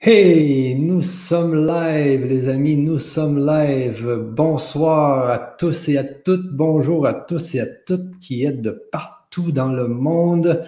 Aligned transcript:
Hey, 0.00 0.74
nous 0.74 1.02
sommes 1.02 1.66
live, 1.66 2.26
les 2.26 2.48
amis, 2.48 2.76
nous 2.76 2.98
sommes 2.98 3.44
live. 3.46 4.18
Bonsoir 4.36 5.30
à 5.30 5.38
tous 5.38 5.88
et 5.88 5.96
à 5.96 6.04
toutes, 6.04 6.52
bonjour 6.52 7.06
à 7.06 7.14
tous 7.14 7.54
et 7.54 7.60
à 7.60 7.66
toutes 7.66 8.18
qui 8.18 8.44
êtes 8.44 8.60
de 8.60 8.70
partout 8.92 9.50
dans 9.50 9.72
le 9.72 9.88
monde, 9.88 10.64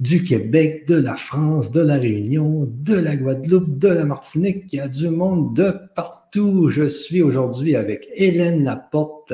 du 0.00 0.22
Québec, 0.22 0.86
de 0.86 0.96
la 0.96 1.16
France, 1.16 1.70
de 1.70 1.80
la 1.80 1.96
Réunion, 1.96 2.68
de 2.68 2.94
la 2.94 3.16
Guadeloupe, 3.16 3.78
de 3.78 3.88
la 3.88 4.04
Martinique, 4.04 4.64
il 4.72 4.76
y 4.76 4.80
a 4.80 4.88
du 4.88 5.08
monde 5.08 5.56
de 5.56 5.74
partout. 5.94 6.68
Je 6.68 6.86
suis 6.86 7.22
aujourd'hui 7.22 7.76
avec 7.76 8.08
Hélène 8.14 8.64
Laporte 8.64 9.32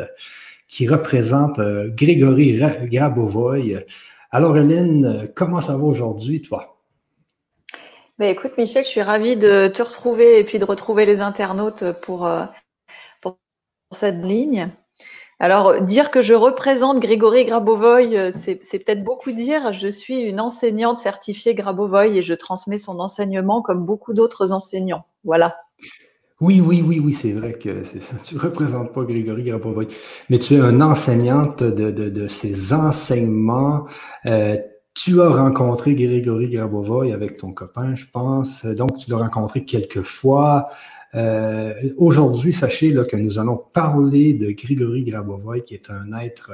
qui 0.68 0.86
représente 0.86 1.58
euh, 1.58 1.88
Grégory 1.92 2.60
Grabovoy. 2.84 3.84
Alors 4.30 4.56
Hélène, 4.56 5.28
comment 5.34 5.60
ça 5.60 5.76
va 5.76 5.82
aujourd'hui, 5.82 6.40
toi? 6.40 6.69
Bah, 8.20 8.26
écoute, 8.26 8.58
Michel, 8.58 8.84
je 8.84 8.88
suis 8.90 9.00
ravie 9.00 9.36
de 9.36 9.66
te 9.68 9.82
retrouver 9.82 10.38
et 10.38 10.44
puis 10.44 10.58
de 10.58 10.66
retrouver 10.66 11.06
les 11.06 11.20
internautes 11.20 11.84
pour, 12.02 12.26
euh, 12.26 12.44
pour 13.22 13.38
cette 13.92 14.22
ligne. 14.22 14.68
Alors, 15.38 15.80
dire 15.80 16.10
que 16.10 16.20
je 16.20 16.34
représente 16.34 17.00
Grégory 17.00 17.46
Grabovoy, 17.46 18.18
euh, 18.18 18.30
c'est 18.34 18.78
peut-être 18.78 19.02
beaucoup 19.02 19.32
dire. 19.32 19.72
Je 19.72 19.88
suis 19.88 20.20
une 20.20 20.38
enseignante 20.38 20.98
certifiée 20.98 21.54
Grabovoy 21.54 22.18
et 22.18 22.20
je 22.20 22.34
transmets 22.34 22.76
son 22.76 23.00
enseignement 23.00 23.62
comme 23.62 23.86
beaucoup 23.86 24.12
d'autres 24.12 24.52
enseignants. 24.52 25.06
Voilà. 25.24 25.56
Oui, 26.42 26.60
oui, 26.60 26.82
oui, 26.86 27.00
oui, 27.02 27.14
c'est 27.14 27.32
vrai 27.32 27.54
que 27.54 27.84
tu 28.24 28.34
ne 28.34 28.40
représentes 28.40 28.92
pas 28.92 29.02
Grégory 29.04 29.44
Grabovoy, 29.44 29.88
mais 30.28 30.38
tu 30.38 30.56
es 30.56 30.58
une 30.58 30.82
enseignante 30.82 31.62
de, 31.62 31.90
de, 31.90 32.10
de 32.10 32.28
ces 32.28 32.74
enseignements. 32.74 33.86
Euh, 34.26 34.58
tu 34.94 35.20
as 35.20 35.28
rencontré 35.28 35.94
Grégory 35.94 36.48
Grabovoy 36.48 37.12
avec 37.12 37.36
ton 37.36 37.52
copain, 37.52 37.94
je 37.94 38.04
pense. 38.10 38.64
Donc, 38.64 38.96
tu 38.98 39.10
l'as 39.10 39.18
rencontré 39.18 39.64
quelques 39.64 40.02
fois. 40.02 40.68
Euh, 41.14 41.72
aujourd'hui, 41.96 42.52
sachez 42.52 42.94
que 43.08 43.16
nous 43.16 43.38
allons 43.38 43.56
parler 43.56 44.34
de 44.34 44.50
Grégory 44.50 45.04
Grabovoy, 45.04 45.62
qui 45.62 45.74
est 45.74 45.90
un 45.90 46.12
être 46.18 46.50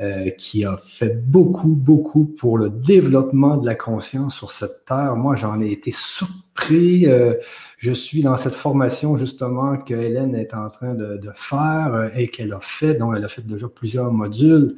euh, 0.00 0.30
qui 0.30 0.64
a 0.64 0.76
fait 0.76 1.22
beaucoup, 1.24 1.74
beaucoup 1.74 2.24
pour 2.24 2.58
le 2.58 2.70
développement 2.70 3.56
de 3.56 3.66
la 3.66 3.74
conscience 3.74 4.36
sur 4.36 4.50
cette 4.50 4.84
terre. 4.84 5.16
Moi, 5.16 5.36
j'en 5.36 5.60
ai 5.60 5.70
été 5.70 5.90
surpris. 5.92 7.06
Euh, 7.06 7.34
je 7.78 7.92
suis 7.92 8.22
dans 8.22 8.36
cette 8.36 8.54
formation 8.54 9.16
justement 9.16 9.76
que 9.78 9.94
Hélène 9.94 10.34
est 10.34 10.54
en 10.54 10.70
train 10.70 10.94
de, 10.94 11.16
de 11.16 11.30
faire 11.34 12.10
et 12.16 12.28
qu'elle 12.28 12.52
a 12.52 12.60
fait, 12.60 12.94
dont 12.94 13.14
elle 13.14 13.24
a 13.24 13.28
fait 13.28 13.46
déjà 13.46 13.68
plusieurs 13.68 14.12
modules 14.12 14.76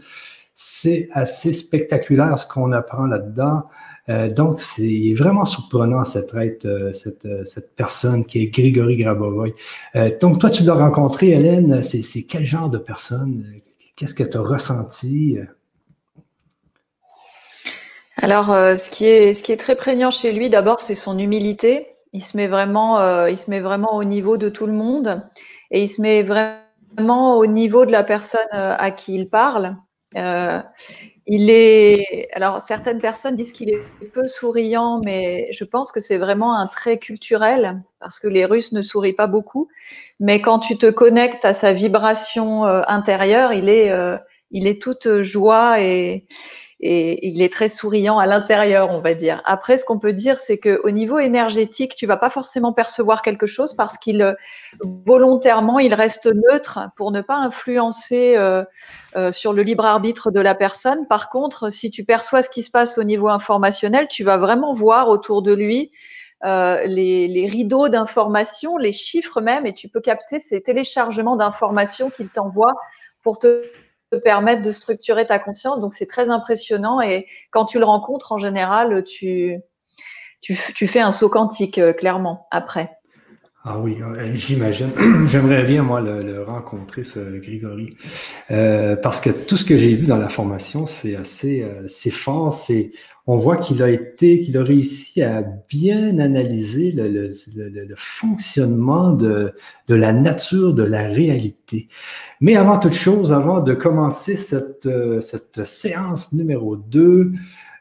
c'est 0.61 1.09
assez 1.13 1.53
spectaculaire 1.53 2.37
ce 2.37 2.45
qu'on 2.45 2.73
apprend 2.73 3.07
là-dedans. 3.07 3.63
Euh, 4.09 4.29
donc, 4.29 4.59
c'est 4.59 5.15
vraiment 5.17 5.45
surprenant 5.45 6.05
cette, 6.05 6.35
euh, 6.35 6.93
cette, 6.93 7.27
euh, 7.27 7.45
cette, 7.45 7.77
personne 7.77 8.27
qui 8.27 8.43
est 8.43 8.47
Grégory 8.49 8.97
Grabovoy. 8.97 9.55
donc, 10.21 10.41
toi, 10.41 10.51
tu 10.51 10.65
l'as 10.65 10.75
rencontré, 10.75 11.29
Hélène. 11.29 11.85
C'est 11.85 12.25
quel 12.25 12.45
genre 12.45 12.71
de 12.71 12.79
personne? 12.79 13.47
Qu'est-ce 13.95 14.17
que 14.17 14.25
tu 14.25 14.37
as 14.37 14.41
ressenti? 14.41 15.39
Alors, 18.17 18.47
ce, 18.47 18.91
qui 18.91 19.07
est, 19.07 19.35
ce 19.35 19.45
qui 19.45 19.53
est 19.53 19.59
très 19.59 19.77
prégnant 19.77 20.11
chez 20.11 20.33
lui, 20.33 20.51
d'abord, 20.51 20.81
c'est 20.81 20.97
son 20.97 21.21
humilité. 21.21 21.87
Il 22.13 22.25
se, 22.25 22.37
met 22.37 22.49
vraiment, 22.49 23.27
il 23.29 23.37
se 23.37 23.49
met 23.49 23.61
vraiment 23.61 23.95
au 23.95 24.03
niveau 24.03 24.39
de 24.39 24.49
tout 24.49 24.67
le 24.67 24.73
monde 24.73 25.23
et 25.71 25.83
il 25.83 25.89
se 25.89 26.03
met 26.03 26.25
vraiment 26.25 27.39
au 27.39 27.47
niveau 27.47 27.87
de 27.87 27.93
la 27.93 28.03
personne 28.03 28.41
à 28.53 28.91
qui 28.91 29.15
il 29.15 29.29
parle. 29.31 29.77
Euh, 30.17 30.63
il 31.27 31.51
est. 31.51 32.29
Alors, 32.33 32.63
certaines 32.63 33.01
personnes 33.01 33.37
disent 33.37 33.53
qu'il 33.53 33.69
est 33.69 33.83
peu 34.13 34.27
souriant, 34.27 35.01
mais 35.05 35.49
je 35.53 35.65
pense 35.65 35.93
que 35.93 36.01
c'est 36.01 36.17
vraiment 36.17 36.59
un 36.59 36.67
trait 36.67 36.99
culturel 36.99 37.83
parce 38.01 38.19
que 38.19 38.29
les 38.29 38.45
Russes 38.47 38.73
ne 38.73 38.81
sourient 38.83 39.13
pas 39.13 39.27
beaucoup. 39.27 39.69
Mais 40.21 40.41
quand 40.41 40.59
tu 40.61 40.79
te 40.79 40.87
connectes 40.87 41.45
à 41.45 41.53
sa 41.55 41.73
vibration 41.73 42.67
euh, 42.67 42.83
intérieure, 42.89 43.53
il 43.53 43.69
est, 43.69 43.91
euh, 43.91 44.17
il 44.51 44.67
est 44.67 44.81
toute 44.81 45.23
joie 45.23 45.81
et, 45.81 46.27
et 46.81 47.27
il 47.27 47.43
est 47.43 47.53
très 47.53 47.69
souriant 47.69 48.19
à 48.19 48.27
l'intérieur, 48.27 48.91
on 48.91 49.01
va 49.01 49.15
dire. 49.15 49.43
Après, 49.45 49.79
ce 49.79 49.85
qu'on 49.85 49.99
peut 49.99 50.13
dire, 50.13 50.39
c'est 50.39 50.59
que 50.59 50.81
au 50.85 50.91
niveau 50.91 51.19
énergétique, 51.19 51.97
tu 51.97 52.07
vas 52.07 52.17
pas 52.17 52.31
forcément 52.31 52.73
percevoir 52.73 53.23
quelque 53.23 53.47
chose 53.47 53.75
parce 53.75 53.99
qu'il 53.99 54.37
volontairement, 55.05 55.81
il 55.81 55.93
reste 55.93 56.27
neutre 56.27 56.91
pour 56.97 57.11
ne 57.11 57.21
pas 57.21 57.37
influencer 57.37 58.37
euh, 58.37 58.63
euh, 59.17 59.33
sur 59.33 59.53
le 59.53 59.63
libre 59.63 59.85
arbitre 59.85 60.31
de 60.31 60.41
la 60.41 60.55
personne. 60.55 61.07
Par 61.09 61.31
contre, 61.31 61.71
si 61.71 61.91
tu 61.91 62.05
perçois 62.05 62.45
ce 62.45 62.51
qui 62.51 62.63
se 62.63 62.71
passe 62.71 62.97
au 62.97 63.05
niveau 63.05 63.29
informationnel, 63.29 64.07
tu 64.09 64.23
vas 64.23 64.37
vraiment 64.37 64.73
voir 64.73 65.09
autour 65.09 65.43
de 65.43 65.53
lui 65.53 65.91
euh, 66.45 66.85
les, 66.87 67.27
les, 67.27 67.47
rideaux 67.47 67.89
d'informations, 67.89 68.77
les 68.77 68.93
chiffres 68.93 69.41
même, 69.41 69.67
et 69.67 69.75
tu 69.75 69.89
peux 69.89 70.01
capter 70.01 70.39
ces 70.39 70.63
téléchargements 70.63 71.35
d'informations 71.35 72.11
qu'il 72.11 72.31
t'envoie 72.31 72.75
pour 73.23 73.41
te 73.41 73.65
te 74.11 74.17
permettre 74.17 74.63
de 74.63 74.73
structurer 74.73 75.27
ta 75.27 75.39
conscience. 75.39 75.81
Donc, 75.81 75.95
c'est 75.95 76.07
très 76.07 76.31
impressionnant. 76.31 77.01
Et 77.01 77.27
quand 77.51 77.65
tu 77.65 77.79
le 77.79 77.85
rencontres, 77.85 78.33
en 78.33 78.39
général, 78.39 79.05
tu, 79.05 79.59
tu, 80.41 80.55
fais 80.55 81.01
un 81.01 81.11
saut 81.11 81.29
quantique, 81.29 81.79
euh, 81.79 81.93
clairement, 81.93 82.47
après. 82.51 82.98
Ah 83.71 83.79
oui, 83.79 83.99
euh, 84.01 84.35
j'imagine. 84.35 84.91
J'aimerais 85.27 85.65
bien, 85.65 85.83
moi, 85.83 86.01
le, 86.01 86.43
rencontrer, 86.43 87.05
ce 87.05 87.39
Grégory. 87.39 87.91
Euh, 88.51 88.97
parce 88.97 89.21
que 89.21 89.29
tout 89.31 89.59
ce 89.59 89.65
que 89.65 89.77
j'ai 89.77 89.93
vu 89.93 90.07
dans 90.07 90.17
la 90.17 90.31
formation, 90.31 90.87
c'est 90.87 91.17
assez, 91.17 91.67
c'est 91.87 92.11
fort. 92.11 92.55
C'est, 92.55 92.93
on 93.31 93.37
voit 93.37 93.59
qu'il 93.59 93.83
a 93.83 93.91
été, 93.91 94.41
qu'il 94.41 94.57
a 94.57 94.65
réussi 94.65 95.23
à 95.23 95.43
bien 95.43 96.19
analyser 96.19 96.93
le, 96.93 97.31
fonctionnement 97.95 99.13
de, 99.13 99.53
la 99.87 100.15
nature 100.15 100.73
de 100.73 100.83
la 100.83 101.07
réalité. 101.07 101.89
Mais 102.41 102.57
avant 102.57 102.79
toute 102.79 102.95
chose, 102.95 103.35
avant 103.35 103.61
de 103.61 103.75
commencer 103.75 104.35
cette, 104.35 104.87
euh, 104.87 105.21
cette 105.21 105.67
séance 105.67 106.33
numéro 106.33 106.77
2, 106.77 107.33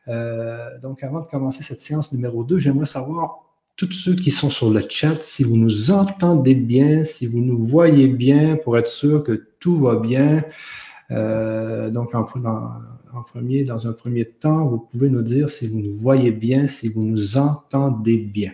euh, 0.10 0.80
donc 0.82 1.02
avant 1.02 1.22
de 1.22 1.26
commencer 1.26 1.64
cette 1.64 1.80
séance 1.80 2.12
numéro 2.12 2.44
2, 2.44 2.58
j'aimerais 2.58 2.86
savoir 2.86 3.47
tous 3.78 3.94
ceux 3.94 4.16
qui 4.16 4.32
sont 4.32 4.50
sur 4.50 4.72
le 4.72 4.82
chat, 4.90 5.22
si 5.22 5.44
vous 5.44 5.56
nous 5.56 5.92
entendez 5.92 6.56
bien, 6.56 7.06
si 7.06 7.28
vous 7.28 7.40
nous 7.40 7.64
voyez 7.64 8.08
bien, 8.08 8.58
pour 8.58 8.76
être 8.78 8.88
sûr 8.88 9.24
que 9.24 9.50
tout 9.60 9.78
va 9.78 9.98
bien. 9.98 10.44
Euh, 11.12 11.92
donc, 11.92 12.16
en, 12.16 12.24
premier, 12.24 13.64
dans 13.64 13.88
un 13.88 13.94
premier 13.94 14.26
temps, 14.26 14.66
vous 14.66 14.80
pouvez 14.80 15.12
nous 15.12 15.22
dire 15.22 15.52
si 15.52 15.68
vous 15.68 15.80
nous 15.80 15.94
voyez 15.94 16.32
bien, 16.32 16.68
si 16.68 16.90
vous 16.90 17.04
nous 17.04 17.38
entendez 17.38 18.18
bien. 18.18 18.52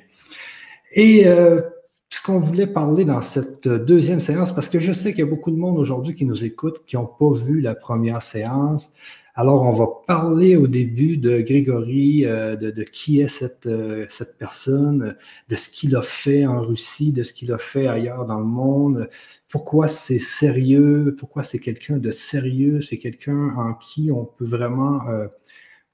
Et 0.92 1.26
euh, 1.26 1.62
ce 2.10 2.22
qu'on 2.22 2.38
voulait 2.38 2.68
parler 2.68 3.06
dans 3.06 3.22
cette 3.22 3.70
deuxième 3.70 4.20
séance, 4.20 4.54
parce 4.54 4.68
que 4.68 4.80
je 4.80 4.92
sais 4.92 5.12
qu'il 5.12 5.20
y 5.20 5.28
a 5.28 5.30
beaucoup 5.30 5.52
de 5.52 5.58
monde 5.58 5.78
aujourd'hui 5.78 6.16
qui 6.16 6.26
nous 6.26 6.44
écoute, 6.44 6.84
qui 6.86 6.98
n'ont 6.98 7.06
pas 7.06 7.34
vu 7.34 7.62
la 7.62 7.76
première 7.76 8.22
séance. 8.22 8.92
Alors, 9.36 9.64
on 9.64 9.72
va 9.72 9.88
parler 10.06 10.56
au 10.56 10.68
début 10.68 11.18
de 11.18 11.42
Grégory, 11.42 12.24
euh, 12.26 12.56
de, 12.56 12.84
qui 12.84 13.20
est 13.20 13.28
cette, 13.28 13.66
euh, 13.66 14.06
cette 14.08 14.38
personne, 14.38 15.16
de 15.50 15.56
ce 15.56 15.70
qu'il 15.72 15.96
a 15.96 16.04
fait 16.04 16.46
en 16.46 16.62
Russie, 16.62 17.12
de 17.12 17.24
ce 17.24 17.34
qu'il 17.34 17.52
a 17.52 17.58
fait 17.58 17.88
ailleurs 17.88 18.26
dans 18.26 18.38
le 18.38 18.46
monde, 18.46 19.10
pourquoi 19.50 19.88
c'est 19.88 20.20
sérieux, 20.20 21.16
pourquoi 21.18 21.42
c'est 21.42 21.58
quelqu'un 21.58 21.98
de 21.98 22.12
sérieux, 22.12 22.80
c'est 22.82 23.00
quelqu'un 23.00 23.56
en 23.58 23.74
qui 23.74 24.12
on 24.12 24.24
peut 24.26 24.46
vraiment 24.46 25.02
euh, 25.10 25.28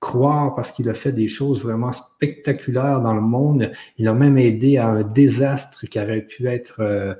croire 0.01 0.53
parce 0.55 0.73
qu'il 0.73 0.89
a 0.89 0.93
fait 0.93 1.13
des 1.13 1.29
choses 1.29 1.61
vraiment 1.61 1.93
spectaculaires 1.93 3.01
dans 3.01 3.13
le 3.13 3.21
monde. 3.21 3.71
Il 3.97 4.09
a 4.09 4.13
même 4.13 4.37
aidé 4.37 4.77
à 4.77 4.87
un 4.89 5.03
désastre 5.03 5.85
qui 5.87 5.99
aurait 5.99 6.21
pu 6.25 6.47
être 6.47 7.17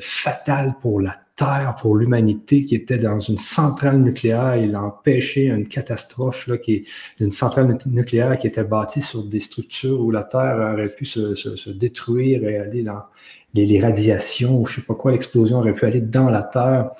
fatal 0.00 0.74
pour 0.80 1.00
la 1.00 1.23
Terre 1.36 1.74
pour 1.80 1.96
l'humanité 1.96 2.64
qui 2.64 2.76
était 2.76 2.98
dans 2.98 3.18
une 3.18 3.38
centrale 3.38 4.00
nucléaire. 4.00 4.56
Il 4.56 4.74
a 4.74 4.82
empêché 4.82 5.46
une 5.46 5.66
catastrophe 5.66 6.46
là, 6.46 6.58
qui 6.58 6.74
est 6.74 6.84
une 7.18 7.32
centrale 7.32 7.76
nucléaire 7.86 8.38
qui 8.38 8.46
était 8.46 8.64
bâtie 8.64 9.02
sur 9.02 9.24
des 9.24 9.40
structures 9.40 10.00
où 10.00 10.10
la 10.12 10.22
Terre 10.22 10.70
aurait 10.72 10.88
pu 10.88 11.04
se, 11.04 11.34
se, 11.34 11.70
détruire 11.70 12.44
et 12.44 12.58
aller 12.58 12.84
dans 12.84 13.02
les, 13.54 13.80
radiations 13.80 14.60
ou 14.60 14.66
je 14.66 14.76
sais 14.76 14.82
pas 14.82 14.94
quoi, 14.94 15.10
l'explosion 15.10 15.58
aurait 15.58 15.72
pu 15.72 15.84
aller 15.84 16.00
dans 16.00 16.30
la 16.30 16.42
Terre. 16.42 16.90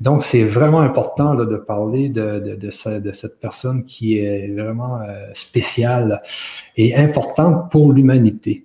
Donc, 0.00 0.24
c'est 0.24 0.44
vraiment 0.44 0.80
important 0.80 1.32
là, 1.34 1.46
de 1.46 1.56
parler 1.56 2.08
de, 2.08 2.40
de, 2.40 2.54
de, 2.56 3.00
de, 3.00 3.12
cette 3.12 3.40
personne 3.40 3.84
qui 3.84 4.18
est 4.18 4.48
vraiment 4.48 5.00
euh, 5.00 5.28
spéciale 5.32 6.22
et 6.76 6.96
importante 6.96 7.70
pour 7.70 7.92
l'humanité. 7.92 8.64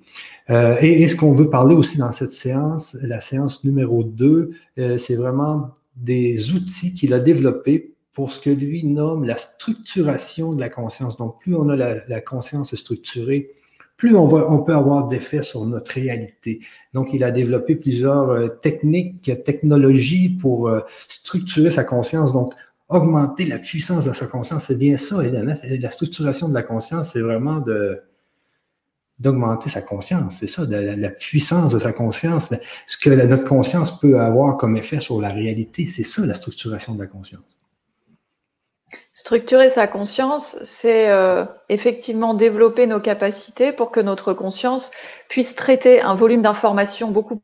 Euh, 0.52 0.78
et, 0.82 1.08
ce 1.08 1.16
qu'on 1.16 1.32
veut 1.32 1.50
parler 1.50 1.76
aussi 1.76 1.98
dans 1.98 2.12
cette 2.12 2.32
séance, 2.32 2.98
la 3.02 3.22
séance 3.22 3.64
numéro 3.64 4.04
2, 4.04 4.52
euh, 4.80 4.98
c'est 4.98 5.16
vraiment 5.16 5.70
des 5.96 6.54
outils 6.54 6.94
qu'il 6.94 7.14
a 7.14 7.20
développés 7.20 7.96
pour 8.12 8.32
ce 8.32 8.40
que 8.42 8.50
lui 8.50 8.86
nomme 8.86 9.24
la 9.24 9.38
structuration 9.38 10.52
de 10.52 10.60
la 10.60 10.70
conscience. 10.70 11.16
Donc, 11.16 11.40
plus 11.40 11.56
on 11.56 11.70
a 11.70 11.76
la, 11.76 12.22
conscience 12.22 12.76
structurée, 12.76 13.52
plus 13.96 14.14
on, 14.16 14.28
va, 14.28 14.52
on 14.52 14.62
peut 14.62 14.76
avoir 14.76 15.08
d'effets 15.08 15.42
sur 15.42 15.66
notre 15.66 15.92
réalité. 15.92 16.60
Donc, 16.94 17.14
il 17.14 17.24
a 17.24 17.32
développé 17.32 17.76
plusieurs 17.78 18.30
euh, 18.32 18.48
techniques, 18.50 19.32
technologies 19.46 20.30
pour 20.30 20.70
structurer 21.08 21.70
sa 21.70 21.86
conscience. 21.86 22.34
Donc, 22.34 22.54
augmenter 22.90 23.46
la 23.46 23.58
puissance 23.58 24.04
de 24.04 24.12
sa 24.12 24.28
conscience, 24.28 24.66
c'est 24.68 24.78
bien 24.78 24.98
ça. 24.98 25.24
Et 25.24 25.78
la 25.78 25.92
structuration 25.92 26.50
de 26.50 26.54
la 26.54 26.64
conscience, 26.64 27.12
c'est 27.14 27.22
vraiment 27.22 27.60
de 27.60 28.02
d'augmenter 29.22 29.70
sa 29.70 29.82
conscience. 29.82 30.38
C'est 30.40 30.48
ça, 30.48 30.64
la, 30.68 31.10
puissance 31.10 31.74
de 31.74 31.80
sa 31.80 31.94
conscience, 31.94 32.52
ce 32.88 32.98
que 32.98 33.10
notre 33.10 33.44
conscience 33.44 33.98
peut 34.00 34.20
avoir 34.20 34.58
comme 34.58 34.76
effet 34.76 35.00
sur 35.00 35.22
la 35.22 35.30
réalité. 35.30 35.86
C'est 35.86 36.04
ça 36.04 36.26
la 36.26 36.34
structuration 36.34 36.96
de 36.96 37.02
la 37.02 37.08
conscience. 37.08 37.44
Structurer 39.14 39.70
sa 39.70 39.88
conscience, 39.88 40.58
c'est 40.64 41.10
euh, 41.10 41.46
effectivement 41.70 42.34
développer 42.34 42.88
nos 42.88 43.00
capacités 43.00 43.72
pour 43.72 43.92
que 43.92 44.00
notre 44.00 44.34
conscience 44.34 44.90
puisse 45.30 45.54
traiter 45.54 46.02
un 46.02 46.16
volume 46.16 46.42
d'informations 46.42 47.12
beaucoup 47.12 47.42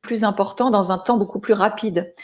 plus 0.00 0.24
important 0.24 0.70
dans 0.70 0.92
un 0.92 0.98
temps 0.98 1.18
beaucoup 1.18 1.40
plus 1.40 1.54
rapide. 1.54 2.14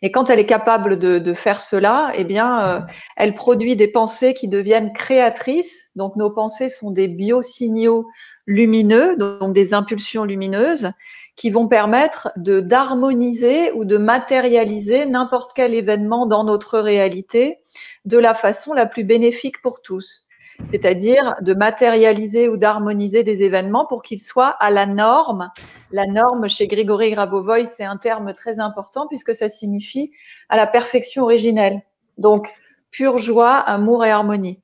Et 0.00 0.10
quand 0.10 0.30
elle 0.30 0.38
est 0.38 0.46
capable 0.46 0.98
de, 0.98 1.34
faire 1.34 1.60
cela, 1.60 2.12
eh 2.14 2.24
bien, 2.24 2.66
euh, 2.66 2.80
elle 3.16 3.34
produit 3.34 3.76
des 3.76 3.88
pensées 3.88 4.34
qui 4.34 4.48
deviennent 4.48 4.92
créatrices. 4.92 5.90
Donc, 5.96 6.16
nos 6.16 6.30
pensées 6.30 6.68
sont 6.68 6.90
des 6.90 7.08
biosignaux 7.08 8.06
lumineux, 8.46 9.16
donc 9.16 9.52
des 9.52 9.74
impulsions 9.74 10.24
lumineuses, 10.24 10.90
qui 11.36 11.50
vont 11.50 11.66
permettre 11.66 12.30
de 12.36 12.60
d'harmoniser 12.60 13.72
ou 13.72 13.84
de 13.84 13.96
matérialiser 13.96 15.06
n'importe 15.06 15.52
quel 15.54 15.74
événement 15.74 16.26
dans 16.26 16.44
notre 16.44 16.78
réalité 16.78 17.58
de 18.04 18.18
la 18.18 18.34
façon 18.34 18.72
la 18.72 18.86
plus 18.86 19.04
bénéfique 19.04 19.60
pour 19.62 19.82
tous. 19.82 20.26
C'est-à-dire 20.62 21.34
de 21.40 21.52
matérialiser 21.52 22.48
ou 22.48 22.56
d'harmoniser 22.56 23.24
des 23.24 23.42
événements 23.42 23.86
pour 23.86 24.02
qu'ils 24.02 24.20
soient 24.20 24.54
à 24.60 24.70
la 24.70 24.86
norme. 24.86 25.50
La 25.90 26.06
norme 26.06 26.48
chez 26.48 26.68
Grigory 26.68 27.10
Grabovoy, 27.10 27.66
c'est 27.66 27.84
un 27.84 27.96
terme 27.96 28.34
très 28.34 28.60
important 28.60 29.08
puisque 29.08 29.34
ça 29.34 29.48
signifie 29.48 30.12
à 30.48 30.56
la 30.56 30.68
perfection 30.68 31.24
originelle. 31.24 31.82
Donc, 32.18 32.54
pure 32.92 33.18
joie, 33.18 33.56
amour 33.56 34.04
et 34.04 34.10
harmonie. 34.10 34.60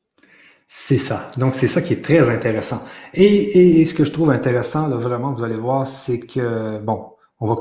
C'est 0.72 0.98
ça. 0.98 1.32
Donc, 1.36 1.56
c'est 1.56 1.66
ça 1.66 1.82
qui 1.82 1.94
est 1.94 2.00
très 2.00 2.30
intéressant. 2.30 2.84
Et, 3.12 3.84
ce 3.84 3.92
que 3.92 4.04
je 4.04 4.12
trouve 4.12 4.30
intéressant, 4.30 4.86
là, 4.86 4.98
vraiment, 4.98 5.32
vous 5.32 5.42
allez 5.42 5.56
voir, 5.56 5.84
c'est 5.84 6.20
que, 6.20 6.78
bon, 6.78 7.06
on 7.40 7.52
va, 7.52 7.56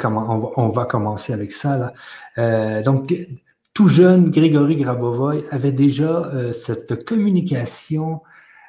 on 0.57 0.69
va, 0.69 0.85
commencer 0.85 1.33
avec 1.33 1.51
ça. 1.51 1.75
Là. 1.79 1.93
Euh, 2.37 2.83
donc, 2.83 3.11
tout 3.73 3.87
jeune, 3.87 4.29
Grégory 4.29 4.75
Grabovoy 4.75 5.43
avait 5.49 5.71
déjà 5.71 6.29
euh, 6.35 6.53
cette 6.53 7.03
communication 7.03 8.21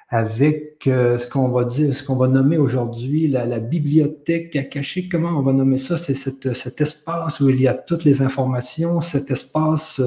avec 0.08 0.86
euh, 0.86 1.18
ce 1.18 1.28
qu'on 1.28 1.50
va 1.50 1.64
dire, 1.64 1.94
ce 1.94 2.02
qu'on 2.02 2.16
va 2.16 2.26
nommer 2.26 2.56
aujourd'hui 2.56 3.28
la, 3.28 3.58
bibliothèque 3.58 4.56
akashique. 4.56 5.12
Comment 5.12 5.38
on 5.38 5.42
va 5.42 5.52
nommer 5.52 5.76
ça? 5.76 5.98
C'est 5.98 6.14
cet 6.14 6.80
espace 6.80 7.40
où 7.40 7.50
il 7.50 7.60
y 7.60 7.68
a 7.68 7.74
toutes 7.74 8.04
les 8.04 8.22
informations, 8.22 9.02
cet 9.02 9.30
espace 9.30 10.00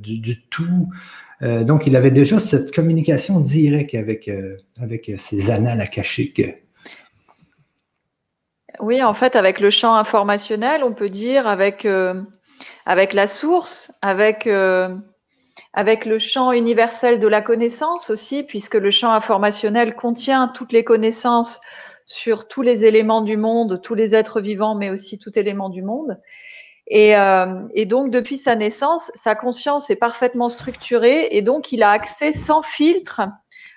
du, 0.00 0.42
tout, 0.48 0.88
euh, 1.42 1.64
donc, 1.64 1.86
il 1.86 1.96
avait 1.96 2.10
déjà 2.10 2.38
cette 2.38 2.74
communication 2.74 3.40
directe 3.40 3.94
avec, 3.94 4.28
euh, 4.28 4.56
avec 4.80 5.12
ses 5.18 5.50
annales 5.50 5.80
akashiques. 5.80 6.42
Oui, 8.80 9.02
en 9.02 9.14
fait, 9.14 9.36
avec 9.36 9.60
le 9.60 9.70
champ 9.70 9.94
informationnel, 9.94 10.82
on 10.84 10.92
peut 10.92 11.10
dire 11.10 11.46
avec, 11.46 11.84
euh, 11.84 12.22
avec 12.86 13.12
la 13.12 13.26
source, 13.26 13.92
avec, 14.02 14.48
avec 15.72 16.04
le 16.04 16.18
champ 16.18 16.52
universel 16.52 17.20
de 17.20 17.28
la 17.28 17.40
connaissance 17.40 18.10
aussi, 18.10 18.42
puisque 18.42 18.74
le 18.74 18.90
champ 18.90 19.12
informationnel 19.12 19.94
contient 19.94 20.48
toutes 20.48 20.72
les 20.72 20.84
connaissances 20.84 21.60
sur 22.06 22.48
tous 22.48 22.62
les 22.62 22.84
éléments 22.84 23.22
du 23.22 23.36
monde, 23.36 23.80
tous 23.82 23.94
les 23.94 24.14
êtres 24.14 24.40
vivants, 24.40 24.74
mais 24.74 24.90
aussi 24.90 25.18
tout 25.18 25.38
élément 25.38 25.68
du 25.68 25.82
monde. 25.82 26.18
Euh, 26.92 27.60
et, 27.74 27.86
donc, 27.86 28.10
depuis 28.10 28.36
sa 28.36 28.56
naissance, 28.56 29.10
sa 29.14 29.34
conscience 29.34 29.90
est 29.90 29.96
parfaitement 29.96 30.48
structurée 30.48 31.28
et 31.30 31.42
donc 31.42 31.72
il 31.72 31.82
a 31.82 31.90
accès 31.90 32.32
sans 32.32 32.62
filtre 32.62 33.22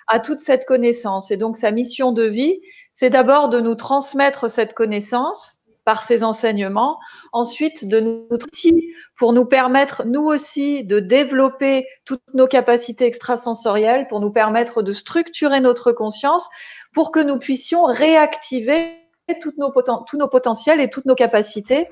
à 0.07 0.19
toute 0.19 0.39
cette 0.39 0.65
connaissance. 0.65 1.31
Et 1.31 1.37
donc, 1.37 1.55
sa 1.55 1.71
mission 1.71 2.11
de 2.11 2.23
vie, 2.23 2.59
c'est 2.91 3.09
d'abord 3.09 3.49
de 3.49 3.59
nous 3.59 3.75
transmettre 3.75 4.49
cette 4.49 4.73
connaissance 4.73 5.59
par 5.85 6.03
ses 6.03 6.25
enseignements, 6.25 6.99
ensuite 7.31 7.87
de 7.87 8.01
nous 8.01 8.27
outils 8.29 8.93
pour 9.15 9.31
nous 9.31 9.45
permettre, 9.45 10.03
nous 10.05 10.25
aussi, 10.25 10.83
de 10.83 10.99
développer 10.99 11.87
toutes 12.03 12.33
nos 12.33 12.45
capacités 12.45 13.05
extrasensorielles, 13.05 14.05
pour 14.09 14.19
nous 14.19 14.31
permettre 14.31 14.81
de 14.81 14.91
structurer 14.91 15.61
notre 15.61 15.93
conscience, 15.93 16.49
pour 16.93 17.13
que 17.13 17.21
nous 17.21 17.39
puissions 17.39 17.85
réactiver 17.85 19.06
tous 19.35 19.53
nos 19.57 20.27
potentiels 20.27 20.79
et 20.79 20.89
toutes 20.89 21.05
nos 21.05 21.15
capacités 21.15 21.87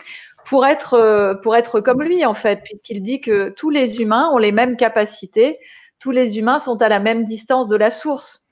pour 0.45 0.65
être, 0.65 0.93
euh, 0.93 1.33
pour 1.35 1.55
être 1.55 1.81
comme 1.81 2.03
lui, 2.03 2.25
en 2.25 2.33
fait, 2.33 2.61
puisqu'il 2.63 3.01
dit 3.01 3.19
que 3.19 3.49
tous 3.49 3.69
les 3.69 4.01
humains 4.01 4.29
ont 4.31 4.37
les 4.37 4.51
mêmes 4.51 4.77
capacités, 4.77 5.59
tous 5.99 6.11
les 6.11 6.37
humains 6.37 6.59
sont 6.59 6.81
à 6.81 6.89
la 6.89 6.99
même 6.99 7.25
distance 7.25 7.67
de 7.67 7.75
la 7.75 7.91
source. 7.91 8.47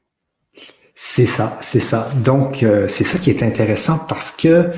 C'est 0.95 1.25
ça, 1.25 1.57
c'est 1.61 1.79
ça. 1.79 2.09
Donc, 2.23 2.63
euh, 2.63 2.87
c'est 2.87 3.03
ça 3.03 3.17
qui 3.17 3.29
est 3.29 3.43
intéressant 3.43 3.99
parce 4.07 4.31
que 4.31 4.69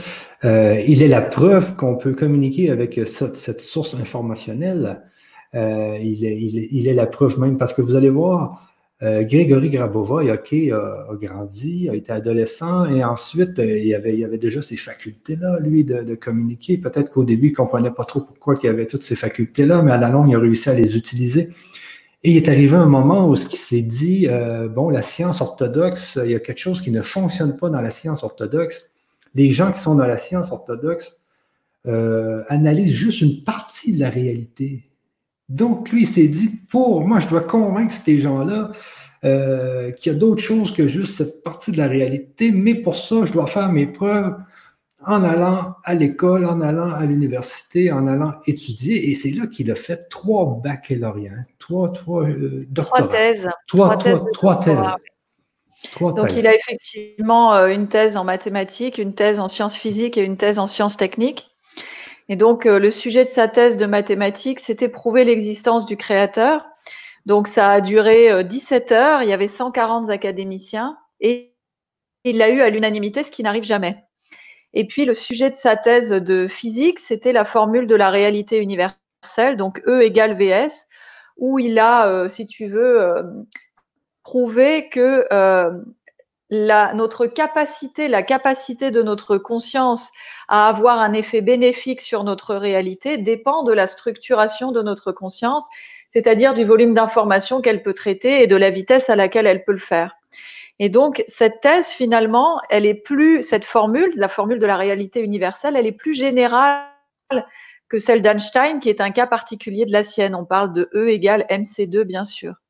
euh, 0.43 0.81
il 0.87 1.01
est 1.01 1.07
la 1.07 1.21
preuve 1.21 1.75
qu'on 1.75 1.95
peut 1.95 2.13
communiquer 2.13 2.69
avec 2.69 2.99
cette, 3.05 3.61
source 3.61 3.95
informationnelle. 3.95 5.01
il, 5.53 6.25
est, 6.25 6.37
il, 6.37 6.57
est, 6.59 6.67
il, 6.71 6.87
est, 6.87 6.93
la 6.93 7.07
preuve 7.07 7.39
même 7.39 7.57
parce 7.57 7.73
que 7.73 7.81
vous 7.81 7.95
allez 7.95 8.09
voir, 8.09 8.64
euh, 9.03 9.23
Grégory 9.23 9.69
Grabova, 9.69 10.23
OK, 10.23 10.53
a, 10.53 11.07
grandi, 11.21 11.89
a 11.89 11.95
été 11.95 12.13
adolescent 12.13 12.85
et 12.85 13.03
ensuite, 13.03 13.59
euh, 13.59 13.77
il, 13.77 13.93
avait, 13.93 14.37
déjà 14.37 14.61
ses 14.61 14.77
facultés-là, 14.77 15.59
lui, 15.59 15.83
de, 15.83 16.15
communiquer. 16.15 16.77
Peut-être 16.77 17.11
qu'au 17.11 17.25
début, 17.25 17.47
il 17.47 17.51
ne 17.51 17.55
comprenait 17.55 17.91
pas 17.91 18.05
trop 18.05 18.21
pourquoi 18.21 18.55
il 18.63 18.69
avait 18.69 18.85
toutes 18.85 19.03
ces 19.03 19.15
facultés-là, 19.15 19.81
mais 19.81 19.91
à 19.91 19.97
la 19.97 20.09
longue, 20.09 20.29
il 20.29 20.35
a 20.35 20.39
réussi 20.39 20.69
à 20.69 20.73
les 20.73 20.95
utiliser. 20.95 21.49
Et 22.23 22.31
il 22.31 22.37
est 22.37 22.47
arrivé 22.47 22.75
un 22.75 22.87
moment 22.87 23.27
où 23.27 23.35
ce 23.35 23.49
s'est 23.49 23.81
dit, 23.81 24.27
euh, 24.29 24.69
bon, 24.69 24.89
la 24.89 25.01
science 25.01 25.41
orthodoxe, 25.41 26.17
il 26.23 26.31
y 26.31 26.35
a 26.35 26.39
quelque 26.39 26.59
chose 26.59 26.81
qui 26.81 26.91
ne 26.91 27.01
fonctionne 27.01 27.57
pas 27.57 27.69
dans 27.69 27.81
la 27.81 27.91
science 27.91 28.23
orthodoxe. 28.23 28.89
Les 29.35 29.51
gens 29.51 29.73
qui 29.73 29.79
sont 29.79 29.95
dans 29.95 30.07
la 30.07 30.17
science 30.17 30.51
orthodoxe 30.51 31.21
analysent 32.47 32.93
juste 32.93 33.21
une 33.21 33.43
partie 33.43 33.93
de 33.93 33.99
la 33.99 34.09
réalité 34.09 34.85
donc, 35.49 35.89
lui, 35.89 36.03
il 36.03 36.07
s'est 36.07 36.27
dit, 36.27 36.49
pour 36.69 37.05
moi, 37.05 37.19
je 37.19 37.27
dois 37.27 37.41
convaincre 37.41 37.93
ces 37.93 38.19
gens-là 38.19 38.71
euh, 39.23 39.91
qu'il 39.91 40.11
y 40.11 40.15
a 40.15 40.17
d'autres 40.17 40.41
choses 40.41 40.73
que 40.73 40.87
juste 40.87 41.17
cette 41.17 41.43
partie 41.43 41.71
de 41.71 41.77
la 41.77 41.87
réalité, 41.87 42.51
mais 42.51 42.75
pour 42.75 42.95
ça, 42.95 43.25
je 43.25 43.33
dois 43.33 43.47
faire 43.47 43.71
mes 43.71 43.85
preuves 43.85 44.35
en 45.05 45.23
allant 45.23 45.75
à 45.83 45.93
l'école, 45.93 46.45
en 46.45 46.61
allant 46.61 46.91
à 46.91 47.05
l'université, 47.05 47.91
en 47.91 48.07
allant 48.07 48.33
étudier. 48.47 49.11
Et 49.11 49.15
c'est 49.15 49.31
là 49.31 49.45
qu'il 49.45 49.69
a 49.71 49.75
fait 49.75 50.09
trois 50.09 50.59
baccalauréats, 50.63 51.41
trois, 51.59 51.91
trois 51.93 52.23
euh, 52.23 52.67
Trois 52.73 53.07
thèses. 53.07 53.49
Trois, 53.67 53.97
thèses. 53.97 54.23
Trois, 54.33 54.59
thèses. 54.61 54.77
Donc, 55.99 56.35
il 56.35 56.47
a 56.47 56.55
effectivement 56.55 57.53
euh, 57.53 57.67
une 57.67 57.87
thèse 57.87 58.17
en 58.17 58.23
mathématiques, 58.23 58.97
une 58.97 59.13
thèse 59.13 59.39
en 59.39 59.47
sciences 59.47 59.75
physiques 59.75 60.17
et 60.17 60.23
une 60.23 60.37
thèse 60.37 60.57
en 60.57 60.65
sciences 60.65 60.97
techniques. 60.97 61.51
Et 62.27 62.35
donc, 62.35 62.65
euh, 62.65 62.79
le 62.79 62.91
sujet 62.91 63.25
de 63.25 63.29
sa 63.29 63.47
thèse 63.47 63.77
de 63.77 63.85
mathématiques, 63.85 64.59
c'était 64.59 64.89
prouver 64.89 65.23
l'existence 65.25 65.85
du 65.85 65.95
créateur. 65.97 66.65
Donc, 67.25 67.47
ça 67.47 67.69
a 67.69 67.81
duré 67.81 68.43
17 68.43 68.91
euh, 68.91 68.95
heures. 68.95 69.23
Il 69.23 69.29
y 69.29 69.33
avait 69.33 69.47
140 69.47 70.09
académiciens 70.09 70.97
et 71.19 71.53
il 72.23 72.37
l'a 72.37 72.49
eu 72.49 72.61
à 72.61 72.69
l'unanimité, 72.69 73.23
ce 73.23 73.31
qui 73.31 73.43
n'arrive 73.43 73.63
jamais. 73.63 74.03
Et 74.73 74.85
puis, 74.85 75.05
le 75.05 75.13
sujet 75.13 75.51
de 75.51 75.55
sa 75.55 75.75
thèse 75.75 76.09
de 76.09 76.47
physique, 76.47 76.99
c'était 76.99 77.33
la 77.33 77.45
formule 77.45 77.87
de 77.87 77.95
la 77.95 78.09
réalité 78.09 78.57
universelle, 78.57 79.55
donc 79.57 79.81
E 79.87 80.01
égale 80.01 80.35
VS, 80.35 80.87
où 81.37 81.59
il 81.59 81.77
a, 81.79 82.07
euh, 82.07 82.27
si 82.27 82.47
tu 82.47 82.67
veux, 82.67 83.23
prouvé 84.23 84.89
que 84.89 85.25
la, 86.49 86.93
notre 86.93 87.25
capacité, 87.25 88.07
la 88.07 88.21
capacité 88.21 88.91
de 88.91 89.01
notre 89.01 89.37
conscience 89.37 90.11
à 90.47 90.67
avoir 90.67 90.99
un 90.99 91.13
effet 91.13 91.41
bénéfique 91.41 92.01
sur 92.01 92.23
notre 92.23 92.55
réalité 92.55 93.17
dépend 93.17 93.63
de 93.63 93.73
la 93.73 93.87
structuration 93.87 94.71
de 94.71 94.81
notre 94.81 95.11
conscience, 95.11 95.67
c'est-à-dire 96.09 96.53
du 96.53 96.63
volume 96.63 96.93
d'informations 96.93 97.61
qu'elle 97.61 97.81
peut 97.81 97.93
traiter 97.93 98.43
et 98.43 98.47
de 98.47 98.55
la 98.55 98.69
vitesse 98.69 99.09
à 99.09 99.15
laquelle 99.15 99.47
elle 99.47 99.63
peut 99.63 99.73
le 99.73 99.79
faire. 99.79 100.15
Et 100.77 100.89
donc, 100.89 101.23
cette 101.27 101.61
thèse, 101.61 101.87
finalement, 101.87 102.59
elle 102.69 102.85
est 102.85 102.93
plus, 102.93 103.41
cette 103.41 103.65
formule, 103.65 104.11
la 104.17 104.27
formule 104.27 104.59
de 104.59 104.65
la 104.65 104.75
réalité 104.75 105.21
universelle, 105.21 105.75
elle 105.77 105.87
est 105.87 105.93
plus 105.93 106.13
générale 106.13 106.83
que 107.87 107.97
celle 107.97 108.21
d'Einstein, 108.21 108.79
qui 108.79 108.89
est 108.89 109.01
un 109.01 109.11
cas 109.11 109.27
particulier 109.27 109.85
de 109.85 109.93
la 109.93 110.03
sienne. 110.03 110.35
On 110.35 110.45
parle 110.45 110.73
de 110.73 110.89
E 110.93 111.09
égale 111.09 111.45
MC2, 111.49 112.03
bien 112.03 112.25
sûr. 112.25 112.61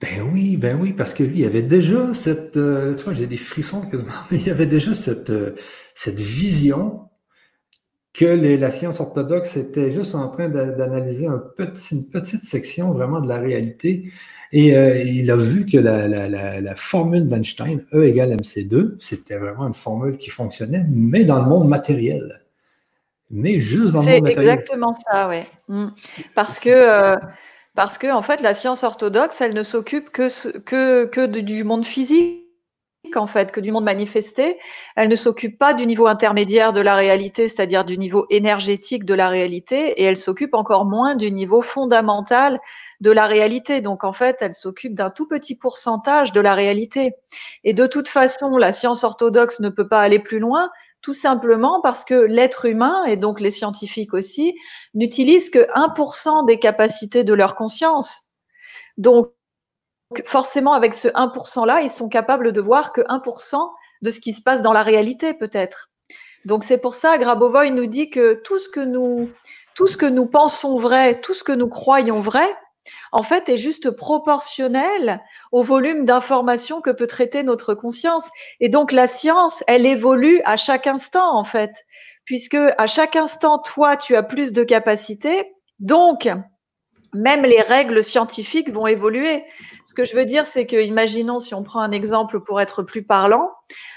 Ben 0.00 0.28
oui, 0.30 0.58
ben 0.58 0.78
oui, 0.78 0.92
parce 0.92 1.14
que 1.14 1.22
lui, 1.22 1.36
il 1.36 1.40
y 1.40 1.46
avait 1.46 1.62
déjà 1.62 2.12
cette, 2.12 2.58
euh, 2.58 2.94
tu 2.94 3.04
vois, 3.04 3.14
j'ai 3.14 3.26
des 3.26 3.38
frissons 3.38 3.80
quasiment, 3.88 4.10
mais 4.30 4.38
il 4.38 4.46
y 4.46 4.50
avait 4.50 4.66
déjà 4.66 4.94
cette, 4.94 5.30
euh, 5.30 5.54
cette 5.94 6.20
vision 6.20 7.08
que 8.12 8.24
la 8.24 8.70
science 8.70 9.00
orthodoxe 9.00 9.56
était 9.56 9.90
juste 9.90 10.14
en 10.14 10.28
train 10.28 10.48
d'analyser 10.48 11.26
un 11.26 11.38
petit, 11.38 11.96
une 11.96 12.10
petite 12.10 12.42
section 12.42 12.92
vraiment 12.92 13.20
de 13.20 13.28
la 13.28 13.38
réalité. 13.38 14.10
Et 14.52 14.74
euh, 14.74 15.02
il 15.02 15.30
a 15.30 15.36
vu 15.36 15.66
que 15.66 15.76
la, 15.76 16.08
la, 16.08 16.60
la, 16.60 16.76
formule 16.76 17.26
d'Einstein, 17.26 17.84
E 17.92 18.04
égale 18.04 18.34
MC2, 18.36 18.96
c'était 19.00 19.36
vraiment 19.36 19.66
une 19.66 19.74
formule 19.74 20.16
qui 20.16 20.30
fonctionnait, 20.30 20.86
mais 20.88 21.24
dans 21.24 21.42
le 21.42 21.48
monde 21.48 21.68
matériel. 21.68 22.42
Mais 23.30 23.60
juste 23.60 23.92
dans 23.92 24.00
le 24.00 24.06
monde 24.06 24.22
matériel. 24.22 24.42
C'est 24.42 24.50
exactement 24.50 24.92
ça, 24.92 25.28
oui. 25.28 25.42
Mm. 25.68 25.88
Parce 26.34 26.58
que 26.58 27.16
parce 27.76 27.98
que 27.98 28.10
en 28.10 28.22
fait, 28.22 28.40
la 28.40 28.54
science 28.54 28.82
orthodoxe, 28.82 29.40
elle 29.42 29.54
ne 29.54 29.62
s'occupe 29.62 30.10
que, 30.10 31.04
que, 31.04 31.26
du 31.26 31.62
monde 31.62 31.84
physique. 31.84 32.42
en 33.14 33.28
fait 33.28 33.52
que 33.52 33.60
du 33.60 33.70
monde 33.70 33.84
manifesté. 33.84 34.58
Elle 34.96 35.08
ne 35.08 35.14
s'occupe 35.14 35.58
pas 35.58 35.74
du 35.74 35.86
niveau 35.86 36.08
intermédiaire 36.08 36.72
de 36.72 36.80
la 36.80 36.96
réalité, 36.96 37.46
c'est-à-dire 37.46 37.84
du 37.84 37.98
niveau 37.98 38.26
énergétique 38.30 39.04
de 39.04 39.14
la 39.14 39.28
réalité, 39.28 39.92
et 40.00 40.02
elle 40.02 40.16
s'occupe 40.16 40.54
encore 40.54 40.86
moins 40.86 41.14
du 41.14 41.30
niveau 41.30 41.62
fondamental 41.62 42.58
de 43.00 43.12
la 43.12 43.26
réalité. 43.26 43.80
Donc 43.80 44.02
en 44.02 44.12
fait, 44.12 44.38
elle 44.40 44.54
s'occupe 44.54 44.94
d'un 44.94 45.10
tout 45.10 45.28
petit 45.28 45.54
pourcentage 45.54 46.32
de 46.32 46.40
la 46.40 46.54
réalité. 46.54 47.12
Et 47.62 47.74
de 47.74 47.86
toute 47.86 48.08
façon, 48.08 48.56
la 48.56 48.72
science 48.72 49.04
orthodoxe 49.04 49.60
ne 49.60 49.68
peut 49.68 49.88
pas 49.88 50.00
aller 50.00 50.18
plus 50.18 50.40
loin, 50.40 50.68
tout 51.06 51.14
simplement 51.14 51.80
parce 51.80 52.02
que 52.02 52.16
l'être 52.16 52.64
humain, 52.64 53.04
et 53.04 53.16
donc 53.16 53.38
les 53.38 53.52
scientifiques 53.52 54.12
aussi, 54.12 54.56
n'utilisent 54.92 55.50
que 55.50 55.72
1% 55.72 56.44
des 56.46 56.58
capacités 56.58 57.22
de 57.22 57.32
leur 57.32 57.54
conscience. 57.54 58.32
Donc, 58.98 59.30
forcément, 60.24 60.72
avec 60.72 60.94
ce 60.94 61.06
1%-là, 61.06 61.82
ils 61.82 61.90
sont 61.90 62.08
capables 62.08 62.50
de 62.50 62.60
voir 62.60 62.92
que 62.92 63.02
1% 63.02 63.70
de 64.02 64.10
ce 64.10 64.18
qui 64.18 64.32
se 64.32 64.42
passe 64.42 64.62
dans 64.62 64.72
la 64.72 64.82
réalité, 64.82 65.32
peut-être. 65.32 65.90
Donc, 66.44 66.64
c'est 66.64 66.78
pour 66.78 66.96
ça, 66.96 67.18
Grabovoy 67.18 67.70
nous 67.70 67.86
dit 67.86 68.10
que 68.10 68.34
tout 68.34 68.58
ce 68.58 68.68
que 68.68 68.80
nous, 68.80 69.30
tout 69.76 69.86
ce 69.86 69.96
que 69.96 70.06
nous 70.06 70.26
pensons 70.26 70.76
vrai, 70.76 71.20
tout 71.20 71.34
ce 71.34 71.44
que 71.44 71.52
nous 71.52 71.68
croyons 71.68 72.20
vrai, 72.20 72.52
en 73.12 73.22
fait, 73.22 73.48
est 73.48 73.56
juste 73.56 73.90
proportionnel 73.90 75.22
au 75.52 75.62
volume 75.62 76.04
d'informations 76.04 76.80
que 76.80 76.90
peut 76.90 77.06
traiter 77.06 77.42
notre 77.42 77.74
conscience. 77.74 78.30
Et 78.60 78.68
donc, 78.68 78.92
la 78.92 79.06
science, 79.06 79.62
elle 79.66 79.86
évolue 79.86 80.40
à 80.44 80.56
chaque 80.56 80.86
instant, 80.86 81.36
en 81.36 81.44
fait, 81.44 81.84
puisque 82.24 82.58
à 82.78 82.86
chaque 82.86 83.16
instant, 83.16 83.58
toi, 83.58 83.96
tu 83.96 84.16
as 84.16 84.22
plus 84.22 84.52
de 84.52 84.62
capacités. 84.62 85.54
Donc, 85.78 86.28
même 87.14 87.42
les 87.42 87.62
règles 87.62 88.02
scientifiques 88.04 88.72
vont 88.72 88.86
évoluer. 88.86 89.44
Ce 89.86 89.94
que 89.94 90.04
je 90.04 90.14
veux 90.14 90.24
dire, 90.26 90.46
c'est 90.46 90.66
que, 90.66 90.76
imaginons, 90.76 91.38
si 91.38 91.54
on 91.54 91.62
prend 91.62 91.80
un 91.80 91.92
exemple 91.92 92.40
pour 92.40 92.60
être 92.60 92.82
plus 92.82 93.02
parlant, 93.02 93.50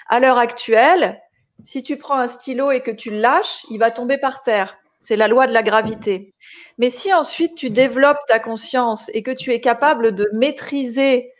à 0.07 0.19
l'heure 0.19 0.37
actuelle, 0.37 1.21
si 1.61 1.83
tu 1.83 1.97
prends 1.97 2.15
un 2.15 2.27
stylo 2.27 2.71
et 2.71 2.81
que 2.81 2.91
tu 2.91 3.11
le 3.11 3.19
lâches, 3.19 3.65
il 3.69 3.79
va 3.79 3.91
tomber 3.91 4.17
par 4.17 4.41
terre. 4.41 4.77
C'est 4.99 5.15
la 5.15 5.27
loi 5.27 5.47
de 5.47 5.53
la 5.53 5.63
gravité. 5.63 6.33
Mais 6.77 6.89
si 6.89 7.13
ensuite 7.13 7.55
tu 7.55 7.69
développes 7.69 8.25
ta 8.27 8.39
conscience 8.39 9.09
et 9.13 9.23
que 9.23 9.31
tu 9.31 9.51
es 9.51 9.61
capable 9.61 10.13
de 10.13 10.27
maîtriser 10.33 11.31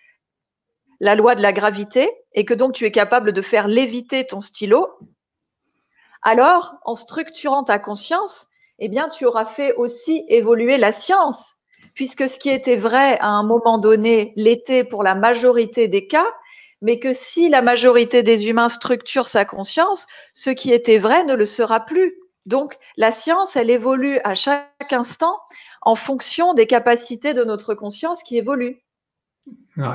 la 1.00 1.16
loi 1.16 1.36
de 1.36 1.42
la 1.42 1.54
gravité 1.54 2.10
et 2.34 2.46
que 2.46 2.54
donc 2.54 2.74
tu 2.74 2.86
es 2.86 2.92
capable 2.92 3.32
de 3.32 3.42
faire 3.42 3.68
léviter 3.68 4.25
ton 4.25 4.39
stylo, 4.39 4.88
alors 6.22 6.75
en 6.86 6.96
structurant 6.96 7.63
ta 7.63 7.80
conscience, 7.80 8.48
eh 8.80 8.88
bien 8.88 9.10
tu 9.10 9.25
auras 9.25 9.46
fait 9.46 9.74
aussi 9.75 10.25
évoluer 10.28 10.78
la 10.78 10.92
science 10.92 11.56
puisque 11.94 12.30
ce 12.30 12.38
qui 12.39 12.50
était 12.50 12.75
vrai 12.75 13.18
à 13.20 13.30
un 13.30 13.44
moment 13.44 13.78
donné 13.78 14.34
l'était 14.36 14.84
pour 14.84 15.04
la 15.04 15.16
majorité 15.16 15.88
des 15.88 16.08
cas, 16.08 16.28
mais 16.82 17.00
que 17.00 17.13
si 17.13 17.50
la 17.50 17.62
majorité 17.62 18.24
des 18.24 18.48
humains 18.48 18.70
structure 18.70 19.28
sa 19.28 19.44
conscience, 19.46 20.08
ce 20.34 20.50
qui 20.50 20.72
était 20.72 20.98
vrai 20.98 21.25
ne 21.25 21.34
le 21.34 21.46
sera 21.46 21.82
plus. 21.82 22.16
Donc 22.50 22.79
la 22.98 23.12
science, 23.12 23.56
elle 23.56 23.70
évolue 23.70 24.20
à 24.24 24.34
chaque 24.34 24.91
instant 24.91 25.38
en 25.84 25.94
fonction 25.94 26.56
des 26.56 26.65
capacités 26.65 27.36
de 27.36 27.44
notre 27.44 27.75
conscience 27.75 28.24
qui 28.24 28.38
évoluent. 28.38 28.82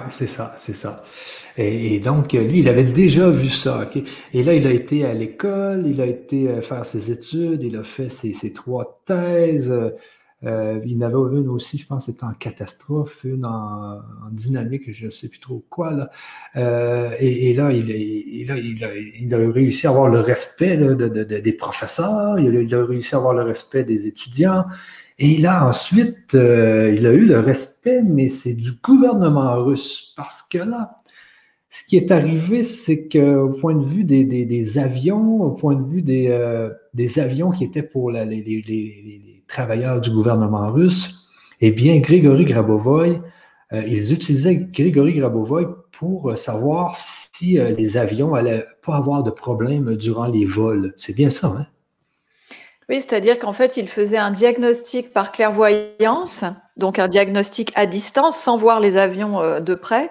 c'est 0.08 0.28
ça, 0.28 0.54
c'est 0.56 0.72
ça. 0.72 1.02
Et, 1.56 1.98
donc, 1.98 2.32
lui, 2.32 2.60
il 2.60 2.68
avait 2.68 2.84
déjà 2.84 3.28
vu 3.28 3.48
ça. 3.48 3.90
Et 4.32 4.42
là, 4.44 4.54
il 4.54 4.66
a 4.68 4.70
été 4.70 5.04
à 5.04 5.14
l'école, 5.14 5.84
il 5.86 6.00
a 6.00 6.06
été 6.06 6.48
euh, 6.48 6.62
faire 6.62 6.86
ses 6.86 7.10
études, 7.10 7.62
il 7.62 7.76
a 7.76 7.84
fait 7.84 8.08
ses, 8.08 8.32
ses 8.32 8.52
trois 8.52 9.02
thèses. 9.04 9.72
Euh, 10.44 10.80
il 10.84 10.92
y 10.92 10.96
en 10.96 11.00
avait 11.02 11.38
une 11.38 11.48
aussi, 11.48 11.78
je 11.78 11.86
pense, 11.86 12.06
c'était 12.06 12.24
en 12.24 12.34
catastrophe, 12.34 13.24
une 13.24 13.46
en, 13.46 13.98
dynamique, 14.30 14.92
je 14.92 15.06
ne 15.06 15.10
sais 15.10 15.28
plus 15.28 15.38
trop 15.38 15.64
quoi. 15.70 15.92
Là. 15.92 16.10
Euh, 16.56 17.14
et, 17.18 17.54
là, 17.54 17.72
il, 17.72 17.88
il, 17.90 18.50
a, 19.34 19.36
réussi 19.50 19.86
à 19.86 19.90
avoir 19.90 20.08
le 20.08 20.20
respect 20.20 20.76
des 20.76 21.52
professeurs, 21.52 22.38
il 22.38 22.74
a, 22.74 22.84
réussi 22.84 23.14
à 23.14 23.18
avoir 23.18 23.34
le 23.34 23.42
respect 23.42 23.84
des 23.84 24.06
étudiants. 24.06 24.64
Et 25.18 25.38
là, 25.38 25.66
ensuite, 25.68 26.34
euh, 26.34 26.92
il 26.94 27.06
a 27.06 27.12
eu 27.12 27.26
le 27.26 27.38
respect, 27.38 28.02
mais 28.02 28.28
c'est 28.28 28.54
du 28.54 28.72
gouvernement 28.82 29.64
russe. 29.64 30.12
Parce 30.16 30.42
que 30.42 30.58
là, 30.58 30.98
ce 31.70 31.84
qui 31.84 31.96
est 31.96 32.10
arrivé, 32.10 32.64
c'est 32.64 33.08
qu'au 33.08 33.50
point 33.50 33.74
de 33.76 33.84
vue 33.86 34.04
des, 34.04 34.78
avions, 34.78 35.42
au 35.42 35.52
point 35.52 35.76
de 35.76 35.88
vue 35.88 36.02
des, 36.02 37.18
avions 37.18 37.50
qui 37.50 37.64
étaient 37.64 37.82
pour 37.82 38.10
les 38.10 38.42
travailleurs 39.54 40.00
du 40.00 40.10
gouvernement 40.10 40.70
russe, 40.70 41.28
eh 41.60 41.70
bien, 41.70 41.98
Grégory 41.98 42.44
Grabovoy, 42.44 43.20
euh, 43.72 43.82
ils 43.86 44.12
utilisaient 44.12 44.56
Grégory 44.56 45.14
Grabovoy 45.14 45.66
pour 45.92 46.30
euh, 46.30 46.36
savoir 46.36 46.96
si 46.96 47.58
euh, 47.58 47.70
les 47.70 47.96
avions 47.96 48.34
allaient 48.34 48.66
pas 48.84 48.96
avoir 48.96 49.22
de 49.22 49.30
problème 49.30 49.96
durant 49.96 50.26
les 50.26 50.44
vols. 50.44 50.92
C'est 50.96 51.14
bien 51.14 51.30
ça, 51.30 51.46
hein? 51.46 51.66
Oui, 52.90 52.96
c'est-à-dire 52.96 53.38
qu'en 53.38 53.54
fait, 53.54 53.78
il 53.78 53.88
faisait 53.88 54.18
un 54.18 54.30
diagnostic 54.30 55.14
par 55.14 55.32
clairvoyance, 55.32 56.44
donc 56.76 56.98
un 56.98 57.08
diagnostic 57.08 57.72
à 57.76 57.86
distance, 57.86 58.36
sans 58.36 58.58
voir 58.58 58.78
les 58.78 58.98
avions 58.98 59.58
de 59.58 59.74
près. 59.74 60.10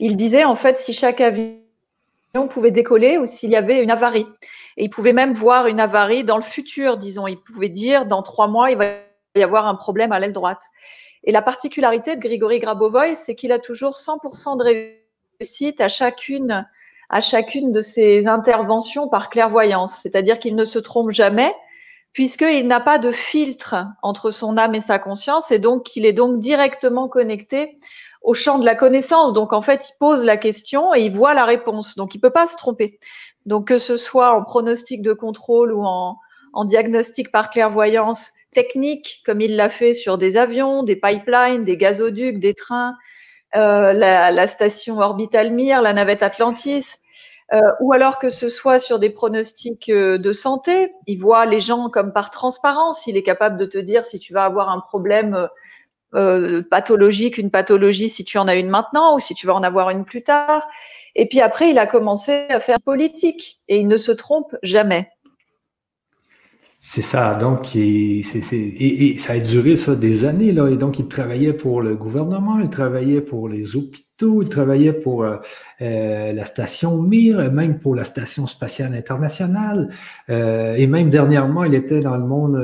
Il 0.00 0.16
disait 0.16 0.44
en 0.44 0.54
fait 0.54 0.76
si 0.76 0.92
chaque 0.92 1.22
avion 1.22 1.56
pouvait 2.50 2.72
décoller 2.72 3.16
ou 3.16 3.24
s'il 3.24 3.48
y 3.48 3.56
avait 3.56 3.82
une 3.82 3.90
avarie. 3.90 4.26
Et 4.76 4.84
il 4.84 4.90
pouvait 4.90 5.12
même 5.12 5.32
voir 5.32 5.66
une 5.66 5.80
avarie 5.80 6.24
dans 6.24 6.36
le 6.36 6.42
futur, 6.42 6.96
disons. 6.96 7.26
Il 7.26 7.40
pouvait 7.40 7.68
dire, 7.68 8.06
dans 8.06 8.22
trois 8.22 8.48
mois, 8.48 8.70
il 8.70 8.76
va 8.76 8.86
y 9.36 9.42
avoir 9.42 9.66
un 9.66 9.74
problème 9.74 10.12
à 10.12 10.18
l'aile 10.18 10.32
droite. 10.32 10.62
Et 11.24 11.32
la 11.32 11.42
particularité 11.42 12.16
de 12.16 12.20
Grigory 12.20 12.60
Grabovoy, 12.60 13.14
c'est 13.14 13.34
qu'il 13.34 13.52
a 13.52 13.58
toujours 13.58 13.94
100% 13.94 14.56
de 14.58 14.96
réussite 15.40 15.80
à 15.80 15.88
chacune, 15.88 16.66
à 17.08 17.20
chacune 17.20 17.72
de 17.72 17.82
ses 17.82 18.26
interventions 18.26 19.08
par 19.08 19.28
clairvoyance. 19.28 19.98
C'est-à-dire 20.02 20.38
qu'il 20.38 20.56
ne 20.56 20.64
se 20.64 20.78
trompe 20.78 21.10
jamais, 21.10 21.54
puisqu'il 22.12 22.66
n'a 22.66 22.80
pas 22.80 22.98
de 22.98 23.10
filtre 23.10 23.76
entre 24.02 24.30
son 24.30 24.56
âme 24.56 24.74
et 24.74 24.80
sa 24.80 24.98
conscience, 24.98 25.50
et 25.50 25.58
donc 25.58 25.94
il 25.96 26.06
est 26.06 26.12
donc 26.12 26.38
directement 26.38 27.08
connecté 27.08 27.78
au 28.22 28.34
champ 28.34 28.58
de 28.58 28.64
la 28.64 28.74
connaissance. 28.74 29.32
Donc 29.32 29.52
en 29.52 29.62
fait, 29.62 29.90
il 29.90 29.98
pose 29.98 30.24
la 30.24 30.36
question 30.36 30.94
et 30.94 31.00
il 31.00 31.12
voit 31.12 31.34
la 31.34 31.44
réponse. 31.44 31.96
Donc 31.96 32.14
il 32.14 32.18
peut 32.18 32.30
pas 32.30 32.46
se 32.46 32.56
tromper. 32.56 32.98
Donc 33.50 33.66
que 33.66 33.78
ce 33.78 33.96
soit 33.96 34.32
en 34.32 34.44
pronostic 34.44 35.02
de 35.02 35.12
contrôle 35.12 35.72
ou 35.72 35.82
en, 35.84 36.16
diagnostic 36.66 37.32
par 37.32 37.50
clairvoyance 37.50 38.32
technique, 38.52 39.22
comme 39.26 39.40
il 39.40 39.56
l'a 39.56 39.68
fait 39.68 39.92
sur 39.92 40.18
des 40.18 40.36
avions, 40.36 40.84
des 40.84 40.94
pipelines, 40.94 41.64
des 41.64 41.76
gazoducs, 41.76 42.38
des 42.38 42.54
trains, 42.54 42.94
euh, 43.56 43.92
la, 43.92 44.46
station 44.46 44.98
orbitale 44.98 45.50
Mir, 45.50 45.82
la 45.82 45.92
navette 45.92 46.22
Atlantis, 46.22 46.98
euh, 47.52 47.60
ou 47.80 47.92
alors 47.92 48.20
que 48.20 48.30
ce 48.30 48.48
soit 48.48 48.78
sur 48.78 49.00
des 49.00 49.10
pronostics 49.10 49.88
euh, 49.88 50.16
de 50.16 50.32
santé, 50.32 50.92
il 51.08 51.18
voit 51.18 51.44
les 51.44 51.58
gens 51.58 51.88
comme 51.88 52.12
par 52.12 52.30
transparence, 52.30 53.08
il 53.08 53.16
est 53.16 53.24
capable 53.24 53.56
de 53.56 53.66
te 53.66 53.78
dire 53.78 54.04
si 54.04 54.20
tu 54.20 54.32
vas 54.32 54.44
avoir 54.44 54.68
un 54.70 54.78
problème 54.78 55.48
pathologique, 56.70 57.38
une 57.38 57.50
pathologie, 57.50 58.08
si 58.08 58.24
tu 58.24 58.38
en 58.38 58.46
as 58.48 58.56
une 58.56 58.68
maintenant 58.68 59.16
ou 59.16 59.20
si 59.20 59.34
tu 59.34 59.46
vas 59.46 59.54
en 59.54 59.62
avoir 59.62 59.90
une 59.90 60.04
plus 60.04 60.22
tard. 60.22 60.68
Et 61.14 61.26
puis 61.26 61.40
après, 61.40 61.70
il 61.70 61.78
a 61.78 61.86
commencé 61.86 62.46
à 62.50 62.60
faire 62.60 62.80
politique 62.84 63.58
et 63.68 63.78
il 63.78 63.88
ne 63.88 63.96
se 63.96 64.12
trompe 64.12 64.56
jamais. 64.62 65.08
C'est 66.82 67.02
ça, 67.02 67.34
donc, 67.34 67.76
et, 67.76 68.22
ça 69.18 69.34
a 69.34 69.38
duré 69.38 69.76
ça 69.76 69.94
des 69.94 70.24
années, 70.24 70.50
là, 70.50 70.66
et 70.66 70.78
donc 70.78 70.98
il 70.98 71.08
travaillait 71.08 71.52
pour 71.52 71.82
le 71.82 71.94
gouvernement, 71.94 72.58
il 72.58 72.70
travaillait 72.70 73.20
pour 73.20 73.50
les 73.50 73.76
hôpitaux, 73.76 74.40
il 74.40 74.48
travaillait 74.48 74.94
pour 74.94 75.24
euh, 75.24 75.36
euh, 75.82 76.32
la 76.32 76.44
station 76.46 76.96
Mir, 77.02 77.52
même 77.52 77.80
pour 77.80 77.94
la 77.94 78.04
station 78.04 78.46
spatiale 78.46 78.94
internationale, 78.94 79.90
euh, 80.30 80.74
et 80.74 80.86
même 80.86 81.10
dernièrement, 81.10 81.64
il 81.64 81.74
était 81.74 82.00
dans 82.00 82.16
le 82.16 82.24
monde 82.24 82.58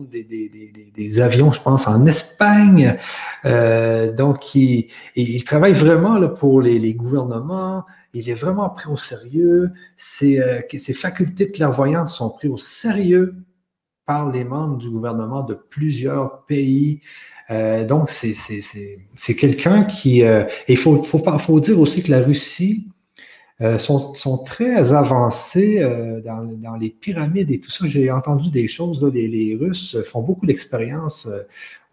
des, 0.00 1.20
avions, 1.20 1.52
je 1.52 1.60
pense, 1.60 1.86
en 1.86 2.06
Espagne. 2.06 2.96
Euh, 3.44 4.12
donc, 4.12 4.54
il, 4.54 5.44
travaille 5.44 5.72
vraiment 5.72 6.18
là, 6.18 6.28
pour 6.28 6.60
les, 6.60 6.94
gouvernements. 6.94 7.84
Il 8.14 8.30
est 8.30 8.34
vraiment 8.34 8.70
pris 8.70 8.90
au 8.90 8.96
sérieux. 8.96 9.72
Ses, 9.96 10.40
euh, 10.40 10.60
ses 10.76 10.94
facultés 10.94 11.46
de 11.46 11.52
clairvoyance 11.52 12.16
sont 12.16 12.30
prises 12.30 12.50
au 12.50 12.56
sérieux 12.56 13.34
par 14.06 14.30
les 14.30 14.44
membres 14.44 14.78
du 14.78 14.88
gouvernement 14.88 15.42
de 15.42 15.54
plusieurs 15.54 16.44
pays. 16.46 17.00
Euh, 17.50 17.84
donc, 17.84 18.08
c'est 18.08 19.34
quelqu'un 19.34 19.84
qui... 19.84 20.22
il 20.68 20.76
faut 20.76 21.60
dire 21.60 21.80
aussi 21.80 22.02
que 22.02 22.10
la 22.10 22.20
Russie 22.20 22.88
euh, 23.62 23.78
sont, 23.78 24.12
sont, 24.12 24.36
très 24.44 24.92
avancés 24.92 25.78
euh, 25.80 26.20
dans, 26.20 26.44
dans, 26.44 26.76
les 26.76 26.90
pyramides 26.90 27.50
et 27.50 27.58
tout 27.58 27.70
ça. 27.70 27.86
J'ai 27.86 28.10
entendu 28.10 28.50
des 28.50 28.68
choses, 28.68 29.02
là, 29.02 29.08
les, 29.08 29.28
les, 29.28 29.56
Russes 29.56 29.96
font 30.04 30.20
beaucoup 30.20 30.44
d'expériences 30.44 31.24
euh, 31.24 31.40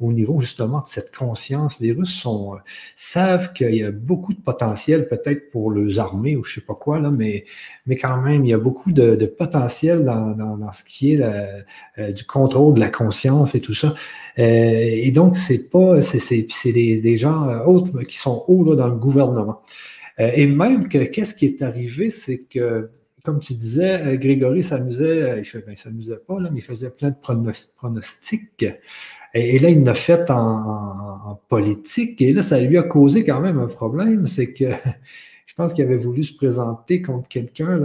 au 0.01 0.11
niveau 0.11 0.39
justement 0.41 0.81
de 0.81 0.87
cette 0.87 1.15
conscience. 1.15 1.79
Les 1.79 1.93
Russes 1.93 2.15
sont, 2.15 2.57
savent 2.97 3.53
qu'il 3.53 3.75
y 3.75 3.83
a 3.83 3.91
beaucoup 3.91 4.33
de 4.33 4.41
potentiel 4.41 5.07
peut-être 5.07 5.51
pour 5.51 5.71
leurs 5.71 5.99
armées 5.99 6.35
ou 6.35 6.43
je 6.43 6.55
sais 6.55 6.65
pas 6.65 6.75
quoi, 6.75 6.99
là, 6.99 7.11
mais, 7.11 7.45
mais 7.85 7.95
quand 7.95 8.21
même, 8.21 8.43
il 8.43 8.49
y 8.49 8.53
a 8.53 8.57
beaucoup 8.57 8.91
de, 8.91 9.15
de 9.15 9.25
potentiel 9.25 10.03
dans, 10.03 10.35
dans, 10.35 10.57
dans, 10.57 10.71
ce 10.73 10.83
qui 10.83 11.13
est 11.13 11.17
la, 11.17 12.11
du 12.11 12.25
contrôle 12.25 12.73
de 12.73 12.81
la 12.81 12.89
conscience 12.89 13.55
et 13.55 13.61
tout 13.61 13.73
ça. 13.73 13.93
et 14.35 15.11
donc, 15.11 15.37
c'est 15.37 15.69
pas, 15.69 16.01
c'est 16.01 16.73
des, 16.73 16.99
des 16.99 17.15
gens 17.15 17.63
qui 18.05 18.17
sont 18.17 18.43
hauts 18.49 18.65
là, 18.65 18.75
dans 18.75 18.87
le 18.87 18.95
gouvernement. 18.95 19.61
Et 20.17 20.47
même 20.47 20.87
que 20.87 20.99
qu'est-ce 21.05 21.33
qui 21.33 21.45
est 21.45 21.61
arrivé, 21.61 22.11
c'est 22.11 22.43
que, 22.43 22.89
comme 23.23 23.39
tu 23.39 23.53
disais, 23.53 24.17
Grégory 24.17 24.63
s'amusait, 24.63 25.41
il 25.43 25.59
ne 25.59 25.65
ben, 25.65 25.75
s'amusait 25.75 26.17
pas, 26.17 26.39
là, 26.39 26.49
mais 26.51 26.59
il 26.59 26.63
faisait 26.63 26.91
plein 26.91 27.09
de 27.09 27.15
pronostics. 27.75 28.65
Et, 29.33 29.57
là, 29.57 29.69
il 29.69 29.83
l'a 29.83 29.93
fait 29.95 30.29
en, 30.29 31.39
politique. 31.49 32.21
Et 32.21 32.33
là, 32.33 32.43
ça 32.43 32.59
lui 32.59 32.77
a 32.77 32.83
causé 32.83 33.23
quand 33.23 33.41
même 33.41 33.59
un 33.59 33.67
problème. 33.67 34.27
C'est 34.27 34.53
que 34.53 34.65
je 35.45 35.53
pense 35.55 35.73
qu'il 35.73 35.83
avait 35.83 35.97
voulu 35.97 36.23
se 36.23 36.35
présenter 36.35 37.01
contre 37.01 37.27
quelqu'un 37.27 37.79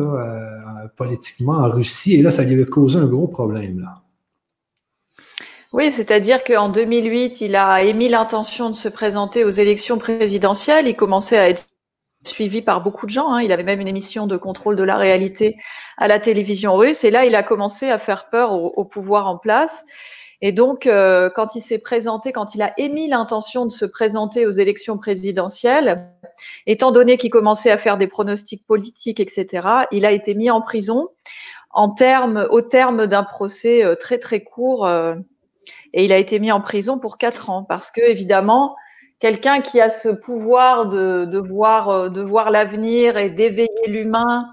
politiquement 0.97 1.55
en 1.55 1.71
Russie. 1.71 2.15
Et 2.15 2.23
là, 2.23 2.31
ça 2.31 2.45
lui 2.45 2.55
avait 2.55 2.67
causé 2.67 2.99
un 2.99 3.07
gros 3.07 3.29
problème. 3.29 3.81
Là. 3.81 4.03
Oui, 5.73 5.93
c'est-à-dire 5.93 6.45
qu'en 6.45 6.71
2008, 6.71 7.43
il 7.43 7.55
a 7.55 7.83
émis 7.83 8.09
l'intention 8.09 8.71
de 8.71 8.75
se 8.75 8.89
présenter 8.89 9.45
aux 9.45 9.51
élections 9.51 9.99
présidentielles. 9.99 10.89
Il 10.89 10.97
commençait 10.97 11.37
à 11.37 11.49
être 11.49 11.69
suivi 12.25 12.63
par 12.63 12.83
beaucoup 12.83 13.07
de 13.07 13.11
gens. 13.11 13.33
Hein. 13.33 13.43
Il 13.43 13.53
avait 13.53 13.65
même 13.65 13.81
une 13.81 13.89
émission 13.89 14.27
de 14.27 14.37
contrôle 14.37 14.77
de 14.77 14.83
la 14.83 14.97
réalité 14.97 15.57
à 15.97 16.09
la 16.09 16.19
télévision 16.19 16.75
russe. 16.75 17.05
Et 17.05 17.11
là, 17.11 17.25
il 17.25 17.35
a 17.35 17.43
commencé 17.43 17.91
à 17.91 17.99
faire 17.99 18.29
peur 18.29 18.53
au, 18.53 18.85
pouvoir 18.85 19.29
en 19.29 19.39
place. 19.39 19.85
Et 20.41 20.53
donc, 20.53 20.87
euh, 20.87 21.31
quand 21.35 21.57
il 21.57 21.61
s'est 21.61 21.79
présenté, 21.79 22.31
quand 22.31 22.55
il 22.55 22.63
a 22.63 22.73
émis 22.79 23.09
l'intention 23.09 23.67
de 23.67 23.73
se 23.73 23.85
présenter 23.85 24.47
aux 24.47 24.53
élections 24.53 24.97
présidentielles, 24.97 26.13
étant 26.67 26.93
donné 26.93 27.17
qu'il 27.17 27.31
commençait 27.31 27.73
à 27.73 27.77
faire 27.77 27.97
des 27.97 28.07
pronostics 28.07 28.65
politiques, 28.65 29.19
etc., 29.19 29.67
il 29.91 30.07
a 30.07 30.13
été 30.13 30.35
mis 30.35 30.51
en 30.51 30.61
prison 30.61 31.09
en 31.71 31.89
au 32.51 32.63
terme 32.63 33.07
d'un 33.07 33.25
procès 33.25 33.85
euh, 33.85 33.95
très 33.95 34.19
très 34.19 34.43
court. 34.43 34.87
Euh, 34.87 35.17
et 35.93 36.05
il 36.05 36.13
a 36.13 36.17
été 36.17 36.39
mis 36.39 36.53
en 36.53 36.61
prison 36.61 36.99
pour 36.99 37.19
quatre 37.19 37.51
ans 37.51 37.65
parce 37.65 37.91
que, 37.91 38.01
évidemment, 38.01 38.77
quelqu'un 39.21 39.61
qui 39.61 39.81
a 39.81 39.89
ce 39.89 40.09
pouvoir 40.09 40.87
de, 40.87 41.25
de 41.25 41.39
voir, 41.39 42.51
l'avenir 42.51 43.17
et 43.17 43.31
d'éveiller 43.31 43.69
l'humain 43.87 44.47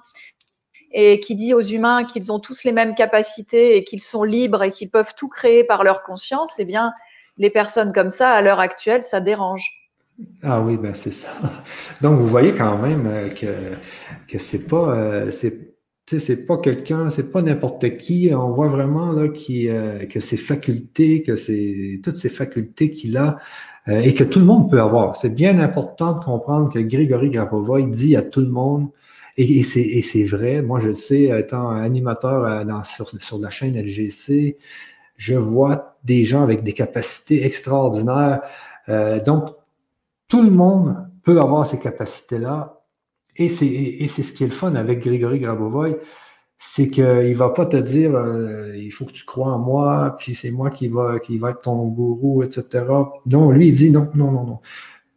et 0.92 1.20
qui 1.20 1.36
dit 1.36 1.54
aux 1.54 1.62
humains 1.62 2.06
qu'ils 2.06 2.32
ont 2.32 2.40
tous 2.40 2.64
les 2.64 2.72
mêmes 2.72 2.96
capacités 2.96 3.76
et 3.76 3.84
qu'ils 3.84 4.02
sont 4.02 4.24
libres 4.24 4.64
et 4.64 4.72
qu'ils 4.72 4.90
peuvent 4.90 5.14
tout 5.16 5.28
créer 5.28 5.64
par 5.64 5.84
leur 5.84 6.04
conscience, 6.04 6.56
eh 6.58 6.66
bien, 6.66 6.94
les 7.38 7.50
personnes 7.50 7.92
comme 7.92 8.10
ça, 8.10 8.32
à 8.32 8.42
l'heure 8.42 8.62
actuelle, 8.62 9.04
ça 9.04 9.20
dérange. 9.20 9.70
Ah 10.42 10.62
oui, 10.62 10.78
ben 10.78 10.94
c'est 10.94 11.12
ça. 11.12 11.34
Donc, 12.02 12.20
vous 12.20 12.28
voyez 12.28 12.54
quand 12.54 12.78
même 12.78 13.06
euh, 13.06 13.30
que, 13.30 13.76
que 14.28 14.40
c'est 14.40 14.68
pas, 14.68 14.98
euh, 14.98 15.32
c'est, 15.32 16.46
pas 16.46 16.58
quelqu'un, 16.58 17.10
c'est 17.10 17.32
pas 17.32 17.42
n'importe 17.42 17.98
qui. 17.98 18.30
On 18.34 18.52
voit 18.52 18.70
vraiment 18.70 19.12
là, 19.12 19.28
euh, 19.28 20.06
que 20.06 20.20
ses 20.22 20.38
facultés, 20.38 21.24
que 21.24 21.34
toutes 22.02 22.18
ces 22.18 22.30
facultés 22.30 22.92
qu'il 22.92 23.18
a 23.18 23.38
et 23.88 24.14
que 24.14 24.24
tout 24.24 24.40
le 24.40 24.46
monde 24.46 24.70
peut 24.70 24.82
avoir. 24.82 25.16
C'est 25.16 25.30
bien 25.30 25.60
important 25.60 26.18
de 26.18 26.24
comprendre 26.24 26.74
que 26.74 26.80
Grégory 26.80 27.30
Grapova, 27.30 27.80
il 27.80 27.92
dit 27.92 28.16
à 28.16 28.24
tout 28.24 28.42
le 28.42 28.50
monde, 28.50 28.90
et, 29.38 29.64
c'est 29.64 30.24
vrai, 30.24 30.62
moi 30.62 30.80
je 30.80 30.90
le 30.90 30.94
sais, 30.94 31.24
étant 31.38 31.70
animateur 31.70 32.46
euh, 32.46 32.84
sur, 33.20 33.38
la 33.38 33.50
chaîne 33.50 33.76
LGC, 33.76 34.58
je 35.18 35.36
vois 35.36 35.98
des 36.04 36.24
gens 36.24 36.42
avec 36.42 36.64
des 36.64 36.74
capacités 36.74 37.46
extraordinaires. 37.46 38.42
Euh, 38.88 39.22
donc, 39.22 39.50
tout 40.30 40.42
le 40.42 40.52
monde 40.52 41.10
peut 41.24 41.40
avoir 41.42 41.68
ces 41.68 41.80
capacités-là. 41.80 42.82
Et 43.38 43.50
c'est 43.50 44.08
ce 44.08 44.32
qui 44.32 44.46
est 44.46 44.48
le 44.48 44.54
fun 44.54 44.76
avec 44.76 45.04
Grégory 45.04 45.40
Grabovoy, 45.40 45.98
c'est 46.58 46.90
qu'il 46.90 47.04
ne 47.04 47.36
va 47.36 47.50
pas 47.50 47.66
te 47.66 47.78
dire 47.78 48.16
euh, 48.16 48.76
il 48.76 48.92
faut 48.92 49.06
que 49.06 49.12
tu 49.12 49.26
crois 49.26 49.54
en 49.54 49.60
moi, 49.60 50.16
puis 50.20 50.36
c'est 50.36 50.52
moi 50.52 50.70
qui 50.70 50.88
va, 50.88 51.20
qui 51.20 51.38
va 51.38 51.52
être 51.52 51.62
ton 51.62 51.86
gourou, 51.88 52.44
etc. 52.44 52.86
Non, 53.26 53.52
lui, 53.52 53.70
il 53.70 53.74
dit 53.74 53.92
non, 53.92 54.10
non, 54.16 54.32
non, 54.32 54.46
non. 54.46 54.60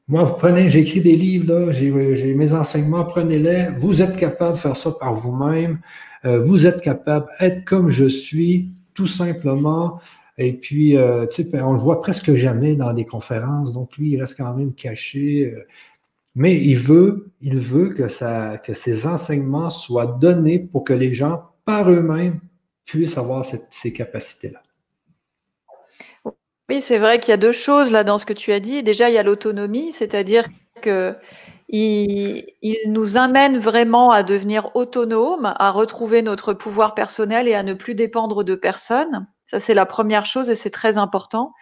Moi, 0.08 0.24
vous 0.24 0.34
prenez, 0.36 0.70
j'écris 0.70 1.00
des 1.02 1.16
livres, 1.16 1.70
j'ai 1.70 2.34
mes 2.34 2.52
enseignements, 2.54 3.04
prenez-les. 3.04 3.68
Vous 3.78 4.00
êtes 4.00 4.16
capable 4.16 4.54
de 4.54 4.58
faire 4.58 4.76
ça 4.76 4.90
par 4.98 5.12
vous-même. 5.12 5.80
Euh, 6.24 6.42
vous 6.42 6.66
êtes 6.66 6.80
capable 6.80 7.26
d'être 7.40 7.64
comme 7.64 7.90
je 7.90 8.06
suis, 8.06 8.70
tout 8.94 9.06
simplement. 9.06 10.00
Et 10.38 10.54
puis, 10.54 10.96
euh, 10.96 11.26
on 11.54 11.72
le 11.72 11.78
voit 11.78 12.00
presque 12.00 12.34
jamais 12.34 12.74
dans 12.74 12.94
des 12.94 13.04
conférences. 13.04 13.74
Donc, 13.74 13.96
lui, 13.98 14.12
il 14.12 14.20
reste 14.20 14.38
quand 14.38 14.54
même 14.54 14.72
caché. 14.72 15.52
Mais 16.38 16.56
il 16.56 16.78
veut, 16.78 17.32
il 17.40 17.58
veut 17.58 17.88
que, 17.88 18.06
ça, 18.06 18.58
que 18.58 18.72
ces 18.72 19.08
enseignements 19.08 19.70
soient 19.70 20.06
donnés 20.06 20.60
pour 20.60 20.84
que 20.84 20.92
les 20.92 21.12
gens, 21.12 21.42
par 21.64 21.90
eux-mêmes, 21.90 22.38
puissent 22.84 23.18
avoir 23.18 23.44
ces 23.70 23.92
capacités-là. 23.92 24.62
Oui, 26.68 26.80
c'est 26.80 26.98
vrai 26.98 27.18
qu'il 27.18 27.32
y 27.32 27.34
a 27.34 27.38
deux 27.38 27.50
choses 27.50 27.90
là 27.90 28.04
dans 28.04 28.18
ce 28.18 28.24
que 28.24 28.32
tu 28.32 28.52
as 28.52 28.60
dit. 28.60 28.84
Déjà, 28.84 29.08
il 29.08 29.16
y 29.16 29.18
a 29.18 29.24
l'autonomie, 29.24 29.90
c'est-à-dire 29.90 30.44
que 30.80 31.16
il, 31.68 32.46
nous 32.86 33.16
amène 33.16 33.58
vraiment 33.58 34.10
à 34.10 34.22
devenir 34.22 34.76
autonome, 34.76 35.52
à 35.58 35.72
retrouver 35.72 36.22
notre 36.22 36.52
pouvoir 36.52 36.94
personnel 36.94 37.48
et 37.48 37.54
à 37.54 37.64
ne 37.64 37.74
plus 37.74 37.96
dépendre 37.96 38.44
de 38.44 38.54
personne. 38.54 39.26
Ça, 39.46 39.58
c'est 39.58 39.74
la 39.74 39.86
première 39.86 40.24
chose 40.24 40.50
et 40.50 40.54
c'est 40.54 40.70
très 40.70 40.98
important. 40.98 41.52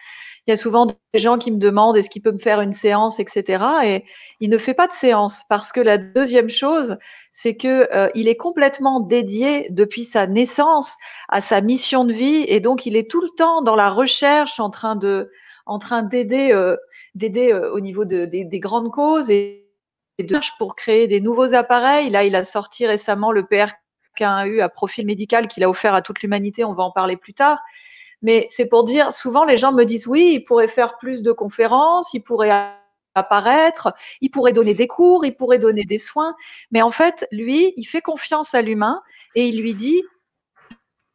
Il 0.47 0.51
y 0.51 0.53
a 0.53 0.57
souvent 0.57 0.85
des 0.85 0.95
gens 1.19 1.37
qui 1.37 1.51
me 1.51 1.57
demandent 1.57 1.97
est-ce 1.97 2.09
qu'il 2.09 2.21
peut 2.21 2.31
me 2.31 2.37
faire 2.37 2.61
une 2.61 2.71
séance, 2.71 3.19
etc. 3.19 3.63
Et 3.83 4.05
il 4.39 4.49
ne 4.49 4.57
fait 4.57 4.73
pas 4.73 4.87
de 4.87 4.93
séance 4.93 5.43
parce 5.49 5.73
que 5.73 5.81
la 5.81 5.97
deuxième 5.97 6.49
chose, 6.49 6.97
c'est 7.33 7.57
que 7.57 7.93
euh, 7.93 8.09
il 8.15 8.29
est 8.29 8.37
complètement 8.37 9.01
dédié 9.01 9.67
depuis 9.71 10.05
sa 10.05 10.25
naissance 10.25 10.95
à 11.27 11.41
sa 11.41 11.59
mission 11.59 12.05
de 12.05 12.13
vie 12.13 12.45
et 12.47 12.61
donc 12.61 12.85
il 12.85 12.95
est 12.95 13.11
tout 13.11 13.19
le 13.19 13.29
temps 13.35 13.61
dans 13.61 13.75
la 13.75 13.89
recherche, 13.89 14.61
en 14.61 14.69
train 14.69 14.95
de, 14.95 15.29
en 15.65 15.79
train 15.79 16.01
d'aider, 16.01 16.53
euh, 16.53 16.77
d'aider 17.13 17.51
euh, 17.51 17.73
au 17.73 17.81
niveau 17.81 18.05
de, 18.05 18.23
des 18.23 18.59
grandes 18.61 18.89
causes 18.89 19.29
et 19.29 19.67
de 20.17 20.39
pour 20.57 20.77
créer 20.77 21.07
des 21.07 21.19
nouveaux 21.19 21.53
appareils. 21.55 22.09
Là, 22.09 22.23
il 22.23 22.37
a 22.37 22.45
sorti 22.45 22.87
récemment 22.87 23.33
le 23.33 23.41
PRK1U 23.41 24.61
à 24.61 24.69
profil 24.69 25.05
médical 25.05 25.47
qu'il 25.47 25.65
a 25.65 25.69
offert 25.69 25.93
à 25.93 26.01
toute 26.01 26.21
l'humanité. 26.21 26.63
On 26.63 26.73
va 26.73 26.83
en 26.83 26.91
parler 26.91 27.17
plus 27.17 27.33
tard. 27.33 27.59
Mais 28.21 28.47
c'est 28.49 28.65
pour 28.65 28.83
dire, 28.83 29.13
souvent 29.13 29.45
les 29.45 29.57
gens 29.57 29.73
me 29.73 29.83
disent 29.83 30.07
oui, 30.07 30.31
il 30.33 30.43
pourrait 30.43 30.67
faire 30.67 30.97
plus 30.97 31.21
de 31.21 31.31
conférences, 31.31 32.13
il 32.13 32.21
pourrait 32.23 32.51
apparaître, 33.15 33.93
il 34.21 34.29
pourrait 34.29 34.53
donner 34.53 34.73
des 34.73 34.87
cours, 34.87 35.25
il 35.25 35.35
pourrait 35.35 35.59
donner 35.59 35.83
des 35.83 35.97
soins. 35.97 36.35
Mais 36.71 36.81
en 36.81 36.91
fait, 36.91 37.27
lui, 37.31 37.73
il 37.75 37.85
fait 37.85 38.01
confiance 38.01 38.53
à 38.53 38.61
l'humain 38.61 39.01
et 39.35 39.47
il 39.47 39.61
lui 39.61 39.75
dit, 39.75 40.01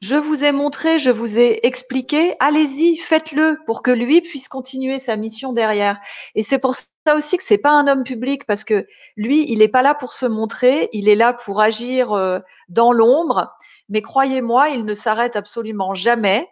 je 0.00 0.16
vous 0.16 0.42
ai 0.42 0.50
montré, 0.50 0.98
je 0.98 1.10
vous 1.10 1.38
ai 1.38 1.64
expliqué, 1.64 2.34
allez-y, 2.40 2.96
faites-le 2.96 3.58
pour 3.66 3.82
que 3.82 3.92
lui 3.92 4.20
puisse 4.20 4.48
continuer 4.48 4.98
sa 4.98 5.16
mission 5.16 5.52
derrière. 5.52 6.00
Et 6.34 6.42
c'est 6.42 6.58
pour 6.58 6.74
ça 6.74 7.14
aussi 7.14 7.36
que 7.36 7.44
c'est 7.44 7.56
pas 7.56 7.70
un 7.70 7.86
homme 7.86 8.02
public 8.02 8.44
parce 8.44 8.64
que 8.64 8.84
lui, 9.16 9.44
il 9.48 9.60
n'est 9.60 9.68
pas 9.68 9.82
là 9.82 9.94
pour 9.94 10.12
se 10.12 10.26
montrer, 10.26 10.88
il 10.92 11.08
est 11.08 11.14
là 11.14 11.32
pour 11.32 11.60
agir 11.60 12.12
euh, 12.12 12.40
dans 12.68 12.92
l'ombre. 12.92 13.52
Mais 13.88 14.02
croyez-moi, 14.02 14.70
il 14.70 14.84
ne 14.84 14.94
s'arrête 14.94 15.36
absolument 15.36 15.94
jamais 15.94 16.48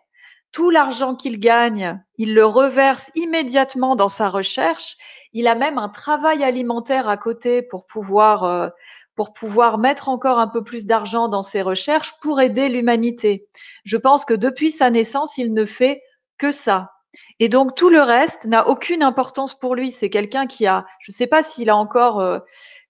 tout 0.52 0.70
l'argent 0.70 1.14
qu'il 1.14 1.38
gagne, 1.38 2.02
il 2.16 2.34
le 2.34 2.44
reverse 2.44 3.10
immédiatement 3.14 3.96
dans 3.96 4.08
sa 4.08 4.28
recherche. 4.28 4.96
Il 5.32 5.46
a 5.46 5.54
même 5.54 5.78
un 5.78 5.88
travail 5.88 6.42
alimentaire 6.42 7.08
à 7.08 7.16
côté 7.16 7.62
pour 7.62 7.86
pouvoir, 7.86 8.44
euh, 8.44 8.68
pour 9.14 9.32
pouvoir 9.32 9.78
mettre 9.78 10.08
encore 10.08 10.38
un 10.38 10.48
peu 10.48 10.64
plus 10.64 10.86
d'argent 10.86 11.28
dans 11.28 11.42
ses 11.42 11.62
recherches 11.62 12.14
pour 12.20 12.40
aider 12.40 12.68
l'humanité. 12.68 13.48
Je 13.84 13.96
pense 13.96 14.24
que 14.24 14.34
depuis 14.34 14.70
sa 14.70 14.90
naissance, 14.90 15.38
il 15.38 15.52
ne 15.52 15.64
fait 15.64 16.02
que 16.38 16.52
ça. 16.52 16.90
Et 17.38 17.48
donc 17.48 17.74
tout 17.74 17.88
le 17.88 18.00
reste 18.00 18.44
n'a 18.44 18.68
aucune 18.68 19.02
importance 19.02 19.58
pour 19.58 19.74
lui. 19.74 19.90
C'est 19.90 20.10
quelqu'un 20.10 20.46
qui 20.46 20.66
a, 20.66 20.84
je 21.00 21.10
ne 21.10 21.14
sais 21.14 21.26
pas 21.26 21.42
s'il 21.42 21.70
a 21.70 21.76
encore, 21.76 22.20
euh, 22.20 22.38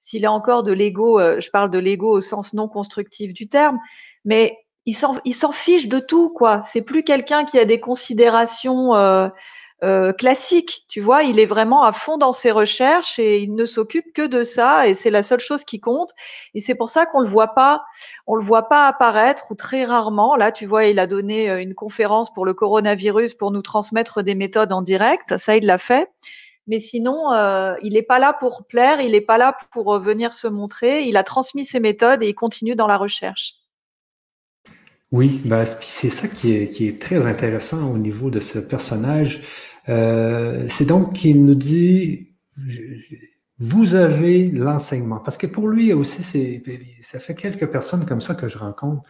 s'il 0.00 0.26
a 0.26 0.32
encore 0.32 0.62
de 0.62 0.72
l'ego. 0.72 1.20
Euh, 1.20 1.40
je 1.40 1.50
parle 1.50 1.70
de 1.70 1.78
l'ego 1.78 2.10
au 2.10 2.20
sens 2.20 2.52
non 2.52 2.68
constructif 2.68 3.32
du 3.32 3.48
terme, 3.48 3.78
mais 4.24 4.56
il 4.86 4.94
s'en 4.94 5.52
fiche 5.52 5.88
de 5.88 5.98
tout, 5.98 6.30
quoi. 6.30 6.62
C'est 6.62 6.82
plus 6.82 7.02
quelqu'un 7.04 7.44
qui 7.44 7.58
a 7.58 7.64
des 7.64 7.80
considérations 7.80 8.94
euh, 8.94 9.28
euh, 9.84 10.12
classiques, 10.12 10.84
tu 10.88 11.00
vois. 11.00 11.22
Il 11.22 11.38
est 11.38 11.46
vraiment 11.46 11.82
à 11.82 11.92
fond 11.92 12.16
dans 12.16 12.32
ses 12.32 12.50
recherches 12.50 13.18
et 13.18 13.38
il 13.38 13.54
ne 13.54 13.64
s'occupe 13.66 14.12
que 14.14 14.26
de 14.26 14.42
ça 14.42 14.88
et 14.88 14.94
c'est 14.94 15.10
la 15.10 15.22
seule 15.22 15.40
chose 15.40 15.64
qui 15.64 15.80
compte. 15.80 16.10
Et 16.54 16.60
c'est 16.60 16.74
pour 16.74 16.90
ça 16.90 17.06
qu'on 17.06 17.20
le 17.20 17.28
voit 17.28 17.54
pas, 17.54 17.84
on 18.26 18.36
le 18.36 18.44
voit 18.44 18.68
pas 18.68 18.86
apparaître 18.88 19.50
ou 19.50 19.54
très 19.54 19.84
rarement. 19.84 20.36
Là, 20.36 20.50
tu 20.50 20.66
vois, 20.66 20.86
il 20.86 20.98
a 20.98 21.06
donné 21.06 21.50
euh, 21.50 21.60
une 21.60 21.74
conférence 21.74 22.32
pour 22.32 22.46
le 22.46 22.54
coronavirus 22.54 23.34
pour 23.34 23.50
nous 23.50 23.62
transmettre 23.62 24.22
des 24.22 24.34
méthodes 24.34 24.72
en 24.72 24.82
direct. 24.82 25.36
Ça, 25.38 25.56
il 25.56 25.66
l'a 25.66 25.78
fait. 25.78 26.10
Mais 26.66 26.78
sinon, 26.78 27.32
il 27.82 27.94
n'est 27.94 28.02
pas 28.02 28.20
là 28.20 28.32
pour 28.32 28.64
plaire, 28.64 29.00
il 29.00 29.12
n'est 29.12 29.20
pas 29.20 29.38
là 29.38 29.56
pour 29.72 29.98
venir 29.98 30.32
se 30.32 30.46
montrer. 30.46 31.02
Il 31.02 31.16
a 31.16 31.24
transmis 31.24 31.64
ses 31.64 31.80
méthodes 31.80 32.22
et 32.22 32.28
il 32.28 32.34
continue 32.34 32.76
dans 32.76 32.86
la 32.86 32.96
recherche. 32.96 33.59
Oui, 35.12 35.40
ben, 35.44 35.64
c'est 35.80 36.10
ça 36.10 36.28
qui 36.28 36.52
est, 36.52 36.68
qui 36.68 36.86
est 36.86 37.00
très 37.00 37.26
intéressant 37.26 37.92
au 37.92 37.98
niveau 37.98 38.30
de 38.30 38.38
ce 38.40 38.58
personnage. 38.60 39.42
Euh, 39.88 40.66
c'est 40.68 40.84
donc 40.84 41.14
qu'il 41.14 41.44
nous 41.44 41.56
dit, 41.56 42.28
vous 43.58 43.94
avez 43.94 44.48
l'enseignement. 44.48 45.18
Parce 45.18 45.36
que 45.36 45.48
pour 45.48 45.68
lui 45.68 45.92
aussi, 45.92 46.22
ça 47.02 47.18
fait 47.18 47.34
quelques 47.34 47.66
personnes 47.66 48.06
comme 48.06 48.20
ça 48.20 48.34
que 48.34 48.48
je 48.48 48.58
rencontre 48.58 49.02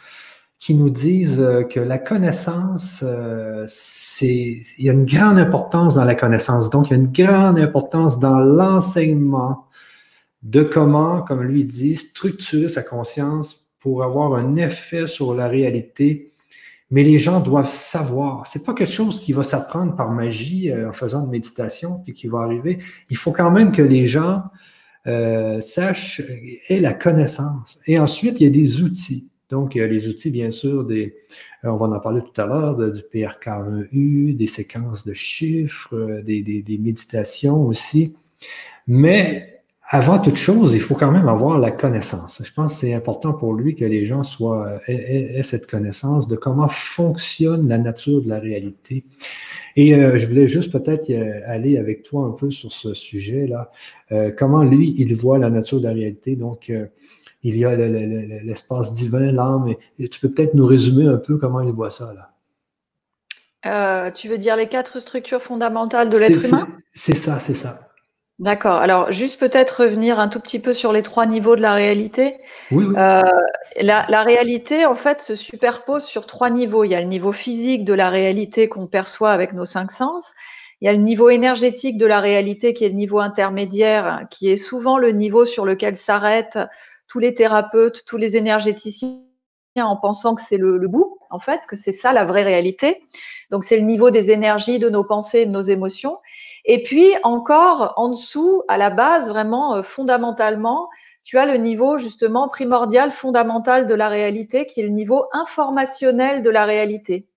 qui 0.60 0.74
nous 0.74 0.90
disent 0.90 1.40
euh, 1.40 1.64
que 1.64 1.80
la 1.80 1.98
connaissance, 1.98 3.00
euh, 3.02 3.64
c'est, 3.66 4.60
il 4.78 4.84
y 4.84 4.90
a 4.90 4.92
une 4.92 5.06
grande 5.06 5.38
importance 5.38 5.94
dans 5.94 6.04
la 6.04 6.14
connaissance. 6.14 6.68
Donc, 6.68 6.88
il 6.88 6.90
y 6.90 6.94
a 6.94 6.98
une 6.98 7.10
grande 7.10 7.58
importance 7.58 8.18
dans 8.20 8.38
l'enseignement 8.38 9.66
de 10.42 10.62
comment, 10.62 11.22
comme 11.22 11.42
lui 11.42 11.64
dit, 11.64 11.96
structurer 11.96 12.68
sa 12.68 12.82
conscience 12.82 13.66
pour 13.80 14.04
avoir 14.04 14.34
un 14.34 14.56
effet 14.56 15.06
sur 15.06 15.34
la 15.34 15.48
réalité. 15.48 16.28
Mais 16.90 17.02
les 17.02 17.18
gens 17.18 17.40
doivent 17.40 17.72
savoir. 17.72 18.46
C'est 18.46 18.64
pas 18.64 18.74
quelque 18.74 18.92
chose 18.92 19.20
qui 19.20 19.32
va 19.32 19.42
s'apprendre 19.42 19.94
par 19.94 20.10
magie 20.10 20.70
euh, 20.70 20.90
en 20.90 20.92
faisant 20.92 21.24
de 21.24 21.30
méditation 21.30 22.00
puis 22.02 22.12
qui 22.12 22.26
va 22.26 22.40
arriver. 22.40 22.78
Il 23.10 23.16
faut 23.16 23.32
quand 23.32 23.50
même 23.50 23.70
que 23.72 23.82
les 23.82 24.06
gens 24.06 24.42
euh, 25.06 25.60
sachent 25.60 26.20
aient 26.68 26.80
la 26.80 26.94
connaissance. 26.94 27.80
Et 27.86 27.98
ensuite, 27.98 28.40
il 28.40 28.44
y 28.44 28.46
a 28.46 28.50
des 28.50 28.82
outils. 28.82 29.28
Donc, 29.50 29.74
il 29.74 29.78
y 29.78 29.82
a 29.82 29.86
les 29.86 30.08
outils, 30.08 30.30
bien 30.30 30.50
sûr, 30.50 30.84
des, 30.84 31.16
euh, 31.64 31.68
on 31.68 31.76
va 31.76 31.86
en 31.86 32.00
parler 32.00 32.22
tout 32.22 32.40
à 32.40 32.46
l'heure, 32.46 32.76
du 32.76 33.00
PRK1U, 33.00 34.36
des 34.36 34.46
séquences 34.46 35.06
de 35.06 35.12
chiffres, 35.12 36.22
des, 36.24 36.42
des 36.42 36.78
méditations 36.78 37.66
aussi. 37.66 38.14
Mais 38.86 39.49
avant 39.92 40.20
toute 40.20 40.36
chose, 40.36 40.72
il 40.72 40.80
faut 40.80 40.94
quand 40.94 41.10
même 41.10 41.26
avoir 41.26 41.58
la 41.58 41.72
connaissance. 41.72 42.40
Je 42.44 42.52
pense 42.52 42.74
que 42.74 42.80
c'est 42.80 42.94
important 42.94 43.32
pour 43.32 43.54
lui 43.54 43.74
que 43.74 43.84
les 43.84 44.06
gens 44.06 44.22
soient, 44.22 44.80
aient, 44.86 45.42
cette 45.42 45.68
connaissance 45.68 46.28
de 46.28 46.36
comment 46.36 46.68
fonctionne 46.68 47.68
la 47.68 47.78
nature 47.78 48.22
de 48.22 48.28
la 48.28 48.38
réalité. 48.38 49.04
Et 49.74 49.96
euh, 49.96 50.16
je 50.16 50.26
voulais 50.26 50.46
juste 50.46 50.70
peut-être 50.70 51.10
euh, 51.10 51.40
aller 51.44 51.76
avec 51.76 52.04
toi 52.04 52.24
un 52.24 52.30
peu 52.30 52.52
sur 52.52 52.70
ce 52.70 52.94
sujet-là. 52.94 53.72
Euh, 54.12 54.30
comment 54.30 54.62
lui, 54.62 54.94
il 54.96 55.12
voit 55.16 55.38
la 55.38 55.50
nature 55.50 55.80
de 55.80 55.88
la 55.88 55.92
réalité? 55.92 56.36
Donc, 56.36 56.72
il 57.42 57.56
y 57.56 57.64
a 57.64 57.74
l'espace 57.74 58.94
divin, 58.94 59.32
l'âme. 59.32 59.74
tu 59.98 60.20
peux 60.20 60.30
peut-être 60.30 60.54
nous 60.54 60.66
résumer 60.66 61.08
un 61.08 61.16
peu 61.16 61.36
comment 61.36 61.62
il 61.62 61.72
voit 61.72 61.90
ça 61.90 62.14
là. 63.64 64.12
tu 64.12 64.28
veux 64.28 64.38
dire 64.38 64.54
les 64.54 64.68
quatre 64.68 65.00
structures 65.00 65.42
fondamentales 65.42 66.10
de 66.10 66.16
l'être 66.16 66.46
humain? 66.46 66.68
C'est 66.92 67.16
ça, 67.16 67.40
c'est 67.40 67.54
ça. 67.54 67.89
D'accord. 68.40 68.76
Alors, 68.76 69.12
juste 69.12 69.38
peut-être 69.38 69.82
revenir 69.82 70.18
un 70.18 70.28
tout 70.28 70.40
petit 70.40 70.60
peu 70.60 70.72
sur 70.72 70.92
les 70.92 71.02
trois 71.02 71.26
niveaux 71.26 71.56
de 71.56 71.60
la 71.60 71.74
réalité. 71.74 72.38
Oui, 72.70 72.86
euh, 72.96 73.20
la, 73.78 74.22
réalité, 74.22 74.86
en 74.86 74.94
fait, 74.94 75.20
se 75.20 75.36
superpose 75.36 76.04
sur 76.04 76.24
trois 76.24 76.48
niveaux. 76.48 76.84
Il 76.84 76.90
y 76.90 76.94
a 76.94 77.02
le 77.02 77.06
niveau 77.06 77.32
physique 77.32 77.84
de 77.84 77.92
la 77.92 78.08
réalité 78.08 78.66
qu'on 78.66 78.86
perçoit 78.86 79.32
avec 79.32 79.52
nos 79.52 79.66
cinq 79.66 79.90
sens. 79.90 80.32
Il 80.80 80.86
y 80.86 80.88
a 80.88 80.94
le 80.94 81.02
niveau 81.02 81.28
énergétique 81.28 81.98
de 81.98 82.06
la 82.06 82.20
réalité 82.20 82.72
qui 82.72 82.86
est 82.86 82.88
le 82.88 82.94
niveau 82.94 83.18
intermédiaire, 83.18 84.22
qui 84.30 84.50
est 84.50 84.56
souvent 84.56 84.96
le 84.96 85.10
niveau 85.10 85.44
sur 85.44 85.66
lequel 85.66 85.96
s'arrêtent 85.96 86.58
tous 87.08 87.18
les 87.18 87.34
thérapeutes, 87.34 88.06
tous 88.06 88.16
les 88.16 88.38
énergéticiens 88.38 89.18
en 89.76 89.96
pensant 89.96 90.34
que 90.34 90.40
c'est 90.40 90.56
le, 90.56 90.78
le, 90.78 90.88
bout, 90.88 91.18
en 91.28 91.40
fait, 91.40 91.60
que 91.68 91.76
c'est 91.76 91.92
ça 91.92 92.14
la 92.14 92.24
vraie 92.24 92.44
réalité. 92.44 93.02
Donc, 93.50 93.64
c'est 93.64 93.76
le 93.76 93.84
niveau 93.84 94.10
des 94.10 94.30
énergies, 94.30 94.78
de 94.78 94.88
nos 94.88 95.04
pensées, 95.04 95.44
de 95.44 95.50
nos 95.50 95.60
émotions. 95.60 96.16
Et 96.64 96.82
puis 96.82 97.12
encore 97.22 97.94
en 97.96 98.10
dessous, 98.10 98.62
à 98.68 98.76
la 98.76 98.90
base, 98.90 99.28
vraiment 99.28 99.76
euh, 99.76 99.82
fondamentalement, 99.82 100.88
tu 101.24 101.38
as 101.38 101.46
le 101.46 101.56
niveau 101.56 101.98
justement 101.98 102.48
primordial, 102.48 103.12
fondamental 103.12 103.86
de 103.86 103.94
la 103.94 104.08
réalité, 104.08 104.66
qui 104.66 104.80
est 104.80 104.84
le 104.84 104.90
niveau 104.90 105.26
informationnel 105.32 106.42
de 106.42 106.50
la 106.50 106.64
réalité. 106.64 107.28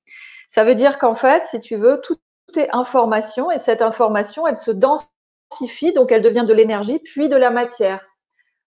Ça 0.49 0.63
veut 0.63 0.75
dire 0.75 0.97
qu'en 0.97 1.15
fait, 1.15 1.45
si 1.47 1.59
tu 1.59 1.75
veux, 1.75 1.99
tout 2.01 2.17
est 2.55 2.69
information 2.71 3.51
et 3.51 3.59
cette 3.59 3.81
information, 3.81 4.47
elle 4.47 4.57
se 4.57 4.71
densifie, 4.71 5.93
donc 5.93 6.11
elle 6.11 6.21
devient 6.21 6.45
de 6.47 6.53
l'énergie, 6.53 6.99
puis 6.99 7.29
de 7.29 7.35
la 7.35 7.49
matière. 7.49 8.01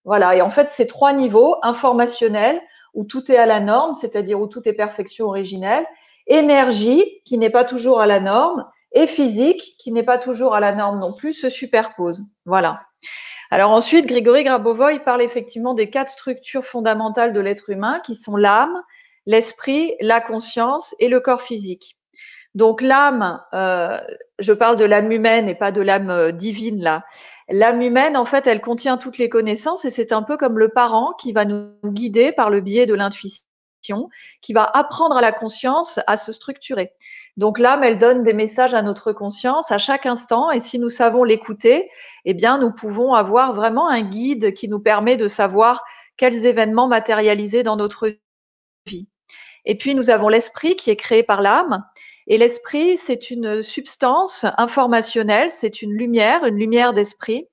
Voilà, 0.05 0.35
et 0.35 0.41
en 0.41 0.49
fait, 0.49 0.69
ces 0.69 0.87
trois 0.87 1.13
niveaux, 1.13 1.57
informationnel, 1.63 2.61
où 2.93 3.03
tout 3.03 3.31
est 3.31 3.37
à 3.37 3.45
la 3.45 3.59
norme, 3.59 3.93
c'est-à-dire 3.93 4.39
où 4.39 4.47
tout 4.47 4.67
est 4.67 4.73
perfection 4.73 5.27
originelle, 5.27 5.85
énergie, 6.27 7.21
qui 7.25 7.37
n'est 7.37 7.49
pas 7.49 7.63
toujours 7.63 7.99
à 7.99 8.05
la 8.05 8.19
norme, 8.19 8.65
et 8.97 9.07
physique, 9.07 9.75
qui 9.77 9.91
n'est 9.91 10.03
pas 10.03 10.17
toujours 10.17 10.55
à 10.55 10.59
la 10.59 10.73
norme 10.73 10.99
non 10.99 11.13
plus, 11.13 11.33
se 11.33 11.49
superposent. 11.49 12.23
Voilà. 12.45 12.81
Alors 13.51 13.71
ensuite, 13.71 14.07
Grégory 14.07 14.43
Grabovoy 14.43 14.99
parle 14.99 15.21
effectivement 15.21 15.73
des 15.73 15.89
quatre 15.89 16.09
structures 16.09 16.65
fondamentales 16.65 17.31
de 17.31 17.39
l'être 17.39 17.69
humain, 17.69 18.01
qui 18.03 18.15
sont 18.15 18.35
l'âme, 18.35 18.81
l'esprit, 19.25 19.93
la 20.01 20.19
conscience 20.19 20.95
et 20.99 21.09
le 21.09 21.19
corps 21.19 21.43
physique. 21.43 21.97
Donc 22.55 22.81
l'âme, 22.81 23.39
euh, 23.53 23.99
je 24.39 24.51
parle 24.51 24.77
de 24.77 24.85
l'âme 24.85 25.11
humaine 25.11 25.47
et 25.47 25.53
pas 25.53 25.71
de 25.71 25.81
l'âme 25.81 26.09
euh, 26.09 26.31
divine 26.31 26.81
là. 26.81 27.05
L'âme 27.49 27.81
humaine, 27.81 28.17
en 28.17 28.25
fait, 28.25 28.47
elle 28.47 28.61
contient 28.61 28.97
toutes 28.97 29.19
les 29.19 29.29
connaissances 29.29 29.85
et 29.85 29.91
c'est 29.91 30.11
un 30.11 30.23
peu 30.23 30.37
comme 30.37 30.57
le 30.57 30.69
parent 30.69 31.13
qui 31.13 31.33
va 31.33 31.45
nous 31.45 31.71
guider 31.85 32.31
par 32.31 32.49
le 32.49 32.59
biais 32.61 32.87
de 32.87 32.95
l'intuition, 32.95 34.09
qui 34.41 34.53
va 34.53 34.63
apprendre 34.63 35.17
à 35.17 35.21
la 35.21 35.31
conscience 35.31 35.99
à 36.07 36.17
se 36.17 36.33
structurer. 36.33 36.91
Donc 37.37 37.59
l'âme, 37.59 37.83
elle 37.83 37.99
donne 37.99 38.23
des 38.23 38.33
messages 38.33 38.73
à 38.73 38.81
notre 38.81 39.13
conscience 39.13 39.71
à 39.71 39.77
chaque 39.77 40.07
instant 40.07 40.51
et 40.51 40.59
si 40.59 40.79
nous 40.79 40.89
savons 40.89 41.23
l'écouter, 41.23 41.89
eh 42.25 42.33
bien 42.33 42.57
nous 42.57 42.71
pouvons 42.71 43.13
avoir 43.13 43.53
vraiment 43.53 43.87
un 43.87 44.01
guide 44.01 44.53
qui 44.53 44.67
nous 44.67 44.79
permet 44.79 45.17
de 45.17 45.27
savoir 45.27 45.83
quels 46.17 46.47
événements 46.47 46.87
matérialiser 46.87 47.61
dans 47.61 47.75
notre 47.75 48.11
vie. 48.87 49.07
Et 49.65 49.77
puis 49.77 49.93
nous 49.93 50.09
avons 50.09 50.29
l'esprit 50.29 50.75
qui 50.75 50.89
est 50.89 50.95
créé 50.95 51.21
par 51.21 51.41
l'âme 51.41 51.83
et 52.27 52.37
l'esprit, 52.37 52.97
c'est 52.97 53.31
une 53.31 53.63
substance 53.63 54.45
informationnelle, 54.57 55.49
c'est 55.49 55.81
une 55.81 55.93
lumière, 55.93 56.43
une 56.43 56.57
lumière 56.57 56.93
d'esprit 56.93 57.47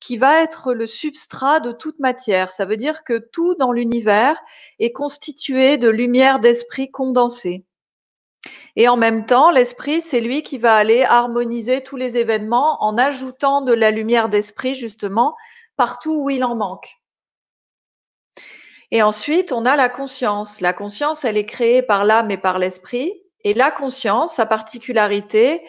qui 0.00 0.16
va 0.16 0.42
être 0.42 0.74
le 0.74 0.84
substrat 0.86 1.60
de 1.60 1.72
toute 1.72 2.00
matière. 2.00 2.52
Ça 2.52 2.64
veut 2.64 2.76
dire 2.76 3.04
que 3.04 3.18
tout 3.18 3.54
dans 3.54 3.72
l'univers 3.72 4.36
est 4.78 4.92
constitué 4.92 5.78
de 5.78 5.88
lumière 5.88 6.40
d'esprit 6.40 6.90
condensée. 6.90 7.64
Et 8.76 8.88
en 8.88 8.96
même 8.96 9.24
temps, 9.24 9.50
l'esprit, 9.50 10.02
c'est 10.02 10.20
lui 10.20 10.42
qui 10.42 10.58
va 10.58 10.76
aller 10.76 11.02
harmoniser 11.02 11.82
tous 11.82 11.96
les 11.96 12.18
événements 12.18 12.82
en 12.84 12.98
ajoutant 12.98 13.62
de 13.62 13.72
la 13.72 13.90
lumière 13.90 14.28
d'esprit, 14.28 14.74
justement, 14.74 15.34
partout 15.76 16.24
où 16.24 16.30
il 16.30 16.44
en 16.44 16.54
manque. 16.54 16.98
Et 18.90 19.02
ensuite, 19.02 19.50
on 19.50 19.64
a 19.64 19.76
la 19.76 19.88
conscience. 19.88 20.60
La 20.60 20.72
conscience, 20.72 21.24
elle 21.24 21.36
est 21.36 21.46
créée 21.46 21.82
par 21.82 22.04
l'âme 22.04 22.30
et 22.30 22.36
par 22.36 22.58
l'esprit. 22.58 23.12
Et 23.44 23.54
la 23.54 23.70
conscience, 23.70 24.34
sa 24.34 24.46
particularité, 24.46 25.62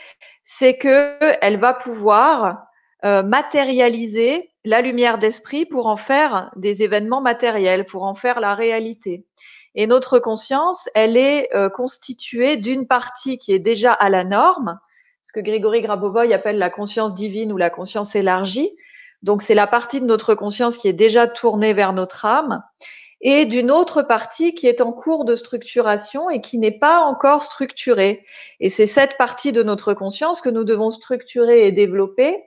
c'est 0.43 0.77
qu'elle 0.77 1.59
va 1.59 1.73
pouvoir 1.73 2.67
euh, 3.05 3.23
matérialiser 3.23 4.51
la 4.65 4.81
lumière 4.81 5.17
d'esprit 5.17 5.65
pour 5.65 5.87
en 5.87 5.95
faire 5.95 6.51
des 6.55 6.83
événements 6.83 7.21
matériels, 7.21 7.85
pour 7.85 8.03
en 8.03 8.15
faire 8.15 8.39
la 8.39 8.53
réalité. 8.53 9.25
Et 9.77 9.85
notre 9.85 10.17
conscience, 10.17 10.89
elle 10.95 11.15
est 11.17 11.55
euh, 11.55 11.69
constituée 11.69 12.57
d'une 12.57 12.87
partie 12.87 13.37
qui 13.37 13.53
est 13.53 13.59
déjà 13.59 13.93
à 13.93 14.09
la 14.09 14.23
norme, 14.23 14.79
ce 15.21 15.31
que 15.31 15.39
Grégory 15.39 15.81
Grabovoy 15.81 16.33
appelle 16.33 16.57
la 16.57 16.71
conscience 16.71 17.13
divine 17.13 17.53
ou 17.53 17.57
la 17.57 17.69
conscience 17.69 18.15
élargie. 18.15 18.71
Donc 19.21 19.43
c'est 19.43 19.53
la 19.53 19.67
partie 19.67 20.01
de 20.01 20.05
notre 20.05 20.33
conscience 20.33 20.79
qui 20.79 20.87
est 20.87 20.93
déjà 20.93 21.27
tournée 21.27 21.73
vers 21.73 21.93
notre 21.93 22.25
âme 22.25 22.63
et 23.21 23.45
d'une 23.45 23.69
autre 23.69 24.01
partie 24.01 24.55
qui 24.55 24.65
est 24.65 24.81
en 24.81 24.91
cours 24.91 25.25
de 25.25 25.35
structuration 25.35 26.29
et 26.31 26.41
qui 26.41 26.57
n'est 26.57 26.71
pas 26.71 27.01
encore 27.01 27.43
structurée. 27.43 28.25
Et 28.59 28.69
c'est 28.69 28.87
cette 28.87 29.15
partie 29.17 29.51
de 29.51 29.61
notre 29.61 29.93
conscience 29.93 30.41
que 30.41 30.49
nous 30.49 30.63
devons 30.63 30.89
structurer 30.89 31.67
et 31.67 31.71
développer 31.71 32.43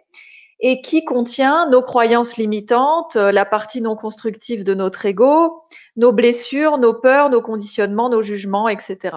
et 0.61 0.83
qui 0.83 1.05
contient 1.05 1.69
nos 1.69 1.83
croyances 1.83 2.37
limitantes, 2.37 3.17
euh, 3.17 3.33
la 3.33 3.45
partie 3.45 3.81
non 3.81 3.97
constructive 3.97 4.63
de 4.65 4.75
notre 4.75 5.07
ego, 5.07 5.63
nos 5.97 6.13
blessures, 6.13 6.79
nos 6.79 6.95
peurs, 6.95 7.31
nos 7.31 7.41
conditionnements, 7.41 8.11
nos 8.11 8.23
jugements, 8.23 8.69
etc. 8.69 9.17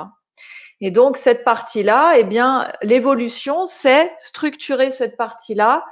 Et 0.82 0.91
donc 0.91 1.17
cette 1.17 1.43
partie-là, 1.43 2.13
eh 2.17 2.23
bien, 2.23 2.67
l'évolution, 2.82 3.65
c'est 3.65 4.13
structurer 4.19 4.91
cette 4.91 5.17
partie-là 5.17 5.84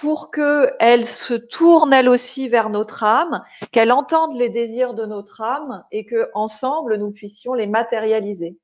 pour 0.00 0.30
qu'elle 0.30 1.04
se 1.04 1.34
tourne 1.34 1.92
elle 1.92 2.08
aussi 2.08 2.48
vers 2.48 2.68
notre 2.68 3.02
âme, 3.02 3.42
qu'elle 3.72 3.92
entende 3.92 4.36
les 4.36 4.50
désirs 4.50 4.94
de 4.94 5.06
notre 5.06 5.40
âme 5.40 5.84
et 5.90 6.04
que 6.04 6.30
ensemble 6.34 6.96
nous 6.96 7.10
puissions 7.10 7.54
les 7.54 7.66
matérialiser. 7.66 8.58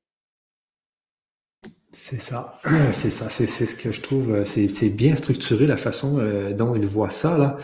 C'est 1.95 2.19
ça, 2.19 2.59
c'est 2.91 3.11
ça, 3.11 3.29
c'est 3.29 3.45
ce 3.45 3.75
que 3.75 3.91
je 3.91 4.01
trouve, 4.01 4.31
euh, 4.31 4.45
c'est 4.45 4.89
bien 4.89 5.15
structuré 5.15 5.67
la 5.67 5.77
façon 5.77 6.17
euh, 6.17 6.51
dont 6.51 6.73
il 6.75 6.87
voit 6.87 7.11
ça 7.11 7.37
là. 7.37 7.57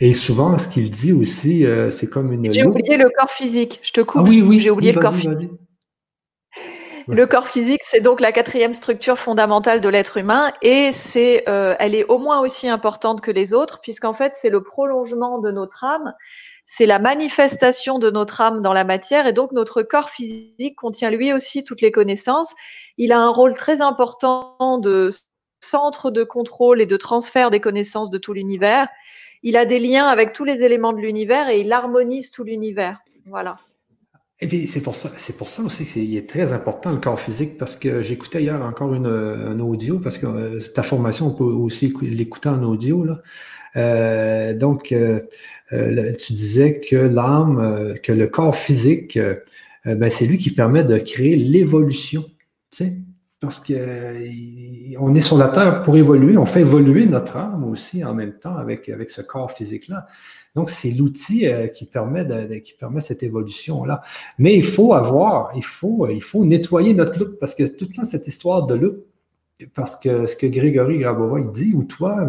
Et 0.00 0.12
souvent, 0.12 0.58
ce 0.58 0.68
qu'il 0.68 0.90
dit 0.90 1.14
aussi, 1.14 1.64
euh, 1.64 1.90
c'est 1.90 2.06
comme 2.06 2.30
une. 2.30 2.52
J'ai 2.52 2.66
oublié 2.66 2.98
le 2.98 3.08
corps 3.08 3.30
physique. 3.30 3.80
Je 3.82 3.92
te 3.92 4.02
coupe. 4.02 4.22
Ah 4.26 4.28
oui, 4.28 4.42
oui. 4.42 4.58
J'ai 4.58 4.70
oublié 4.70 4.92
le 4.92 5.00
corps 5.00 5.14
physique. 5.14 5.50
Le 7.08 7.26
corps 7.26 7.48
physique, 7.48 7.80
c'est 7.82 8.00
donc 8.00 8.20
la 8.20 8.32
quatrième 8.32 8.74
structure 8.74 9.18
fondamentale 9.18 9.80
de 9.80 9.88
l'être 9.88 10.18
humain 10.18 10.52
et 10.62 10.92
c'est, 10.92 11.44
elle 11.46 11.94
est 11.94 12.04
au 12.04 12.18
moins 12.18 12.40
aussi 12.40 12.68
importante 12.68 13.20
que 13.20 13.30
les 13.30 13.52
autres 13.52 13.80
puisqu'en 13.80 14.12
fait 14.12 14.32
c'est 14.34 14.50
le 14.50 14.62
prolongement 14.62 15.38
de 15.40 15.50
notre 15.50 15.82
âme 15.82 16.14
c'est 16.64 16.86
la 16.86 16.98
manifestation 16.98 17.98
de 17.98 18.10
notre 18.10 18.40
âme 18.40 18.62
dans 18.62 18.72
la 18.72 18.84
matière 18.84 19.26
et 19.26 19.32
donc 19.32 19.52
notre 19.52 19.82
corps 19.82 20.10
physique 20.10 20.76
contient 20.76 21.10
lui 21.10 21.32
aussi 21.32 21.64
toutes 21.64 21.80
les 21.80 21.90
connaissances. 21.90 22.54
Il 22.96 23.12
a 23.12 23.18
un 23.18 23.30
rôle 23.30 23.54
très 23.54 23.80
important 23.80 24.78
de 24.78 25.10
centre 25.60 26.10
de 26.10 26.24
contrôle 26.24 26.80
et 26.80 26.86
de 26.86 26.96
transfert 26.96 27.50
des 27.50 27.60
connaissances 27.60 28.10
de 28.10 28.18
tout 28.18 28.32
l'univers. 28.32 28.88
Il 29.42 29.56
a 29.56 29.64
des 29.64 29.78
liens 29.78 30.06
avec 30.06 30.32
tous 30.32 30.44
les 30.44 30.62
éléments 30.64 30.92
de 30.92 31.00
l'univers 31.00 31.48
et 31.48 31.60
il 31.60 31.72
harmonise 31.72 32.30
tout 32.30 32.44
l'univers. 32.44 32.98
Voilà. 33.26 33.58
C'est 34.40 34.80
pour 34.80 34.94
ça, 34.94 35.10
c'est 35.18 35.36
pour 35.36 35.48
ça 35.48 35.62
aussi 35.62 35.84
qu'il 35.84 36.16
est 36.16 36.26
très 36.26 36.54
important 36.54 36.92
le 36.92 36.98
corps 36.98 37.20
physique 37.20 37.58
parce 37.58 37.76
que 37.76 38.00
j'écoutais 38.00 38.42
hier 38.42 38.62
encore 38.64 38.94
une, 38.94 39.06
un 39.06 39.60
audio 39.60 39.98
parce 39.98 40.16
que 40.16 40.26
euh, 40.26 40.60
ta 40.74 40.82
formation 40.82 41.26
on 41.26 41.34
peut 41.34 41.44
aussi 41.44 41.92
l'écouter 42.00 42.48
en 42.48 42.62
audio 42.62 43.04
là. 43.04 43.20
Euh, 43.76 44.54
donc 44.54 44.92
euh, 44.92 45.20
tu 45.70 46.32
disais 46.32 46.80
que 46.80 46.96
l'âme, 46.96 47.94
que 48.02 48.12
le 48.12 48.26
corps 48.26 48.56
physique, 48.56 49.18
ben, 49.84 50.10
c'est 50.10 50.26
lui 50.26 50.38
qui 50.38 50.50
permet 50.50 50.84
de 50.84 50.98
créer 50.98 51.36
l'évolution. 51.36 52.24
Parce 53.40 53.58
qu'on 53.58 53.74
est 55.14 55.20
sur 55.20 55.38
la 55.38 55.48
Terre 55.48 55.82
pour 55.82 55.96
évoluer, 55.96 56.36
on 56.36 56.44
fait 56.44 56.60
évoluer 56.60 57.06
notre 57.06 57.38
âme 57.38 57.64
aussi 57.64 58.04
en 58.04 58.14
même 58.14 58.34
temps 58.34 58.56
avec, 58.56 58.88
avec 58.90 59.08
ce 59.08 59.22
corps 59.22 59.52
physique-là. 59.52 60.06
Donc, 60.54 60.70
c'est 60.70 60.90
l'outil 60.90 61.46
euh, 61.46 61.68
qui, 61.68 61.86
permet 61.86 62.60
qui 62.60 62.74
permet 62.74 63.00
cette 63.00 63.22
évolution-là. 63.22 64.02
Mais 64.38 64.56
il 64.56 64.64
faut 64.64 64.94
avoir, 64.94 65.52
il 65.54 65.64
faut, 65.64 66.08
il 66.08 66.22
faut 66.22 66.44
nettoyer 66.44 66.92
notre 66.92 67.18
loupe, 67.18 67.38
parce 67.38 67.54
que 67.54 67.62
toute 67.64 67.94
cette 68.04 68.26
histoire 68.26 68.66
de 68.66 68.74
loupe, 68.74 69.06
parce 69.74 69.96
que 69.96 70.26
ce 70.26 70.36
que 70.36 70.46
Grégory 70.46 70.98
Grabova 70.98 71.40
dit, 71.40 71.72
ou 71.74 71.84
toi, 71.84 72.26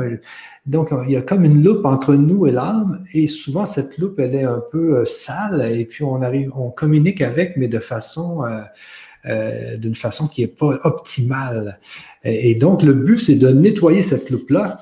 donc 0.65 0.93
il 1.05 1.11
y 1.11 1.15
a 1.15 1.21
comme 1.21 1.45
une 1.45 1.63
loupe 1.63 1.85
entre 1.85 2.15
nous 2.15 2.45
et 2.47 2.51
l'âme, 2.51 3.03
et 3.13 3.27
souvent 3.27 3.65
cette 3.65 3.97
loupe, 3.97 4.19
elle 4.19 4.35
est 4.35 4.43
un 4.43 4.63
peu 4.71 4.97
euh, 4.97 5.05
sale, 5.05 5.71
et 5.71 5.85
puis 5.85 6.03
on 6.03 6.21
arrive, 6.21 6.51
on 6.55 6.69
communique 6.69 7.21
avec, 7.21 7.57
mais 7.57 7.67
de 7.67 7.79
façon... 7.79 8.43
Euh, 8.45 8.61
euh, 9.27 9.77
d'une 9.77 9.93
façon 9.93 10.27
qui 10.27 10.41
n'est 10.41 10.47
pas 10.47 10.79
optimale. 10.83 11.79
Et, 12.23 12.55
donc, 12.55 12.81
le 12.81 12.93
but, 12.93 13.17
c'est 13.17 13.35
de 13.35 13.49
nettoyer 13.49 14.01
cette 14.01 14.31
loupe-là 14.31 14.79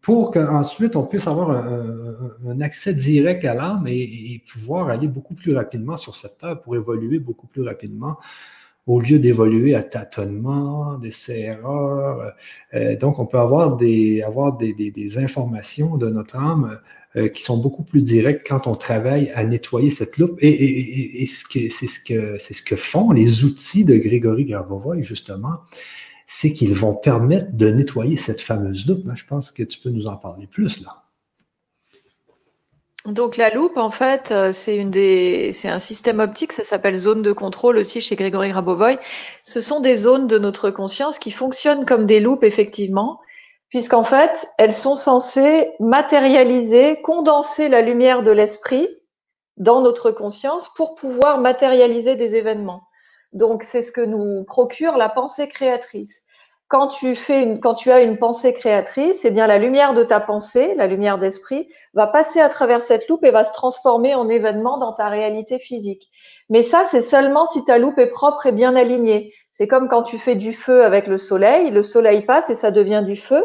pour 0.00 0.32
qu'ensuite 0.32 0.96
on 0.96 1.04
puisse 1.04 1.28
avoir 1.28 1.50
un, 1.50 2.60
accès 2.60 2.94
direct 2.94 3.44
à 3.44 3.54
l'âme 3.54 3.86
et, 3.86 4.42
pouvoir 4.52 4.88
aller 4.88 5.06
beaucoup 5.06 5.34
plus 5.34 5.54
rapidement 5.54 5.96
sur 5.96 6.16
cette 6.16 6.38
terre 6.38 6.60
pour 6.60 6.74
évoluer 6.74 7.20
beaucoup 7.20 7.46
plus 7.46 7.62
rapidement 7.62 8.16
au 8.86 9.00
lieu 9.00 9.18
d'évoluer 9.18 9.74
à 9.74 9.82
tâtonnement, 9.82 10.98
des 10.98 11.12
erreurs. 11.28 12.32
Euh, 12.74 12.96
donc, 12.96 13.18
on 13.18 13.26
peut 13.26 13.38
avoir 13.38 13.76
des, 13.76 14.22
avoir 14.22 14.56
des, 14.56 14.72
des 14.72 15.18
informations 15.18 15.96
de 15.96 16.08
notre 16.08 16.36
âme 16.36 16.78
euh, 17.16 17.28
qui 17.28 17.42
sont 17.42 17.56
beaucoup 17.56 17.82
plus 17.82 18.02
directs 18.02 18.46
quand 18.46 18.66
on 18.66 18.76
travaille 18.76 19.30
à 19.30 19.44
nettoyer 19.44 19.90
cette 19.90 20.18
loupe. 20.18 20.38
Et, 20.40 21.26
c'est 21.26 21.68
ce, 21.68 21.98
que, 22.00 22.36
ce 22.38 22.62
que 22.62 22.76
font 22.76 23.10
les 23.10 23.44
outils 23.44 23.84
de 23.84 23.96
Grégory 23.96 24.44
Garbovoy, 24.44 25.02
justement, 25.02 25.60
c'est 26.26 26.52
qu'ils 26.52 26.74
vont 26.74 26.94
permettre 26.94 27.52
de 27.52 27.70
nettoyer 27.70 28.16
cette 28.16 28.40
fameuse 28.40 28.86
loupe. 28.86 29.08
Je 29.14 29.24
pense 29.24 29.50
que 29.50 29.62
tu 29.62 29.80
peux 29.80 29.90
nous 29.90 30.06
en 30.06 30.16
parler 30.16 30.46
plus 30.46 30.82
là. 30.82 31.05
Donc 33.06 33.36
la 33.36 33.50
loupe, 33.50 33.76
en 33.76 33.92
fait, 33.92 34.32
euh, 34.32 34.50
c'est 34.50 34.76
une 34.76 34.90
des, 34.90 35.52
c'est 35.52 35.68
un 35.68 35.78
système 35.78 36.18
optique, 36.18 36.52
ça 36.52 36.64
s'appelle 36.64 36.96
zone 36.96 37.22
de 37.22 37.30
contrôle 37.32 37.78
aussi 37.78 38.00
chez 38.00 38.16
Grégory 38.16 38.48
Grabovoy. 38.50 38.98
Ce 39.44 39.60
sont 39.60 39.78
des 39.78 39.94
zones 39.94 40.26
de 40.26 40.38
notre 40.38 40.70
conscience 40.70 41.20
qui 41.20 41.30
fonctionnent 41.30 41.84
comme 41.84 42.06
des 42.06 42.18
loupes 42.18 42.42
effectivement, 42.42 43.20
puisqu'en 43.68 44.02
fait, 44.02 44.48
elles 44.58 44.72
sont 44.72 44.96
censées 44.96 45.70
matérialiser, 45.78 47.00
condenser 47.00 47.68
la 47.68 47.80
lumière 47.80 48.24
de 48.24 48.32
l'esprit 48.32 48.88
dans 49.56 49.82
notre 49.82 50.10
conscience 50.10 50.68
pour 50.74 50.96
pouvoir 50.96 51.38
matérialiser 51.38 52.16
des 52.16 52.34
événements. 52.34 52.88
Donc, 53.32 53.62
c'est 53.62 53.82
ce 53.82 53.92
que 53.92 54.00
nous 54.00 54.42
procure 54.44 54.96
la 54.96 55.08
pensée 55.08 55.48
créatrice. 55.48 56.22
Quand 56.68 56.88
tu, 56.88 57.14
fais 57.14 57.44
une, 57.44 57.60
quand 57.60 57.74
tu 57.74 57.92
as 57.92 58.02
une 58.02 58.18
pensée 58.18 58.52
créatrice, 58.52 59.24
eh 59.24 59.30
bien, 59.30 59.46
la 59.46 59.58
lumière 59.58 59.94
de 59.94 60.02
ta 60.02 60.18
pensée, 60.18 60.74
la 60.74 60.88
lumière 60.88 61.16
d'esprit, 61.16 61.68
va 61.94 62.08
passer 62.08 62.40
à 62.40 62.48
travers 62.48 62.82
cette 62.82 63.08
loupe 63.08 63.24
et 63.24 63.30
va 63.30 63.44
se 63.44 63.52
transformer 63.52 64.16
en 64.16 64.28
événement 64.28 64.76
dans 64.76 64.92
ta 64.92 65.08
réalité 65.08 65.60
physique. 65.60 66.10
Mais 66.50 66.64
ça, 66.64 66.82
c'est 66.90 67.02
seulement 67.02 67.46
si 67.46 67.64
ta 67.64 67.78
loupe 67.78 67.98
est 68.00 68.08
propre 68.08 68.46
et 68.46 68.52
bien 68.52 68.74
alignée. 68.74 69.32
C'est 69.52 69.68
comme 69.68 69.88
quand 69.88 70.02
tu 70.02 70.18
fais 70.18 70.34
du 70.34 70.52
feu 70.52 70.84
avec 70.84 71.06
le 71.06 71.18
soleil, 71.18 71.70
le 71.70 71.84
soleil 71.84 72.22
passe 72.22 72.50
et 72.50 72.56
ça 72.56 72.72
devient 72.72 73.04
du 73.06 73.16
feu. 73.16 73.44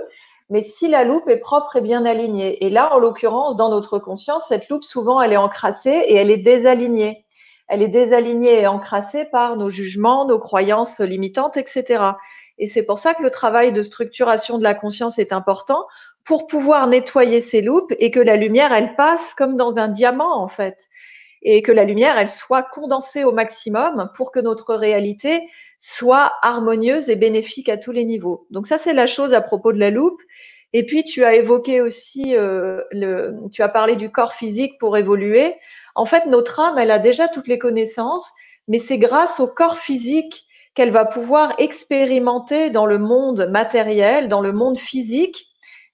Mais 0.49 0.63
si 0.63 0.87
la 0.87 1.05
loupe 1.05 1.29
est 1.29 1.37
propre 1.37 1.77
et 1.77 1.81
bien 1.81 2.05
alignée, 2.05 2.65
et 2.65 2.69
là, 2.69 2.93
en 2.93 2.97
l'occurrence, 2.99 3.55
dans 3.55 3.69
notre 3.69 3.99
conscience, 3.99 4.47
cette 4.47 4.67
loupe, 4.67 4.83
souvent, 4.83 5.21
elle 5.21 5.31
est 5.31 5.37
encrassée 5.37 6.03
et 6.07 6.15
elle 6.15 6.31
est 6.31 6.37
désalignée. 6.37 7.23
Elle 7.69 7.81
est 7.81 7.87
désalignée 7.87 8.59
et 8.59 8.67
encrassée 8.67 9.23
par 9.23 9.55
nos 9.55 9.69
jugements, 9.69 10.25
nos 10.25 10.39
croyances 10.39 10.99
limitantes, 10.99 11.55
etc. 11.55 12.03
Et 12.61 12.67
c'est 12.67 12.83
pour 12.83 12.99
ça 12.99 13.15
que 13.15 13.23
le 13.23 13.31
travail 13.31 13.73
de 13.73 13.81
structuration 13.81 14.59
de 14.59 14.63
la 14.63 14.75
conscience 14.75 15.17
est 15.17 15.33
important 15.33 15.87
pour 16.23 16.45
pouvoir 16.45 16.85
nettoyer 16.85 17.41
ces 17.41 17.59
loupes 17.59 17.91
et 17.97 18.11
que 18.11 18.19
la 18.19 18.35
lumière, 18.35 18.71
elle 18.71 18.95
passe 18.95 19.33
comme 19.33 19.57
dans 19.57 19.79
un 19.79 19.87
diamant, 19.87 20.39
en 20.39 20.47
fait. 20.47 20.87
Et 21.41 21.63
que 21.63 21.71
la 21.71 21.83
lumière, 21.83 22.19
elle 22.19 22.27
soit 22.27 22.61
condensée 22.61 23.23
au 23.23 23.31
maximum 23.31 24.11
pour 24.15 24.31
que 24.31 24.39
notre 24.39 24.75
réalité 24.75 25.49
soit 25.79 26.33
harmonieuse 26.43 27.09
et 27.09 27.15
bénéfique 27.15 27.67
à 27.67 27.77
tous 27.77 27.91
les 27.91 28.05
niveaux. 28.05 28.45
Donc 28.51 28.67
ça, 28.67 28.77
c'est 28.77 28.93
la 28.93 29.07
chose 29.07 29.33
à 29.33 29.41
propos 29.41 29.73
de 29.73 29.79
la 29.79 29.89
loupe. 29.89 30.21
Et 30.73 30.85
puis, 30.85 31.03
tu 31.03 31.23
as 31.23 31.33
évoqué 31.33 31.81
aussi, 31.81 32.35
euh, 32.37 32.81
tu 33.51 33.63
as 33.63 33.69
parlé 33.69 33.95
du 33.95 34.11
corps 34.11 34.33
physique 34.33 34.77
pour 34.79 34.97
évoluer. 34.97 35.55
En 35.95 36.05
fait, 36.05 36.27
notre 36.27 36.59
âme, 36.59 36.77
elle 36.77 36.91
a 36.91 36.99
déjà 36.99 37.27
toutes 37.27 37.47
les 37.47 37.57
connaissances, 37.57 38.31
mais 38.67 38.77
c'est 38.77 38.99
grâce 38.99 39.39
au 39.39 39.47
corps 39.47 39.79
physique 39.79 40.45
qu'elle 40.73 40.91
va 40.91 41.05
pouvoir 41.05 41.53
expérimenter 41.57 42.69
dans 42.69 42.85
le 42.85 42.97
monde 42.97 43.47
matériel, 43.49 44.29
dans 44.29 44.41
le 44.41 44.53
monde 44.53 44.77
physique, 44.77 45.45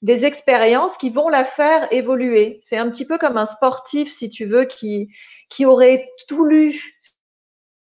des 0.02 0.26
expériences 0.26 0.98
qui 0.98 1.10
vont 1.10 1.30
la 1.30 1.44
faire 1.44 1.92
évoluer. 1.92 2.60
C'est 2.62 2.78
un 2.78 2.90
petit 2.90 3.06
peu 3.06 3.18
comme 3.18 3.38
un 3.38 3.46
sportif, 3.46 4.12
si 4.12 4.30
tu 4.30 4.46
veux, 4.46 4.66
qui, 4.66 5.10
aurait 5.66 6.10
tout 6.28 6.46
lu 6.46 7.00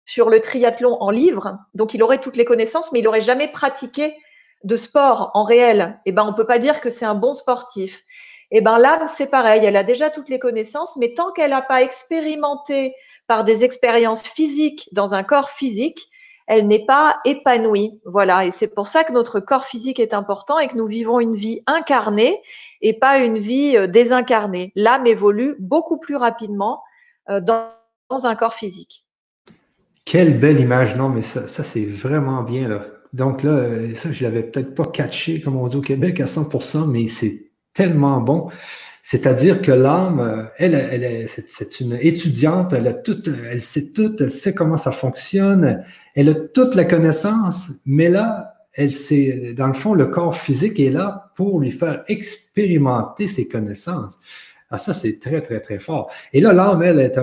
sur 0.04 0.30
le 0.30 0.40
triathlon 0.40 0.96
en 1.00 1.11
livre, 1.11 1.59
donc 1.74 1.94
il 1.94 2.02
aurait 2.02 2.20
toutes 2.20 2.37
les 2.37 2.44
connaissances, 2.44 2.92
mais 2.92 3.00
il 3.00 3.04
n'aurait 3.04 3.20
jamais 3.20 3.48
pratiqué 3.48 4.14
de 4.62 4.76
sport 4.76 5.30
en 5.35 5.44
réel. 5.44 5.98
Eh 6.07 6.12
ben, 6.12 6.24
on 6.24 6.35
peut 6.35 6.46
pas 6.46 6.59
dire 6.59 6.80
que 6.80 6.90
c'est 6.90 7.04
un 7.04 7.14
bon 7.14 7.33
sportif. 7.33 8.02
Eh 8.50 8.61
ben, 8.61 8.78
l'âme, 8.78 9.07
c'est 9.07 9.26
pareil, 9.26 9.64
elle 9.64 9.76
a 9.76 9.83
déjà 9.83 10.11
toutes 10.11 10.28
les 10.28 10.38
connaissances, 10.38 10.96
mais 10.96 11.14
tant 11.14 11.33
qu'elle 11.33 11.50
n'a 11.50 11.62
pas 11.62 11.83
expérimenté 11.83 12.94
par 13.26 13.44
des 13.44 13.64
expériences 13.64 14.22
physiques 14.22 14.88
dans 14.92 15.14
un 15.14 15.24
corps 15.24 15.50
physique, 15.50 16.09
elle 16.46 16.66
n'est 16.66 16.85
pas 16.85 17.20
épanouie. 17.24 18.00
Voilà. 18.04 18.44
Et 18.44 18.50
c'est 18.50 18.68
pour 18.68 18.88
ça 18.88 19.04
que 19.04 19.12
notre 19.12 19.40
corps 19.40 19.64
physique 19.64 19.98
est 19.98 20.14
important 20.14 20.59
et 20.59 20.68
que 20.68 20.76
nous 20.76 20.87
vivons 20.87 21.20
une 21.20 21.35
vie 21.35 21.62
incarnée 21.66 22.40
et 22.83 22.92
pas 22.92 23.18
une 23.18 23.38
vie 23.38 23.76
euh, 23.76 23.87
désincarnée. 23.87 24.72
L'âme 24.76 25.07
évolue 25.07 25.57
beaucoup 25.59 25.98
plus 25.98 26.16
rapidement 26.16 26.83
euh, 27.30 27.40
dans 27.40 27.70
un 28.11 28.35
corps 28.35 28.54
physique. 28.54 29.07
Quelle 30.04 30.38
belle 30.38 30.61
image, 30.61 30.96
non, 30.96 31.09
mais 31.09 31.22
ça, 31.22 31.48
c'est 31.48 31.87
vraiment 31.87 32.42
bien. 32.42 32.68
Là. 32.68 32.85
Donc 33.14 33.42
là, 33.42 33.52
euh, 33.52 33.94
ça, 33.94 34.12
je 34.12 34.22
l'avais 34.22 34.42
peut-être 34.42 34.74
pas 34.74 34.85
catché, 34.85 35.40
comme 35.40 35.57
on 35.57 35.66
dit 35.66 35.76
au 35.76 35.80
Québec, 35.80 36.20
à 36.20 36.24
100%, 36.24 36.87
mais 36.87 37.09
c'est 37.09 37.50
tellement 37.72 38.20
bon. 38.20 38.50
C'est-à-dire 39.06 39.60
que 39.60 39.70
l'âme, 39.70 40.48
elle, 40.56 40.74
elle, 40.74 41.28
c'est 41.28 41.80
une 41.80 41.92
étudiante, 42.00 42.72
elle 42.72 42.88
a 42.88 42.94
tout, 42.94 43.22
elle 43.50 43.60
sait 43.60 43.92
tout, 43.92 44.16
elle 44.18 44.30
sait 44.30 44.54
comment 44.54 44.78
ça 44.78 44.92
fonctionne, 44.92 45.84
elle 46.14 46.30
a 46.30 46.34
toute 46.34 46.74
la 46.74 46.86
connaissance, 46.86 47.68
mais 47.84 48.08
là, 48.08 48.54
elle 48.72 48.92
sait, 48.92 49.52
dans 49.52 49.66
le 49.66 49.74
fond, 49.74 49.92
le 49.92 50.06
corps 50.06 50.38
physique 50.38 50.80
est 50.80 50.88
là 50.88 51.30
pour 51.36 51.60
lui 51.60 51.70
faire 51.70 52.02
expérimenter 52.08 53.26
ses 53.26 53.46
connaissances. 53.46 54.18
Ah, 54.70 54.78
ça, 54.78 54.94
c'est 54.94 55.18
très, 55.20 55.42
très, 55.42 55.60
très 55.60 55.78
fort. 55.78 56.10
Et 56.32 56.40
là, 56.40 56.54
l'âme, 56.54 56.82
elle, 56.82 56.98
est 56.98 57.18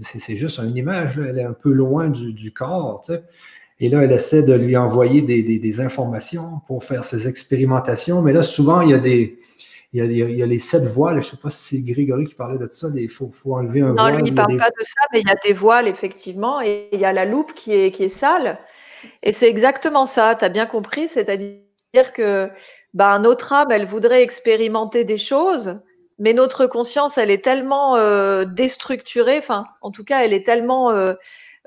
c'est 0.00 0.36
juste 0.36 0.60
une 0.60 0.74
image, 0.78 1.18
elle 1.18 1.40
est 1.40 1.44
un 1.44 1.52
peu 1.52 1.72
loin 1.72 2.08
du, 2.08 2.52
corps. 2.52 3.04
Et 3.80 3.90
là, 3.90 4.02
elle 4.02 4.12
essaie 4.12 4.44
de 4.44 4.54
lui 4.54 4.78
envoyer 4.78 5.20
des, 5.20 5.80
informations 5.80 6.62
pour 6.66 6.84
faire 6.84 7.04
ses 7.04 7.28
expérimentations. 7.28 8.22
Mais 8.22 8.32
là, 8.32 8.42
souvent, 8.42 8.80
il 8.80 8.92
y 8.92 8.94
a 8.94 8.98
des. 8.98 9.38
Il 9.92 10.12
y 10.12 10.42
a, 10.42 10.46
les 10.46 10.58
sept 10.58 10.84
voiles. 10.84 11.20
Je 11.20 11.26
ne 11.26 11.30
sais 11.32 11.36
pas 11.36 11.50
si 11.50 11.76
c'est 11.76 11.82
Grégory 11.82 12.24
qui 12.24 12.34
parlait 12.34 12.58
de 12.58 12.68
ça. 12.70 12.88
Il 12.94 13.10
faut, 13.10 13.30
enlever 13.46 13.80
un 13.80 13.92
voile. 13.92 14.12
Non, 14.12 14.18
lui, 14.18 14.28
il 14.28 14.30
ne 14.30 14.36
parle 14.36 14.56
pas 14.56 14.70
de 14.70 14.84
ça, 14.84 15.00
mais 15.12 15.20
il 15.20 15.28
y 15.28 15.32
a 15.32 15.36
des 15.44 15.52
voiles, 15.52 15.88
effectivement. 15.88 16.60
Et 16.60 16.88
il 16.92 17.00
y 17.00 17.04
a 17.04 17.12
la 17.12 17.24
loupe 17.24 17.54
qui 17.54 17.74
est, 17.74 17.90
qui 17.90 18.04
est 18.04 18.08
sale. 18.08 18.58
Et 19.22 19.32
c'est 19.32 19.48
exactement 19.48 20.06
ça. 20.06 20.36
Tu 20.36 20.44
as 20.44 20.48
bien 20.48 20.66
compris. 20.66 21.08
C'est-à-dire 21.08 22.12
que 22.14 22.48
ben, 22.94 23.18
notre 23.18 23.52
âme, 23.52 23.72
elle 23.72 23.86
voudrait 23.86 24.22
expérimenter 24.22 25.04
des 25.04 25.18
choses 25.18 25.80
mais 26.20 26.34
notre 26.34 26.66
conscience, 26.66 27.18
elle 27.18 27.30
est 27.30 27.42
tellement 27.42 27.96
euh, 27.96 28.44
déstructurée, 28.44 29.38
enfin, 29.38 29.64
en 29.80 29.90
tout 29.90 30.04
cas, 30.04 30.22
elle 30.22 30.34
est 30.34 30.44
tellement, 30.44 30.90
euh, 30.90 31.14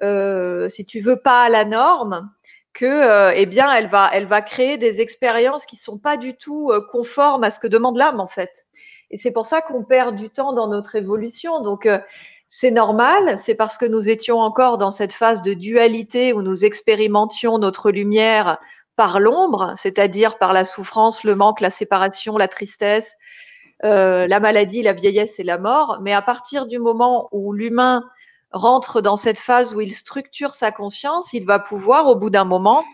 euh, 0.03 0.69
si 0.69 0.85
tu 0.85 1.01
veux, 1.01 1.17
pas 1.17 1.45
à 1.45 1.49
la 1.49 1.65
norme, 1.65 2.29
que, 2.73 3.33
eh 3.35 3.45
bien, 3.45 3.71
elle 3.73 3.87
va, 3.87 4.09
elle 4.13 4.25
va 4.25 4.41
créer 4.41 4.77
des 4.77 5.01
expériences 5.01 5.65
qui 5.65 5.75
sont 5.75 5.97
pas 5.97 6.17
du 6.17 6.35
tout 6.35 6.71
conformes 6.91 7.43
à 7.43 7.49
ce 7.49 7.59
que 7.59 7.67
demande 7.67 7.97
l'âme, 7.97 8.19
en 8.19 8.27
fait. 8.27 8.65
Et 9.11 9.17
c'est 9.17 9.31
pour 9.31 9.45
ça 9.45 9.61
qu'on 9.61 9.83
perd 9.83 10.15
du 10.15 10.29
temps 10.29 10.53
dans 10.53 10.67
notre 10.67 10.95
évolution. 10.95 11.61
Donc, 11.61 11.87
c'est 12.55 12.71
normal, 12.71 13.39
c'est 13.39 13.55
parce 13.55 13.79
que 13.79 13.85
nous 13.85 14.09
étions 14.09 14.39
encore 14.39 14.77
dans 14.77 14.91
cette 14.91 15.13
phase 15.13 15.41
de 15.41 15.55
dualité 15.55 16.33
où 16.33 16.43
nous 16.43 16.65
expérimentions 16.65 17.57
notre 17.57 17.89
lumière 17.89 18.59
par 18.95 19.19
l'ombre, 19.19 19.73
c'est-à-dire 19.75 20.37
par 20.37 20.53
la 20.53 20.63
souffrance, 20.63 21.23
le 21.23 21.35
manque, 21.35 21.61
la 21.61 21.71
séparation, 21.71 22.37
la 22.37 22.47
tristesse, 22.47 23.15
euh, 23.83 24.27
la 24.27 24.39
maladie, 24.39 24.83
la 24.83 24.93
vieillesse 24.93 25.39
et 25.39 25.43
la 25.43 25.57
mort. 25.57 25.97
Mais 26.01 26.13
à 26.13 26.21
partir 26.21 26.67
du 26.67 26.77
moment 26.77 27.27
où 27.31 27.53
l'humain 27.53 28.03
rentre 28.53 29.01
dans 29.01 29.17
cette 29.17 29.39
phase 29.39 29.75
où 29.75 29.81
il 29.81 29.93
structure 29.93 30.53
sa 30.53 30.71
conscience, 30.71 31.33
il 31.33 31.45
va 31.45 31.59
pouvoir, 31.59 32.07
au 32.07 32.15
bout 32.15 32.29
d'un 32.29 32.45
moment, 32.45 32.85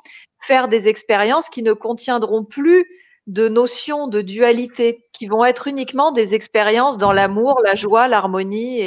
faire 0.42 0.68
des 0.68 0.88
expériences 0.88 1.50
qui 1.50 1.62
ne 1.64 1.74
contiendront 1.74 2.44
plus 2.44 2.86
de 3.28 3.48
notions 3.48 4.08
de 4.08 4.22
dualité, 4.22 5.04
qui 5.14 5.28
vont 5.28 5.46
être 5.46 5.68
uniquement 5.68 6.12
des 6.12 6.34
expériences 6.34 6.98
dans 6.98 7.12
l'amour, 7.12 7.62
la 7.64 7.76
joie, 7.76 8.08
l'harmonie 8.08 8.82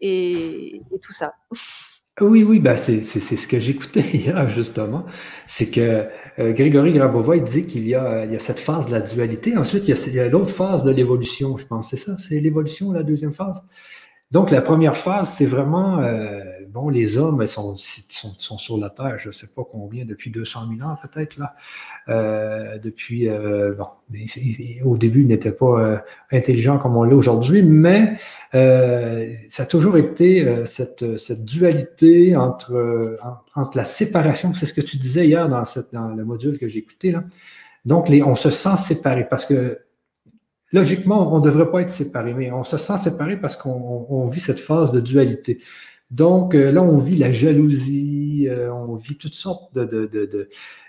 et, 0.00 0.82
tout 1.00 1.12
ça. 1.12 1.34
Oui, 2.20 2.42
oui, 2.42 2.58
ben 2.58 2.76
c'est 2.76 3.02
ce 3.02 3.48
que 3.48 3.58
j'écoutais 3.58 4.00
hier, 4.12 4.50
justement. 4.50 5.06
C'est 5.46 5.70
que 5.70 6.06
euh, 6.38 6.52
Grégory 6.52 6.92
Grabova, 6.92 7.36
il 7.36 7.44
dit 7.44 7.66
qu'il 7.66 7.88
y, 7.88 7.94
a, 7.94 8.26
il 8.26 8.32
y 8.32 8.36
a 8.36 8.38
cette 8.38 8.60
phase 8.60 8.88
de 8.88 8.92
la 8.92 9.00
dualité. 9.00 9.56
Ensuite, 9.56 9.88
il 9.88 10.14
y 10.14 10.20
a, 10.20 10.28
l'autre 10.28 10.50
phase 10.50 10.84
de 10.84 10.90
l'évolution, 10.90 11.56
je 11.56 11.64
pense. 11.64 11.88
C'est 11.88 11.96
ça, 11.96 12.16
c'est 12.18 12.40
l'évolution, 12.40 12.92
la 12.92 13.02
deuxième 13.02 13.32
phase? 13.32 13.62
Donc, 14.30 14.52
la 14.52 14.62
première 14.62 14.96
phase, 14.96 15.30
c'est 15.30 15.46
vraiment, 15.46 15.98
euh, 15.98 16.40
bon, 16.68 16.88
les 16.88 17.18
hommes 17.18 17.44
sont, 17.48 17.76
sont, 17.76 18.32
sont, 18.38 18.58
sur 18.58 18.78
la 18.78 18.88
Terre, 18.88 19.18
je 19.18 19.26
ne 19.26 19.32
sais 19.32 19.48
pas 19.56 19.62
combien, 19.68 20.04
depuis 20.04 20.30
200 20.30 20.68
000 20.76 20.88
ans 20.88 20.96
peut-être, 21.02 21.36
là. 21.36 21.56
Euh, 22.08 22.78
depuis, 22.78 23.28
euh, 23.28 23.74
bon, 23.74 23.86
au 24.84 24.96
début, 24.96 25.22
ils 25.22 25.26
n'étaient 25.26 25.50
pas 25.50 25.80
euh, 25.80 25.98
intelligents 26.30 26.78
comme 26.78 26.96
on 26.96 27.02
l'est 27.02 27.14
aujourd'hui, 27.14 27.64
mais 27.64 28.18
euh, 28.54 29.32
ça 29.48 29.64
a 29.64 29.66
toujours 29.66 29.96
été 29.96 30.64
cette, 30.64 31.18
cette, 31.18 31.44
dualité 31.44 32.36
entre, 32.36 33.16
entre 33.56 33.76
la 33.76 33.84
séparation, 33.84 34.54
c'est 34.54 34.66
ce 34.66 34.74
que 34.74 34.80
tu 34.80 34.96
disais 34.96 35.26
hier 35.26 35.48
dans, 35.48 35.64
cette, 35.64 35.92
dans 35.92 36.08
le 36.08 36.24
module 36.24 36.56
que 36.56 36.68
j'ai 36.68 36.78
écouté, 36.78 37.10
là. 37.10 37.24
Donc, 37.84 38.08
les, 38.08 38.22
on 38.22 38.36
se 38.36 38.50
sent 38.50 38.76
séparé 38.76 39.26
parce 39.28 39.44
que 39.46 39.78
Logiquement, 40.72 41.34
on 41.34 41.40
ne 41.40 41.44
devrait 41.44 41.70
pas 41.70 41.82
être 41.82 41.90
séparés, 41.90 42.34
mais 42.34 42.52
on 42.52 42.62
se 42.62 42.76
sent 42.76 42.98
séparé 42.98 43.36
parce 43.40 43.56
qu'on 43.56 44.28
vit 44.28 44.40
cette 44.40 44.60
phase 44.60 44.92
de 44.92 45.00
dualité. 45.00 45.60
Donc 46.10 46.54
euh, 46.54 46.72
là, 46.72 46.82
on 46.82 46.96
vit 46.96 47.16
la 47.16 47.30
jalousie, 47.30 48.48
euh, 48.48 48.72
on 48.72 48.96
vit 48.96 49.16
toutes 49.16 49.34
sortes 49.34 49.72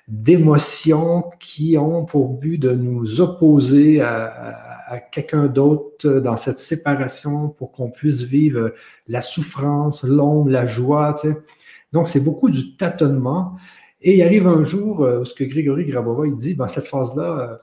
d'émotions 0.07 1.17
de, 1.17 1.23
de, 1.23 1.35
qui 1.39 1.77
ont 1.77 2.05
pour 2.05 2.29
but 2.39 2.57
de 2.57 2.71
nous 2.71 3.21
opposer 3.21 4.01
à, 4.01 4.99
quelqu'un 5.11 5.45
d'autre 5.47 6.19
dans 6.19 6.37
cette 6.37 6.59
séparation 6.59 7.49
pour 7.49 7.71
qu'on 7.71 7.89
puisse 7.91 8.23
vivre 8.23 8.73
la 9.07 9.21
souffrance, 9.21 10.03
l'ombre, 10.03 10.49
la 10.49 10.67
joie. 10.67 11.15
Donc, 11.93 12.09
c'est 12.09 12.19
beaucoup 12.19 12.49
du 12.49 12.75
tâtonnement. 12.75 13.55
Et 14.01 14.17
il 14.17 14.21
arrive 14.23 14.47
un 14.47 14.63
jour 14.63 15.03
euh, 15.03 15.21
où 15.21 15.23
ce 15.23 15.33
que 15.33 15.43
Grégory 15.43 15.85
Grabova, 15.85 16.27
il 16.27 16.35
dit, 16.35 16.55
ben, 16.55 16.67
cette 16.67 16.87
phase-là, 16.87 17.61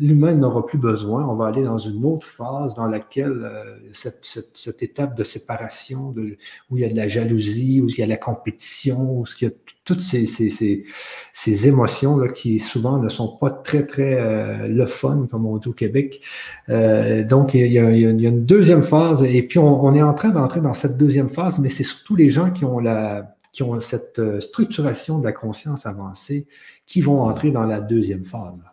l'humain 0.00 0.34
n'aura 0.34 0.64
plus 0.64 0.78
besoin. 0.78 1.26
On 1.26 1.34
va 1.34 1.46
aller 1.46 1.62
dans 1.62 1.78
une 1.78 2.04
autre 2.04 2.26
phase 2.26 2.74
dans 2.74 2.86
laquelle 2.86 3.42
euh, 3.44 3.76
cette, 3.92 4.82
étape 4.82 5.16
de 5.16 5.22
séparation, 5.22 6.10
de, 6.10 6.36
où 6.70 6.78
il 6.78 6.80
y 6.80 6.84
a 6.84 6.88
de 6.88 6.96
la 6.96 7.06
jalousie, 7.06 7.80
où 7.80 7.88
il 7.88 7.98
y 7.98 8.02
a 8.02 8.06
la 8.06 8.16
compétition, 8.16 9.20
où 9.20 9.24
il 9.40 9.44
y 9.44 9.48
a 9.48 9.52
toutes 9.84 10.00
ces, 10.00 11.66
émotions 11.66 12.16
là, 12.16 12.28
qui 12.28 12.58
souvent 12.58 12.98
ne 12.98 13.08
sont 13.08 13.36
pas 13.36 13.50
très, 13.50 13.86
très 13.86 14.14
euh, 14.14 14.68
le 14.68 14.86
fun, 14.86 15.28
comme 15.30 15.46
on 15.46 15.58
dit 15.58 15.68
au 15.68 15.72
Québec. 15.72 16.20
Euh, 16.68 17.22
donc, 17.22 17.54
il 17.54 17.70
y, 17.70 17.78
a, 17.78 17.90
une 17.90 18.44
deuxième 18.44 18.82
phase, 18.82 19.22
et 19.22 19.42
puis 19.42 19.58
on, 19.58 19.94
est 19.94 20.02
en 20.02 20.14
train 20.14 20.30
d'entrer 20.30 20.60
dans 20.60 20.74
cette 20.74 20.96
deuxième 20.96 21.28
phase, 21.28 21.58
mais 21.58 21.68
c'est 21.68 21.84
surtout 21.84 22.16
les 22.16 22.30
gens 22.30 22.50
qui 22.50 22.64
ont 22.64 22.80
la 22.80 23.36
qui 23.52 23.64
ont 23.64 23.80
cette 23.80 24.20
structuration 24.38 25.18
de 25.18 25.24
la 25.24 25.32
conscience 25.32 25.84
avancée 25.84 26.46
qui 26.86 27.00
vont 27.00 27.22
entrer 27.22 27.50
dans 27.50 27.64
la 27.64 27.80
deuxième 27.80 28.24
phase. 28.24 28.70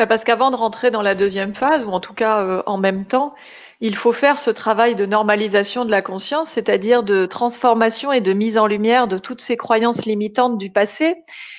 Bah, 0.00 0.06
parce 0.06 0.24
qu'avant 0.24 0.50
de 0.50 0.56
rentrer 0.56 0.90
dans 0.90 1.02
la 1.02 1.14
deuxième 1.14 1.54
phase, 1.54 1.84
ou 1.84 1.90
en 1.90 2.00
tout 2.00 2.14
cas 2.14 2.42
euh, 2.42 2.62
en 2.64 2.78
même 2.78 3.04
temps, 3.04 3.34
il 3.82 3.94
faut 3.94 4.14
faire 4.14 4.38
ce 4.38 4.48
travail 4.48 4.94
de 4.94 5.04
normalisation 5.04 5.84
de 5.84 5.90
la 5.90 6.00
conscience, 6.00 6.48
c'est-à-dire 6.48 7.02
de 7.02 7.26
transformation 7.26 8.10
et 8.10 8.22
de 8.22 8.32
mise 8.32 8.56
en 8.56 8.66
lumière 8.66 9.08
de 9.08 9.18
toutes 9.18 9.42
ces 9.42 9.58
croyances 9.58 10.06
limitantes 10.06 10.56
du 10.56 10.70
passé. 10.70 11.16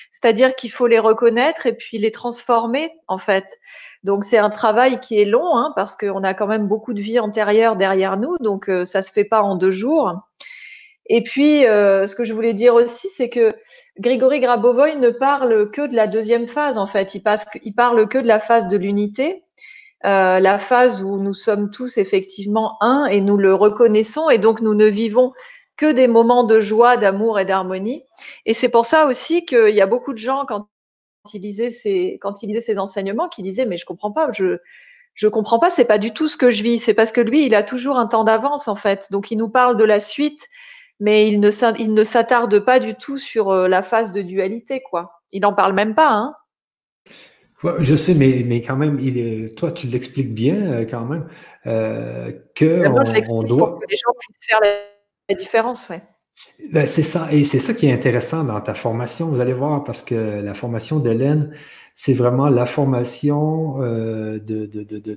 C'est-à-dire 0.10 0.56
qu'il 0.56 0.72
faut 0.72 0.88
les 0.88 0.98
reconnaître 0.98 1.68
et 1.68 1.74
puis 1.74 2.00
les 2.00 2.10
transformer, 2.10 2.90
en 3.08 3.20
fait. 3.20 3.60
Donc 4.04 4.24
c'est 4.24 4.40
un 4.40 4.50
travail 4.50 5.00
qui 5.00 5.22
est 5.22 5.26
long, 5.26 5.56
hein, 5.56 5.72
parce 5.76 5.96
qu'on 5.96 6.24
a 6.24 6.34
quand 6.34 6.48
même 6.48 6.68
beaucoup 6.68 6.96
de 6.96 7.02
vie 7.02 7.20
antérieure 7.20 7.76
derrière 7.76 8.18
nous, 8.18 8.40
donc 8.40 8.70
euh, 8.70 8.86
ça 8.86 9.04
se 9.04 9.12
fait 9.12 9.24
pas 9.24 9.44
en 9.44 9.56
deux 9.56 9.70
jours. 9.70 10.16
Et 11.06 11.22
puis, 11.22 11.68
euh, 11.68 12.08
ce 12.08 12.16
que 12.16 12.24
je 12.24 12.34
voulais 12.34 12.54
dire 12.54 12.74
aussi, 12.74 13.08
c'est 13.10 13.30
que 13.30 13.54
Grégory 14.00 14.40
Grabovoy 14.40 14.96
ne 14.96 15.10
parle 15.10 15.70
que 15.72 15.86
de 15.86 15.96
la 15.96 16.08
deuxième 16.08 16.48
phase, 16.48 16.78
en 16.78 16.88
fait. 16.88 17.14
Il, 17.16 17.22
parle 17.74 18.08
que 18.08 18.18
de 18.18 18.28
la 18.28 18.40
phase 18.40 18.68
de 18.68 18.78
l'unité, 18.78 19.44
euh, 20.06 20.40
la 20.40 20.58
phase 20.58 21.02
où 21.04 21.22
nous 21.22 21.34
sommes 21.34 21.70
tous 21.70 21.98
effectivement 21.98 22.78
un 22.82 23.06
et 23.06 23.22
nous 23.22 23.38
le 23.38 23.54
reconnaissons, 23.54 24.30
et 24.30 24.38
donc 24.38 24.62
nous 24.62 24.74
ne 24.74 24.86
vivons 24.86 25.34
que 25.78 25.92
des 25.92 26.08
moments 26.08 26.44
de 26.44 26.62
joie, 26.62 26.98
d'amour 26.98 27.40
et 27.40 27.46
d'harmonie. 27.46 28.04
Et 28.46 28.54
c'est 28.54 28.70
pour 28.70 28.86
ça 28.86 29.06
aussi 29.08 29.46
qu'il 29.46 29.76
y 29.76 29.82
a 29.82 29.88
beaucoup 29.88 30.14
de 30.14 30.18
gens, 30.18 30.46
quand 30.46 30.68
ils 31.34 31.42
lisaient 31.42 31.70
ces, 31.70 32.18
quand 32.22 32.34
ces 32.36 32.80
enseignements, 32.80 33.30
qui 33.30 33.44
disaient, 33.44 33.66
mais 33.66 33.78
je 33.78 33.86
comprends 33.86 34.12
pas, 34.12 34.32
je, 34.32 34.58
je 35.14 35.28
comprends 35.28 35.60
pas, 35.60 35.70
c'est 35.70 35.86
pas 35.86 35.98
du 35.98 36.14
tout 36.14 36.28
ce 36.28 36.38
que 36.38 36.52
je 36.52 36.64
vis. 36.64 36.80
C'est 36.80 36.94
parce 36.94 37.12
que 37.12 37.22
lui, 37.22 37.46
il 37.46 37.56
a 37.56 37.64
toujours 37.64 37.98
un 37.98 38.08
temps 38.08 38.24
d'avance, 38.24 38.68
en 38.68 38.76
fait. 38.76 39.08
Donc, 39.12 39.32
il 39.32 39.38
nous 39.38 39.50
parle 39.50 39.76
de 39.76 39.84
la 39.84 40.00
suite 40.00 40.48
mais 41.02 41.28
il 41.28 41.40
ne, 41.40 42.04
s'attarde 42.04 42.60
pas 42.60 42.80
du 42.80 42.94
tout 42.94 43.18
sur 43.18 43.50
euh, 43.50 43.68
la 43.68 43.82
phase 43.82 44.12
de 44.12 44.22
dualité, 44.22 44.82
quoi. 44.82 45.20
Il 45.32 45.42
n'en 45.42 45.52
parle 45.52 45.74
même 45.74 45.96
pas, 45.96 46.12
hein. 46.12 46.36
je 47.80 47.96
sais, 47.96 48.14
mais, 48.14 48.44
mais 48.46 48.62
quand 48.62 48.76
même, 48.76 49.00
il 49.00 49.18
est, 49.18 49.58
toi, 49.58 49.72
tu 49.72 49.88
l'expliques 49.88 50.34
bien 50.34 50.56
euh, 50.56 50.86
quand 50.86 51.06
même 51.06 51.28
euh, 51.66 52.32
que 52.56 52.88
on, 53.32 53.42
doit. 53.42 53.72
Pour 53.72 53.80
que 53.80 53.86
les 53.90 53.98
gens 53.98 54.12
puissent 54.20 54.48
faire 54.48 54.60
la, 54.62 55.36
différence, 55.36 55.90
ouais. 55.90 56.04
Ben, 56.72 56.86
c'est 56.86 57.04
ça, 57.04 57.30
et 57.32 57.46
c'est 57.46 57.60
ça 57.60 57.74
qui 57.74 57.88
est 57.88 57.94
intéressant 57.94 58.44
dans 58.44 58.62
ta 58.62 58.76
formation. 58.76 59.28
Vous 59.28 59.40
allez 59.40 59.54
voir, 59.54 59.84
parce 59.84 60.04
que 60.04 60.42
la 60.44 60.54
formation 60.54 61.00
d'Hélène, 61.00 61.52
c'est 61.96 62.14
vraiment 62.14 62.50
la 62.50 62.66
formation 62.66 63.82
euh, 63.82 64.40
de, 64.40 64.70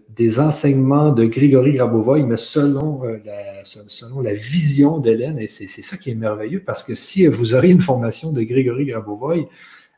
des 0.08 0.40
enseignements 0.40 1.12
de 1.12 1.24
Grégory 1.24 1.74
Grabovoy, 1.74 2.24
mais 2.24 2.36
selon, 2.36 3.04
euh, 3.04 3.18
la, 3.24 3.64
selon 3.64 4.20
la 4.20 4.34
vision 4.34 4.98
d'Hélène. 4.98 5.38
Et 5.38 5.46
c'est 5.46 5.66
ça 5.66 5.96
qui 5.96 6.10
est 6.10 6.14
merveilleux, 6.14 6.62
parce 6.64 6.84
que 6.84 6.94
si 6.94 7.26
vous 7.26 7.54
auriez 7.54 7.72
une 7.72 7.80
formation 7.80 8.32
de 8.32 8.42
Grégory 8.42 8.86
Grabovoy, 8.86 9.48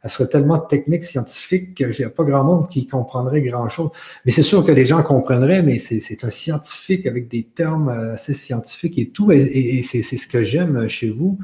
elle 0.03 0.11
serait 0.11 0.29
tellement 0.29 0.59
technique, 0.59 1.03
scientifique, 1.03 1.75
qu'il 1.75 1.89
n'y 1.99 2.05
a 2.05 2.11
pas 2.11 2.23
grand 2.23 2.45
monde 2.45 2.69
qui 2.69 2.87
comprendrait 2.87 3.43
grand-chose. 3.43 3.91
Mais 4.25 4.31
c'est 4.31 4.45
sûr 4.45 4.65
que 4.65 4.71
les 4.71 4.85
gens 4.85 5.03
comprendraient, 5.03 5.63
mais 5.63 5.81
c'est 5.81 6.23
un 6.23 6.31
scientifique 6.31 7.07
avec 7.07 7.29
des 7.29 7.43
termes 7.43 7.89
assez 7.89 8.33
scientifiques 8.33 8.99
et 8.99 9.11
tout. 9.11 9.33
Et, 9.33 9.83
c'est 9.83 10.03
ce 10.03 10.27
que 10.29 10.45
j'aime 10.45 10.87
chez 10.87 11.11
vous. 11.11 11.39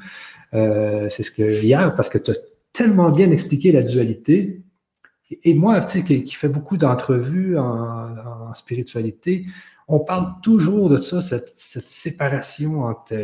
Euh, 0.55 1.09
c'est 1.09 1.25
ce 1.25 1.33
que 1.33 1.62
hier, 1.62 1.95
parce 1.97 2.09
que 2.09 2.18
tu 2.18 2.31
as 2.31 2.37
tellement 2.73 3.11
bien 3.11 3.31
expliqué 3.33 3.73
la 3.73 3.83
dualité, 3.83 4.61
et 5.45 5.55
moi, 5.55 5.81
tu 5.81 6.01
sais, 6.01 6.05
qui, 6.05 6.35
fait 6.35 6.49
beaucoup 6.49 6.77
d'entrevues 6.77 7.59
en, 7.59 8.55
spiritualité, 8.55 9.47
on 9.88 10.01
parle 10.01 10.27
toujours 10.42 10.88
de 10.88 10.97
ça, 10.97 11.21
cette, 11.21 11.49
séparation 11.49 12.83
entre 12.83 13.14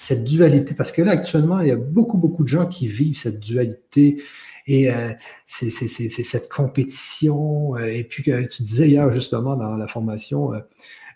cette 0.00 0.24
dualité. 0.24 0.74
Parce 0.74 0.92
que 0.92 1.02
là, 1.02 1.12
actuellement, 1.12 1.60
il 1.60 1.68
y 1.68 1.70
a 1.70 1.76
beaucoup, 1.76 2.18
beaucoup 2.18 2.42
de 2.42 2.48
gens 2.48 2.66
qui 2.66 2.86
vivent 2.86 3.16
cette 3.16 3.40
dualité 3.40 4.22
et 4.66 4.92
euh, 4.92 5.12
cette 5.46 6.48
compétition. 6.48 7.76
Euh, 7.76 7.86
et 7.86 8.04
puis, 8.04 8.22
tu 8.22 8.62
disais 8.62 8.88
hier, 8.88 9.12
justement, 9.12 9.56
dans 9.56 9.76
la 9.76 9.86
formation, 9.86 10.52
euh, 10.52 10.60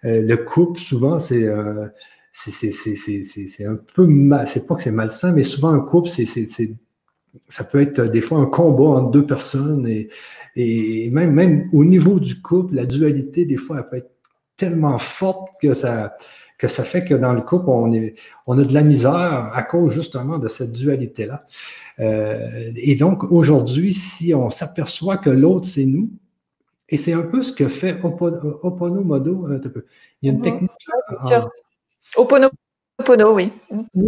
le 0.03 0.37
couple, 0.37 0.81
souvent, 0.81 1.19
c'est 1.19 1.49
c'est 2.33 3.65
un 3.65 3.77
peu 3.95 4.07
mal, 4.07 4.47
c'est 4.47 4.67
pas 4.67 4.75
que 4.75 4.83
c'est 4.83 4.91
malsain, 4.91 5.33
mais 5.33 5.43
souvent 5.43 5.71
un 5.71 5.81
couple, 5.81 6.09
c'est 6.09 6.27
ça 7.49 7.65
peut 7.65 7.81
être 7.81 8.03
des 8.03 8.21
fois 8.21 8.39
un 8.39 8.47
combat 8.47 8.99
entre 8.99 9.11
deux 9.11 9.27
personnes 9.27 9.87
et, 9.87 10.09
et 10.57 11.11
même, 11.11 11.33
même 11.33 11.69
au 11.73 11.85
niveau 11.85 12.19
du 12.19 12.41
couple, 12.41 12.75
la 12.75 12.87
dualité, 12.87 13.45
des 13.45 13.57
fois, 13.57 13.79
elle 13.79 13.89
peut 13.89 13.97
être 13.99 14.11
tellement 14.57 14.99
forte 14.99 15.49
que 15.61 15.75
ça, 15.75 16.15
que 16.59 16.67
ça 16.67 16.83
fait 16.83 17.05
que 17.05 17.15
dans 17.15 17.35
le 17.35 17.43
couple, 17.43 17.69
on, 17.69 17.93
est, 17.93 18.15
on 18.47 18.59
a 18.59 18.65
de 18.65 18.73
la 18.73 18.83
misère 18.83 19.51
à 19.53 19.63
cause 19.63 19.93
justement 19.93 20.39
de 20.39 20.49
cette 20.49 20.73
dualité-là. 20.73 21.47
Euh, 21.99 22.73
et 22.75 22.95
donc, 22.95 23.25
aujourd'hui, 23.31 23.93
si 23.93 24.33
on 24.35 24.49
s'aperçoit 24.49 25.19
que 25.19 25.31
l'autre, 25.31 25.67
c'est 25.67 25.85
nous, 25.85 26.11
et 26.89 26.97
c'est 26.97 27.13
un 27.13 27.23
peu 27.23 27.43
ce 27.43 27.53
que 27.53 27.69
fait 27.69 27.99
Opono 28.03 29.03
Modo, 29.03 29.49
il 30.23 30.27
y 30.27 30.31
a 30.31 30.33
une 30.33 30.41
technique. 30.41 30.71
Opono 32.17 32.49
Oui. 32.99 33.53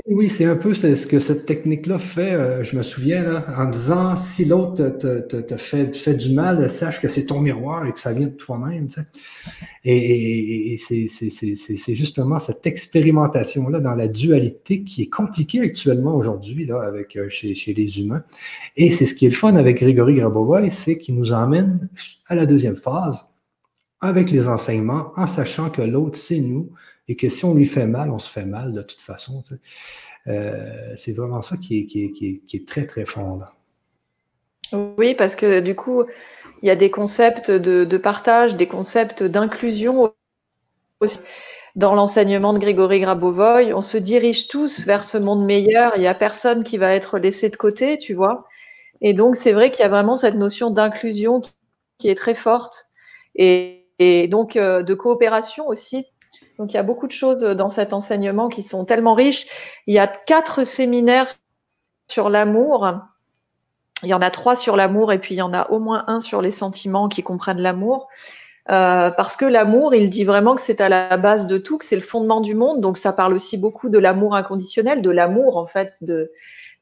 Oui, 0.06 0.30
c'est 0.30 0.46
un 0.46 0.56
peu 0.56 0.72
ce 0.72 1.06
que 1.06 1.18
cette 1.18 1.44
technique-là 1.44 1.98
fait. 1.98 2.32
Euh, 2.32 2.64
je 2.64 2.74
me 2.74 2.82
souviens, 2.82 3.22
là, 3.22 3.44
en 3.56 3.66
disant 3.66 4.16
si 4.16 4.46
l'autre 4.46 4.88
te, 4.88 5.56
fait, 5.56 6.14
du 6.14 6.32
mal, 6.32 6.68
sache 6.70 7.00
que 7.00 7.06
c'est 7.06 7.26
ton 7.26 7.40
miroir 7.40 7.86
et 7.86 7.92
que 7.92 8.00
ça 8.00 8.12
vient 8.12 8.28
de 8.28 8.32
toi-même. 8.32 8.88
Et, 9.84 10.78
c'est 10.78 11.94
justement 11.94 12.40
cette 12.40 12.66
expérimentation-là 12.66 13.80
dans 13.80 13.94
la 13.94 14.08
dualité 14.08 14.82
qui 14.82 15.02
est 15.02 15.10
compliquée 15.10 15.60
actuellement 15.60 16.16
aujourd'hui 16.16 16.70
euh, 16.70 17.28
chez, 17.28 17.54
chez, 17.54 17.74
les 17.74 18.00
humains. 18.00 18.24
Et 18.76 18.90
c'est 18.90 19.06
ce 19.06 19.14
qui 19.14 19.26
est 19.26 19.30
le 19.30 19.34
fun 19.34 19.54
avec 19.56 19.80
Grégory 19.80 20.14
Grabovoy, 20.14 20.70
c'est 20.70 20.96
qu'il 20.96 21.14
nous 21.14 21.32
emmène 21.32 21.88
à 22.26 22.34
la 22.34 22.46
deuxième 22.46 22.76
phase 22.76 23.26
avec 24.00 24.30
les 24.30 24.48
enseignements 24.48 25.12
en 25.16 25.26
sachant 25.26 25.70
que 25.70 25.82
l'autre, 25.82 26.18
c'est 26.18 26.40
nous 26.40 26.70
et 27.08 27.16
que 27.16 27.28
si 27.28 27.44
on 27.44 27.54
lui 27.54 27.66
fait 27.66 27.86
mal, 27.86 28.10
on 28.10 28.18
se 28.18 28.30
fait 28.30 28.44
mal 28.44 28.72
de 28.72 28.82
toute 28.82 29.00
façon. 29.00 29.42
Euh, 30.26 30.94
c'est 30.96 31.12
vraiment 31.12 31.42
ça 31.42 31.56
qui 31.56 31.80
est, 31.80 31.86
qui, 31.86 32.42
est, 32.52 32.68
très, 32.68 32.86
très 32.86 33.06
fort. 33.06 33.54
Oui, 34.98 35.14
parce 35.14 35.34
que 35.34 35.60
du 35.60 35.74
coup, 35.74 36.04
il 36.62 36.68
y 36.68 36.70
a 36.70 36.76
des 36.76 36.90
concepts 36.90 37.50
de, 37.50 37.96
partage, 37.96 38.56
des 38.56 38.68
concepts 38.68 39.22
d'inclusion 39.22 40.12
aussi. 41.00 41.20
Dans 41.76 41.94
l'enseignement 41.94 42.52
de 42.52 42.58
Grégory 42.58 43.00
Grabovoy, 43.00 43.72
on 43.72 43.82
se 43.82 43.98
dirige 43.98 44.48
tous 44.48 44.84
vers 44.84 45.04
ce 45.04 45.16
monde 45.16 45.44
meilleur. 45.44 45.92
Il 45.94 46.00
n'y 46.00 46.08
a 46.08 46.14
personne 46.14 46.64
qui 46.64 46.76
va 46.76 46.92
être 46.92 47.18
laissé 47.18 47.50
de 47.50 47.56
côté, 47.56 47.98
tu 47.98 48.14
vois. 48.14 48.46
Et 49.00 49.14
donc, 49.14 49.36
c'est 49.36 49.52
vrai 49.52 49.70
qu'il 49.70 49.82
y 49.82 49.86
a 49.86 49.88
vraiment 49.88 50.16
cette 50.16 50.34
notion 50.34 50.70
d'inclusion 50.70 51.40
qui 51.98 52.08
est 52.08 52.16
très 52.16 52.34
forte 52.34 52.86
et, 53.36 53.84
donc 54.28 54.56
euh, 54.56 54.82
de 54.82 54.94
coopération 54.94 55.68
aussi. 55.68 56.06
Donc, 56.58 56.72
il 56.72 56.76
y 56.76 56.80
a 56.80 56.82
beaucoup 56.82 57.06
de 57.06 57.12
choses 57.12 57.42
dans 57.42 57.68
cet 57.68 57.92
enseignement 57.92 58.48
qui 58.48 58.62
sont 58.62 58.84
tellement 58.84 59.14
riches. 59.14 59.46
Il 59.86 59.94
y 59.94 59.98
a 59.98 60.06
quatre 60.06 60.64
séminaires 60.64 61.26
sur 62.10 62.28
l'amour. 62.28 62.88
Il 64.02 64.08
y 64.08 64.14
en 64.14 64.22
a 64.22 64.30
trois 64.30 64.56
sur 64.56 64.76
l'amour 64.76 65.12
et 65.12 65.18
puis 65.18 65.34
il 65.34 65.38
y 65.38 65.42
en 65.42 65.52
a 65.52 65.70
au 65.70 65.78
moins 65.78 66.04
un 66.06 66.20
sur 66.20 66.40
les 66.42 66.50
sentiments 66.50 67.08
qui 67.08 67.22
comprennent 67.22 67.60
l'amour. 67.60 68.08
Euh, 68.70 69.10
parce 69.10 69.36
que 69.36 69.46
l'amour, 69.46 69.94
il 69.94 70.10
dit 70.10 70.24
vraiment 70.24 70.54
que 70.54 70.60
c'est 70.60 70.82
à 70.82 70.90
la 70.90 71.16
base 71.16 71.46
de 71.46 71.56
tout, 71.56 71.78
que 71.78 71.86
c'est 71.86 71.96
le 71.96 72.02
fondement 72.02 72.42
du 72.42 72.54
monde. 72.54 72.80
Donc 72.80 72.98
ça 72.98 73.12
parle 73.12 73.32
aussi 73.32 73.56
beaucoup 73.56 73.88
de 73.88 73.98
l'amour 73.98 74.34
inconditionnel, 74.34 75.00
de 75.00 75.10
l'amour 75.10 75.56
en 75.56 75.66
fait, 75.66 75.96
de, 76.02 76.30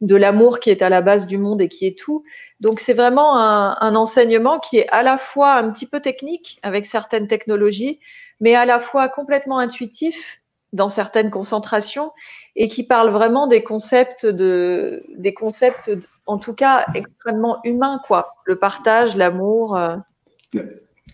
l'amour 0.01 0.59
qui 0.59 0.71
est 0.71 0.83
à 0.83 0.89
la 0.89 1.01
base 1.01 1.27
du 1.27 1.39
monde 1.39 1.63
et 1.63 1.69
qui 1.69 1.87
est 1.87 1.97
tout. 1.97 2.25
Donc 2.59 2.81
c'est 2.81 2.93
vraiment 2.93 3.39
un, 3.39 3.95
enseignement 3.95 4.59
qui 4.59 4.79
est 4.79 4.89
à 4.91 5.05
la 5.05 5.17
fois 5.17 5.55
un 5.55 5.71
petit 5.71 5.87
peu 5.87 6.01
technique 6.01 6.59
avec 6.63 6.87
certaines 6.87 7.29
technologies, 7.29 8.01
mais 8.41 8.55
à 8.55 8.67
la 8.67 8.81
fois 8.81 9.09
complètement 9.09 9.59
intuitif 9.59 10.41
dans 10.73 10.89
certaines 10.89 11.31
concentrations 11.31 12.13
et 12.55 12.69
qui 12.69 12.85
parle 12.85 13.11
vraiment 13.11 13.47
des 13.47 13.63
concepts 13.63 14.27
de, 14.27 15.05
des 15.17 15.35
concepts, 15.35 15.91
en 16.27 16.39
tout 16.39 16.55
cas 16.55 16.87
extrêmement 16.95 17.61
humains, 17.65 18.01
quoi. 18.07 18.35
Le 18.45 18.59
partage, 18.59 19.17
l'amour, 19.17 19.77
euh, 19.77 19.97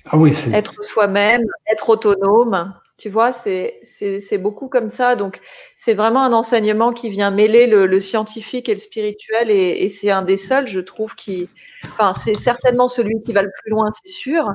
ah 0.07 0.17
oui, 0.17 0.35
être 0.53 0.83
soi-même, 0.83 1.45
être 1.71 1.91
autonome. 1.91 2.75
Tu 2.99 3.09
vois, 3.09 3.33
c'est 3.33 3.81
beaucoup 4.39 4.69
comme 4.69 4.89
ça. 4.89 5.17
Donc, 5.17 5.41
c'est 5.77 5.95
vraiment 5.95 6.23
un 6.23 6.33
enseignement 6.33 6.93
qui 6.93 7.11
vient 7.11 7.33
mêler 7.33 7.67
le, 7.67 8.01
scientifique 8.01 8.69
et 8.69 8.73
le 8.73 8.79
spirituel. 8.79 9.51
Et, 9.51 9.83
et 9.83 9.89
c'est 9.89 10.11
un 10.11 10.23
des 10.23 10.37
seuls, 10.37 10.69
je 10.69 10.79
trouve, 10.79 11.15
qui. 11.17 11.49
Enfin, 11.85 12.13
c'est 12.13 12.37
certainement 12.37 12.87
celui 12.87 13.21
qui 13.23 13.33
va 13.33 13.43
le 13.43 13.51
plus 13.61 13.71
loin, 13.71 13.91
c'est 13.93 14.13
sûr 14.13 14.49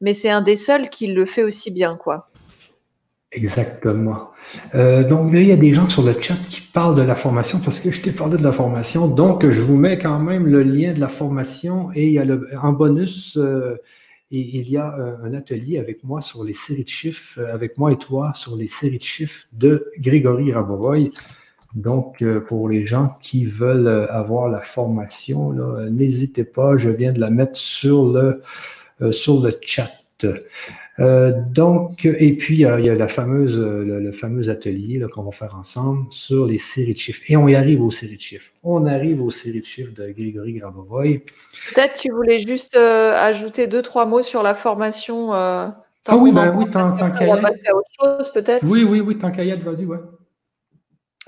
mais 0.00 0.14
c'est 0.14 0.30
un 0.30 0.40
des 0.40 0.56
seuls 0.56 0.88
qui 0.88 1.08
le 1.08 1.26
fait 1.26 1.42
aussi 1.42 1.70
bien, 1.70 1.96
quoi. 1.96 2.30
Exactement. 3.32 4.30
Euh, 4.74 5.06
donc 5.06 5.32
là, 5.32 5.40
il 5.40 5.46
y 5.46 5.52
a 5.52 5.56
des 5.56 5.72
gens 5.72 5.88
sur 5.88 6.02
le 6.02 6.12
chat 6.20 6.34
qui 6.48 6.60
parlent 6.60 6.96
de 6.96 7.02
la 7.02 7.14
formation 7.14 7.60
parce 7.60 7.78
que 7.78 7.92
je 7.92 8.00
t'ai 8.00 8.10
parlé 8.10 8.36
de 8.36 8.42
la 8.42 8.50
formation. 8.50 9.06
Donc, 9.06 9.48
je 9.48 9.60
vous 9.60 9.76
mets 9.76 9.98
quand 9.98 10.18
même 10.18 10.46
le 10.46 10.64
lien 10.64 10.94
de 10.94 11.00
la 11.00 11.08
formation 11.08 11.90
et 11.94 12.06
il 12.06 12.12
y 12.12 12.18
a 12.18 12.26
en 12.60 12.72
bonus, 12.72 13.36
euh, 13.36 13.76
il 14.32 14.68
y 14.68 14.76
a 14.76 14.98
euh, 14.98 15.16
un 15.22 15.34
atelier 15.34 15.78
avec 15.78 16.02
moi 16.02 16.20
sur 16.22 16.42
les 16.42 16.54
séries 16.54 16.82
de 16.82 16.88
chiffres, 16.88 17.40
avec 17.52 17.78
moi 17.78 17.92
et 17.92 17.98
toi 17.98 18.32
sur 18.34 18.56
les 18.56 18.66
séries 18.66 18.98
de 18.98 19.02
chiffres 19.02 19.46
de 19.52 19.92
Grégory 19.98 20.52
Rabovoy. 20.52 21.12
Donc, 21.76 22.24
pour 22.48 22.68
les 22.68 22.84
gens 22.84 23.16
qui 23.22 23.44
veulent 23.44 24.08
avoir 24.10 24.48
la 24.48 24.60
formation, 24.60 25.52
n'hésitez 25.88 26.42
pas, 26.42 26.76
je 26.76 26.88
viens 26.88 27.12
de 27.12 27.20
la 27.20 27.30
mettre 27.30 27.56
sur 27.56 28.06
le, 28.06 28.42
sur 29.10 29.40
le 29.42 29.50
chat. 29.62 29.90
Euh, 30.98 31.32
donc, 31.48 32.04
et 32.04 32.36
puis 32.36 32.56
il 32.56 32.60
y 32.60 32.66
a 32.66 32.94
la 32.94 33.08
fameuse, 33.08 33.58
le, 33.58 34.12
fameux 34.12 34.50
atelier 34.50 35.02
qu'on 35.12 35.22
va 35.22 35.30
faire 35.30 35.54
ensemble 35.54 36.06
sur 36.10 36.46
les 36.46 36.58
séries 36.58 36.92
de 36.92 36.98
chiffres. 36.98 37.22
Et 37.28 37.36
on 37.36 37.48
y 37.48 37.54
arrive 37.54 37.82
aux 37.82 37.90
séries 37.90 38.16
de 38.16 38.20
chiffres. 38.20 38.52
On 38.62 38.84
arrive 38.86 39.22
aux 39.22 39.30
séries 39.30 39.60
de 39.60 39.64
chiffres 39.64 39.92
de 39.96 40.10
Grégory 40.12 40.54
Grabovoy. 40.54 41.22
Peut-être 41.74 41.98
tu 41.98 42.10
voulais 42.12 42.38
juste 42.38 42.76
euh, 42.76 43.14
ajouter 43.16 43.66
deux, 43.66 43.82
trois 43.82 44.04
mots 44.04 44.22
sur 44.22 44.42
la 44.42 44.54
formation. 44.54 45.32
ah 45.32 45.82
oui, 46.12 46.32
ben 46.32 46.54
oui, 46.54 46.66
tant, 46.70 46.96
qu'à 46.96 47.26
y 47.26 47.40
peut-être. 48.34 48.64
Oui, 48.66 48.84
oui, 48.84 49.00
oui, 49.00 49.16
tant 49.16 49.30
qu'à 49.30 49.44
vas-y, 49.56 49.86
ouais. 49.86 49.98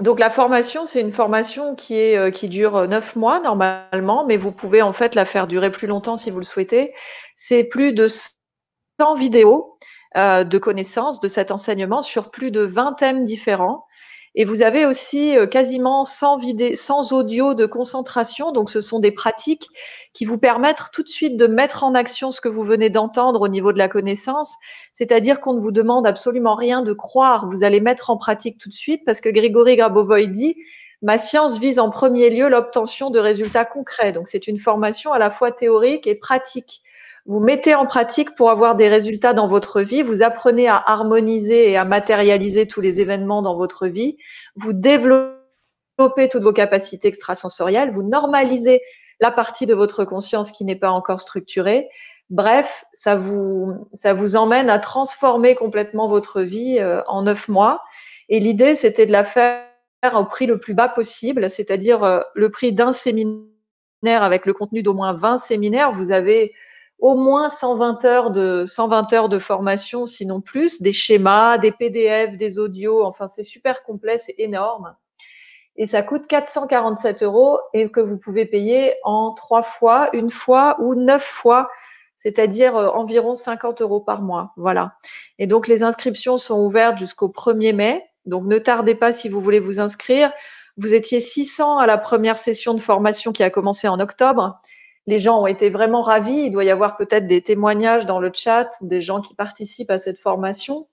Donc 0.01 0.19
la 0.19 0.31
formation, 0.31 0.87
c'est 0.87 1.01
une 1.01 1.13
formation 1.13 1.75
qui, 1.75 1.99
est, 1.99 2.17
euh, 2.17 2.31
qui 2.31 2.49
dure 2.49 2.89
neuf 2.89 3.15
mois 3.15 3.41
normalement, 3.41 4.25
mais 4.27 4.37
vous 4.37 4.53
pouvez 4.53 4.83
en 4.83 4.93
fait 4.93 5.15
la 5.15 5.25
faire 5.25 5.47
durer 5.47 5.71
plus 5.71 5.87
longtemps 5.87 6.17
si 6.17 6.31
vous 6.31 6.39
le 6.39 6.45
souhaitez. 6.45 6.95
C'est 7.37 7.65
plus 7.65 7.93
de 7.93 8.09
100 8.09 9.15
vidéos 9.17 9.77
euh, 10.17 10.45
de 10.45 10.59
connaissances 10.59 11.21
de 11.21 11.29
cet 11.29 11.51
enseignement 11.51 12.03
sur 12.03 12.31
plus 12.31 12.51
de 12.51 12.61
20 12.61 12.95
thèmes 12.95 13.25
différents. 13.25 13.87
Et 14.35 14.47
vous 14.47 14.63
avez 14.63 14.87
aussi 14.87 15.37
euh, 15.37 15.47
quasiment 15.47 16.05
100, 16.05 16.39
vidéos, 16.39 16.75
100 16.75 17.13
audios 17.13 17.55
de 17.55 17.67
concentration. 17.67 18.51
Donc, 18.53 18.71
ce 18.71 18.81
sont 18.81 18.99
des 18.99 19.11
pratiques 19.11 19.69
qui 20.15 20.25
vous 20.25 20.39
permettent 20.39 20.91
tout 20.93 21.03
de 21.03 21.09
suite 21.09 21.37
de 21.37 21.47
mettre 21.47 21.85
en 21.85 21.95
action 21.95 22.31
ce 22.31 22.41
que 22.41 22.49
vous 22.49 22.63
venez 22.63 22.89
d'entendre 22.89 23.43
au 23.43 23.49
niveau 23.49 23.73
de 23.73 23.79
la 23.79 23.89
connaissance. 23.89 24.57
C'est-à-dire 24.91 25.41
qu'on 25.41 25.53
ne 25.53 25.61
vous 25.61 25.73
demande 25.73 26.07
absolument 26.07 26.55
rien 26.55 26.83
de 26.83 26.95
croire. 26.95 27.51
Vous 27.51 27.63
allez 27.63 27.81
mettre 27.81 28.09
en 28.09 28.17
pratique 28.17 28.57
tout 28.59 28.71
de 28.71 28.75
suite 28.75 29.03
parce 29.05 29.21
que 29.21 29.29
Grégory 29.29 29.77
Grabovoy 29.77 30.29
dit 30.29 30.57
Ma 31.03 31.19
science 31.19 31.59
vise 31.59 31.81
en 31.81 31.91
premier 31.91 32.31
lieu 32.31 32.49
l'obtention 32.49 33.11
de 33.11 33.19
résultats 33.19 33.65
concrets. 33.65 34.13
Donc, 34.13 34.29
c'est 34.29 34.47
une 34.47 34.59
formation 34.59 35.13
à 35.13 35.19
la 35.19 35.31
fois 35.31 35.51
théorique 35.51 36.07
et 36.07 36.15
pratique 36.15 36.83
vous 37.27 37.41
mettez 37.41 37.75
en 37.75 37.87
pratique 37.87 38.35
pour 38.35 38.51
avoir 38.51 38.75
des 38.75 38.89
résultats 38.89 39.33
dans 39.33 39.47
votre 39.47 39.81
vie, 39.81 40.03
vous 40.03 40.23
apprenez 40.23 40.69
à 40.69 40.83
harmoniser 40.87 41.71
et 41.71 41.77
à 41.77 41.85
matérialiser 41.85 42.67
tous 42.67 42.81
les 42.81 43.01
événements 43.01 43.43
dans 43.43 43.57
votre 43.57 43.87
vie, 43.87 44.17
vous 44.57 44.73
développez 44.73 46.29
toutes 46.31 46.43
vos 46.43 46.53
capacités 46.53 47.09
extrasensorielles, 47.09 47.93
vous 47.93 48.03
normalisez 48.03 48.81
la 49.21 49.31
partie 49.31 49.67
de 49.67 49.75
votre 49.75 50.05
conscience 50.05 50.51
qui 50.51 50.65
n'est 50.65 50.77
pas 50.77 50.91
encore 50.91 51.21
structurée. 51.21 51.89
Bref, 52.29 52.85
ça 52.93 53.15
vous, 53.15 53.87
ça 53.93 54.15
vous 54.15 54.37
emmène 54.37 54.69
à 54.69 54.81
transformer 54.81 55.55
complètement 55.55 56.09
votre 56.09 56.41
vie 56.41 56.79
euh, 56.81 57.03
en 57.07 57.23
neuf 57.23 57.49
mois. 57.49 57.83
Et 58.29 58.41
l'idée, 58.41 58.75
c'était 58.75 59.07
de 59.07 59.13
la 59.13 59.23
faire 59.23 59.63
au 60.15 60.25
prix 60.25 60.47
le 60.47 60.59
plus 60.59 60.75
bas 60.75 60.89
possible, 60.89 61.49
c'est-à-dire 61.51 62.03
euh, 62.03 62.21
le 62.35 62.51
prix 62.51 62.73
d'un 62.73 62.93
séminaire 62.93 63.45
avec 64.23 64.47
le 64.47 64.55
contenu 64.55 64.83
d'au 64.83 64.95
moins 64.95 65.13
20 65.13 65.39
séminaires. 65.39 65.93
Vous 65.93 66.11
avez 66.11 66.53
au 67.03 67.17
moins 67.17 67.51
120 67.51 68.05
heures 68.05 68.31
de 68.31 68.65
120 68.65 69.13
heures 69.13 69.29
de 69.29 69.41
formation, 69.41 70.07
sinon 70.07 70.41
plus, 70.41 70.81
des 70.81 70.93
schémas, 70.93 71.59
des 71.59 71.73
PDF, 71.73 72.37
des 72.37 72.61
audios. 72.61 73.05
Enfin, 73.05 73.27
c'est 73.27 73.43
super 73.43 73.83
complet, 73.83 74.19
c'est 74.19 74.37
énorme. 74.39 74.95
Et 75.75 75.89
ça 75.89 76.03
coûte 76.03 76.29
447 76.29 77.25
euros 77.25 77.59
et 77.75 77.91
que 77.91 77.99
vous 77.99 78.19
pouvez 78.19 78.47
payer 78.47 78.95
en 79.03 79.35
trois 79.35 79.63
fois, 79.63 80.11
une 80.13 80.31
fois 80.31 80.77
ou 80.79 80.95
neuf 80.95 81.25
fois, 81.25 81.69
c'est-à-dire 82.17 82.77
euh, 82.77 82.89
environ 82.91 83.35
50 83.35 83.83
euros 83.83 84.01
par 84.01 84.23
mois. 84.23 84.53
Voilà. 84.57 84.95
Et 85.41 85.49
donc, 85.49 85.67
les 85.67 85.83
inscriptions 85.83 86.39
sont 86.39 86.61
ouvertes 86.61 86.99
jusqu'au 86.99 87.29
1er 87.29 87.75
mai. 87.75 88.05
Donc, 88.27 88.45
ne 88.45 88.59
tardez 88.59 88.95
pas 88.95 89.13
si 89.13 89.29
vous 89.29 89.41
voulez 89.41 89.59
vous 89.59 89.81
inscrire. 89.81 90.33
Vous 90.77 90.95
étiez 90.95 91.19
600 91.19 91.79
à 91.79 91.87
la 91.89 91.99
première 91.99 92.39
session 92.39 92.75
de 92.75 92.81
formation 92.81 93.33
qui 93.33 93.43
a 93.43 93.51
commencé 93.51 93.89
en 93.89 93.99
octobre 93.99 94.61
les 95.07 95.19
gens 95.19 95.41
ont 95.41 95.47
été 95.47 95.71
vraiment 95.71 96.03
ravis. 96.03 96.45
Il 96.45 96.51
doit 96.51 96.65
y 96.65 96.71
avoir 96.71 96.97
peut-être 96.97 97.27
des 97.27 97.43
témoignages 97.43 98.07
dans 98.07 98.21
le 98.21 98.31
chat 98.33 98.69
des 98.81 99.01
gens 99.01 99.21
qui 99.21 99.35
participent 99.35 99.91
à 99.91 99.99
cette 99.99 100.19
formation. 100.19 100.87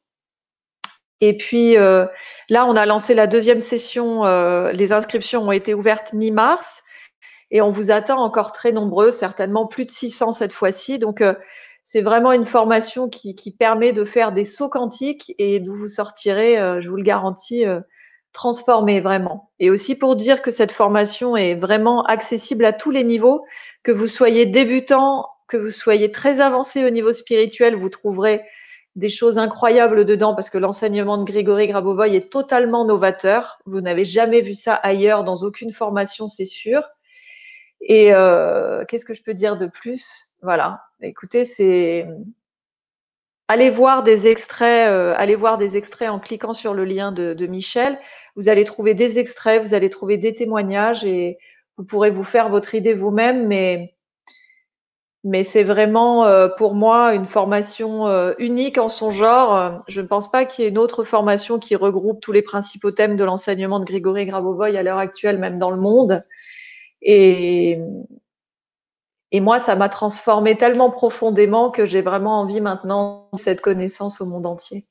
Et 1.21 1.35
puis 1.37 1.77
euh, 1.77 2.05
là, 2.49 2.65
on 2.65 2.75
a 2.75 2.85
lancé 2.85 3.13
la 3.13 3.27
deuxième 3.27 3.59
session. 3.59 4.25
Euh, 4.25 4.71
les 4.71 4.93
inscriptions 4.93 5.43
ont 5.43 5.51
été 5.51 5.73
ouvertes 5.73 6.13
mi-mars 6.13 6.83
et 7.51 7.61
on 7.61 7.69
vous 7.69 7.91
attend 7.91 8.21
encore 8.21 8.51
très 8.51 8.71
nombreux, 8.71 9.11
certainement 9.11 9.67
plus 9.67 9.85
de 9.85 9.91
600 9.91 10.31
cette 10.31 10.53
fois-ci. 10.53 10.97
Donc 10.97 11.21
euh, 11.21 11.33
c'est 11.83 12.01
vraiment 12.01 12.31
une 12.31 12.45
formation 12.45 13.09
qui, 13.09 13.35
qui, 13.35 13.51
permet 13.51 13.91
de 13.91 14.03
faire 14.05 14.31
des 14.31 14.45
sauts 14.45 14.69
quantiques 14.69 15.33
et 15.39 15.59
d'où 15.59 15.73
vous 15.73 15.87
sortirez, 15.87 16.55
je 16.81 16.87
vous 16.87 16.97
le 16.97 17.03
garantis, 17.03 17.65
transformer 18.33 18.99
vraiment. 18.99 19.51
Et 19.59 19.69
aussi 19.69 19.95
pour 19.95 20.15
dire 20.15 20.41
que 20.41 20.51
cette 20.51 20.71
formation 20.71 21.35
est 21.35 21.55
vraiment 21.55 22.03
accessible 22.03 22.65
à 22.65 22.73
tous 22.73 22.91
les 22.91 23.03
niveaux, 23.03 23.45
que 23.83 23.91
vous 23.91 24.07
soyez 24.07 24.45
débutant, 24.45 25.27
que 25.47 25.57
vous 25.57 25.71
soyez 25.71 26.11
très 26.11 26.39
avancé 26.39 26.85
au 26.85 26.89
niveau 26.89 27.11
spirituel, 27.11 27.75
vous 27.75 27.89
trouverez 27.89 28.43
des 28.95 29.09
choses 29.09 29.37
incroyables 29.37 30.05
dedans 30.05 30.35
parce 30.35 30.49
que 30.49 30.57
l'enseignement 30.57 31.17
de 31.17 31.23
Grégory 31.23 31.67
Grabovoy 31.67 32.15
est 32.15 32.31
totalement 32.31 32.85
novateur. 32.85 33.59
Vous 33.65 33.81
n'avez 33.81 34.05
jamais 34.05 34.41
vu 34.41 34.53
ça 34.53 34.73
ailleurs 34.75 35.23
dans 35.23 35.37
aucune 35.37 35.71
formation, 35.71 36.27
c'est 36.27 36.45
sûr. 36.45 36.83
Et 37.81 38.13
euh, 38.13 38.83
qu'est-ce 38.85 39.05
que 39.05 39.13
je 39.13 39.23
peux 39.23 39.33
dire 39.33 39.57
de 39.57 39.67
plus? 39.67 40.25
Voilà. 40.41 40.81
Écoutez, 41.01 41.45
c'est 41.45 42.07
allez 43.49 43.71
voir 43.71 44.03
des 44.03 44.27
extraits, 44.27 44.89
euh, 44.89 45.13
allez 45.17 45.35
voir 45.35 45.57
des 45.57 45.75
extraits 45.75 46.09
en 46.09 46.19
cliquant 46.19 46.53
sur 46.53 46.73
le 46.73 46.85
lien 46.85 47.11
de, 47.11 47.47
Michel. 47.47 47.99
Vous 48.35 48.47
allez 48.47 48.63
trouver 48.63 48.93
des 48.93 49.19
extraits, 49.19 49.61
vous 49.61 49.73
allez 49.73 49.89
trouver 49.89 50.17
des 50.17 50.33
témoignages 50.33 51.03
et 51.03 51.39
vous 51.75 51.83
pourrez 51.83 52.11
vous 52.11 52.23
faire 52.23 52.49
votre 52.49 52.75
idée 52.75 52.93
vous-même. 52.93 53.47
Mais 55.23 55.43
c'est 55.43 55.63
vraiment 55.63 56.25
euh, 56.25 56.47
pour 56.47 56.75
moi 56.75 57.15
une 57.15 57.25
formation 57.25 58.07
euh, 58.07 58.33
unique 58.37 58.77
en 58.77 58.87
son 58.87 59.09
genre. 59.09 59.83
Je 59.87 59.99
ne 59.99 60.07
pense 60.07 60.31
pas 60.31 60.45
qu'il 60.45 60.63
y 60.63 60.67
ait 60.67 60.69
une 60.69 60.77
autre 60.77 61.03
formation 61.03 61.57
qui 61.57 61.75
regroupe 61.75 62.21
tous 62.21 62.31
les 62.31 62.43
principaux 62.43 62.91
thèmes 62.91 63.15
de 63.15 63.23
l'enseignement 63.23 63.79
de 63.79 63.85
Grégory 63.85 64.27
Grabovoy 64.27 64.77
à 64.77 64.83
l'heure 64.83 64.99
actuelle, 64.99 65.39
même 65.39 65.57
dans 65.57 65.71
le 65.71 65.77
monde. 65.77 66.23
Et 69.31 69.41
moi, 69.41 69.59
ça 69.59 69.75
m'a 69.75 69.89
transformé 69.89 70.57
tellement 70.57 70.89
profondément 70.89 71.69
que 71.69 71.85
j'ai 71.85 72.01
vraiment 72.01 72.39
envie 72.39 72.61
maintenant 72.61 73.29
de 73.33 73.37
cette 73.37 73.61
connaissance 73.61 74.21
au 74.21 74.25
monde 74.25 74.45
entier. 74.45 74.85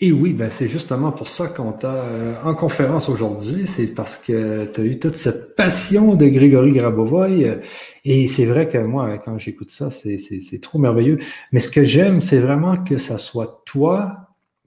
Et 0.00 0.10
oui, 0.10 0.32
ben 0.32 0.50
c'est 0.50 0.66
justement 0.66 1.12
pour 1.12 1.28
ça 1.28 1.46
qu'on 1.46 1.72
t'a 1.72 1.94
euh, 1.94 2.34
en 2.44 2.54
conférence 2.54 3.08
aujourd'hui, 3.08 3.66
c'est 3.66 3.86
parce 3.86 4.16
que 4.16 4.64
tu 4.64 4.80
as 4.80 4.84
eu 4.84 4.98
toute 4.98 5.14
cette 5.14 5.54
passion 5.54 6.16
de 6.16 6.26
Grégory 6.26 6.72
Grabovoy. 6.72 7.44
Euh, 7.44 7.56
et 8.04 8.26
c'est 8.26 8.44
vrai 8.44 8.68
que 8.68 8.76
moi, 8.78 9.18
quand 9.18 9.38
j'écoute 9.38 9.70
ça, 9.70 9.90
c'est 9.90 10.60
trop 10.60 10.80
merveilleux. 10.80 11.18
Mais 11.52 11.60
ce 11.60 11.70
que 11.70 11.84
j'aime, 11.84 12.20
c'est 12.20 12.40
vraiment 12.40 12.76
que 12.76 12.98
ça 12.98 13.18
soit 13.18 13.62
toi, 13.66 14.16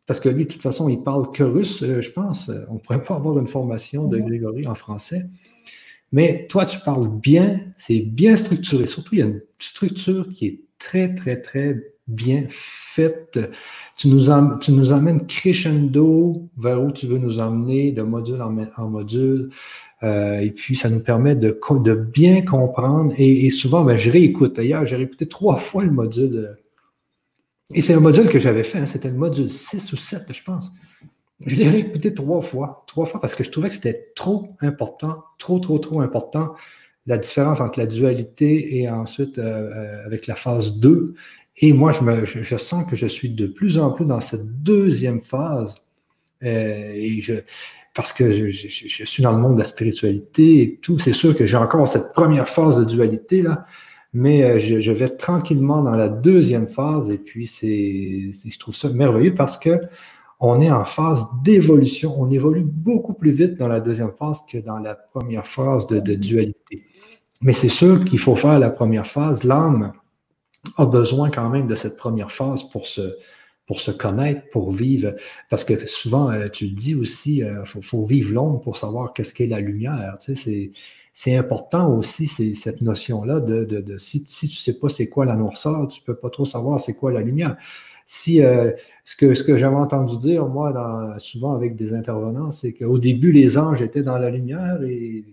parce 0.05 0.21
que 0.21 0.29
lui, 0.29 0.45
de 0.45 0.51
toute 0.51 0.61
façon, 0.61 0.87
il 0.87 1.03
parle 1.03 1.29
que 1.33 1.43
russe, 1.43 1.83
euh, 1.83 2.01
je 2.01 2.09
pense. 2.11 2.49
On 2.69 2.75
ne 2.75 2.79
pourrait 2.79 3.03
pas 3.03 3.15
avoir 3.15 3.37
une 3.37 3.47
formation 3.47 4.07
de 4.07 4.17
Grégory 4.17 4.65
en 4.65 4.75
français. 4.75 5.25
Mais 6.11 6.47
toi, 6.47 6.65
tu 6.65 6.79
parles 6.79 7.09
bien, 7.09 7.59
c'est 7.75 7.99
bien 7.99 8.35
structuré. 8.37 8.87
Surtout, 8.87 9.15
il 9.15 9.19
y 9.19 9.21
a 9.21 9.25
une 9.25 9.41
structure 9.59 10.29
qui 10.29 10.45
est 10.45 10.61
très, 10.79 11.13
très, 11.13 11.41
très 11.41 11.75
bien 12.07 12.45
faite. 12.49 13.39
Tu 13.97 14.07
nous, 14.07 14.25
tu 14.61 14.71
nous 14.71 14.91
amènes 14.93 15.25
crescendo 15.27 16.49
vers 16.57 16.81
où 16.81 16.91
tu 16.91 17.07
veux 17.07 17.17
nous 17.17 17.39
emmener, 17.39 17.91
de 17.91 18.03
module 18.03 18.41
en, 18.41 18.87
module. 18.89 19.49
Euh, 20.03 20.39
et 20.39 20.51
puis, 20.51 20.75
ça 20.75 20.89
nous 20.89 21.01
permet 21.01 21.35
de, 21.35 21.59
bien 21.93 22.41
comprendre. 22.41 23.13
Et, 23.17 23.49
souvent, 23.49 23.83
ben, 23.83 23.97
je 23.97 24.09
réécoute. 24.09 24.55
D'ailleurs, 24.55 24.85
j'ai 24.85 24.95
réécouté 24.95 25.27
trois 25.27 25.57
fois 25.57 25.83
le 25.83 25.91
module. 25.91 26.55
et 27.73 27.81
c'est 27.81 27.93
un 27.93 27.99
module 27.99 28.29
que 28.29 28.39
j'avais 28.39 28.63
fait. 28.63 28.79
Hein. 28.79 28.85
C'était 28.85 29.09
le 29.09 29.17
module 29.17 29.49
6 29.49 29.91
ou 29.91 29.97
7, 29.97 30.23
je 30.31 30.43
pense. 30.43 30.71
Je 31.45 31.55
l'ai 31.55 31.69
réécouté 31.69 32.13
trois 32.13 32.41
fois. 32.41 32.83
Trois 32.87 33.05
fois 33.05 33.21
parce 33.21 33.35
que 33.35 33.43
je 33.43 33.51
trouvais 33.51 33.69
que 33.69 33.75
c'était 33.75 34.11
trop 34.15 34.55
important, 34.61 35.23
trop, 35.37 35.59
trop, 35.59 35.77
trop 35.79 36.01
important. 36.01 36.55
La 37.05 37.17
différence 37.17 37.61
entre 37.61 37.79
la 37.79 37.85
dualité 37.85 38.77
et 38.77 38.89
ensuite 38.89 39.37
euh, 39.37 39.71
euh, 39.71 40.05
avec 40.05 40.27
la 40.27 40.35
phase 40.35 40.79
2 40.79 41.13
et 41.59 41.73
moi, 41.73 41.91
je, 41.91 42.01
me, 42.01 42.25
je, 42.25 42.57
sens 42.57 42.85
que 42.87 42.95
je 42.95 43.07
suis 43.07 43.29
de 43.29 43.47
plus 43.47 43.79
en 43.79 43.91
plus 43.91 44.05
dans 44.05 44.21
cette 44.21 44.61
deuxième 44.61 45.21
phase. 45.21 45.73
Euh, 46.43 46.91
et 46.93 47.19
parce 47.95 48.13
que 48.13 48.31
je, 48.31 48.67
suis 48.67 49.23
dans 49.23 49.31
le 49.31 49.39
monde 49.39 49.55
de 49.55 49.59
la 49.59 49.65
spiritualité 49.65 50.61
et 50.61 50.75
tout. 50.75 50.99
C'est 50.99 51.13
sûr 51.13 51.35
que 51.35 51.47
j'ai 51.47 51.57
encore 51.57 51.87
cette 51.87 52.13
première 52.13 52.47
phase 52.47 52.77
de 52.77 52.85
dualité, 52.85 53.41
là, 53.41 53.65
mais 54.13 54.59
je, 54.59 54.91
vais 54.91 55.09
tranquillement 55.09 55.81
dans 55.81 55.95
la 55.95 56.09
deuxième 56.09 56.67
phase. 56.67 57.09
Et 57.09 57.17
puis, 57.17 57.47
c'est, 57.47 58.31
je 58.51 58.59
trouve 58.59 58.75
ça 58.75 58.89
merveilleux 58.89 59.33
parce 59.33 59.57
que 59.57 59.79
on 60.39 60.61
est 60.61 60.71
en 60.71 60.85
phase 60.85 61.25
d'évolution. 61.43 62.15
On 62.19 62.29
évolue 62.29 62.63
beaucoup 62.63 63.13
plus 63.13 63.31
vite 63.31 63.57
dans 63.57 63.67
la 63.67 63.79
deuxième 63.79 64.11
phase 64.17 64.39
que 64.49 64.57
dans 64.57 64.77
la 64.77 64.95
première 64.95 65.47
phase 65.47 65.87
de, 65.87 65.99
dualité. 65.99 66.85
Mais 67.41 67.53
c'est 67.53 67.69
sûr 67.69 68.05
qu'il 68.05 68.19
faut 68.19 68.35
faire 68.35 68.59
la 68.59 68.69
première 68.69 69.07
phase. 69.07 69.43
L'âme, 69.43 69.93
a 70.75 70.85
besoin 70.85 71.29
quand 71.29 71.49
même 71.49 71.67
de 71.67 71.75
cette 71.75 71.97
première 71.97 72.31
phase 72.31 72.63
pour 72.63 72.85
se, 72.85 73.91
connaître, 73.91 74.49
pour 74.49 74.71
vivre. 74.71 75.15
Parce 75.49 75.63
que 75.63 75.87
souvent, 75.87 76.29
euh, 76.31 76.49
tu 76.49 76.65
le 76.65 76.75
dis 76.75 76.95
aussi, 76.95 77.37
il 77.37 77.43
euh, 77.43 77.65
faut, 77.65 78.05
vivre 78.05 78.33
l'ombre 78.33 78.59
pour 78.59 78.77
savoir 78.77 79.13
qu'est-ce 79.13 79.33
qu'est 79.33 79.47
la 79.47 79.59
lumière. 79.59 80.17
C'est 81.13 81.35
important 81.35 81.95
aussi 81.95 82.27
cette 82.27 82.81
notion-là 82.81 83.39
de, 83.39 83.63
de, 83.63 83.97
si, 83.97 84.23
si, 84.27 84.47
tu 84.47 84.55
ne 84.55 84.59
sais 84.59 84.79
pas 84.79 84.87
c'est 84.87 85.07
quoi 85.07 85.25
la 85.25 85.35
noirceur, 85.35 85.87
tu 85.87 86.01
ne 86.01 86.05
peux 86.05 86.15
pas 86.15 86.29
trop 86.29 86.45
savoir 86.45 86.79
c'est 86.79 86.93
quoi 86.93 87.11
la 87.11 87.21
lumière. 87.21 87.57
Si 88.09 88.41
euh, 88.41 88.71
ce 89.03 89.17
que, 89.17 89.33
ce 89.33 89.43
que 89.43 89.57
j'avais 89.57 89.75
entendu 89.75 90.17
dire, 90.17 90.47
moi, 90.47 90.71
dans, 90.71 91.19
souvent 91.19 91.53
avec 91.53 91.75
des 91.75 91.93
intervenants, 91.93 92.51
c'est 92.51 92.71
qu'au 92.71 92.97
début, 92.99 93.33
les 93.33 93.57
anges 93.57 93.81
étaient 93.81 94.01
dans 94.01 94.17
la 94.17 94.29
lumière 94.29 94.81
et 94.81 95.25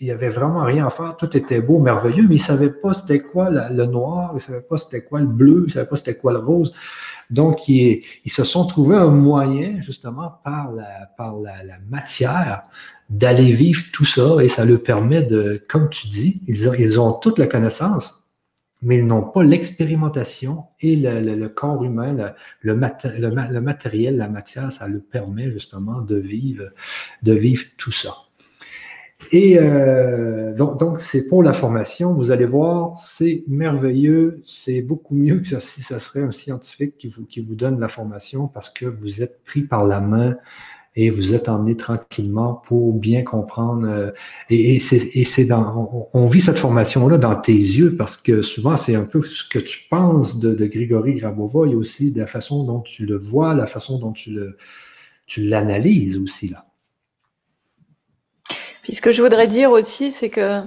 il 0.00 0.04
n'y 0.04 0.12
avait 0.12 0.30
vraiment 0.30 0.64
rien 0.64 0.86
à 0.86 0.90
faire. 0.90 1.16
Tout 1.16 1.36
était 1.36 1.60
beau, 1.60 1.80
merveilleux, 1.80 2.22
mais 2.28 2.36
ils 2.36 2.40
ne 2.40 2.44
savaient 2.44 2.70
pas 2.70 2.94
c'était 2.94 3.18
quoi 3.18 3.50
le 3.50 3.84
noir, 3.86 4.30
ils 4.32 4.36
ne 4.36 4.40
savaient 4.40 4.60
pas 4.60 4.76
c'était 4.76 5.02
quoi 5.02 5.20
le 5.20 5.26
bleu, 5.26 5.64
ils 5.64 5.66
ne 5.66 5.72
savaient 5.72 5.88
pas 5.88 5.96
c'était 5.96 6.14
quoi 6.14 6.32
le 6.32 6.38
rose. 6.38 6.72
Donc, 7.30 7.68
ils, 7.68 8.02
se 8.26 8.44
sont 8.44 8.64
trouvés 8.64 8.96
un 8.96 9.10
moyen, 9.10 9.80
justement, 9.80 10.40
par 10.44 10.72
la, 10.72 11.06
par 11.18 11.36
la, 11.36 11.52
matière, 11.88 12.62
d'aller 13.08 13.50
vivre 13.50 13.82
tout 13.92 14.04
ça 14.04 14.36
et 14.40 14.46
ça 14.46 14.64
leur 14.64 14.82
permet 14.82 15.22
de, 15.22 15.60
comme 15.68 15.90
tu 15.90 16.06
dis, 16.06 16.42
ils 16.46 16.70
ils 16.78 17.00
ont 17.00 17.12
toute 17.12 17.40
la 17.40 17.48
connaissance, 17.48 18.19
mais 18.82 18.98
ils 18.98 19.06
n'ont 19.06 19.22
pas 19.22 19.42
l'expérimentation 19.42 20.64
et 20.80 20.96
le, 20.96 21.48
corps 21.48 21.84
humain, 21.84 22.12
le, 22.62 22.72
le, 22.72 23.60
matériel, 23.60 24.16
la 24.16 24.28
matière, 24.28 24.72
ça 24.72 24.88
leur 24.88 25.02
permet 25.02 25.50
justement 25.50 26.00
de 26.00 26.16
vivre, 26.16 26.64
de 27.22 27.32
vivre 27.32 27.64
tout 27.76 27.92
ça. 27.92 28.14
Et 29.32 29.58
euh, 29.58 30.54
donc, 30.54 30.98
c'est 30.98 31.26
pour 31.26 31.42
la 31.42 31.52
formation. 31.52 32.14
Vous 32.14 32.30
allez 32.30 32.46
voir, 32.46 32.98
c'est 32.98 33.44
merveilleux. 33.46 34.40
C'est 34.44 34.80
beaucoup 34.80 35.14
mieux 35.14 35.40
que 35.40 35.60
si 35.60 35.82
ça 35.82 36.00
serait 36.00 36.22
un 36.22 36.30
scientifique 36.30 36.96
qui 36.98 37.08
vous, 37.08 37.24
qui 37.26 37.40
vous 37.40 37.54
donne 37.54 37.78
la 37.78 37.88
formation 37.88 38.48
parce 38.48 38.70
que 38.70 38.86
vous 38.86 39.22
êtes 39.22 39.44
pris 39.44 39.62
par 39.62 39.86
la 39.86 40.00
main 40.00 40.36
et 40.96 41.10
vous 41.10 41.34
êtes 41.34 41.48
emmené 41.48 41.76
tranquillement 41.76 42.54
pour 42.54 42.94
bien 42.94 43.22
comprendre. 43.22 43.88
Euh, 43.88 44.10
et, 44.50 44.80
c'est 44.80 45.44
dans, 45.44 46.08
on, 46.12 46.26
vit 46.26 46.40
cette 46.40 46.58
formation-là 46.58 47.18
dans 47.18 47.40
tes 47.40 47.52
yeux 47.52 47.96
parce 47.96 48.16
que 48.16 48.42
souvent, 48.42 48.76
c'est 48.76 48.94
un 48.94 49.04
peu 49.04 49.22
ce 49.22 49.48
que 49.48 49.58
tu 49.58 49.86
penses 49.88 50.38
de, 50.38 50.54
de 50.54 50.66
Grigory 50.66 51.14
Grabova 51.14 51.68
et 51.68 51.74
aussi 51.74 52.10
de 52.10 52.20
la 52.20 52.26
façon 52.26 52.64
dont 52.64 52.80
tu 52.80 53.06
le 53.06 53.16
vois, 53.16 53.54
la 53.54 53.66
façon 53.66 53.98
dont 53.98 54.12
tu 54.12 54.30
le, 54.30 54.56
tu 55.26 55.42
l'analyses 55.42 56.16
aussi 56.16 56.48
là 56.48 56.66
ce 58.92 59.00
que 59.00 59.12
je 59.12 59.22
voudrais 59.22 59.48
dire 59.48 59.70
aussi, 59.70 60.10
c'est 60.10 60.30
que 60.30 60.62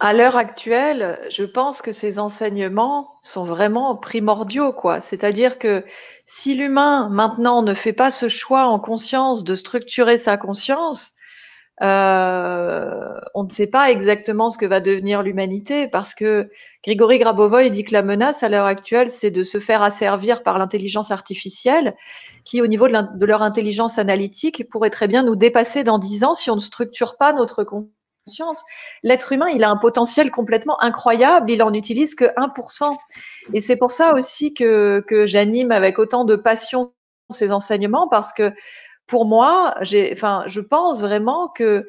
à 0.00 0.12
l'heure 0.12 0.36
actuelle, 0.36 1.18
je 1.30 1.44
pense 1.44 1.82
que 1.82 1.92
ces 1.92 2.18
enseignements 2.18 3.18
sont 3.22 3.44
vraiment 3.44 3.96
primordiaux, 3.96 4.72
quoi. 4.72 5.00
C'est-à-dire 5.00 5.58
que 5.58 5.84
si 6.26 6.54
l'humain 6.54 7.08
maintenant 7.10 7.62
ne 7.62 7.74
fait 7.74 7.92
pas 7.92 8.10
ce 8.10 8.28
choix 8.28 8.66
en 8.66 8.78
conscience 8.78 9.44
de 9.44 9.54
structurer 9.54 10.16
sa 10.16 10.36
conscience, 10.36 11.14
euh, 11.82 13.20
on 13.34 13.44
ne 13.44 13.48
sait 13.48 13.68
pas 13.68 13.90
exactement 13.90 14.50
ce 14.50 14.58
que 14.58 14.66
va 14.66 14.80
devenir 14.80 15.22
l'humanité 15.22 15.86
parce 15.86 16.12
que 16.14 16.50
Grigory 16.84 17.18
Grabovoy 17.18 17.70
dit 17.70 17.84
que 17.84 17.92
la 17.92 18.02
menace 18.02 18.42
à 18.42 18.48
l'heure 18.48 18.66
actuelle, 18.66 19.10
c'est 19.10 19.30
de 19.30 19.44
se 19.44 19.60
faire 19.60 19.82
asservir 19.82 20.42
par 20.42 20.58
l'intelligence 20.58 21.12
artificielle 21.12 21.94
qui, 22.44 22.62
au 22.62 22.66
niveau 22.66 22.88
de, 22.88 23.26
leur 23.26 23.42
intelligence 23.42 23.98
analytique, 23.98 24.68
pourrait 24.70 24.90
très 24.90 25.06
bien 25.08 25.22
nous 25.22 25.36
dépasser 25.36 25.84
dans 25.84 25.98
dix 25.98 26.24
ans 26.24 26.34
si 26.34 26.50
on 26.50 26.56
ne 26.56 26.60
structure 26.60 27.16
pas 27.16 27.32
notre 27.32 27.62
conscience. 27.64 27.97
L'être 29.02 29.32
humain, 29.32 29.48
il 29.48 29.64
a 29.64 29.70
un 29.70 29.76
potentiel 29.76 30.30
complètement 30.30 30.80
incroyable, 30.82 31.50
il 31.50 31.62
en 31.62 31.72
utilise 31.72 32.14
que 32.14 32.24
1%. 32.36 32.96
Et 33.54 33.60
c'est 33.60 33.76
pour 33.76 33.90
ça 33.90 34.14
aussi 34.14 34.54
que, 34.54 35.04
j'anime 35.26 35.72
avec 35.72 35.98
autant 35.98 36.24
de 36.24 36.36
passion 36.36 36.92
ces 37.30 37.52
enseignements 37.52 38.08
parce 38.08 38.32
que 38.32 38.52
pour 39.06 39.26
moi, 39.26 39.74
enfin, 40.12 40.44
je 40.46 40.60
pense 40.60 41.00
vraiment 41.00 41.48
que 41.48 41.86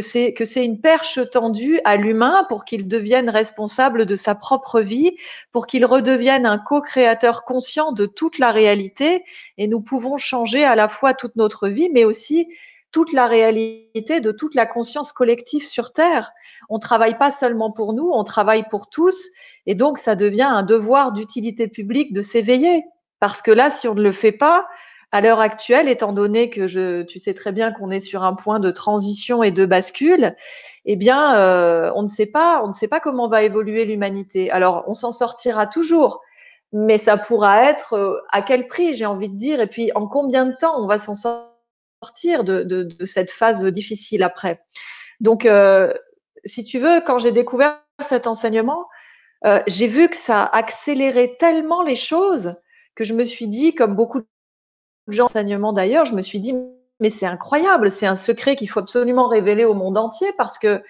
c'est 0.00 0.32
que 0.34 0.44
c'est 0.44 0.64
une 0.64 0.80
perche 0.80 1.18
tendue 1.30 1.80
à 1.84 1.96
l'humain 1.96 2.46
pour 2.48 2.64
qu'il 2.64 2.86
devienne 2.86 3.28
responsable 3.28 4.06
de 4.06 4.14
sa 4.14 4.36
propre 4.36 4.80
vie, 4.80 5.16
pour 5.50 5.66
qu'il 5.66 5.84
redevienne 5.84 6.46
un 6.46 6.58
co-créateur 6.58 7.44
conscient 7.44 7.90
de 7.90 8.06
toute 8.06 8.38
la 8.38 8.52
réalité. 8.52 9.24
Et 9.58 9.66
nous 9.66 9.80
pouvons 9.80 10.16
changer 10.16 10.64
à 10.64 10.76
la 10.76 10.88
fois 10.88 11.12
toute 11.12 11.34
notre 11.34 11.66
vie, 11.66 11.90
mais 11.92 12.04
aussi 12.04 12.46
toute 12.92 13.12
la 13.12 13.26
réalité 13.26 14.20
de 14.20 14.32
toute 14.32 14.54
la 14.54 14.66
conscience 14.66 15.12
collective 15.12 15.64
sur 15.64 15.92
Terre. 15.92 16.32
On 16.68 16.78
travaille 16.78 17.16
pas 17.18 17.30
seulement 17.30 17.70
pour 17.70 17.92
nous, 17.92 18.10
on 18.12 18.24
travaille 18.24 18.64
pour 18.68 18.90
tous. 18.90 19.28
Et 19.66 19.74
donc, 19.74 19.98
ça 19.98 20.14
devient 20.14 20.42
un 20.42 20.62
devoir 20.62 21.12
d'utilité 21.12 21.68
publique 21.68 22.12
de 22.12 22.22
s'éveiller. 22.22 22.84
Parce 23.20 23.42
que 23.42 23.50
là, 23.50 23.70
si 23.70 23.86
on 23.86 23.94
ne 23.94 24.02
le 24.02 24.12
fait 24.12 24.32
pas, 24.32 24.66
à 25.12 25.20
l'heure 25.20 25.40
actuelle, 25.40 25.88
étant 25.88 26.12
donné 26.12 26.50
que 26.50 26.68
je, 26.68 27.02
tu 27.02 27.18
sais 27.18 27.34
très 27.34 27.52
bien 27.52 27.72
qu'on 27.72 27.90
est 27.90 28.00
sur 28.00 28.22
un 28.22 28.34
point 28.34 28.60
de 28.60 28.70
transition 28.70 29.42
et 29.42 29.50
de 29.50 29.66
bascule, 29.66 30.36
eh 30.84 30.96
bien, 30.96 31.34
euh, 31.36 31.90
on 31.96 32.02
ne 32.02 32.06
sait 32.06 32.26
pas, 32.26 32.62
on 32.62 32.68
ne 32.68 32.72
sait 32.72 32.88
pas 32.88 33.00
comment 33.00 33.28
va 33.28 33.42
évoluer 33.42 33.84
l'humanité. 33.84 34.50
Alors, 34.50 34.84
on 34.86 34.94
s'en 34.94 35.12
sortira 35.12 35.66
toujours, 35.66 36.20
mais 36.72 36.96
ça 36.96 37.16
pourra 37.16 37.64
être 37.68 37.94
euh, 37.94 38.20
à 38.30 38.42
quel 38.42 38.68
prix, 38.68 38.94
j'ai 38.94 39.06
envie 39.06 39.28
de 39.28 39.36
dire, 39.36 39.60
et 39.60 39.66
puis 39.66 39.90
en 39.94 40.06
combien 40.06 40.46
de 40.46 40.54
temps 40.54 40.80
on 40.80 40.86
va 40.86 40.98
s'en 40.98 41.14
sortir? 41.14 41.49
De, 42.44 42.62
de, 42.62 43.04
cette 43.04 43.30
phase 43.30 43.64
difficile 43.66 44.22
après. 44.22 44.62
Donc, 45.20 45.44
euh, 45.44 45.92
si 46.44 46.64
tu 46.64 46.78
veux, 46.78 47.00
quand 47.00 47.18
j'ai 47.18 47.30
découvert 47.30 47.82
cet 48.02 48.26
enseignement, 48.26 48.86
euh, 49.44 49.60
j'ai 49.66 49.86
vu 49.86 50.08
que 50.08 50.16
ça 50.16 50.44
accélérait 50.44 51.36
tellement 51.38 51.82
les 51.82 51.96
choses 51.96 52.54
que 52.94 53.04
je 53.04 53.12
me 53.12 53.24
suis 53.24 53.48
dit, 53.48 53.74
comme 53.74 53.94
beaucoup 53.94 54.20
de 54.20 55.20
enseignement 55.20 55.72
d'ailleurs, 55.72 56.06
je 56.06 56.14
me 56.14 56.22
suis 56.22 56.40
dit, 56.40 56.54
mais 57.00 57.10
c'est 57.10 57.26
incroyable, 57.26 57.90
c'est 57.90 58.06
un 58.06 58.16
secret 58.16 58.56
qu'il 58.56 58.70
faut 58.70 58.80
absolument 58.80 59.28
révéler 59.28 59.64
au 59.64 59.74
monde 59.74 59.98
entier 59.98 60.28
parce 60.38 60.58
que 60.58 60.82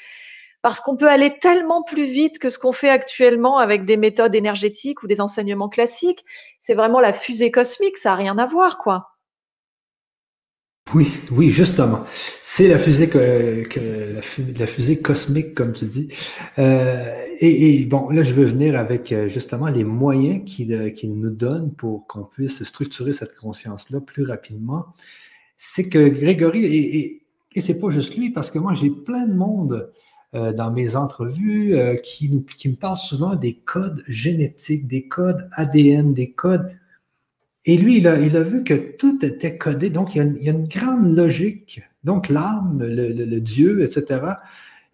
parce 0.63 0.81
qu'on 0.81 0.97
peut 0.97 1.09
aller 1.09 1.39
tellement 1.39 1.83
plus 1.83 2.05
vite 2.05 2.39
que 2.39 2.51
ce 2.51 2.59
qu'on 2.59 2.73
fait 2.73 2.91
actuellement 2.91 3.57
avec 3.57 3.87
des 3.87 3.97
méthodes 3.97 4.35
énergétiques 4.35 5.03
ou 5.03 5.07
des 5.07 5.23
enseignements 5.23 5.71
classiques. 5.71 6.23
C'est 6.59 6.75
vraiment 6.75 7.01
la 7.01 7.15
fusée 7.15 7.51
cosmique, 7.51 7.97
ça 7.97 8.11
n'a 8.11 8.17
rien 8.17 8.37
à 8.37 8.47
voir, 8.47 8.77
quoi. 8.77 9.11
Oui, 10.95 11.09
oui, 11.31 11.51
justement. 11.51 12.05
C'est 12.09 12.67
la 12.69 12.79
fusée 12.79 13.09
que, 13.09 13.65
la, 14.59 14.97
cosmique, 14.97 15.55
comme 15.55 15.73
tu 15.73 15.85
dis. 15.85 16.09
Euh, 16.59 17.15
et, 17.39 17.85
bon, 17.85 18.11
là, 18.11 18.23
je 18.23 18.35
veux 18.35 18.47
venir 18.47 18.77
avec 18.77 19.13
euh, 19.13 19.29
justement 19.29 19.69
les 19.69 19.85
moyens 19.85 20.45
qu'il 20.45 20.73
euh, 20.73 20.91
nous 21.05 21.31
donne 21.31 21.73
pour 21.73 22.07
qu'on 22.09 22.25
puisse 22.25 22.65
structurer 22.65 23.13
cette 23.13 23.37
conscience-là 23.37 24.01
plus 24.01 24.25
rapidement. 24.25 24.87
C'est 25.57 25.89
que 25.89 26.09
Grégory, 26.09 26.65
et, 26.65 26.99
et, 26.99 27.23
et 27.55 27.61
c'est 27.61 27.79
pas 27.79 27.91
juste 27.91 28.17
lui, 28.17 28.31
parce 28.31 28.51
que 28.51 28.59
moi, 28.59 28.75
j'ai 28.75 28.91
plein 28.91 29.27
de 29.27 29.35
monde 29.35 29.93
dans 30.33 30.71
mes 30.71 30.95
entrevues 30.95 31.75
qui, 32.05 32.45
qui 32.57 32.69
me 32.69 32.77
parlent 32.77 32.97
souvent 32.97 33.35
des 33.35 33.55
codes 33.55 34.05
génétiques, 34.07 34.87
des 34.87 35.09
codes 35.09 35.51
ADN, 35.57 36.15
des 36.15 36.31
codes 36.31 36.71
et 37.67 37.77
lui, 37.77 37.99
il 37.99 38.07
a, 38.07 38.17
vu 38.43 38.65
que 38.65 38.75
tout 38.97 39.25
était 39.25 39.59
codé. 39.59 39.91
Donc, 39.91 40.15
il 40.15 40.19
y 40.19 40.49
a 40.49 40.53
une, 40.53 40.67
grande 40.67 41.15
logique. 41.15 41.83
Donc, 42.05 42.29
l'âme, 42.29 42.79
le, 42.83 43.39
Dieu, 43.41 43.83
etc., 43.83 44.21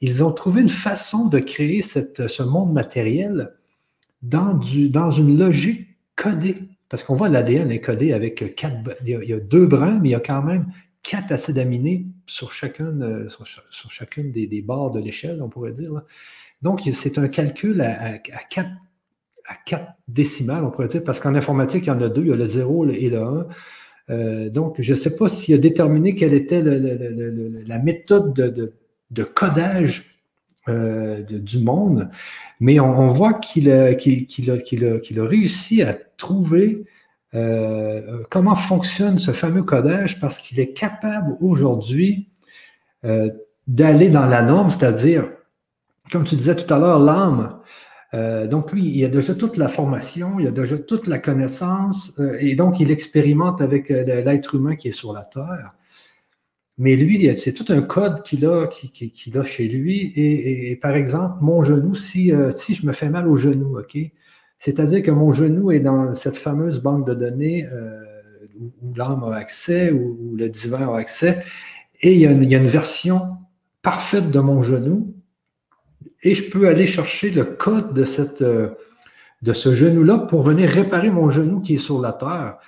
ils 0.00 0.24
ont 0.24 0.32
trouvé 0.32 0.62
une 0.62 0.68
façon 0.68 1.26
de 1.26 1.38
créer 1.38 1.80
ce 1.80 2.42
monde 2.42 2.72
matériel 2.72 3.52
dans, 4.22 4.60
une 4.60 5.38
logique 5.38 5.88
codée. 6.16 6.56
Parce 6.88 7.02
qu'on 7.04 7.14
voit 7.14 7.28
l'ADN 7.28 7.70
est 7.70 7.80
codé 7.80 8.12
avec 8.12 8.54
quatre. 8.56 8.76
Il 9.04 9.10
y, 9.10 9.32
a, 9.32 9.38
deux 9.38 9.66
brins, 9.66 10.00
mais 10.00 10.10
il 10.10 10.12
y 10.12 10.16
a 10.16 10.20
quand 10.20 10.42
même 10.42 10.66
quatre 11.02 11.30
acides 11.32 11.58
aminés 11.58 12.06
sur 12.26 12.52
chacune, 12.52 13.28
chacune 13.68 14.32
des, 14.32 14.62
barres 14.62 14.90
de 14.90 15.00
l'échelle, 15.00 15.40
on 15.40 15.48
pourrait 15.48 15.72
dire. 15.72 16.02
Donc, 16.62 16.82
c'est 16.92 17.16
un 17.18 17.28
calcul 17.28 17.80
à 17.80 18.18
quatre 18.18 18.70
à 19.48 19.54
quatre 19.64 19.92
décimales, 20.08 20.64
on 20.64 20.70
pourrait 20.70 20.88
dire, 20.88 21.04
parce 21.04 21.20
qu'en 21.20 21.34
informatique, 21.34 21.84
il 21.86 21.88
y 21.88 21.92
en 21.92 22.00
a 22.00 22.08
deux, 22.08 22.22
il 22.22 22.28
y 22.28 22.32
a 22.32 22.36
le 22.36 22.46
0 22.46 22.88
et 22.90 23.10
le 23.10 23.18
1. 23.18 23.46
Euh, 24.08 24.50
donc, 24.50 24.76
je 24.78 24.92
ne 24.92 24.98
sais 24.98 25.16
pas 25.16 25.28
s'il 25.28 25.54
a 25.54 25.58
déterminé 25.58 26.14
quelle 26.14 26.34
était 26.34 26.62
la 26.62 27.78
méthode 27.78 28.32
de, 28.34 29.24
codage 29.24 30.16
euh, 30.68 31.22
du 31.22 31.58
monde, 31.58 32.08
mais 32.60 32.80
on, 32.80 33.08
voit 33.08 33.34
qu'il 33.34 33.70
a, 33.70 33.92
réussi 35.16 35.82
à 35.82 35.94
trouver 36.16 36.84
euh, 37.34 38.22
comment 38.30 38.56
fonctionne 38.56 39.18
ce 39.18 39.32
fameux 39.32 39.62
codage 39.62 40.20
parce 40.20 40.38
qu'il 40.38 40.60
est 40.60 40.72
capable 40.72 41.36
aujourd'hui 41.40 42.28
d'aller 43.68 44.08
dans 44.10 44.26
la 44.26 44.42
norme, 44.42 44.70
c'est-à-dire, 44.70 45.28
comme 46.10 46.24
tu 46.24 46.34
disais 46.34 46.56
tout 46.56 46.72
à 46.74 46.78
l'heure, 46.78 46.98
l'âme. 46.98 47.60
Euh, 48.14 48.46
donc, 48.46 48.72
lui, 48.72 48.88
il 48.88 49.04
a 49.04 49.08
déjà 49.08 49.34
toute 49.34 49.56
la 49.56 49.68
formation, 49.68 50.38
il 50.38 50.46
a 50.46 50.50
déjà 50.50 50.78
toute 50.78 51.06
la 51.06 51.18
connaissance, 51.18 52.12
euh, 52.18 52.36
et 52.40 52.54
donc 52.54 52.80
il 52.80 52.90
expérimente 52.90 53.60
avec 53.60 53.90
euh, 53.90 54.22
l'être 54.22 54.54
humain 54.54 54.76
qui 54.76 54.88
est 54.88 54.92
sur 54.92 55.12
la 55.12 55.24
Terre. 55.24 55.74
Mais 56.78 56.94
lui, 56.94 57.26
c'est 57.38 57.54
tout 57.54 57.72
un 57.72 57.80
code 57.80 58.22
qu'il 58.22 58.44
a, 58.44 58.68
a 58.68 59.44
chez 59.44 59.68
lui. 59.68 60.12
Et, 60.14 60.76
par 60.76 60.94
exemple, 60.94 61.36
mon 61.40 61.62
genou, 61.62 61.94
si, 61.94 62.28
je 62.28 62.86
me 62.86 62.92
fais 62.92 63.08
mal 63.08 63.26
au 63.28 63.38
genou, 63.38 63.78
OK? 63.78 63.96
C'est-à-dire 64.58 65.02
que 65.02 65.10
mon 65.10 65.32
genou 65.32 65.72
est 65.72 65.80
dans 65.80 66.14
cette 66.14 66.36
fameuse 66.36 66.82
banque 66.82 67.06
de 67.06 67.14
données 67.14 67.66
où, 68.60 68.92
l'âme 68.94 69.24
a 69.24 69.36
accès, 69.36 69.90
où, 69.90 70.36
le 70.36 70.50
divin 70.50 70.92
a 70.92 70.98
accès, 70.98 71.42
et 72.02 72.12
il 72.12 72.20
y 72.20 72.26
a 72.26 72.30
une 72.30 72.68
version 72.68 73.22
parfaite 73.80 74.30
de 74.30 74.40
mon 74.40 74.62
genou 74.62 75.15
et 76.22 76.34
je 76.34 76.50
peux 76.50 76.68
aller 76.68 76.86
chercher 76.86 77.30
le 77.30 77.44
code 77.44 77.94
de, 77.94 78.04
cette, 78.04 78.42
euh, 78.42 78.70
de 79.42 79.52
ce 79.52 79.74
genou-là 79.74 80.18
pour 80.18 80.42
venir 80.42 80.68
réparer 80.68 81.10
mon 81.10 81.30
genou 81.30 81.60
qui 81.60 81.74
est 81.74 81.78
sur 81.78 82.00
la 82.00 82.12
terre. 82.12 82.58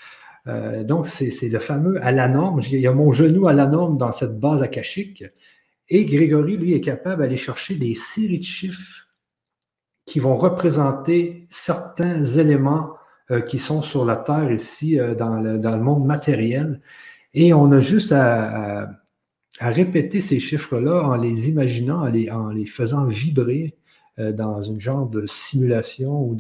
Euh, 0.46 0.84
donc, 0.84 1.06
c'est 1.06 1.48
le 1.48 1.58
fameux 1.58 2.02
à 2.04 2.12
la 2.12 2.28
norme. 2.28 2.60
Il 2.70 2.80
y 2.80 2.86
a 2.86 2.92
mon 2.92 3.12
genou 3.12 3.48
à 3.48 3.52
la 3.52 3.66
norme 3.66 3.98
dans 3.98 4.12
cette 4.12 4.40
base 4.40 4.62
akashique. 4.62 5.24
Et 5.88 6.04
Grégory, 6.04 6.56
lui, 6.56 6.74
est 6.74 6.80
capable 6.80 7.22
d'aller 7.22 7.36
chercher 7.36 7.74
des 7.74 7.94
séries 7.94 8.38
de 8.38 8.44
chiffres 8.44 9.08
qui 10.06 10.20
vont 10.20 10.36
représenter 10.36 11.46
certains 11.50 12.24
éléments 12.24 12.94
euh, 13.30 13.40
qui 13.40 13.58
sont 13.58 13.82
sur 13.82 14.04
la 14.04 14.16
Terre 14.16 14.50
ici, 14.50 14.98
dans, 15.18 15.40
le, 15.40 15.58
dans, 15.58 15.76
le, 15.76 15.82
monde 15.82 16.06
matériel. 16.06 16.80
Et 17.34 17.52
on 17.52 17.70
a 17.72 17.80
juste 17.80 18.12
à, 18.12 18.82
à 18.82 18.88
répéter 19.60 20.20
ces 20.20 20.40
chiffres-là 20.40 21.02
en 21.04 21.16
les 21.16 21.48
imaginant, 21.48 22.06
en 22.06 22.50
les, 22.50 22.66
faisant 22.66 23.06
vibrer 23.06 23.74
euh, 24.18 24.32
dans 24.32 24.62
une 24.62 24.80
genre 24.80 25.06
de 25.06 25.26
simulation 25.26 26.20
ou 26.22 26.36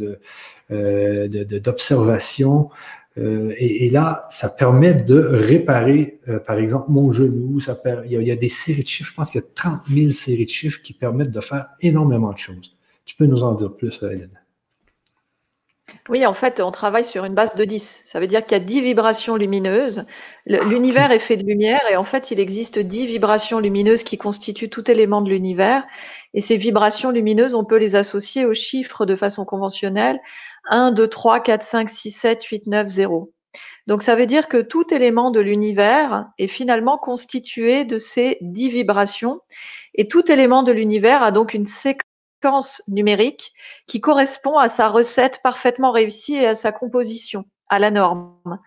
euh, 0.70 1.28
d'observation. 1.60 2.70
Euh, 3.16 3.52
et, 3.56 3.90
là, 3.90 4.26
ça 4.30 4.48
permet 4.48 4.94
de 4.94 5.18
réparer, 5.18 6.20
par 6.46 6.58
exemple, 6.58 6.90
mon 6.90 7.10
genou. 7.10 7.58
Ça 7.58 7.80
il, 8.04 8.12
y 8.12 8.30
a, 8.30 8.36
des 8.36 8.48
séries 8.48 8.82
de 8.82 8.88
chiffres, 8.88 9.10
je 9.10 9.14
pense 9.14 9.30
qu'il 9.30 9.40
y 9.40 9.44
a 9.44 9.46
30 9.54 9.80
000 9.92 10.10
séries 10.12 10.44
de 10.44 10.50
chiffres 10.50 10.80
qui 10.82 10.92
permettent 10.92 11.32
de 11.32 11.40
faire 11.40 11.66
énormément 11.80 12.32
de 12.32 12.38
choses. 12.38 12.76
Tu 13.04 13.16
peux 13.16 13.26
nous 13.26 13.42
en 13.42 13.54
dire 13.54 13.74
plus, 13.74 13.98
Hélène? 14.02 14.38
Oui, 16.08 16.24
en 16.24 16.32
fait, 16.32 16.60
on 16.60 16.70
travaille 16.70 17.04
sur 17.04 17.26
une 17.26 17.34
base 17.34 17.54
de 17.54 17.64
10. 17.66 18.00
Ça 18.06 18.18
veut 18.18 18.26
dire 18.26 18.42
qu'il 18.42 18.52
y 18.52 18.60
a 18.60 18.64
10 18.64 18.80
vibrations 18.80 19.36
lumineuses. 19.36 20.04
Ah, 20.50 20.64
l'univers 20.64 21.10
est 21.12 21.18
fait 21.18 21.36
de 21.36 21.44
lumière 21.44 21.82
et 21.90 21.96
en 21.96 22.04
fait, 22.04 22.30
il 22.30 22.40
existe 22.40 22.78
10 22.78 23.06
vibrations 23.06 23.58
lumineuses 23.58 24.04
qui 24.04 24.16
constituent 24.16 24.70
tout 24.70 24.90
élément 24.90 25.20
de 25.20 25.28
l'univers. 25.28 25.84
Et 26.32 26.40
ces 26.40 26.56
vibrations 26.56 27.10
lumineuses, 27.10 27.52
on 27.52 27.64
peut 27.64 27.76
les 27.76 27.94
associer 27.94 28.46
aux 28.46 28.54
chiffres 28.54 29.04
de 29.04 29.16
façon 29.16 29.44
conventionnelle. 29.44 30.18
1, 30.70 30.92
2, 30.92 31.06
3, 31.08 31.40
4, 31.40 31.62
5, 31.62 31.90
6, 31.90 32.10
7, 32.10 32.42
8, 32.42 32.66
9, 32.68 32.86
0. 32.88 33.32
Donc 33.86 34.02
ça 34.02 34.14
veut 34.14 34.26
dire 34.26 34.48
que 34.48 34.58
tout 34.58 34.92
élément 34.94 35.30
de 35.30 35.40
l'univers 35.40 36.26
est 36.38 36.48
finalement 36.48 36.96
constitué 36.96 37.84
de 37.84 37.98
ces 37.98 38.38
10 38.40 38.70
vibrations. 38.70 39.40
Et 39.94 40.08
tout 40.08 40.30
élément 40.32 40.62
de 40.62 40.72
l'univers 40.72 41.22
a 41.22 41.32
donc 41.32 41.52
une 41.52 41.66
séquence 41.66 42.07
numérique 42.88 43.52
qui 43.86 44.00
correspond 44.00 44.58
à 44.58 44.68
sa 44.68 44.88
recette 44.88 45.40
parfaitement 45.42 45.90
réussie 45.90 46.36
et 46.36 46.46
à 46.46 46.54
sa 46.54 46.72
composition, 46.72 47.44
à 47.68 47.78
la 47.78 47.90
norme. 47.90 48.58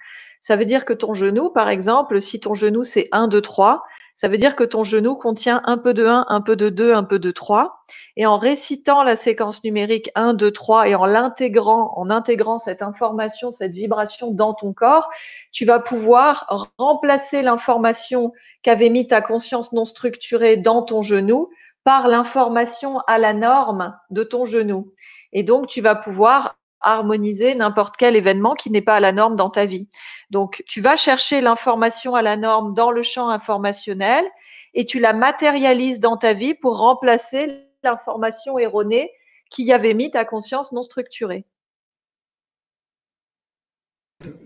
Ça 0.41 0.55
veut 0.55 0.65
dire 0.65 0.85
que 0.85 0.93
ton 0.93 1.13
genou, 1.13 1.51
par 1.51 1.69
exemple, 1.69 2.19
si 2.19 2.39
ton 2.39 2.55
genou 2.55 2.83
c'est 2.83 3.07
1, 3.11 3.27
2, 3.27 3.41
3, 3.41 3.83
ça 4.15 4.27
veut 4.27 4.37
dire 4.37 4.55
que 4.55 4.63
ton 4.63 4.83
genou 4.83 5.15
contient 5.15 5.61
un 5.65 5.77
peu 5.77 5.93
de 5.93 6.05
1, 6.05 6.25
un 6.27 6.41
peu 6.41 6.55
de 6.55 6.69
2, 6.69 6.93
un 6.93 7.03
peu 7.03 7.17
de 7.17 7.31
3. 7.31 7.83
Et 8.17 8.25
en 8.25 8.37
récitant 8.37 9.03
la 9.03 9.15
séquence 9.15 9.63
numérique 9.63 10.11
1, 10.15 10.33
2, 10.33 10.51
3 10.51 10.89
et 10.89 10.95
en 10.95 11.05
l'intégrant, 11.05 11.93
en 11.95 12.09
intégrant 12.09 12.59
cette 12.59 12.81
information, 12.81 13.51
cette 13.51 13.71
vibration 13.71 14.31
dans 14.31 14.53
ton 14.53 14.73
corps, 14.73 15.09
tu 15.51 15.65
vas 15.65 15.79
pouvoir 15.79 16.71
remplacer 16.77 17.41
l'information 17.41 18.33
qu'avait 18.63 18.89
mis 18.89 19.07
ta 19.07 19.21
conscience 19.21 19.71
non 19.71 19.85
structurée 19.85 20.57
dans 20.57 20.81
ton 20.81 21.01
genou 21.01 21.49
par 21.83 22.07
l'information 22.07 22.99
à 23.07 23.17
la 23.17 23.33
norme 23.33 23.97
de 24.09 24.23
ton 24.23 24.45
genou. 24.45 24.93
Et 25.33 25.43
donc, 25.43 25.67
tu 25.67 25.81
vas 25.81 25.95
pouvoir 25.95 26.55
harmoniser 26.81 27.53
n'importe 27.55 27.95
quel 27.97 28.15
événement 28.15 28.55
qui 28.55 28.71
n'est 28.71 28.81
pas 28.81 28.95
à 28.95 28.99
la 28.99 29.11
norme 29.11 29.35
dans 29.35 29.49
ta 29.49 29.65
vie. 29.65 29.87
Donc, 30.29 30.63
tu 30.67 30.81
vas 30.81 30.97
chercher 30.97 31.41
l'information 31.41 32.15
à 32.15 32.21
la 32.21 32.37
norme 32.37 32.73
dans 32.73 32.91
le 32.91 33.03
champ 33.03 33.29
informationnel 33.29 34.25
et 34.73 34.85
tu 34.85 34.99
la 34.99 35.13
matérialises 35.13 35.99
dans 35.99 36.17
ta 36.17 36.33
vie 36.33 36.53
pour 36.55 36.77
remplacer 36.77 37.67
l'information 37.83 38.57
erronée 38.57 39.11
qui 39.49 39.63
y 39.63 39.73
avait 39.73 39.93
mis 39.93 40.11
ta 40.11 40.25
conscience 40.25 40.71
non 40.71 40.81
structurée. 40.81 41.45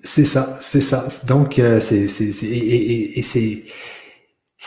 C'est 0.04 0.26
ça, 0.26 0.58
c'est 0.62 0.82
ça. 0.82 1.06
Donc, 1.26 1.60
euh, 1.60 1.80
c'est, 1.82 2.06
et 2.06 3.22
c'est 3.22 3.64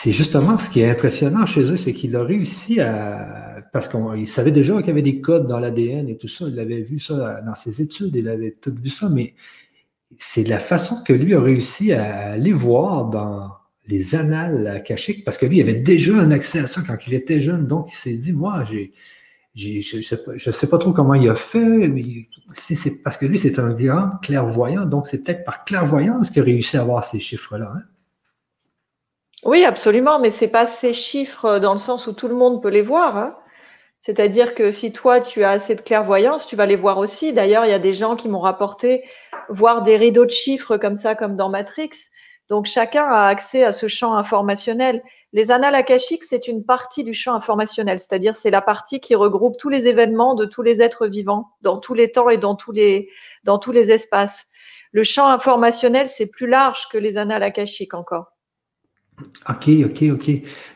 c'est 0.00 0.12
justement 0.12 0.58
ce 0.58 0.70
qui 0.70 0.80
est 0.80 0.90
impressionnant 0.90 1.44
chez 1.44 1.72
eux, 1.72 1.76
c'est 1.76 1.92
qu'il 1.92 2.14
a 2.14 2.22
réussi 2.22 2.80
à. 2.80 3.64
Parce 3.72 3.88
qu'il 3.88 4.28
savait 4.28 4.52
déjà 4.52 4.76
qu'il 4.78 4.86
y 4.86 4.90
avait 4.90 5.02
des 5.02 5.20
codes 5.20 5.46
dans 5.48 5.58
l'ADN 5.58 6.08
et 6.08 6.16
tout 6.16 6.28
ça, 6.28 6.46
il 6.48 6.58
avait 6.58 6.82
vu 6.82 7.00
ça 7.00 7.42
dans 7.42 7.54
ses 7.56 7.82
études, 7.82 8.14
il 8.14 8.28
avait 8.28 8.52
tout 8.52 8.72
vu 8.80 8.88
ça, 8.88 9.08
mais 9.08 9.34
c'est 10.16 10.44
la 10.44 10.60
façon 10.60 11.02
que 11.04 11.12
lui 11.12 11.34
a 11.34 11.40
réussi 11.40 11.92
à 11.92 12.30
aller 12.30 12.52
voir 12.52 13.10
dans 13.10 13.50
les 13.88 14.14
annales 14.14 14.68
akashiques, 14.68 15.24
parce 15.24 15.36
que 15.36 15.46
lui, 15.46 15.58
il 15.58 15.62
avait 15.62 15.74
déjà 15.74 16.14
un 16.14 16.30
accès 16.30 16.60
à 16.60 16.66
ça 16.68 16.80
quand 16.86 16.96
il 17.06 17.14
était 17.14 17.40
jeune, 17.40 17.66
donc 17.66 17.88
il 17.92 17.96
s'est 17.96 18.14
dit, 18.14 18.32
moi, 18.32 18.64
j'ai. 18.70 18.92
je 19.56 19.96
ne 19.96 20.52
sais, 20.52 20.66
pas 20.68 20.78
trop 20.78 20.92
comment 20.92 21.14
il 21.14 21.28
a 21.28 21.34
fait, 21.34 21.88
mais 21.88 22.02
si 22.54 22.76
c'est 22.76 23.02
parce 23.02 23.18
que 23.18 23.26
lui, 23.26 23.38
c'est 23.38 23.58
un 23.58 23.74
grand 23.74 24.10
clairvoyant, 24.22 24.86
donc 24.86 25.08
c'est 25.08 25.24
peut-être 25.24 25.44
par 25.44 25.64
clairvoyance 25.64 26.30
qu'il 26.30 26.42
a 26.42 26.44
réussi 26.44 26.76
à 26.76 26.82
avoir 26.82 27.02
ces 27.04 27.18
chiffres-là. 27.18 27.72
Hein. 27.76 27.82
Oui, 29.44 29.64
absolument, 29.64 30.18
mais 30.18 30.30
c'est 30.30 30.48
pas 30.48 30.66
ces 30.66 30.92
chiffres 30.92 31.58
dans 31.58 31.72
le 31.72 31.78
sens 31.78 32.06
où 32.06 32.12
tout 32.12 32.28
le 32.28 32.34
monde 32.34 32.62
peut 32.62 32.68
les 32.68 32.82
voir. 32.82 33.16
Hein. 33.16 33.36
C'est-à-dire 33.98 34.54
que 34.54 34.70
si 34.70 34.92
toi, 34.92 35.20
tu 35.20 35.44
as 35.44 35.50
assez 35.50 35.74
de 35.74 35.80
clairvoyance, 35.80 36.46
tu 36.46 36.56
vas 36.56 36.66
les 36.66 36.76
voir 36.76 36.98
aussi. 36.98 37.32
D'ailleurs, 37.32 37.64
il 37.64 37.70
y 37.70 37.74
a 37.74 37.78
des 37.78 37.92
gens 37.92 38.16
qui 38.16 38.28
m'ont 38.28 38.40
rapporté 38.40 39.04
voir 39.48 39.82
des 39.82 39.96
rideaux 39.96 40.24
de 40.24 40.30
chiffres 40.30 40.76
comme 40.76 40.96
ça, 40.96 41.14
comme 41.14 41.36
dans 41.36 41.48
Matrix. 41.50 41.90
Donc 42.48 42.64
chacun 42.66 43.04
a 43.04 43.26
accès 43.26 43.62
à 43.62 43.72
ce 43.72 43.88
champ 43.88 44.14
informationnel. 44.14 45.02
Les 45.32 45.50
annales 45.50 45.74
akashiques, 45.74 46.24
c'est 46.24 46.48
une 46.48 46.64
partie 46.64 47.04
du 47.04 47.12
champ 47.12 47.34
informationnel, 47.34 47.98
c'est-à-dire 47.98 48.34
c'est 48.34 48.50
la 48.50 48.62
partie 48.62 49.00
qui 49.00 49.14
regroupe 49.14 49.58
tous 49.58 49.68
les 49.68 49.86
événements 49.86 50.34
de 50.34 50.46
tous 50.46 50.62
les 50.62 50.80
êtres 50.80 51.06
vivants, 51.06 51.50
dans 51.60 51.78
tous 51.78 51.92
les 51.92 52.10
temps 52.10 52.30
et 52.30 52.38
dans 52.38 52.54
tous 52.54 52.72
les, 52.72 53.10
dans 53.44 53.58
tous 53.58 53.72
les 53.72 53.90
espaces. 53.90 54.46
Le 54.92 55.02
champ 55.02 55.28
informationnel, 55.28 56.08
c'est 56.08 56.26
plus 56.26 56.46
large 56.46 56.88
que 56.90 56.96
les 56.96 57.18
annales 57.18 57.42
akashiques 57.42 57.92
encore. 57.92 58.32
OK, 59.48 59.68
OK, 59.84 60.02
OK. 60.12 60.30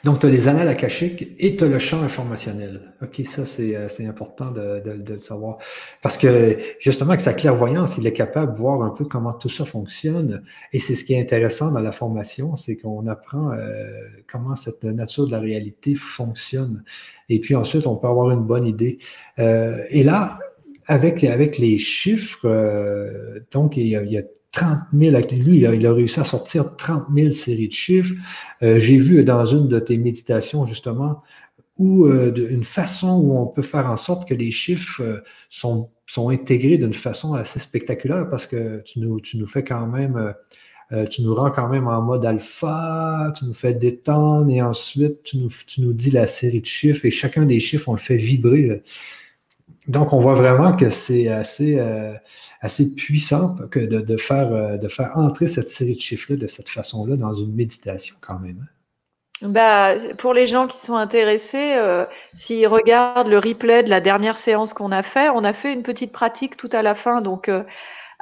Donc, 0.04 0.20
tu 0.20 0.26
as 0.26 0.28
les 0.28 0.48
annales 0.48 0.68
akashiques 0.68 1.28
et 1.38 1.56
tu 1.56 1.64
as 1.64 1.68
le 1.68 1.78
champ 1.78 2.02
informationnel. 2.02 2.94
OK, 3.02 3.20
ça, 3.24 3.44
c'est 3.44 3.76
euh, 3.76 4.08
important 4.08 4.50
de, 4.50 4.82
le 4.84 5.18
savoir. 5.18 5.58
Parce 6.00 6.16
que, 6.16 6.58
justement, 6.80 7.10
avec 7.10 7.20
sa 7.20 7.34
clairvoyance, 7.34 7.98
il 7.98 8.06
est 8.06 8.12
capable 8.12 8.54
de 8.54 8.58
voir 8.58 8.82
un 8.82 8.90
peu 8.90 9.04
comment 9.04 9.32
tout 9.32 9.48
ça 9.48 9.64
fonctionne. 9.64 10.42
Et 10.72 10.78
c'est 10.78 10.94
ce 10.94 11.04
qui 11.04 11.14
est 11.14 11.20
intéressant 11.20 11.70
dans 11.70 11.80
la 11.80 11.92
formation, 11.92 12.56
c'est 12.56 12.76
qu'on 12.76 13.06
apprend 13.06 13.52
euh, 13.52 13.84
comment 14.30 14.56
cette 14.56 14.84
nature 14.84 15.26
de 15.26 15.32
la 15.32 15.40
réalité 15.40 15.94
fonctionne. 15.94 16.82
Et 17.28 17.38
puis 17.40 17.54
ensuite, 17.54 17.86
on 17.86 17.96
peut 17.96 18.08
avoir 18.08 18.30
une 18.30 18.44
bonne 18.44 18.66
idée. 18.66 18.98
Euh, 19.38 19.82
et 19.90 20.02
là, 20.02 20.38
avec, 20.86 21.22
avec 21.24 21.58
les 21.58 21.78
chiffres, 21.78 22.48
donc, 23.52 23.76
il 23.76 23.86
y 23.86 23.96
a, 23.96 24.02
il 24.02 24.10
y 24.10 24.18
a 24.18 24.22
30 24.52 24.78
000, 24.92 25.16
lui, 25.32 25.60
il 25.60 25.86
a, 25.86 25.92
réussi 25.92 26.20
à 26.20 26.24
sortir 26.24 26.76
30 26.76 27.06
000 27.14 27.30
séries 27.30 27.68
de 27.68 27.72
chiffres. 27.72 28.14
Euh, 28.62 28.78
j'ai 28.78 28.98
vu 28.98 29.24
dans 29.24 29.46
une 29.46 29.66
de 29.66 29.78
tes 29.78 29.96
méditations, 29.96 30.66
justement, 30.66 31.22
où 31.78 32.04
euh, 32.04 32.32
une 32.50 32.64
façon 32.64 33.18
où 33.18 33.38
on 33.38 33.46
peut 33.46 33.62
faire 33.62 33.90
en 33.90 33.96
sorte 33.96 34.28
que 34.28 34.34
les 34.34 34.50
chiffres 34.50 35.02
euh, 35.02 35.20
sont, 35.48 35.90
sont 36.06 36.28
intégrés 36.28 36.76
d'une 36.76 36.92
façon 36.92 37.32
assez 37.32 37.60
spectaculaire 37.60 38.28
parce 38.28 38.46
que 38.46 38.82
tu 38.84 39.00
nous, 39.00 39.20
tu 39.20 39.38
nous 39.38 39.46
fais 39.46 39.64
quand 39.64 39.86
même, 39.86 40.34
tu 41.10 41.22
nous 41.22 41.34
rends 41.34 41.50
quand 41.50 41.70
même 41.70 41.88
en 41.88 42.02
mode 42.02 42.26
alpha, 42.26 43.32
tu 43.34 43.46
nous 43.46 43.54
fais 43.54 43.74
détendre 43.74 44.50
et 44.50 44.60
ensuite 44.60 45.22
tu 45.22 45.38
nous, 45.38 45.48
tu 45.66 45.80
nous 45.80 45.94
dis 45.94 46.10
la 46.10 46.26
série 46.26 46.60
de 46.60 46.66
chiffres 46.66 47.06
et 47.06 47.10
chacun 47.10 47.46
des 47.46 47.60
chiffres, 47.60 47.88
on 47.88 47.94
le 47.94 47.98
fait 47.98 48.18
vibrer. 48.18 48.82
Donc, 49.88 50.12
on 50.12 50.20
voit 50.20 50.34
vraiment 50.34 50.76
que 50.76 50.90
c'est 50.90 51.28
assez, 51.28 51.78
euh, 51.78 52.14
assez 52.60 52.94
puissant 52.94 53.56
que 53.70 53.80
de, 53.80 54.16
faire, 54.16 54.52
euh, 54.52 54.76
de 54.76 54.88
faire 54.88 55.16
entrer 55.16 55.46
cette 55.46 55.68
série 55.68 55.94
de 55.94 56.00
chiffres-là 56.00 56.36
de 56.36 56.46
cette 56.46 56.68
façon-là 56.68 57.16
dans 57.16 57.34
une 57.34 57.54
méditation 57.54 58.16
quand 58.20 58.38
même. 58.38 58.58
Hein. 58.62 59.48
Bah, 59.48 59.94
pour 60.18 60.34
les 60.34 60.46
gens 60.46 60.68
qui 60.68 60.78
sont 60.78 60.94
intéressés, 60.94 61.74
euh, 61.76 62.06
s'ils 62.32 62.68
regardent 62.68 63.26
le 63.26 63.38
replay 63.38 63.82
de 63.82 63.90
la 63.90 64.00
dernière 64.00 64.36
séance 64.36 64.72
qu'on 64.72 64.92
a 64.92 65.02
fait, 65.02 65.30
on 65.30 65.42
a 65.42 65.52
fait 65.52 65.72
une 65.72 65.82
petite 65.82 66.12
pratique 66.12 66.56
tout 66.56 66.70
à 66.72 66.82
la 66.82 66.94
fin. 66.94 67.20
Donc, 67.22 67.50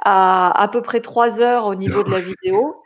à 0.01 0.61
à 0.61 0.67
peu 0.67 0.81
près 0.81 0.99
trois 0.99 1.41
heures 1.41 1.65
au 1.65 1.75
niveau 1.75 2.03
de 2.03 2.11
la 2.11 2.19
vidéo. 2.19 2.75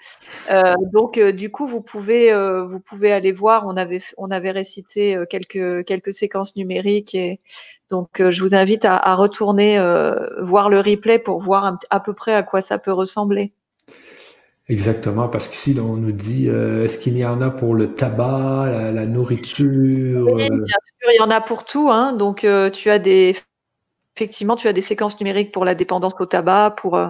Euh, 0.51 0.75
donc, 0.93 1.17
euh, 1.17 1.31
du 1.31 1.49
coup, 1.49 1.65
vous 1.67 1.81
pouvez, 1.81 2.31
euh, 2.31 2.65
vous 2.65 2.79
pouvez 2.79 3.11
aller 3.11 3.31
voir. 3.31 3.65
On 3.65 3.77
avait, 3.77 4.01
on 4.17 4.29
avait 4.29 4.51
récité 4.51 5.17
quelques, 5.27 5.83
quelques 5.85 6.13
séquences 6.13 6.55
numériques 6.55 7.15
et 7.15 7.39
donc 7.89 8.09
je 8.29 8.41
vous 8.41 8.53
invite 8.53 8.85
à, 8.85 8.95
à 8.95 9.15
retourner 9.15 9.79
voir 10.39 10.69
le 10.69 10.79
replay 10.79 11.17
pour 11.17 11.41
voir 11.41 11.79
à 11.89 11.99
peu 11.99 12.13
près 12.13 12.35
à 12.35 12.43
quoi 12.43 12.61
ça 12.61 12.77
peut 12.77 12.91
ressembler. 12.91 13.53
Exactement, 14.67 15.29
parce 15.29 15.47
qu'ici, 15.47 15.75
on 15.79 15.95
nous 15.95 16.11
dit, 16.11 16.47
est-ce 16.47 16.99
qu'il 16.99 17.17
y 17.17 17.25
en 17.25 17.41
a 17.41 17.49
pour 17.49 17.73
le 17.73 17.95
tabac, 17.95 18.91
la, 18.93 19.05
nourriture 19.07 20.27
Oui, 20.31 20.47
bien 20.47 20.65
sûr, 21.01 21.11
il 21.11 21.17
y 21.17 21.21
en 21.21 21.31
a 21.31 21.41
pour 21.41 21.65
tout. 21.65 21.89
Hein. 21.89 22.13
Donc, 22.13 22.45
tu 22.71 22.89
as 22.91 22.99
des 22.99 23.35
effectivement, 24.15 24.55
tu 24.55 24.67
as 24.67 24.73
des 24.73 24.81
séquences 24.81 25.19
numériques 25.19 25.51
pour 25.51 25.65
la 25.65 25.75
dépendance 25.75 26.13
au 26.19 26.25
tabac, 26.25 26.75
pour 26.77 26.95
euh, 26.95 27.09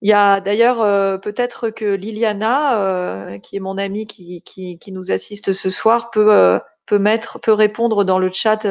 il 0.00 0.08
y 0.08 0.12
a 0.12 0.40
d'ailleurs 0.40 0.80
euh, 0.80 1.18
peut-être 1.18 1.70
que 1.70 1.84
Liliana, 1.84 2.82
euh, 2.82 3.38
qui 3.38 3.56
est 3.56 3.60
mon 3.60 3.78
amie 3.78 4.06
qui, 4.06 4.42
nous 4.88 5.12
assiste 5.12 5.52
ce 5.52 5.70
soir, 5.70 6.10
peut, 6.10 6.60
mettre, 6.98 7.38
peut 7.40 7.52
répondre 7.52 8.04
dans 8.04 8.18
le 8.18 8.30
chat 8.30 8.66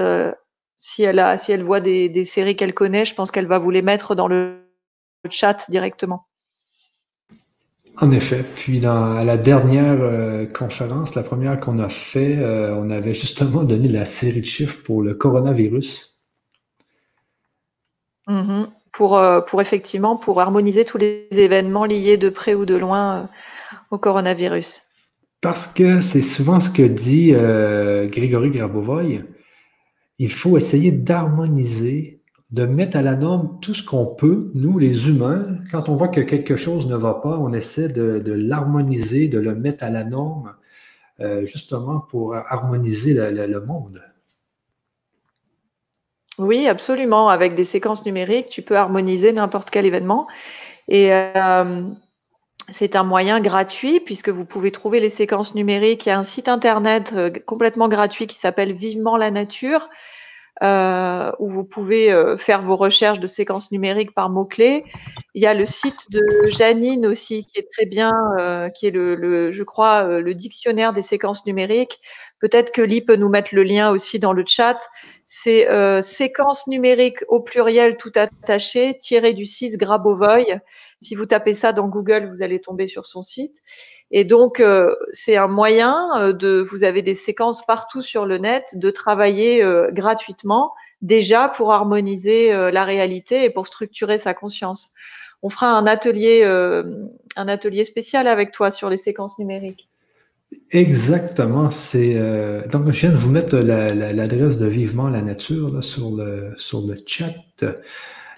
si, 0.78 1.04
elle 1.04 1.64
voit 1.64 1.80
des, 1.80 2.24
séries 2.24 2.56
qu'elle 2.56 2.74
connaît. 2.74 3.06
Je 3.06 3.16
pense 3.16 3.32
qu'elle 3.32 3.48
va 3.48 3.60
vous 3.60 3.72
les 3.72 3.82
mettre 3.82 4.16
dans 4.16 4.28
le 4.28 4.58
chat 5.30 5.70
directement. 5.70 6.28
En 7.98 8.10
effet. 8.12 8.44
Puis 8.56 8.80
dans 8.80 9.24
la 9.24 9.38
dernière 9.38 10.52
conférence, 10.54 11.16
la 11.16 11.24
première 11.24 11.60
qu'on 11.62 11.80
a 11.80 11.90
fait, 11.90 12.40
on 12.76 12.90
avait 12.90 13.14
justement 13.14 13.64
donné 13.64 13.88
la 13.88 14.06
série 14.06 14.42
de 14.42 14.46
chiffres 14.46 14.80
pour 14.84 15.02
le 15.02 15.14
coronavirus. 15.14 16.11
Mmh 18.32 18.66
pour, 18.92 19.18
euh, 19.18 19.42
pour 19.42 19.62
effectivement, 19.62 20.18
pour 20.18 20.42
harmoniser 20.42 20.86
tous 20.86 20.98
les 20.98 21.28
événements 21.32 21.86
liés 21.86 22.18
de 22.18 22.30
près 22.30 22.54
ou 22.54 22.66
de 22.66 22.76
loin 22.76 23.16
euh, 23.16 23.26
au 23.90 23.98
coronavirus. 23.98 24.84
Parce 25.42 25.68
que 25.68 26.02
c'est 26.02 26.22
souvent 26.22 26.60
ce 26.60 26.70
que 26.70 26.84
dit 26.84 27.32
euh, 27.34 28.08
Grégory 28.08 28.52
Grabovoy. 28.52 29.24
Il 30.20 30.32
faut 30.32 30.58
essayer 30.58 30.92
d'harmoniser, 30.92 32.22
de 32.52 32.66
mettre 32.66 32.98
à 32.98 33.02
la 33.02 33.16
norme 33.16 33.58
tout 33.60 33.74
ce 33.74 33.84
qu'on 33.84 34.06
peut, 34.06 34.52
nous 34.54 34.78
les 34.78 35.08
humains. 35.08 35.58
Quand 35.72 35.90
on 35.90 35.96
voit 35.96 36.10
que 36.10 36.22
quelque 36.22 36.56
chose 36.56 36.88
ne 36.88 36.96
va 36.96 37.16
pas, 37.16 37.40
on 37.40 37.54
essaie 37.54 37.90
de, 37.90 38.22
l'harmoniser, 38.26 39.30
de 39.30 39.40
le 39.40 39.56
mettre 39.56 39.84
à 39.84 39.90
la 39.90 40.04
norme, 40.04 40.54
justement 41.44 42.02
pour 42.02 42.36
harmoniser 42.36 43.14
le 43.14 43.66
monde. 43.66 44.02
Oui, 46.42 46.68
absolument. 46.68 47.30
Avec 47.30 47.54
des 47.54 47.64
séquences 47.64 48.06
numériques, 48.06 48.48
tu 48.48 48.64
peux 48.64 48.76
harmoniser 48.76 49.32
n'importe 49.32 49.70
quel 49.70 49.86
événement. 49.86 50.28
Et 50.88 51.14
euh, 51.14 51.84
c'est 52.70 52.96
un 52.96 53.04
moyen 53.04 53.40
gratuit 53.42 54.00
puisque 54.00 54.30
vous 54.30 54.46
pouvez 54.46 54.72
trouver 54.72 55.00
les 55.00 55.12
séquences 55.12 55.54
numériques. 55.54 56.08
Il 56.08 56.10
y 56.10 56.12
a 56.12 56.18
un 56.18 56.24
site 56.24 56.48
internet 56.48 57.14
euh, 57.16 57.30
complètement 57.46 57.88
gratuit 57.88 58.26
qui 58.26 58.36
s'appelle 58.38 58.74
Vivement 58.74 59.18
la 59.18 59.32
Nature. 59.32 59.90
Euh, 60.64 61.32
où 61.40 61.50
vous 61.50 61.64
pouvez 61.64 62.14
faire 62.38 62.62
vos 62.62 62.76
recherches 62.76 63.20
de 63.20 63.26
séquences 63.26 63.72
numériques 63.72 64.14
par 64.14 64.30
mots-clés. 64.30 64.84
Il 65.34 65.42
y 65.42 65.48
a 65.48 65.56
le 65.56 65.66
site 65.66 66.12
de 66.12 66.22
Janine 66.50 67.08
aussi 67.08 67.48
qui 67.48 67.58
est 67.58 67.68
très 67.72 67.88
bien, 67.88 68.12
qui 68.76 68.86
est 68.86 68.92
le, 68.92 69.52
je 69.52 69.64
crois, 69.64 70.20
le 70.20 70.36
dictionnaire 70.36 70.94
des 70.94 71.02
séquences 71.02 71.48
numériques. 71.48 72.00
Peut-être 72.42 72.72
que 72.72 72.82
Lee 72.82 73.02
peut 73.02 73.16
nous 73.16 73.30
mettre 73.30 73.56
le 73.56 73.64
lien 73.64 73.90
aussi 73.90 74.20
dans 74.20 74.34
le 74.34 74.44
chat. 74.46 74.78
C'est 75.34 75.70
euh, 75.70 76.02
séquence 76.02 76.68
numérique 76.68 77.20
au 77.30 77.40
pluriel 77.40 77.96
tout 77.96 78.12
attaché, 78.16 78.98
tiré 79.00 79.32
du 79.32 79.46
6 79.46 79.78
Grabovoy. 79.78 80.60
Si 81.00 81.16
vous 81.16 81.26
tapez 81.26 81.54
ça 81.54 81.72
dans 81.72 81.88
Google, 81.88 82.30
vous 82.30 82.44
allez 82.44 82.60
tomber 82.60 82.86
sur 82.86 83.06
son 83.06 83.22
site. 83.22 83.62
Et 84.12 84.26
donc, 84.26 84.60
euh, 84.60 84.94
c'est 85.14 85.38
un 85.38 85.48
moyen 85.48 86.10
euh, 86.18 86.34
de, 86.34 86.62
vous 86.70 86.84
avez 86.84 87.02
des 87.02 87.16
séquences 87.16 87.66
partout 87.66 88.02
sur 88.02 88.26
le 88.26 88.40
net, 88.40 88.72
de 88.74 88.92
travailler 88.92 89.64
gratuitement 89.94 90.74
déjà 91.02 91.48
pour 91.48 91.72
harmoniser 91.72 92.52
la 92.52 92.84
réalité 92.84 93.46
et 93.46 93.50
pour 93.50 93.68
structurer 93.68 94.18
sa 94.18 94.34
conscience. 94.34 94.90
On 95.44 95.50
fera 95.50 95.72
un 95.72 95.88
atelier, 95.88 96.44
un 96.44 97.48
atelier 97.48 97.86
spécial 97.86 98.28
avec 98.28 98.52
toi 98.52 98.70
sur 98.70 98.90
les 98.90 98.98
séquences 98.98 99.40
numériques. 99.40 99.91
Exactement. 100.72 101.70
C'est 101.70 102.14
euh, 102.16 102.66
donc 102.68 102.90
je 102.92 103.02
viens 103.02 103.12
de 103.12 103.18
vous 103.18 103.30
mettre 103.30 103.58
l'adresse 103.58 104.58
de 104.58 104.68
Vivement 104.68 105.10
la 105.10 105.22
Nature 105.22 105.84
sur 105.84 106.12
le 106.12 106.54
sur 106.58 106.82
le 106.82 106.96
chat. 107.06 107.36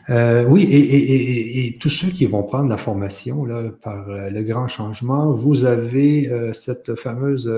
Euh, 0.09 0.43
oui, 0.45 0.64
et, 0.64 1.78
tous 1.80 1.89
ceux 1.89 2.09
qui 2.09 2.26
vont 2.26 2.43
prendre 2.43 2.68
la 2.68 2.78
formation 2.78 3.45
là, 3.45 3.70
par 3.82 4.09
euh, 4.09 4.30
le 4.30 4.43
grand 4.43 4.68
changement, 4.68 5.32
vous 5.32 5.64
avez 5.64 6.30
cette 6.53 6.95
fameuse 6.95 7.51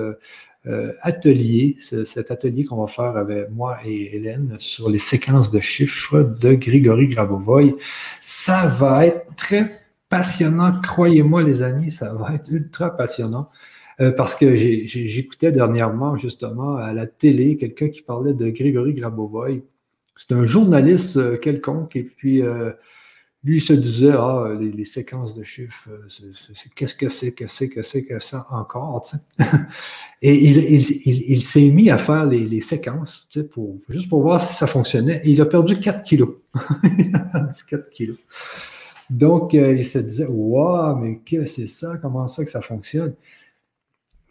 atelier, 1.02 1.78
cet 1.80 2.32
atelier 2.32 2.66
qu'on 2.66 2.84
va 2.84 2.88
faire 2.88 3.18
avec 3.18 3.50
moi 3.52 3.78
et 3.86 4.18
Hélène 4.18 4.56
sur 4.58 4.90
les 4.90 4.98
séquences 4.98 5.52
de 5.52 5.60
chiffres 5.60 6.22
de 6.42 6.54
Grigory 6.54 7.08
Grabovoy. 7.08 7.76
Ça 8.22 8.68
va 8.68 9.06
être 9.06 9.26
très 9.36 9.80
passionnant, 10.10 10.72
croyez-moi 10.82 11.44
les 11.44 11.64
amis, 11.64 11.92
ça 11.92 12.14
va 12.14 12.36
être 12.36 12.52
ultra 12.52 12.96
passionnant. 12.96 13.50
Euh, 14.02 14.12
parce 14.12 14.36
que 14.36 14.56
j'écoutais 14.56 15.52
dernièrement, 15.52 16.18
justement, 16.18 16.76
à 16.76 16.92
la 16.94 17.08
télé, 17.08 17.56
quelqu'un 17.56 17.90
qui 17.90 18.02
parlait 18.02 18.34
de 18.34 18.50
Grégory 18.50 18.94
Grabovoy. 18.94 19.64
C'est 20.18 20.34
un 20.34 20.46
journaliste 20.46 21.18
euh, 21.18 21.38
quelconque, 21.38 21.96
et 21.96 22.04
puis 22.04 22.42
euh, 22.42 22.72
lui 23.44 23.62
se 23.62 23.72
disait 23.72 24.12
Ah, 24.12 24.50
les, 24.60 24.86
séquences 24.86 25.34
de 25.34 25.44
chiffres, 25.44 25.90
qu'est-ce 26.76 26.96
que 26.96 27.08
c'est, 27.08 27.34
que 27.34 27.48
c'est, 27.48 27.70
que 27.70 27.82
c'est, 27.84 28.04
que 28.04 28.20
ça 28.20 28.46
encore, 28.50 29.06
Et 30.22 30.46
il, 30.46 31.44
s'est 31.44 31.70
mis 31.70 31.90
à 31.90 31.98
faire 31.98 32.26
les, 32.26 32.60
séquences, 32.60 33.30
pour, 33.52 33.78
juste 33.88 34.10
pour 34.10 34.22
voir 34.22 34.42
si 34.42 34.54
ça 34.54 34.68
fonctionnait. 34.68 35.22
il 35.24 35.40
a 35.42 35.46
perdu 35.46 35.80
4 35.80 36.04
kilos. 36.04 36.36
il 36.84 37.16
a 37.16 37.20
perdu 37.20 37.64
4 37.70 37.90
kilos. 37.92 38.18
Donc, 39.10 39.54
il 39.54 39.86
se 39.86 40.00
disait, 40.00 40.26
waouh, 40.28 40.98
mais 40.98 41.20
que 41.20 41.46
c'est 41.46 41.68
ça? 41.68 41.98
Comment 42.02 42.28
ça 42.28 42.44
que 42.44 42.50
ça 42.50 42.62
fonctionne? 42.62 43.14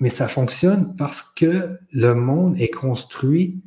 Mais 0.01 0.11
ça 0.11 0.29
fonctionne 0.29 0.95
parce 0.97 1.23
que 1.23 1.79
le 1.93 2.15
monde 2.15 2.61
est 2.61 2.71
construit 2.71 3.61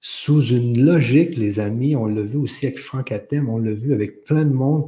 sous 0.00 0.42
une 0.42 0.84
logique, 0.84 1.36
les 1.36 1.60
amis. 1.60 1.96
On 1.96 2.06
l'a 2.06 2.22
vu 2.22 2.36
aussi 2.36 2.66
avec 2.66 2.78
Franck 2.78 3.12
Atem, 3.12 3.48
on 3.48 3.58
l'a 3.58 3.72
vu 3.72 3.94
avec 3.94 4.24
plein 4.24 4.44
de 4.44 4.52
monde. 4.52 4.86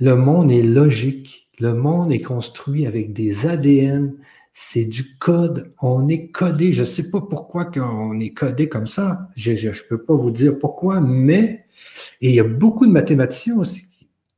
Le 0.00 0.16
monde 0.16 0.50
est 0.50 0.62
logique. 0.62 1.48
Le 1.60 1.74
monde 1.74 2.12
est 2.12 2.22
construit 2.22 2.86
avec 2.86 3.12
des 3.12 3.46
ADN, 3.46 4.14
c'est 4.52 4.84
du 4.84 5.16
code. 5.18 5.72
On 5.80 6.08
est 6.08 6.28
codé. 6.28 6.72
Je 6.72 6.80
ne 6.80 6.84
sais 6.84 7.10
pas 7.10 7.20
pourquoi 7.20 7.70
on 7.76 8.18
est 8.20 8.30
codé 8.30 8.68
comme 8.68 8.86
ça. 8.86 9.28
Je 9.36 9.52
ne 9.52 9.88
peux 9.88 10.02
pas 10.02 10.14
vous 10.14 10.30
dire 10.30 10.58
pourquoi, 10.58 11.00
mais 11.00 11.66
il 12.20 12.32
y 12.32 12.40
a 12.40 12.44
beaucoup 12.44 12.86
de 12.86 12.92
mathématiciens 12.92 13.58
aussi. 13.58 13.86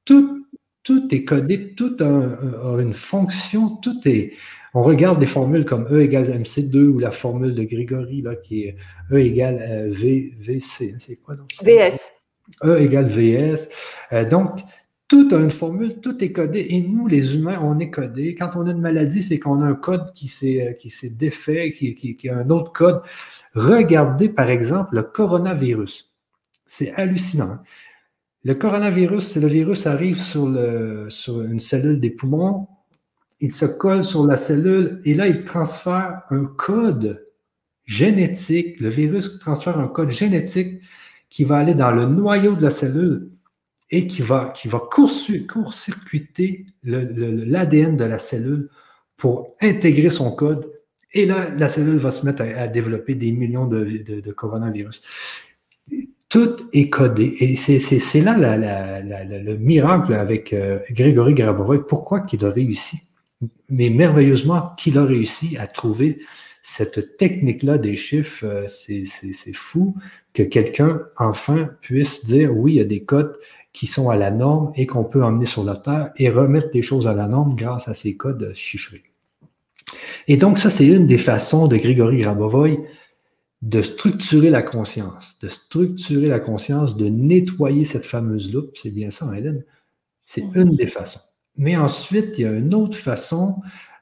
Tout, 0.05 0.47
tout 0.83 1.15
est 1.15 1.25
codé, 1.25 1.75
tout 1.75 1.97
a, 2.01 2.81
une 2.81 2.95
fonction, 2.95 3.71
tout 3.77 4.07
est. 4.07 4.35
On 4.75 4.83
regarde 4.83 5.21
des 5.21 5.27
formules 5.27 5.65
comme 5.65 5.87
E 5.91 6.03
égale 6.03 6.27
MC2 6.43 6.87
ou 6.89 6.99
la 6.99 7.13
formule 7.13 7.55
de 7.55 7.63
Grégory 7.63 8.23
là, 8.23 8.35
qui 8.35 8.65
est 8.65 8.77
E 9.13 9.19
égale 9.19 9.61
euh, 9.63 9.91
v, 9.91 10.35
VC. 10.41 10.97
C'est 10.99 11.17
quoi 11.17 11.37
donc? 11.37 11.49
VS. 11.63 12.13
E 12.65 12.81
égale 12.81 13.07
VS. 13.07 13.69
Euh, 14.13 14.29
donc, 14.29 14.61
tout 15.07 15.29
a 15.33 15.37
une 15.37 15.53
formule, 15.53 16.01
tout 16.01 16.23
est 16.25 16.33
codé. 16.33 16.67
Et 16.71 16.81
nous, 16.83 17.07
les 17.07 17.37
humains, 17.37 17.61
on 17.63 17.79
est 17.79 17.91
codés. 17.91 18.35
Quand 18.35 18.51
on 18.57 18.67
a 18.67 18.73
une 18.73 18.81
maladie, 18.81 19.23
c'est 19.23 19.39
qu'on 19.39 19.63
a 19.63 19.67
un 19.67 19.75
code 19.75 20.13
qui 20.13 20.27
s'est, 20.27 20.69
euh, 20.69 20.73
qui 20.73 20.93
défait, 21.11 21.71
qui, 21.71 21.95
qui, 21.95 22.29
a 22.29 22.37
un 22.37 22.51
autre 22.51 22.73
code. 22.73 23.03
Regardez, 23.55 24.29
par 24.29 24.51
exemple, 24.51 24.97
le 24.97 25.03
coronavirus. 25.05 26.13
C'est 26.67 26.93
hallucinant. 26.95 27.45
Hein. 27.45 27.63
Le 28.43 28.55
coronavirus, 28.55 29.37
le 29.37 29.47
virus 29.47 29.87
arrive 29.87 30.19
sur, 30.21 30.49
le, 30.49 31.09
sur 31.11 31.43
une 31.43 31.61
cellule 31.61 32.01
des 32.01 32.11
poumons, 32.11 32.69
il 33.45 33.53
se 33.53 33.67
colle 33.67 34.05
sur 34.05 34.27
la 34.27 34.39
cellule 34.39 35.03
et 35.05 35.13
là, 35.13 35.29
il 35.29 35.45
transfère 35.45 36.23
un 36.31 36.47
code 36.47 37.27
génétique. 37.85 38.81
Le 38.81 38.89
virus 38.89 39.39
transfère 39.39 39.79
un 39.79 39.87
code 39.87 40.11
génétique 40.11 40.81
qui 41.29 41.45
va 41.45 41.59
aller 41.59 41.75
dans 41.75 41.91
le 41.91 42.07
noyau 42.07 42.55
de 42.55 42.63
la 42.63 42.71
cellule 42.71 43.29
et 43.91 44.07
qui 44.07 44.23
va, 44.23 44.51
qui 44.57 44.71
court-circuiter 44.71 46.65
l'ADN 46.85 47.99
de 47.99 48.05
la 48.05 48.19
cellule 48.19 48.71
pour 49.19 49.55
intégrer 49.61 50.09
son 50.09 50.35
code. 50.35 50.73
Et 51.13 51.27
là, 51.27 51.55
la 51.55 51.69
cellule 51.69 51.99
va 51.99 52.11
se 52.11 52.25
mettre 52.25 52.41
à, 52.41 52.67
développer 52.67 53.15
des 53.15 53.31
millions 53.31 53.67
de, 53.67 54.33
coronavirus. 54.33 55.03
Tout 56.31 56.57
est 56.73 56.89
codé. 56.89 57.37
Et 57.41 57.57
c'est 57.57 58.21
là 58.23 58.39
le 58.39 59.57
miracle 59.59 60.15
avec 60.15 60.55
euh, 60.55 60.79
Grégory 60.91 61.35
Grabovoi. 61.35 61.87
Pourquoi 61.87 62.21
qu'il 62.21 62.43
a 62.47 62.49
réussi, 62.49 63.03
mais 63.69 63.91
merveilleusement 63.91 64.75
qu'il 64.77 64.99
a 64.99 65.05
réussi 65.05 65.57
à 65.57 65.67
trouver 65.67 66.21
cette 66.63 67.17
technique-là 67.19 67.79
des 67.79 67.97
chiffres. 67.97 68.45
Euh, 68.47 68.67
c'est 68.69 69.53
fou 69.53 69.97
que 70.33 70.43
quelqu'un, 70.43 71.03
enfin, 71.19 71.71
puisse 71.81 72.25
dire 72.25 72.57
oui, 72.57 72.75
il 72.75 72.77
y 72.77 72.81
a 72.81 72.85
des 72.85 73.05
codes 73.05 73.39
qui 73.73 73.87
sont 73.87 74.09
à 74.09 74.17
la 74.17 74.31
norme 74.31 74.73
et 74.77 74.87
qu'on 74.87 75.05
peut 75.05 75.23
emmener 75.23 75.47
sur 75.47 75.65
la 75.65 75.77
Terre 75.77 76.13
et 76.17 76.31
remettre 76.31 76.71
des 76.71 76.83
choses 76.83 77.07
à 77.07 77.15
la 77.15 77.29
norme 77.29 77.55
grâce 77.55 77.89
à 77.89 77.95
ces 77.95 78.17
codes 78.17 78.53
chiffrés. 78.55 79.03
Et 80.27 80.37
donc, 80.37 80.59
ça, 80.59 80.71
c'est 80.71 80.87
une 80.87 81.07
des 81.07 81.19
façons 81.19 81.69
de 81.69 81.77
Grégory 81.77 82.21
Grabovoy 82.21 82.79
de 83.63 83.83
structurer 83.83 84.51
la 84.51 84.63
conscience, 84.63 85.37
de 85.41 85.49
structurer 85.49 86.27
la 86.27 86.41
conscience, 86.41 86.97
de 86.97 87.09
nettoyer 87.09 87.85
cette 87.85 88.05
fameuse 88.05 88.53
loupe. 88.53 88.77
C'est 88.77 88.91
bien 88.91 89.11
ça, 89.11 89.31
Hélène? 89.37 89.65
C'est 90.25 90.45
une 90.55 90.77
des 90.77 90.87
façons. 90.87 91.21
Mais 91.57 91.77
ensuite, 91.77 92.35
il 92.39 92.43
y 92.43 92.47
a 92.47 92.53
une 92.53 92.75
autre 92.75 92.97
façon. 92.97 93.61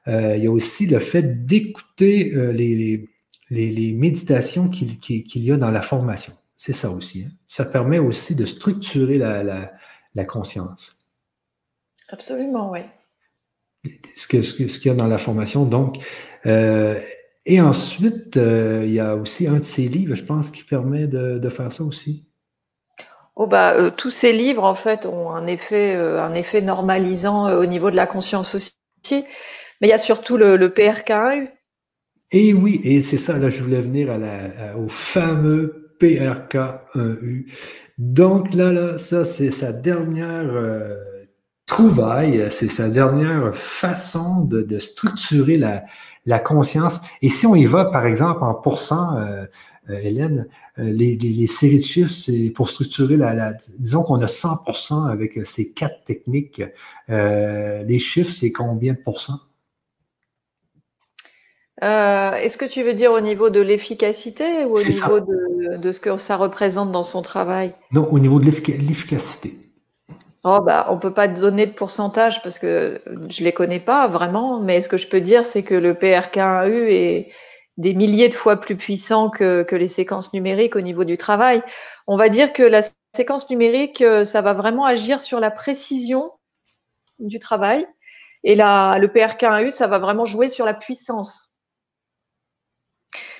Euh, 0.09 0.37
il 0.37 0.45
y 0.45 0.47
a 0.47 0.51
aussi 0.51 0.87
le 0.87 0.99
fait 0.99 1.45
d'écouter 1.45 2.35
euh, 2.35 2.53
les, 2.53 3.09
les, 3.51 3.93
méditations 3.93 4.69
qu'il 4.69 5.45
y 5.45 5.53
a 5.53 5.57
dans 5.57 5.71
la 5.71 5.83
formation. 5.83 6.33
C'est 6.57 6.73
ça 6.73 6.91
aussi. 6.91 7.25
Hein. 7.27 7.31
Ça 7.49 7.65
permet 7.65 7.99
aussi 7.99 8.35
de 8.35 8.45
structurer 8.45 9.19
la, 9.19 10.25
conscience. 10.25 10.97
Absolument, 12.09 12.71
oui. 12.71 12.81
Ce 14.17 14.27
qu'il 14.27 14.45
ce, 14.45 14.69
ce 14.69 14.89
y 14.89 14.91
a 14.91 14.95
dans 14.95 15.09
la 15.09 15.19
formation. 15.19 15.65
Donc, 15.65 15.99
euh, 16.47 17.01
et 17.45 17.61
ensuite, 17.61 18.37
il 18.37 18.93
y 18.93 19.01
a 19.01 19.17
aussi 19.17 19.47
un 19.49 19.59
de 19.59 19.65
ces 19.65 19.89
livres, 19.89 20.15
je 20.15 20.25
pense, 20.25 20.51
qui 20.51 20.63
permet 20.63 21.07
de, 21.07 21.49
faire 21.49 21.73
ça 21.73 21.83
aussi. 21.85 22.25
Oh 23.35 23.47
bah, 23.47 23.73
euh, 23.75 23.91
tous 23.91 24.11
ces 24.11 24.33
livres, 24.33 24.65
en 24.65 24.75
fait, 24.75 25.07
ont 25.07 25.31
un 25.31 25.47
effet, 25.47 25.95
un 25.95 26.35
effet 26.35 26.61
normalisant 26.61 27.53
au 27.53 27.67
niveau 27.67 27.91
de 27.91 27.97
la 27.97 28.07
conscience 28.07 28.55
aussi. 28.55 28.75
Mais 29.11 29.89
il 29.89 29.91
y 29.91 29.95
a 29.95 29.99
surtout 29.99 30.37
le, 30.37 30.57
le 30.57 30.69
PRK1U. 30.69 31.49
Et 32.31 32.55
oui, 32.55 32.81
et 32.85 33.03
c'est 33.03 33.19
ça, 33.19 33.37
là, 33.37 33.51
je 33.51 33.63
voulais 33.63 33.81
venir 33.81 34.09
au 34.77 34.89
fameux 34.89 35.83
PRK1U. 36.01 37.47
Donc 37.99 38.53
là, 38.55 38.73
là 38.73 38.99
ça, 38.99 39.25
c'est 39.25 39.51
sa 39.51 39.73
dernière 39.73 40.51
euh, 40.51 40.97
trouvaille, 41.67 42.47
c'est 42.51 42.69
sa 42.69 42.89
dernière 42.89 43.55
façon 43.55 44.45
de, 44.45 44.79
structurer 44.79 45.57
la, 45.57 46.39
conscience. 46.41 47.01
Et 47.21 47.29
si 47.29 47.47
on 47.47 47.55
y 47.55 47.67
va, 47.67 47.87
par 47.87 48.07
exemple, 48.07 48.43
en 48.43 48.55
pourcent, 48.55 49.17
euh, 49.17 49.23
euh, 49.23 49.47
Hélène, 49.89 50.47
les, 50.77 51.47
séries 51.47 51.79
de 51.79 51.85
chiffres, 51.85 52.13
c'est 52.13 52.51
pour 52.51 52.69
structurer 52.69 53.17
la, 53.17 53.55
disons 53.79 54.03
qu'on 54.05 54.21
a 54.23 54.27
100% 54.27 55.11
avec 55.11 55.45
ces 55.45 55.71
quatre 55.71 56.05
techniques. 56.05 56.63
les 57.09 57.99
chiffres, 57.99 58.33
c'est 58.33 58.53
combien 58.53 58.93
de 58.93 58.99
pourcents? 58.99 59.41
Euh, 61.83 62.35
est-ce 62.35 62.57
que 62.57 62.65
tu 62.65 62.83
veux 62.85 62.95
dire 62.95 63.13
au 63.13 63.21
niveau 63.21 63.51
de 63.51 63.61
l'efficacité 63.61 64.65
ou 64.65 64.77
au 64.77 64.83
niveau 64.83 65.19
de, 65.79 65.93
ce 65.93 65.99
que 65.99 66.17
ça 66.17 66.37
représente 66.37 66.93
dans 66.93 67.03
son 67.03 67.23
travail? 67.23 67.75
Non, 67.91 68.09
au 68.13 68.21
niveau 68.21 68.39
de 68.39 68.45
l'efficacité. 68.45 69.59
Oh 70.45 70.59
bah, 70.65 70.87
on 70.91 70.99
peut 70.99 71.13
pas 71.13 71.29
donner 71.29 71.67
de 71.67 71.73
pourcentage 71.73 72.43
parce 72.43 72.59
que 72.59 73.01
je 73.29 73.43
les 73.43 73.53
connais 73.53 73.81
pas 73.81 74.07
vraiment, 74.07 74.61
mais 74.61 74.81
ce 74.81 74.89
que 74.89 74.97
je 74.97 75.09
peux 75.09 75.21
dire, 75.21 75.45
c'est 75.45 75.63
que 75.63 75.75
le 75.75 75.95
PRK1U 75.95 76.87
est 76.89 77.31
des 77.77 77.95
milliers 77.95 78.29
de 78.29 78.35
fois 78.35 78.57
plus 78.57 78.77
puissant 78.77 79.31
que, 79.31 79.67
les 79.73 79.89
séquences 79.89 80.33
numériques 80.33 80.77
au 80.77 80.81
niveau 80.81 81.05
du 81.05 81.17
travail. 81.17 81.63
On 82.07 82.17
va 82.17 82.29
dire 82.29 82.53
que 82.53 82.63
la 82.63 82.83
séquence 83.15 83.49
numérique, 83.51 84.03
euh, 84.03 84.25
ça 84.25 84.43
va 84.43 84.53
vraiment 84.53 84.85
agir 84.85 85.21
sur 85.21 85.41
la 85.41 85.51
précision 85.51 86.33
du 87.19 87.39
travail. 87.39 87.87
Et 88.45 88.55
là, 88.55 88.99
le 88.99 89.09
PRK1U, 89.09 89.71
ça 89.71 89.87
va 89.87 89.99
vraiment 89.99 90.25
jouer 90.25 90.49
sur 90.49 90.65
la 90.65 90.75
puissance. 90.75 91.57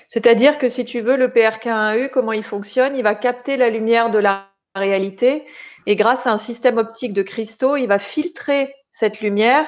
C'est-à-dire 0.07 0.57
que 0.57 0.69
si 0.69 0.85
tu 0.85 1.01
veux, 1.01 1.17
le 1.17 1.27
PRK1U, 1.27 2.09
comment 2.09 2.33
il 2.33 2.43
fonctionne 2.43 2.95
Il 2.95 3.03
va 3.03 3.15
capter 3.15 3.57
la 3.57 3.69
lumière 3.69 4.11
de 4.11 4.19
la 4.19 4.47
réalité 4.75 5.45
et 5.85 5.95
grâce 5.95 6.27
à 6.27 6.31
un 6.31 6.37
système 6.37 6.77
optique 6.77 7.13
de 7.13 7.23
cristaux, 7.23 7.75
il 7.75 7.87
va 7.87 7.99
filtrer 7.99 8.73
cette 8.91 9.21
lumière, 9.21 9.67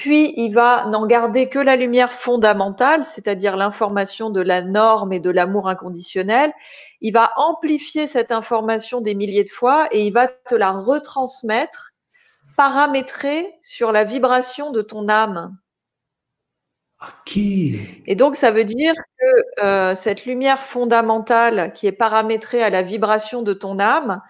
puis 0.00 0.32
il 0.38 0.54
va 0.54 0.86
n'en 0.86 1.06
garder 1.06 1.50
que 1.50 1.58
la 1.58 1.76
lumière 1.76 2.10
fondamentale, 2.10 3.04
c'est-à-dire 3.04 3.54
l'information 3.54 4.30
de 4.30 4.40
la 4.40 4.62
norme 4.62 5.12
et 5.12 5.20
de 5.20 5.28
l'amour 5.28 5.68
inconditionnel. 5.68 6.54
Il 7.02 7.12
va 7.12 7.32
amplifier 7.36 8.06
cette 8.06 8.32
information 8.32 9.02
des 9.02 9.14
milliers 9.14 9.44
de 9.44 9.50
fois 9.50 9.88
et 9.92 10.06
il 10.06 10.10
va 10.14 10.26
te 10.26 10.54
la 10.54 10.70
retransmettre 10.70 11.92
paramétrée 12.56 13.52
sur 13.60 13.92
la 13.92 14.04
vibration 14.04 14.70
de 14.70 14.80
ton 14.80 15.06
âme. 15.10 15.54
Et 18.06 18.14
donc, 18.14 18.36
ça 18.36 18.52
veut 18.52 18.64
dire 18.64 18.94
que 18.94 19.62
euh, 19.62 19.94
cette 19.94 20.24
lumière 20.24 20.62
fondamentale 20.62 21.74
qui 21.74 21.86
est 21.86 21.92
paramétrée 21.92 22.62
à 22.62 22.70
la 22.70 22.80
vibration 22.80 23.42
de 23.42 23.52
ton 23.52 23.78
âme, 23.78 24.22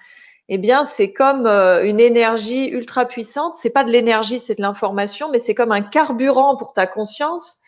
eh 0.50 0.58
bien, 0.58 0.84
c'est 0.84 1.12
comme 1.12 1.46
euh, 1.46 1.84
une 1.84 2.00
énergie 2.00 2.68
ultra 2.68 3.06
puissante. 3.06 3.54
C'est 3.54 3.70
pas 3.70 3.84
de 3.84 3.90
l'énergie, 3.90 4.38
c'est 4.38 4.56
de 4.56 4.62
l'information, 4.62 5.30
mais 5.30 5.38
c'est 5.38 5.54
comme 5.54 5.72
un 5.72 5.82
carburant 5.82 6.56
pour 6.56 6.72
ta 6.72 6.86
conscience 6.86 7.58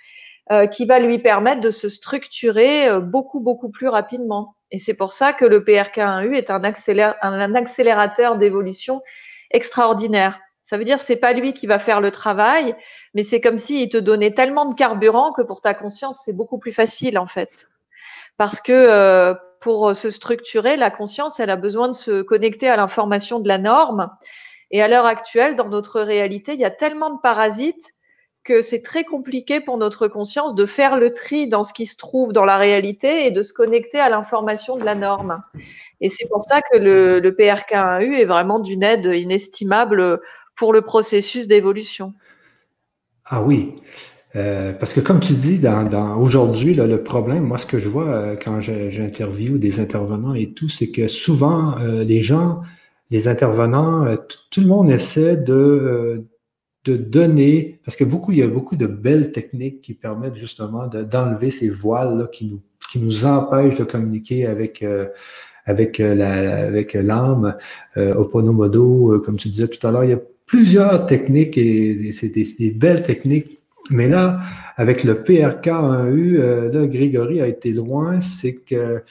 euh, 0.51 0.67
qui 0.67 0.85
va 0.85 0.99
lui 0.99 1.19
permettre 1.19 1.61
de 1.61 1.71
se 1.71 1.89
structurer 1.89 2.89
beaucoup, 3.01 3.41
beaucoup 3.41 3.71
plus 3.71 3.89
rapidement. 3.89 4.57
Et 4.73 4.79
c'est 4.79 4.95
pour 4.95 5.13
ça 5.13 5.33
que 5.33 5.45
le 5.45 5.61
PRK1U 5.61 6.35
est 6.35 6.51
un, 6.51 6.65
accélérateur 7.55 8.37
d'évolution 8.37 9.03
extraordinaire. 9.51 10.41
Ça 10.63 10.79
veut 10.79 10.85
dire 10.85 10.99
c'est 10.99 11.17
pas 11.17 11.35
lui 11.35 11.53
qui 11.53 11.67
va 11.67 11.79
faire 11.79 12.01
le 12.01 12.11
travail, 12.11 12.75
mais 13.15 13.23
c'est 13.23 13.41
comme 13.41 13.59
s'il 13.59 13.89
te 13.91 13.99
donnait 13.99 14.33
tellement 14.33 14.65
de 14.65 14.75
carburant 14.75 15.33
que 15.33 15.43
pour 15.43 15.61
ta 15.61 15.75
conscience, 15.75 16.23
c'est 16.25 16.33
beaucoup 16.33 16.59
plus 16.59 16.73
facile 16.73 17.19
en 17.19 17.27
fait. 17.27 17.69
Parce 18.39 18.63
que 18.63 18.73
euh, 18.73 19.35
pour 19.63 19.95
se 19.95 20.11
structurer, 20.11 20.77
la 20.77 20.91
conscience, 20.91 21.41
elle 21.41 21.51
a 21.51 21.57
besoin 21.57 21.89
de 21.89 21.95
se 21.95 22.21
connecter 22.23 22.69
à 22.69 22.77
l'information 22.77 23.39
de 23.41 23.49
la 23.49 23.59
norme. 23.59 24.11
Et 24.73 24.83
à 24.83 24.89
l'heure 24.89 25.07
actuelle, 25.07 25.55
dans 25.55 25.69
notre 25.69 26.01
réalité, 26.01 26.55
il 26.55 26.61
y 26.61 26.65
a 26.65 26.71
tellement 26.71 27.11
de 27.11 27.21
parasites 27.21 27.95
que 28.43 28.61
c'est 28.61 28.83
très 28.83 29.05
compliqué 29.05 29.61
pour 29.61 29.79
notre 29.79 30.09
conscience 30.09 30.57
de 30.57 30.67
faire 30.67 30.99
le 30.99 31.15
tri 31.15 31.47
dans 31.47 31.63
ce 31.63 31.73
qui 31.73 31.87
se 31.87 31.97
trouve 31.97 32.33
dans 32.33 32.45
la 32.45 32.57
réalité 32.57 33.27
et 33.27 33.31
de 33.31 33.43
se 33.45 33.53
connecter 33.53 34.01
à 34.01 34.09
l'information 34.09 34.77
de 34.77 34.85
la 34.85 34.97
norme. 34.97 35.43
Et 36.01 36.09
c'est 36.09 36.27
pour 36.27 36.43
ça 36.43 36.61
que 36.61 36.79
le, 36.79 37.21
le 37.21 37.31
PRK1U 37.31 38.15
est 38.15 38.25
vraiment 38.25 38.59
d'une 38.59 38.83
aide 38.83 39.11
inestimable 39.15 40.21
pour 40.57 40.73
le 40.73 40.83
processus 40.83 41.47
d'évolution. 41.47 42.15
Ah 43.27 43.43
oui, 43.43 43.77
euh, 44.35 44.73
parce 44.73 44.95
que 44.95 45.01
comme 45.01 45.21
tu 45.21 45.35
dis, 45.35 45.59
dans, 45.59 46.19
aujourd'hui, 46.21 46.75
le 46.75 47.03
problème, 47.03 47.45
moi, 47.45 47.59
ce 47.59 47.67
que 47.67 47.79
je 47.79 47.89
vois 47.89 48.09
euh, 48.09 48.37
quand 48.43 48.61
j'interviewe 48.61 49.59
des 49.59 49.81
intervenants 49.81 50.35
et 50.35 50.53
tout, 50.53 50.69
c'est 50.69 50.91
que 50.91 51.07
souvent, 51.07 51.79
euh, 51.79 52.05
les 52.05 52.23
gens, 52.23 52.63
les 53.11 53.29
intervenants, 53.29 54.07
tout 54.51 54.61
le 54.61 54.67
monde 54.67 54.91
essaie 54.91 55.37
de, 55.37 56.25
de 56.85 56.97
donner, 56.97 57.81
parce 57.85 57.97
que 57.97 58.05
beaucoup, 58.05 58.33
il 58.33 58.39
y 58.39 58.43
a 58.43 58.49
beaucoup 58.49 58.77
de 58.77 58.87
belles 58.87 59.33
techniques 59.33 59.83
qui 59.83 59.95
permettent 59.95 60.37
justement 60.37 60.89
d'enlever 60.89 61.51
ces 61.51 61.69
voiles 61.69 62.29
qui, 62.33 62.47
nous, 62.47 62.63
qui 62.91 62.99
nous 62.99 63.25
empêchent 63.27 63.79
de 63.79 63.85
communiquer 63.85 64.47
avec, 64.47 64.83
euh, 64.83 65.09
avec, 65.65 66.01
euh, 66.01 66.15
la, 66.15 66.65
avec 66.65 66.95
l'âme, 66.95 67.57
euh, 67.97 68.15
Oponomodo, 68.15 69.15
euh, 69.15 69.19
comme 69.21 69.37
tu 69.37 69.49
disais 69.49 69.69
tout 69.69 69.85
à 69.87 69.91
l'heure. 69.91 70.05
Il 70.05 70.11
y 70.11 70.15
a 70.15 70.21
plusieurs 70.47 71.07
techniques 71.07 71.57
et, 71.57 72.13
c'est 72.13 72.29
des, 72.29 72.71
belles 72.71 73.03
techniques. 73.03 73.62
Mais 73.91 74.09
là, 74.09 74.41
avec 74.77 75.05
le 75.05 75.15
PRK1U, 75.15 76.71
là, 76.73 76.87
Grégory 76.87 77.41
a 77.41 77.47
été 77.47 77.73
loin, 77.73 78.21
c'est 78.21 78.55
que 78.55 79.03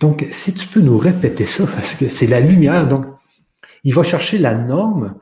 donc, 0.00 0.26
si 0.30 0.54
tu 0.54 0.66
peux 0.66 0.80
nous 0.80 0.98
répéter 0.98 1.46
ça, 1.46 1.66
parce 1.66 1.94
que 1.94 2.08
c'est 2.08 2.26
la 2.26 2.40
lumière. 2.40 2.88
Donc, 2.88 3.04
il 3.84 3.94
va 3.94 4.02
chercher 4.02 4.38
la 4.38 4.54
norme. 4.54 5.16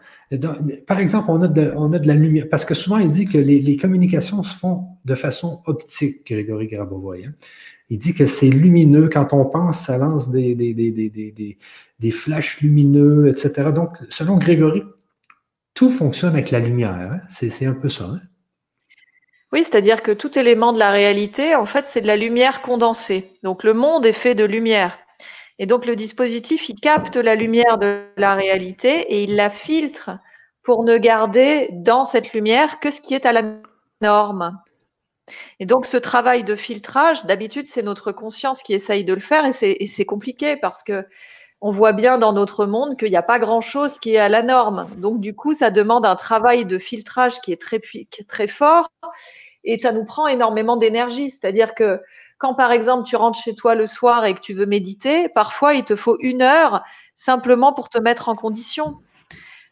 Par 0.87 1.01
exemple, 1.01 1.31
on 1.31 1.43
a, 1.43 1.49
de, 1.49 1.73
on 1.77 1.93
a 1.93 1.99
de 1.99 2.07
la 2.07 2.15
lumière, 2.15 2.47
parce 2.51 2.65
que 2.65 2.75
souvent 2.75 2.99
il 2.99 3.09
dit 3.09 3.25
que 3.25 3.39
les, 3.39 3.77
communications 3.77 4.43
se 4.43 4.55
font 4.55 4.85
de 5.05 5.15
façon 5.15 5.63
optique, 5.67 6.27
Grégory 6.27 6.69
Grabovoy. 6.69 7.25
Hein. 7.27 7.33
Il 7.91 7.99
dit 7.99 8.15
que 8.15 8.27
c'est 8.27 8.51
lumineux. 8.51 9.09
Quand 9.09 9.33
on 9.33 9.47
pense, 9.47 9.81
ça 9.81 9.97
lance 9.97 10.31
des, 10.31 10.55
des, 10.55 10.75
des, 10.75 11.57
des, 11.99 12.11
flashs 12.11 12.61
lumineux, 12.61 13.29
etc. 13.29 13.71
Donc, 13.75 13.97
selon 14.11 14.37
Grégory, 14.37 14.83
tout 15.79 15.91
fonctionne 15.91 16.35
avec 16.35 16.51
la 16.51 16.59
lumière. 16.59 16.91
Hein. 16.91 17.21
C'est 17.29 17.65
un 17.65 17.73
peu 17.73 17.89
ça. 17.89 18.03
Hein. 18.03 18.21
Oui, 19.53 19.63
c'est-à-dire 19.63 20.03
que 20.03 20.11
tout 20.11 20.37
élément 20.37 20.73
de 20.73 20.79
la 20.81 20.91
réalité, 20.91 21.55
en 21.55 21.67
fait, 21.67 21.87
c'est 21.87 22.01
de 22.01 22.09
la 22.09 22.17
lumière 22.17 22.63
condensée. 22.63 23.33
Donc, 23.45 23.63
le 23.63 23.75
monde 23.75 24.05
est 24.05 24.13
fait 24.13 24.35
de 24.35 24.45
lumière. 24.45 24.99
Et 25.61 25.67
donc 25.67 25.87
le 25.87 25.95
dispositif, 25.95 26.69
il 26.69 26.81
capte 26.81 27.17
la 27.17 27.37
lumière 27.37 27.79
de 27.79 28.05
la 28.17 28.35
réalité 28.35 29.01
et 29.13 29.23
il 29.23 29.37
la 29.37 29.51
filtre 29.51 30.11
pour 30.63 30.85
ne 30.85 30.99
garder 30.99 31.69
dans 31.73 32.05
cette 32.05 32.33
lumière 32.33 32.81
que 32.81 32.91
ce 32.91 33.01
qui 33.01 33.15
est 33.15 33.27
à 33.27 33.33
la 33.33 33.43
norme. 34.01 34.61
Et 35.61 35.67
donc 35.67 35.87
ce 35.87 35.97
travail 35.97 36.43
de 36.43 36.57
filtrage, 36.57 37.25
d'habitude, 37.25 37.67
c'est 37.67 37.83
notre 37.83 38.13
conscience 38.13 38.63
qui 38.63 38.75
essaye 38.75 39.05
de 39.05 39.15
le 39.15 39.21
faire 39.21 39.45
et 39.45 39.87
c'est 39.87 40.05
compliqué 40.05 40.57
parce 40.57 40.83
que 40.83 41.05
on 41.61 41.71
voit 41.71 41.93
bien 41.93 42.19
dans 42.19 42.33
notre 42.33 42.67
monde 42.67 42.97
qu'il 42.97 43.11
n'y 43.11 43.17
a 43.17 43.23
pas 43.23 43.39
grand-chose 43.39 43.99
qui 43.99 44.15
est 44.15 44.19
à 44.19 44.29
la 44.29 44.43
norme. 44.43 44.89
Donc 44.97 45.21
du 45.21 45.35
coup, 45.35 45.55
ça 45.55 45.71
demande 45.71 46.07
un 46.07 46.15
travail 46.15 46.65
de 46.65 46.79
filtrage 46.79 47.41
qui 47.41 47.53
est 47.53 47.61
très, 47.61 47.81
très 48.29 48.49
fort 48.49 48.89
et 49.65 49.79
ça 49.79 49.93
nous 49.93 50.05
prend 50.05 50.29
énormément 50.29 50.77
d'énergie. 50.77 51.31
C'est-à-dire 51.31 51.75
que 51.75 52.01
quand 52.39 52.55
par 52.55 52.71
exemple 52.71 53.05
tu 53.05 53.17
rentres 53.17 53.41
chez 53.43 53.55
toi 53.55 53.75
le 53.75 53.87
soir 53.87 54.25
et 54.25 54.35
que 54.35 54.41
tu 54.41 54.55
veux 54.55 54.67
méditer, 54.67 55.29
parfois 55.29 55.75
il 55.75 55.85
te 55.85 55.97
faut 55.97 56.17
une 56.21 56.43
heure 56.43 56.85
simplement 57.17 57.73
pour 57.73 57.89
te 57.89 57.99
mettre 57.99 58.29
en 58.29 58.37
condition. 58.37 58.99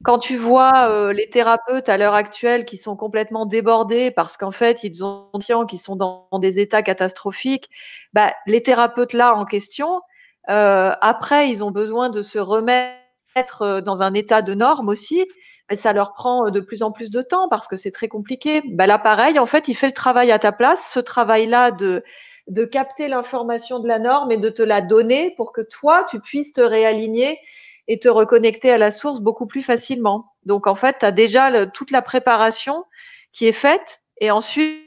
Quand 0.03 0.19
tu 0.19 0.37
vois 0.37 0.91
euh, 0.91 1.13
les 1.13 1.31
thérapeutes 1.31 1.89
à 1.89 1.97
l'heure 1.97 2.15
actuelle 2.15 2.65
qui 2.65 2.77
sont 2.77 2.97
complètement 2.97 3.47
débordés 3.47 4.11
parce 4.11 4.37
qu'en 4.37 4.51
fait 4.51 4.83
ils 4.85 5.05
ont 5.05 5.31
des 5.35 5.55
qui 5.69 5.79
sont 5.79 5.97
dans, 5.97 6.29
des 6.39 6.59
états 6.59 6.83
catastrophiques, 6.83 7.71
bah, 8.13 8.33
les 8.47 8.63
thérapeutes 8.63 9.15
là 9.15 9.35
en 9.35 9.45
question, 9.45 10.03
après 10.47 11.51
ils 11.51 11.65
ont 11.65 11.71
besoin 11.71 12.09
de 12.09 12.23
se 12.23 12.39
remettre 12.39 13.63
euh, 13.63 13.81
dans 13.81 14.03
un 14.03 14.15
état 14.15 14.43
de 14.43 14.55
norme 14.55 14.89
aussi. 14.89 15.25
Mais 15.69 15.77
ça 15.77 15.93
leur 15.93 16.13
prend 16.13 16.49
de 16.51 16.61
plus 16.61 16.85
en 16.85 16.93
plus 16.93 17.11
de 17.11 17.23
temps 17.23 17.49
parce 17.49 17.67
que 17.67 17.77
c'est 17.77 17.91
très 17.91 18.07
compliqué. 18.07 18.63
Bah, 18.71 18.87
là, 18.87 18.99
pareil, 18.99 19.41
en 19.41 19.47
fait, 19.47 19.67
il 19.67 19.75
fait 19.75 19.89
le 19.89 19.93
travail 19.93 20.31
à 20.31 20.39
ta 20.39 20.53
place. 20.53 20.93
Ce 20.93 21.01
travail-là 21.01 21.73
de 21.73 22.05
de 22.47 22.65
capter 22.65 23.09
l'information 23.09 23.81
de 23.81 23.89
la 23.89 23.99
norme 23.99 24.31
et 24.31 24.37
de 24.37 24.49
te 24.49 24.63
la 24.63 24.81
donner 24.81 25.33
pour 25.37 25.53
que 25.53 25.61
toi, 25.61 26.05
tu 26.09 26.21
puisses 26.21 26.53
te 26.53 26.61
réaligner 26.61 27.41
et 27.89 27.99
te 27.99 28.09
reconnecter 28.09 28.71
à 28.71 28.79
la 28.79 28.93
source 28.93 29.21
beaucoup 29.21 29.47
plus 29.47 29.63
facilement. 29.63 30.33
Donc, 30.45 30.67
en 30.67 30.75
fait, 30.75 30.99
tu 31.01 31.07
as 31.07 31.11
déjà 31.11 31.67
toute 31.67 31.91
la 31.91 32.03
préparation 32.03 32.85
qui 33.33 33.47
est 33.47 33.53
faite 33.53 34.01
et 34.21 34.31
ensuite, 34.31 34.85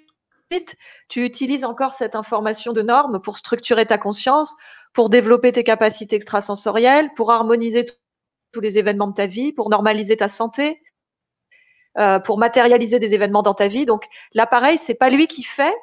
tu 1.09 1.23
utilises 1.23 1.65
encore 1.65 1.93
cette 1.93 2.15
information 2.15 2.73
de 2.73 2.81
norme 2.81 3.21
pour 3.21 3.37
structurer 3.37 3.85
ta 3.85 3.97
conscience, 3.97 4.55
pour 4.93 5.09
développer 5.09 5.51
tes 5.51 5.63
capacités 5.63 6.15
extrasensorielles, 6.15 7.13
pour 7.13 7.31
harmoniser 7.31 7.85
tous 8.51 8.59
les 8.61 8.77
événements 8.77 9.07
de 9.07 9.13
ta 9.13 9.25
vie, 9.25 9.51
pour 9.53 9.69
normaliser 9.69 10.17
ta 10.17 10.27
santé, 10.27 10.81
euh, 11.97 12.19
pour 12.19 12.37
matérialiser 12.37 12.99
des 12.99 13.13
événements 13.13 13.41
dans 13.41 13.53
ta 13.53 13.67
vie. 13.67 13.85
Donc, 13.85 14.05
l'appareil, 14.33 14.77
c'est 14.77 14.95
pas 14.95 15.09
lui 15.09 15.27
qui 15.27 15.43
fait, 15.43 15.75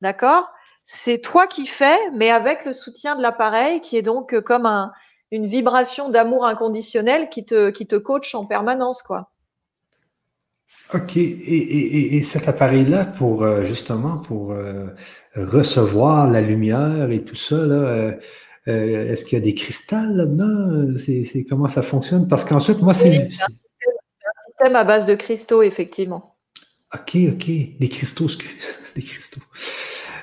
d'accord? 0.00 0.48
C'est 0.84 1.18
toi 1.18 1.46
qui 1.46 1.66
fais, 1.66 1.98
mais 2.12 2.30
avec 2.30 2.64
le 2.64 2.72
soutien 2.72 3.16
de 3.16 3.22
l'appareil 3.22 3.80
qui 3.80 3.96
est 3.96 4.02
donc 4.02 4.34
euh, 4.34 4.40
comme 4.40 4.66
un, 4.66 4.92
une 5.30 5.46
vibration 5.46 6.08
d'amour 6.08 6.46
inconditionnel 6.46 7.28
qui 7.28 7.44
te, 7.44 7.70
qui 7.70 7.86
te 7.86 7.96
coach 7.96 8.34
en 8.34 8.46
permanence, 8.46 9.02
quoi. 9.02 9.32
OK. 10.94 11.16
Et, 11.16 12.22
cet 12.22 12.48
appareil-là, 12.48 13.04
pour 13.04 13.42
euh, 13.42 13.64
justement 13.64 14.18
pour 14.18 14.52
euh, 14.52 14.86
recevoir 15.34 16.30
la 16.30 16.40
lumière 16.40 17.10
et 17.10 17.20
tout 17.20 17.36
ça, 17.36 17.56
est-ce 18.66 19.24
qu'il 19.24 19.38
y 19.38 19.40
a 19.40 19.44
des 19.44 19.54
cristals 19.54 20.16
là-dedans? 20.16 20.96
C'est, 20.98 21.44
comment 21.48 21.68
ça 21.68 21.82
fonctionne? 21.82 22.28
Parce 22.28 22.44
qu'ensuite, 22.44 22.80
moi, 22.82 22.94
c'est. 22.94 23.16
un 23.16 23.30
système 23.30 24.76
à 24.76 24.84
base 24.84 25.04
de 25.04 25.14
cristaux, 25.14 25.62
effectivement. 25.62 26.36
OK, 26.94 27.16
OK. 27.32 27.46
Des 27.46 27.88
cristaux, 27.88 28.24
excuse. 28.24 28.76
Des 28.94 29.02
cristaux. 29.02 29.42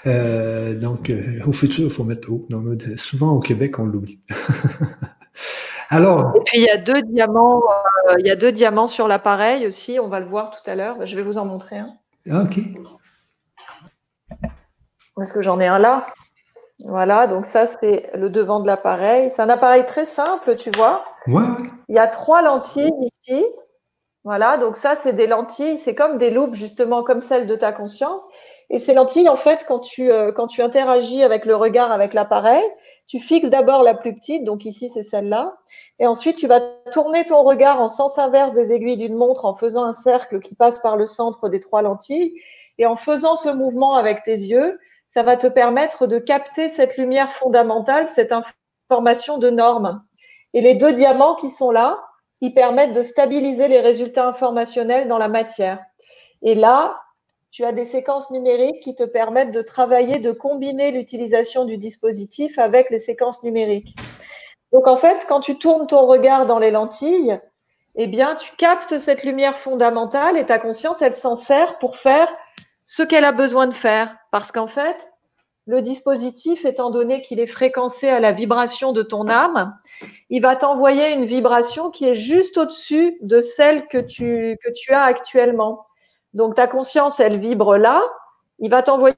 Euh, 0.06 0.76
donc, 0.76 1.10
euh, 1.10 1.40
au 1.46 1.54
futur, 1.54 1.86
il 1.86 1.90
faut 1.90 2.04
mettre 2.04 2.30
haut. 2.32 2.48
souvent 2.98 3.32
au 3.32 3.40
Québec, 3.40 3.80
on 3.80 3.86
l'oublie. 3.86 4.20
Alors. 5.94 6.32
Et 6.36 6.40
puis 6.44 6.58
il 6.58 6.64
y 6.64 6.70
a 6.70 6.78
deux 6.78 7.04
diamants, 7.04 7.62
euh, 8.10 8.16
il 8.18 8.26
y 8.26 8.32
a 8.32 8.36
deux 8.36 8.52
diamants 8.52 8.88
sur 8.88 9.08
l'appareil 9.08 9.68
aussi. 9.68 10.00
On 10.00 10.08
va 10.08 10.20
le 10.20 10.26
voir 10.26 10.50
tout 10.50 10.68
à 10.70 10.74
l'heure. 10.74 11.06
Je 11.06 11.16
vais 11.16 11.22
vous 11.22 11.38
en 11.38 11.46
montrer 11.46 11.78
un. 11.78 11.94
Ah, 12.32 12.42
ok. 12.42 12.60
Parce 15.16 15.32
que 15.32 15.44
j'en 15.44 15.60
ai 15.60 15.68
un 15.68 15.78
là. 15.78 16.08
Voilà, 16.80 17.28
donc 17.28 17.46
ça 17.46 17.68
c'est 17.68 18.10
le 18.16 18.32
devant 18.32 18.60
de 18.60 18.66
l'appareil. 18.66 19.32
C'est 19.32 19.44
un 19.44 19.50
appareil 19.50 19.86
très 19.86 20.06
simple, 20.06 20.56
tu 20.56 20.72
vois. 20.72 21.06
Ouais. 21.28 21.44
Il 21.90 21.96
y 21.96 22.00
a 22.00 22.08
trois 22.08 22.42
lentilles 22.42 22.92
ici. 23.00 23.46
Voilà, 24.24 24.58
donc 24.58 24.78
ça 24.78 24.96
c'est 24.96 25.14
des 25.14 25.28
lentilles, 25.28 25.78
c'est 25.78 25.94
comme 25.94 26.18
des 26.18 26.32
loupes 26.32 26.56
justement 26.56 27.04
comme 27.04 27.22
celles 27.22 27.46
de 27.46 27.56
ta 27.56 27.72
conscience. 27.72 28.26
Et 28.70 28.80
ces 28.80 28.96
lentilles, 28.96 29.30
en 29.30 29.36
fait, 29.36 29.66
quand 29.68 29.80
tu, 29.80 30.12
euh, 30.12 30.32
quand 30.32 30.48
tu 30.48 30.62
interagis 30.64 31.24
avec 31.24 31.46
le 31.46 31.56
regard, 31.56 31.92
avec 31.92 32.16
l'appareil, 32.16 32.64
tu 33.08 33.20
fixes 33.20 33.50
d'abord 33.50 33.84
la 33.84 33.94
plus 33.94 34.14
petite, 34.14 34.44
donc 34.44 34.66
ici 34.66 34.90
c'est 34.90 35.04
celle-là, 35.04 35.56
et 36.00 36.08
ensuite 36.08 36.38
tu 36.38 36.48
vas 36.48 36.62
tourner 36.92 37.26
ton 37.26 37.44
regard 37.44 37.80
en 37.82 37.88
sens 37.88 38.18
inverse 38.18 38.54
des 38.54 38.72
aiguilles 38.72 38.98
d'une 38.98 39.16
montre 39.16 39.46
en 39.46 39.54
faisant 39.54 39.84
un 39.84 39.94
cercle 39.94 40.40
qui 40.40 40.56
passe 40.56 40.80
par 40.80 40.98
le 40.98 41.06
centre 41.06 41.50
des 41.50 41.60
trois 41.60 41.82
lentilles, 41.82 42.34
et 42.78 42.86
en 42.86 42.96
faisant 42.96 43.36
ce 43.36 43.50
mouvement 43.50 43.96
avec 43.96 44.24
tes 44.24 44.32
yeux, 44.32 44.80
ça 45.08 45.22
va 45.22 45.38
te 45.38 45.48
permettre 45.48 46.08
de 46.08 46.18
capter 46.18 46.70
cette 46.70 46.98
lumière 46.98 47.32
fondamentale, 47.32 48.08
cette 48.08 48.34
information 48.90 49.38
de 49.38 49.52
norme. 49.52 50.04
Et 50.54 50.62
les 50.62 50.74
deux 50.74 50.94
diamants 50.94 51.36
qui 51.36 51.52
sont 51.52 51.70
là, 51.70 52.00
ils 52.42 52.54
permettent 52.54 52.94
de 52.94 53.04
stabiliser 53.04 53.68
les 53.68 53.80
résultats 53.80 54.28
informationnels 54.28 55.08
dans 55.08 55.20
la 55.20 55.28
matière. 55.28 55.80
Et 56.42 56.56
là, 56.56 57.03
tu 57.54 57.64
as 57.66 57.72
des 57.72 57.86
séquences 57.86 58.32
numériques 58.32 58.82
qui 58.82 58.96
te 58.96 59.04
permettent 59.04 59.52
de 59.52 59.62
travailler, 59.62 60.18
de 60.18 60.32
combiner 60.32 60.90
l'utilisation 60.90 61.66
du 61.66 61.78
dispositif 61.78 62.58
avec 62.58 62.90
les 62.90 62.98
séquences 62.98 63.44
numériques. 63.44 63.96
Donc 64.72 64.88
en 64.88 64.98
fait, 64.98 65.28
quand 65.30 65.40
tu 65.40 65.60
tournes 65.60 65.86
ton 65.86 66.08
regard 66.08 66.48
dans 66.48 66.58
les 66.58 66.72
lentilles, 66.72 67.40
eh 67.94 68.08
bien, 68.08 68.34
tu 68.34 68.56
captes 68.56 68.98
cette 68.98 69.24
lumière 69.24 69.56
fondamentale 69.56 70.36
et 70.36 70.48
ta 70.48 70.58
conscience, 70.58 71.04
elle 71.04 71.14
s'en 71.14 71.36
sert 71.36 71.78
pour 71.78 71.96
faire 71.96 72.28
ce 72.86 73.04
qu'elle 73.04 73.24
a 73.24 73.32
besoin 73.32 73.68
de 73.68 73.74
faire. 73.76 74.18
Parce 74.32 74.52
qu'en 74.52 74.66
fait, 74.66 75.12
le 75.68 75.84
dispositif, 75.84 76.66
étant 76.66 76.90
donné 76.90 77.22
qu'il 77.22 77.40
est 77.40 77.46
fréquencé 77.46 78.10
à 78.10 78.20
la 78.20 78.32
vibration 78.32 78.94
de 78.94 79.04
ton 79.04 79.30
âme, 79.30 79.78
il 80.32 80.42
va 80.42 80.56
t'envoyer 80.56 81.14
une 81.14 81.26
vibration 81.26 81.92
qui 81.92 82.06
est 82.10 82.16
juste 82.16 82.58
au-dessus 82.58 83.20
de 83.22 83.42
celle 83.42 83.88
que 83.90 84.00
tu, 84.00 84.58
que 84.60 84.72
tu 84.72 84.92
as 84.92 85.04
actuellement. 85.04 85.86
Donc 86.34 86.56
ta 86.56 86.68
conscience, 86.68 87.20
elle 87.20 87.38
vibre 87.38 87.78
là, 87.78 88.02
il 88.60 88.70
va 88.70 88.82
t'envoyer 88.82 89.16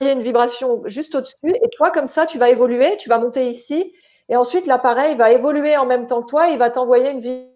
une 0.00 0.22
vibration 0.22 0.82
juste 0.84 1.14
au-dessus, 1.14 1.36
et 1.44 1.68
toi, 1.76 1.90
comme 1.90 2.06
ça, 2.06 2.26
tu 2.26 2.38
vas 2.38 2.50
évoluer, 2.50 2.96
tu 2.98 3.08
vas 3.08 3.18
monter 3.18 3.48
ici, 3.48 3.94
et 4.28 4.36
ensuite 4.36 4.66
l'appareil 4.66 5.16
va 5.16 5.30
évoluer 5.32 5.76
en 5.76 5.86
même 5.86 6.06
temps 6.06 6.22
que 6.22 6.28
toi, 6.28 6.48
il 6.48 6.58
va 6.58 6.70
t'envoyer 6.70 7.10
une 7.10 7.48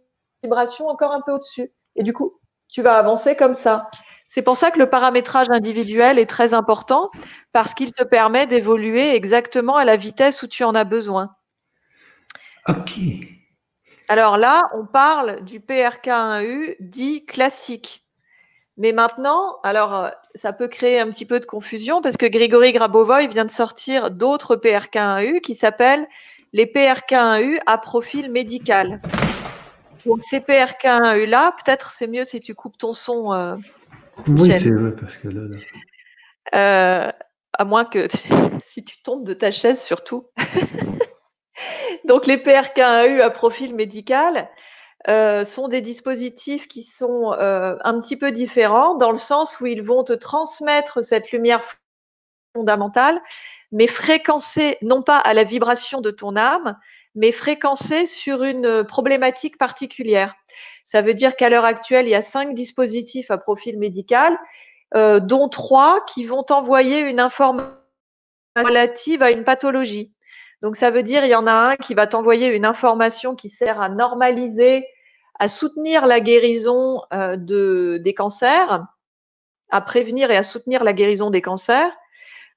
vibration 0.43 0.89
encore 0.89 1.13
un 1.13 1.21
peu 1.21 1.33
au-dessus. 1.33 1.73
Et 1.97 2.03
du 2.03 2.13
coup, 2.13 2.39
tu 2.69 2.83
vas 2.83 2.97
avancer 2.97 3.37
comme 3.37 3.55
ça. 3.55 3.91
C'est 4.27 4.43
pour 4.43 4.57
ça 4.57 4.71
que 4.71 4.79
le 4.79 4.89
paramétrage 4.89 5.51
individuel 5.51 6.19
est 6.19 6.31
très 6.31 6.55
important, 6.55 7.11
parce 7.53 7.75
qu'il 7.75 7.93
te 7.93 8.05
permet 8.05 8.47
d'évoluer 8.47 9.15
exactement 9.15 9.77
à 9.77 9.85
la 9.85 9.97
vitesse 9.97 10.43
où 10.43 10.47
tu 10.47 10.65
en 10.65 10.75
as 10.75 10.85
besoin. 10.85 11.35
OK. 12.69 13.01
Alors 14.09 14.39
là, 14.39 14.63
on 14.75 14.87
parle 14.87 15.43
du 15.43 15.61
PRK1U 15.61 16.77
dit 16.81 17.27
classique. 17.27 18.07
Mais 18.81 18.93
maintenant, 18.93 19.59
alors 19.63 19.95
euh, 19.95 20.09
ça 20.35 20.55
peut 20.55 20.67
créer 20.67 20.99
un 20.99 21.11
petit 21.11 21.27
peu 21.27 21.39
de 21.39 21.45
confusion 21.45 22.01
parce 22.01 22.17
que 22.17 22.25
Grégory 22.25 22.73
Grabovoy 22.73 23.27
vient 23.27 23.45
de 23.45 23.51
sortir 23.51 24.11
d'autres 24.11 24.57
PRK1U 24.57 25.43
qui 25.43 25.55
s'appellent 25.55 26.09
les 26.55 26.65
PRK1U 26.65 27.59
à 27.67 27.77
profil 27.77 28.31
médical. 28.31 29.03
Donc 30.07 30.23
ces 30.23 30.41
PRK1U 30.41 31.27
là, 31.27 31.55
peut-être 31.63 31.91
c'est 31.91 32.07
mieux 32.07 32.25
si 32.25 32.41
tu 32.41 32.55
coupes 32.55 32.79
ton 32.79 32.95
son. 32.95 33.35
Euh, 33.35 33.57
oui, 34.27 34.51
c'est 34.51 34.71
vrai, 34.71 34.93
parce 34.93 35.19
que 35.19 35.29
là. 35.29 35.43
Euh, 36.55 37.13
à 37.59 37.65
moins 37.67 37.85
que 37.85 38.09
si 38.65 38.83
tu 38.83 39.03
tombes 39.03 39.27
de 39.27 39.35
ta 39.35 39.51
chaise 39.51 39.83
surtout. 39.83 40.25
Donc 42.07 42.25
les 42.25 42.39
PRK1U 42.39 43.21
à 43.21 43.29
profil 43.29 43.75
médical 43.75 44.49
euh, 45.09 45.45
sont 45.45 45.69
des 45.69 45.81
dispositifs 45.81 46.69
qui 46.69 46.83
sont 46.83 47.33
un 47.33 48.01
petit 48.01 48.17
peu 48.17 48.33
différents 48.33 48.95
dans 48.95 49.11
le 49.11 49.17
sens 49.17 49.61
où 49.61 49.67
ils 49.67 49.83
vont 49.83 50.05
te 50.05 50.13
transmettre 50.13 51.03
cette 51.03 51.33
lumière 51.33 51.63
fondamentale, 52.55 53.21
mais 53.73 53.87
fréquencée 53.87 54.77
non 54.83 55.03
pas 55.03 55.19
à 55.19 55.35
la 55.35 55.45
vibration 55.45 56.01
de 56.01 56.11
ton 56.11 56.37
âme, 56.37 56.77
mais 57.15 57.33
fréquencée 57.33 58.07
sur 58.07 58.45
une 58.45 58.85
problématique 58.85 59.59
particulière. 59.59 60.35
Ça 60.85 61.03
veut 61.03 61.15
dire 61.15 61.37
qu'à 61.37 61.49
l'heure 61.49 61.65
actuelle, 61.65 62.07
il 62.07 62.11
y 62.11 62.15
a 62.15 62.23
cinq 62.23 62.55
dispositifs 62.55 63.31
à 63.31 63.39
profil 63.39 63.79
médical, 63.79 64.39
euh, 64.95 65.21
dont 65.21 65.49
trois 65.49 66.05
qui 66.05 66.25
vont 66.25 66.45
envoyer 66.51 67.01
une 67.01 67.21
information 67.21 67.77
relative 68.57 69.23
à 69.23 69.31
une 69.31 69.45
pathologie. 69.45 70.13
Donc 70.63 70.77
ça 70.77 70.91
veut 70.91 71.03
dire 71.03 71.25
il 71.25 71.31
y 71.31 71.35
en 71.35 71.47
a 71.47 71.53
un 71.53 71.77
qui 71.77 71.95
va 71.95 72.07
t'envoyer 72.07 72.49
une 72.49 72.67
information 72.67 73.35
qui 73.35 73.49
sert 73.49 73.81
à 73.81 73.89
normaliser, 73.89 74.87
à 75.39 75.49
soutenir 75.49 76.07
la 76.07 76.21
guérison 76.21 77.03
euh, 77.13 77.37
de, 77.37 77.99
des 78.03 78.15
cancers, 78.15 78.85
à 79.71 79.81
prévenir 79.81 80.31
et 80.31 80.37
à 80.37 80.43
soutenir 80.43 80.85
la 80.85 80.93
guérison 80.93 81.31
des 81.31 81.43
cancers 81.43 81.93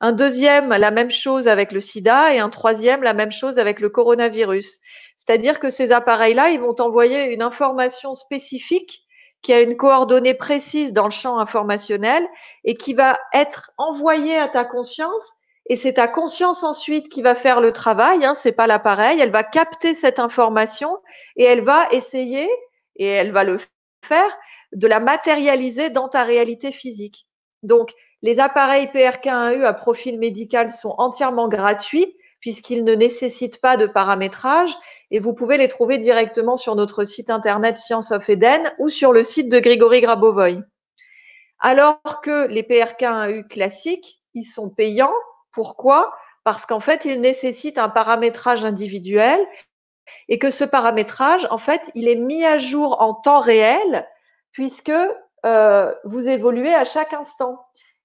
un 0.04 0.12
deuxième, 0.12 0.68
la 0.70 0.92
même 0.92 1.10
chose 1.10 1.48
avec 1.48 1.72
le 1.72 1.80
sida, 1.80 2.34
et 2.34 2.40
un 2.40 2.50
troisième, 2.50 3.04
la 3.04 3.14
même 3.14 3.32
chose 3.32 3.58
avec 3.58 3.80
le 3.80 3.88
coronavirus. 3.88 4.80
C'est-à-dire 5.16 5.60
que 5.60 5.70
ces 5.70 5.94
appareils-là, 5.94 6.50
ils 6.50 6.60
vont 6.60 6.76
envoyer 6.80 7.32
une 7.34 7.42
information 7.42 8.14
spécifique 8.14 9.06
qui 9.42 9.54
a 9.54 9.62
une 9.62 9.78
coordonnée 9.78 10.34
précise 10.34 10.92
dans 10.92 11.06
le 11.06 11.12
champ 11.12 11.40
informationnel 11.40 12.28
et 12.66 12.74
qui 12.74 12.94
va 12.94 13.18
être 13.34 13.72
envoyée 13.78 14.38
à 14.38 14.50
ta 14.50 14.66
conscience. 14.66 15.36
Et 15.68 15.76
c'est 15.76 15.94
ta 15.94 16.08
conscience 16.08 16.64
ensuite 16.64 17.10
qui 17.10 17.22
va 17.22 17.36
faire 17.36 17.62
le 17.62 17.72
travail. 17.72 18.26
Hein, 18.26 18.34
c'est 18.34 18.52
pas 18.52 18.68
l'appareil. 18.68 19.20
Elle 19.20 19.32
va 19.32 19.44
capter 19.44 19.94
cette 19.94 20.20
information 20.20 20.98
et 21.38 21.44
elle 21.44 21.62
va 21.62 21.90
essayer 21.92 22.50
et 22.98 23.06
elle 23.06 23.32
va 23.32 23.44
le 23.44 23.58
faire 24.04 24.38
de 24.74 24.88
la 24.88 25.00
matérialiser 25.00 25.90
dans 25.90 26.10
ta 26.10 26.24
réalité 26.24 26.72
physique. 26.72 27.28
Donc, 27.64 27.92
les 28.22 28.40
appareils 28.40 28.88
PRK1U 28.88 29.64
à 29.64 29.74
profil 29.74 30.20
médical 30.20 30.70
sont 30.70 30.96
entièrement 30.98 31.48
gratuits 31.48 32.16
puisqu'ils 32.40 32.84
ne 32.84 32.94
nécessitent 32.94 33.62
pas 33.62 33.78
de 33.78 33.86
paramétrage 33.86 34.76
et 35.12 35.20
vous 35.20 35.34
pouvez 35.34 35.58
les 35.58 35.70
trouver 35.70 35.98
directement 35.98 36.58
sur 36.58 36.76
notre 36.76 37.06
site 37.06 37.30
internet 37.30 37.78
Science 37.78 38.12
of 38.12 38.28
Eden 38.30 38.74
ou 38.80 38.90
sur 38.90 39.14
le 39.14 39.24
site 39.24 39.48
de 39.48 39.60
Grigory 39.60 40.02
Grabovoy. 40.02 40.62
Alors 41.60 42.02
que 42.22 42.48
les 42.48 42.64
PRK1U 42.64 43.48
classiques, 43.48 44.22
ils 44.34 44.44
sont 44.44 44.70
payants. 44.70 45.14
Pourquoi? 45.54 46.12
Parce 46.44 46.66
qu'en 46.66 46.80
fait, 46.80 47.06
ils 47.06 47.22
nécessitent 47.22 47.78
un 47.78 47.90
paramétrage 47.90 48.66
individuel 48.66 49.40
et 50.28 50.40
que 50.40 50.52
ce 50.52 50.64
paramétrage, 50.64 51.48
en 51.52 51.58
fait, 51.58 51.82
il 51.96 52.10
est 52.10 52.16
mis 52.16 52.44
à 52.44 52.58
jour 52.58 53.02
en 53.02 53.14
temps 53.14 53.40
réel 53.40 54.08
puisque 54.52 54.92
euh, 55.46 55.94
vous 56.04 56.28
évoluez 56.28 56.74
à 56.74 56.84
chaque 56.84 57.14
instant. 57.14 57.60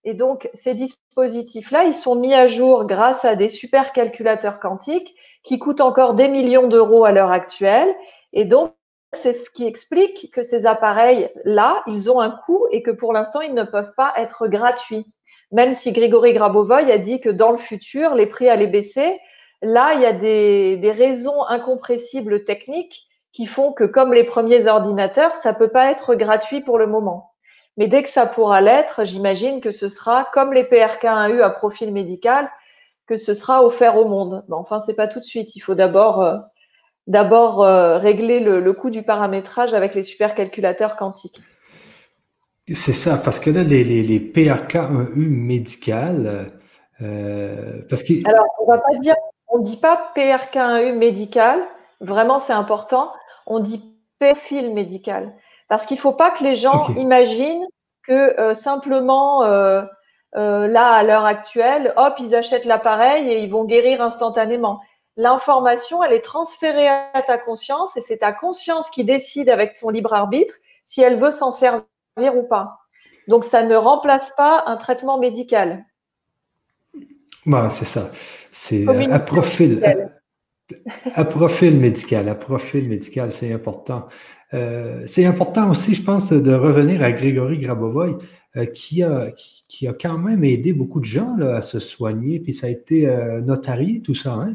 Et 0.05 0.15
donc, 0.15 0.49
ces 0.55 0.75
dispositifs-là, 0.75 1.85
ils 1.85 1.95
sont 1.95 2.15
mis 2.15 2.35
à 2.35 2.47
jour 2.47 2.87
grâce 2.87 3.25
à 3.25 3.35
des 3.35 3.49
supercalculateurs 3.49 4.61
quantiques 4.61 5.15
qui 5.43 5.59
coûtent 5.59 5.81
encore 5.81 6.15
des 6.15 6.29
millions 6.29 6.69
d'euros 6.69 7.05
à 7.05 7.13
l'heure 7.13 7.33
actuelle. 7.33 7.95
Et 8.33 8.45
donc, 8.45 8.73
c'est 9.13 9.33
ce 9.33 9.51
qui 9.51 9.67
explique 9.67 10.31
que 10.33 10.43
ces 10.43 10.67
appareils-là, 10.67 11.83
ils 11.87 12.11
ont 12.11 12.21
un 12.21 12.31
coût 12.31 12.67
et 12.71 12.83
que 12.83 12.91
pour 12.91 13.13
l'instant, 13.13 13.41
ils 13.41 13.55
ne 13.55 13.65
peuvent 13.65 13.95
pas 13.97 14.13
être 14.17 14.47
gratuits. 14.47 15.07
Même 15.53 15.73
si 15.73 15.93
Grigory 15.93 16.35
Grabovoy 16.35 16.91
a 16.91 16.99
dit 16.99 17.21
que 17.21 17.31
dans 17.31 17.51
le 17.51 17.57
futur, 17.57 18.15
les 18.15 18.27
prix 18.27 18.49
allaient 18.49 18.67
baisser, 18.67 19.19
là, 19.63 19.95
il 19.95 20.01
y 20.03 20.07
a 20.07 20.13
des, 20.13 20.93
raisons 20.93 21.45
incompressibles 21.45 22.45
techniques 22.45 23.07
qui 23.33 23.47
font 23.47 23.73
que, 23.73 23.85
comme 23.85 24.13
les 24.13 24.25
premiers 24.25 24.67
ordinateurs, 24.67 25.35
ça 25.35 25.55
peut 25.55 25.69
pas 25.69 25.91
être 25.91 26.15
gratuit 26.15 26.61
pour 26.61 26.79
le 26.79 26.87
moment. 26.87 27.33
Mais 27.77 27.87
dès 27.87 28.03
que 28.03 28.09
ça 28.09 28.27
pourra 28.27 28.61
l'être, 28.61 29.05
j'imagine 29.05 29.61
que 29.61 29.71
ce 29.71 29.89
sera 29.89 30.29
comme 30.33 30.53
les 30.53 30.65
PRK1U 30.65 31.43
à 31.43 31.51
profil 31.51 31.93
médical, 31.93 32.51
que 33.07 33.17
ce 33.17 33.35
sera 33.35 33.65
offert 33.65 33.97
au 33.97 34.07
monde. 34.07 34.45
Mais 34.49 34.57
enfin, 34.57 34.81
c'est 34.81 34.95
pas 34.95 35.07
tout 35.07 35.21
de 35.21 35.25
suite. 35.25 35.55
Il 35.57 35.61
faut 35.61 35.75
d'abord 35.75 36.23
euh, 36.23 36.39
d'abord 37.09 37.65
euh, 37.65 37.99
régler 37.99 38.39
le, 38.39 38.73
coût 38.73 38.91
du 38.91 39.03
paramétrage 39.03 39.75
avec 39.75 39.95
les 39.95 40.03
supercalculateurs 40.03 40.97
quantiques. 40.97 41.41
C'est 42.75 42.93
ça, 42.93 43.17
parce 43.17 43.41
que 43.41 43.51
là, 43.51 43.63
les, 43.63 43.85
les, 43.85 44.21
PRK1U 44.21 45.29
médical, 45.29 46.51
euh, 47.01 47.83
parce 47.89 48.03
que... 48.03 48.15
Alors, 48.29 48.47
on 48.61 48.71
va 48.71 48.79
pas 48.79 48.97
dire, 48.99 49.15
on 49.49 49.59
dit 49.61 49.79
pas 49.79 50.13
PRK1U 50.15 50.93
médical, 50.93 51.61
vraiment 52.01 52.39
c'est 52.39 52.53
important, 52.53 53.13
on 53.47 53.61
dit 53.61 53.83
profil 54.21 54.75
médical. 54.75 55.35
Parce 55.69 55.85
qu'il 55.85 55.97
ne 55.97 56.01
faut 56.01 56.13
pas 56.13 56.31
que 56.31 56.45
les 56.45 56.57
gens 56.57 56.89
imaginent 56.97 57.67
que 58.07 58.41
euh, 58.41 58.55
simplement, 58.55 59.45
euh, 59.45 59.83
euh, 60.37 60.67
là, 60.67 60.93
à 60.93 61.03
l'heure 61.03 61.25
actuelle, 61.25 61.93
hop, 61.97 62.15
ils 62.19 62.35
achètent 62.35 62.65
l'appareil 62.65 63.31
et 63.31 63.41
ils 63.41 63.51
vont 63.51 63.65
guérir 63.65 64.03
instantanément. 64.03 64.81
L'information, 65.17 66.03
elle 66.03 66.13
est 66.13 66.25
transférée 66.25 66.89
à 66.89 67.23
ta 67.27 67.39
conscience 67.39 67.97
et 67.97 68.01
c'est 68.01 68.19
ta 68.19 68.33
conscience 68.33 68.89
qui 68.91 69.05
décide 69.05 69.51
avec 69.51 69.77
son 69.77 69.91
libre 69.91 70.15
arbitre 70.15 70.55
si 70.85 71.03
elle 71.03 71.19
veut 71.19 71.33
s'en 71.33 71.51
servir 71.51 71.85
ou 72.37 72.43
pas. 72.43 72.79
Donc, 73.29 73.45
ça 73.45 73.63
ne 73.63 73.75
remplace 73.75 74.33
pas 74.37 74.65
un 74.67 74.77
traitement 74.77 75.19
médical. 75.19 75.85
Bah, 77.47 77.69
c'est 77.71 77.85
ça. 77.85 78.11
C'est 78.53 78.87
à 79.11 79.19
profil, 79.19 79.83
à, 81.15 81.25
profil 81.25 81.79
médical. 81.79 82.29
À 82.29 82.35
profil 82.35 82.89
médical, 82.89 83.33
c'est 83.33 83.53
important. 83.53 84.09
Euh, 84.55 85.03
c'est 85.07 85.27
important 85.27 85.71
aussi, 85.71 85.95
je 85.95 86.03
pense, 86.03 86.33
de 86.33 86.55
revenir 86.55 87.03
à 87.03 87.13
Grégory 87.13 87.59
Grabovoy, 87.59 88.11
euh, 88.13 88.17
qui, 88.75 89.03
a, 89.03 89.31
qui, 89.69 89.87
a 89.87 89.93
quand 89.93 90.19
même 90.19 90.43
aidé 90.43 90.73
beaucoup 90.73 91.01
de 91.01 91.05
gens 91.05 91.37
là, 91.37 91.57
à 91.57 91.63
se 91.63 91.79
soigner, 91.79 92.41
puis 92.41 92.55
ça 92.55 92.67
a 92.67 92.71
été 92.71 93.07
euh, 93.07 93.41
notarié, 93.41 94.01
tout 94.01 94.15
ça. 94.15 94.33
Hein? 94.33 94.53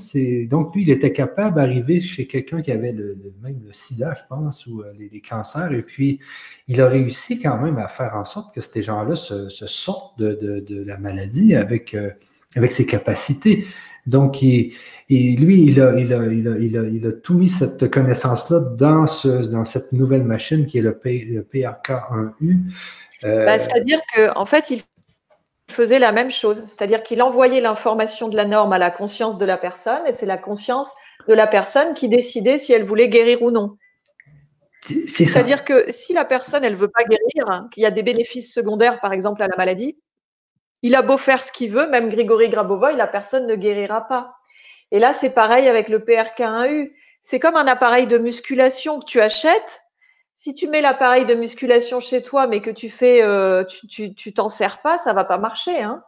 Donc, 0.49 0.75
lui, 0.75 0.83
il 0.83 0.89
était 0.89 1.13
capable 1.13 1.55
d'arriver 1.55 2.01
chez 2.01 2.27
quelqu'un 2.27 2.61
qui 2.61 2.71
avait 2.71 2.91
le, 2.91 3.17
même 3.41 3.61
le 3.65 3.71
sida, 3.71 4.13
je 4.15 4.23
pense, 4.27 4.67
ou 4.67 4.83
les, 4.97 5.21
cancers, 5.21 5.71
et 5.71 5.83
puis 5.83 6.19
il 6.67 6.81
a 6.81 6.89
réussi 6.89 7.39
quand 7.39 7.61
même 7.61 7.77
à 7.77 7.87
faire 7.87 8.15
en 8.15 8.25
sorte 8.25 8.53
que 8.53 8.61
ces 8.61 8.81
gens-là 8.81 9.15
se, 9.15 9.49
sortent 9.49 10.19
de, 10.19 10.33
de, 10.67 10.83
la 10.83 10.97
maladie 10.97 11.55
avec, 11.55 11.95
avec 12.55 12.71
ses 12.71 12.85
capacités. 12.85 13.65
Donc, 14.05 14.41
il, 14.41 14.73
lui, 15.09 15.63
il 15.63 15.79
a, 15.79 15.97
il, 15.97 16.13
a, 16.13 16.27
il, 16.27 17.07
a, 17.07 17.11
tout 17.11 17.35
mis 17.35 17.47
cette 17.47 17.89
connaissance-là 17.89 18.59
dans, 18.59 19.07
ce, 19.07 19.45
dans 19.45 19.63
cette 19.63 19.93
nouvelle 19.93 20.23
machine 20.23 20.65
qui 20.65 20.79
est 20.79 20.81
le, 20.81 20.91
PRK1U. 20.91 22.59
Euh, 23.25 23.45
bah, 23.45 23.57
c'est-à-dire 23.57 23.99
qu'en 24.13 24.45
fait, 24.45 24.69
il 24.69 24.83
faisait 25.69 25.99
la 25.99 26.11
même 26.11 26.31
chose. 26.31 26.63
C'est-à-dire 26.67 27.03
qu'il 27.03 27.21
envoyait 27.21 27.61
l'information 27.61 28.27
de 28.29 28.35
la 28.35 28.45
norme 28.45 28.73
à 28.73 28.77
la 28.77 28.91
conscience 28.91 29.37
de 29.37 29.45
la 29.45 29.57
personne 29.57 30.05
et 30.07 30.11
c'est 30.11 30.25
la 30.25 30.37
conscience 30.37 30.93
de 31.27 31.33
la 31.33 31.47
personne 31.47 31.93
qui 31.93 32.09
décidait 32.09 32.57
si 32.57 32.73
elle 32.73 32.83
voulait 32.83 33.09
guérir 33.09 33.41
ou 33.41 33.51
non. 33.51 33.77
C'est-à-dire 35.07 35.63
que 35.63 35.89
si 35.91 36.13
la 36.13 36.25
personne, 36.25 36.63
elle 36.63 36.75
veut 36.75 36.89
pas 36.89 37.03
guérir, 37.05 37.49
hein, 37.49 37.69
qu'il 37.71 37.83
y 37.83 37.85
a 37.85 37.91
des 37.91 38.03
bénéfices 38.03 38.53
secondaires, 38.53 38.99
par 38.99 39.13
exemple, 39.13 39.41
à 39.41 39.47
la 39.47 39.55
maladie, 39.55 39.97
il 40.81 40.95
a 40.95 41.01
beau 41.01 41.17
faire 41.17 41.41
ce 41.41 41.51
qu'il 41.51 41.71
veut, 41.71 41.87
même 41.87 42.09
Grigory 42.09 42.49
Grabovoy, 42.49 42.97
la 42.97 43.07
personne 43.07 43.47
ne 43.47 43.55
guérira 43.55 44.05
pas. 44.07 44.35
Et 44.91 44.99
là, 44.99 45.13
c'est 45.13 45.29
pareil 45.29 45.69
avec 45.69 45.87
le 45.87 45.99
PRK1U. 45.99 46.91
C'est 47.21 47.39
comme 47.39 47.55
un 47.55 47.67
appareil 47.67 48.05
de 48.05 48.17
musculation 48.17 48.99
que 48.99 49.05
tu 49.05 49.21
achètes. 49.21 49.82
Si 50.43 50.53
tu 50.53 50.67
mets 50.67 50.81
l'appareil 50.81 51.25
de 51.25 51.35
musculation 51.35 52.01
chez 52.01 52.21
toi, 52.21 52.47
mais 52.47 52.59
que 52.59 52.69
tu 52.69 52.89
fais, 52.89 53.23
euh, 53.23 53.63
tu 53.63 54.33
t'en 54.33 54.49
sers 54.49 54.81
pas, 54.81 54.97
ça 54.97 55.13
va 55.13 55.23
pas 55.23 55.37
marcher. 55.37 55.81
Hein 55.81 56.03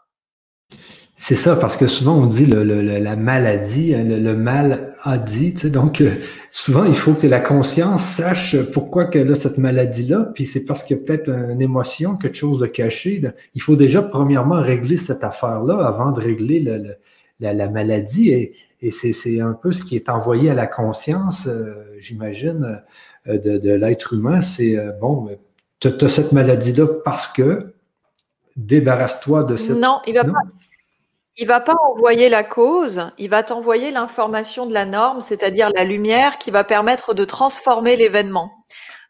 c'est 1.15 1.37
ça, 1.37 1.55
parce 1.55 1.77
que 1.77 1.87
souvent 1.87 2.17
on 2.17 2.25
dit 2.25 2.45
la 2.45 3.15
maladie, 3.15 3.95
hein, 3.95 4.03
le, 4.03 4.35
mal 4.35 4.97
a 5.03 5.17
dit, 5.17 5.53
donc 5.71 6.01
euh, 6.01 6.11
souvent 6.49 6.83
il 6.83 6.97
faut 6.97 7.13
que 7.13 7.27
la 7.27 7.39
conscience 7.39 8.03
sache 8.03 8.57
pourquoi 8.73 9.05
qu'elle 9.05 9.31
a 9.31 9.35
cette 9.35 9.57
maladie-là, 9.57 10.31
puis 10.33 10.45
c'est 10.45 10.65
parce 10.65 10.83
qu'il 10.83 10.97
y 10.97 10.99
a 10.99 11.03
peut-être 11.05 11.29
une 11.29 11.61
émotion, 11.61 12.17
quelque 12.17 12.35
chose 12.35 12.59
de 12.59 12.65
caché. 12.65 13.21
Il 13.53 13.61
faut 13.61 13.77
déjà 13.77 14.01
premièrement 14.01 14.59
régler 14.61 14.97
cette 14.97 15.23
affaire-là 15.23 15.75
avant 15.87 16.11
de 16.11 16.19
régler 16.19 16.59
la, 17.39 17.69
maladie, 17.69 18.31
et, 18.33 18.53
c'est 18.91 19.39
un 19.39 19.53
peu 19.53 19.71
ce 19.71 19.85
qui 19.85 19.95
est 19.95 20.09
envoyé 20.09 20.49
à 20.49 20.53
la 20.53 20.67
conscience, 20.67 21.47
euh, 21.47 21.95
j'imagine, 21.99 22.83
euh, 23.27 23.37
de, 23.37 23.73
l'être 23.73 24.13
humain, 24.13 24.41
c'est, 24.41 24.77
bon, 24.99 25.29
tu 25.79 25.87
as, 25.87 26.09
cette 26.09 26.31
maladie-là 26.31 26.87
parce 27.03 27.27
que 27.27 27.73
débarrasse-toi 28.55 29.43
de 29.43 29.57
cette... 29.57 29.77
Non, 29.77 30.01
il 30.07 30.15
va 30.15 30.23
pas 30.23 30.39
il 31.37 31.47
va 31.47 31.59
pas 31.59 31.75
envoyer 31.89 32.29
la 32.29 32.43
cause, 32.43 33.11
il 33.17 33.29
va 33.29 33.43
t'envoyer 33.43 33.91
l'information 33.91 34.65
de 34.65 34.73
la 34.73 34.85
norme, 34.85 35.19
c'est-à-dire 35.19 35.69
la 35.75 35.83
lumière 35.83 36.37
qui 36.37 36.49
va 36.49 36.63
permettre 36.63 37.13
de 37.13 37.25
transformer 37.25 37.97
l'événement. 37.97 38.51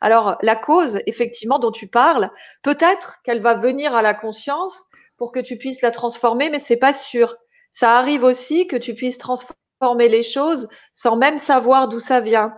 Alors, 0.01 0.37
la 0.41 0.55
cause, 0.55 0.99
effectivement, 1.05 1.59
dont 1.59 1.71
tu 1.71 1.87
parles, 1.87 2.31
peut-être 2.63 3.21
qu'elle 3.23 3.41
va 3.41 3.55
venir 3.55 3.95
à 3.95 4.01
la 4.01 4.13
conscience 4.13 4.85
pour 5.17 5.31
que 5.31 5.39
tu 5.39 5.57
puisses 5.57 5.81
la 5.81 5.91
transformer, 5.91 6.49
mais 6.49 6.59
c'est 6.59 6.77
pas 6.77 6.93
sûr. 6.93 7.35
Ça 7.71 7.97
arrive 7.97 8.23
aussi 8.23 8.67
que 8.67 8.75
tu 8.75 8.95
puisses 8.95 9.17
transformer 9.17 10.09
les 10.09 10.23
choses 10.23 10.67
sans 10.93 11.17
même 11.17 11.37
savoir 11.37 11.87
d'où 11.87 11.99
ça 11.99 12.21
vient. 12.21 12.55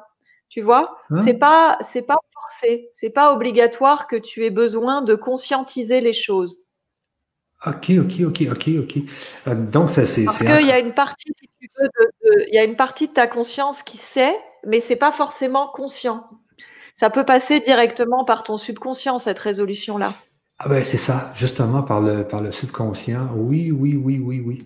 Tu 0.50 0.62
vois, 0.62 0.98
hein 1.10 1.18
c'est 1.18 1.34
pas 1.34 1.78
c'est 1.82 2.04
pas 2.04 2.18
forcé, 2.34 2.90
c'est 2.94 3.10
pas 3.10 3.34
obligatoire 3.34 4.08
que 4.08 4.16
tu 4.16 4.46
aies 4.46 4.50
besoin 4.50 5.02
de 5.02 5.14
conscientiser 5.14 6.00
les 6.00 6.14
choses. 6.14 6.68
Ok, 7.66 7.90
ok, 7.90 8.22
ok, 8.28 8.44
ok, 8.52 8.70
ok. 8.80 8.98
Euh, 9.48 9.56
donc 9.56 9.92
ça 9.92 10.06
c'est. 10.06 10.26
Parce 10.26 10.44
qu'il 10.44 10.68
y 10.68 10.72
a 10.72 10.80
une 10.80 10.94
partie, 10.94 11.34
si 11.40 11.50
tu 11.60 11.70
veux, 11.80 12.48
il 12.48 12.54
y 12.54 12.60
a 12.60 12.64
une 12.64 12.76
partie 12.76 13.08
de 13.08 13.14
ta 13.14 13.28
conscience 13.28 13.84
qui 13.84 13.98
sait, 13.98 14.38
mais 14.66 14.80
c'est 14.80 14.96
pas 14.96 15.12
forcément 15.12 15.68
conscient. 15.68 16.30
Ça 16.94 17.10
peut 17.10 17.26
passer 17.26 17.60
directement 17.60 18.26
par 18.26 18.44
ton 18.44 18.58
subconscient 18.58 19.20
cette 19.20 19.40
résolution 19.40 19.98
là. 19.98 20.14
Ah 20.60 20.70
ben 20.70 20.84
c'est 20.84 20.98
ça, 20.98 21.32
justement 21.36 21.84
par 21.84 22.02
le 22.02 22.24
par 22.28 22.42
le 22.42 22.50
subconscient. 22.50 23.30
Oui, 23.36 23.72
oui, 23.72 23.96
oui, 23.96 24.20
oui, 24.20 24.42
oui. 24.44 24.58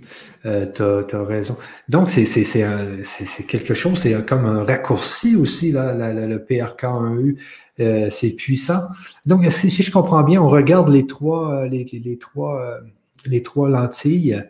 Euh, 0.45 0.65
tu 0.65 1.15
as, 1.15 1.23
raison. 1.23 1.57
Donc 1.89 2.09
c'est 2.09 3.45
quelque 3.45 3.73
chose, 3.73 3.99
c'est 3.99 4.25
comme 4.25 4.45
un 4.45 4.63
raccourci 4.63 5.35
aussi 5.35 5.73
là, 5.73 5.93
le 6.13 6.37
PRK1U, 6.37 7.37
euh, 7.81 8.07
c'est 8.09 8.35
puissant. 8.37 8.79
Donc 9.25 9.45
si, 9.51 9.69
si, 9.69 9.83
je 9.83 9.91
comprends 9.91 10.23
bien, 10.23 10.41
on 10.41 10.49
regarde 10.49 10.87
les 10.89 11.05
trois 11.07 11.65
les, 11.67 11.83
les 11.83 12.17
trois 12.17 12.61
euh, 12.61 12.79
les 13.25 13.43
trois 13.43 13.69
lentilles 13.69 14.41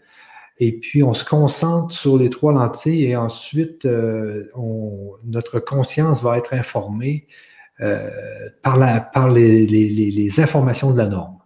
et 0.59 0.73
puis 0.73 1.01
on 1.01 1.13
se 1.13 1.25
concentre 1.25 1.93
sur 1.93 2.17
les 2.17 2.29
trois 2.29 2.53
lentilles 2.53 3.05
et 3.05 3.15
ensuite 3.15 3.85
euh, 3.85 4.49
on, 4.55 5.13
notre 5.25 5.59
conscience 5.59 6.21
va 6.21 6.37
être 6.37 6.53
informée 6.53 7.25
euh, 7.27 7.50
par, 8.61 8.77
la, 8.77 9.01
par 9.01 9.29
les, 9.29 9.65
les, 9.65 9.89
les, 9.89 10.39
informations 10.39 10.91
de 10.91 10.97
la 10.97 11.07
norme. 11.07 11.39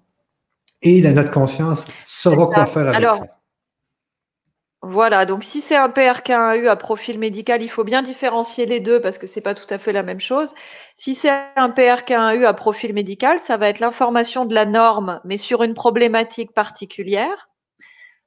Et 0.82 1.02
la, 1.02 1.14
notre 1.14 1.32
conscience 1.32 1.86
saura 2.06 2.48
quoi 2.48 2.66
faire 2.66 2.88
avec 2.90 3.02
ça. 3.02 3.36
Voilà, 4.88 5.26
donc 5.26 5.44
si 5.44 5.62
c'est 5.62 5.76
un 5.76 5.88
PRK1U 5.88 6.68
à 6.68 6.76
profil 6.76 7.18
médical, 7.18 7.64
il 7.64 7.70
faut 7.70 7.84
bien 7.84 8.04
différencier 8.04 8.68
les 8.68 8.80
deux 8.80 9.02
parce 9.02 9.18
que 9.18 9.26
c'est 9.26 9.42
pas 9.42 9.56
tout 9.56 9.66
à 9.74 9.80
fait 9.80 9.94
la 9.94 10.04
même 10.04 10.20
chose. 10.20 10.54
Si 10.94 11.16
c'est 11.16 11.32
un 11.56 11.70
PRK1U 11.70 12.46
à 12.46 12.54
profil 12.54 12.94
médical, 12.94 13.40
ça 13.40 13.58
va 13.58 13.68
être 13.68 13.80
l'information 13.80 14.46
de 14.46 14.54
la 14.54 14.66
norme, 14.66 15.22
mais 15.24 15.38
sur 15.38 15.64
une 15.64 15.74
problématique 15.74 16.54
particulière. 16.54 17.50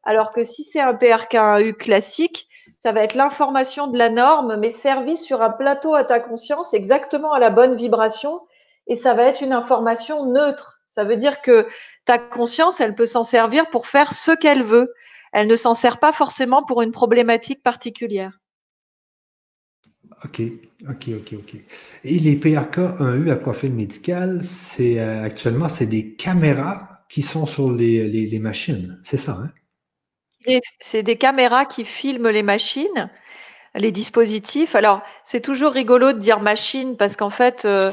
Alors 0.03 0.33
que 0.33 0.43
si 0.43 0.65
c'est 0.65 0.81
un 0.81 0.95
PRK1U 0.95 1.75
classique, 1.75 2.49
ça 2.79 2.93
va 2.93 3.03
être 3.03 3.15
l'information 3.15 3.89
de 3.89 3.99
la 3.99 4.09
norme, 4.09 4.57
mais 4.57 4.71
servie 4.71 5.17
sur 5.17 5.43
un 5.43 5.51
plateau 5.51 5.95
à 5.95 6.05
ta 6.05 6.21
conscience, 6.21 6.73
exactement 6.73 7.33
à 7.33 7.41
la 7.41 7.51
bonne 7.51 7.75
vibration, 7.75 8.41
et 8.87 8.95
ça 8.95 9.15
va 9.15 9.25
être 9.25 9.43
une 9.43 9.53
information 9.53 10.25
neutre. 10.27 10.81
Ça 10.87 11.03
veut 11.03 11.17
dire 11.17 11.43
que 11.43 11.67
ta 12.05 12.19
conscience, 12.19 12.81
elle 12.81 12.95
peut 12.95 13.05
s'en 13.05 13.25
servir 13.25 13.69
pour 13.69 13.89
faire 13.89 14.13
ce 14.13 14.31
qu'elle 14.31 14.63
veut. 14.63 14.95
Elle 15.33 15.49
ne 15.49 15.57
s'en 15.57 15.75
sert 15.75 15.99
pas 15.99 16.13
forcément 16.13 16.65
pour 16.65 16.81
une 16.81 16.93
problématique 16.93 17.65
particulière. 17.65 18.39
OK, 20.25 20.41
OK, 20.89 21.09
OK, 21.17 21.35
OK. 21.35 21.57
Et 22.05 22.19
les 22.21 22.37
PRK 22.37 22.79
1U 22.79 23.31
à 23.31 23.37
profil 23.37 23.73
médical, 23.73 24.45
c'est 24.45 25.01
euh, 25.01 25.25
actuellement, 25.25 25.69
c'est 25.69 25.87
des 25.87 26.15
caméras 26.15 27.05
qui 27.11 27.23
sont 27.23 27.45
sur 27.45 27.73
les, 27.73 28.07
les 28.07 28.39
machines. 28.39 29.01
C'est 29.03 29.17
ça, 29.17 29.33
hein? 29.33 29.51
C'est 30.81 31.03
des 31.03 31.17
caméras 31.17 31.65
qui 31.65 31.85
filment 31.85 32.31
les 32.31 32.43
machines, 32.43 33.11
les 33.75 33.93
dispositifs. 33.93 34.75
Alors, 34.75 35.03
c'est 35.25 35.41
toujours 35.41 35.73
rigolo 35.73 36.13
de 36.13 36.19
dire 36.19 36.41
machine 36.41 36.97
parce 36.97 37.17
qu'en 37.17 37.31
fait, 37.31 37.65
euh, 37.65 37.93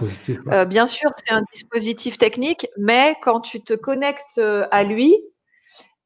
euh, 0.51 0.65
bien 0.65 0.85
sûr, 0.85 1.09
c'est 1.15 1.33
un 1.33 1.43
dispositif 1.51 2.17
technique, 2.17 2.67
mais 2.77 3.15
quand 3.21 3.41
tu 3.41 3.61
te 3.61 3.73
connectes 3.73 4.39
euh, 4.39 4.67
à 4.71 4.83
lui, 4.83 5.15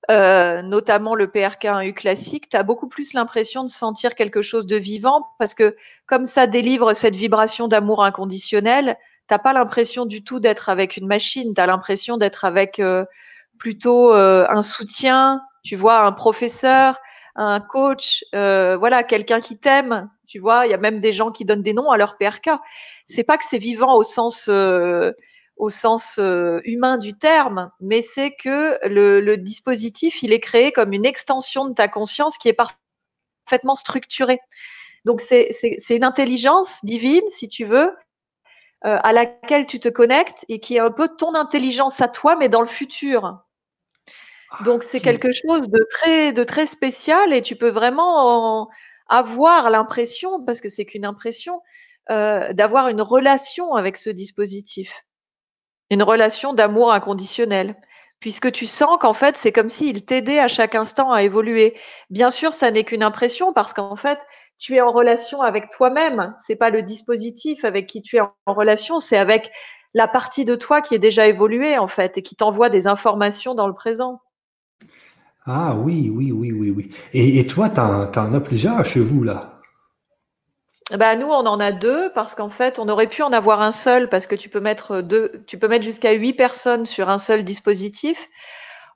notamment 0.10 1.14
le 1.14 1.28
PRK1U 1.28 1.94
classique, 1.94 2.50
tu 2.50 2.58
as 2.58 2.64
beaucoup 2.64 2.88
plus 2.88 3.14
l'impression 3.14 3.64
de 3.64 3.70
sentir 3.70 4.16
quelque 4.16 4.42
chose 4.42 4.66
de 4.66 4.76
vivant 4.76 5.28
parce 5.38 5.54
que 5.54 5.76
comme 6.08 6.26
ça 6.26 6.48
délivre 6.48 6.96
cette 6.96 7.16
vibration 7.16 7.68
d'amour 7.68 8.04
inconditionnel, 8.04 8.98
tu 9.28 9.36
n'as 9.36 9.38
pas 9.38 9.54
l'impression 9.54 10.08
du 10.08 10.24
tout 10.24 10.40
d'être 10.40 10.70
avec 10.70 10.98
une 10.98 11.06
machine, 11.06 11.54
tu 11.54 11.62
as 11.62 11.68
l'impression 11.68 12.18
d'être 12.18 12.44
avec 12.44 12.82
plutôt 13.60 14.12
un 14.12 14.62
soutien, 14.64 15.44
tu 15.64 15.76
vois, 15.76 16.02
un 16.02 16.12
professeur, 16.12 17.00
un 17.36 17.62
coach, 17.62 18.26
euh, 18.36 18.76
voilà, 18.78 19.04
quelqu'un 19.04 19.40
qui 19.40 19.58
t'aime, 19.58 20.10
tu 20.28 20.40
vois, 20.40 20.66
il 20.66 20.72
y 20.72 20.74
a 20.74 20.78
même 20.78 21.00
des 21.00 21.14
gens 21.14 21.32
qui 21.32 21.46
donnent 21.46 21.62
des 21.62 21.74
noms 21.74 21.90
à 21.90 21.98
leur 21.98 22.18
PRK. 22.18 22.50
C'est 23.08 23.24
pas 23.24 23.38
que 23.38 23.46
c'est 23.46 23.58
vivant 23.58 23.96
au 23.96 24.04
sens 24.04 24.50
euh, 24.50 25.14
euh, 26.20 26.62
humain 26.66 26.98
du 26.98 27.18
terme, 27.18 27.72
mais 27.80 28.02
c'est 28.02 28.32
que 28.32 28.78
le, 28.88 29.36
dispositif, 29.38 30.22
il 30.22 30.34
est 30.34 30.42
créé 30.42 30.72
comme 30.72 30.92
une 30.92 31.06
extension 31.06 31.68
de 31.68 31.74
ta 31.74 31.88
conscience 31.88 32.38
qui 32.38 32.50
est 32.50 32.54
parfaitement 32.54 33.76
structurée. 33.76 34.40
Donc 35.06 35.22
c'est 35.22 35.50
une 35.90 36.04
intelligence 36.04 36.84
divine, 36.84 37.28
si 37.30 37.48
tu 37.48 37.64
veux, 37.64 37.96
à 38.82 39.14
laquelle 39.14 39.66
tu 39.66 39.80
te 39.80 39.88
connectes 39.88 40.46
et 40.50 40.60
qui 40.60 40.76
est 40.76 40.80
un 40.80 40.92
peu 40.92 41.08
ton 41.08 41.36
intelligence 41.36 42.02
à 42.02 42.10
toi, 42.10 42.36
mais 42.36 42.50
dans 42.50 42.62
le 42.62 42.68
futur. 42.68 43.40
Donc 44.66 44.84
c'est 44.84 45.00
quelque 45.00 45.32
chose 45.32 45.70
de 45.70 45.86
très, 45.90 46.34
de 46.34 46.44
très 46.44 46.66
spécial 46.66 47.34
et 47.34 47.42
tu 47.42 47.56
peux 47.56 47.70
vraiment 47.70 48.68
avoir 49.08 49.70
l'impression, 49.70 50.44
parce 50.46 50.62
que 50.62 50.70
c'est 50.70 50.86
qu'une 50.86 51.06
impression, 51.06 51.62
euh, 52.12 52.54
d'avoir 52.54 52.88
une 52.90 53.02
relation 53.02 53.76
avec 53.76 53.98
ce 53.98 54.10
dispositif, 54.10 55.06
une 55.92 56.04
relation 56.04 56.54
d'amour 56.54 56.92
inconditionnel, 56.92 57.76
puisque 58.20 58.52
tu 58.52 58.66
sens 58.66 58.98
qu'en 59.00 59.14
fait 59.14 59.38
c'est 59.38 59.52
comme 59.52 59.70
s'il 59.70 60.06
t'aidait 60.06 60.40
à 60.40 60.48
chaque 60.48 60.76
instant 60.76 61.12
à 61.12 61.24
évoluer. 61.24 61.78
Bien 62.10 62.32
sûr, 62.32 62.54
ça 62.54 62.72
n'est 62.72 62.84
qu'une 62.84 63.04
impression 63.04 63.54
parce 63.54 63.74
qu'en 63.74 63.96
fait 63.96 64.20
tu 64.58 64.76
es 64.76 64.82
en 64.82 64.92
relation 64.92 65.42
avec 65.42 65.70
toi-même. 65.70 66.36
C'est 66.38 66.56
pas 66.56 66.70
le 66.70 66.82
dispositif 66.82 67.64
avec 67.64 67.88
qui 67.88 68.02
tu 68.02 68.18
es 68.18 68.22
en 68.22 68.34
relation, 68.48 69.00
c'est 69.00 69.18
avec 69.18 69.52
la 69.94 70.08
partie 70.08 70.46
de 70.46 70.56
toi 70.56 70.82
qui 70.82 70.96
est 70.96 71.00
déjà 71.00 71.28
évoluée 71.28 71.78
en 71.78 71.88
fait 71.88 72.18
et 72.18 72.22
qui 72.24 72.36
t'envoie 72.36 72.70
des 72.70 72.88
informations 72.88 73.56
dans 73.56 73.68
le 73.68 73.74
présent. 73.74 74.22
Ah 75.46 75.76
oui, 75.76 76.12
oui, 76.14 76.32
oui, 76.32 76.52
oui, 76.52 76.72
oui. 76.72 76.92
Et, 77.14 77.46
toi, 77.48 77.70
tu 77.70 77.80
en, 77.80 78.34
as 78.34 78.42
plusieurs 78.42 78.86
chez 78.86 79.00
vous, 79.00 79.24
là? 79.24 79.60
Bah, 80.98 81.16
nous, 81.16 81.28
on 81.28 81.46
en 81.46 81.60
a 81.60 81.72
deux 81.72 82.12
parce 82.14 82.34
qu'en 82.36 82.50
fait, 82.50 82.80
on 82.80 82.90
aurait 82.90 83.08
pu 83.08 83.22
en 83.22 83.32
avoir 83.32 83.62
un 83.62 83.72
seul 83.72 84.10
parce 84.10 84.26
que 84.26 84.36
tu 84.36 84.50
peux 84.50 84.60
mettre 84.60 85.02
deux, 85.02 85.44
tu 85.46 85.60
peux 85.60 85.68
mettre 85.68 85.86
jusqu'à 85.86 86.14
huit 86.14 86.34
personnes 86.34 86.86
sur 86.86 87.10
un 87.10 87.20
seul 87.20 87.44
dispositif. 87.44 88.28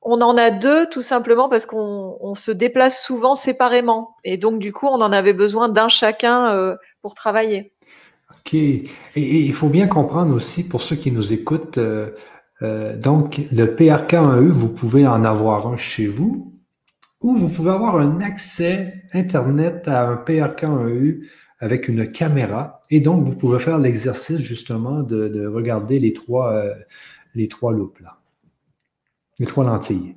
On 0.02 0.22
en 0.22 0.36
a 0.38 0.50
deux 0.50 0.88
tout 0.90 1.02
simplement 1.02 1.50
parce 1.50 1.66
qu'on 1.66 2.34
se 2.36 2.52
déplace 2.52 3.04
souvent 3.04 3.36
séparément. 3.36 4.16
Et 4.24 4.38
donc, 4.38 4.60
du 4.60 4.74
coup, 4.74 4.88
on 4.88 5.02
en 5.02 5.14
avait 5.14 5.34
besoin 5.34 5.70
d'un 5.70 5.88
chacun 5.88 6.48
euh, 6.48 6.76
pour 7.02 7.14
travailler. 7.14 7.74
OK. 8.32 8.54
Et, 8.54 8.84
il 9.16 9.54
faut 9.54 9.70
bien 9.70 9.88
comprendre 9.88 10.36
aussi, 10.36 10.68
pour 10.68 10.82
ceux 10.82 10.96
qui 10.96 11.12
nous 11.12 11.32
écoutent, 11.32 11.78
euh, 11.78 12.10
euh, 12.64 12.96
donc, 12.96 13.42
le 13.52 13.66
PRK1E, 13.66 14.50
vous 14.50 14.70
pouvez 14.70 15.06
en 15.06 15.24
avoir 15.26 15.68
un 15.68 15.78
chez 15.78 16.08
vous 16.08 16.54
ou 17.22 17.36
vous 17.36 17.50
pouvez 17.50 17.72
avoir 17.72 17.98
un 17.98 18.20
accès 18.22 19.04
Internet 19.14 19.88
à 19.88 20.08
un 20.08 20.16
PRK1E 20.16 21.28
avec 21.60 21.88
une 21.88 22.12
caméra. 22.12 22.82
Et 22.90 23.00
donc, 23.00 23.26
vous 23.26 23.36
pouvez 23.36 23.60
faire 23.60 23.80
l'exercice 23.80 24.40
justement 24.40 25.02
de, 25.02 25.46
regarder 25.46 26.00
les 26.00 26.14
trois, 26.14 26.54
euh, 26.54 26.74
les 27.36 27.48
trois 27.48 27.74
loupes 27.74 28.00
là, 28.00 28.18
les 29.40 29.46
trois 29.46 29.66
lentilles. 29.66 30.16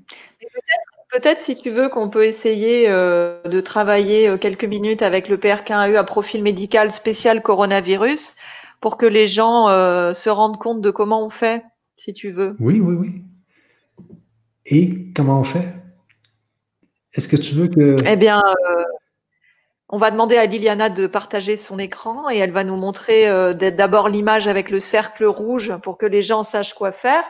Peut-être, 1.10 1.40
si 1.40 1.56
tu 1.56 1.70
veux, 1.70 1.88
qu'on 1.88 2.10
peut 2.10 2.24
essayer 2.24 2.86
euh, 2.88 3.40
de 3.44 3.60
travailler 3.60 4.36
quelques 4.38 4.64
minutes 4.64 5.02
avec 5.02 5.28
le 5.28 5.36
PRK1E 5.36 5.96
à 5.96 6.04
profil 6.04 6.42
médical 6.42 6.90
spécial 6.90 7.42
coronavirus 7.42 8.36
pour 8.80 8.98
que 8.98 9.06
les 9.06 9.26
gens 9.26 9.68
se 10.12 10.28
rendent 10.28 10.58
compte 10.58 10.82
de 10.82 10.90
comment 10.90 11.24
on 11.24 11.30
fait 11.30 11.64
si 11.96 12.12
tu 12.12 12.30
veux. 12.30 12.56
Oui, 12.60 12.80
oui, 12.80 12.94
oui. 12.94 13.22
Et 14.66 15.12
comment 15.14 15.40
on 15.40 15.44
fait? 15.44 15.66
Est-ce 17.14 17.28
que 17.28 17.36
tu 17.36 17.54
veux 17.54 17.68
que... 17.68 17.96
Eh 18.06 18.16
bien, 18.16 18.42
euh, 18.42 18.84
on 19.88 19.98
va 19.98 20.10
demander 20.10 20.36
à 20.36 20.46
Liliana 20.46 20.88
de 20.88 21.06
partager 21.06 21.56
son 21.56 21.78
écran 21.78 22.28
et 22.28 22.36
elle 22.36 22.50
va 22.50 22.64
nous 22.64 22.76
montrer 22.76 23.28
euh, 23.28 23.54
d'abord 23.54 24.08
l'image 24.08 24.48
avec 24.48 24.70
le 24.70 24.80
cercle 24.80 25.24
rouge 25.24 25.74
pour 25.82 25.96
que 25.96 26.06
les 26.06 26.22
gens 26.22 26.42
sachent 26.42 26.74
quoi 26.74 26.92
faire. 26.92 27.24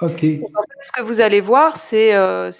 Ok. 0.00 0.20
ce 0.20 0.92
que 0.92 1.02
vous 1.02 1.20
allez 1.20 1.40
voir, 1.40 1.76
c'est 1.76 2.14
euh, 2.14 2.50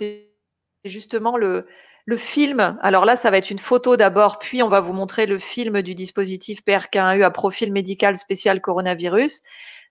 justement 0.84 1.36
le, 1.36 1.66
le 2.06 2.16
film. 2.16 2.78
Alors 2.80 3.04
là, 3.04 3.16
ça 3.16 3.30
va 3.30 3.38
être 3.38 3.50
une 3.50 3.58
photo 3.58 3.96
d'abord, 3.96 4.38
puis 4.38 4.62
on 4.62 4.68
va 4.68 4.80
vous 4.80 4.92
montrer 4.92 5.26
le 5.26 5.38
film 5.38 5.82
du 5.82 5.94
dispositif 5.94 6.60
PRK1U 6.64 7.22
à 7.22 7.30
profil 7.30 7.72
médical 7.72 8.16
spécial 8.16 8.60
coronavirus. 8.60 9.42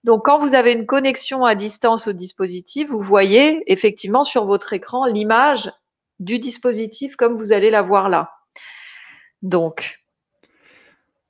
Donc, 0.04 0.26
quand 0.26 0.40
vous 0.40 0.56
avez 0.56 0.74
une 0.74 0.86
connexion 0.86 1.46
à 1.46 1.56
distance 1.56 2.08
au 2.08 2.14
dispositif, 2.14 2.90
vous 2.90 3.02
voyez 3.02 3.62
effectivement 3.72 4.24
sur 4.24 4.46
votre 4.46 4.74
écran 4.74 5.06
l'image 5.06 5.72
du 6.20 6.40
dispositif 6.40 7.16
comme 7.16 7.36
vous 7.36 7.52
allez 7.52 7.70
la 7.70 7.82
voir 7.82 8.10
là. 8.10 8.32
Donc, 9.42 10.04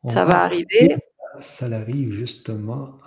ça 0.07 0.25
va 0.25 0.43
arriver. 0.43 0.97
Ça 1.39 1.65
arrive 1.67 2.13
justement. 2.13 2.97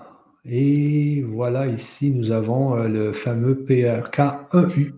Et 0.45 1.23
voilà, 1.23 1.67
ici, 1.67 2.11
nous 2.11 2.31
avons 2.31 2.77
euh, 2.77 2.89
le 2.89 3.13
fameux 3.13 3.55
PRK1U. 3.55 4.93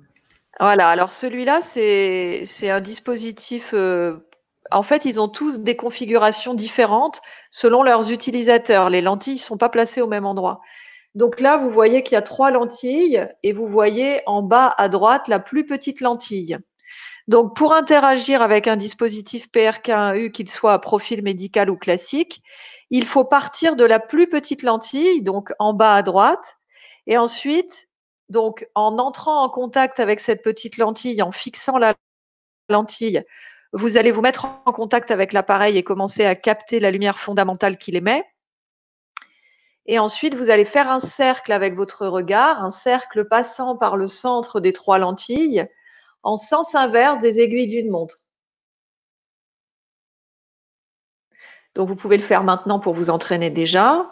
Voilà, 0.59 0.89
alors 0.89 1.13
celui-là, 1.13 1.61
c'est 1.63 2.71
un 2.71 2.81
dispositif. 2.81 3.73
Euh, 3.73 4.17
en 4.71 4.83
fait, 4.83 5.05
ils 5.05 5.21
ont 5.21 5.29
tous 5.29 5.59
des 5.59 5.77
configurations 5.77 6.55
différentes 6.55 7.21
selon 7.51 7.83
leurs 7.83 8.11
utilisateurs. 8.11 8.91
Les 8.91 9.01
lentilles 9.01 9.35
ne 9.35 9.39
sont 9.39 9.57
pas 9.57 9.69
placées 9.69 10.01
au 10.01 10.07
même 10.07 10.27
endroit. 10.27 10.61
Donc 11.15 11.41
là, 11.41 11.57
vous 11.57 11.71
voyez 11.71 12.03
qu'il 12.03 12.15
y 12.15 12.19
a 12.19 12.23
trois 12.23 12.51
lentilles 12.51 13.27
et 13.43 13.53
vous 13.53 13.67
voyez 13.67 14.21
en 14.27 14.43
bas 14.43 14.75
à 14.77 14.89
droite 14.89 15.29
la 15.29 15.39
plus 15.39 15.65
petite 15.65 16.01
lentille. 16.01 16.59
Donc, 17.29 17.57
pour 17.57 17.75
interagir 17.75 18.43
avec 18.43 18.69
un 18.69 18.77
dispositif 18.77 19.49
PRK1U, 19.51 20.31
qu'il 20.31 20.49
soit 20.49 20.75
à 20.75 20.79
profil 20.79 21.23
médical 21.23 21.71
ou 21.71 21.77
classique, 21.77 22.43
il 22.91 23.05
faut 23.05 23.25
partir 23.25 23.75
de 23.75 23.85
la 23.85 23.99
plus 23.99 24.29
petite 24.29 24.63
lentille, 24.63 25.23
donc 25.23 25.53
en 25.59 25.73
bas 25.73 25.97
à 25.97 26.03
droite, 26.03 26.57
et 27.09 27.19
ensuite, 27.19 27.89
donc 28.29 28.69
en 28.75 28.99
entrant 28.99 29.43
en 29.43 29.49
contact 29.49 29.99
avec 29.99 30.21
cette 30.21 30.43
petite 30.45 30.77
lentille, 30.77 31.21
en 31.23 31.33
fixant 31.33 31.79
la 31.79 31.95
lentille, 32.69 33.25
vous 33.77 33.99
allez 33.99 34.11
vous 34.11 34.23
mettre 34.23 34.47
en 34.65 34.73
contact 34.73 35.11
avec 35.11 35.35
l'appareil 35.35 35.77
et 35.77 35.83
commencer 35.83 36.25
à 36.25 36.35
capter 36.35 36.81
la 36.81 36.91
lumière 36.91 37.19
fondamentale 37.19 37.77
qu'il 37.77 37.95
émet. 37.95 38.25
Et 39.85 39.99
ensuite, 39.99 40.35
vous 40.35 40.51
allez 40.51 40.65
faire 40.65 40.91
un 40.91 40.99
cercle 40.99 41.53
avec 41.53 41.75
votre 41.75 42.07
regard, 42.07 42.63
un 42.65 42.71
cercle 42.71 43.29
passant 43.29 43.77
par 43.77 43.97
le 43.97 44.09
centre 44.09 44.61
des 44.61 44.73
trois 44.73 44.99
lentilles 44.99 45.67
en 46.23 46.37
sens 46.37 46.75
inverse 46.75 47.21
des 47.21 47.39
aiguilles 47.39 47.69
d'une 47.69 47.91
montre. 47.91 48.17
Donc 51.75 51.87
vous 51.87 51.97
pouvez 51.97 52.17
le 52.17 52.23
faire 52.23 52.43
maintenant 52.43 52.81
pour 52.81 52.95
vous 52.95 53.11
entraîner 53.11 53.51
déjà. 53.51 54.11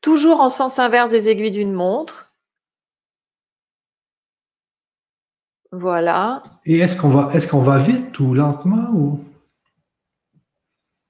Toujours 0.00 0.40
en 0.40 0.48
sens 0.48 0.78
inverse 0.78 1.10
des 1.10 1.28
aiguilles 1.28 1.50
d'une 1.50 1.72
montre. 1.72 2.31
Voilà. 5.72 6.42
Et 6.66 6.78
est-ce 6.78 6.96
qu'on 6.96 7.08
va, 7.08 7.30
est 7.34 7.50
qu'on 7.50 7.62
va 7.62 7.78
vite 7.78 8.20
ou 8.20 8.34
lentement 8.34 8.90
ou... 8.92 9.20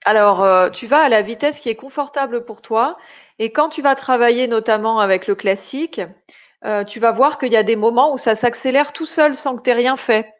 Alors, 0.05 0.43
euh, 0.43 0.71
tu 0.71 0.87
vas 0.87 1.01
à 1.01 1.09
la 1.09 1.23
vitesse 1.23 1.61
qui 1.61 1.69
est 1.69 1.77
confortable 1.77 2.45
pour 2.45 2.63
toi. 2.63 2.97
Et 3.39 3.53
quand 3.53 3.69
tu 3.69 3.83
vas 3.83 3.95
travailler 3.95 4.49
notamment 4.49 5.01
avec 5.01 5.27
le 5.27 5.35
classique, 5.35 6.01
euh, 6.65 6.85
tu 6.85 7.01
vas 7.01 7.13
voir 7.13 7.39
qu'il 7.39 7.53
y 7.53 7.57
a 7.57 7.63
des 7.63 7.77
moments 7.77 8.13
où 8.13 8.19
ça 8.19 8.35
s'accélère 8.35 8.93
tout 8.93 9.07
seul 9.07 9.35
sans 9.35 9.57
que 9.57 9.63
tu 9.63 9.71
aies 9.71 9.75
rien 9.75 9.97
fait. 9.97 10.33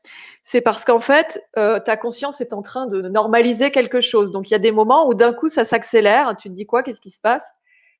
C'est 0.45 0.61
parce 0.61 0.85
qu'en 0.85 1.01
fait, 1.01 1.45
euh, 1.57 1.79
ta 1.79 1.97
conscience 1.97 2.41
est 2.41 2.53
en 2.53 2.63
train 2.63 2.87
de 2.87 3.03
normaliser 3.03 3.71
quelque 3.71 4.01
chose. 4.01 4.33
Donc, 4.33 4.51
il 4.51 4.53
y 4.53 4.57
a 4.57 4.61
des 4.61 4.73
moments 4.73 5.07
où 5.09 5.15
d'un 5.15 5.33
coup, 5.33 5.49
ça 5.49 5.65
s'accélère. 5.65 6.37
Tu 6.37 6.49
te 6.49 6.55
dis 6.55 6.67
quoi? 6.67 6.83
Qu'est-ce 6.83 7.01
qui 7.01 7.11
se 7.11 7.21
passe? 7.21 7.53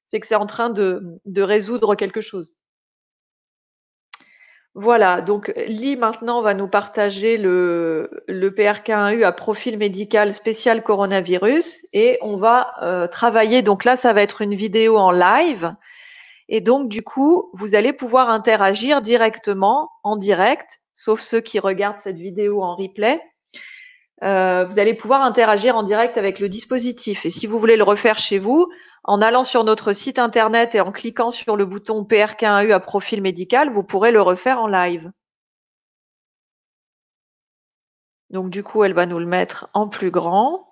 C'est 0.05 0.19
que 0.19 0.27
c'est 0.27 0.35
en 0.35 0.47
train 0.47 0.71
de, 0.71 1.21
de, 1.25 1.43
résoudre 1.43 1.95
quelque 1.95 2.21
chose. 2.21 2.53
Voilà, 4.75 5.21
donc 5.21 5.53
Lee 5.67 5.97
maintenant 5.97 6.41
va 6.41 6.55
nous 6.55 6.69
partager 6.69 7.37
le, 7.37 8.25
le 8.27 8.51
PRK1U 8.51 9.23
à 9.23 9.33
profil 9.33 9.77
médical 9.77 10.33
spécial 10.33 10.83
coronavirus 10.83 11.81
et 11.93 12.19
on 12.23 12.39
va 12.39 12.73
euh, 12.83 13.07
travailler. 13.07 13.61
Donc 13.61 13.85
là, 13.85 13.97
ça 13.97 14.15
va 14.15 14.23
être 14.23 14.41
une 14.41 14.55
vidéo 14.55 14.97
en 14.97 15.11
live 15.11 15.75
et 16.55 16.61
donc, 16.61 16.91
du 16.91 17.03
coup, 17.03 17.51
vous 17.55 17.75
allez 17.75 17.95
pouvoir 17.95 18.29
interagir 18.29 19.01
directement, 19.01 19.91
en 20.03 20.17
direct, 20.17 20.81
sauf 20.93 21.21
ceux 21.21 21.41
qui 21.41 21.59
regardent 21.59 22.01
cette 22.01 22.19
vidéo 22.19 22.63
en 22.63 22.77
replay. 22.77 23.23
Euh, 24.23 24.65
vous 24.65 24.79
allez 24.79 24.95
pouvoir 24.95 25.23
interagir 25.23 25.77
en 25.77 25.83
direct 25.83 26.17
avec 26.17 26.39
le 26.39 26.49
dispositif. 26.49 27.27
Et 27.27 27.31
si 27.31 27.47
vous 27.47 27.59
voulez 27.59 27.77
le 27.77 27.83
refaire 27.83 28.19
chez 28.19 28.39
vous, 28.39 28.69
en 29.05 29.21
allant 29.21 29.43
sur 29.45 29.65
notre 29.65 29.93
site 29.93 30.19
internet 30.19 30.75
et 30.75 30.81
en 30.81 30.93
cliquant 30.93 31.31
sur 31.31 31.57
le 31.57 31.65
bouton 31.67 32.05
PRK1U 32.05 32.73
à 32.73 32.81
profil 32.81 33.21
médical, 33.23 33.71
vous 33.71 33.83
pourrez 33.83 34.13
le 34.13 34.23
refaire 34.23 34.61
en 34.61 34.69
live. 34.69 35.11
Donc 38.31 38.51
du 38.51 38.63
coup, 38.65 38.83
elle 38.85 38.95
va 38.95 39.07
nous 39.07 39.19
le 39.19 39.27
mettre 39.27 39.69
en 39.75 39.89
plus 39.89 40.11
grand. 40.11 40.69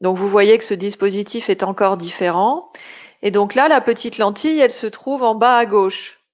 Donc 0.00 0.16
vous 0.16 0.28
voyez 0.28 0.56
que 0.58 0.64
ce 0.64 0.74
dispositif 0.74 1.48
est 1.50 1.62
encore 1.62 1.96
différent. 1.96 2.70
Et 3.22 3.30
donc 3.30 3.54
là, 3.54 3.68
la 3.68 3.80
petite 3.80 4.18
lentille, 4.18 4.60
elle 4.60 4.72
se 4.72 4.86
trouve 4.86 5.22
en 5.22 5.34
bas 5.34 5.56
à 5.56 5.66
gauche. 5.66 6.25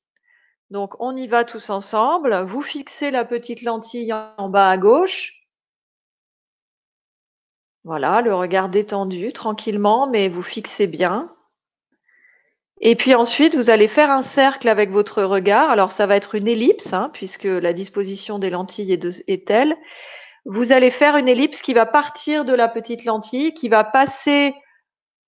Donc 0.73 0.95
on 1.01 1.15
y 1.15 1.27
va 1.27 1.45
tous 1.45 1.69
ensemble. 1.69 2.35
Vous 2.45 2.63
fixez 2.63 3.11
la 3.11 3.27
petite 3.27 3.61
lentille 3.61 4.13
en 4.13 4.49
bas 4.49 4.71
à 4.71 4.79
gauche. 4.79 5.35
Voilà, 7.85 8.23
le 8.23 8.35
regard 8.35 8.71
détendu, 8.71 9.33
tranquillement, 9.33 10.07
mais 10.07 10.29
vous 10.29 10.43
fixez 10.43 10.87
bien. 10.87 11.31
Et 12.81 12.97
puis 12.97 13.15
ensuite, 13.15 13.55
vous 13.55 13.69
allez 13.69 13.87
faire 13.87 14.11
un 14.11 14.23
cercle 14.23 14.67
avec 14.69 14.91
votre 14.91 15.23
regard. 15.23 15.69
Alors 15.69 15.93
ça 15.93 16.07
va 16.07 16.17
être 16.17 16.37
une 16.37 16.49
ellipse, 16.49 16.95
hein, 16.95 17.11
puisque 17.13 17.45
la 17.45 17.75
disposition 17.75 18.39
des 18.39 18.49
lentilles 18.49 18.93
est, 18.93 19.23
est 19.29 19.47
telle 19.47 19.77
vous 20.45 20.73
allez 20.73 20.91
faire 20.91 21.17
une 21.17 21.29
ellipse 21.29 21.63
qui 21.63 21.73
va 21.73 21.87
partir 21.87 22.45
de 22.45 22.53
la 22.53 22.69
petite 22.69 23.05
lentille, 23.05 23.55
qui 23.55 23.69
va 23.69 23.85
passer 23.85 24.55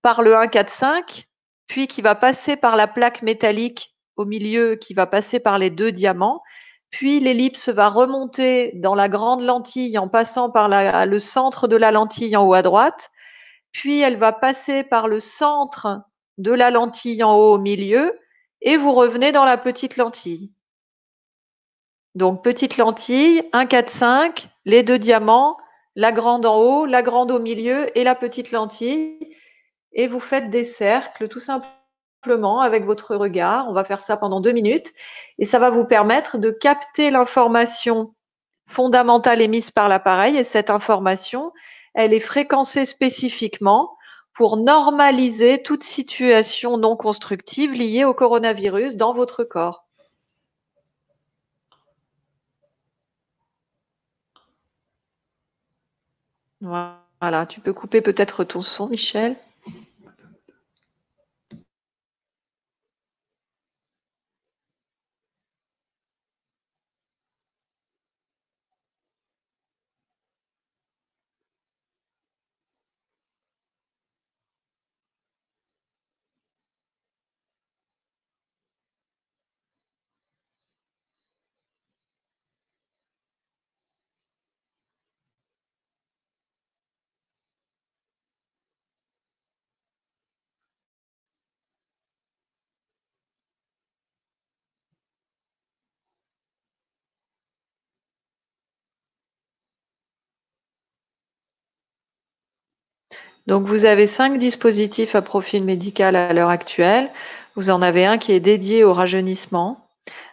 par 0.02 0.22
le 0.22 0.36
1, 0.36 0.48
4, 0.48 0.68
5, 0.68 1.28
puis 1.68 1.86
qui 1.86 2.02
va 2.02 2.14
passer 2.14 2.56
par 2.56 2.76
la 2.76 2.86
plaque 2.88 3.22
métallique 3.22 3.93
au 4.16 4.24
milieu, 4.24 4.76
qui 4.76 4.94
va 4.94 5.06
passer 5.06 5.40
par 5.40 5.58
les 5.58 5.70
deux 5.70 5.92
diamants. 5.92 6.42
Puis 6.90 7.18
l'ellipse 7.18 7.68
va 7.68 7.88
remonter 7.88 8.72
dans 8.76 8.94
la 8.94 9.08
grande 9.08 9.42
lentille 9.42 9.98
en 9.98 10.08
passant 10.08 10.50
par 10.50 10.68
le 10.68 11.18
centre 11.18 11.66
de 11.66 11.76
la 11.76 11.90
lentille 11.90 12.36
en 12.36 12.46
haut 12.46 12.54
à 12.54 12.62
droite. 12.62 13.10
Puis 13.72 14.00
elle 14.00 14.16
va 14.16 14.32
passer 14.32 14.84
par 14.84 15.08
le 15.08 15.18
centre 15.18 16.02
de 16.38 16.52
la 16.52 16.70
lentille 16.70 17.22
en 17.24 17.36
haut 17.36 17.54
au 17.54 17.58
milieu 17.58 18.16
et 18.60 18.76
vous 18.76 18.92
revenez 18.92 19.32
dans 19.32 19.44
la 19.44 19.58
petite 19.58 19.96
lentille. 19.96 20.52
Donc 22.14 22.44
petite 22.44 22.76
lentille, 22.76 23.42
1, 23.52 23.66
4, 23.66 23.90
5, 23.90 24.48
les 24.64 24.84
deux 24.84 24.98
diamants, 24.98 25.56
la 25.96 26.12
grande 26.12 26.46
en 26.46 26.60
haut, 26.60 26.86
la 26.86 27.02
grande 27.02 27.32
au 27.32 27.40
milieu 27.40 27.86
et 27.98 28.04
la 28.04 28.14
petite 28.14 28.52
lentille. 28.52 29.18
Et 29.92 30.06
vous 30.06 30.20
faites 30.20 30.50
des 30.50 30.64
cercles 30.64 31.28
tout 31.28 31.40
simplement 31.40 31.72
avec 32.60 32.84
votre 32.84 33.16
regard. 33.16 33.68
On 33.68 33.72
va 33.72 33.84
faire 33.84 34.00
ça 34.00 34.16
pendant 34.16 34.40
deux 34.40 34.52
minutes 34.52 34.92
et 35.38 35.44
ça 35.44 35.58
va 35.58 35.70
vous 35.70 35.84
permettre 35.84 36.38
de 36.38 36.50
capter 36.50 37.10
l'information 37.10 38.14
fondamentale 38.66 39.40
émise 39.42 39.70
par 39.70 39.88
l'appareil. 39.88 40.36
Et 40.36 40.44
cette 40.44 40.70
information, 40.70 41.52
elle 41.94 42.12
est 42.12 42.20
fréquencée 42.20 42.86
spécifiquement 42.86 43.96
pour 44.34 44.56
normaliser 44.56 45.62
toute 45.62 45.84
situation 45.84 46.76
non 46.76 46.96
constructive 46.96 47.72
liée 47.72 48.04
au 48.04 48.14
coronavirus 48.14 48.96
dans 48.96 49.12
votre 49.12 49.44
corps. 49.44 49.86
Voilà, 56.60 57.46
tu 57.46 57.60
peux 57.60 57.72
couper 57.72 58.00
peut-être 58.00 58.42
ton 58.44 58.62
son, 58.62 58.88
Michel. 58.88 59.36
Donc 103.46 103.66
vous 103.66 103.84
avez 103.84 104.06
cinq 104.06 104.38
dispositifs 104.38 105.14
à 105.14 105.22
profil 105.22 105.64
médical 105.64 106.16
à 106.16 106.32
l'heure 106.32 106.48
actuelle. 106.48 107.10
Vous 107.56 107.70
en 107.70 107.82
avez 107.82 108.06
un 108.06 108.16
qui 108.16 108.32
est 108.32 108.40
dédié 108.40 108.84
au 108.84 108.94
rajeunissement, 108.94 109.90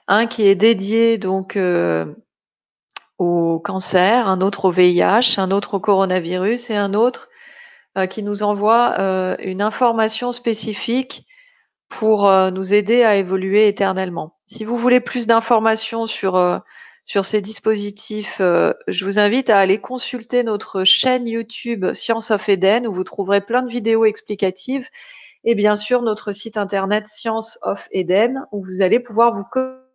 un 0.07 0.27
qui 0.27 0.47
est 0.47 0.55
dédié 0.55 1.17
donc 1.17 1.57
euh, 1.57 2.05
au 3.17 3.59
cancer, 3.59 4.27
un 4.27 4.39
autre 4.39 4.65
au 4.65 4.71
VIH, 4.71 5.37
un 5.37 5.51
autre 5.51 5.75
au 5.75 5.79
coronavirus 5.79 6.69
et 6.69 6.77
un 6.77 6.93
autre 6.93 7.29
euh, 7.97 8.05
qui 8.05 8.23
nous 8.23 8.43
envoie 8.43 8.95
euh, 8.99 9.35
une 9.39 9.61
information 9.61 10.31
spécifique 10.31 11.25
pour 11.89 12.31
nous 12.53 12.73
aider 12.73 13.03
à 13.03 13.17
évoluer 13.17 13.67
éternellement. 13.67 14.37
Si 14.45 14.63
vous 14.63 14.77
voulez 14.77 15.01
plus 15.01 15.27
d'informations 15.27 16.05
sur, 16.05 16.61
sur 17.03 17.25
ces 17.25 17.41
dispositifs, 17.41 18.37
euh, 18.41 18.73
je 18.87 19.05
vous 19.05 19.17
invite 19.17 19.49
à 19.49 19.57
aller 19.57 19.79
consulter 19.79 20.43
notre 20.43 20.83
chaîne 20.83 21.27
YouTube 21.27 21.93
Science 21.93 22.29
of 22.29 22.47
Eden 22.47 22.85
où 22.87 22.93
vous 22.93 23.03
trouverez 23.03 23.41
plein 23.41 23.63
de 23.63 23.71
vidéos 23.71 24.05
explicatives 24.05 24.87
et 25.43 25.55
bien 25.55 25.75
sûr 25.75 26.03
notre 26.03 26.31
site 26.31 26.57
internet 26.57 27.07
Science 27.07 27.57
of 27.63 27.87
Eden 27.91 28.45
où 28.51 28.63
vous 28.63 28.81
allez 28.81 28.99
pouvoir 28.99 29.35
vous 29.35 29.45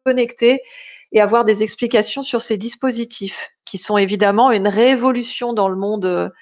connecter 0.04 0.60
et 1.12 1.20
avoir 1.20 1.44
des 1.44 1.62
explications 1.62 2.22
sur 2.22 2.42
ces 2.42 2.56
dispositifs 2.56 3.50
qui 3.64 3.78
sont 3.78 3.98
évidemment 3.98 4.50
une 4.50 4.68
révolution 4.68 5.52
dans 5.52 5.68
le 5.68 5.76
monde 5.76 6.32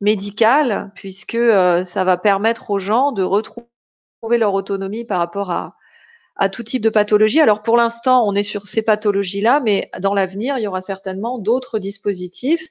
médical 0.00 0.90
puisque 0.96 1.38
ça 1.84 2.04
va 2.04 2.16
permettre 2.16 2.70
aux 2.70 2.80
gens 2.80 3.12
de 3.12 3.22
retrouver 3.22 3.68
leur 4.32 4.54
autonomie 4.54 5.04
par 5.04 5.20
rapport 5.20 5.52
à, 5.52 5.77
à 6.38 6.48
tout 6.48 6.62
type 6.62 6.82
de 6.82 6.88
pathologie. 6.88 7.40
Alors 7.40 7.62
pour 7.62 7.76
l'instant, 7.76 8.26
on 8.26 8.34
est 8.34 8.42
sur 8.42 8.66
ces 8.66 8.82
pathologies-là, 8.82 9.60
mais 9.60 9.90
dans 10.00 10.14
l'avenir, 10.14 10.56
il 10.58 10.62
y 10.62 10.66
aura 10.66 10.80
certainement 10.80 11.38
d'autres 11.38 11.78
dispositifs 11.78 12.68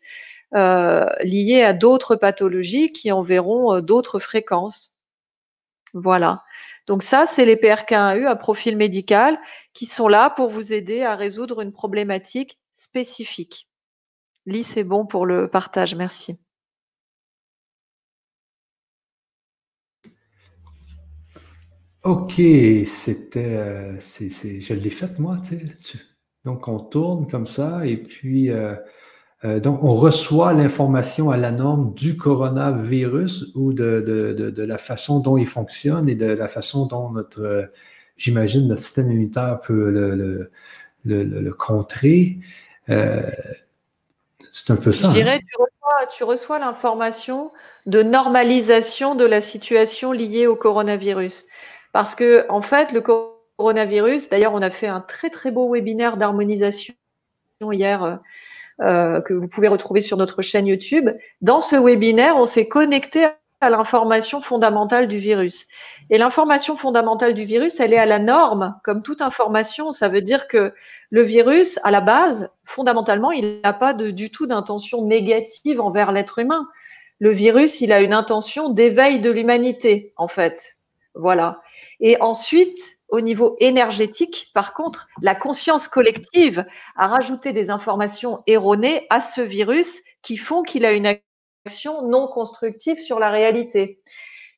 euh, 0.55 1.05
liés 1.23 1.63
à 1.63 1.73
d'autres 1.73 2.15
pathologies 2.15 2.91
qui 2.91 3.11
enverront 3.11 3.75
euh, 3.75 3.81
d'autres 3.81 4.19
fréquences. 4.19 4.95
Voilà. 5.93 6.43
Donc 6.85 7.03
ça, 7.03 7.25
c'est 7.25 7.43
les 7.43 7.57
PRK1U 7.57 8.25
à 8.25 8.35
profil 8.35 8.77
médical 8.77 9.37
qui 9.73 9.85
sont 9.85 10.07
là 10.07 10.29
pour 10.29 10.49
vous 10.49 10.71
aider 10.71 11.03
à 11.03 11.15
résoudre 11.15 11.61
une 11.61 11.73
problématique 11.73 12.59
spécifique. 12.71 13.67
Lise, 14.45 14.67
c'est 14.67 14.85
bon 14.85 15.05
pour 15.05 15.25
le 15.25 15.49
partage. 15.49 15.95
Merci. 15.95 16.37
Ok, 22.07 22.35
c'était, 22.85 23.57
euh, 23.57 23.97
c'est, 23.99 24.61
je 24.61 24.73
l'ai 24.73 24.89
fait 24.89 25.19
moi, 25.19 25.37
tu 25.45 25.59
sais. 25.83 25.99
Donc 26.45 26.69
on 26.69 26.79
tourne 26.79 27.27
comme 27.27 27.45
ça 27.45 27.85
et 27.85 27.97
puis 27.97 28.49
euh, 28.49 28.75
euh, 29.43 29.59
donc 29.59 29.83
on 29.83 29.93
reçoit 29.93 30.53
l'information 30.53 31.31
à 31.31 31.35
la 31.35 31.51
norme 31.51 31.93
du 31.95 32.15
coronavirus 32.15 33.47
ou 33.55 33.73
de, 33.73 34.53
la 34.55 34.77
façon 34.77 35.19
dont 35.19 35.35
il 35.35 35.47
fonctionne 35.47 36.07
et 36.07 36.15
de 36.15 36.27
la 36.27 36.47
façon 36.47 36.85
dont 36.85 37.09
notre, 37.09 37.69
j'imagine, 38.15 38.69
notre 38.69 38.81
système 38.81 39.11
immunitaire 39.11 39.59
peut 39.59 39.89
le, 39.89 40.49
le, 41.03 41.51
contrer. 41.51 42.39
c'est 42.87 42.95
un 44.69 44.77
peu 44.77 44.93
ça. 44.93 45.09
Je 45.09 45.13
dirais, 45.13 45.41
hein. 45.59 46.05
tu 46.15 46.23
reçois 46.23 46.57
l'information 46.57 47.51
de 47.85 48.01
normalisation 48.01 49.13
de 49.13 49.25
la 49.25 49.41
situation 49.41 50.13
liée 50.13 50.47
au 50.47 50.55
coronavirus. 50.55 51.47
Parce 51.93 52.15
que, 52.15 52.45
en 52.49 52.61
fait, 52.61 52.91
le 52.91 53.01
coronavirus, 53.01 54.29
d'ailleurs, 54.29 54.53
on 54.53 54.61
a 54.61 54.69
fait 54.69 54.87
un 54.87 55.01
très, 55.01 55.29
très 55.29 55.51
beau 55.51 55.71
webinaire 55.73 56.17
d'harmonisation 56.17 56.93
hier 57.71 58.03
euh, 58.03 58.15
euh, 58.81 59.21
que 59.21 59.33
vous 59.33 59.47
pouvez 59.47 59.67
retrouver 59.67 60.01
sur 60.01 60.17
notre 60.17 60.41
chaîne 60.41 60.67
YouTube. 60.67 61.09
Dans 61.41 61.61
ce 61.61 61.75
webinaire, 61.75 62.37
on 62.37 62.45
s'est 62.45 62.67
connecté 62.67 63.27
à 63.59 63.69
l'information 63.71 64.39
fondamentale 64.39 65.07
du 65.07 65.17
virus. 65.17 65.65
Et 66.11 66.17
l'information 66.17 66.75
fondamentale 66.75 67.33
du 67.33 67.43
virus, 67.43 67.79
elle 67.79 67.93
est 67.93 67.97
à 67.97 68.05
la 68.05 68.19
norme, 68.19 68.79
comme 68.83 69.01
toute 69.01 69.21
information. 69.21 69.91
Ça 69.91 70.09
veut 70.09 70.21
dire 70.21 70.47
que 70.47 70.73
le 71.09 71.23
virus, 71.23 71.79
à 71.83 71.89
la 71.89 72.01
base, 72.01 72.49
fondamentalement, 72.63 73.31
il 73.31 73.61
n'a 73.63 73.73
pas 73.73 73.93
de, 73.93 74.11
du 74.11 74.29
tout 74.29 74.45
d'intention 74.45 75.03
négative 75.03 75.81
envers 75.81 76.11
l'être 76.11 76.37
humain. 76.39 76.67
Le 77.19 77.31
virus, 77.31 77.81
il 77.81 77.91
a 77.91 78.01
une 78.01 78.13
intention 78.13 78.69
d'éveil 78.69 79.19
de 79.19 79.31
l'humanité, 79.31 80.13
en 80.17 80.27
fait. 80.27 80.76
Voilà. 81.19 81.61
Et 81.99 82.19
ensuite, 82.21 82.97
au 83.09 83.21
niveau 83.21 83.55
énergétique, 83.59 84.51
par 84.53 84.73
contre, 84.73 85.07
la 85.21 85.35
conscience 85.35 85.87
collective 85.87 86.65
a 86.95 87.07
rajouté 87.07 87.53
des 87.53 87.69
informations 87.69 88.43
erronées 88.47 89.07
à 89.09 89.21
ce 89.21 89.41
virus 89.41 90.01
qui 90.21 90.37
font 90.37 90.61
qu'il 90.61 90.85
a 90.85 90.91
une 90.91 91.07
action 91.65 92.07
non 92.07 92.27
constructive 92.27 92.99
sur 92.99 93.19
la 93.19 93.29
réalité. 93.29 94.01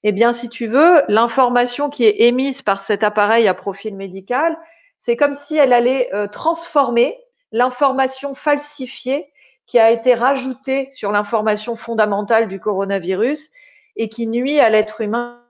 Eh 0.03 0.11
bien, 0.11 0.34
si 0.34 0.49
tu 0.49 0.68
veux, 0.68 1.03
l'information 1.07 1.90
qui 1.90 2.06
est 2.06 2.22
émise 2.22 2.61
par 2.61 2.80
cet 2.80 3.03
appareil 3.03 3.48
à 3.48 3.53
profil 3.53 3.95
médical, 3.95 4.57
c'est 4.98 5.15
comme 5.15 5.34
si 5.34 5.56
elle 5.57 5.73
allait 5.73 6.10
euh, 6.14 6.27
transformer 6.27 7.18
l'information 7.52 8.36
falsifiée 8.36 9.31
qui 9.65 9.77
a 9.80 9.91
été 9.91 10.14
rajoutée 10.14 10.90
sur 10.90 11.11
l'information 11.11 11.76
fondamentale 11.76 12.48
du 12.48 12.60
coronavirus 12.60 13.49
et 13.98 14.10
qui 14.10 14.27
nuit 14.27 14.60
à 14.60 14.69
l'être 14.69 15.02
humain. 15.02 15.41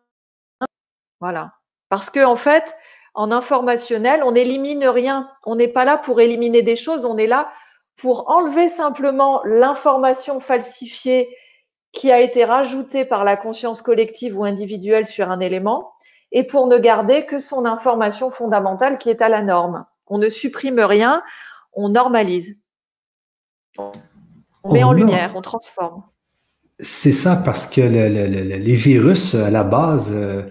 Voilà. 1.20 1.54
Parce 1.90 2.10
que 2.10 2.24
en 2.24 2.36
fait, 2.36 2.76
en 3.14 3.32
informationnel, 3.32 4.22
on 4.24 4.34
n'élimine 4.34 4.88
rien. 4.88 5.30
On 5.46 5.56
n'est 5.56 5.68
pas 5.68 5.86
là 5.86 5.98
pour 5.98 6.22
éliminer 6.22 6.62
des 6.62 6.76
choses, 6.76 7.06
on 7.06 7.18
est 7.18 7.28
là 7.28 7.50
pour 8.00 8.30
enlever 8.30 8.70
simplement 8.70 9.42
l'information 9.44 10.40
falsifiée 10.40 11.36
qui 11.92 12.12
a 12.12 12.20
été 12.20 12.46
rajoutée 12.46 13.04
par 13.04 13.24
la 13.24 13.36
conscience 13.36 13.82
collective 13.82 14.38
ou 14.38 14.46
individuelle 14.46 15.06
sur 15.06 15.30
un 15.30 15.40
élément 15.40 15.92
et 16.32 16.46
pour 16.46 16.68
ne 16.68 16.78
garder 16.78 17.26
que 17.26 17.40
son 17.40 17.66
information 17.66 18.30
fondamentale 18.30 18.98
qui 18.98 19.10
est 19.10 19.22
à 19.22 19.30
la 19.30 19.42
norme. 19.42 19.86
On 20.08 20.18
ne 20.18 20.30
supprime 20.30 20.80
rien, 20.80 21.24
on 21.74 21.90
normalise. 21.90 22.62
On 23.78 24.74
met 24.74 24.84
en 24.84 24.94
lumière, 24.94 25.34
on 25.36 25.42
transforme. 25.42 26.04
C'est 26.80 27.12
ça 27.12 27.36
parce 27.36 27.66
que 27.66 27.82
les 27.82 28.76
virus, 28.76 29.36
à 29.36 29.50
la 29.50 29.64
base, 29.64 30.12
euh, 30.12 30.44
euh, 30.44 30.50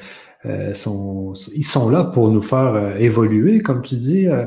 sont, 0.74 1.35
ils 1.55 1.66
sont 1.66 1.90
là 1.90 2.05
pour 2.05 2.31
nous 2.31 2.43
faire 2.43 2.74
euh, 2.74 2.97
évoluer, 2.97 3.60
comme 3.60 3.82
tu 3.82 3.97
dis. 3.97 4.28
Euh, 4.28 4.47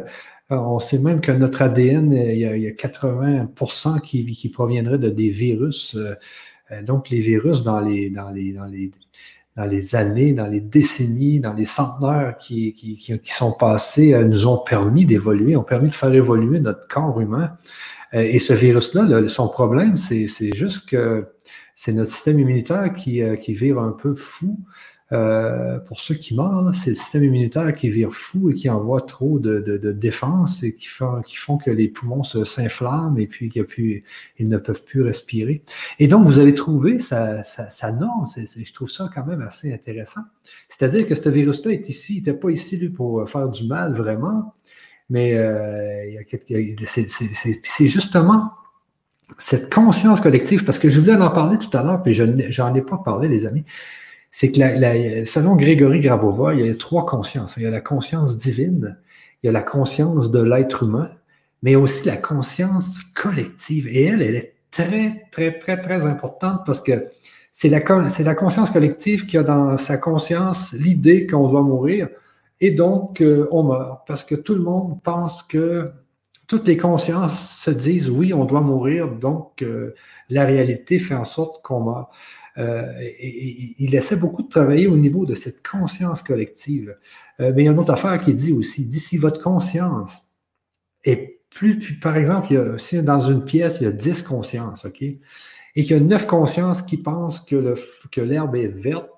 on 0.50 0.80
sait 0.80 1.00
même 1.00 1.22
que 1.22 1.32
notre 1.32 1.62
ADN, 1.62 2.12
il 2.12 2.38
y 2.38 2.46
a, 2.46 2.58
il 2.58 2.64
y 2.64 2.68
a 2.68 2.72
80% 2.72 4.02
qui, 4.02 4.26
qui 4.26 4.50
proviendrait 4.50 4.98
de 4.98 5.10
des 5.10 5.30
virus. 5.30 5.98
donc, 6.86 7.10
les 7.10 7.22
virus, 7.22 7.64
dans 7.64 7.80
les, 7.80 8.10
dans 8.10 8.32
les, 8.32 8.52
dans 8.52 8.66
les, 8.66 8.92
dans 9.56 9.64
les 9.64 9.96
années, 9.96 10.34
dans 10.34 10.48
les 10.48 10.60
décennies, 10.60 11.40
dans 11.40 11.54
les 11.54 11.64
centenaires 11.64 12.36
qui, 12.38 12.74
qui, 12.74 12.98
qui, 12.98 13.32
sont 13.32 13.54
passés, 13.54 14.14
nous 14.26 14.46
ont 14.46 14.58
permis 14.58 15.06
d'évoluer, 15.06 15.56
ont 15.56 15.64
permis 15.64 15.88
de 15.88 15.94
faire 15.94 16.14
évoluer 16.14 16.60
notre 16.60 16.86
corps 16.90 17.22
humain. 17.22 17.56
Et 18.12 18.40
ce 18.40 18.52
virus-là, 18.52 19.30
son 19.30 19.48
problème, 19.48 19.96
c'est 19.96 20.28
juste 20.54 20.90
que 20.90 21.30
c'est 21.76 21.94
notre 21.94 22.12
système 22.12 22.40
immunitaire 22.42 22.94
qui, 22.94 23.22
qui 23.40 23.54
vire 23.54 23.80
un 23.80 23.92
peu 23.94 24.14
fou. 24.14 24.60
Euh, 25.14 25.78
pour 25.80 26.00
ceux 26.00 26.16
qui 26.16 26.36
meurent, 26.36 26.74
c'est 26.74 26.92
le 26.92 26.96
système 26.96 27.26
immunitaire 27.26 27.74
qui 27.74 27.90
vire 27.90 28.14
fou 28.14 28.50
et 28.50 28.54
qui 28.54 28.70
envoie 28.70 29.02
trop 29.02 29.40
de, 29.40 29.60
de, 29.60 29.92
défense 29.92 30.64
et 30.64 30.74
qui 30.74 30.88
font, 30.88 31.22
qui 31.22 31.36
font 31.36 31.58
que 31.58 31.70
les 31.70 31.90
poumons 31.90 32.24
s'inflamment 32.24 33.18
et 33.18 33.28
puis 33.28 33.50
qu'ils 33.50 34.04
ils 34.40 34.48
ne 34.48 34.58
peuvent 34.58 34.84
plus 34.84 35.02
respirer. 35.02 35.64
Et 36.00 36.08
donc, 36.08 36.26
vous 36.26 36.40
allez 36.40 36.56
trouver 36.56 37.00
sa, 37.00 37.44
sa, 37.44 37.92
norme. 37.92 38.26
je 38.38 38.74
trouve 38.74 38.90
ça 38.90 39.10
quand 39.14 39.26
même 39.26 39.42
assez 39.42 39.74
intéressant. 39.74 40.22
C'est-à-dire 40.70 41.06
que 41.06 41.16
ce 41.16 41.28
virus-là 41.28 41.72
est 41.74 41.90
ici, 41.90 42.14
il 42.14 42.18
n'était 42.18 42.34
pas 42.34 42.50
ici 42.50 42.78
lui, 42.78 42.90
pour 42.90 43.30
faire 43.30 43.50
du 43.50 43.68
mal 43.68 43.94
vraiment, 43.94 44.54
mais 45.10 45.36
euh, 45.36 46.24
c'est 46.86 47.88
justement 47.88 48.52
cette 49.38 49.74
conscience 49.74 50.22
collective, 50.22 50.64
parce 50.64 50.80
que 50.80 50.90
je 50.90 51.02
voulais 51.02 51.16
en 51.16 51.32
parler 51.32 51.58
tout 51.58 51.76
à 51.76 51.84
l'heure, 51.84 52.02
puis 52.02 52.14
je 52.14 52.24
n'en 52.62 52.76
ai 52.76 52.82
pas 52.82 52.98
parlé, 52.98 53.28
les 53.28 53.46
amis 53.46 53.66
c'est 54.32 54.52
que 54.52 55.26
selon 55.26 55.56
Grégory 55.56 56.00
Grabova, 56.00 56.54
il 56.54 56.66
y 56.66 56.70
a 56.70 56.76
trois 56.76 57.06
consciences. 57.06 57.56
Il 57.58 57.64
y 57.64 57.66
a 57.66 57.70
la 57.70 57.82
conscience 57.82 58.38
divine, 58.38 58.98
il 59.44 59.48
y 59.48 59.50
a 59.50 59.52
la 59.52 59.62
conscience 59.62 60.32
de 60.32 60.42
l'être 60.42 60.84
humain, 60.84 61.12
mais 61.62 61.76
aussi 61.76 62.06
la 62.06 62.18
conscience 62.18 63.00
collective. 63.14 63.88
Et 63.90 64.06
elle, 64.06 64.22
elle 64.22 64.36
est 64.36 64.56
très, 64.72 65.28
très, 65.32 65.60
très, 65.60 65.82
très 65.82 66.06
importante 66.06 66.62
parce 66.66 66.82
que 66.82 67.08
c'est 67.52 67.70
la, 67.70 67.80
la 67.80 68.36
conscience 68.36 68.72
collective 68.72 69.26
qui 69.26 69.38
a 69.38 69.44
dans 69.44 69.78
sa 69.78 69.98
conscience 69.98 70.72
l'idée 70.72 71.28
qu'on 71.28 71.50
doit 71.50 71.62
mourir 71.62 72.08
et 72.62 72.72
donc 72.72 73.22
euh, 73.22 73.48
on 73.52 73.64
meurt 73.64 74.08
parce 74.08 74.24
que 74.24 74.36
tout 74.36 74.56
le 74.56 74.62
monde 74.62 75.02
pense 75.04 75.44
que 75.44 75.92
toutes 76.48 76.68
les 76.68 76.78
consciences 76.78 77.60
se 77.62 77.72
disent 77.72 78.10
oui, 78.10 78.34
on 78.34 78.46
doit 78.46 78.62
mourir, 78.62 79.10
donc 79.10 79.62
euh, 79.62 79.94
la 80.30 80.46
réalité 80.46 81.00
fait 81.00 81.16
en 81.16 81.24
sorte 81.24 81.62
qu'on 81.64 81.82
meurt. 81.82 82.12
Euh, 82.58 82.84
il 83.80 83.96
essaie 83.96 84.18
beaucoup 84.18 84.44
de 84.44 84.50
travailler 84.50 84.88
au 84.88 84.98
niveau 84.98 85.26
de 85.26 85.36
cette 85.36 85.66
conscience 85.66 86.22
collective. 86.24 86.98
Euh, 87.40 87.54
mais 87.56 87.64
il 87.64 87.66
y 87.66 87.70
a 87.70 87.72
une 87.72 87.80
autre 87.80 87.94
affaire 87.94 88.18
qui 88.22 88.34
dit 88.34 88.52
aussi, 88.52 88.86
dit 88.86 89.00
si 89.00 89.18
votre 89.18 89.42
conscience 89.42 90.12
est 91.04 91.40
plus, 91.50 92.00
par 92.00 92.18
exemple, 92.18 92.76
si 92.78 93.02
dans 93.04 93.22
une 93.22 93.44
pièce, 93.44 93.78
il 93.82 93.84
y 93.86 93.88
a 93.88 93.92
10 93.92 94.22
consciences, 94.24 94.86
OK? 94.86 95.02
Et 95.02 95.84
qu'il 95.84 95.92
y 95.92 95.94
a 95.94 96.00
9 96.00 96.28
consciences 96.28 96.82
qui 96.82 96.98
pensent 96.98 97.42
que, 97.42 97.76
l'herbe 98.22 98.56
est 98.56 98.68
verte, 98.68 99.10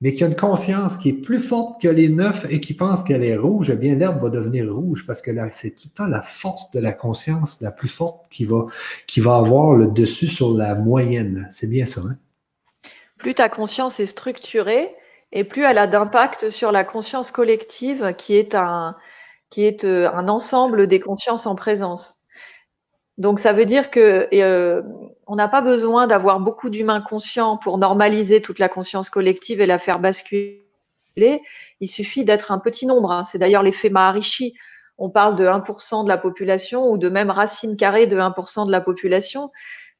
mais 0.00 0.12
qu'il 0.12 0.20
y 0.20 0.24
a 0.24 0.28
une 0.28 0.36
conscience 0.36 0.96
qui 0.96 1.10
est 1.10 1.12
plus 1.12 1.40
forte 1.40 1.82
que 1.82 1.88
les 1.88 2.08
neuf 2.08 2.46
et 2.50 2.60
qui 2.60 2.74
pense 2.74 3.02
qu'elle 3.02 3.24
est 3.24 3.36
rouge, 3.36 3.70
eh 3.70 3.76
bien 3.76 3.96
l'herbe 3.96 4.22
va 4.22 4.30
devenir 4.30 4.72
rouge 4.72 5.04
parce 5.06 5.20
que 5.20 5.32
c'est 5.52 5.70
tout 5.70 5.88
le 5.88 5.90
temps 5.90 6.06
la 6.06 6.22
force 6.22 6.70
de 6.70 6.78
la 6.78 6.92
conscience 6.92 7.60
la 7.60 7.72
plus 7.72 7.88
forte 7.88 8.26
qui 8.30 8.44
va, 8.44 8.66
qui 9.08 9.20
va 9.20 9.36
avoir 9.36 9.74
le 9.74 9.88
dessus 9.88 10.28
sur 10.28 10.54
la 10.54 10.76
moyenne. 10.76 11.48
C'est 11.50 11.66
bien 11.66 11.86
ça, 11.86 12.00
hein? 12.08 12.16
Plus 13.18 13.34
ta 13.34 13.48
conscience 13.48 14.00
est 14.00 14.06
structurée 14.06 14.94
et 15.32 15.44
plus 15.44 15.64
elle 15.64 15.78
a 15.78 15.86
d'impact 15.86 16.50
sur 16.50 16.72
la 16.72 16.84
conscience 16.84 17.30
collective 17.30 18.14
qui 18.16 18.36
est 18.36 18.54
un, 18.54 18.96
qui 19.50 19.64
est 19.64 19.84
euh, 19.84 20.10
un 20.12 20.28
ensemble 20.28 20.86
des 20.86 21.00
consciences 21.00 21.46
en 21.46 21.54
présence. 21.54 22.14
Donc 23.18 23.40
ça 23.40 23.52
veut 23.52 23.66
dire 23.66 23.90
que 23.90 24.28
euh, 24.32 24.82
on 25.26 25.34
n'a 25.34 25.48
pas 25.48 25.60
besoin 25.60 26.06
d'avoir 26.06 26.38
beaucoup 26.38 26.70
d'humains 26.70 27.00
conscients 27.00 27.56
pour 27.56 27.76
normaliser 27.78 28.40
toute 28.40 28.60
la 28.60 28.68
conscience 28.68 29.10
collective 29.10 29.60
et 29.60 29.66
la 29.66 29.78
faire 29.78 29.98
basculer. 29.98 30.62
Il 31.16 31.88
suffit 31.88 32.24
d'être 32.24 32.52
un 32.52 32.60
petit 32.60 32.86
nombre. 32.86 33.10
Hein. 33.10 33.24
C'est 33.24 33.38
d'ailleurs 33.38 33.64
l'effet 33.64 33.90
Maharishi. 33.90 34.54
On 34.98 35.10
parle 35.10 35.34
de 35.34 35.46
1% 35.46 36.04
de 36.04 36.08
la 36.08 36.16
population 36.16 36.90
ou 36.90 36.96
de 36.96 37.08
même 37.08 37.30
racine 37.30 37.76
carrée 37.76 38.06
de 38.06 38.16
1% 38.16 38.66
de 38.66 38.72
la 38.72 38.80
population. 38.80 39.50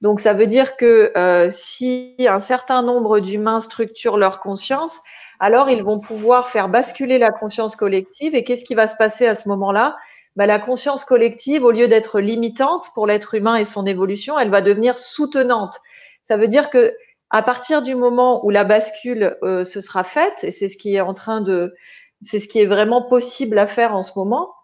Donc 0.00 0.20
ça 0.20 0.32
veut 0.32 0.46
dire 0.46 0.76
que 0.76 1.12
euh, 1.16 1.48
si 1.50 2.14
un 2.20 2.38
certain 2.38 2.82
nombre 2.82 3.20
d'humains 3.20 3.60
structurent 3.60 4.16
leur 4.16 4.38
conscience, 4.40 5.00
alors 5.40 5.70
ils 5.70 5.82
vont 5.82 5.98
pouvoir 5.98 6.48
faire 6.48 6.68
basculer 6.68 7.18
la 7.18 7.30
conscience 7.30 7.76
collective. 7.76 8.34
Et 8.34 8.44
qu'est-ce 8.44 8.64
qui 8.64 8.74
va 8.74 8.86
se 8.86 8.96
passer 8.96 9.26
à 9.26 9.34
ce 9.34 9.48
moment-là? 9.48 9.96
Bah, 10.36 10.46
La 10.46 10.58
conscience 10.58 11.04
collective, 11.04 11.64
au 11.64 11.72
lieu 11.72 11.88
d'être 11.88 12.20
limitante 12.20 12.90
pour 12.94 13.06
l'être 13.06 13.34
humain 13.34 13.56
et 13.56 13.64
son 13.64 13.86
évolution, 13.86 14.38
elle 14.38 14.50
va 14.50 14.60
devenir 14.60 14.98
soutenante. 14.98 15.74
Ça 16.22 16.36
veut 16.36 16.48
dire 16.48 16.70
que 16.70 16.94
à 17.30 17.42
partir 17.42 17.82
du 17.82 17.94
moment 17.94 18.44
où 18.44 18.50
la 18.50 18.64
bascule 18.64 19.36
euh, 19.42 19.64
se 19.64 19.80
sera 19.80 20.04
faite, 20.04 20.44
et 20.44 20.50
c'est 20.50 20.68
ce 20.68 20.78
qui 20.78 20.94
est 20.94 21.00
en 21.00 21.12
train 21.12 21.40
de, 21.40 21.74
c'est 22.22 22.40
ce 22.40 22.48
qui 22.48 22.60
est 22.60 22.66
vraiment 22.66 23.02
possible 23.02 23.58
à 23.58 23.66
faire 23.66 23.94
en 23.94 24.02
ce 24.02 24.12
moment, 24.16 24.54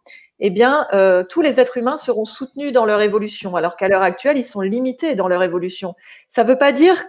eh 0.40 0.50
bien, 0.50 0.86
euh, 0.92 1.24
tous 1.24 1.42
les 1.42 1.60
êtres 1.60 1.76
humains 1.76 1.96
seront 1.96 2.24
soutenus 2.24 2.72
dans 2.72 2.84
leur 2.84 3.00
évolution, 3.00 3.56
alors 3.56 3.76
qu'à 3.76 3.88
l'heure 3.88 4.02
actuelle, 4.02 4.36
ils 4.36 4.44
sont 4.44 4.60
limités 4.60 5.14
dans 5.14 5.28
leur 5.28 5.42
évolution. 5.42 5.94
Ça 6.28 6.44
ne 6.44 6.48
veut 6.48 6.58
pas 6.58 6.72
dire 6.72 7.04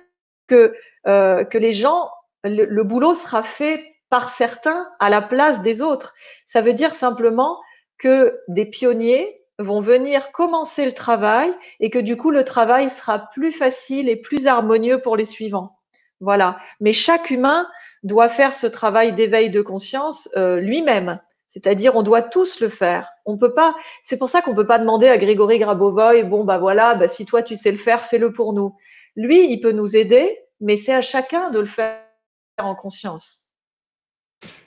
que, 0.47 0.75
euh, 1.07 1.43
les 1.53 1.73
gens 1.73 2.09
le, 2.43 2.83
boulot 2.83 3.15
sera 3.15 3.43
fait 3.43 3.83
par 4.09 4.29
certains 4.29 4.87
à 4.99 5.09
la 5.09 5.21
place 5.21 5.61
des 5.61 5.81
autres. 5.81 6.13
Ça 6.45 6.61
veut 6.61 6.73
dire 6.73 6.93
simplement 6.93 7.59
que 7.97 8.39
des 8.47 8.65
pionniers 8.65 9.41
vont 9.57 9.81
venir 9.81 10.31
commencer 10.31 10.85
le 10.85 10.91
travail 10.91 11.51
et 11.79 11.89
que 11.89 11.99
du 11.99 12.17
coup 12.17 12.29
le 12.29 12.43
travail 12.43 12.89
sera 12.89 13.29
plus 13.29 13.51
facile 13.51 14.09
et 14.09 14.15
plus 14.15 14.47
harmonieux 14.47 14.99
pour 14.99 15.15
les 15.15 15.25
suivants. 15.25 15.79
Voilà. 16.19 16.57
Mais 16.79 16.93
chaque 16.93 17.29
humain 17.29 17.67
doit 18.03 18.29
faire 18.29 18.53
ce 18.53 18.67
travail 18.67 19.13
d'éveil 19.13 19.49
de 19.49 19.61
conscience 19.61 20.29
euh, 20.37 20.59
lui-même. 20.59 21.19
C'est-à-dire, 21.55 21.95
on 21.95 22.03
doit 22.03 22.21
tous 22.21 22.59
le 22.59 22.67
faire. 22.67 23.13
On 23.25 23.37
peut 23.37 23.53
pas. 23.53 23.75
C'est 24.03 24.17
pour 24.17 24.27
ça 24.29 24.41
qu'on 24.41 24.53
peut 24.53 24.67
pas 24.67 24.77
demander 24.77 25.07
à 25.07 25.17
Grégory 25.17 25.57
Grabovoy, 25.57 26.23
bon 26.23 26.43
bah 26.43 26.57
voilà, 26.57 26.95
bah, 26.95 27.07
si 27.07 27.25
toi 27.25 27.41
tu 27.43 27.55
sais 27.55 27.71
le 27.71 27.77
faire, 27.77 28.01
fais-le 28.01 28.33
pour 28.33 28.51
nous. 28.51 28.75
Lui, 29.15 29.49
il 29.49 29.61
peut 29.61 29.71
nous 29.71 29.95
aider, 29.95 30.37
mais 30.59 30.75
c'est 30.75 30.93
à 30.93 31.01
chacun 31.01 31.51
de 31.51 31.59
le 31.59 31.65
faire 31.65 32.01
en 32.57 32.75
conscience. 32.75 33.45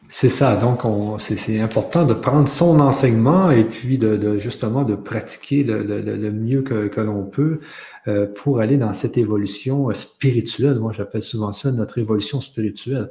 C'est 0.08 0.30
ça, 0.30 0.56
donc 0.56 0.80
c'est 1.18 1.60
important 1.60 2.06
de 2.06 2.14
prendre 2.14 2.48
son 2.48 2.80
enseignement 2.80 3.50
et 3.50 3.64
puis 3.64 3.98
de, 3.98 4.38
justement 4.38 4.82
de 4.84 4.94
pratiquer 4.94 5.62
le, 5.62 6.32
mieux 6.32 6.62
que, 6.62 7.00
l'on 7.02 7.24
peut 7.24 7.60
euh, 8.06 8.26
pour 8.26 8.60
aller 8.60 8.78
dans 8.78 8.94
cette 8.94 9.18
évolution 9.18 9.92
spirituelle. 9.92 10.78
Moi, 10.78 10.92
j'appelle 10.92 11.22
souvent 11.22 11.52
ça 11.52 11.70
notre 11.70 11.98
évolution 11.98 12.40
spirituelle, 12.40 13.10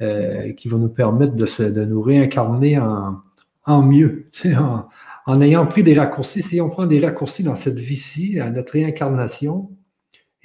euh, 0.00 0.52
qui 0.52 0.68
va 0.68 0.78
nous 0.78 0.88
permettre 0.88 1.34
de, 1.34 1.68
de 1.70 1.84
nous 1.84 2.02
réincarner 2.02 2.78
en, 2.78 3.20
en 3.64 3.82
mieux, 3.82 4.28
en, 4.44 4.84
en 5.26 5.40
ayant 5.40 5.66
pris 5.66 5.82
des 5.82 5.98
raccourcis. 5.98 6.42
Si 6.42 6.60
on 6.60 6.68
prend 6.68 6.86
des 6.86 7.00
raccourcis 7.00 7.42
dans 7.42 7.54
cette 7.54 7.78
vie-ci, 7.78 8.38
à 8.40 8.50
notre 8.50 8.72
réincarnation, 8.72 9.70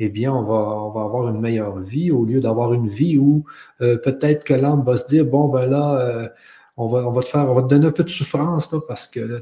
eh 0.04 0.10
bien, 0.10 0.34
on 0.34 0.44
va, 0.44 0.54
on 0.54 0.90
va 0.90 1.02
avoir 1.02 1.28
une 1.30 1.40
meilleure 1.40 1.80
vie 1.80 2.10
au 2.12 2.26
lieu 2.26 2.40
d'avoir 2.40 2.74
une 2.74 2.88
vie 2.88 3.20
où 3.20 3.46
euh, 3.82 3.98
peut-être 3.98 4.44
que 4.44 4.54
l'âme 4.56 4.84
va 4.84 4.96
se 4.98 5.08
dire, 5.08 5.26
bon, 5.26 5.48
ben 5.48 5.68
là, 5.68 6.00
euh, 6.00 6.28
on, 6.76 6.88
va, 6.88 7.08
on 7.08 7.12
va 7.12 7.22
te 7.22 7.28
faire, 7.28 7.48
on 7.48 7.54
va 7.54 7.62
te 7.62 7.68
donner 7.68 7.86
un 7.86 7.92
peu 7.92 8.04
de 8.04 8.10
souffrance, 8.10 8.72
là, 8.72 8.80
parce 8.88 9.06
que 9.06 9.20
là, 9.20 9.38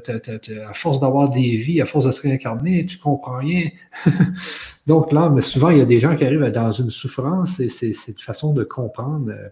à 0.68 0.74
force 0.74 1.00
d'avoir 1.00 1.30
des 1.30 1.56
vies, 1.56 1.80
à 1.80 1.86
force 1.86 2.04
de 2.04 2.10
se 2.10 2.20
réincarner, 2.20 2.84
tu 2.84 2.98
comprends 2.98 3.38
rien. 3.38 3.68
Donc 4.86 5.12
là, 5.12 5.30
mais 5.30 5.40
souvent, 5.40 5.70
il 5.70 5.78
y 5.78 5.80
a 5.80 5.86
des 5.86 5.98
gens 5.98 6.14
qui 6.14 6.26
arrivent 6.26 6.44
dans 6.50 6.72
une 6.72 6.90
souffrance 6.90 7.58
et 7.58 7.70
c'est 7.70 7.92
une 8.08 8.18
façon 8.18 8.52
de 8.52 8.62
comprendre, 8.62 9.30
euh, 9.30 9.48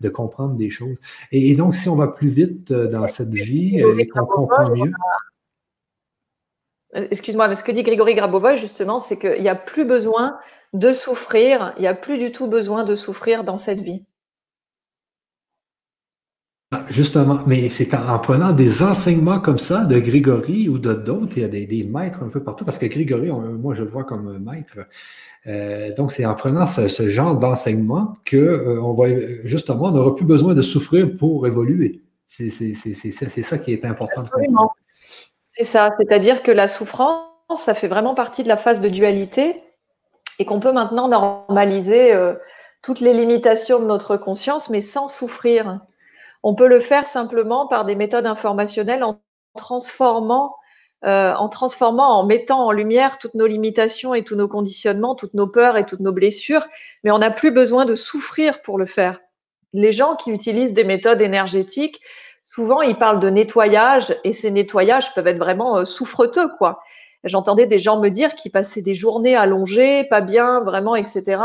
de 0.00 0.08
comprendre 0.08 0.54
des 0.54 0.70
choses. 0.70 0.96
Et, 1.32 1.54
donc, 1.54 1.74
si 1.74 1.88
on 1.88 1.96
va 1.96 2.08
plus 2.08 2.28
vite 2.28 2.72
dans 2.72 3.06
cette 3.06 3.32
vie 3.32 3.80
et 3.80 4.06
qu'on 4.08 4.26
comprend 4.26 4.70
mieux. 4.70 4.92
Euh, 6.94 7.06
excuse-moi, 7.10 7.48
mais 7.48 7.54
ce 7.54 7.64
que 7.64 7.72
dit 7.72 7.82
Grégory 7.82 8.14
Grabova, 8.14 8.56
justement, 8.56 8.98
c'est 8.98 9.18
qu'il 9.18 9.42
n'y 9.42 9.48
a 9.48 9.54
plus 9.54 9.84
besoin 9.84 10.38
de 10.72 10.92
souffrir, 10.92 11.72
il 11.76 11.82
n'y 11.82 11.88
a 11.88 11.94
plus 11.94 12.18
du 12.18 12.32
tout 12.32 12.46
besoin 12.46 12.84
de 12.84 12.94
souffrir 12.94 13.44
dans 13.44 13.56
cette 13.56 13.80
vie. 13.80 14.04
Ah, 16.72 16.84
justement, 16.90 17.40
mais 17.46 17.68
c'est 17.68 17.94
en, 17.94 18.18
prenant 18.18 18.52
des 18.52 18.82
enseignements 18.82 19.38
comme 19.38 19.58
ça 19.58 19.84
de 19.84 20.00
Grégory 20.00 20.68
ou 20.68 20.78
de 20.78 20.94
d'autres, 20.94 21.36
il 21.36 21.42
y 21.42 21.44
a 21.44 21.48
des, 21.48 21.84
maîtres 21.84 22.24
un 22.24 22.28
peu 22.28 22.42
partout, 22.42 22.64
parce 22.64 22.78
que 22.78 22.86
Grégory, 22.86 23.30
moi 23.30 23.74
je 23.74 23.84
le 23.84 23.88
vois 23.88 24.02
comme 24.02 24.38
maître. 24.38 24.78
Euh, 25.46 25.94
donc 25.94 26.10
c'est 26.10 26.26
en 26.26 26.34
prenant 26.34 26.66
ce, 26.66 27.08
genre 27.08 27.38
d'enseignement 27.38 28.16
que 28.24 28.36
euh, 28.36 28.82
on 28.82 28.94
va 28.94 29.06
justement, 29.44 29.84
on 29.84 29.90
n'aura 29.92 30.16
plus 30.16 30.24
besoin 30.24 30.54
de 30.54 30.62
souffrir 30.62 31.16
pour 31.16 31.46
évoluer. 31.46 32.02
C'est 32.26 32.50
ça 32.50 33.58
qui 33.58 33.72
est 33.72 33.84
important. 33.84 34.24
C'est 35.46 35.64
ça, 35.64 35.90
c'est-à-dire 35.96 36.42
que 36.42 36.50
la 36.50 36.66
souffrance, 36.66 37.28
ça 37.54 37.74
fait 37.74 37.86
vraiment 37.86 38.14
partie 38.14 38.42
de 38.42 38.48
la 38.48 38.56
phase 38.56 38.80
de 38.80 38.88
dualité 38.88 39.62
et 40.40 40.44
qu'on 40.44 40.58
peut 40.58 40.72
maintenant 40.72 41.08
normaliser 41.08 42.12
euh, 42.12 42.34
toutes 42.82 42.98
les 42.98 43.14
limitations 43.14 43.78
de 43.78 43.86
notre 43.86 44.16
conscience, 44.16 44.68
mais 44.68 44.80
sans 44.80 45.06
souffrir. 45.06 45.80
On 46.48 46.54
peut 46.54 46.68
le 46.68 46.78
faire 46.78 47.06
simplement 47.06 47.66
par 47.66 47.84
des 47.84 47.96
méthodes 47.96 48.24
informationnelles 48.24 49.02
en 49.02 49.20
transformant, 49.56 50.54
euh, 51.04 51.34
en 51.34 51.48
transformant, 51.48 52.20
en 52.20 52.24
mettant 52.24 52.66
en 52.66 52.70
lumière 52.70 53.18
toutes 53.18 53.34
nos 53.34 53.48
limitations 53.48 54.14
et 54.14 54.22
tous 54.22 54.36
nos 54.36 54.46
conditionnements, 54.46 55.16
toutes 55.16 55.34
nos 55.34 55.48
peurs 55.48 55.76
et 55.76 55.84
toutes 55.84 55.98
nos 55.98 56.12
blessures, 56.12 56.64
mais 57.02 57.10
on 57.10 57.18
n'a 57.18 57.32
plus 57.32 57.50
besoin 57.50 57.84
de 57.84 57.96
souffrir 57.96 58.62
pour 58.62 58.78
le 58.78 58.86
faire. 58.86 59.20
Les 59.72 59.92
gens 59.92 60.14
qui 60.14 60.30
utilisent 60.30 60.72
des 60.72 60.84
méthodes 60.84 61.20
énergétiques, 61.20 62.00
souvent 62.44 62.80
ils 62.80 62.96
parlent 62.96 63.18
de 63.18 63.28
nettoyage 63.28 64.14
et 64.22 64.32
ces 64.32 64.52
nettoyages 64.52 65.14
peuvent 65.14 65.26
être 65.26 65.38
vraiment 65.38 65.78
euh, 65.78 65.84
souffreteux, 65.84 66.46
quoi. 66.58 66.78
J'entendais 67.24 67.66
des 67.66 67.80
gens 67.80 67.98
me 67.98 68.08
dire 68.08 68.36
qu'ils 68.36 68.52
passaient 68.52 68.82
des 68.82 68.94
journées 68.94 69.34
allongées, 69.34 70.04
pas 70.04 70.20
bien, 70.20 70.60
vraiment, 70.60 70.94
etc. 70.94 71.42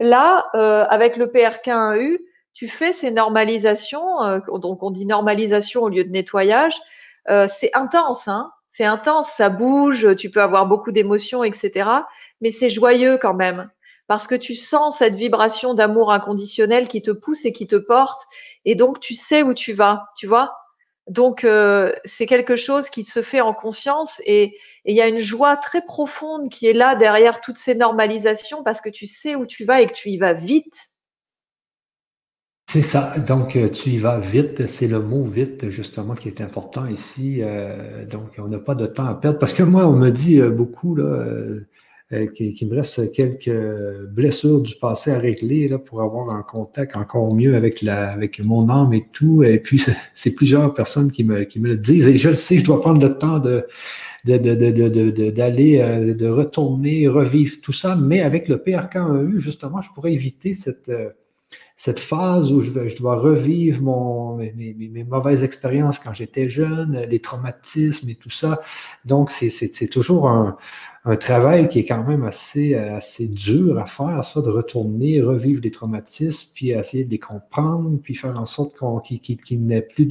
Là, 0.00 0.46
euh, 0.54 0.86
avec 0.88 1.18
le 1.18 1.26
PRK1U, 1.26 2.18
tu 2.52 2.68
fais 2.68 2.92
ces 2.92 3.10
normalisations, 3.10 4.22
euh, 4.24 4.40
donc 4.58 4.82
on 4.82 4.90
dit 4.90 5.06
normalisation 5.06 5.82
au 5.82 5.88
lieu 5.88 6.04
de 6.04 6.10
nettoyage. 6.10 6.80
c'est 7.46 7.70
intense, 7.74 8.28
hein 8.28 8.52
c'est 8.66 8.84
intense, 8.84 9.28
ça 9.28 9.50
bouge, 9.50 10.16
tu 10.16 10.30
peux 10.30 10.42
avoir 10.42 10.66
beaucoup 10.66 10.92
d'émotions, 10.92 11.44
etc. 11.44 11.88
Mais 12.40 12.50
c'est 12.50 12.70
joyeux 12.70 13.18
quand 13.20 13.34
même 13.34 13.70
parce 14.06 14.26
que 14.26 14.34
tu 14.34 14.54
sens 14.54 14.98
cette 14.98 15.14
vibration 15.14 15.74
d'amour 15.74 16.12
inconditionnel 16.12 16.88
qui 16.88 17.02
te 17.02 17.10
pousse 17.10 17.44
et 17.44 17.52
qui 17.52 17.66
te 17.66 17.76
porte, 17.76 18.22
et 18.64 18.74
donc 18.74 19.00
tu 19.00 19.14
sais 19.14 19.42
où 19.42 19.54
tu 19.54 19.72
vas, 19.72 20.10
tu 20.16 20.26
vois. 20.26 20.54
Donc 21.08 21.44
euh, 21.44 21.92
c'est 22.04 22.26
quelque 22.26 22.56
chose 22.56 22.88
qui 22.90 23.04
se 23.04 23.22
fait 23.22 23.40
en 23.40 23.54
conscience 23.54 24.20
et 24.24 24.56
il 24.84 24.94
y 24.94 25.00
a 25.00 25.08
une 25.08 25.16
joie 25.16 25.56
très 25.56 25.82
profonde 25.82 26.48
qui 26.48 26.66
est 26.66 26.74
là 26.74 26.94
derrière 26.94 27.40
toutes 27.40 27.58
ces 27.58 27.74
normalisations 27.74 28.62
parce 28.62 28.80
que 28.80 28.88
tu 28.88 29.06
sais 29.06 29.34
où 29.34 29.46
tu 29.46 29.64
vas 29.64 29.80
et 29.80 29.86
que 29.86 29.92
tu 29.92 30.10
y 30.10 30.18
vas 30.18 30.32
vite. 30.32 30.91
C'est 32.72 32.80
ça. 32.80 33.18
Donc, 33.18 33.54
euh, 33.54 33.68
tu 33.68 33.90
y 33.90 33.98
vas 33.98 34.18
vite. 34.18 34.66
C'est 34.66 34.88
le 34.88 34.98
mot 34.98 35.24
vite, 35.24 35.68
justement, 35.68 36.14
qui 36.14 36.28
est 36.28 36.40
important 36.40 36.86
ici. 36.86 37.40
Euh, 37.42 38.06
donc, 38.06 38.36
on 38.38 38.48
n'a 38.48 38.60
pas 38.60 38.74
de 38.74 38.86
temps 38.86 39.04
à 39.04 39.14
perdre. 39.14 39.38
Parce 39.38 39.52
que 39.52 39.62
moi, 39.62 39.86
on 39.86 39.92
me 39.92 40.08
dit 40.08 40.40
beaucoup, 40.40 40.94
là, 40.94 41.04
euh, 41.04 42.26
qu'il 42.28 42.66
me 42.68 42.74
reste 42.74 43.12
quelques 43.12 43.52
blessures 44.08 44.62
du 44.62 44.74
passé 44.76 45.10
à 45.10 45.18
régler 45.18 45.68
là, 45.68 45.78
pour 45.78 46.00
avoir 46.00 46.34
un 46.34 46.42
contact 46.42 46.96
encore 46.96 47.34
mieux 47.34 47.56
avec, 47.56 47.82
la, 47.82 48.10
avec 48.10 48.42
mon 48.42 48.66
âme 48.70 48.94
et 48.94 49.06
tout. 49.12 49.42
Et 49.42 49.58
puis, 49.58 49.84
c'est 50.14 50.30
plusieurs 50.30 50.72
personnes 50.72 51.12
qui 51.12 51.24
me, 51.24 51.42
qui 51.44 51.60
me 51.60 51.68
le 51.68 51.76
disent. 51.76 52.06
Et 52.06 52.16
je 52.16 52.30
le 52.30 52.34
sais, 52.36 52.56
je 52.56 52.64
dois 52.64 52.80
prendre 52.80 53.06
le 53.06 53.18
temps 53.18 53.38
de, 53.38 53.66
d'aller, 54.24 55.78
euh, 55.78 56.14
de, 56.14 56.26
retourner, 56.26 57.06
revivre 57.08 57.56
tout 57.62 57.72
ça. 57.72 57.96
Mais 57.96 58.22
avec 58.22 58.48
le 58.48 58.56
PRK1U, 58.56 59.38
justement, 59.40 59.82
je 59.82 59.90
pourrais 59.90 60.14
éviter 60.14 60.54
cette, 60.54 60.88
euh, 60.88 61.10
cette 61.76 61.98
phase 62.00 62.52
où 62.52 62.60
je, 62.60 62.88
je 62.88 62.96
dois 62.96 63.16
revivre 63.16 63.82
mon, 63.82 64.36
mes, 64.36 64.52
mes, 64.54 65.04
mauvaises 65.04 65.42
expériences 65.42 65.98
quand 65.98 66.12
j'étais 66.12 66.48
jeune, 66.48 67.06
les 67.08 67.18
traumatismes 67.18 68.08
et 68.08 68.14
tout 68.14 68.30
ça. 68.30 68.60
Donc, 69.04 69.30
c'est 69.30 69.88
toujours 69.88 70.28
un, 70.28 70.56
un, 71.04 71.16
travail 71.16 71.68
qui 71.68 71.80
est 71.80 71.84
quand 71.84 72.04
même 72.04 72.24
assez, 72.24 72.74
assez 72.74 73.26
dur 73.26 73.78
à 73.78 73.86
faire, 73.86 74.24
ça, 74.24 74.40
de 74.40 74.50
retourner, 74.50 75.20
revivre 75.20 75.60
les 75.62 75.70
traumatismes, 75.70 76.50
puis 76.54 76.70
essayer 76.70 77.04
de 77.04 77.10
les 77.10 77.18
comprendre, 77.18 77.98
puis 78.02 78.14
faire 78.14 78.38
en 78.38 78.46
sorte 78.46 78.76
qu'il 79.02 79.20
qu 79.20 79.56
n'ait 79.56 79.82
plus 79.82 80.06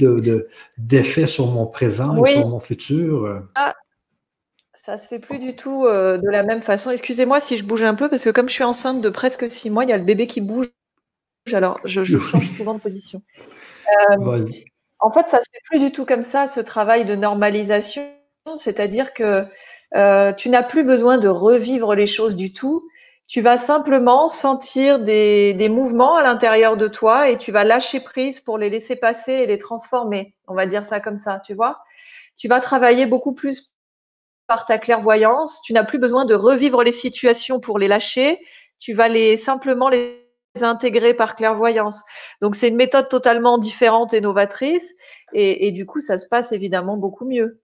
d'effet 0.78 1.22
de, 1.22 1.26
sur 1.26 1.46
mon 1.46 1.66
présent 1.66 2.24
et 2.24 2.32
sur 2.32 2.48
mon 2.48 2.60
futur. 2.60 3.42
Ah. 3.54 3.74
Ça 4.84 4.98
se 4.98 5.06
fait 5.06 5.20
plus 5.20 5.38
du 5.38 5.54
tout 5.54 5.86
euh, 5.86 6.18
de 6.18 6.28
la 6.28 6.42
même 6.42 6.60
façon. 6.60 6.90
Excusez-moi 6.90 7.38
si 7.38 7.56
je 7.56 7.64
bouge 7.64 7.84
un 7.84 7.94
peu, 7.94 8.08
parce 8.08 8.24
que 8.24 8.30
comme 8.30 8.48
je 8.48 8.54
suis 8.54 8.64
enceinte 8.64 9.00
de 9.00 9.10
presque 9.10 9.48
six 9.48 9.70
mois, 9.70 9.84
il 9.84 9.90
y 9.90 9.92
a 9.92 9.96
le 9.96 10.02
bébé 10.02 10.26
qui 10.26 10.40
bouge 10.40 10.66
alors 11.52 11.78
je, 11.84 12.04
change 12.04 12.50
souvent 12.56 12.74
de 12.74 12.80
position. 12.80 13.22
Euh, 14.16 14.46
en 15.00 15.12
fait, 15.12 15.28
ça 15.28 15.38
ne 15.38 15.42
se 15.42 15.48
fait 15.52 15.60
plus 15.64 15.78
du 15.80 15.92
tout 15.92 16.06
comme 16.06 16.22
ça, 16.22 16.46
ce 16.46 16.60
travail 16.60 17.04
de 17.04 17.14
normalisation. 17.14 18.04
C'est-à-dire 18.56 19.12
que 19.12 19.44
euh, 19.96 20.32
tu 20.32 20.48
n'as 20.48 20.62
plus 20.62 20.84
besoin 20.84 21.18
de 21.18 21.28
revivre 21.28 21.94
les 21.94 22.06
choses 22.06 22.36
du 22.36 22.52
tout. 22.52 22.88
Tu 23.26 23.40
vas 23.40 23.58
simplement 23.58 24.28
sentir 24.28 25.00
des, 25.00 25.52
des 25.52 25.68
mouvements 25.68 26.16
à 26.16 26.22
l'intérieur 26.22 26.76
de 26.76 26.88
toi 26.88 27.28
et 27.28 27.36
tu 27.36 27.52
vas 27.52 27.64
lâcher 27.64 28.00
prise 28.00 28.40
pour 28.40 28.56
les 28.56 28.70
laisser 28.70 28.96
passer 28.96 29.32
et 29.32 29.46
les 29.46 29.58
transformer. 29.58 30.34
On 30.46 30.54
va 30.54 30.64
dire 30.64 30.84
ça 30.84 31.00
comme 31.00 31.18
ça, 31.18 31.42
tu 31.44 31.52
vois. 31.52 31.80
Tu 32.36 32.48
vas 32.48 32.60
travailler 32.60 33.04
beaucoup 33.04 33.32
plus 33.32 33.72
par 34.46 34.64
ta 34.64 34.78
clairvoyance. 34.78 35.60
Tu 35.62 35.72
n'as 35.72 35.84
plus 35.84 35.98
besoin 35.98 36.24
de 36.24 36.34
revivre 36.34 36.82
les 36.82 36.92
situations 36.92 37.60
pour 37.60 37.78
les 37.78 37.88
lâcher. 37.88 38.38
Tu 38.78 38.94
vas 38.94 39.08
les 39.08 39.36
simplement 39.36 39.88
les 39.88 40.21
intégrer 40.60 41.14
par 41.14 41.36
clairvoyance. 41.36 42.02
Donc 42.42 42.56
c'est 42.56 42.68
une 42.68 42.76
méthode 42.76 43.08
totalement 43.08 43.56
différente 43.56 44.12
et 44.12 44.20
novatrice 44.20 44.94
et, 45.32 45.70
du 45.70 45.86
coup 45.86 46.00
ça 46.00 46.18
se 46.18 46.28
passe 46.28 46.52
évidemment 46.52 46.98
beaucoup 46.98 47.24
mieux. 47.24 47.60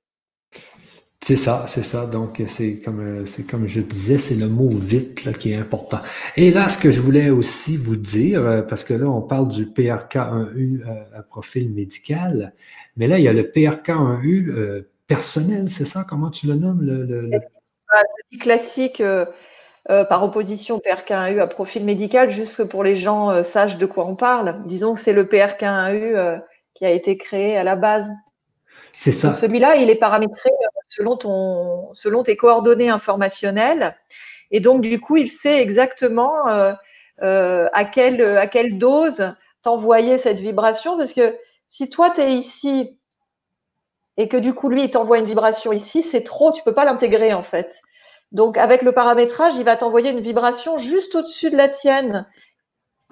C'est 1.20 1.36
ça, 1.36 1.66
c'est 1.66 1.82
ça. 1.82 2.06
Donc 2.06 2.40
c'est 2.47 2.78
comme 2.78 3.27
c'est 3.27 3.43
comme 3.43 3.66
je 3.66 3.81
disais, 3.81 4.19
c'est 4.19 4.36
le 4.36 4.48
mot 4.48 4.70
vite 4.70 5.36
qui 5.39 5.52
est 5.52 5.56
important. 5.56 5.98
Et 6.36 6.51
là, 6.52 6.69
ce 6.69 6.78
que 6.78 6.90
je 6.93 7.01
voulais 7.01 7.28
aussi 7.28 7.77
vous 7.77 7.97
dire, 7.97 8.47
euh, 8.47 8.62
parce 8.62 8.85
que 8.85 8.94
là 8.94 9.06
on 9.06 9.20
parle 9.20 9.48
du 9.48 9.66
PRK1U 9.66 10.86
euh, 10.86 11.19
à 11.19 11.23
profil 11.23 11.70
médical, 11.74 12.55
mais 12.97 13.09
là 13.09 13.19
il 13.19 13.24
y 13.24 13.28
a 13.28 13.32
le 13.32 13.43
PRK1U 13.43 14.48
euh, 14.48 14.89
personnel, 15.09 15.70
c'est 15.70 15.86
ça? 15.86 16.06
Comment 16.09 16.31
tu 16.31 16.47
le 16.47 16.55
nommes 16.55 16.82
le, 16.82 17.05
le, 17.05 17.31
classique 18.40 19.01
euh, 19.01 19.24
par 19.89 20.23
opposition 20.23 20.77
au 20.77 20.78
PRK1U 20.81 21.40
à 21.40 21.47
profil 21.47 21.85
médical, 21.85 22.31
juste 22.31 22.65
pour 22.65 22.85
les 22.85 22.97
gens 22.97 23.31
euh, 23.31 23.43
sachent 23.43 23.78
de 23.78 23.86
quoi 23.86 24.06
on 24.06 24.16
parle. 24.16 24.62
Disons 24.66 24.94
que 24.94 25.01
c'est 25.01 25.15
le 25.15 25.24
PRK1U 25.24 26.15
euh, 26.15 26.36
qui 26.74 26.85
a 26.85 26.90
été 26.90 27.16
créé 27.16 27.56
à 27.56 27.65
la 27.65 27.77
base. 27.77 28.10
C'est 28.93 29.12
ça. 29.12 29.32
Celui-là, 29.32 29.77
il 29.77 29.89
est 29.89 29.94
paramétré 29.94 30.51
selon, 30.89 31.16
ton, 31.16 31.94
selon 31.94 32.23
tes 32.23 32.36
coordonnées 32.36 32.90
informationnelles. 32.90 33.97
Et 34.51 34.60
donc, 34.60 34.82
du 34.82 35.01
coup, 35.01 35.16
il 35.16 35.28
sait 35.28 35.60
exactement 35.60 36.47
à, 37.20 37.85
quelle, 37.85 38.23
à 38.23 38.47
quelle 38.47 38.78
dose 38.78 39.35
t'envoyer 39.62 40.19
cette 40.19 40.39
vibration. 40.39 40.97
Parce 40.97 41.12
que 41.12 41.36
si 41.69 41.89
toi, 41.89 42.10
tu 42.10 42.23
es 42.23 42.32
ici 42.32 42.98
et 44.19 44.27
que 44.28 44.36
du 44.36 44.52
coup, 44.52 44.69
lui, 44.69 44.82
il 44.82 44.90
t'envoie 44.90 45.19
une 45.19 45.27
vibration 45.27 45.73
ici, 45.73 46.02
c'est 46.02 46.24
trop, 46.24 46.51
tu 46.52 46.62
peux 46.65 46.74
pas 46.74 46.85
l'intégrer 46.85 47.32
en 47.32 47.43
fait. 47.43 47.81
Donc, 48.32 48.59
avec 48.59 48.82
le 48.82 48.92
paramétrage, 48.92 49.56
il 49.56 49.64
va 49.64 49.76
t'envoyer 49.76 50.10
une 50.10 50.20
vibration 50.20 50.76
juste 50.76 51.14
au-dessus 51.14 51.50
de 51.50 51.56
la 51.56 51.68
tienne. 51.68 52.26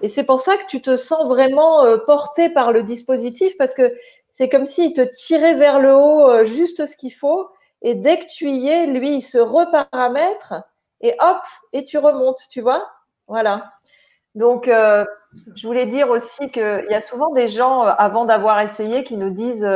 Et 0.02 0.09
c'est 0.09 0.24
pour 0.24 0.40
ça 0.40 0.56
que 0.56 0.66
tu 0.66 0.82
te 0.82 0.97
sens 0.97 1.26
vraiment 1.26 1.84
euh, 1.84 1.97
porté 1.97 2.51
par 2.51 2.72
le 2.72 2.82
dispositif 2.82 3.56
parce 3.56 3.72
que 3.72 3.97
c'est 4.28 4.51
comme 4.51 4.66
s'il 4.66 4.93
te 4.93 5.01
tirait 5.01 5.55
vers 5.55 5.80
le 5.80 5.94
haut 5.94 6.28
euh, 6.28 6.44
juste 6.44 6.86
ce 6.86 6.97
qu'il 6.97 7.14
faut. 7.14 7.48
Et 7.80 7.94
dès 7.94 8.18
que 8.18 8.26
tu 8.26 8.51
y 8.51 8.68
es, 8.68 8.86
lui, 8.86 9.14
il 9.16 9.22
se 9.22 9.38
reparamètre 9.38 10.55
et 11.01 11.14
hop, 11.18 11.38
et 11.72 11.84
tu 11.84 11.97
remontes, 11.98 12.40
tu 12.51 12.60
vois? 12.60 12.86
Voilà. 13.26 13.72
Donc, 14.34 14.68
euh, 14.68 15.06
je 15.55 15.66
voulais 15.66 15.86
dire 15.86 16.10
aussi 16.10 16.51
qu'il 16.51 16.86
y 16.90 16.94
a 16.94 17.01
souvent 17.01 17.32
des 17.32 17.48
gens, 17.48 17.82
avant 17.82 18.26
d'avoir 18.26 18.60
essayé, 18.60 19.02
qui 19.02 19.16
nous 19.16 19.30
disent, 19.30 19.68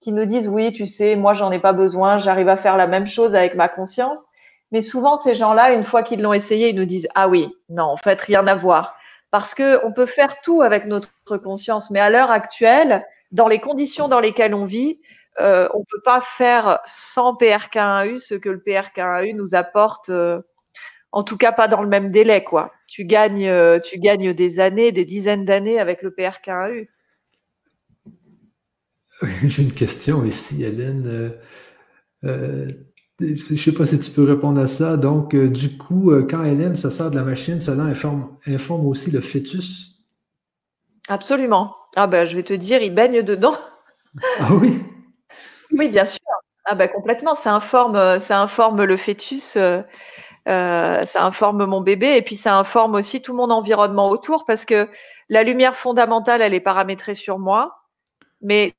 qui 0.00 0.12
nous 0.12 0.24
disent, 0.24 0.48
oui, 0.48 0.72
tu 0.72 0.86
sais, 0.86 1.14
moi, 1.16 1.34
j'en 1.34 1.50
ai 1.50 1.58
pas 1.58 1.72
besoin, 1.72 2.18
j'arrive 2.18 2.48
à 2.48 2.56
faire 2.56 2.76
la 2.76 2.86
même 2.86 3.06
chose 3.06 3.34
avec 3.34 3.54
ma 3.54 3.68
conscience. 3.68 4.24
Mais 4.72 4.82
souvent, 4.82 5.16
ces 5.16 5.34
gens-là, 5.34 5.72
une 5.72 5.84
fois 5.84 6.02
qu'ils 6.02 6.22
l'ont 6.22 6.32
essayé, 6.32 6.68
ils 6.70 6.76
nous 6.76 6.84
disent 6.84 7.08
Ah 7.14 7.28
oui, 7.28 7.48
non, 7.68 7.84
en 7.84 7.96
fait, 7.96 8.20
rien 8.20 8.46
à 8.46 8.54
voir. 8.54 8.96
Parce 9.30 9.54
qu'on 9.54 9.92
peut 9.92 10.06
faire 10.06 10.40
tout 10.40 10.62
avec 10.62 10.86
notre 10.86 11.36
conscience, 11.42 11.90
mais 11.90 12.00
à 12.00 12.10
l'heure 12.10 12.30
actuelle, 12.30 13.04
dans 13.32 13.48
les 13.48 13.60
conditions 13.60 14.08
dans 14.08 14.20
lesquelles 14.20 14.54
on 14.54 14.64
vit, 14.64 15.00
euh, 15.40 15.68
on 15.74 15.80
ne 15.80 15.84
peut 15.88 16.02
pas 16.02 16.20
faire 16.20 16.80
sans 16.84 17.34
PRK1U 17.34 18.18
ce 18.18 18.34
que 18.34 18.48
le 18.48 18.58
PRK1U 18.58 19.34
nous 19.36 19.54
apporte, 19.54 20.10
euh, 20.10 20.40
en 21.12 21.22
tout 21.22 21.36
cas 21.36 21.52
pas 21.52 21.68
dans 21.68 21.82
le 21.82 21.88
même 21.88 22.10
délai. 22.10 22.42
Quoi. 22.42 22.72
Tu, 22.88 23.04
gagnes, 23.04 23.46
euh, 23.46 23.78
tu 23.78 23.98
gagnes 23.98 24.34
des 24.34 24.60
années, 24.60 24.90
des 24.92 25.04
dizaines 25.04 25.44
d'années 25.44 25.78
avec 25.78 26.02
le 26.02 26.10
PRK1U. 26.10 26.88
J'ai 29.44 29.62
une 29.62 29.72
question 29.72 30.24
ici, 30.24 30.64
Hélène. 30.64 31.38
Je 33.20 33.52
ne 33.52 33.58
sais 33.58 33.72
pas 33.72 33.84
si 33.84 33.98
tu 33.98 34.10
peux 34.10 34.24
répondre 34.24 34.60
à 34.60 34.66
ça. 34.66 34.96
Donc, 34.96 35.34
euh, 35.34 35.48
du 35.48 35.76
coup, 35.76 36.10
euh, 36.10 36.26
quand 36.28 36.42
Hélène 36.42 36.76
se 36.76 36.88
sort 36.88 37.10
de 37.10 37.16
la 37.16 37.22
machine, 37.22 37.60
cela 37.60 37.82
informe, 37.82 38.28
informe 38.46 38.86
aussi 38.86 39.10
le 39.10 39.20
fœtus? 39.20 39.98
Absolument. 41.08 41.76
Ah 41.96 42.06
ben, 42.06 42.26
je 42.26 42.34
vais 42.34 42.42
te 42.42 42.54
dire, 42.54 42.80
il 42.80 42.94
baigne 42.94 43.22
dedans. 43.22 43.54
Ah 44.38 44.54
oui? 44.54 44.82
Oui, 45.72 45.88
bien 45.88 46.04
sûr. 46.04 46.18
Ah 46.64 46.74
ben, 46.74 46.88
complètement. 46.88 47.36
Ça 47.36 47.54
informe, 47.54 47.94
euh, 47.94 48.18
ça 48.18 48.40
informe 48.40 48.82
le 48.82 48.96
fœtus, 48.96 49.56
ça 50.46 51.24
informe 51.24 51.64
mon 51.64 51.80
bébé 51.80 52.16
et 52.16 52.22
puis 52.22 52.34
ça 52.34 52.58
informe 52.58 52.94
aussi 52.96 53.22
tout 53.22 53.34
mon 53.34 53.50
environnement 53.50 54.10
autour 54.10 54.44
parce 54.46 54.64
que 54.64 54.88
la 55.28 55.44
lumière 55.44 55.76
fondamentale, 55.76 56.42
elle 56.42 56.54
est 56.54 56.60
paramétrée 56.60 57.14
sur 57.14 57.38
moi, 57.38 57.84
mais 58.40 58.74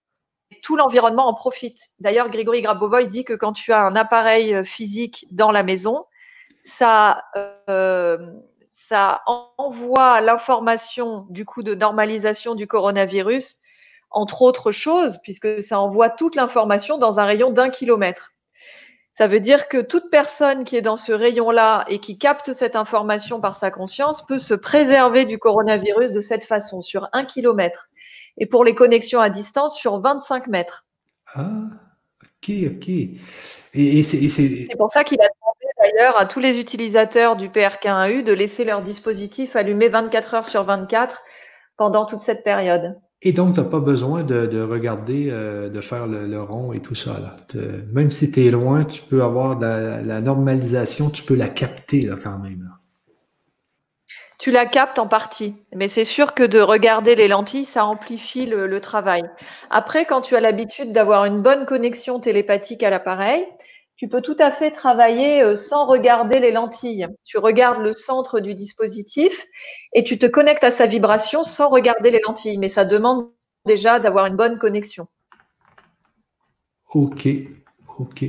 tout 0.62 0.76
l'environnement 0.76 1.28
en 1.28 1.34
profite. 1.34 1.90
D'ailleurs, 2.00 2.30
Grégory 2.30 2.62
Grabovoy 2.62 3.06
dit 3.06 3.24
que 3.24 3.34
quand 3.34 3.54
tu 3.54 3.74
as 3.74 3.82
un 3.82 3.96
appareil 3.96 4.54
euh, 4.54 4.64
physique 4.64 5.28
dans 5.32 5.52
la 5.52 5.64
maison, 5.64 6.06
ça, 6.62 7.24
euh, 7.70 8.18
ça 8.72 9.22
envoie 9.58 10.22
l'information 10.22 11.26
du 11.30 11.46
coup 11.46 11.64
de 11.64 11.74
normalisation 11.74 12.56
du 12.56 12.68
coronavirus, 12.68 13.58
entre 14.12 14.42
autres 14.42 14.72
choses, 14.72 15.20
puisque 15.24 15.64
ça 15.64 15.80
envoie 15.80 16.10
toute 16.10 16.36
l'information 16.36 16.98
dans 16.98 17.20
un 17.20 17.26
rayon 17.26 17.52
d'un 17.52 17.70
kilomètre. 17.70 18.34
Ça 19.14 19.28
veut 19.28 19.40
dire 19.40 19.68
que 19.68 19.82
toute 19.82 20.10
personne 20.10 20.64
qui 20.64 20.78
est 20.78 20.82
dans 20.82 20.98
ce 20.98 21.12
rayon-là 21.12 21.86
et 21.90 22.00
qui 22.00 22.18
capte 22.18 22.54
cette 22.54 22.76
information 22.76 23.42
par 23.42 23.56
sa 23.56 23.70
conscience 23.70 24.26
peut 24.26 24.40
se 24.40 24.54
préserver 24.54 25.26
du 25.26 25.38
coronavirus 25.38 26.12
de 26.12 26.22
cette 26.22 26.46
façon, 26.46 26.82
sur 26.82 27.10
un 27.12 27.26
kilomètre 27.26 27.90
et 28.38 28.46
pour 28.46 28.64
les 28.64 28.76
connexions 28.76 29.20
à 29.20 29.30
distance 29.30 29.78
sur 29.78 30.00
25 30.00 30.48
mètres. 30.48 30.86
Ah, 31.34 31.50
ok, 32.24 32.56
ok. 32.76 32.90
Et, 33.74 34.04
c'est 34.04 34.76
pour 34.78 34.92
ça 34.92 35.04
qu'il 35.04 35.20
a 35.22 35.28
demandé 35.28 35.74
d'ailleurs 35.80 36.20
à 36.20 36.26
tous 36.26 36.40
les 36.40 36.60
utilisateurs 36.60 37.36
du 37.36 37.50
PRK1U 37.50 38.24
de 38.24 38.34
laisser 38.34 38.66
leur 38.66 38.82
dispositif 38.82 39.56
allumé 39.56 39.88
24 39.88 40.34
heures 40.34 40.46
sur 40.46 40.64
24 40.64 41.22
pendant 41.78 42.06
toute 42.06 42.20
cette 42.20 42.44
période. 42.44 43.00
Et 43.24 43.34
donc, 43.34 43.54
tu 43.54 43.62
n'as 43.62 43.68
pas 43.68 43.80
besoin 43.80 44.24
de, 44.24 44.62
regarder, 44.62 45.30
euh, 45.30 45.70
de 45.70 45.80
faire 45.80 46.08
le, 46.08 46.42
rond 46.42 46.74
et 46.74 46.82
tout 46.82 46.96
ça. 46.96 47.20
Là. 47.20 47.38
Même 47.94 48.10
si 48.10 48.32
tu 48.32 48.48
es 48.48 48.52
loin, 48.52 48.84
tu 48.84 49.02
peux 49.04 49.24
avoir 49.24 49.60
la, 49.60 50.22
normalisation, 50.22 51.10
tu 51.10 51.24
peux 51.24 51.36
la 51.36 51.48
capter 51.48 52.02
là, 52.02 52.16
quand 52.22 52.40
même. 52.40 52.64
Là 52.64 52.81
tu 54.42 54.50
la 54.50 54.66
captes 54.66 54.98
en 54.98 55.08
partie. 55.08 55.54
Mais 55.76 55.88
c'est 55.88 56.04
sûr 56.04 56.34
que 56.34 56.42
de 56.42 56.60
regarder 56.60 57.14
les 57.14 57.28
lentilles, 57.28 57.64
ça 57.64 57.86
amplifie 57.86 58.48
le, 58.48 58.82
travail. 58.82 59.22
Après, 59.70 60.06
quand 60.06 60.22
tu 60.22 60.36
as 60.36 60.40
l'habitude 60.40 60.92
d'avoir 60.92 61.26
une 61.26 61.44
bonne 61.44 61.68
connexion 61.68 62.20
télépathique 62.20 62.82
à 62.82 62.90
l'appareil, 62.90 63.46
tu 63.98 64.08
peux 64.08 64.22
tout 64.22 64.36
à 64.40 64.50
fait 64.50 64.72
travailler 64.72 65.44
euh, 65.44 65.56
sans 65.56 65.86
regarder 65.86 66.40
les 66.40 66.52
lentilles. 66.52 67.08
Tu 67.24 67.38
regardes 67.38 67.84
le 67.84 67.94
centre 67.94 68.40
du 68.40 68.56
dispositif 68.56 69.46
et 69.94 70.04
tu 70.04 70.18
te 70.18 70.26
connectes 70.26 70.64
à 70.64 70.72
sa 70.72 70.88
vibration 70.88 71.44
sans 71.44 71.70
regarder 71.70 72.10
les 72.10 72.22
lentilles. 72.26 72.58
Mais 72.58 72.70
ça 72.70 72.84
demande 72.84 73.30
déjà 73.68 74.00
d'avoir 74.00 74.26
une 74.26 74.38
bonne 74.38 74.58
connexion. 74.58 75.06
Ok, 76.96 77.28
ok. 78.00 78.26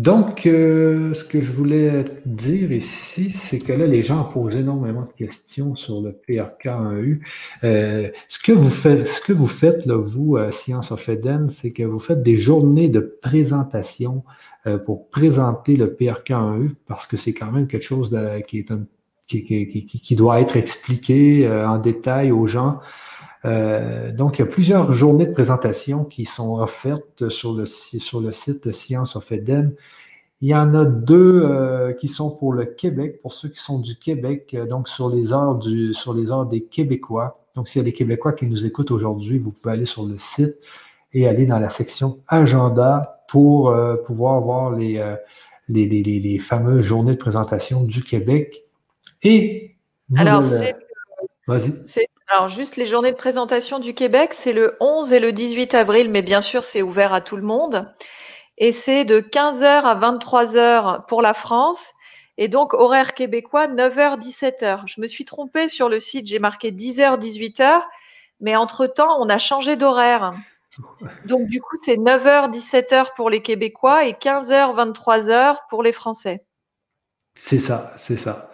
Donc, 0.00 0.46
euh, 0.46 1.12
ce 1.12 1.24
que 1.24 1.42
je 1.42 1.52
voulais 1.52 2.04
dire 2.24 2.72
ici, 2.72 3.28
c'est 3.28 3.58
que 3.58 3.74
là, 3.74 3.86
les 3.86 4.00
gens 4.00 4.24
posent 4.24 4.56
énormément 4.56 5.02
de 5.02 5.12
questions 5.12 5.76
sur 5.76 6.00
le 6.00 6.18
PRK1U. 6.26 7.20
Euh, 7.64 8.08
ce, 8.26 8.38
que 8.38 8.52
vous 8.52 8.70
faites, 8.70 9.06
ce 9.06 9.20
que 9.20 9.34
vous 9.34 9.46
faites, 9.46 9.84
là, 9.84 9.96
vous, 9.98 10.38
à 10.38 10.52
Science 10.52 10.90
of 10.90 11.06
Eden, 11.06 11.50
c'est 11.50 11.72
que 11.72 11.82
vous 11.82 11.98
faites 11.98 12.22
des 12.22 12.36
journées 12.36 12.88
de 12.88 13.18
présentation 13.20 14.24
euh, 14.66 14.78
pour 14.78 15.10
présenter 15.10 15.76
le 15.76 15.94
PRK1U 15.94 16.70
parce 16.86 17.06
que 17.06 17.18
c'est 17.18 17.34
quand 17.34 17.52
même 17.52 17.66
quelque 17.66 17.84
chose 17.84 18.08
qui, 18.48 18.60
est 18.60 18.66
qui, 19.26 19.44
qui, 19.44 19.84
qui, 19.84 20.16
doit 20.16 20.40
être 20.40 20.56
expliqué 20.56 21.46
en 21.46 21.76
détail 21.76 22.32
aux 22.32 22.46
gens. 22.46 22.80
Euh, 23.44 24.12
donc, 24.12 24.38
il 24.38 24.42
y 24.42 24.44
a 24.44 24.48
plusieurs 24.48 24.92
journées 24.92 25.26
de 25.26 25.32
présentation 25.32 26.04
qui 26.04 26.24
sont 26.24 26.60
offertes 26.60 27.28
sur 27.28 27.54
le, 27.54 27.66
sur 27.66 28.20
le 28.20 28.32
site 28.32 28.66
de 28.66 28.72
Science 28.72 29.16
of 29.16 29.30
Eden. 29.32 29.74
Il 30.42 30.48
y 30.48 30.54
en 30.54 30.74
a 30.74 30.84
deux 30.84 31.42
euh, 31.44 31.92
qui 31.92 32.08
sont 32.08 32.30
pour 32.30 32.52
le 32.52 32.64
Québec, 32.64 33.20
pour 33.20 33.32
ceux 33.32 33.48
qui 33.48 33.60
sont 33.60 33.78
du 33.78 33.96
Québec, 33.96 34.54
euh, 34.54 34.66
donc 34.66 34.88
sur 34.88 35.10
les 35.10 35.32
heures 35.32 35.56
du, 35.56 35.92
sur 35.94 36.14
les 36.14 36.30
heures 36.30 36.46
des 36.46 36.62
Québécois. 36.62 37.44
Donc, 37.54 37.68
s'il 37.68 37.80
y 37.80 37.82
a 37.82 37.84
des 37.84 37.92
Québécois 37.92 38.32
qui 38.32 38.46
nous 38.46 38.64
écoutent 38.64 38.90
aujourd'hui, 38.90 39.38
vous 39.38 39.50
pouvez 39.50 39.74
aller 39.74 39.86
sur 39.86 40.04
le 40.04 40.16
site 40.18 40.56
et 41.12 41.26
aller 41.26 41.46
dans 41.46 41.58
la 41.58 41.70
section 41.70 42.20
agenda 42.28 43.24
pour 43.28 43.74
pouvoir 44.06 44.40
voir 44.40 44.70
les, 44.70 45.04
les, 45.68 45.86
les, 45.86 46.02
les, 46.02 46.38
fameuses 46.38 46.84
journées 46.84 47.12
de 47.12 47.18
présentation 47.18 47.82
du 47.82 48.04
Québec. 48.04 48.64
Et 49.22 49.74
alors, 50.16 50.46
c'est 50.46 52.06
Alors, 52.32 52.48
juste 52.48 52.76
les 52.76 52.86
journées 52.86 53.10
de 53.10 53.16
présentation 53.16 53.80
du 53.80 53.92
Québec, 53.92 54.34
c'est 54.34 54.52
le 54.52 54.76
11 54.78 55.12
et 55.12 55.18
le 55.18 55.32
18 55.32 55.74
avril, 55.74 56.08
mais 56.10 56.22
bien 56.22 56.40
sûr, 56.40 56.62
c'est 56.62 56.80
ouvert 56.80 57.12
à 57.12 57.20
tout 57.20 57.34
le 57.34 57.42
monde. 57.42 57.92
Et 58.56 58.70
c'est 58.70 59.04
de 59.04 59.18
15h 59.18 59.64
à 59.64 59.96
23h 59.96 61.06
pour 61.06 61.22
la 61.22 61.34
France. 61.34 61.90
Et 62.38 62.46
donc, 62.46 62.72
horaire 62.72 63.14
québécois, 63.14 63.66
9h, 63.66 64.20
17h. 64.20 64.84
Je 64.86 65.00
me 65.00 65.08
suis 65.08 65.24
trompée 65.24 65.66
sur 65.66 65.88
le 65.88 65.98
site, 65.98 66.28
j'ai 66.28 66.38
marqué 66.38 66.70
10h, 66.70 67.18
18h, 67.18 67.82
mais 68.38 68.54
entre-temps, 68.54 69.20
on 69.20 69.28
a 69.28 69.38
changé 69.38 69.74
d'horaire. 69.74 70.32
Donc, 71.24 71.48
du 71.48 71.60
coup, 71.60 71.76
c'est 71.82 71.96
9h, 71.96 72.52
17h 72.52 73.06
pour 73.16 73.28
les 73.28 73.42
Québécois 73.42 74.04
et 74.04 74.12
15h, 74.12 74.76
23h 74.76 75.56
pour 75.68 75.82
les 75.82 75.92
Français. 75.92 76.44
C'est 77.34 77.58
ça, 77.58 77.92
c'est 77.96 78.16
ça. 78.16 78.49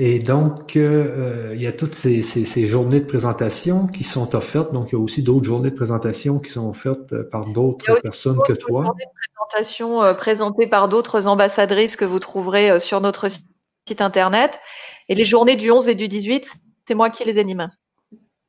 Et 0.00 0.20
donc, 0.20 0.76
euh, 0.76 1.50
il 1.56 1.60
y 1.60 1.66
a 1.66 1.72
toutes 1.72 1.96
ces, 1.96 2.22
journées 2.66 3.00
de 3.00 3.04
présentation 3.04 3.88
qui 3.88 4.04
sont 4.04 4.36
offertes. 4.36 4.72
Donc, 4.72 4.90
il 4.90 4.94
y 4.94 4.96
a 4.96 5.00
aussi 5.00 5.24
d'autres 5.24 5.44
journées 5.44 5.70
de 5.70 5.74
présentation 5.74 6.38
qui 6.38 6.52
sont 6.52 6.70
offertes 6.70 7.12
euh, 7.12 7.28
par 7.28 7.46
d'autres 7.46 8.00
personnes 8.00 8.38
que 8.46 8.52
toi. 8.52 8.84
Journées 8.84 9.06
de 9.06 9.34
présentation 9.34 10.00
euh, 10.04 10.14
présentées 10.14 10.68
par 10.68 10.88
d'autres 10.88 11.26
ambassadrices 11.26 11.96
que 11.96 12.04
vous 12.04 12.20
trouverez 12.20 12.78
sur 12.78 13.00
notre 13.00 13.26
site 13.28 14.00
internet. 14.00 14.60
Et 15.08 15.16
les 15.16 15.24
journées 15.24 15.56
du 15.56 15.72
11 15.72 15.88
et 15.88 15.96
du 15.96 16.06
18, 16.06 16.48
c'est 16.86 16.94
moi 16.94 17.10
qui 17.10 17.24
les 17.24 17.36
anime. 17.38 17.68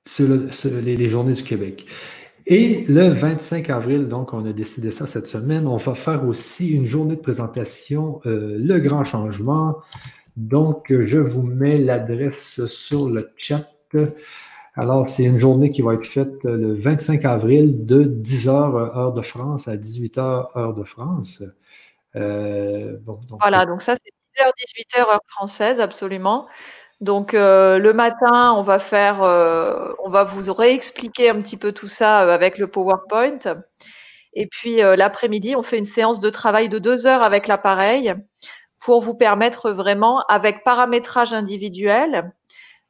C'est 0.04 0.28
les, 0.84 1.08
journées 1.08 1.34
du 1.34 1.44
Québec. 1.44 1.88
Et 2.46 2.86
le 2.88 3.10
25 3.10 3.72
avril, 3.72 4.08
donc, 4.08 4.34
on 4.34 4.46
a 4.46 4.54
décidé 4.54 4.92
ça 4.92 5.08
cette 5.08 5.26
semaine, 5.26 5.68
on 5.68 5.78
va 5.78 5.96
faire 5.96 6.28
aussi 6.28 6.70
une 6.70 6.86
journée 6.86 7.16
de 7.16 7.22
présentation, 7.22 8.22
Le 8.26 8.78
Grand 8.78 9.04
Changement. 9.04 9.78
Donc, 10.40 10.86
je 10.90 11.18
vous 11.18 11.44
mets 11.44 11.78
l'adresse 11.78 12.66
sur 12.68 13.10
le 13.10 13.30
chat. 13.36 13.70
Alors, 14.74 15.10
c'est 15.10 15.24
une 15.24 15.38
journée 15.38 15.70
qui 15.70 15.82
va 15.82 15.96
être 15.96 16.06
faite 16.06 16.32
le 16.46 16.76
25 16.76 17.26
avril 17.26 17.86
de 17.86 18.06
10h 18.06 18.50
heure 18.50 19.12
de 19.12 19.22
France 19.22 19.68
à 19.68 19.76
18h 19.76 20.58
heure 20.58 20.74
de 20.74 20.84
France. 20.86 21.44
Euh, 22.16 22.96
voilà, 23.42 23.66
donc 23.66 23.82
ça, 23.82 23.96
c'est 23.98 24.14
10h, 24.42 24.50
18h 24.96 25.12
heure 25.12 25.20
française, 25.28 25.82
absolument. 25.82 26.48
Donc, 27.02 27.34
euh, 27.34 27.78
le 27.78 27.92
matin, 27.92 28.54
on 28.56 28.64
va 28.64 28.80
faire, 28.80 29.22
euh, 29.22 29.92
on 30.02 30.10
va 30.10 30.24
vous 30.24 30.54
réexpliquer 30.54 31.30
un 31.30 31.42
petit 31.42 31.58
peu 31.58 31.74
tout 31.74 31.90
ça 31.90 32.20
avec 32.20 32.58
le 32.58 32.68
PowerPoint. 32.68 33.40
Et 34.32 34.48
puis, 34.48 34.78
l'après-midi, 34.78 35.58
on 35.58 35.64
fait 35.64 35.78
une 35.78 35.86
séance 35.86 36.22
de 36.22 36.30
travail 36.30 36.70
de 36.70 36.80
deux 36.80 37.08
heures 37.08 37.24
avec 37.24 37.48
l'appareil 37.48 38.16
pour 38.80 39.02
vous 39.02 39.14
permettre 39.14 39.72
vraiment, 39.72 40.24
avec 40.30 40.64
paramétrage 40.64 41.34
individuel, 41.34 42.32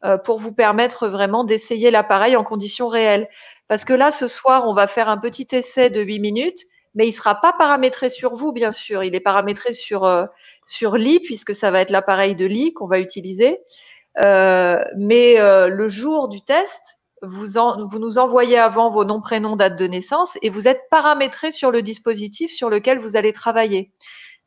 euh, 0.06 0.18
pour 0.18 0.40
vous 0.40 0.54
permettre 0.54 1.10
vraiment 1.10 1.44
d'essayer 1.44 1.92
l'appareil 1.92 2.36
en 2.36 2.44
conditions 2.44 2.88
réelles. 2.88 3.28
Parce 3.68 3.84
que 3.84 3.94
là, 3.94 4.12
ce 4.12 4.28
soir, 4.28 4.68
on 4.68 4.74
va 4.74 4.88
faire 4.88 5.10
un 5.10 5.18
petit 5.18 5.48
essai 5.52 5.90
de 5.90 6.02
8 6.02 6.20
minutes, 6.20 6.62
mais 6.96 7.06
il 7.06 7.10
ne 7.10 7.16
sera 7.16 7.36
pas 7.36 7.54
paramétré 7.54 8.10
sur 8.10 8.36
vous, 8.36 8.52
bien 8.52 8.72
sûr. 8.72 9.04
Il 9.04 9.14
est 9.14 9.20
paramétré 9.20 9.74
sur, 9.74 10.06
euh, 10.06 10.26
puisque 11.24 11.54
ça 11.54 11.72
va 11.72 11.82
être 11.82 11.90
l'appareil 11.90 12.36
de 12.36 12.46
lit 12.46 12.74
qu'on 12.74 12.88
va 12.88 13.00
utiliser. 13.00 13.60
Euh, 14.24 14.84
mais 14.98 15.38
le 15.38 15.90
jour 15.90 16.30
du 16.30 16.42
test, 16.42 17.00
vous, 17.22 17.48
vous 17.82 18.00
nous 18.00 18.18
envoyez 18.18 18.58
avant 18.58 18.92
vos 18.92 19.04
noms, 19.04 19.20
prénoms, 19.20 19.56
date 19.56 19.76
de 19.76 19.88
naissance, 19.88 20.38
et 20.42 20.50
vous 20.50 20.68
êtes 20.68 20.82
paramétré 20.90 21.52
sur 21.52 21.72
le 21.72 21.82
dispositif 21.82 22.52
sur 22.52 22.70
lequel 22.70 23.00
vous 23.00 23.18
allez 23.18 23.34
travailler. 23.34 23.92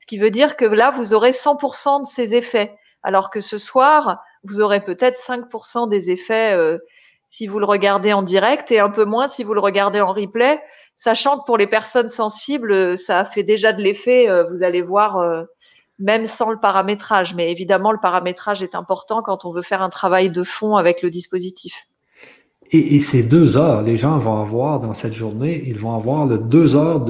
Ce 0.02 0.06
qui 0.08 0.18
veut 0.18 0.30
dire 0.30 0.56
que 0.56 0.64
là, 0.64 0.90
vous 0.90 1.14
aurez 1.14 1.30
100% 1.30 2.00
de 2.00 2.06
ces 2.06 2.34
effets, 2.34 2.76
alors 3.04 3.30
que 3.30 3.40
ce 3.40 3.56
soir, 3.56 4.20
vous 4.42 4.60
aurez 4.60 4.80
peut-être 4.80 5.16
5% 5.16 5.88
des 5.88 6.10
effets 6.10 6.54
euh, 6.54 6.78
si 7.24 7.46
vous 7.46 7.60
le 7.60 7.66
regardez 7.66 8.12
en 8.12 8.22
direct 8.22 8.72
et 8.72 8.80
un 8.80 8.90
peu 8.90 9.04
moins 9.04 9.28
si 9.28 9.44
vous 9.44 9.54
le 9.54 9.60
regardez 9.60 10.00
en 10.00 10.12
replay, 10.12 10.60
sachant 10.96 11.38
que 11.38 11.44
pour 11.44 11.56
les 11.56 11.68
personnes 11.68 12.08
sensibles, 12.08 12.98
ça 12.98 13.24
fait 13.24 13.44
déjà 13.44 13.72
de 13.72 13.80
l'effet, 13.80 14.28
euh, 14.28 14.42
vous 14.50 14.64
allez 14.64 14.82
voir, 14.82 15.18
euh, 15.18 15.44
même 16.00 16.26
sans 16.26 16.50
le 16.50 16.58
paramétrage. 16.58 17.36
Mais 17.36 17.52
évidemment, 17.52 17.92
le 17.92 18.00
paramétrage 18.00 18.60
est 18.60 18.74
important 18.74 19.22
quand 19.22 19.44
on 19.44 19.52
veut 19.52 19.62
faire 19.62 19.82
un 19.82 19.88
travail 19.88 20.30
de 20.30 20.42
fond 20.42 20.74
avec 20.74 21.02
le 21.02 21.10
dispositif. 21.10 21.86
Et, 22.74 23.00
ces 23.00 23.22
deux 23.22 23.58
heures, 23.58 23.82
les 23.82 23.98
gens 23.98 24.16
vont 24.16 24.40
avoir 24.40 24.80
dans 24.80 24.94
cette 24.94 25.12
journée, 25.12 25.62
ils 25.66 25.78
vont 25.78 25.94
avoir 25.94 26.24
le 26.26 26.38
deux 26.38 26.74
heures 26.74 27.00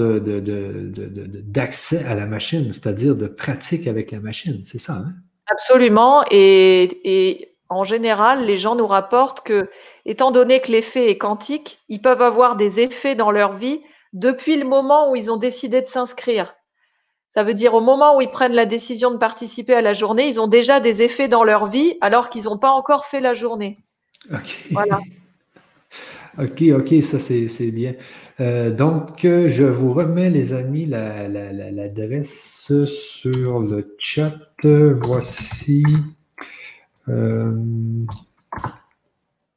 d'accès 1.51 2.05
à 2.05 2.17
la 2.17 2.27
machine, 2.27 2.73
c'est-à-dire 2.73 3.15
de 3.15 3.29
pratique 3.29 3.87
avec 3.87 4.11
la 4.11 4.19
machine. 4.19 4.63
C'est 4.65 4.81
ça, 4.81 4.95
hein? 4.95 5.13
Absolument. 5.47 6.25
Et, 6.33 7.49
en 7.69 7.85
général, 7.85 8.45
les 8.45 8.59
gens 8.59 8.75
nous 8.75 8.89
rapportent 8.89 9.43
que, 9.43 9.71
étant 10.05 10.33
donné 10.33 10.61
que 10.61 10.73
l'effet 10.73 11.09
est 11.09 11.17
quantique, 11.17 11.79
ils 11.89 12.03
peuvent 12.03 12.23
avoir 12.23 12.57
des 12.57 12.81
effets 12.81 13.15
dans 13.15 13.31
leur 13.31 13.57
vie 13.57 13.81
depuis 14.13 14.57
le 14.57 14.65
moment 14.65 15.11
où 15.11 15.17
ils 15.17 15.31
ont 15.31 15.37
décidé 15.37 15.81
de 15.81 15.87
s'inscrire. 15.87 16.55
Ça 17.31 17.45
veut 17.45 17.55
dire 17.55 17.73
au 17.73 17.81
moment 17.81 18.17
où 18.17 18.21
ils 18.21 18.31
prennent 18.31 18.53
la 18.53 18.67
décision 18.67 19.11
de 19.11 19.17
participer 19.17 19.75
à 19.75 19.81
la 19.81 19.95
journée, 19.95 20.29
ils 20.29 20.39
ont 20.39 20.49
déjà 20.49 20.81
des 20.81 21.03
effets 21.03 21.29
dans 21.29 21.45
leur 21.45 21.67
vie 21.71 21.97
alors 22.03 22.29
qu'ils 22.29 22.45
n'ont 22.45 22.59
pas 22.59 22.73
encore 22.73 23.07
fait 23.07 23.21
la 23.21 23.33
journée. 23.33 23.79
Voilà. 24.71 24.99
OK, 26.39 26.63
OK, 26.75 27.03
ça 27.03 27.19
c'est 27.19 27.71
bien. 27.71 27.95
Euh, 28.41 28.71
donc, 28.71 29.25
euh, 29.25 29.51
je 29.51 29.65
vous 29.65 29.93
remets, 29.93 30.31
les 30.31 30.55
amis, 30.55 30.87
l'adresse 30.87 32.73
sur 32.87 33.61
le 33.61 33.95
chat. 33.99 34.39
Voici. 34.63 35.85
Euh, 37.09 37.53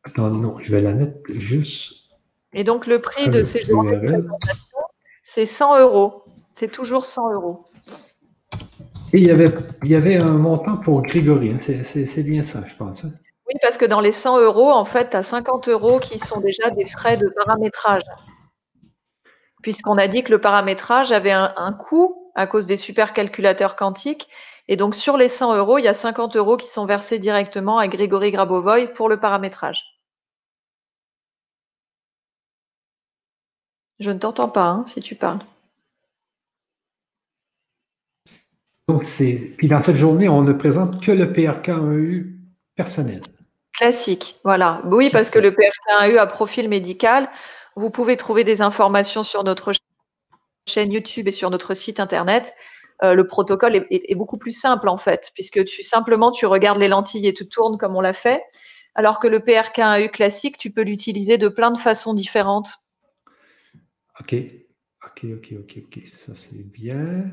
attends, 0.03 0.31
non, 0.31 0.57
je 0.59 0.71
vais 0.71 0.81
la 0.81 0.93
mettre 0.93 1.17
juste. 1.29 1.93
Et 2.53 2.65
donc, 2.65 2.87
le 2.87 2.99
prix 2.99 3.29
de 3.29 3.43
ces 3.43 3.59
présentation, 3.59 4.27
c'est 5.23 5.45
100 5.45 5.79
euros. 5.81 6.23
C'est 6.55 6.71
toujours 6.71 7.05
100 7.05 7.33
euros. 7.33 7.65
Et 9.13 9.19
il 9.19 9.23
y 9.23 9.31
avait, 9.31 9.53
il 9.83 9.89
y 9.89 9.95
avait 9.95 10.17
un 10.17 10.31
montant 10.31 10.75
pour 10.77 11.01
Grégory. 11.03 11.51
Hein. 11.51 11.59
C'est 11.59 12.23
bien 12.23 12.43
ça, 12.43 12.63
je 12.67 12.75
pense. 12.75 13.05
Hein. 13.05 13.13
Oui, 13.47 13.53
parce 13.61 13.77
que 13.77 13.85
dans 13.85 14.01
les 14.01 14.11
100 14.11 14.39
euros, 14.39 14.71
en 14.71 14.85
fait, 14.85 15.11
tu 15.11 15.17
as 15.17 15.23
50 15.23 15.67
euros 15.69 15.99
qui 15.99 16.17
sont 16.17 16.39
déjà 16.39 16.71
des 16.71 16.85
frais 16.85 17.17
de 17.17 17.27
paramétrage. 17.29 18.01
Puisqu'on 19.61 19.97
a 19.97 20.07
dit 20.07 20.23
que 20.23 20.31
le 20.31 20.41
paramétrage 20.41 21.11
avait 21.11 21.31
un, 21.31 21.73
coût 21.73 22.31
à 22.35 22.47
cause 22.47 22.65
des 22.65 22.77
supercalculateurs 22.77 23.75
quantiques. 23.75 24.27
Et 24.67 24.77
donc, 24.77 24.95
sur 24.95 25.15
les 25.17 25.29
100 25.29 25.55
euros, 25.57 25.77
il 25.77 25.85
y 25.85 25.87
a 25.87 25.93
50 25.93 26.35
euros 26.37 26.57
qui 26.57 26.67
sont 26.67 26.85
versés 26.85 27.19
directement 27.19 27.77
à 27.77 27.87
Grégory 27.87 28.31
Grabovoy 28.31 28.87
pour 28.87 29.09
le 29.09 29.19
paramétrage. 29.19 29.83
Je 33.99 34.09
ne 34.11 34.19
t'entends 34.19 34.49
pas 34.49 34.67
hein, 34.67 34.85
si 34.85 35.01
tu 35.01 35.15
parles. 35.15 35.39
Donc, 38.87 39.05
c'est. 39.05 39.53
Puis 39.57 39.67
dans 39.67 39.81
cette 39.81 39.95
journée, 39.95 40.29
on 40.29 40.41
ne 40.41 40.53
présente 40.53 41.01
que 41.01 41.11
le 41.11 41.31
PRK1U 41.31 42.35
personnel. 42.75 43.21
Classique, 43.77 44.39
voilà. 44.43 44.81
Oui, 44.85 45.09
parce 45.09 45.29
que 45.29 45.39
le 45.39 45.51
PRK1U 45.51 46.17
a 46.17 46.27
profil 46.27 46.69
médical. 46.69 47.29
Vous 47.75 47.89
pouvez 47.89 48.15
trouver 48.15 48.43
des 48.43 48.61
informations 48.61 49.23
sur 49.23 49.43
notre 49.43 49.73
chaîne 50.67 50.91
YouTube 50.91 51.27
et 51.27 51.31
sur 51.31 51.49
notre 51.49 51.73
site 51.73 51.99
internet. 51.99 52.53
Euh, 53.03 53.13
le 53.13 53.27
protocole 53.27 53.75
est, 53.75 54.15
beaucoup 54.15 54.37
plus 54.37 54.53
simple 54.53 54.87
en 54.87 54.97
fait, 54.97 55.31
puisque 55.33 55.65
tu 55.65 55.83
simplement 55.83 56.31
tu 56.31 56.45
regardes 56.45 56.79
les 56.79 56.87
lentilles 56.87 57.27
et 57.27 57.33
tu 57.33 57.47
tournes 57.47 57.77
comme 57.77 57.95
on 57.97 58.01
l'a 58.01 58.13
fait, 58.13 58.41
alors 58.95 59.19
que 59.19 59.27
le 59.27 59.39
PRK1U 59.39 60.09
classique, 60.09 60.57
tu 60.57 60.71
peux 60.71 60.83
l'utiliser 60.83 61.37
de 61.37 61.49
plein 61.49 61.71
de 61.71 61.77
façons 61.77 62.13
différentes. 62.13 62.69
Ok, 64.21 64.35
ok, 65.03 65.25
ok, 65.35 65.53
ok, 65.59 65.79
ok, 65.83 66.07
ça 66.07 66.33
c'est 66.33 66.63
bien. 66.63 67.25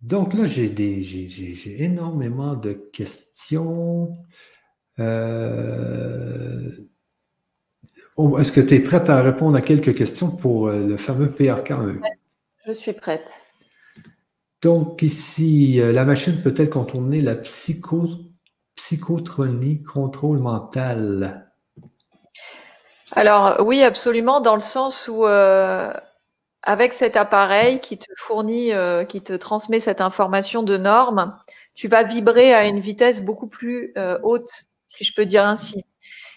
Donc 0.00 0.34
là, 0.34 0.46
j'ai 0.46 1.82
énormément 1.82 2.54
de 2.54 2.72
questions. 2.72 4.08
Euh, 5.02 6.70
oh, 8.16 8.38
est-ce 8.38 8.52
que 8.52 8.60
tu 8.60 8.74
es 8.74 8.80
prête 8.80 9.10
à 9.10 9.22
répondre 9.22 9.56
à 9.56 9.60
quelques 9.60 9.94
questions 9.94 10.30
pour 10.30 10.68
euh, 10.68 10.78
le 10.86 10.96
fameux 10.96 11.26
PRK1E? 11.26 12.00
Je 12.66 12.72
suis 12.72 12.92
prête. 12.92 13.40
Donc 14.62 15.02
ici, 15.02 15.80
euh, 15.80 15.92
la 15.92 16.04
machine 16.04 16.40
peut-elle 16.40 16.70
contourner 16.70 17.20
la 17.20 17.34
psycho, 17.34 18.08
psychotronie, 18.76 19.82
contrôle 19.82 20.38
mental? 20.38 21.50
Alors 23.10 23.56
oui, 23.60 23.82
absolument, 23.82 24.40
dans 24.40 24.54
le 24.54 24.60
sens 24.60 25.08
où 25.08 25.26
avec 26.64 26.92
cet 26.92 27.16
appareil 27.16 27.80
qui 27.80 27.98
te 27.98 28.06
fournit, 28.16 28.70
qui 29.08 29.20
te 29.20 29.34
transmet 29.34 29.80
cette 29.80 30.00
information 30.00 30.62
de 30.62 30.78
normes, 30.78 31.36
tu 31.74 31.88
vas 31.88 32.04
vibrer 32.04 32.54
à 32.54 32.66
une 32.66 32.80
vitesse 32.80 33.22
beaucoup 33.22 33.48
plus 33.48 33.92
haute 34.22 34.64
si 34.92 35.04
je 35.04 35.14
peux 35.14 35.26
dire 35.26 35.46
ainsi. 35.46 35.84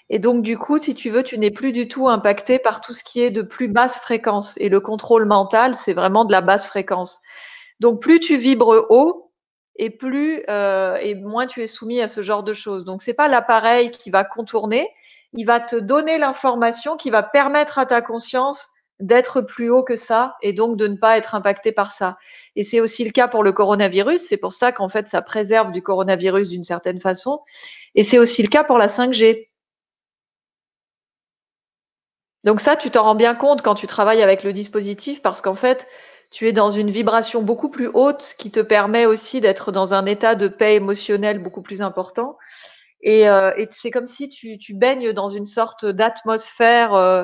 Et 0.10 0.20
donc, 0.20 0.44
du 0.44 0.58
coup, 0.58 0.80
si 0.80 0.94
tu 0.94 1.10
veux, 1.10 1.24
tu 1.24 1.38
n'es 1.38 1.52
plus 1.52 1.72
du 1.72 1.88
tout 1.88 2.08
impacté 2.08 2.60
par 2.60 2.80
tout 2.80 2.94
ce 2.94 3.04
qui 3.04 3.22
est 3.22 3.32
de 3.32 3.42
plus 3.42 3.68
basse 3.68 3.98
fréquence. 3.98 4.54
Et 4.58 4.70
le 4.70 4.80
contrôle 4.80 5.26
mental, 5.26 5.76
c'est 5.76 5.94
vraiment 5.94 6.26
de 6.26 6.32
la 6.32 6.42
basse 6.42 6.68
fréquence. 6.68 7.22
Donc, 7.80 8.02
plus 8.02 8.20
tu 8.20 8.38
vibres 8.38 8.86
haut, 8.90 9.26
et 9.78 9.90
plus 9.90 10.42
euh, 10.50 10.96
et 10.98 11.16
moins 11.16 11.48
tu 11.48 11.62
es 11.62 11.68
soumis 11.68 12.02
à 12.02 12.08
ce 12.08 12.22
genre 12.22 12.44
de 12.44 12.54
choses. 12.54 12.86
Donc, 12.86 13.02
c'est 13.02 13.14
pas 13.14 13.28
l'appareil 13.28 13.92
qui 13.92 14.10
va 14.10 14.24
contourner, 14.24 14.90
il 15.34 15.46
va 15.46 15.60
te 15.60 15.76
donner 15.76 16.18
l'information 16.18 16.96
qui 16.96 17.10
va 17.10 17.24
permettre 17.24 17.78
à 17.78 17.86
ta 17.86 18.02
conscience 18.02 18.70
d'être 19.00 19.42
plus 19.42 19.70
haut 19.70 19.84
que 19.84 19.98
ça 19.98 20.36
et 20.42 20.54
donc 20.54 20.78
de 20.78 20.88
ne 20.88 20.96
pas 20.96 21.18
être 21.18 21.36
impacté 21.36 21.72
par 21.72 21.92
ça. 21.92 22.18
Et 22.56 22.64
c'est 22.64 22.80
aussi 22.80 23.04
le 23.04 23.12
cas 23.12 23.28
pour 23.28 23.44
le 23.44 23.52
coronavirus. 23.52 24.22
C'est 24.22 24.38
pour 24.38 24.54
ça 24.54 24.72
qu'en 24.72 24.90
fait, 24.90 25.10
ça 25.10 25.22
préserve 25.22 25.72
du 25.72 25.82
coronavirus 25.82 26.50
d'une 26.50 26.64
certaine 26.64 27.02
façon. 27.02 27.42
Et 27.96 28.04
c'est 28.04 28.18
aussi 28.18 28.42
le 28.42 28.48
cas 28.48 28.64
pour 28.64 28.78
la 28.78 28.88
5G. 28.88 29.50
Donc 32.46 32.62
ça, 32.62 32.76
tu 32.76 32.92
t'en 32.92 33.04
rends 33.04 33.16
bien 33.16 33.36
compte 33.36 33.64
quand 33.64 33.74
tu 33.74 33.88
travailles 33.88 34.22
avec 34.22 34.44
le 34.44 34.54
dispositif 34.54 35.22
parce 35.22 35.42
qu'en 35.42 35.56
fait, 35.56 35.88
tu 36.32 36.48
es 36.48 36.54
dans 36.54 36.70
une 36.70 36.92
vibration 36.92 37.42
beaucoup 37.42 37.70
plus 37.70 37.90
haute 37.94 38.36
qui 38.38 38.52
te 38.52 38.60
permet 38.60 39.06
aussi 39.06 39.42
d'être 39.42 39.72
dans 39.72 39.94
un 39.94 40.06
état 40.06 40.36
de 40.36 40.48
paix 40.48 40.76
émotionnelle 40.76 41.40
beaucoup 41.40 41.62
plus 41.62 41.82
important. 41.82 42.38
Et, 43.02 43.28
euh, 43.30 43.52
c'est 43.72 43.92
comme 43.92 44.08
si 44.08 44.30
tu, 44.30 44.74
baignes 44.74 45.12
dans 45.12 45.30
une 45.30 45.46
sorte 45.46 45.86
d'atmosphère, 45.86 46.94
euh, 46.94 47.24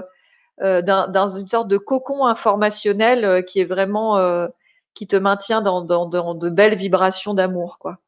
euh, 0.61 0.81
dans, 0.81 1.29
une 1.29 1.47
sorte 1.47 1.67
de 1.67 1.77
cocon 1.77 2.25
informationnel 2.25 3.43
qui 3.45 3.59
est 3.59 3.65
vraiment, 3.65 4.47
qui 4.93 5.07
te 5.07 5.15
maintient 5.15 5.61
dans, 5.61 5.81
dans 5.81 6.35
de 6.35 6.49
belles 6.49 6.75
vibrations 6.75 7.33
d'amour, 7.33 7.77
quoi. 7.79 7.99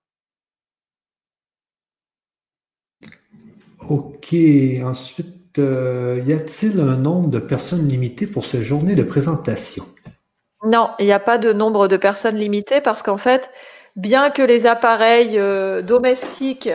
Ok, 3.90 4.36
ensuite. 4.84 5.44
Euh, 5.60 6.24
y 6.26 6.34
a-t-il 6.34 6.80
un 6.80 6.98
nombre 6.98 7.30
de 7.30 7.38
personnes 7.38 7.88
limitées 7.88 8.26
pour 8.26 8.44
ces 8.44 8.64
journées 8.64 8.96
de 8.96 9.04
présentation? 9.04 9.86
Non, 10.64 10.92
il 10.98 11.06
n'y 11.06 11.12
a 11.12 11.20
pas 11.20 11.38
de 11.38 11.54
nombre 11.54 11.88
de 11.88 11.98
personnes 11.98 12.38
limitées 12.38 12.82
parce 12.82 13.04
qu'en 13.04 13.18
fait, 13.18 13.52
bien 13.96 14.32
que 14.32 14.42
les 14.42 14.66
appareils 14.66 15.38
euh, 15.38 15.82
domestiques 15.82 16.70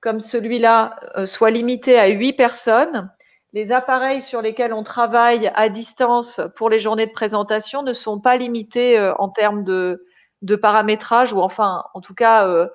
comme 0.00 0.20
celui-là 0.20 0.96
euh, 1.16 1.26
soient 1.26 1.50
limités 1.50 1.98
à 1.98 2.06
8 2.06 2.34
personnes, 2.34 3.10
les 3.56 3.72
appareils 3.72 4.20
sur 4.20 4.42
lesquels 4.42 4.74
on 4.74 4.82
travaille 4.82 5.50
à 5.54 5.70
distance 5.70 6.42
pour 6.56 6.68
les 6.68 6.78
journées 6.78 7.06
de 7.06 7.12
présentation 7.12 7.82
ne 7.82 7.94
sont 7.94 8.20
pas 8.20 8.36
limités 8.36 9.00
en 9.18 9.30
termes 9.30 9.64
de, 9.64 10.04
de, 10.42 10.56
paramétrage 10.56 11.32
ou 11.32 11.40
enfin, 11.40 11.82
en 11.94 12.02
tout 12.02 12.12
cas, 12.12 12.68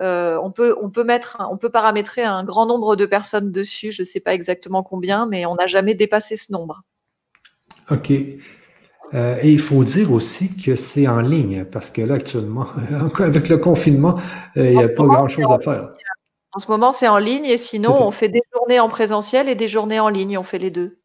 euh, 0.00 0.38
on, 0.42 0.50
peut, 0.50 0.74
on, 0.80 0.88
peut 0.88 1.04
mettre, 1.04 1.36
on 1.50 1.58
peut 1.58 1.68
paramétrer 1.68 2.22
un 2.22 2.44
grand 2.44 2.66
nombre 2.66 2.96
de 2.96 3.04
personnes 3.04 3.52
dessus. 3.52 3.92
Je 3.92 4.02
ne 4.02 4.06
sais 4.06 4.20
pas 4.20 4.32
exactement 4.32 4.82
combien, 4.82 5.26
mais 5.26 5.44
on 5.44 5.54
n'a 5.54 5.66
jamais 5.66 5.94
dépassé 5.94 6.36
ce 6.36 6.50
nombre. 6.50 6.82
OK. 7.90 8.10
Euh, 9.14 9.36
et 9.42 9.50
il 9.50 9.60
faut 9.60 9.84
dire 9.84 10.10
aussi 10.10 10.56
que 10.56 10.74
c'est 10.74 11.06
en 11.06 11.20
ligne, 11.20 11.66
parce 11.66 11.90
que 11.90 12.00
là, 12.00 12.14
actuellement, 12.14 12.66
avec 13.18 13.50
le 13.50 13.58
confinement, 13.58 14.18
euh, 14.56 14.70
il 14.70 14.78
n'y 14.78 14.82
a 14.82 14.88
pas 14.88 15.04
grand-chose 15.04 15.50
à 15.50 15.58
faire. 15.58 15.92
En 16.54 16.58
ce 16.58 16.70
moment, 16.70 16.92
c'est 16.92 17.08
en 17.08 17.18
ligne, 17.18 17.46
et 17.46 17.56
sinon, 17.56 17.96
on 18.00 18.10
fait 18.10 18.28
des 18.28 18.42
journées 18.52 18.78
en 18.78 18.88
présentiel 18.88 19.48
et 19.48 19.54
des 19.54 19.68
journées 19.68 20.00
en 20.00 20.08
ligne. 20.08 20.36
On 20.36 20.42
fait 20.42 20.58
les 20.58 20.70
deux. 20.70 20.98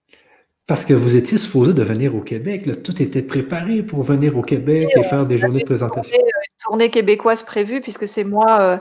Parce 0.68 0.84
que 0.84 0.94
vous 0.94 1.16
étiez 1.16 1.38
supposé 1.38 1.74
de 1.74 1.82
venir 1.82 2.14
au 2.14 2.20
Québec. 2.20 2.84
tout 2.84 3.02
était 3.02 3.22
préparé 3.22 3.82
pour 3.84 4.04
venir 4.04 4.38
au 4.38 4.42
Québec 4.42 4.90
et, 4.98 5.04
faire 5.04 5.26
des 5.26 5.38
journées 5.38 5.62
de 5.62 5.66
présentation. 5.66 6.14
Une 6.14 6.66
tournée, 6.66 6.90
québécoise 6.90 7.44
prévue, 7.44 7.80
puisque 7.80 8.06
c'est 8.06 8.26
moi 8.26 8.60
euh, 8.60 8.78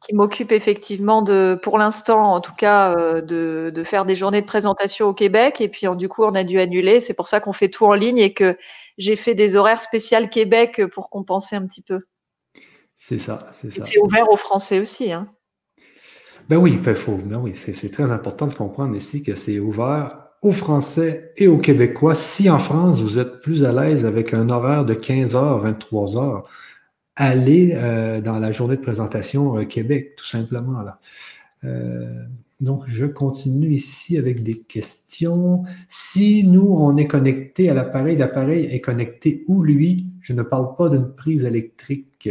qui 0.00 0.14
m'occupe 0.14 0.52
effectivement 0.52 1.22
de, 1.22 1.58
pour 1.60 1.76
l'instant 1.78 2.34
en 2.34 2.40
tout 2.40 2.54
cas, 2.56 2.94
euh, 2.96 3.20
de, 3.20 3.82
faire 3.82 4.04
des 4.04 4.14
journées 4.14 4.42
de 4.42 4.46
présentation 4.46 5.08
au 5.08 5.14
Québec. 5.14 5.60
Et 5.60 5.68
puis 5.68 5.88
du 5.96 6.08
coup, 6.08 6.22
on 6.22 6.36
a 6.36 6.44
dû 6.44 6.60
annuler. 6.60 7.00
C'est 7.00 7.14
pour 7.14 7.26
ça 7.26 7.40
qu'on 7.40 7.52
fait 7.52 7.68
tout 7.68 7.86
en 7.86 7.94
ligne 7.94 8.18
et 8.18 8.32
que 8.32 8.56
j'ai 8.96 9.16
fait 9.16 9.34
des 9.34 9.56
horaires 9.56 9.82
spéciales 9.82 10.30
Québec 10.30 10.82
pour 10.92 11.10
compenser 11.10 11.56
un 11.56 11.66
petit 11.66 11.82
peu. 11.82 12.02
C'est 12.94 13.18
ça, 13.18 13.48
c'est 13.52 13.72
ça. 13.72 13.84
C'est 13.84 13.98
ouvert 13.98 14.30
aux 14.30 14.36
Français 14.36 14.78
aussi. 14.78 15.12
Hein. 15.12 15.26
Ben 16.48 16.58
oui, 16.58 16.76
ben 16.76 16.94
faut, 16.94 17.16
ben 17.16 17.42
c'est 17.54 17.90
très 17.90 18.12
important 18.12 18.46
de 18.46 18.54
comprendre 18.54 18.94
ici 18.94 19.22
que 19.22 19.34
c'est 19.34 19.58
ouvert 19.58 20.24
aux 20.42 20.52
Français 20.52 21.32
et 21.38 21.48
aux 21.48 21.56
Québécois. 21.56 22.14
Si 22.14 22.50
en 22.50 22.58
France, 22.58 23.00
vous 23.00 23.18
êtes 23.18 23.40
plus 23.40 23.64
à 23.64 23.72
l'aise 23.72 24.04
avec 24.04 24.34
un 24.34 24.50
horaire 24.50 24.84
de 24.84 24.92
15h, 24.92 25.78
23h, 25.80 26.42
allez 27.16 27.72
euh, 27.74 28.20
dans 28.20 28.38
la 28.38 28.52
journée 28.52 28.76
de 28.76 28.82
présentation 28.82 29.56
euh, 29.56 29.64
Québec, 29.64 30.16
tout 30.16 30.26
simplement. 30.26 30.82
Là. 30.82 30.98
Euh, 31.64 32.24
donc, 32.60 32.82
je 32.88 33.06
continue 33.06 33.72
ici 33.72 34.18
avec 34.18 34.42
des 34.42 34.60
questions. 34.64 35.64
Si 35.88 36.44
nous, 36.44 36.76
on 36.78 36.98
est 36.98 37.06
connecté 37.06 37.70
à 37.70 37.74
l'appareil, 37.74 38.16
l'appareil 38.16 38.66
est 38.66 38.82
connecté 38.82 39.44
où, 39.48 39.62
lui? 39.62 40.06
Je 40.20 40.34
ne 40.34 40.42
parle 40.42 40.76
pas 40.76 40.90
d'une 40.90 41.14
prise 41.14 41.44
électrique. 41.46 42.28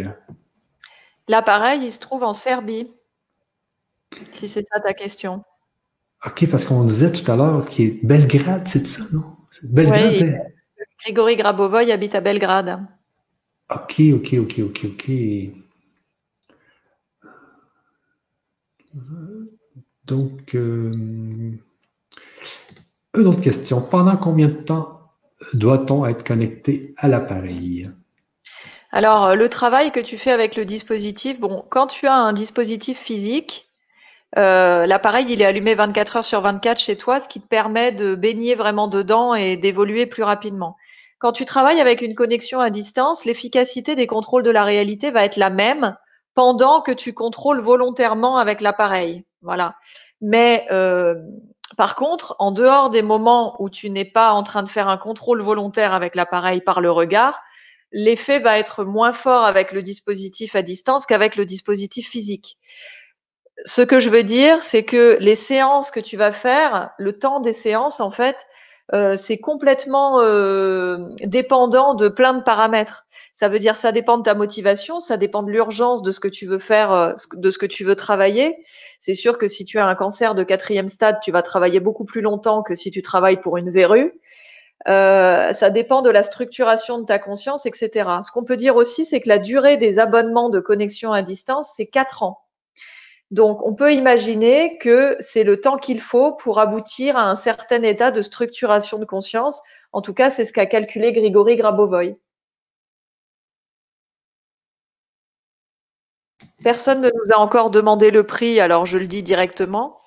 L'appareil, 1.28 1.80
il 1.84 1.92
se 1.92 2.00
trouve 2.00 2.24
en 2.24 2.34
Serbie, 2.34 2.88
si 4.32 4.48
c'est 4.48 4.66
ça 4.72 4.80
ta 4.80 4.94
question. 4.94 5.44
OK, 6.26 6.50
parce 6.50 6.66
qu'on 6.66 6.86
disait 6.86 7.12
tout 7.12 7.30
à 7.30 7.36
l'heure 7.36 7.68
qu'il 7.68 7.86
est 7.86 8.00
Belgrade, 8.06 8.68
c'est 8.68 8.86
ça, 8.86 9.04
non? 9.12 9.24
Belgrade. 9.64 10.14
Oui, 10.22 10.86
Grigory 11.04 11.36
Grabovoy 11.36 11.92
habite 11.92 12.16
à 12.16 12.22
Belgrade. 12.22 12.80
OK, 13.70 14.02
OK, 14.14 14.36
OK, 14.40 14.60
OK, 14.60 14.86
OK. 14.86 15.12
Donc, 20.06 20.56
euh, 20.56 20.92
une 23.16 23.28
autre 23.28 23.42
question. 23.42 23.82
Pendant 23.82 24.18
combien 24.18 24.48
de 24.48 24.54
temps 24.54 25.12
doit-on 25.54 26.06
être 26.06 26.24
connecté 26.24 26.94
à 26.98 27.08
l'appareil? 27.08 27.90
Alors, 28.92 29.36
le 29.36 29.50
travail 29.50 29.92
que 29.92 30.00
tu 30.00 30.18
fais 30.18 30.32
avec 30.32 30.56
le 30.56 30.66
dispositif, 30.66 31.40
bon, 31.40 31.66
quand 31.70 31.88
tu 31.88 32.06
as 32.06 32.16
un 32.16 32.34
dispositif 32.34 33.00
physique, 33.00 33.73
euh, 34.38 34.88
l'appareil, 34.88 35.26
il 35.30 35.42
est 35.42 35.46
allumé 35.46 35.76
24 35.76 36.18
heures 36.18 36.26
sur 36.26 36.42
24 36.42 36.80
chez 36.80 36.98
toi, 36.98 37.20
ce 37.20 37.28
qui 37.28 37.40
te 37.40 37.48
permet 37.48 37.92
de 37.92 38.16
baigner 38.16 38.56
vraiment 38.56 38.88
dedans 38.88 39.36
et 39.36 39.58
d'évoluer 39.58 40.06
plus 40.06 40.24
rapidement. 40.24 40.76
Quand 41.20 41.32
tu 41.32 41.46
travailles 41.46 41.80
avec 41.80 42.02
une 42.02 42.16
connexion 42.16 42.60
à 42.60 42.70
distance, 42.70 43.26
l'efficacité 43.26 43.96
des 43.96 44.08
contrôles 44.08 44.44
de 44.44 44.50
la 44.50 44.64
réalité 44.64 45.12
va 45.12 45.24
être 45.24 45.38
la 45.38 45.50
même 45.50 45.96
pendant 46.34 46.82
que 46.82 46.92
tu 46.92 47.14
contrôles 47.14 47.60
volontairement 47.60 48.38
avec 48.38 48.60
l'appareil. 48.60 49.24
Voilà. 49.42 49.76
Mais 50.20 50.66
euh, 50.72 51.16
par 51.78 51.96
contre, 51.96 52.36
en 52.40 52.52
dehors 52.52 52.90
des 52.90 53.02
moments 53.02 53.56
où 53.62 53.70
tu 53.70 53.90
n'es 53.90 54.06
pas 54.06 54.32
en 54.32 54.44
train 54.44 54.64
de 54.64 54.70
faire 54.70 54.88
un 54.88 54.98
contrôle 54.98 55.42
volontaire 55.42 55.94
avec 55.94 56.16
l'appareil 56.16 56.62
par 56.62 56.82
le 56.82 56.92
regard, 56.92 57.40
l'effet 57.92 58.40
va 58.40 58.58
être 58.58 58.84
moins 58.84 59.14
fort 59.14 59.46
avec 59.46 59.72
le 59.72 59.84
dispositif 59.84 60.56
à 60.56 60.62
distance 60.62 61.06
qu'avec 61.06 61.36
le 61.36 61.46
dispositif 61.46 62.10
physique 62.10 62.58
ce 63.66 63.82
que 63.82 64.00
je 64.00 64.10
veux 64.10 64.24
dire, 64.24 64.62
c'est 64.64 64.84
que 64.84 65.18
les 65.20 65.36
séances 65.36 65.92
que 65.92 66.00
tu 66.00 66.18
vas 66.18 66.32
faire, 66.32 66.92
le 66.98 67.14
temps 67.14 67.40
des 67.40 67.54
séances, 67.54 68.00
en 68.00 68.12
fait, 68.12 68.48
euh, 68.94 69.16
c'est 69.16 69.38
complètement 69.38 70.20
euh, 70.22 71.10
dépendant 71.24 71.94
de 71.94 72.10
plein 72.10 72.34
de 72.34 72.44
paramètres. 72.44 73.06
Ça 73.32 73.48
veut 73.48 73.60
dire 73.60 73.78
ça 73.78 73.92
dépend 73.92 74.18
de 74.18 74.24
ta 74.24 74.36
motivation, 74.36 75.00
ça 75.00 75.18
dépend 75.18 75.42
de 75.42 75.52
l'urgence 75.52 76.04
de 76.04 76.12
ce 76.12 76.20
que 76.20 76.28
tu 76.28 76.46
veux 76.46 76.60
faire, 76.60 76.92
euh, 76.92 77.14
de 77.36 77.50
ce 77.50 77.58
que 77.58 77.66
tu 77.66 77.84
veux 77.84 77.96
travailler. 77.96 78.58
C'est 79.00 79.14
sûr 79.14 79.38
que 79.38 79.48
si 79.48 79.66
tu 79.66 79.80
as 79.80 79.88
un 79.88 79.96
cancer 79.96 80.36
de 80.36 80.44
quatrième 80.44 80.90
stade, 80.90 81.20
tu 81.22 81.32
vas 81.32 81.42
travailler 81.42 81.80
beaucoup 81.80 82.06
plus 82.06 82.22
longtemps 82.22 82.62
que 82.62 82.76
si 82.76 82.92
tu 82.92 83.02
travailles 83.02 83.40
pour 83.40 83.58
une 83.58 83.72
verrue. 83.72 84.14
ça 84.86 85.70
dépend 85.70 86.02
de 86.02 86.10
la 86.10 86.24
structuration 86.24 87.00
de 87.00 87.06
ta 87.06 87.20
conscience, 87.20 87.66
etc. 87.66 88.10
Ce 88.24 88.32
qu'on 88.32 88.44
peut 88.44 88.58
dire 88.58 88.76
aussi, 88.76 89.06
c'est 89.06 89.22
que 89.22 89.30
la 89.30 89.38
durée 89.40 89.78
des 89.78 90.00
abonnements 90.00 90.50
de 90.50 90.60
connexion 90.60 91.14
à 91.14 91.22
distance, 91.22 91.74
c'est 91.76 91.88
quatre 91.88 92.24
ans. 92.24 92.43
Donc, 93.34 93.66
on 93.66 93.74
peut 93.74 93.92
imaginer 93.92 94.78
que 94.78 95.16
c'est 95.20 95.44
le 95.44 95.60
temps 95.60 95.78
qu'il 95.78 96.00
faut 96.00 96.34
pour 96.34 96.60
aboutir 96.60 97.18
à 97.18 97.28
un 97.28 97.34
certain 97.34 97.82
état 97.82 98.12
de 98.12 98.22
structuration 98.22 99.00
de 99.00 99.06
conscience. 99.06 99.60
En 99.92 100.02
tout 100.02 100.14
cas, 100.14 100.30
c'est 100.30 100.46
ce 100.46 100.54
qu'a 100.54 100.68
calculé 100.68 101.12
Grigory 101.14 101.56
Grabovoy. 101.56 102.16
Personne 106.64 107.02
ne 107.02 107.10
nous 107.10 107.34
a 107.34 107.40
encore 107.40 107.72
demandé 107.72 108.12
le 108.12 108.22
prix, 108.24 108.60
alors 108.60 108.86
je 108.86 109.00
le 109.00 109.08
dis 109.08 109.24
directement. 109.24 110.00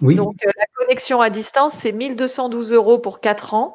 Oui. 0.00 0.14
Donc, 0.14 0.36
euh, 0.46 0.50
la 0.56 0.64
connexion 0.74 1.20
à 1.20 1.28
distance, 1.28 1.74
c'est 1.74 1.92
1212 1.92 2.72
euros 2.72 2.98
pour 2.98 3.20
4 3.20 3.52
ans. 3.52 3.74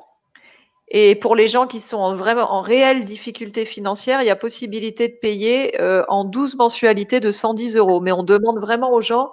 Et 0.91 1.15
pour 1.15 1.35
les 1.35 1.47
gens 1.47 1.67
qui 1.67 1.79
sont 1.79 1.97
en, 1.97 2.15
vraiment 2.15 2.51
en 2.51 2.61
réelle 2.61 3.05
difficulté 3.05 3.65
financière, 3.65 4.21
il 4.21 4.25
y 4.25 4.31
a 4.31 4.35
possibilité 4.35 5.07
de 5.07 5.13
payer 5.13 5.79
euh, 5.79 6.03
en 6.07 6.23
12 6.23 6.55
mensualités 6.55 7.19
de 7.19 7.31
110 7.31 7.75
euros. 7.75 8.01
Mais 8.01 8.11
on 8.11 8.23
demande 8.23 8.59
vraiment 8.59 8.91
aux 8.91 9.01
gens 9.01 9.31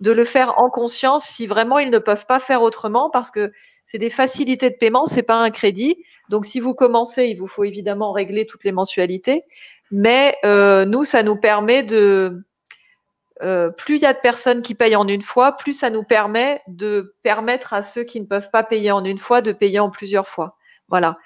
de 0.00 0.10
le 0.10 0.24
faire 0.24 0.58
en 0.58 0.68
conscience 0.68 1.24
si 1.24 1.46
vraiment 1.46 1.78
ils 1.78 1.90
ne 1.90 1.98
peuvent 1.98 2.26
pas 2.26 2.40
faire 2.40 2.62
autrement 2.62 3.08
parce 3.08 3.30
que 3.30 3.52
c'est 3.84 3.98
des 3.98 4.10
facilités 4.10 4.68
de 4.68 4.74
paiement, 4.74 5.06
c'est 5.06 5.22
pas 5.22 5.36
un 5.36 5.50
crédit. 5.50 5.96
Donc 6.28 6.44
si 6.44 6.58
vous 6.58 6.74
commencez, 6.74 7.26
il 7.26 7.38
vous 7.38 7.46
faut 7.46 7.64
évidemment 7.64 8.12
régler 8.12 8.44
toutes 8.44 8.64
les 8.64 8.72
mensualités. 8.72 9.44
Mais 9.92 10.36
euh, 10.44 10.84
nous, 10.84 11.04
ça 11.04 11.22
nous 11.22 11.36
permet 11.36 11.84
de 11.84 12.42
euh, 13.42 13.70
plus 13.70 13.96
il 13.96 14.02
y 14.02 14.06
a 14.06 14.12
de 14.12 14.18
personnes 14.18 14.62
qui 14.62 14.74
payent 14.74 14.96
en 14.96 15.06
une 15.06 15.22
fois, 15.22 15.52
plus 15.52 15.74
ça 15.74 15.90
nous 15.90 16.02
permet 16.02 16.62
de 16.66 17.14
permettre 17.22 17.74
à 17.74 17.82
ceux 17.82 18.02
qui 18.02 18.20
ne 18.20 18.26
peuvent 18.26 18.50
pas 18.50 18.62
payer 18.62 18.90
en 18.90 19.04
une 19.04 19.18
fois 19.18 19.42
de 19.42 19.52
payer 19.52 19.78
en 19.78 19.90
plusieurs 19.90 20.26
fois. 20.26 20.56
Voilà. 20.88 21.18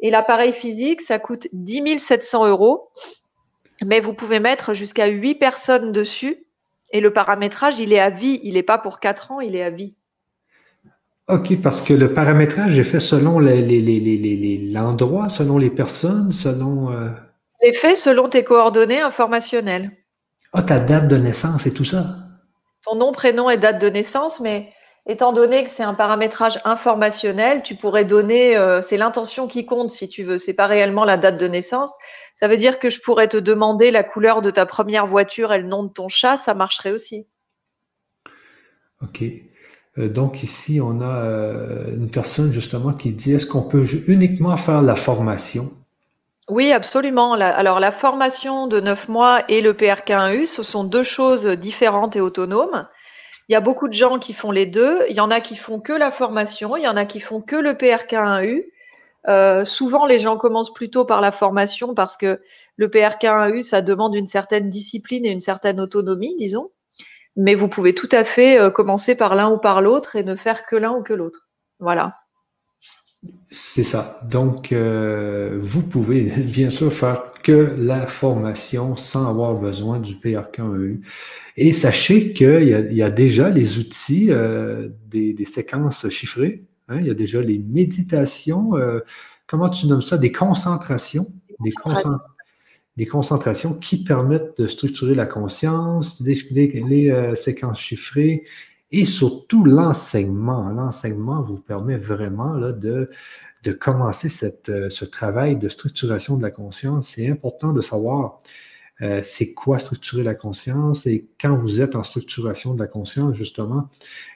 Et 0.00 0.10
l'appareil 0.10 0.52
physique, 0.52 1.00
ça 1.00 1.18
coûte 1.18 1.48
10 1.52 1.98
700 1.98 2.46
euros, 2.46 2.90
mais 3.84 4.00
vous 4.00 4.12
pouvez 4.12 4.40
mettre 4.40 4.74
jusqu'à 4.74 5.06
8 5.06 5.36
personnes 5.36 5.92
dessus. 5.92 6.44
Et 6.92 7.00
le 7.00 7.12
paramétrage, 7.12 7.78
il 7.78 7.92
est 7.92 8.00
à 8.00 8.10
vie. 8.10 8.40
Il 8.42 8.54
n'est 8.54 8.62
pas 8.62 8.78
pour 8.78 9.00
4 9.00 9.32
ans, 9.32 9.40
il 9.40 9.56
est 9.56 9.62
à 9.62 9.70
vie. 9.70 9.96
OK, 11.28 11.60
parce 11.60 11.82
que 11.82 11.92
le 11.92 12.14
paramétrage 12.14 12.78
est 12.78 12.84
fait 12.84 13.00
selon 13.00 13.40
l'endroit, 13.40 15.28
selon 15.28 15.58
les 15.58 15.70
personnes, 15.70 16.32
selon. 16.32 16.92
Euh... 16.92 17.08
est 17.62 17.72
fait 17.72 17.96
selon 17.96 18.28
tes 18.28 18.44
coordonnées 18.44 19.00
informationnelles. 19.00 19.90
Ah, 20.52 20.62
ta 20.62 20.78
date 20.78 21.08
de 21.08 21.16
naissance 21.16 21.66
et 21.66 21.72
tout 21.72 21.84
ça. 21.84 22.04
Ton 22.82 22.94
nom, 22.94 23.10
prénom 23.10 23.50
et 23.50 23.56
date 23.56 23.80
de 23.80 23.88
naissance, 23.88 24.38
mais 24.38 24.72
étant 25.06 25.32
donné 25.32 25.64
que 25.64 25.70
c'est 25.70 25.82
un 25.82 25.94
paramétrage 25.94 26.60
informationnel, 26.64 27.62
tu 27.62 27.76
pourrais 27.76 28.04
donner, 28.04 28.56
euh, 28.56 28.82
c'est 28.82 28.96
l'intention 28.96 29.46
qui 29.46 29.64
compte 29.64 29.90
si 29.90 30.08
tu 30.08 30.24
veux, 30.24 30.38
c'est 30.38 30.54
pas 30.54 30.66
réellement 30.66 31.04
la 31.04 31.16
date 31.16 31.38
de 31.38 31.46
naissance. 31.46 31.94
Ça 32.34 32.48
veut 32.48 32.56
dire 32.56 32.78
que 32.78 32.90
je 32.90 33.00
pourrais 33.00 33.28
te 33.28 33.36
demander 33.36 33.90
la 33.90 34.02
couleur 34.02 34.42
de 34.42 34.50
ta 34.50 34.66
première 34.66 35.06
voiture 35.06 35.52
et 35.52 35.58
le 35.58 35.68
nom 35.68 35.84
de 35.84 35.92
ton 35.92 36.08
chat, 36.08 36.36
ça 36.36 36.54
marcherait 36.54 36.92
aussi. 36.92 37.26
OK. 39.02 39.22
Euh, 39.98 40.08
donc 40.08 40.42
ici, 40.42 40.80
on 40.82 41.00
a 41.00 41.24
euh, 41.24 41.94
une 41.94 42.10
personne 42.10 42.52
justement 42.52 42.92
qui 42.92 43.12
dit, 43.12 43.32
est-ce 43.32 43.46
qu'on 43.46 43.62
peut 43.62 43.84
uniquement 44.08 44.56
faire 44.56 44.82
la 44.82 44.96
formation? 44.96 45.72
Oui, 46.48 46.72
absolument. 46.72 47.32
alors 47.32 47.80
la 47.80 47.90
formation 47.90 48.68
de 48.68 48.78
neuf 48.78 49.08
mois 49.08 49.40
et 49.48 49.60
le 49.60 49.72
PRK1U, 49.72 50.46
ce 50.46 50.62
sont 50.62 50.84
deux 50.84 51.02
choses 51.02 51.46
différentes 51.46 52.14
et 52.14 52.20
autonomes. 52.20 52.86
Il 53.48 53.52
y 53.52 53.56
a 53.56 53.60
beaucoup 53.60 53.88
de 53.88 53.92
gens 53.92 54.18
qui 54.18 54.32
font 54.32 54.50
les 54.50 54.66
deux. 54.66 55.00
Il 55.08 55.16
y 55.16 55.20
en 55.20 55.30
a 55.30 55.40
qui 55.40 55.56
font 55.56 55.80
que 55.80 55.92
la 55.92 56.10
formation, 56.10 56.76
il 56.76 56.82
y 56.82 56.88
en 56.88 56.96
a 56.96 57.04
qui 57.04 57.20
font 57.20 57.40
que 57.40 57.56
le 57.56 57.72
PRK1U. 57.74 58.64
Euh, 59.28 59.64
souvent, 59.64 60.06
les 60.06 60.18
gens 60.18 60.36
commencent 60.36 60.72
plutôt 60.72 61.04
par 61.04 61.20
la 61.20 61.32
formation 61.32 61.94
parce 61.94 62.16
que 62.16 62.40
le 62.76 62.88
PRK1U, 62.88 63.62
ça 63.62 63.82
demande 63.82 64.14
une 64.14 64.26
certaine 64.26 64.68
discipline 64.70 65.26
et 65.26 65.30
une 65.30 65.40
certaine 65.40 65.80
autonomie, 65.80 66.36
disons 66.36 66.70
mais 67.36 67.54
vous 67.54 67.68
pouvez 67.68 67.94
tout 67.94 68.08
à 68.12 68.24
fait 68.24 68.58
euh, 68.58 68.70
commencer 68.70 69.14
par 69.14 69.34
l'un 69.34 69.50
ou 69.50 69.58
par 69.58 69.82
l'autre 69.82 70.16
et 70.16 70.24
ne 70.24 70.34
faire 70.34 70.64
que 70.64 70.74
l'un 70.74 70.92
ou 70.92 71.02
que 71.02 71.12
l'autre. 71.12 71.48
Voilà. 71.78 72.16
C'est 73.50 73.84
ça. 73.84 74.20
Donc, 74.28 74.72
euh, 74.72 75.58
vous 75.60 75.82
pouvez 75.82 76.22
bien 76.44 76.70
sûr 76.70 76.92
faire 76.92 77.32
que 77.42 77.74
la 77.78 78.06
formation 78.06 78.96
sans 78.96 79.28
avoir 79.28 79.54
besoin 79.54 80.00
du 80.00 80.14
PRK1EU. 80.14 81.00
Et 81.56 81.72
sachez 81.72 82.32
qu'il 82.32 82.88
y, 82.92 83.02
a 83.02 83.10
déjà 83.10 83.48
les 83.50 83.78
outils 83.78 84.26
euh, 84.30 84.88
des, 85.06 85.44
séquences 85.44 86.08
chiffrées. 86.08 86.64
Hein. 86.88 86.98
il 87.00 87.06
y 87.06 87.10
a 87.10 87.14
déjà 87.14 87.40
les 87.40 87.58
méditations. 87.58 88.72
comment 89.46 89.70
tu 89.70 89.86
nommes 89.86 90.02
ça? 90.02 90.18
Des 90.18 90.32
concentrations. 90.32 91.26
Des 91.60 91.70
concentrations 91.70 92.18
des 92.96 93.06
concentrations 93.06 93.74
qui 93.74 94.02
permettent 94.02 94.58
de 94.58 94.66
structurer 94.66 95.14
la 95.14 95.26
conscience, 95.26 96.20
les, 96.20 96.34
les 96.50 97.10
euh, 97.10 97.34
séquences 97.34 97.80
chiffrées 97.80 98.44
et 98.92 99.04
surtout 99.06 99.64
l'enseignement. 99.64 100.70
L'enseignement 100.70 101.42
vous 101.42 101.60
permet 101.60 101.96
vraiment 101.96 102.54
là, 102.54 102.72
de, 102.72 103.10
de 103.64 103.72
commencer 103.72 104.28
cette, 104.28 104.68
euh, 104.68 104.90
ce 104.90 105.04
travail 105.04 105.56
de 105.56 105.68
structuration 105.68 106.36
de 106.36 106.42
la 106.42 106.50
conscience. 106.50 107.08
C'est 107.14 107.28
important 107.28 107.72
de 107.72 107.82
savoir 107.82 108.42
euh, 109.02 109.20
c'est 109.22 109.52
quoi 109.52 109.78
structurer 109.78 110.22
la 110.22 110.34
conscience 110.34 111.06
et 111.06 111.28
quand 111.40 111.56
vous 111.56 111.80
êtes 111.80 111.96
en 111.96 112.02
structuration 112.02 112.74
de 112.74 112.80
la 112.80 112.86
conscience, 112.86 113.36
justement, 113.36 113.88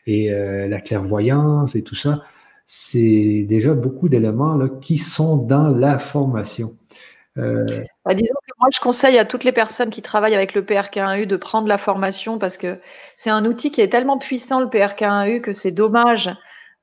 et 0.06 0.30
la 0.30 0.80
clairvoyance 0.80 1.74
et 1.76 1.82
tout 1.82 1.94
ça, 1.94 2.24
c'est 2.66 3.44
déjà 3.48 3.74
beaucoup 3.74 4.08
d'éléments 4.08 4.68
qui 4.80 4.98
sont 4.98 5.36
dans 5.38 5.68
la 5.68 5.98
formation. 5.98 6.76
Euh, 7.38 7.64
bah, 8.04 8.14
disons 8.14 8.34
que 8.46 8.54
moi, 8.58 8.68
je 8.72 8.80
conseille 8.80 9.18
à 9.18 9.24
toutes 9.24 9.44
les 9.44 9.52
personnes 9.52 9.90
qui 9.90 10.02
travaillent 10.02 10.34
avec 10.34 10.54
le 10.54 10.62
PRK1U 10.62 11.26
de 11.26 11.36
prendre 11.36 11.68
la 11.68 11.78
formation 11.78 12.38
parce 12.38 12.56
que 12.56 12.80
c'est 13.16 13.30
un 13.30 13.44
outil 13.44 13.70
qui 13.70 13.80
est 13.80 13.88
tellement 13.88 14.18
puissant, 14.18 14.60
le 14.60 14.66
PRK1U, 14.66 15.40
que 15.40 15.52
c'est 15.52 15.70
dommage 15.70 16.30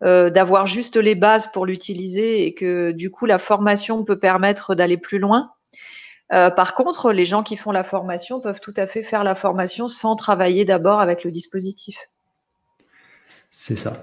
euh, 0.03 0.29
d'avoir 0.29 0.67
juste 0.67 0.95
les 0.95 1.15
bases 1.15 1.47
pour 1.51 1.65
l'utiliser 1.65 2.45
et 2.45 2.53
que 2.53 2.91
du 2.91 3.11
coup, 3.11 3.25
la 3.25 3.39
formation 3.39 4.03
peut 4.03 4.19
permettre 4.19 4.75
d'aller 4.75 4.97
plus 4.97 5.19
loin. 5.19 5.51
Euh, 6.33 6.49
par 6.49 6.75
contre, 6.75 7.11
les 7.11 7.25
gens 7.25 7.43
qui 7.43 7.57
font 7.57 7.71
la 7.71 7.83
formation 7.83 8.39
peuvent 8.39 8.59
tout 8.59 8.73
à 8.77 8.85
fait 8.85 9.03
faire 9.03 9.23
la 9.23 9.35
formation 9.35 9.87
sans 9.87 10.15
travailler 10.15 10.65
d'abord 10.65 10.99
avec 10.99 11.23
le 11.23 11.31
dispositif. 11.31 12.09
C'est 13.49 13.77
ça. 13.77 13.93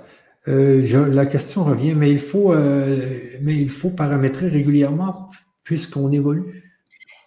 la 0.46 1.26
question 1.26 1.64
revient, 1.64 1.94
mais 1.94 2.10
il 2.10 2.18
faut, 2.18 2.54
mais 2.54 3.54
il 3.54 3.68
faut 3.68 3.90
paramétrer 3.90 4.48
régulièrement 4.48 5.30
puisqu'on 5.64 6.12
évolue 6.12 6.64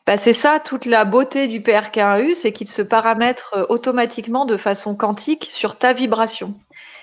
bah, 0.07 0.15
c'est 0.15 0.31
ça, 0.31 0.59
toute 0.59 0.85
la 0.85 1.03
beauté 1.03 1.49
du 1.49 1.59
PRK1U, 1.59 2.33
c'est 2.33 2.53
qu'il 2.53 2.69
se 2.69 2.81
paramètre 2.81 3.55
euh, 3.57 3.65
automatiquement 3.67 4.45
de 4.45 4.55
façon 4.55 4.95
quantique 4.95 5.47
sur 5.49 5.77
ta 5.77 5.91
vibration. 5.91 6.55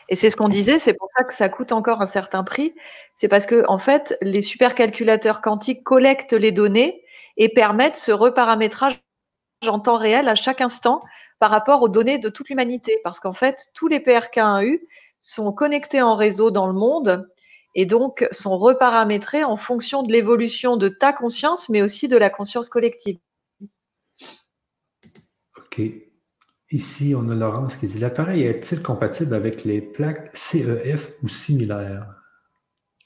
Et 0.09 0.15
c'est 0.15 0.31
ce 0.31 0.37
qu'on 0.37 0.49
disait, 0.49 0.79
c'est 0.79 0.95
pour 0.95 1.11
ça 1.15 1.23
que 1.25 1.35
ça 1.35 1.51
coûte 1.51 1.73
encore 1.73 2.01
un 2.01 2.07
certain 2.07 2.45
prix. 2.45 2.75
C'est 3.13 3.29
parce 3.29 3.45
que, 3.45 3.63
en 3.69 3.79
fait, 3.79 4.17
les 4.23 4.41
supercalculateurs 4.41 5.43
quantiques 5.43 5.85
collectent 5.85 6.33
les 6.33 6.51
données 6.51 7.05
et 7.37 7.51
permettent 7.51 7.97
ce 7.97 8.11
reparamétrage 8.11 8.99
en 9.67 9.81
temps 9.81 9.99
réel 9.99 10.27
à 10.29 10.35
chaque 10.35 10.63
instant 10.63 11.03
par 11.41 11.51
rapport 11.51 11.83
aux 11.83 11.91
données 11.91 12.17
de 12.17 12.31
toute 12.31 12.49
l'humanité. 12.49 12.99
Parce 13.05 13.21
qu'en 13.21 13.35
fait, 13.35 13.69
tous 13.75 13.89
les 13.89 13.99
PRK1U 13.99 14.81
sont 15.21 15.53
connectés 15.53 16.01
en 16.01 16.17
réseau 16.17 16.51
dans 16.51 16.67
le 16.67 16.73
monde 16.73 17.29
et 17.75 17.87
donc 17.87 18.27
sont 18.31 18.57
reparamétrés 18.57 19.45
en 19.45 19.57
fonction 19.57 20.03
de 20.03 20.13
l'évolution 20.13 20.77
de 20.77 20.89
ta 20.89 21.13
conscience, 21.13 21.69
mais 21.69 21.83
aussi 21.83 22.09
de 22.09 22.17
la 22.17 22.31
conscience 22.31 22.69
collective. 22.69 23.19
OK. 25.57 25.81
Ici, 26.71 27.15
on 27.17 27.29
a 27.29 27.35
Laurence 27.35 27.77
qui 27.77 27.87
dit 27.87 27.99
l'appareil 27.99 28.43
est-il 28.45 28.83
compatible 28.83 29.35
avec 29.35 29.65
les 29.65 29.81
plaques 29.81 30.31
CEF 30.35 31.13
ou 31.23 31.29
similaires? 31.29 32.07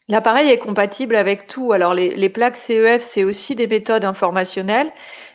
L'appareil 0.08 0.48
est 0.48 0.58
compatible 0.58 1.16
avec 1.16 1.46
tout. 1.48 1.72
Alors, 1.72 1.92
les, 1.92 2.28
plaques 2.30 2.56
CEF, 2.56 3.02
c'est 3.02 3.24
aussi 3.24 3.54
des 3.54 3.66
méthodes 3.66 4.06
informationnelles, 4.06 4.90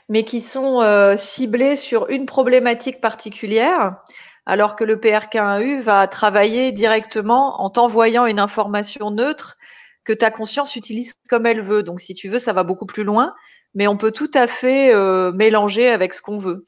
mais 0.10 0.24
qui 0.24 0.42
sont 0.42 0.82
euh, 0.82 1.16
ciblées 1.16 1.76
sur 1.76 2.10
une 2.10 2.26
problématique 2.26 3.00
particulière 3.00 3.98
alors 4.46 4.76
que 4.76 4.84
le 4.84 4.98
PRK1U 4.98 5.82
va 5.82 6.08
travailler 6.08 6.72
directement 6.72 7.62
en 7.62 7.70
t'envoyant 7.70 8.26
une 8.26 8.40
information 8.40 9.12
neutre 9.12 9.58
que 10.04 10.14
ta 10.14 10.32
conscience 10.32 10.76
utilise 10.76 11.14
comme 11.30 11.46
elle 11.46 11.62
veut. 11.62 11.84
Donc, 11.84 12.02
si 12.02 12.14
tu 12.14 12.30
veux, 12.30 12.40
ça 12.40 12.54
va 12.54 12.64
beaucoup 12.64 12.86
plus 12.86 13.04
loin, 13.04 13.34
mais 13.74 13.88
on 13.88 13.98
peut 13.98 14.12
tout 14.12 14.32
à 14.34 14.48
fait 14.48 14.94
euh, 14.94 15.32
mélanger 15.32 15.90
avec 15.90 16.14
ce 16.14 16.22
qu'on 16.22 16.38
veut. 16.38 16.66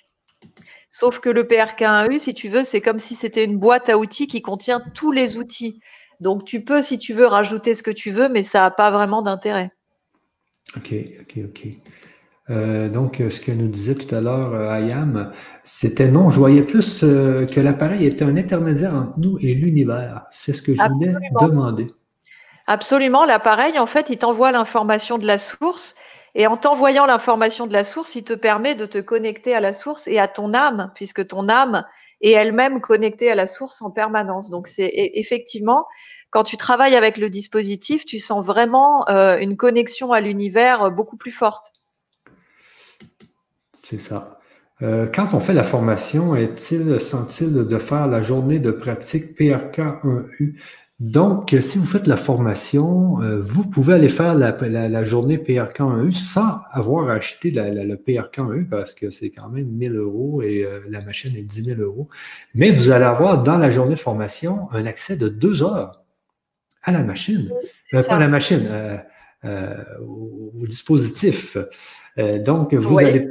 Sauf 0.90 1.20
que 1.20 1.30
le 1.30 1.44
PRK1U, 1.44 2.18
si 2.20 2.34
tu 2.34 2.48
veux, 2.48 2.64
c'est 2.64 2.80
comme 2.80 3.00
si 3.00 3.16
c'était 3.16 3.44
une 3.44 3.58
boîte 3.58 3.90
à 3.90 3.98
outils 3.98 4.28
qui 4.28 4.42
contient 4.42 4.80
tous 4.94 5.12
les 5.12 5.36
outils. 5.38 5.82
Donc, 6.22 6.46
tu 6.46 6.64
peux, 6.64 6.82
si 6.82 6.98
tu 6.98 7.14
veux, 7.14 7.28
rajouter 7.28 7.74
ce 7.74 7.84
que 7.84 7.92
tu 7.92 8.12
veux, 8.12 8.30
mais 8.30 8.44
ça 8.44 8.62
n'a 8.62 8.72
pas 8.72 8.92
vraiment 8.92 9.22
d'intérêt. 9.22 9.72
OK, 10.78 10.94
OK, 11.22 11.40
OK. 11.44 11.68
Euh, 12.52 12.90
donc, 12.90 13.22
ce 13.30 13.42
que 13.42 13.52
nous 13.52 13.68
disait 13.68 13.96
tout 13.96 14.14
à 14.14 14.22
l'heure 14.22 14.54
euh, 14.54 14.70
Ayam, 14.70 15.32
c'était 15.64 16.10
non, 16.10 16.30
je 16.30 16.38
voyais 16.38 16.62
plus 16.62 17.04
euh, 17.04 17.48
que 17.48 17.60
l'appareil 17.60 18.06
était 18.06 18.24
un 18.24 18.38
intermédiaire 18.38 18.94
entre 18.94 19.20
nous 19.20 19.38
et 19.40 19.56
l'univers. 19.56 20.26
C'est 20.30 20.54
ce 20.54 20.62
que 20.62 20.76
je 20.76 20.82
voulais 20.82 21.14
demander. 21.42 21.88
Absolument, 22.68 23.26
l'appareil, 23.26 23.80
en 23.80 23.88
fait, 23.88 24.10
il 24.10 24.18
t'envoie 24.18 24.52
l'information 24.52 25.18
de 25.18 25.26
la 25.26 25.40
source 25.40 25.96
et 26.36 26.46
en 26.48 26.58
t'envoyant 26.58 27.06
l'information 27.06 27.66
de 27.66 27.74
la 27.74 27.84
source, 27.84 28.16
il 28.16 28.24
te 28.24 28.34
permet 28.34 28.76
de 28.76 28.86
te 28.86 29.00
connecter 29.00 29.56
à 29.56 29.60
la 29.60 29.74
source 29.74 30.08
et 30.08 30.20
à 30.20 30.28
ton 30.28 30.54
âme, 30.54 30.92
puisque 30.94 31.26
ton 31.28 31.48
âme 31.50 31.84
est 32.22 32.32
elle-même 32.32 32.82
connectée 32.82 33.32
à 33.32 33.36
la 33.36 33.48
source 33.48 33.82
en 33.82 33.90
permanence. 33.90 34.50
Donc, 34.50 34.68
c'est 34.68 34.92
effectivement, 34.94 35.86
quand 36.30 36.44
tu 36.44 36.58
travailles 36.58 36.96
avec 36.96 37.18
le 37.18 37.30
dispositif, 37.30 38.06
tu 38.06 38.20
sens 38.20 38.46
vraiment 38.46 39.08
une 39.08 39.58
connexion 39.58 40.12
à 40.12 40.22
l'univers 40.22 40.92
beaucoup 40.92 41.18
plus 41.18 41.32
forte. 41.32 41.72
C'est 43.86 44.00
ça. 44.00 44.40
Euh, 44.82 45.06
quand 45.14 45.36
on 45.36 45.40
fait 45.40 45.54
la 45.54 45.64
formation, 45.64 46.36
est-il 46.36 47.00
sent-il 47.00 47.54
de 47.54 47.78
faire 47.78 48.08
la 48.08 48.24
journée 48.24 48.58
de 48.58 48.72
pratique 48.72 49.40
PRK1U? 49.40 50.56
Donc, 51.00 51.56
si 51.62 51.78
vous 51.78 51.86
faites 51.86 52.08
la 52.08 52.18
formation, 52.18 53.22
euh, 53.22 53.40
vous 53.44 53.70
pouvez 53.70 53.94
aller 53.94 54.10
faire 54.10 54.34
la, 54.34 55.04
journée 55.04 55.38
PRK1U 55.38 56.12
sans 56.14 56.62
avoir 56.72 57.12
acheté 57.12 57.52
le 57.52 57.96
PRK1U 57.96 58.68
parce 58.68 58.96
que 58.96 59.12
c'est 59.12 59.30
quand 59.30 59.50
même 59.50 59.68
1000 59.68 59.96
euros 59.98 60.42
et 60.42 60.64
euh, 60.64 60.80
la 60.90 61.02
machine 61.02 61.36
est 61.36 61.44
10 61.44 61.66
000 61.66 61.82
euros. 61.82 62.10
Mais 62.56 62.72
vous 62.72 62.90
allez 62.90 63.06
avoir 63.06 63.44
dans 63.44 63.60
la 63.60 63.70
journée 63.70 63.94
de 63.94 64.00
formation 64.00 64.68
un 64.72 64.88
accès 64.88 65.16
de 65.16 65.30
deux 65.30 65.62
heures 65.62 66.02
à 66.82 66.92
la 66.92 67.04
machine. 67.04 67.52
pas 67.92 68.02
à 68.12 68.18
la 68.18 68.30
machine, 68.30 68.68
au, 69.44 70.66
dispositif. 70.66 71.56
donc, 72.18 72.74
vous 72.74 72.98
allez 72.98 73.30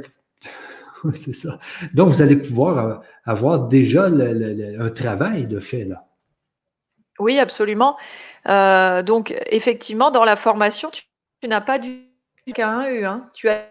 c'est 1.15 1.33
ça. 1.33 1.59
Donc, 1.93 2.09
vous 2.09 2.21
allez 2.21 2.35
pouvoir 2.35 2.77
euh, 2.77 2.95
avoir 3.25 3.67
déjà 3.67 4.05
un 4.05 4.89
travail 4.89 5.47
de 5.47 5.59
fait 5.59 5.85
là. 5.85 6.05
Oui, 7.19 7.39
absolument. 7.39 7.97
Euh, 8.47 9.01
donc, 9.01 9.33
effectivement, 9.47 10.11
dans 10.11 10.25
la 10.25 10.35
formation, 10.35 10.89
tu, 10.91 11.03
n'as 11.47 11.61
pas 11.61 11.79
du 11.79 12.01
PRK1U. 12.47 13.05
Hein. 13.05 13.25
Tu 13.33 13.47
as 13.47 13.69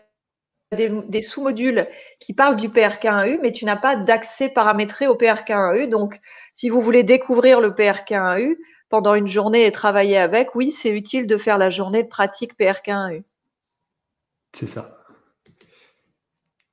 des, 0.73 1.23
sous-modules 1.23 1.87
qui 2.21 2.33
parlent 2.33 2.57
du 2.57 2.69
PRK1U, 2.69 3.39
mais 3.43 3.53
tu 3.53 3.65
n'as 3.65 3.77
pas 3.77 3.97
d'accès 3.97 4.49
paramétré 4.49 5.07
au 5.07 5.15
PRK1U. 5.15 5.89
Donc, 5.89 6.19
si 6.53 6.71
vous 6.71 6.81
voulez 6.81 7.03
découvrir 7.03 7.61
le 7.61 7.71
PRK1U, 7.71 8.57
pendant 8.89 9.15
une 9.15 9.27
journée 9.27 9.67
et 9.67 9.73
travailler 9.73 10.19
avec, 10.19 10.55
oui, 10.55 10.71
c'est 10.71 10.91
utile 10.91 11.27
de 11.27 11.37
faire 11.37 11.59
la 11.59 11.69
journée 11.69 12.05
de 12.05 12.09
pratique 12.09 12.57
PRK1U. 12.59 13.25
C'est 14.53 14.69
ça. 14.69 15.04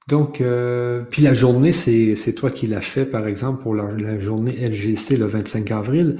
Donc, 0.07 0.41
euh, 0.41 1.03
puis 1.09 1.21
la 1.21 1.33
journée, 1.33 1.71
c'est 1.71 2.33
toi 2.35 2.49
qui 2.49 2.67
l'as 2.67 2.81
fait, 2.81 3.05
par 3.05 3.27
exemple, 3.27 3.61
pour 3.61 3.75
la, 3.75 4.19
journée 4.19 4.53
LGC 4.53 5.15
le 5.15 5.25
25 5.25 5.71
avril. 5.71 6.17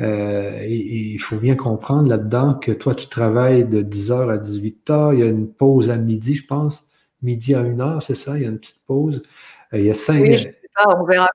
Euh, 0.00 0.58
et 0.62 0.72
il 0.72 1.18
faut 1.18 1.36
bien 1.36 1.56
comprendre 1.56 2.08
là-dedans 2.08 2.54
que 2.54 2.72
toi, 2.72 2.94
tu 2.94 3.08
travailles 3.08 3.64
de 3.64 3.82
10h 3.82 4.30
à 4.30 4.36
18h. 4.38 5.14
Il 5.14 5.20
y 5.20 5.22
a 5.22 5.26
une 5.26 5.52
pause 5.52 5.90
à 5.90 5.96
midi, 5.96 6.34
je 6.34 6.46
pense. 6.46 6.88
Midi 7.22 7.54
à 7.54 7.62
1h, 7.62 8.00
c'est 8.00 8.14
ça? 8.14 8.36
Il 8.36 8.42
y 8.42 8.46
a 8.46 8.48
une 8.48 8.58
petite 8.58 8.84
pause. 8.86 9.22
Euh, 9.72 9.78
il 9.78 9.84
y 9.84 9.90
a 9.90 9.94
cinq... 9.94 10.20
Oui, 10.22 10.32
je 10.34 10.42
sais 10.44 10.60
pas, 10.74 10.96
on 10.98 11.04
verra 11.04 11.28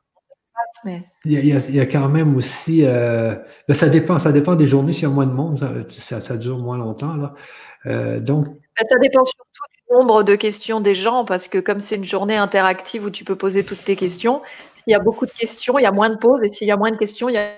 mais... 0.85 1.03
Il, 1.25 1.31
y 1.31 1.37
a, 1.37 1.59
il, 1.67 1.75
y 1.75 1.79
a, 1.79 1.85
quand 1.85 2.07
même 2.09 2.35
aussi. 2.35 2.83
Ben, 2.83 3.43
ça 3.73 3.89
dépend, 3.89 4.19
ça 4.19 4.31
dépend 4.31 4.55
des 4.55 4.65
journées. 4.65 4.93
S'il 4.93 5.03
y 5.03 5.05
a 5.07 5.09
moins 5.09 5.25
de 5.25 5.33
monde, 5.33 5.59
ça, 5.89 6.21
ça, 6.21 6.37
dure 6.37 6.59
moins 6.59 6.77
longtemps. 6.77 7.15
Là. 7.15 8.19
donc. 8.19 8.45
Ben, 8.45 8.85
ça 8.87 8.95
dépend 8.99 9.25
surtout 9.25 9.78
nombre 9.91 10.23
de 10.23 10.35
questions 10.35 10.81
des 10.81 10.95
gens 10.95 11.25
parce 11.25 11.47
que 11.47 11.57
comme 11.57 11.79
c'est 11.79 11.95
une 11.95 12.05
journée 12.05 12.37
interactive 12.37 13.05
où 13.05 13.09
tu 13.09 13.23
peux 13.23 13.35
poser 13.35 13.63
toutes 13.63 13.83
tes 13.83 13.95
questions, 13.95 14.41
s'il 14.73 14.91
y 14.91 14.95
a 14.95 14.99
beaucoup 14.99 15.25
de 15.25 15.31
questions, 15.31 15.77
il 15.79 15.83
y 15.83 15.87
a 15.87 15.91
moins 15.91 16.09
de 16.09 16.17
pauses 16.17 16.41
et 16.43 16.47
s'il 16.47 16.67
y 16.67 16.71
a 16.71 16.77
moins 16.77 16.91
de 16.91 16.97
questions, 16.97 17.29
il 17.29 17.35
y 17.35 17.37
a 17.37 17.51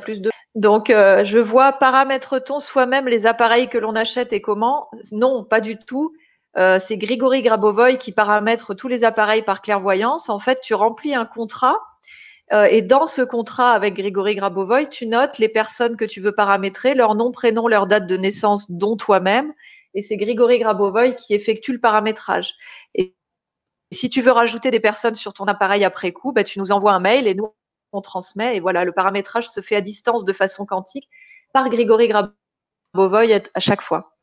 plus 0.00 0.20
de. 0.20 0.30
Donc, 0.54 0.90
euh, 0.90 1.24
je 1.24 1.38
vois 1.38 1.72
paramètre-t-on 1.72 2.60
soi-même 2.60 3.08
les 3.08 3.26
appareils 3.26 3.68
que 3.68 3.78
l'on 3.78 3.94
achète 3.94 4.32
et 4.32 4.40
comment 4.42 4.88
Non, 5.12 5.44
pas 5.44 5.60
du 5.60 5.78
tout. 5.78 6.12
Euh, 6.58 6.78
c'est 6.78 6.98
Grigory 6.98 7.40
Grabovoy 7.40 7.96
qui 7.96 8.12
paramètre 8.12 8.74
tous 8.74 8.88
les 8.88 9.04
appareils 9.04 9.42
par 9.42 9.62
clairvoyance. 9.62 10.28
En 10.28 10.38
fait, 10.38 10.60
tu 10.60 10.74
remplis 10.74 11.14
un 11.14 11.24
contrat 11.24 11.78
euh, 12.52 12.64
et 12.64 12.82
dans 12.82 13.06
ce 13.06 13.22
contrat 13.22 13.72
avec 13.72 13.94
Grigory 13.94 14.34
Grabovoy, 14.34 14.88
tu 14.88 15.06
notes 15.06 15.38
les 15.38 15.48
personnes 15.48 15.96
que 15.96 16.04
tu 16.04 16.20
veux 16.20 16.32
paramétrer, 16.32 16.94
leur 16.94 17.14
nom, 17.14 17.30
prénom, 17.32 17.66
leur 17.66 17.86
date 17.86 18.06
de 18.06 18.16
naissance, 18.16 18.70
dont 18.70 18.96
toi-même, 18.96 19.54
et 19.94 20.00
c'est 20.00 20.16
Grigory 20.16 20.58
Grabovoy 20.58 21.16
qui 21.16 21.34
effectue 21.34 21.72
le 21.72 21.80
paramétrage. 21.80 22.54
Et 22.94 23.14
si 23.92 24.08
tu 24.08 24.22
veux 24.22 24.32
rajouter 24.32 24.70
des 24.70 24.80
personnes 24.80 25.14
sur 25.14 25.32
ton 25.32 25.44
appareil 25.44 25.84
après 25.84 26.12
coup, 26.12 26.32
bah, 26.32 26.44
tu 26.44 26.58
nous 26.58 26.72
envoies 26.72 26.92
un 26.92 27.00
mail 27.00 27.26
et 27.26 27.34
nous, 27.34 27.54
on 27.92 28.00
transmet. 28.00 28.56
Et 28.56 28.60
voilà, 28.60 28.84
le 28.84 28.92
paramétrage 28.92 29.48
se 29.48 29.60
fait 29.60 29.76
à 29.76 29.80
distance 29.80 30.24
de 30.24 30.32
façon 30.32 30.64
quantique 30.64 31.08
par 31.52 31.68
Grigory 31.68 32.08
Grabovoy 32.08 33.32
à 33.54 33.60
chaque 33.60 33.82
fois. 33.82 34.16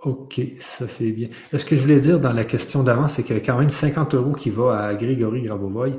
OK, 0.00 0.40
ça 0.60 0.86
c'est 0.88 1.10
bien. 1.10 1.28
Ce 1.52 1.64
que 1.64 1.74
je 1.74 1.80
voulais 1.80 2.00
dire 2.00 2.20
dans 2.20 2.32
la 2.32 2.44
question 2.44 2.82
d'avant, 2.82 3.08
c'est 3.08 3.22
qu'il 3.22 3.34
y 3.34 3.38
a 3.38 3.42
quand 3.42 3.58
même 3.58 3.70
50 3.70 4.14
euros 4.14 4.32
qui 4.32 4.50
vont 4.50 4.68
à 4.68 4.94
Grigory 4.94 5.42
Grabovoy 5.42 5.98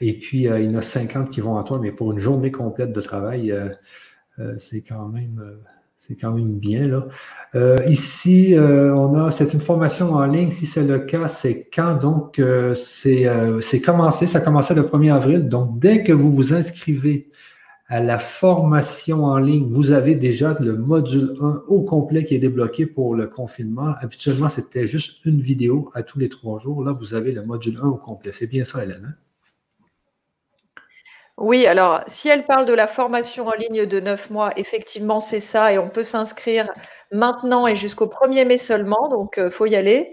et 0.00 0.18
puis 0.18 0.48
euh, 0.48 0.60
il 0.60 0.70
y 0.70 0.74
en 0.74 0.78
a 0.78 0.82
50 0.82 1.30
qui 1.30 1.40
vont 1.40 1.56
à 1.56 1.64
toi, 1.64 1.78
mais 1.78 1.92
pour 1.92 2.12
une 2.12 2.18
journée 2.18 2.50
complète 2.50 2.92
de 2.92 3.00
travail, 3.00 3.50
euh, 3.50 3.68
euh, 4.38 4.54
c'est 4.58 4.82
quand 4.82 5.08
même 5.08 5.58
c'est 6.08 6.16
quand 6.16 6.32
même 6.32 6.58
bien. 6.58 6.88
Là. 6.88 7.06
Euh, 7.54 7.76
ici, 7.86 8.54
euh, 8.54 8.94
on 8.94 9.14
a 9.14 9.30
cette 9.30 9.54
information 9.54 10.14
en 10.14 10.24
ligne. 10.24 10.50
Si 10.50 10.66
c'est 10.66 10.82
le 10.82 11.00
cas, 11.00 11.28
c'est 11.28 11.68
quand? 11.72 11.96
Donc, 11.96 12.38
euh, 12.38 12.74
c'est 12.74 13.80
commencé. 13.84 14.26
Ça 14.26 14.38
a 14.38 14.40
commencé 14.40 14.74
le 14.74 14.82
1er 14.82 15.12
avril. 15.12 15.48
Donc, 15.48 15.78
dès 15.78 16.02
que 16.04 16.12
vous 16.12 16.32
vous 16.32 16.54
inscrivez 16.54 17.30
à 17.88 18.00
la 18.00 18.18
formation 18.18 19.24
en 19.24 19.38
ligne, 19.38 19.70
vous 19.70 19.92
avez 19.92 20.14
déjà 20.14 20.56
le 20.60 20.76
module 20.76 21.34
1 21.40 21.64
au 21.68 21.82
complet 21.82 22.24
qui 22.24 22.34
est 22.34 22.38
débloqué 22.38 22.86
pour 22.86 23.14
le 23.14 23.26
confinement. 23.26 23.94
Habituellement, 24.00 24.48
c'était 24.48 24.86
juste 24.86 25.24
une 25.26 25.40
vidéo 25.40 25.90
à 25.94 26.02
tous 26.02 26.18
les 26.18 26.28
trois 26.28 26.58
jours. 26.58 26.84
Là, 26.84 26.92
vous 26.92 27.14
avez 27.14 27.32
le 27.32 27.44
module 27.44 27.78
1 27.82 27.86
au 27.86 27.96
complet. 27.96 28.32
C'est 28.32 28.46
bien 28.46 28.64
ça, 28.64 28.82
Hélène? 28.82 29.06
Hein? 29.08 29.27
Oui, 31.38 31.66
alors 31.66 32.00
si 32.08 32.28
elle 32.28 32.46
parle 32.46 32.64
de 32.66 32.72
la 32.72 32.88
formation 32.88 33.46
en 33.46 33.52
ligne 33.52 33.86
de 33.86 34.00
neuf 34.00 34.28
mois, 34.28 34.50
effectivement, 34.56 35.20
c'est 35.20 35.38
ça 35.38 35.72
et 35.72 35.78
on 35.78 35.88
peut 35.88 36.02
s'inscrire 36.02 36.68
maintenant 37.12 37.68
et 37.68 37.76
jusqu'au 37.76 38.06
1er 38.06 38.44
mai 38.44 38.58
seulement, 38.58 39.08
donc 39.08 39.34
il 39.36 39.44
euh, 39.44 39.50
faut 39.50 39.66
y 39.66 39.76
aller. 39.76 40.12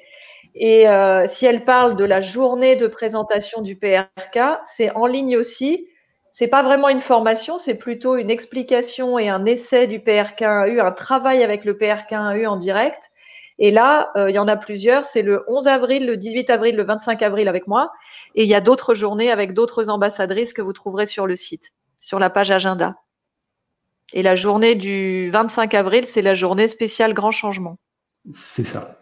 Et 0.54 0.88
euh, 0.88 1.26
si 1.28 1.48
elle 1.48 1.66
parle 1.66 1.96
de 1.96 2.06
la 2.06 2.22
journée 2.22 2.76
de 2.76 2.86
présentation 2.86 3.62
du 3.62 3.76
PRK, 3.76 4.60
c'est 4.66 4.96
en 4.96 5.08
ligne 5.08 5.36
aussi. 5.36 5.88
C'est 6.30 6.48
pas 6.48 6.62
vraiment 6.62 6.90
une 6.90 7.02
formation, 7.02 7.58
c'est 7.58 7.76
plutôt 7.76 8.18
une 8.18 8.30
explication 8.30 9.18
et 9.18 9.28
un 9.28 9.46
essai 9.46 9.88
du 9.88 10.00
PRK1U, 10.00 10.80
un 10.80 10.92
travail 10.92 11.44
avec 11.44 11.66
le 11.66 11.74
PRK1U 11.74 12.48
en 12.48 12.56
direct. 12.58 13.10
Et 13.58 13.72
là, 13.72 14.12
euh, 14.18 14.30
il 14.30 14.36
y 14.36 14.40
en 14.40 14.48
a 14.48 14.58
plusieurs. 14.58 15.06
C'est 15.06 15.22
le 15.22 15.44
11 15.48 15.68
avril, 15.68 16.06
le 16.06 16.18
18 16.18 16.50
avril, 16.50 16.76
le 16.76 16.84
25 16.84 17.22
avril 17.22 17.48
avec 17.48 17.68
moi. 17.68 17.92
Et 18.36 18.44
il 18.44 18.50
y 18.50 18.56
a 18.56 18.62
d'autres 18.62 18.96
journées 18.96 19.32
avec 19.32 19.54
d'autres 19.54 19.90
ambassadrices 19.90 20.54
que 20.54 20.62
vous 20.62 20.74
trouverez 20.74 21.06
sur 21.06 21.28
le 21.28 21.36
site, 21.36 21.72
sur 22.02 22.20
la 22.20 22.30
page 22.30 22.52
agenda. 22.52 22.98
Et 24.14 24.24
la 24.24 24.36
journée 24.36 24.76
du 24.76 25.30
25 25.32 25.74
avril, 25.74 26.06
c'est 26.06 26.22
la 26.22 26.36
journée 26.36 26.68
spéciale 26.68 27.14
Grand 27.14 27.32
Changement. 27.32 27.78
C'est 28.32 28.66
ça. 28.66 29.00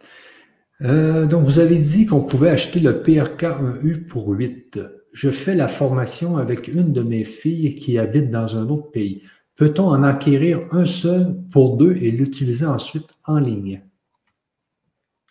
Euh, 0.82 1.26
donc, 1.26 1.44
vous 1.44 1.58
avez 1.58 1.78
dit 1.78 2.06
qu'on 2.06 2.22
pouvait 2.22 2.50
acheter 2.50 2.80
le 2.80 3.02
PRK1U 3.02 4.06
pour 4.06 4.28
8. 4.28 4.80
Je 5.12 5.30
fais 5.30 5.54
la 5.54 5.68
formation 5.68 6.36
avec 6.36 6.68
une 6.68 6.92
de 6.92 7.02
mes 7.02 7.24
filles 7.24 7.76
qui 7.76 7.98
habite 7.98 8.30
dans 8.30 8.56
un 8.56 8.68
autre 8.68 8.90
pays. 8.90 9.22
Peut-on 9.56 9.86
en 9.86 10.02
acquérir 10.02 10.66
un 10.72 10.84
seul 10.84 11.36
pour 11.52 11.76
deux 11.76 11.94
et 11.96 12.10
l'utiliser 12.10 12.66
ensuite 12.66 13.10
en 13.26 13.38
ligne? 13.38 13.82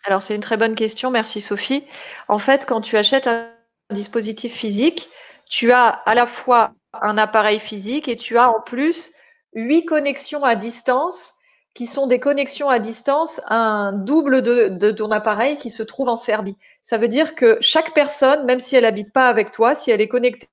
Alors, 0.04 0.20
c'est 0.20 0.34
une 0.34 0.40
très 0.40 0.56
bonne 0.56 0.74
question. 0.74 1.10
Merci, 1.10 1.40
Sophie. 1.40 1.84
En 2.28 2.38
fait, 2.38 2.66
quand 2.66 2.80
tu 2.80 2.96
achètes 2.96 3.26
un 3.26 3.46
dispositif 3.90 4.54
physique, 4.54 5.08
tu 5.48 5.72
as 5.72 5.88
à 5.88 6.14
la 6.14 6.26
fois 6.26 6.72
un 7.00 7.18
appareil 7.18 7.58
physique 7.58 8.08
et 8.08 8.16
tu 8.16 8.38
as 8.38 8.50
en 8.50 8.60
plus 8.60 9.12
huit 9.54 9.84
connexions 9.84 10.44
à 10.44 10.54
distance 10.54 11.34
qui 11.74 11.86
sont 11.86 12.06
des 12.06 12.20
connexions 12.20 12.68
à 12.68 12.78
distance 12.78 13.40
un 13.48 13.92
double 13.92 14.42
de, 14.42 14.90
ton 14.92 15.10
appareil 15.10 15.58
qui 15.58 15.70
se 15.70 15.82
trouve 15.82 16.08
en 16.08 16.16
Serbie. 16.16 16.56
Ça 16.82 16.98
veut 16.98 17.08
dire 17.08 17.34
que 17.34 17.58
chaque 17.60 17.94
personne, 17.94 18.44
même 18.44 18.60
si 18.60 18.76
elle 18.76 18.84
habite 18.84 19.12
pas 19.12 19.28
avec 19.28 19.50
toi, 19.50 19.74
si 19.74 19.90
elle 19.90 20.00
est 20.00 20.08
connectée 20.08 20.48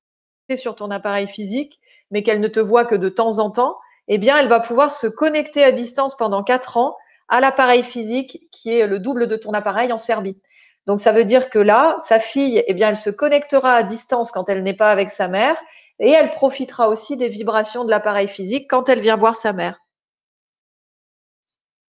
sur 0.55 0.75
ton 0.75 0.89
appareil 0.89 1.27
physique, 1.27 1.79
mais 2.09 2.23
qu'elle 2.23 2.39
ne 2.39 2.47
te 2.47 2.59
voit 2.59 2.85
que 2.85 2.95
de 2.95 3.07
temps 3.07 3.37
en 3.37 3.51
temps, 3.51 3.77
eh 4.07 4.17
bien, 4.17 4.37
elle 4.37 4.47
va 4.47 4.59
pouvoir 4.59 4.91
se 4.91 5.07
connecter 5.07 5.63
à 5.63 5.71
distance 5.71 6.17
pendant 6.17 6.43
quatre 6.43 6.77
ans 6.77 6.97
à 7.31 7.39
l'appareil 7.39 7.81
physique 7.81 8.47
qui 8.51 8.77
est 8.77 8.85
le 8.85 8.99
double 8.99 9.25
de 9.25 9.37
ton 9.37 9.53
appareil 9.53 9.91
en 9.91 9.97
Serbie. 9.97 10.37
Donc 10.85 10.99
ça 10.99 11.13
veut 11.13 11.23
dire 11.23 11.49
que 11.49 11.59
là, 11.59 11.95
sa 11.99 12.19
fille, 12.19 12.61
eh 12.67 12.73
bien, 12.73 12.89
elle 12.89 12.97
se 12.97 13.09
connectera 13.09 13.73
à 13.73 13.83
distance 13.83 14.31
quand 14.31 14.49
elle 14.49 14.63
n'est 14.63 14.75
pas 14.75 14.91
avec 14.91 15.09
sa 15.09 15.29
mère 15.29 15.55
et 15.99 16.09
elle 16.09 16.29
profitera 16.31 16.89
aussi 16.89 17.15
des 17.15 17.29
vibrations 17.29 17.85
de 17.85 17.89
l'appareil 17.89 18.27
physique 18.27 18.69
quand 18.69 18.89
elle 18.89 18.99
vient 18.99 19.15
voir 19.15 19.35
sa 19.35 19.53
mère. 19.53 19.79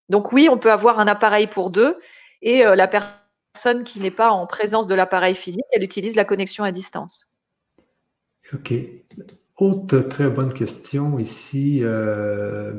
Donc 0.08 0.32
oui, 0.32 0.48
on 0.48 0.58
peut 0.58 0.70
avoir 0.70 1.00
un 1.00 1.08
appareil 1.08 1.48
pour 1.48 1.70
deux 1.70 1.98
et 2.40 2.64
euh, 2.64 2.76
la 2.76 2.86
personne 2.86 3.82
qui 3.82 3.98
n'est 3.98 4.10
pas 4.12 4.30
en 4.30 4.46
présence 4.46 4.86
de 4.86 4.94
l'appareil 4.94 5.34
physique, 5.34 5.64
elle 5.72 5.82
utilise 5.82 6.14
la 6.14 6.24
connexion 6.24 6.62
à 6.62 6.70
distance. 6.70 7.28
OK. 8.52 8.72
Autre 9.56 9.98
très 10.00 10.28
bonne 10.28 10.52
question 10.52 11.18
ici. 11.18 11.80
Euh, 11.82 12.72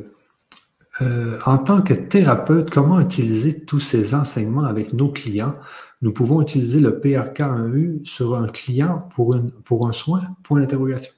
euh, 1.01 1.39
en 1.45 1.57
tant 1.57 1.81
que 1.81 1.93
thérapeute, 1.93 2.69
comment 2.69 2.99
utiliser 2.99 3.59
tous 3.59 3.79
ces 3.79 4.13
enseignements 4.13 4.65
avec 4.65 4.93
nos 4.93 5.11
clients? 5.11 5.55
Nous 6.01 6.13
pouvons 6.13 6.41
utiliser 6.41 6.79
le 6.79 6.99
PRK1U 6.99 8.05
sur 8.05 8.37
un 8.37 8.47
client 8.47 9.09
pour, 9.15 9.87
un 9.87 9.91
soin? 9.91 10.21
Point 10.43 10.59
d'interrogation. 10.59 11.13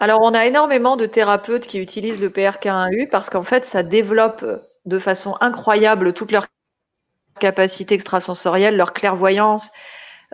Alors, 0.00 0.20
on 0.22 0.34
a 0.34 0.44
énormément 0.44 0.96
de 0.96 1.06
thérapeutes 1.06 1.66
qui 1.66 1.78
utilisent 1.78 2.20
le 2.20 2.28
PRK1U 2.28 3.08
parce 3.08 3.30
qu'en 3.30 3.44
fait, 3.44 3.64
ça 3.64 3.82
développe 3.82 4.44
de 4.84 4.98
façon 4.98 5.36
incroyable 5.40 6.12
toute 6.12 6.32
leur 6.32 6.46
capacité 7.40 7.94
extrasensorielle, 7.94 8.76
leur 8.76 8.92
clairvoyance. 8.92 9.70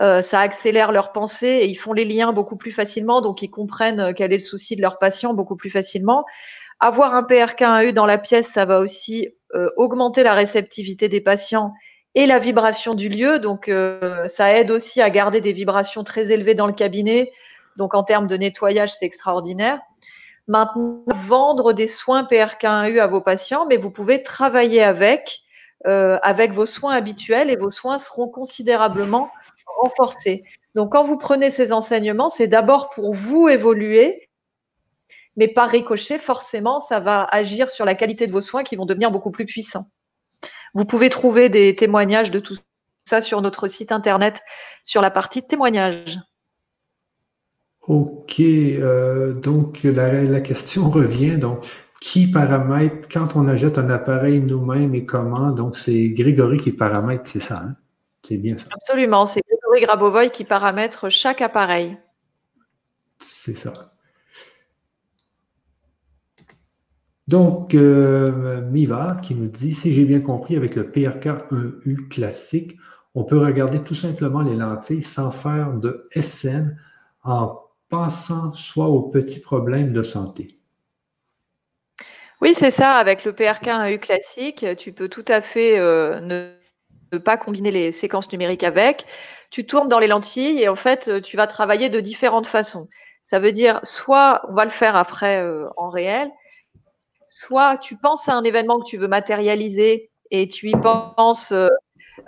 Euh, 0.00 0.22
ça 0.22 0.40
accélère 0.40 0.92
leur 0.92 1.12
pensée 1.12 1.46
et 1.46 1.66
ils 1.66 1.76
font 1.76 1.92
les 1.92 2.06
liens 2.06 2.32
beaucoup 2.32 2.56
plus 2.56 2.72
facilement, 2.72 3.20
donc 3.20 3.42
ils 3.42 3.50
comprennent 3.50 4.14
quel 4.14 4.32
est 4.32 4.36
le 4.36 4.42
souci 4.42 4.74
de 4.74 4.80
leur 4.80 4.98
patient 4.98 5.34
beaucoup 5.34 5.56
plus 5.56 5.70
facilement. 5.70 6.24
Avoir 6.80 7.14
un 7.14 7.22
PRK1U 7.22 7.92
dans 7.92 8.06
la 8.06 8.16
pièce, 8.16 8.48
ça 8.48 8.64
va 8.64 8.80
aussi 8.80 9.28
euh, 9.54 9.68
augmenter 9.76 10.22
la 10.22 10.32
réceptivité 10.32 11.08
des 11.08 11.20
patients 11.20 11.74
et 12.14 12.24
la 12.24 12.38
vibration 12.38 12.94
du 12.94 13.08
lieu. 13.08 13.38
Donc, 13.38 13.68
euh, 13.68 14.26
ça 14.28 14.54
aide 14.56 14.70
aussi 14.70 15.02
à 15.02 15.10
garder 15.10 15.40
des 15.40 15.52
vibrations 15.52 16.04
très 16.04 16.32
élevées 16.32 16.54
dans 16.54 16.66
le 16.66 16.72
cabinet. 16.72 17.32
Donc, 17.76 17.94
en 17.94 18.02
termes 18.02 18.26
de 18.26 18.36
nettoyage, 18.36 18.94
c'est 18.94 19.04
extraordinaire. 19.04 19.78
Maintenant, 20.48 21.04
vendre 21.26 21.72
des 21.72 21.86
soins 21.86 22.22
PRK1U 22.24 22.98
à 22.98 23.06
vos 23.06 23.20
patients, 23.20 23.66
mais 23.68 23.76
vous 23.76 23.90
pouvez 23.90 24.22
travailler 24.22 24.82
avec, 24.82 25.42
euh, 25.86 26.18
avec 26.22 26.52
vos 26.52 26.66
soins 26.66 26.94
habituels 26.94 27.50
et 27.50 27.56
vos 27.56 27.70
soins 27.70 27.98
seront 27.98 28.28
considérablement 28.28 29.30
renforcés. 29.82 30.44
Donc, 30.74 30.92
quand 30.92 31.04
vous 31.04 31.18
prenez 31.18 31.50
ces 31.50 31.72
enseignements, 31.72 32.30
c'est 32.30 32.48
d'abord 32.48 32.88
pour 32.88 33.12
vous 33.12 33.48
évoluer 33.48 34.29
mais 35.36 35.48
par 35.48 35.70
ricochet, 35.70 36.18
forcément, 36.18 36.80
ça 36.80 37.00
va 37.00 37.24
agir 37.30 37.70
sur 37.70 37.84
la 37.84 37.94
qualité 37.94 38.26
de 38.26 38.32
vos 38.32 38.40
soins 38.40 38.62
qui 38.62 38.76
vont 38.76 38.86
devenir 38.86 39.10
beaucoup 39.10 39.30
plus 39.30 39.46
puissants. 39.46 39.86
Vous 40.74 40.84
pouvez 40.84 41.08
trouver 41.08 41.48
des 41.48 41.74
témoignages 41.76 42.30
de 42.30 42.38
tout 42.38 42.54
ça 43.04 43.22
sur 43.22 43.42
notre 43.42 43.66
site 43.66 43.92
internet 43.92 44.40
sur 44.84 45.02
la 45.02 45.10
partie 45.10 45.42
témoignages. 45.42 46.18
OK. 47.82 48.40
Euh, 48.40 49.32
donc, 49.32 49.82
la, 49.82 50.40
question 50.40 50.90
revient. 50.90 51.36
Donc, 51.38 51.66
qui 52.00 52.30
paramètre 52.30 53.08
quand 53.12 53.36
on 53.36 53.48
achète 53.48 53.78
un 53.78 53.90
appareil 53.90 54.40
nous-mêmes 54.40 54.94
et 54.94 55.04
comment? 55.04 55.50
Donc, 55.50 55.76
c'est 55.76 56.10
Grégory 56.10 56.56
qui 56.56 56.72
paramètre, 56.72 57.24
c'est 57.26 57.40
ça, 57.40 57.62
hein? 57.64 57.76
C'est 58.26 58.36
bien 58.36 58.56
ça. 58.56 58.66
Absolument. 58.72 59.26
C'est 59.26 59.40
Grégory 59.48 59.80
Grabovoy 59.86 60.30
qui 60.30 60.44
paramètre 60.44 61.10
chaque 61.10 61.40
appareil. 61.40 61.96
C'est 63.18 63.56
ça. 63.56 63.72
Donc, 67.30 67.74
euh, 67.74 68.60
Miva 68.72 69.16
qui 69.22 69.36
nous 69.36 69.46
dit, 69.46 69.72
si 69.72 69.92
j'ai 69.92 70.04
bien 70.04 70.18
compris, 70.18 70.56
avec 70.56 70.74
le 70.74 70.82
PRK1U 70.82 72.08
classique, 72.08 72.76
on 73.14 73.22
peut 73.22 73.38
regarder 73.38 73.84
tout 73.84 73.94
simplement 73.94 74.42
les 74.42 74.56
lentilles 74.56 75.00
sans 75.00 75.30
faire 75.30 75.74
de 75.74 76.08
SN 76.10 76.76
en 77.22 77.56
pensant 77.88 78.52
soit 78.54 78.88
aux 78.88 79.02
petits 79.02 79.38
problèmes 79.38 79.92
de 79.92 80.02
santé. 80.02 80.58
Oui, 82.40 82.52
c'est 82.52 82.72
ça. 82.72 82.94
Avec 82.94 83.24
le 83.24 83.30
PRK1U 83.30 84.00
classique, 84.00 84.66
tu 84.76 84.92
peux 84.92 85.08
tout 85.08 85.24
à 85.28 85.40
fait 85.40 85.78
euh, 85.78 86.18
ne, 87.12 87.18
pas 87.18 87.36
combiner 87.36 87.70
les 87.70 87.92
séquences 87.92 88.32
numériques 88.32 88.64
avec. 88.64 89.06
Tu 89.52 89.64
tournes 89.64 89.88
dans 89.88 90.00
les 90.00 90.08
lentilles 90.08 90.60
et 90.60 90.68
en 90.68 90.74
fait, 90.74 91.22
tu 91.22 91.36
vas 91.36 91.46
travailler 91.46 91.90
de 91.90 92.00
différentes 92.00 92.48
façons. 92.48 92.88
Ça 93.22 93.38
veut 93.38 93.52
dire, 93.52 93.78
soit 93.84 94.42
on 94.48 94.54
va 94.54 94.64
le 94.64 94.72
faire 94.72 94.96
après 94.96 95.40
euh, 95.44 95.68
en 95.76 95.90
réel, 95.90 96.28
soit 97.30 97.78
tu 97.78 97.96
penses 97.96 98.28
à 98.28 98.34
un 98.34 98.42
événement 98.42 98.80
que 98.80 98.84
tu 98.84 98.98
veux 98.98 99.08
matérialiser 99.08 100.10
et 100.32 100.48
tu 100.48 100.68
y 100.68 100.72
penses 100.72 101.52
euh, 101.52 101.68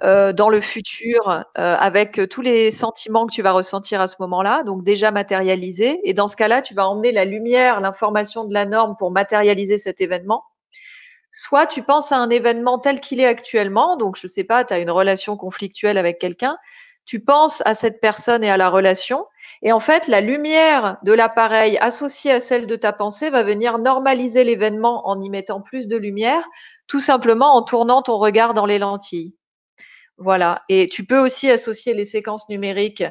euh, 0.05 0.33
dans 0.33 0.49
le 0.49 0.61
futur 0.61 1.29
euh, 1.29 1.43
avec 1.77 2.29
tous 2.31 2.41
les 2.41 2.71
sentiments 2.71 3.27
que 3.27 3.35
tu 3.35 3.43
vas 3.43 3.53
ressentir 3.53 4.01
à 4.01 4.07
ce 4.07 4.15
moment-là, 4.21 4.63
donc 4.63 4.85
déjà 4.85 5.11
matérialisé. 5.11 6.01
Et 6.05 6.15
dans 6.15 6.29
ce 6.29 6.37
cas-là, 6.37 6.63
tu 6.63 6.73
vas 6.75 6.89
emmener 6.89 7.11
la 7.13 7.25
lumière, 7.25 7.81
l'information 7.81 8.45
de 8.45 8.55
la 8.55 8.65
norme 8.65 8.95
pour 8.97 9.11
matérialiser 9.11 9.77
cet 9.77 10.01
événement. 10.01 10.45
Soit 11.33 11.67
tu 11.67 11.83
penses 11.83 12.13
à 12.13 12.19
un 12.19 12.31
événement 12.31 12.79
tel 12.79 13.01
qu'il 13.01 13.21
est 13.21 13.27
actuellement, 13.27 13.97
donc 13.97 14.17
je 14.17 14.27
ne 14.27 14.31
sais 14.31 14.45
pas, 14.45 14.65
tu 14.65 14.73
as 14.73 14.79
une 14.79 14.91
relation 14.91 15.37
conflictuelle 15.37 15.99
avec 15.99 16.21
quelqu'un, 16.21 16.57
tu 17.05 17.21
penses 17.21 17.63
à 17.65 17.75
cette 17.75 18.01
personne 18.01 18.45
et 18.45 18.51
à 18.51 18.57
la 18.57 18.69
relation, 18.69 19.27
et 19.63 19.73
en 19.73 19.81
fait, 19.81 20.09
la 20.09 20.21
lumière 20.21 20.99
de 21.05 21.13
l'appareil 21.13 21.79
associée 21.79 22.33
à 22.33 22.41
celle 22.41 22.67
de 22.67 22.75
ta 22.75 22.93
pensée 22.93 23.31
va 23.31 23.45
venir 23.45 23.79
normaliser 23.79 24.43
l'événement 24.43 25.09
en 25.09 25.21
y 25.21 25.31
mettant 25.31 25.61
plus 25.61 25.87
de 25.87 25.97
lumière, 25.97 26.43
tout 26.89 27.01
simplement 27.01 27.55
en 27.55 27.63
tournant 27.63 28.03
ton 28.03 28.19
regard 28.19 28.55
dans 28.55 28.67
les 28.67 28.81
lentilles. 28.81 29.37
Voilà. 30.19 30.63
Et 30.69 30.89
tu 30.89 31.05
peux 31.05 31.19
aussi 31.19 31.51
associer 31.51 31.95
les 31.95 32.05
séquences 32.05 32.49
numériques 32.49 33.05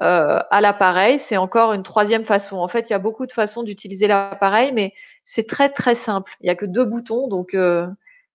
euh, 0.00 0.40
à 0.50 0.60
l'appareil. 0.60 1.20
C'est 1.20 1.36
encore 1.36 1.72
une 1.72 1.84
troisième 1.84 2.24
façon. 2.24 2.56
En 2.56 2.68
fait, 2.68 2.90
il 2.90 2.92
y 2.92 2.96
a 2.96 2.98
beaucoup 2.98 3.26
de 3.26 3.32
façons 3.32 3.62
d'utiliser 3.62 4.08
l'appareil, 4.08 4.72
mais 4.72 4.92
c'est 5.24 5.46
très 5.46 5.68
très 5.68 5.94
simple. 5.94 6.34
Il 6.40 6.44
n'y 6.44 6.50
a 6.50 6.56
que 6.56 6.66
deux 6.66 6.84
boutons, 6.84 7.28
donc 7.28 7.54
euh, 7.54 7.86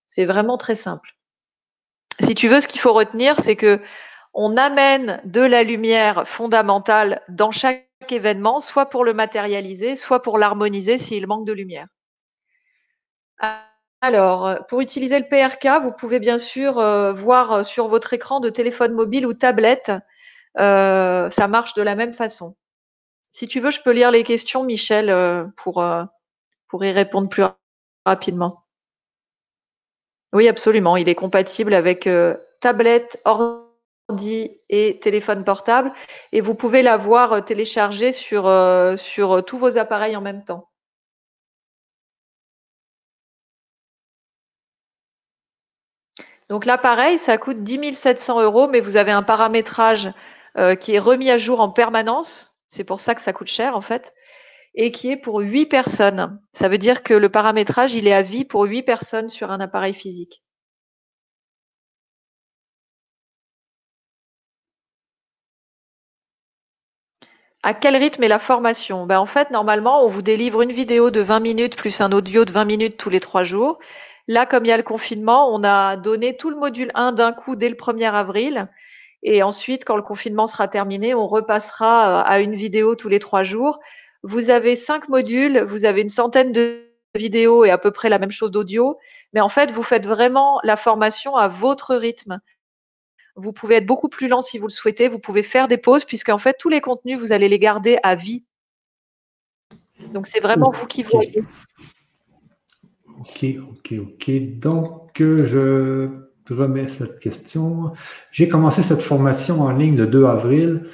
c'est 0.06 0.24
vraiment 0.24 0.56
très 0.56 0.74
simple. 0.74 1.16
Si 2.20 2.34
tu 2.34 2.48
veux, 2.48 2.60
ce 2.60 2.68
qu'il 2.68 2.80
faut 2.80 2.94
retenir, 2.94 3.38
c'est 3.38 3.56
que 3.56 3.80
on 4.34 4.56
amène 4.56 5.20
de 5.24 5.40
la 5.40 5.62
lumière 5.62 6.26
fondamentale 6.26 7.22
dans 7.28 7.50
chaque 7.50 7.88
événement, 8.10 8.60
soit 8.60 8.86
pour 8.86 9.04
le 9.04 9.12
matérialiser, 9.12 9.96
soit 9.96 10.22
pour 10.22 10.38
l'harmoniser 10.38 10.98
s'il 10.98 11.26
manque 11.26 11.46
de 11.46 11.52
lumière. 11.52 11.86
Alors, 14.00 14.64
pour 14.68 14.80
utiliser 14.80 15.18
le 15.18 15.26
PRK, 15.28 15.82
vous 15.82 15.92
pouvez 15.92 16.20
bien 16.20 16.38
sûr 16.38 16.78
euh, 16.78 17.12
voir 17.12 17.64
sur 17.64 17.88
votre 17.88 18.12
écran 18.14 18.38
de 18.38 18.48
téléphone 18.48 18.92
mobile 18.92 19.26
ou 19.26 19.34
tablette. 19.34 19.90
Euh, 20.58 21.28
ça 21.30 21.48
marche 21.48 21.74
de 21.74 21.82
la 21.82 21.96
même 21.96 22.12
façon. 22.12 22.56
Si 23.32 23.48
tu 23.48 23.60
veux, 23.60 23.70
je 23.70 23.80
peux 23.80 23.90
lire 23.90 24.10
les 24.10 24.22
questions, 24.22 24.62
Michel, 24.62 25.10
euh, 25.10 25.46
pour, 25.56 25.84
pour 26.68 26.84
y 26.84 26.92
répondre 26.92 27.28
plus 27.28 27.44
rapidement. 28.06 28.64
Oui, 30.32 30.46
absolument. 30.46 30.96
Il 30.96 31.08
est 31.08 31.14
compatible 31.14 31.74
avec 31.74 32.08
tablette, 32.60 33.20
ordinateur 33.24 33.67
et 34.68 34.98
téléphone 35.00 35.44
portable. 35.44 35.92
Et 36.32 36.40
vous 36.40 36.54
pouvez 36.54 36.82
l'avoir 36.82 37.32
euh, 37.32 37.40
téléchargé 37.40 38.12
sur, 38.12 38.46
euh, 38.46 38.96
sur 38.96 39.32
euh, 39.32 39.42
tous 39.42 39.58
vos 39.58 39.78
appareils 39.78 40.16
en 40.16 40.20
même 40.22 40.44
temps. 40.44 40.68
Donc 46.48 46.64
l'appareil, 46.64 47.18
ça 47.18 47.36
coûte 47.36 47.62
10 47.62 47.94
700 47.94 48.40
euros, 48.40 48.68
mais 48.68 48.80
vous 48.80 48.96
avez 48.96 49.12
un 49.12 49.22
paramétrage 49.22 50.10
qui 50.80 50.94
est 50.94 50.98
remis 50.98 51.30
à 51.30 51.38
jour 51.38 51.60
en 51.60 51.68
permanence. 51.68 52.56
C'est 52.66 52.82
pour 52.84 53.00
ça 53.00 53.14
que 53.14 53.20
ça 53.20 53.32
coûte 53.32 53.48
cher 53.48 53.76
en 53.76 53.80
fait. 53.82 54.14
Et 54.74 54.90
qui 54.90 55.10
est 55.12 55.16
pour 55.16 55.40
8 55.40 55.66
personnes. 55.66 56.40
Ça 56.52 56.68
veut 56.68 56.78
dire 56.78 57.02
que 57.02 57.14
le 57.14 57.28
paramétrage, 57.28 57.94
il 57.94 58.08
est 58.08 58.14
à 58.14 58.22
vie 58.22 58.44
pour 58.44 58.64
8 58.64 58.82
personnes 58.82 59.28
sur 59.28 59.50
un 59.50 59.60
appareil 59.60 59.94
physique. 59.94 60.42
À 67.62 67.74
quel 67.74 67.96
rythme 67.96 68.22
est 68.22 68.28
la 68.28 68.38
formation? 68.38 69.06
Ben, 69.06 69.18
En 69.18 69.26
fait, 69.26 69.50
normalement, 69.50 70.04
on 70.04 70.08
vous 70.08 70.22
délivre 70.22 70.62
une 70.62 70.72
vidéo 70.72 71.10
de 71.10 71.20
20 71.20 71.40
minutes 71.40 71.76
plus 71.76 72.00
un 72.00 72.12
audio 72.12 72.44
de 72.44 72.52
20 72.52 72.64
minutes 72.64 72.96
tous 72.96 73.10
les 73.10 73.20
trois 73.20 73.42
jours. 73.42 73.78
Là, 74.28 74.46
comme 74.46 74.64
il 74.64 74.68
y 74.68 74.72
a 74.72 74.76
le 74.76 74.82
confinement, 74.82 75.52
on 75.52 75.64
a 75.64 75.96
donné 75.96 76.36
tout 76.36 76.50
le 76.50 76.56
module 76.56 76.90
1 76.94 77.12
d'un 77.12 77.32
coup 77.32 77.56
dès 77.56 77.68
le 77.68 77.74
1er 77.74 78.12
avril. 78.12 78.68
Et 79.22 79.42
ensuite, 79.42 79.84
quand 79.84 79.96
le 79.96 80.02
confinement 80.02 80.46
sera 80.46 80.68
terminé, 80.68 81.14
on 81.14 81.26
repassera 81.26 82.20
euh, 82.20 82.22
à 82.26 82.40
une 82.40 82.54
vidéo 82.54 82.94
tous 82.94 83.08
les 83.08 83.18
trois 83.18 83.42
jours. 83.42 83.80
Vous 84.22 84.50
avez 84.50 84.76
cinq 84.76 85.08
modules, 85.08 85.60
vous 85.62 85.84
avez 85.84 86.02
une 86.02 86.08
centaine 86.08 86.52
de 86.52 86.84
vidéos 87.16 87.64
et 87.64 87.70
à 87.70 87.78
peu 87.78 87.90
près 87.90 88.08
la 88.08 88.18
même 88.18 88.30
chose 88.30 88.52
d'audio. 88.52 88.98
Mais 89.32 89.40
en 89.40 89.48
fait, 89.48 89.70
vous 89.72 89.82
faites 89.82 90.06
vraiment 90.06 90.60
la 90.62 90.76
formation 90.76 91.34
à 91.34 91.48
votre 91.48 91.96
rythme. 91.96 92.40
Vous 93.38 93.52
pouvez 93.52 93.76
être 93.76 93.86
beaucoup 93.86 94.08
plus 94.08 94.28
lent 94.28 94.40
si 94.40 94.58
vous 94.58 94.66
le 94.66 94.72
souhaitez. 94.72 95.08
Vous 95.08 95.20
pouvez 95.20 95.42
faire 95.42 95.68
des 95.68 95.78
pauses 95.78 96.04
puisqu'en 96.04 96.38
fait, 96.38 96.56
tous 96.58 96.68
les 96.68 96.80
contenus, 96.80 97.18
vous 97.18 97.32
allez 97.32 97.48
les 97.48 97.58
garder 97.58 97.98
à 98.02 98.14
vie. 98.14 98.44
Donc, 100.12 100.26
c'est 100.26 100.40
vraiment 100.40 100.70
vous 100.70 100.86
qui 100.86 101.02
voyez. 101.02 101.42
Ok, 103.20 103.44
ok, 103.70 103.94
ok. 104.00 104.30
Donc, 104.58 105.10
je 105.18 106.08
remets 106.50 106.88
cette 106.88 107.20
question. 107.20 107.92
J'ai 108.32 108.48
commencé 108.48 108.82
cette 108.82 109.02
formation 109.02 109.60
en 109.60 109.70
ligne 109.70 109.96
le 109.96 110.06
2 110.06 110.24
avril. 110.24 110.86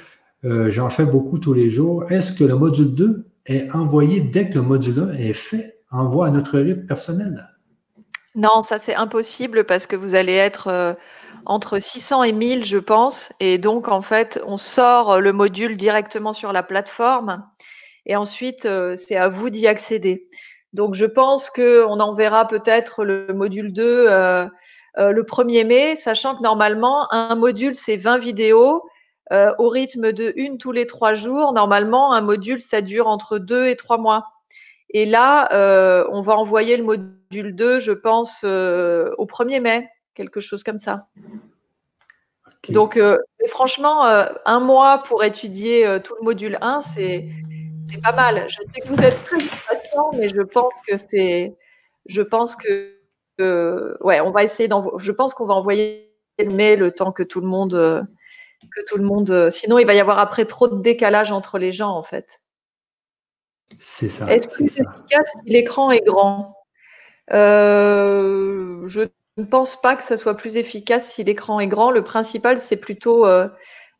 Euh, 0.43 0.69
j'en 0.69 0.89
fais 0.89 1.05
beaucoup 1.05 1.39
tous 1.39 1.53
les 1.53 1.69
jours. 1.69 2.11
Est-ce 2.11 2.33
que 2.33 2.43
le 2.43 2.55
module 2.55 2.93
2 2.93 3.25
est 3.47 3.71
envoyé 3.71 4.21
dès 4.21 4.49
que 4.49 4.55
le 4.55 4.61
module 4.61 4.99
1 4.99 5.13
est 5.13 5.33
fait, 5.33 5.79
envoie 5.91 6.27
à 6.27 6.31
notre 6.31 6.59
rythme 6.59 6.85
personnel? 6.85 7.54
Non, 8.35 8.63
ça 8.63 8.77
c'est 8.77 8.95
impossible 8.95 9.63
parce 9.65 9.87
que 9.87 9.95
vous 9.95 10.13
allez 10.13 10.33
être 10.33 10.67
euh, 10.67 10.93
entre 11.45 11.79
600 11.79 12.23
et 12.23 12.31
1000, 12.33 12.65
je 12.65 12.77
pense. 12.77 13.31
Et 13.39 13.57
donc, 13.57 13.87
en 13.87 14.01
fait, 14.01 14.41
on 14.45 14.57
sort 14.57 15.21
le 15.21 15.31
module 15.31 15.77
directement 15.77 16.33
sur 16.33 16.51
la 16.51 16.63
plateforme. 16.63 17.47
Et 18.05 18.15
ensuite, 18.15 18.65
euh, 18.65 18.95
c'est 18.95 19.15
à 19.15 19.29
vous 19.29 19.49
d'y 19.49 19.67
accéder. 19.67 20.27
Donc, 20.73 20.95
je 20.95 21.05
pense 21.05 21.49
qu'on 21.49 21.99
enverra 21.99 22.47
peut-être 22.47 23.05
le 23.05 23.27
module 23.33 23.71
2 23.73 24.05
euh, 24.09 24.47
euh, 24.97 25.11
le 25.11 25.23
1er 25.23 25.65
mai, 25.65 25.95
sachant 25.95 26.35
que 26.35 26.43
normalement, 26.43 27.11
un 27.13 27.35
module, 27.35 27.75
c'est 27.75 27.97
20 27.97 28.17
vidéos. 28.17 28.83
au 29.57 29.69
rythme 29.69 30.11
de 30.11 30.33
une 30.35 30.57
tous 30.59 30.71
les 30.71 30.85
trois 30.85 31.15
jours, 31.15 31.53
normalement, 31.53 32.13
un 32.13 32.21
module, 32.21 32.61
ça 32.61 32.81
dure 32.81 33.07
entre 33.07 33.39
deux 33.39 33.67
et 33.67 33.75
trois 33.75 33.97
mois. 33.97 34.34
Et 34.91 35.05
là, 35.05 35.47
on 36.11 36.21
va 36.21 36.35
envoyer 36.35 36.77
le 36.77 36.83
module 36.83 37.55
2, 37.55 37.79
je 37.79 37.91
pense, 37.91 38.43
au 38.43 39.25
1er 39.25 39.59
mai 39.61 39.89
quelque 40.15 40.39
chose 40.39 40.63
comme 40.63 40.77
ça. 40.77 41.07
Donc, 42.69 42.97
euh, 42.97 43.17
franchement, 43.47 44.05
euh, 44.05 44.25
un 44.45 44.59
mois 44.59 45.03
pour 45.03 45.23
étudier 45.23 45.85
euh, 45.85 45.99
tout 45.99 46.15
le 46.19 46.25
module 46.25 46.57
1, 46.61 46.81
c'est 46.81 47.27
pas 48.03 48.11
mal. 48.11 48.45
Je 48.49 48.57
sais 48.73 48.81
que 48.81 48.87
vous 48.87 49.01
êtes 49.03 49.23
très 49.25 49.37
patient, 49.37 50.11
mais 50.17 50.29
je 50.29 50.41
pense 50.41 50.73
que 50.87 50.95
c'est. 50.97 51.55
Je 52.07 52.21
pense 52.21 52.55
que. 52.55 52.95
ouais, 54.01 54.21
on 54.21 54.31
va 54.31 54.43
essayer 54.43 54.69
Je 54.97 55.11
pense 55.11 55.33
qu'on 55.33 55.45
va 55.45 55.53
envoyer 55.53 56.11
le 56.39 56.51
mail 56.51 56.79
le 56.79 56.91
temps 56.91 57.11
que 57.11 57.23
tout 57.23 57.41
le 57.41 57.47
monde. 57.47 57.73
que 57.73 58.81
tout 58.87 58.97
le 58.97 59.03
monde. 59.03 59.49
Sinon, 59.51 59.77
il 59.77 59.85
va 59.85 59.93
y 59.93 59.99
avoir 59.99 60.19
après 60.19 60.45
trop 60.45 60.67
de 60.67 60.81
décalage 60.81 61.31
entre 61.31 61.59
les 61.59 61.71
gens, 61.71 61.91
en 61.91 62.03
fait. 62.03 62.41
C'est 63.79 64.09
ça. 64.09 64.27
Est-ce 64.27 64.47
que 64.47 64.67
c'est 64.67 64.81
efficace 64.81 65.29
si 65.43 65.51
l'écran 65.51 65.91
est 65.91 66.05
grand? 66.05 66.55
Je 67.29 69.07
je 69.37 69.41
ne 69.41 69.47
pense 69.47 69.79
pas 69.81 69.97
que 69.97 70.03
ça 70.03 70.15
soit 70.15 70.37
plus 70.37 70.55
efficace 70.55 71.11
si 71.11 71.23
l'écran 71.23 71.59
est 71.59 71.67
grand. 71.67 71.91
Le 71.91 72.03
principal, 72.03 72.57
c'est 72.57 72.77
plutôt 72.77 73.25
euh, 73.25 73.49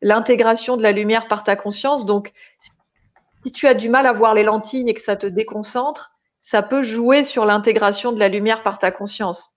l'intégration 0.01 0.77
de 0.77 0.83
la 0.83 0.93
lumière 0.93 1.27
par 1.27 1.43
ta 1.43 1.57
conscience. 1.57 2.05
Donc, 2.05 2.31
si 2.57 3.51
tu 3.51 3.67
as 3.67 3.73
du 3.73 3.89
mal 3.89 4.07
à 4.07 4.13
voir 4.13 4.33
les 4.33 4.43
lentilles 4.43 4.85
et 4.87 4.93
que 4.93 5.01
ça 5.01 5.17
te 5.17 5.27
déconcentre, 5.27 6.13
ça 6.39 6.61
peut 6.61 6.83
jouer 6.83 7.23
sur 7.23 7.43
l'intégration 7.43 8.13
de 8.13 8.19
la 8.19 8.29
lumière 8.29 8.63
par 8.63 8.79
ta 8.79 8.91
conscience. 8.91 9.49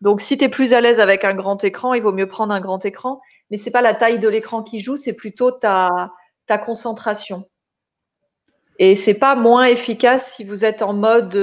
Donc, 0.00 0.22
si 0.22 0.38
tu 0.38 0.44
es 0.44 0.48
plus 0.48 0.72
à 0.72 0.80
l'aise 0.80 1.00
avec 1.00 1.22
un 1.24 1.34
grand 1.34 1.62
écran, 1.64 1.92
il 1.92 2.02
vaut 2.02 2.12
mieux 2.12 2.28
prendre 2.28 2.54
un 2.54 2.60
grand 2.60 2.82
écran. 2.86 3.20
Mais 3.50 3.58
ce 3.58 3.66
n'est 3.66 3.72
pas 3.72 3.82
la 3.82 3.94
taille 3.94 4.18
de 4.18 4.28
l'écran 4.28 4.62
qui 4.62 4.80
joue, 4.80 4.96
c'est 4.96 5.12
plutôt 5.12 5.50
ta, 5.50 6.12
ta 6.46 6.56
concentration. 6.56 7.46
Et 8.78 8.94
c'est 8.94 9.14
pas 9.14 9.36
moins 9.36 9.64
efficace 9.64 10.34
si 10.34 10.44
vous 10.44 10.64
êtes 10.64 10.82
en 10.82 10.92
mode 10.92 11.36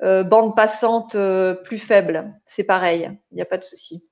bande 0.00 0.54
passante 0.54 1.16
plus 1.64 1.78
faible. 1.78 2.34
C'est 2.46 2.64
pareil, 2.64 3.10
il 3.30 3.36
n'y 3.36 3.42
a 3.42 3.46
pas 3.46 3.58
de 3.58 3.64
souci. 3.64 4.04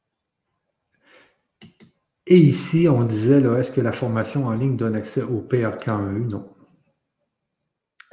Et 2.26 2.36
ici, 2.36 2.88
on 2.88 3.02
disait, 3.02 3.42
est-ce 3.58 3.72
que 3.72 3.80
la 3.80 3.92
formation 3.92 4.46
en 4.46 4.52
ligne 4.52 4.76
donne 4.76 4.94
accès 4.94 5.22
au 5.22 5.40
PRK1U? 5.42 6.30
Non. 6.30 6.48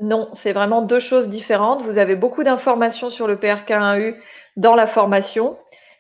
Non, 0.02 0.30
c'est 0.34 0.54
vraiment 0.54 0.82
deux 0.82 1.00
choses 1.00 1.30
différentes. 1.30 1.82
Vous 1.84 1.98
avez 1.98 2.16
beaucoup 2.16 2.44
d'informations 2.44 3.10
sur 3.10 3.28
le 3.28 3.36
PRK1U 3.36 4.18
dans 4.56 4.76
la 4.76 4.88
formation, 4.88 5.58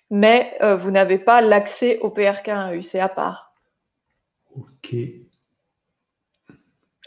mais 0.09 0.53
euh, 0.61 0.75
vous 0.75 0.91
n'avez 0.91 1.19
pas 1.19 1.41
l'accès 1.41 1.99
au 1.99 2.09
PRK1U, 2.09 2.81
c'est 2.81 2.99
à 2.99 3.09
part. 3.09 3.53
OK. 4.55 4.95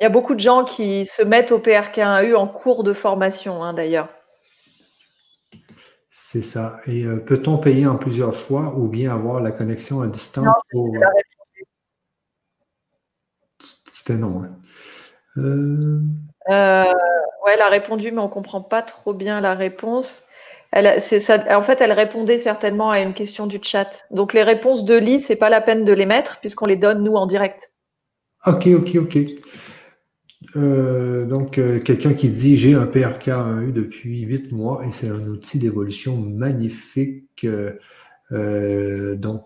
Il 0.00 0.04
y 0.04 0.06
a 0.06 0.10
beaucoup 0.10 0.34
de 0.34 0.40
gens 0.40 0.64
qui 0.64 1.06
se 1.06 1.22
mettent 1.22 1.52
au 1.52 1.58
PRK1U 1.58 2.34
en 2.34 2.48
cours 2.48 2.82
de 2.82 2.92
formation, 2.92 3.62
hein, 3.62 3.74
d'ailleurs. 3.74 4.08
C'est 6.10 6.42
ça. 6.42 6.80
Et 6.86 7.04
euh, 7.04 7.18
peut-on 7.18 7.58
payer 7.58 7.86
en 7.86 7.96
plusieurs 7.96 8.34
fois 8.34 8.74
ou 8.76 8.88
bien 8.88 9.12
avoir 9.12 9.42
la 9.42 9.50
connexion 9.50 10.00
à 10.00 10.06
distance? 10.06 10.46
Non, 10.72 10.90
C'était 13.92 14.18
non. 14.18 14.42
Hein. 14.42 14.56
Euh... 15.36 16.00
Euh, 16.50 16.84
ouais, 17.44 17.52
elle 17.54 17.60
a 17.60 17.68
répondu, 17.68 18.12
mais 18.12 18.20
on 18.20 18.28
comprend 18.28 18.62
pas 18.62 18.82
trop 18.82 19.14
bien 19.14 19.40
la 19.40 19.54
réponse. 19.54 20.26
Elle, 20.70 21.00
ça, 21.00 21.56
en 21.56 21.60
fait, 21.60 21.80
elle 21.82 21.92
répondait 21.92 22.38
certainement 22.38 22.90
à 22.90 23.00
une 23.00 23.12
question 23.12 23.46
du 23.46 23.58
chat. 23.62 24.04
Donc, 24.10 24.32
les 24.32 24.42
réponses 24.42 24.84
de 24.84 24.96
Lee, 24.96 25.20
c'est 25.20 25.36
pas 25.36 25.50
la 25.50 25.60
peine 25.60 25.84
de 25.84 25.92
les 25.92 26.06
mettre 26.06 26.40
puisqu'on 26.40 26.66
les 26.66 26.76
donne 26.76 27.04
nous 27.04 27.14
en 27.14 27.26
direct. 27.26 27.72
Ok, 28.46 28.66
ok, 28.66 28.96
ok. 28.96 29.18
Euh, 30.56 31.24
donc, 31.24 31.58
euh, 31.58 31.80
quelqu'un 31.80 32.14
qui 32.14 32.28
dit 32.28 32.56
j'ai 32.56 32.74
un 32.74 32.86
PRK 32.86 33.28
1U 33.28 33.72
depuis 33.72 34.22
8 34.22 34.52
mois 34.52 34.84
et 34.86 34.92
c'est 34.92 35.08
un 35.08 35.26
outil 35.26 35.58
d'évolution 35.58 36.16
magnifique. 36.16 37.46
donc, 38.30 39.44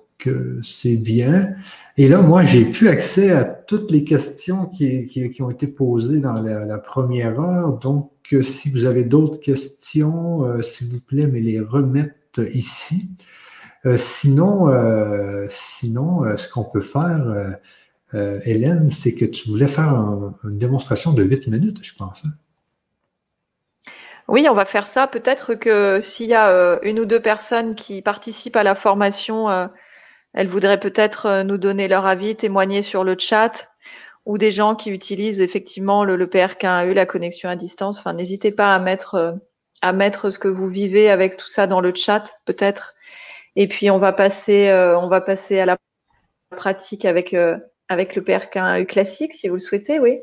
c'est 0.62 0.96
bien. 0.96 1.54
Et 1.96 2.08
là, 2.08 2.20
moi, 2.20 2.42
j'ai 2.42 2.64
plus 2.64 2.88
accès 2.88 3.30
à 3.30 3.44
toutes 3.44 3.90
les 3.90 4.04
questions 4.04 4.66
qui, 4.66 5.38
ont 5.40 5.50
été 5.50 5.66
posées 5.66 6.20
dans 6.20 6.40
la, 6.40 6.78
première 6.78 7.40
heure. 7.40 7.78
Donc, 7.78 8.10
euh, 8.32 8.42
si 8.42 8.70
vous 8.70 8.84
avez 8.84 9.04
d'autres 9.04 9.40
questions, 9.40 10.44
euh, 10.44 10.62
s'il 10.62 10.88
vous 10.88 11.00
plaît, 11.00 11.26
mais 11.26 11.40
les 11.40 11.60
remettre 11.60 12.40
ici. 12.54 13.10
Euh, 13.84 13.96
sinon, 13.98 14.68
sinon 15.48 16.36
ce 16.36 16.48
qu'on 16.50 16.64
peut 16.64 16.80
faire, 16.80 17.58
Hélène, 18.12 18.90
c'est 18.90 19.14
que 19.14 19.24
tu 19.24 19.48
voulais 19.48 19.66
faire 19.66 19.92
une 20.44 20.58
démonstration 20.58 21.12
de 21.12 21.22
8 21.22 21.48
minutes, 21.48 21.78
je 21.82 21.94
pense. 21.94 22.22
Hein. 22.24 22.30
Oui, 24.28 24.46
on 24.48 24.54
va 24.54 24.64
faire 24.64 24.86
ça. 24.86 25.06
Peut-être 25.06 25.54
que 25.54 26.00
s'il 26.00 26.28
y 26.28 26.34
a 26.34 26.78
une 26.82 27.00
ou 27.00 27.04
deux 27.04 27.20
personnes 27.20 27.74
qui 27.74 28.02
participent 28.02 28.56
à 28.56 28.62
la 28.62 28.74
formation 28.74 29.48
elles 30.36 30.48
voudraient 30.48 30.78
peut-être 30.78 31.26
euh, 31.26 31.42
nous 31.42 31.56
donner 31.56 31.88
leur 31.88 32.06
avis, 32.06 32.36
témoigner 32.36 32.82
sur 32.82 33.02
le 33.02 33.16
chat 33.18 33.70
ou 34.26 34.38
des 34.38 34.52
gens 34.52 34.74
qui 34.74 34.90
utilisent 34.90 35.40
effectivement 35.40 36.04
le, 36.04 36.16
le 36.16 36.26
PRK1E, 36.26 36.92
la 36.92 37.06
connexion 37.06 37.48
à 37.48 37.56
distance. 37.56 37.98
Enfin, 37.98 38.12
n'hésitez 38.12 38.52
pas 38.52 38.74
à 38.74 38.78
mettre, 38.78 39.14
euh, 39.14 39.32
à 39.80 39.94
mettre 39.94 40.30
ce 40.30 40.38
que 40.38 40.48
vous 40.48 40.68
vivez 40.68 41.10
avec 41.10 41.38
tout 41.38 41.48
ça 41.48 41.66
dans 41.66 41.80
le 41.80 41.94
chat, 41.94 42.38
peut-être. 42.44 42.94
Et 43.56 43.66
puis, 43.66 43.90
on 43.90 43.98
va 43.98 44.12
passer, 44.12 44.68
euh, 44.68 44.98
on 44.98 45.08
va 45.08 45.22
passer 45.22 45.58
à 45.58 45.64
la 45.64 45.78
pratique 46.54 47.06
avec, 47.06 47.34
avec 47.88 48.16
le 48.16 48.22
PRK1E 48.22 48.86
classique, 48.86 49.34
si 49.34 49.48
vous 49.48 49.54
le 49.54 49.60
souhaitez, 49.60 49.98
oui. 50.00 50.20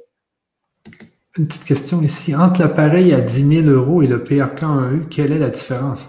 Une 1.37 1.47
petite 1.47 1.65
question 1.65 2.01
ici. 2.01 2.35
Entre 2.35 2.61
l'appareil 2.61 3.13
à 3.13 3.21
10 3.21 3.63
000 3.63 3.67
euros 3.67 4.01
et 4.01 4.07
le 4.07 4.19
PRK1E, 4.19 5.07
quelle 5.09 5.31
est 5.31 5.39
la 5.39 5.49
différence? 5.49 6.07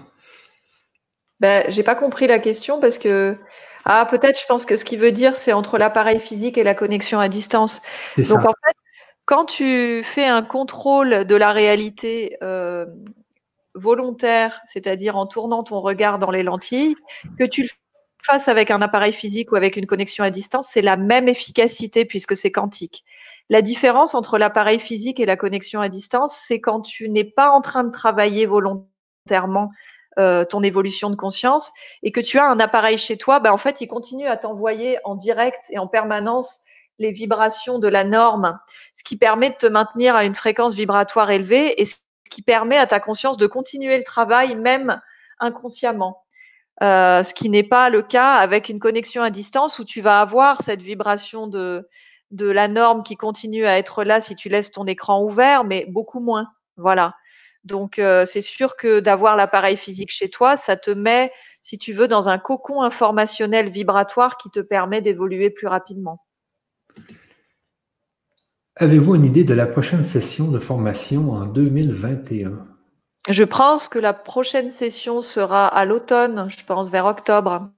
Ben, 1.39 1.65
j'ai 1.67 1.83
pas 1.83 1.95
compris 1.95 2.27
la 2.27 2.39
question 2.39 2.79
parce 2.79 2.97
que 2.97 3.37
ah, 3.85 4.07
peut-être, 4.09 4.39
je 4.39 4.45
pense 4.47 4.65
que 4.65 4.77
ce 4.77 4.83
qu'il 4.83 4.99
veut 4.99 5.11
dire, 5.11 5.35
c'est 5.35 5.53
entre 5.53 5.77
l'appareil 5.77 6.19
physique 6.19 6.57
et 6.57 6.63
la 6.63 6.73
connexion 6.73 7.19
à 7.19 7.29
distance. 7.29 7.81
Donc, 8.17 8.39
en 8.39 8.53
fait, 8.65 8.75
quand 9.25 9.45
tu 9.45 10.01
fais 10.03 10.25
un 10.25 10.41
contrôle 10.41 11.25
de 11.25 11.35
la 11.35 11.51
réalité 11.51 12.37
euh, 12.41 12.85
volontaire, 13.75 14.61
c'est-à-dire 14.65 15.17
en 15.17 15.27
tournant 15.27 15.63
ton 15.63 15.81
regard 15.81 16.17
dans 16.17 16.31
les 16.31 16.41
lentilles, 16.41 16.95
que 17.37 17.43
tu 17.43 17.63
le 17.63 17.69
fasses 18.25 18.47
avec 18.47 18.71
un 18.71 18.81
appareil 18.81 19.13
physique 19.13 19.51
ou 19.51 19.55
avec 19.55 19.77
une 19.77 19.85
connexion 19.85 20.23
à 20.23 20.29
distance, 20.29 20.67
c'est 20.69 20.81
la 20.81 20.97
même 20.97 21.27
efficacité 21.27 22.05
puisque 22.05 22.35
c'est 22.35 22.51
quantique. 22.51 23.03
La 23.49 23.61
différence 23.61 24.15
entre 24.15 24.37
l'appareil 24.37 24.79
physique 24.79 25.19
et 25.19 25.25
la 25.25 25.37
connexion 25.37 25.79
à 25.81 25.89
distance, 25.89 26.35
c'est 26.35 26.59
quand 26.59 26.81
tu 26.81 27.09
n'es 27.09 27.23
pas 27.23 27.49
en 27.51 27.61
train 27.61 27.83
de 27.83 27.91
travailler 27.91 28.45
volontairement 28.45 29.71
euh, 30.17 30.45
ton 30.45 30.63
évolution 30.63 31.09
de 31.09 31.15
conscience 31.15 31.71
et 32.01 32.11
que 32.11 32.21
tu 32.21 32.39
as 32.39 32.45
un 32.45 32.59
appareil 32.59 32.97
chez 32.97 33.17
toi, 33.17 33.39
bah, 33.39 33.53
en 33.53 33.57
fait, 33.57 33.81
il 33.81 33.87
continue 33.87 34.27
à 34.27 34.37
t'envoyer 34.37 34.97
en 35.03 35.15
direct 35.15 35.65
et 35.69 35.77
en 35.77 35.87
permanence 35.87 36.61
les 36.97 37.11
vibrations 37.11 37.79
de 37.79 37.87
la 37.87 38.03
norme, 38.03 38.57
ce 38.93 39.03
qui 39.03 39.17
permet 39.17 39.49
de 39.49 39.55
te 39.55 39.65
maintenir 39.65 40.15
à 40.15 40.25
une 40.25 40.35
fréquence 40.35 40.73
vibratoire 40.73 41.29
élevée 41.29 41.79
et 41.81 41.85
ce 41.85 41.95
qui 42.31 42.41
permet 42.41 42.77
à 42.77 42.87
ta 42.87 42.99
conscience 42.99 43.37
de 43.37 43.47
continuer 43.47 43.97
le 43.97 44.03
travail 44.03 44.55
même 44.55 45.01
inconsciemment. 45.39 46.24
Euh, 46.83 47.23
ce 47.23 47.33
qui 47.33 47.49
n'est 47.49 47.63
pas 47.63 47.89
le 47.89 48.01
cas 48.01 48.35
avec 48.35 48.67
une 48.67 48.79
connexion 48.79 49.21
à 49.21 49.29
distance 49.29 49.79
où 49.79 49.85
tu 49.85 50.01
vas 50.01 50.19
avoir 50.19 50.61
cette 50.61 50.81
vibration 50.81 51.47
de, 51.47 51.87
la 52.31 52.67
norme 52.67 53.03
qui 53.03 53.15
continue 53.15 53.65
à 53.65 53.77
être 53.77 54.03
là 54.03 54.19
si 54.19 54.35
tu 54.35 54.49
laisses 54.49 54.71
ton 54.71 54.85
écran 54.85 55.23
ouvert, 55.23 55.63
mais 55.63 55.85
beaucoup 55.89 56.19
moins. 56.19 56.47
Voilà. 56.75 57.15
Donc, 57.63 57.97
euh, 57.97 58.25
c'est 58.25 58.41
sûr 58.41 58.75
que 58.75 58.99
d'avoir 58.99 59.35
l'appareil 59.35 59.77
physique 59.77 60.11
chez 60.11 60.29
toi, 60.29 60.57
ça 60.57 60.75
te 60.75 60.91
met, 60.91 61.31
si 61.63 61.77
tu 61.77 61.93
veux, 61.93 62.07
dans 62.07 62.29
un 62.29 62.37
cocon 62.37 62.81
informationnel 62.81 63.69
vibratoire 63.71 64.37
qui 64.37 64.49
te 64.51 64.59
permet 64.59 65.01
d'évoluer 65.01 65.49
plus 65.49 65.67
rapidement. 65.67 66.21
Avez-vous 68.75 69.15
une 69.15 69.25
idée 69.25 69.45
de 69.45 69.53
la 69.53 69.65
prochaine 69.65 70.03
session 70.03 70.51
de 70.51 70.59
formation 70.59 71.31
en 71.31 71.45
2021? 71.45 72.74
Je 73.29 73.43
pense 73.43 73.87
que 73.87 73.99
la 73.99 74.13
prochaine 74.13 74.69
session 74.69 75.21
sera 75.21 75.67
à 75.67 75.85
l'automne, 75.85 76.47
je 76.49 76.63
pense 76.63 76.89
vers 76.89 77.05
octobre. 77.05 77.69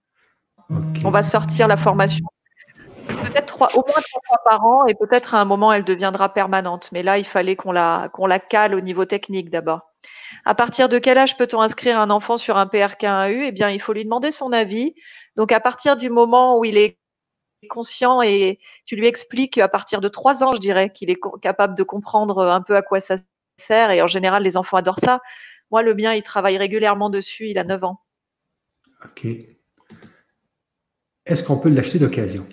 On 1.06 1.12
va 1.12 1.24
sortir 1.24 1.68
la 1.68 1.78
formation 1.78 2.26
peut-être 3.18 3.62
au 3.76 3.84
moins 3.88 4.02
trois 4.02 4.22
fois 4.26 4.38
par 4.46 4.66
an 4.66 4.86
et 4.86 4.96
peut-être 4.96 5.36
à 5.36 5.42
un 5.42 5.46
moment 5.46 5.74
elle 5.74 5.84
deviendra 5.84 6.34
permanente. 6.34 6.90
Mais 6.92 7.04
là, 7.04 7.18
il 7.18 7.26
fallait 7.26 7.56
qu'on 7.56 7.72
la, 7.72 8.10
qu'on 8.14 8.26
la 8.26 8.40
cale 8.40 8.76
au 8.76 8.82
niveau 8.82 9.06
technique 9.06 9.50
d'abord. 9.50 9.82
À 10.46 10.56
partir 10.56 10.90
de 10.90 11.00
quel 11.00 11.18
âge 11.18 11.38
peut-on 11.38 11.62
inscrire 11.62 12.00
un 12.00 12.10
enfant 12.10 12.38
sur 12.38 12.58
un 12.58 12.66
PRK1U 12.66 13.44
Eh 13.48 13.52
bien, 13.52 13.70
il 13.70 13.82
faut 13.82 13.94
lui 13.94 14.04
demander 14.04 14.32
son 14.32 14.52
avis. 14.52 14.94
Donc, 15.36 15.52
à 15.52 15.60
partir 15.60 15.96
du 15.96 16.10
moment 16.10 16.58
où 16.58 16.66
il 16.66 16.78
est 16.78 17.00
conscient 17.70 18.22
et 18.22 18.60
tu 18.86 18.96
lui 18.96 19.08
expliques 19.08 19.58
à 19.58 19.68
partir 19.68 20.00
de 20.00 20.08
trois 20.08 20.44
ans, 20.44 20.54
je 20.54 20.60
dirais, 20.60 20.90
qu'il 20.90 21.10
est 21.10 21.20
capable 21.42 21.76
de 21.76 21.84
comprendre 21.84 22.42
un 22.42 22.62
peu 22.62 22.76
à 22.76 22.82
quoi 22.82 23.00
ça 23.00 23.16
sert. 23.58 23.92
Et 23.92 24.02
en 24.02 24.08
général, 24.08 24.44
les 24.44 24.58
enfants 24.58 24.78
adorent 24.78 25.00
ça. 25.00 25.22
Moi, 25.72 25.84
le 25.84 25.94
mien, 25.96 26.14
il 26.14 26.24
travaille 26.24 26.58
régulièrement 26.58 27.10
dessus. 27.10 27.48
Il 27.50 27.58
a 27.58 27.64
9 27.64 27.84
ans. 27.84 28.00
OK. 29.04 29.28
Est-ce 31.26 31.44
qu'on 31.44 31.58
peut 31.58 31.70
l'acheter 31.70 32.00
d'occasion? 32.00 32.46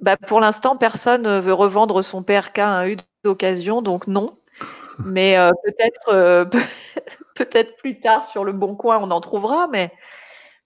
Bah, 0.00 0.16
pour 0.16 0.40
l'instant, 0.40 0.76
personne 0.76 1.22
ne 1.22 1.40
veut 1.40 1.52
revendre 1.52 2.02
son 2.04 2.22
PRK 2.22 2.58
à 2.58 2.78
un 2.78 2.88
U 2.88 2.96
d'occasion, 3.24 3.82
donc 3.82 4.06
non. 4.06 4.38
Mais 5.04 5.38
euh, 5.38 5.50
peut-être 5.64 6.08
euh, 6.08 6.44
peut-être 7.34 7.76
plus 7.76 8.00
tard 8.00 8.24
sur 8.24 8.44
le 8.44 8.52
bon 8.52 8.74
coin, 8.76 8.98
on 8.98 9.10
en 9.10 9.20
trouvera, 9.20 9.68
mais, 9.68 9.92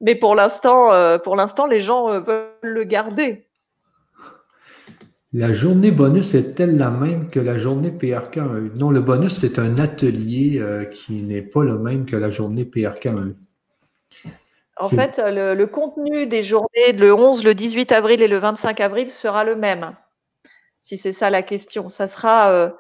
mais 0.01 0.15
pour 0.15 0.35
l'instant, 0.35 0.91
euh, 0.91 1.19
pour 1.19 1.37
l'instant, 1.37 1.67
les 1.67 1.81
gens 1.81 2.19
veulent 2.19 2.49
le 2.63 2.85
garder. 2.85 3.47
La 5.35 5.53
journée 5.53 5.91
bonus 5.91 6.35
est-elle 6.35 6.77
la 6.77 6.91
même 6.91 7.31
que 7.31 7.41
la 7.41 7.57
journée 7.57 7.91
PRK 7.91 8.37
1U? 8.37 8.79
Non, 8.79 8.91
le 8.91 9.01
bonus, 9.01 9.33
c'est 9.33 9.59
un 9.59 9.79
atelier 9.79 10.63
qui 10.93 11.23
n'est 11.23 11.43
pas 11.43 11.65
le 11.65 11.79
même 11.79 12.05
que 12.05 12.17
la 12.17 12.31
journée 12.31 12.67
PRK 12.67 13.07
1U. 13.07 13.35
En 14.77 14.89
fait, 14.89 15.21
le, 15.25 15.65
contenu 15.67 16.27
des 16.27 16.43
journées, 16.43 16.93
le 16.93 17.15
11, 17.15 17.45
le 17.45 17.55
18 17.55 17.93
avril 17.93 18.23
et 18.23 18.29
le 18.29 18.39
25 18.39 18.81
avril 18.81 19.11
sera 19.11 19.45
le 19.45 19.55
même. 19.55 19.95
Si 20.81 20.97
c'est 20.97 21.13
ça 21.13 21.31
la 21.31 21.43
question, 21.43 21.89
ça 21.89 22.07
sera, 22.07 22.51
euh, 22.53 22.71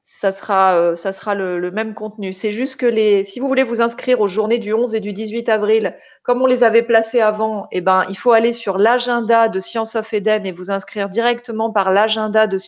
ça 0.00 0.32
sera, 0.32 0.76
euh, 0.76 0.96
ça 0.96 1.12
sera 1.12 1.34
le, 1.34 1.70
même 1.70 1.94
contenu. 1.94 2.32
C'est 2.32 2.52
juste 2.52 2.76
que 2.76 2.86
les, 2.86 3.22
si 3.22 3.38
vous 3.38 3.48
voulez 3.48 3.64
vous 3.64 3.82
inscrire 3.82 4.20
aux 4.20 4.28
journées 4.28 4.58
du 4.58 4.72
11 4.72 4.94
et 4.94 5.00
du 5.00 5.12
18 5.12 5.48
avril, 5.48 5.96
comme 6.22 6.40
on 6.42 6.46
les 6.46 6.64
avait 6.64 6.82
placées 6.82 7.20
avant, 7.20 7.68
eh 7.70 7.80
ben, 7.80 8.04
il 8.08 8.16
faut 8.16 8.32
aller 8.32 8.52
sur 8.52 8.78
l'agenda 8.78 9.48
de 9.48 9.60
Science 9.60 9.94
of 9.96 10.12
Eden 10.12 10.46
et 10.46 10.52
vous 10.52 10.70
inscrire 10.70 11.08
directement 11.08 11.70
par 11.70 11.90
l'agenda 11.90 12.46
de 12.46 12.58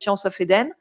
Science 0.00 0.26
of 0.26 0.40
Eden. 0.40 0.72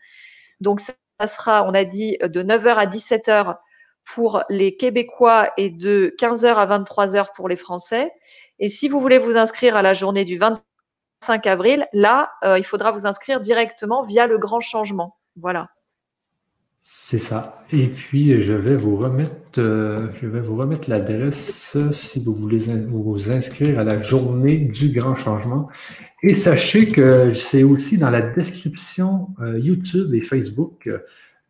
Donc, 0.61 0.79
ça 0.79 0.93
sera, 1.27 1.67
on 1.67 1.73
a 1.73 1.83
dit, 1.83 2.17
de 2.21 2.43
9h 2.43 2.75
à 2.75 2.85
17h 2.85 3.57
pour 4.03 4.43
les 4.49 4.75
Québécois 4.75 5.51
et 5.57 5.69
de 5.69 6.15
15h 6.19 6.55
à 6.55 6.79
23h 6.79 7.33
pour 7.35 7.49
les 7.49 7.55
Français. 7.55 8.11
Et 8.59 8.69
si 8.69 8.89
vous 8.89 8.99
voulez 8.99 9.19
vous 9.19 9.37
inscrire 9.37 9.75
à 9.75 9.81
la 9.81 9.93
journée 9.93 10.25
du 10.25 10.37
25 10.37 11.45
avril, 11.45 11.87
là, 11.93 12.31
euh, 12.43 12.57
il 12.57 12.63
faudra 12.63 12.91
vous 12.91 13.05
inscrire 13.05 13.39
directement 13.39 14.03
via 14.03 14.25
le 14.25 14.37
grand 14.37 14.61
changement. 14.61 15.16
Voilà. 15.39 15.69
C'est 16.89 17.19
ça. 17.19 17.65
Et 17.73 17.87
puis, 17.87 18.41
je 18.41 18.53
vais 18.53 18.77
vous 18.77 18.95
remettre, 18.95 19.59
euh, 19.59 20.07
remettre 20.23 20.89
l'adresse 20.89 21.77
si 21.91 22.23
vous 22.23 22.33
voulez 22.33 22.59
vous 22.59 23.29
inscrire 23.29 23.79
à 23.79 23.83
la 23.83 24.01
journée 24.01 24.57
du 24.59 24.89
grand 24.89 25.15
changement. 25.15 25.67
Et 26.23 26.33
sachez 26.33 26.89
que 26.89 27.33
c'est 27.33 27.63
aussi 27.63 27.97
dans 27.97 28.09
la 28.09 28.21
description 28.21 29.29
euh, 29.41 29.59
YouTube 29.59 30.13
et 30.13 30.21
Facebook 30.21 30.89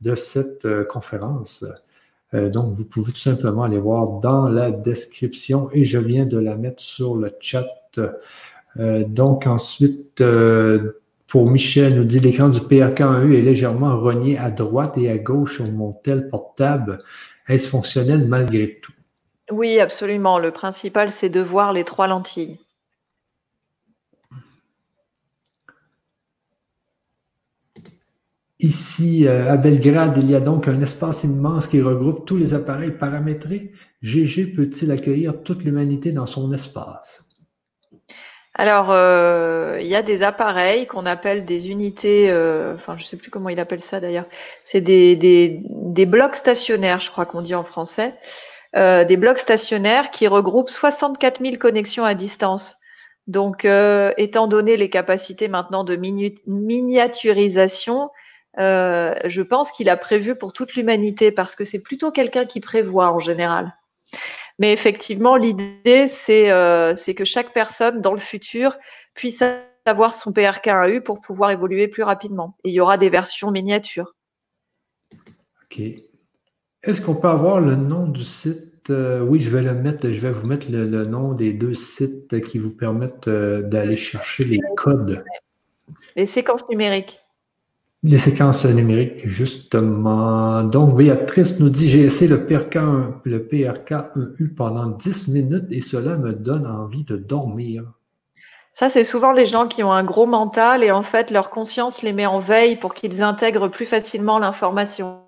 de 0.01 0.15
cette 0.15 0.65
euh, 0.65 0.84
conférence. 0.84 1.64
donc, 2.34 2.73
vous 2.73 2.85
pouvez 2.85 3.11
tout 3.11 3.19
simplement 3.19 3.61
aller 3.64 3.80
voir 3.80 4.19
dans 4.19 4.47
la 4.47 4.72
description 4.72 5.69
et 5.72 5.85
je 5.85 5.99
viens 5.99 6.26
de 6.26 6.39
la 6.39 6.57
mettre 6.57 6.81
sur 6.81 7.15
le 7.15 7.31
chat. 7.39 7.68
donc, 8.76 9.45
ensuite, 9.45 10.23
pour 11.27 11.51
Michel, 11.51 11.95
nous 11.95 12.05
dit 12.05 12.21
l'écran 12.21 12.49
du 12.49 12.59
PRK1U 12.59 13.33
est 13.33 13.41
légèrement 13.41 13.99
rogné 13.99 14.37
à 14.37 14.49
droite 14.49 14.97
et 14.97 15.09
à 15.09 15.17
gauche 15.17 15.55
sur 15.55 15.69
mon 15.69 15.91
tel 15.91 16.29
portable. 16.29 16.99
Est-ce 17.47 17.69
fonctionnel 17.69 18.27
malgré 18.27 18.79
tout? 18.81 18.93
Oui, 19.51 19.79
absolument. 19.79 20.39
Le 20.39 20.51
principal, 20.51 21.11
c'est 21.11 21.29
de 21.29 21.41
voir 21.41 21.73
les 21.73 21.83
trois 21.83 22.07
lentilles. 22.07 22.59
Ici, 28.59 29.27
euh, 29.27 29.51
à 29.51 29.57
Belgrade, 29.57 30.17
il 30.17 30.31
y 30.31 30.35
a 30.35 30.39
donc 30.39 30.67
un 30.67 30.81
espace 30.81 31.23
immense 31.23 31.67
qui 31.67 31.79
regroupe 31.79 32.25
tous 32.25 32.37
les 32.37 32.55
appareils 32.55 32.97
paramétrés. 32.97 33.71
GG 34.01 34.47
peut-il 34.47 34.91
accueillir 34.91 35.43
toute 35.43 35.63
l'humanité 35.63 36.11
dans 36.11 36.25
son 36.25 36.51
espace? 36.53 37.26
Alors, 38.59 38.88
euh, 38.89 39.77
il 39.79 39.88
y 39.88 39.95
a 39.95 40.01
des 40.01 40.23
appareils 40.23 40.88
qu'on 40.88 41.05
appelle 41.05 41.45
des 41.45 41.69
unités, 41.69 42.31
euh, 42.31 42.73
enfin, 42.73 42.97
je 42.97 43.03
ne 43.03 43.07
sais 43.07 43.17
plus 43.17 43.29
comment 43.29 43.49
il 43.49 43.59
appelle 43.59 43.81
ça 43.81 43.99
d'ailleurs. 43.99 44.25
C'est 44.63 44.81
des, 44.81 45.15
des, 45.15 46.05
blocs 46.07 46.35
stationnaires, 46.35 46.99
je 46.99 47.11
crois 47.11 47.27
qu'on 47.27 47.43
dit 47.43 47.53
en 47.53 47.63
français. 47.63 48.15
Euh, 48.75 49.03
des 49.03 49.15
blocs 49.15 49.38
stationnaires 49.38 50.09
qui 50.09 50.27
regroupent 50.27 50.71
64 50.71 51.39
000 51.43 51.57
connexions 51.57 52.03
à 52.03 52.15
distance. 52.15 52.77
Donc, 53.27 53.67
étant 54.17 54.47
donné 54.47 54.77
les 54.77 54.89
capacités 54.89 55.49
maintenant 55.49 55.84
de 55.84 55.97
miniaturisation, 56.47 58.09
je 58.57 59.41
pense 59.41 59.71
qu'il 59.71 59.89
a 59.89 59.97
prévu 59.97 60.35
pour 60.35 60.53
toute 60.53 60.75
l'humanité 60.75 61.31
parce 61.31 61.55
que 61.55 61.65
c'est 61.65 61.79
plutôt 61.79 62.11
quelqu'un 62.11 62.45
qui 62.45 62.61
prévoit 62.61 63.11
en 63.11 63.19
général. 63.19 63.75
Mais 64.59 64.73
effectivement, 64.73 65.35
l'idée, 65.35 66.07
euh, 66.29 66.95
c'est 66.95 67.15
que 67.15 67.25
chaque 67.25 67.53
personne 67.53 68.01
dans 68.01 68.13
le 68.13 68.19
futur 68.19 68.77
puisse 69.13 69.43
avoir 69.85 70.13
son 70.13 70.31
PRK1U 70.31 71.01
pour 71.01 71.21
pouvoir 71.21 71.51
évoluer 71.51 71.88
plus 71.88 72.03
rapidement. 72.03 72.57
Et 72.63 72.69
il 72.69 72.73
y 72.73 72.79
aura 72.79 72.97
des 72.97 73.09
versions 73.09 73.51
miniatures. 73.51 74.15
OK. 75.63 75.81
Est-ce 76.84 77.01
qu'on 77.01 77.15
peut 77.15 77.27
avoir 77.27 77.59
le 77.59 77.75
nom 77.75 78.07
du 78.07 78.23
site 78.23 78.89
euh, 78.89 79.21
Oui, 79.21 79.41
je 79.41 79.49
vais 79.49 79.61
le 79.61 79.73
mettre, 79.73 80.09
je 80.09 80.19
vais 80.19 80.31
vous 80.31 80.47
mettre 80.47 80.67
le, 80.69 81.05
nom 81.05 81.34
des 81.34 81.53
deux 81.53 81.75
sites 81.75 82.39
qui 82.41 82.57
vous 82.57 82.71
permettent 82.71 83.27
euh, 83.27 83.61
d'aller 83.61 83.97
chercher 83.97 84.45
les 84.45 84.59
codes. 84.75 85.23
Les 86.15 86.25
séquences 86.25 86.67
numériques. 86.69 87.19
Les 88.03 88.19
séquences 88.19 88.63
numériques, 88.65 89.27
justement. 89.27 90.63
Donc, 90.63 90.95
Béatrice 90.95 91.59
nous 91.59 91.69
dit 91.69 91.89
J'ai 91.89 92.01
essayé 92.01 92.29
le 92.29 92.45
PRK, 92.45 92.75
le 93.23 93.39
PRK1U 93.39 94.53
pendant 94.53 94.85
10 94.85 95.29
minutes 95.29 95.65
et 95.71 95.81
cela 95.81 96.15
me 96.15 96.33
donne 96.33 96.67
envie 96.67 97.03
de 97.03 97.17
dormir. 97.17 97.83
Ça, 98.71 98.89
c'est 98.89 99.03
souvent 99.03 99.31
les 99.31 99.47
gens 99.47 99.67
qui 99.67 99.81
ont 99.81 99.91
un 99.91 100.03
gros 100.03 100.27
mental 100.27 100.83
et 100.83 100.91
en 100.91 101.01
fait, 101.01 101.31
leur 101.31 101.49
conscience 101.49 102.03
les 102.03 102.13
met 102.13 102.27
en 102.27 102.37
veille 102.37 102.75
pour 102.75 102.93
qu'ils 102.93 103.23
intègrent 103.23 103.69
plus 103.69 103.87
facilement 103.87 104.37
l'information. 104.37 105.23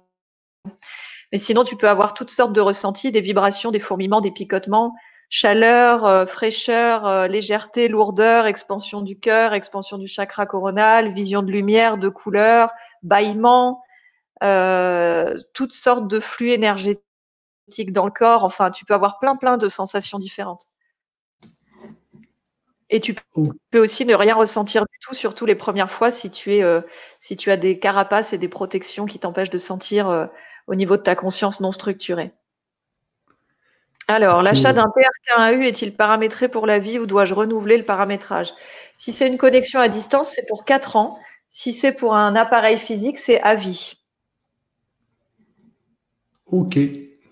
Mais 1.31 1.39
sinon, 1.39 1.63
tu 1.63 1.75
peux 1.75 1.89
avoir 1.89 2.13
toutes 2.13 2.29
sortes 2.29 2.53
de 2.53 2.61
ressentis, 2.61 3.11
des 3.11 3.21
vibrations, 3.21 3.71
des 3.71 3.79
fourmillements, 3.79 4.21
des 4.21 4.31
picotements 4.31 4.93
chaleur, 5.29 6.05
euh, 6.05 6.25
fraîcheur, 6.25 7.05
euh, 7.05 7.27
légèreté, 7.27 7.87
lourdeur, 7.87 8.47
expansion 8.47 9.01
du 9.01 9.17
cœur, 9.17 9.53
expansion 9.53 9.97
du 9.97 10.07
chakra 10.07 10.45
coronal, 10.45 11.13
vision 11.13 11.43
de 11.43 11.51
lumière, 11.51 11.97
de 11.97 12.09
couleur, 12.09 12.71
bâillement, 13.03 13.83
euh, 14.43 15.35
toutes 15.53 15.73
sortes 15.73 16.07
de 16.07 16.19
flux 16.19 16.49
énergétiques 16.49 17.03
dans 17.91 18.05
le 18.05 18.11
corps. 18.11 18.43
Enfin, 18.43 18.71
tu 18.71 18.85
peux 18.85 18.95
avoir 18.95 19.19
plein, 19.19 19.35
plein 19.35 19.57
de 19.57 19.69
sensations 19.69 20.17
différentes. 20.17 20.65
Et 22.89 22.99
tu 22.99 23.13
peux 23.69 23.79
aussi 23.79 24.03
ne 24.07 24.15
rien 24.15 24.33
ressentir 24.33 24.81
du 24.81 24.97
tout, 24.99 25.13
surtout 25.13 25.45
les 25.45 25.53
premières 25.53 25.91
fois, 25.91 26.09
si 26.09 26.31
tu, 26.31 26.53
es, 26.53 26.63
si 27.19 27.37
tu 27.37 27.51
as 27.51 27.57
des 27.57 27.77
carapaces 27.77 28.33
et 28.33 28.39
des 28.39 28.47
protections 28.49 29.05
qui 29.05 29.19
t'empêchent 29.19 29.51
de 29.51 29.59
sentir 29.59 30.31
au 30.65 30.73
niveau 30.73 30.97
de 30.97 31.03
ta 31.03 31.13
conscience 31.13 31.59
non 31.59 31.71
structurée. 31.71 32.33
Alors, 34.09 34.41
l'achat 34.41 34.73
d'un 34.73 34.87
PRK1U 34.87 35.61
est-il 35.61 35.95
paramétré 35.95 36.47
pour 36.47 36.65
la 36.65 36.79
vie 36.79 36.97
ou 36.97 37.05
dois-je 37.05 37.35
renouveler 37.35 37.77
le 37.77 37.85
paramétrage? 37.85 38.51
Si 38.97 39.11
c'est 39.11 39.27
une 39.27 39.37
connexion 39.37 39.79
à 39.79 39.87
distance, 39.87 40.31
c'est 40.33 40.47
pour 40.47 40.65
4 40.65 40.95
ans. 40.95 41.19
Si 41.51 41.71
c'est 41.73 41.91
pour 41.91 42.15
un 42.15 42.35
appareil 42.35 42.79
physique, 42.79 43.19
c'est 43.19 43.39
à 43.41 43.53
vie. 43.53 43.99
OK. 46.47 46.79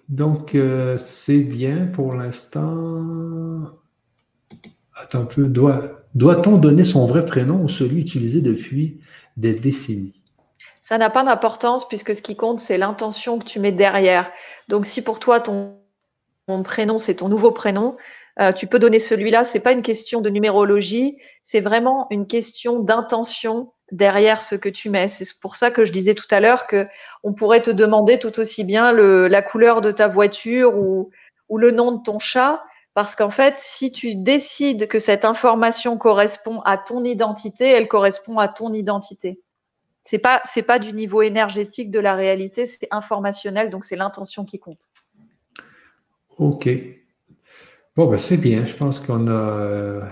Donc, 0.07 0.53
euh, 0.53 0.97
c'est 0.97 1.39
bien 1.39 1.87
pour 1.87 2.13
l'instant. 2.13 3.71
Attends 4.95 5.21
un 5.21 5.25
peu. 5.25 5.47
Doit, 5.47 6.05
doit-on 6.13 6.57
donner 6.57 6.83
son 6.83 7.07
vrai 7.07 7.25
prénom 7.25 7.63
ou 7.63 7.69
celui 7.69 8.01
utilisé 8.01 8.39
depuis 8.39 9.01
des 9.35 9.55
décennies? 9.55 10.21
Ça 10.83 10.99
n'a 10.99 11.09
pas 11.09 11.23
d'importance 11.23 11.87
puisque 11.87 12.15
ce 12.15 12.21
qui 12.21 12.35
compte, 12.35 12.59
c'est 12.59 12.77
l'intention 12.77 13.39
que 13.39 13.45
tu 13.45 13.59
mets 13.59 13.71
derrière. 13.71 14.31
Donc, 14.67 14.85
si 14.85 15.01
pour 15.01 15.17
toi, 15.17 15.39
ton 15.39 15.79
ton 16.47 16.63
prénom, 16.63 16.97
c'est 16.97 17.15
ton 17.15 17.27
nouveau 17.27 17.51
prénom. 17.51 17.97
Euh, 18.39 18.53
tu 18.53 18.67
peux 18.67 18.79
donner 18.79 18.99
celui-là. 18.99 19.43
C'est 19.43 19.59
pas 19.59 19.73
une 19.73 19.81
question 19.81 20.21
de 20.21 20.29
numérologie, 20.29 21.17
c'est 21.43 21.59
vraiment 21.59 22.07
une 22.09 22.25
question 22.25 22.79
d'intention 22.79 23.73
derrière 23.91 24.41
ce 24.41 24.55
que 24.55 24.69
tu 24.69 24.89
mets. 24.89 25.07
C'est 25.07 25.39
pour 25.39 25.55
ça 25.55 25.71
que 25.71 25.85
je 25.85 25.91
disais 25.91 26.13
tout 26.13 26.27
à 26.31 26.39
l'heure 26.39 26.67
que 26.67 26.87
on 27.23 27.33
pourrait 27.33 27.61
te 27.61 27.71
demander 27.71 28.17
tout 28.19 28.39
aussi 28.39 28.63
bien 28.63 28.93
la 28.93 29.41
couleur 29.41 29.81
de 29.81 29.91
ta 29.91 30.07
voiture 30.07 30.77
ou, 30.77 31.09
ou 31.49 31.57
le 31.57 31.71
nom 31.71 31.91
de 31.91 32.01
ton 32.01 32.19
chat, 32.19 32.63
parce 32.93 33.15
qu'en 33.15 33.29
fait, 33.29 33.55
si 33.57 33.91
tu 33.91 34.15
décides 34.15 34.87
que 34.87 34.99
cette 34.99 35.25
information 35.25 35.97
correspond 35.97 36.61
à 36.61 36.77
ton 36.77 37.03
identité, 37.03 37.69
elle 37.69 37.87
correspond 37.87 38.39
à 38.39 38.47
ton 38.47 38.73
identité. 38.73 39.41
C'est 40.03 40.19
pas 40.19 40.41
pas 40.65 40.79
du 40.79 40.93
niveau 40.93 41.21
énergétique 41.21 41.91
de 41.91 41.99
la 41.99 42.15
réalité, 42.15 42.65
c'est 42.65 42.87
informationnel, 42.91 43.69
donc 43.69 43.83
c'est 43.83 43.97
l'intention 43.97 44.45
qui 44.45 44.59
compte. 44.59 44.87
OK. 46.37 46.69
Bon, 47.95 48.05
ben 48.05 48.17
c'est 48.17 48.37
bien. 48.37 48.65
Je 48.65 48.75
pense 48.75 48.99
qu'on 48.99 49.27
a, 49.27 50.07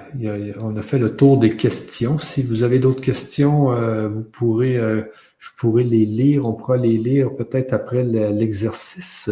on 0.60 0.76
a 0.76 0.82
fait 0.82 0.98
le 0.98 1.16
tour 1.16 1.38
des 1.38 1.56
questions. 1.56 2.18
Si 2.18 2.42
vous 2.42 2.64
avez 2.64 2.80
d'autres 2.80 3.02
questions, 3.02 3.72
euh, 3.74 4.08
vous 4.08 4.24
pourrez, 4.24 4.78
euh, 4.78 5.04
je 5.38 5.50
pourrais 5.56 5.84
les 5.84 6.06
lire. 6.06 6.48
On 6.48 6.54
pourra 6.54 6.78
les 6.78 6.98
lire 6.98 7.36
peut-être 7.36 7.74
après 7.74 8.04
l'exercice 8.04 9.30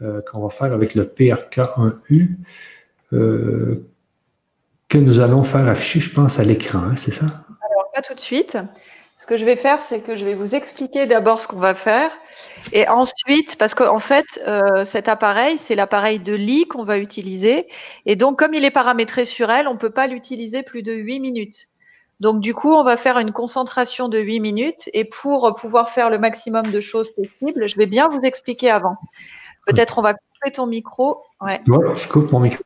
euh, 0.00 0.22
qu'on 0.22 0.40
va 0.42 0.48
faire 0.48 0.72
avec 0.72 0.94
le 0.94 1.04
PRK1U 1.04 2.36
que 4.90 4.98
nous 4.98 5.20
allons 5.20 5.44
faire 5.44 5.68
afficher, 5.68 6.00
je 6.00 6.12
pense, 6.14 6.38
à 6.38 6.44
l'écran. 6.44 6.80
Hein, 6.80 6.96
c'est 6.96 7.12
ça? 7.12 7.26
Alors, 7.26 7.90
pas 7.94 8.02
tout 8.02 8.14
de 8.14 8.20
suite. 8.20 8.58
Ce 9.16 9.26
que 9.26 9.36
je 9.36 9.44
vais 9.44 9.56
faire, 9.56 9.80
c'est 9.80 10.00
que 10.00 10.16
je 10.16 10.24
vais 10.24 10.34
vous 10.34 10.54
expliquer 10.54 11.06
d'abord 11.06 11.40
ce 11.40 11.46
qu'on 11.46 11.60
va 11.60 11.74
faire. 11.74 12.10
Et 12.72 12.88
ensuite, 12.88 13.56
parce 13.58 13.74
qu'en 13.74 13.98
fait, 13.98 14.40
euh, 14.46 14.84
cet 14.84 15.08
appareil, 15.08 15.58
c'est 15.58 15.74
l'appareil 15.74 16.18
de 16.18 16.34
lit 16.34 16.66
qu'on 16.66 16.84
va 16.84 16.98
utiliser. 16.98 17.66
Et 18.06 18.16
donc, 18.16 18.38
comme 18.38 18.54
il 18.54 18.64
est 18.64 18.70
paramétré 18.70 19.24
sur 19.24 19.50
elle, 19.50 19.68
on 19.68 19.74
ne 19.74 19.78
peut 19.78 19.90
pas 19.90 20.06
l'utiliser 20.06 20.62
plus 20.62 20.82
de 20.82 20.92
8 20.92 21.20
minutes. 21.20 21.68
Donc, 22.20 22.40
du 22.40 22.54
coup, 22.54 22.72
on 22.72 22.84
va 22.84 22.96
faire 22.96 23.18
une 23.18 23.32
concentration 23.32 24.08
de 24.08 24.18
8 24.18 24.40
minutes. 24.40 24.90
Et 24.92 25.04
pour 25.04 25.54
pouvoir 25.54 25.90
faire 25.90 26.10
le 26.10 26.18
maximum 26.18 26.66
de 26.66 26.80
choses 26.80 27.10
possibles, 27.10 27.68
je 27.68 27.76
vais 27.76 27.86
bien 27.86 28.08
vous 28.08 28.20
expliquer 28.20 28.70
avant. 28.70 28.96
Peut-être 29.66 29.98
on 29.98 30.02
va 30.02 30.14
couper 30.14 30.52
ton 30.52 30.66
micro. 30.66 31.22
Ouais. 31.40 31.60
je 31.66 32.08
coupe 32.08 32.30
mon 32.32 32.40
micro. 32.40 32.62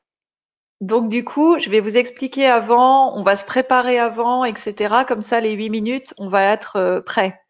Donc 0.80 1.08
du 1.08 1.24
coup, 1.24 1.58
je 1.58 1.70
vais 1.70 1.80
vous 1.80 1.96
expliquer 1.96 2.46
avant, 2.46 3.16
on 3.16 3.22
va 3.22 3.36
se 3.36 3.44
préparer 3.44 3.98
avant, 3.98 4.44
etc. 4.44 4.94
Comme 5.08 5.22
ça, 5.22 5.40
les 5.40 5.52
huit 5.52 5.70
minutes, 5.70 6.12
on 6.18 6.28
va 6.28 6.42
être 6.42 6.76
euh, 6.76 7.00
prêt. 7.00 7.40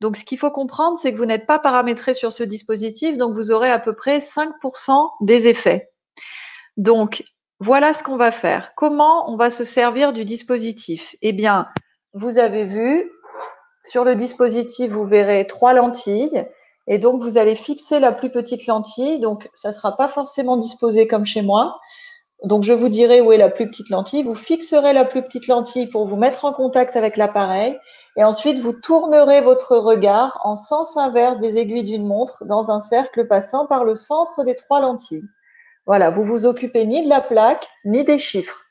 Donc 0.00 0.16
ce 0.16 0.24
qu'il 0.24 0.38
faut 0.38 0.50
comprendre, 0.50 0.96
c'est 0.96 1.12
que 1.12 1.18
vous 1.18 1.26
n'êtes 1.26 1.46
pas 1.46 1.58
paramétré 1.58 2.14
sur 2.14 2.32
ce 2.32 2.42
dispositif, 2.42 3.16
donc 3.16 3.34
vous 3.34 3.50
aurez 3.50 3.70
à 3.70 3.78
peu 3.78 3.94
près 3.94 4.18
5% 4.18 5.08
des 5.20 5.48
effets. 5.48 5.90
Donc 6.76 7.24
voilà 7.60 7.92
ce 7.92 8.02
qu'on 8.02 8.16
va 8.16 8.30
faire. 8.30 8.74
Comment 8.76 9.30
on 9.30 9.36
va 9.36 9.50
se 9.50 9.64
servir 9.64 10.12
du 10.12 10.24
dispositif? 10.24 11.16
Eh 11.22 11.32
bien, 11.32 11.68
vous 12.14 12.38
avez 12.38 12.64
vu, 12.64 13.10
sur 13.84 14.04
le 14.04 14.14
dispositif, 14.14 14.90
vous 14.90 15.06
verrez 15.06 15.46
trois 15.46 15.74
lentilles. 15.74 16.46
Et 16.86 16.98
donc, 16.98 17.20
vous 17.20 17.36
allez 17.36 17.54
fixer 17.54 18.00
la 18.00 18.12
plus 18.12 18.30
petite 18.30 18.66
lentille. 18.66 19.20
Donc, 19.20 19.48
ça 19.54 19.68
ne 19.68 19.74
sera 19.74 19.96
pas 19.96 20.08
forcément 20.08 20.56
disposé 20.56 21.06
comme 21.06 21.26
chez 21.26 21.42
moi. 21.42 21.78
Donc, 22.44 22.62
je 22.62 22.72
vous 22.72 22.88
dirai 22.88 23.20
où 23.20 23.32
est 23.32 23.36
la 23.36 23.50
plus 23.50 23.66
petite 23.66 23.90
lentille. 23.90 24.22
Vous 24.22 24.34
fixerez 24.34 24.92
la 24.92 25.04
plus 25.04 25.22
petite 25.22 25.48
lentille 25.48 25.88
pour 25.88 26.06
vous 26.06 26.16
mettre 26.16 26.44
en 26.44 26.52
contact 26.52 26.96
avec 26.96 27.16
l'appareil. 27.16 27.76
Et 28.16 28.22
ensuite, 28.22 28.60
vous 28.60 28.72
tournerez 28.72 29.40
votre 29.40 29.76
regard 29.76 30.40
en 30.44 30.54
sens 30.54 30.96
inverse 30.96 31.38
des 31.38 31.58
aiguilles 31.58 31.84
d'une 31.84 32.06
montre 32.06 32.44
dans 32.44 32.70
un 32.70 32.80
cercle 32.80 33.26
passant 33.26 33.66
par 33.66 33.84
le 33.84 33.94
centre 33.94 34.44
des 34.44 34.54
trois 34.54 34.80
lentilles. 34.80 35.28
Voilà, 35.86 36.10
vous 36.10 36.24
vous 36.24 36.44
occupez 36.44 36.84
ni 36.84 37.02
de 37.02 37.08
la 37.08 37.20
plaque, 37.20 37.66
ni 37.84 38.04
des 38.04 38.18
chiffres. 38.18 38.64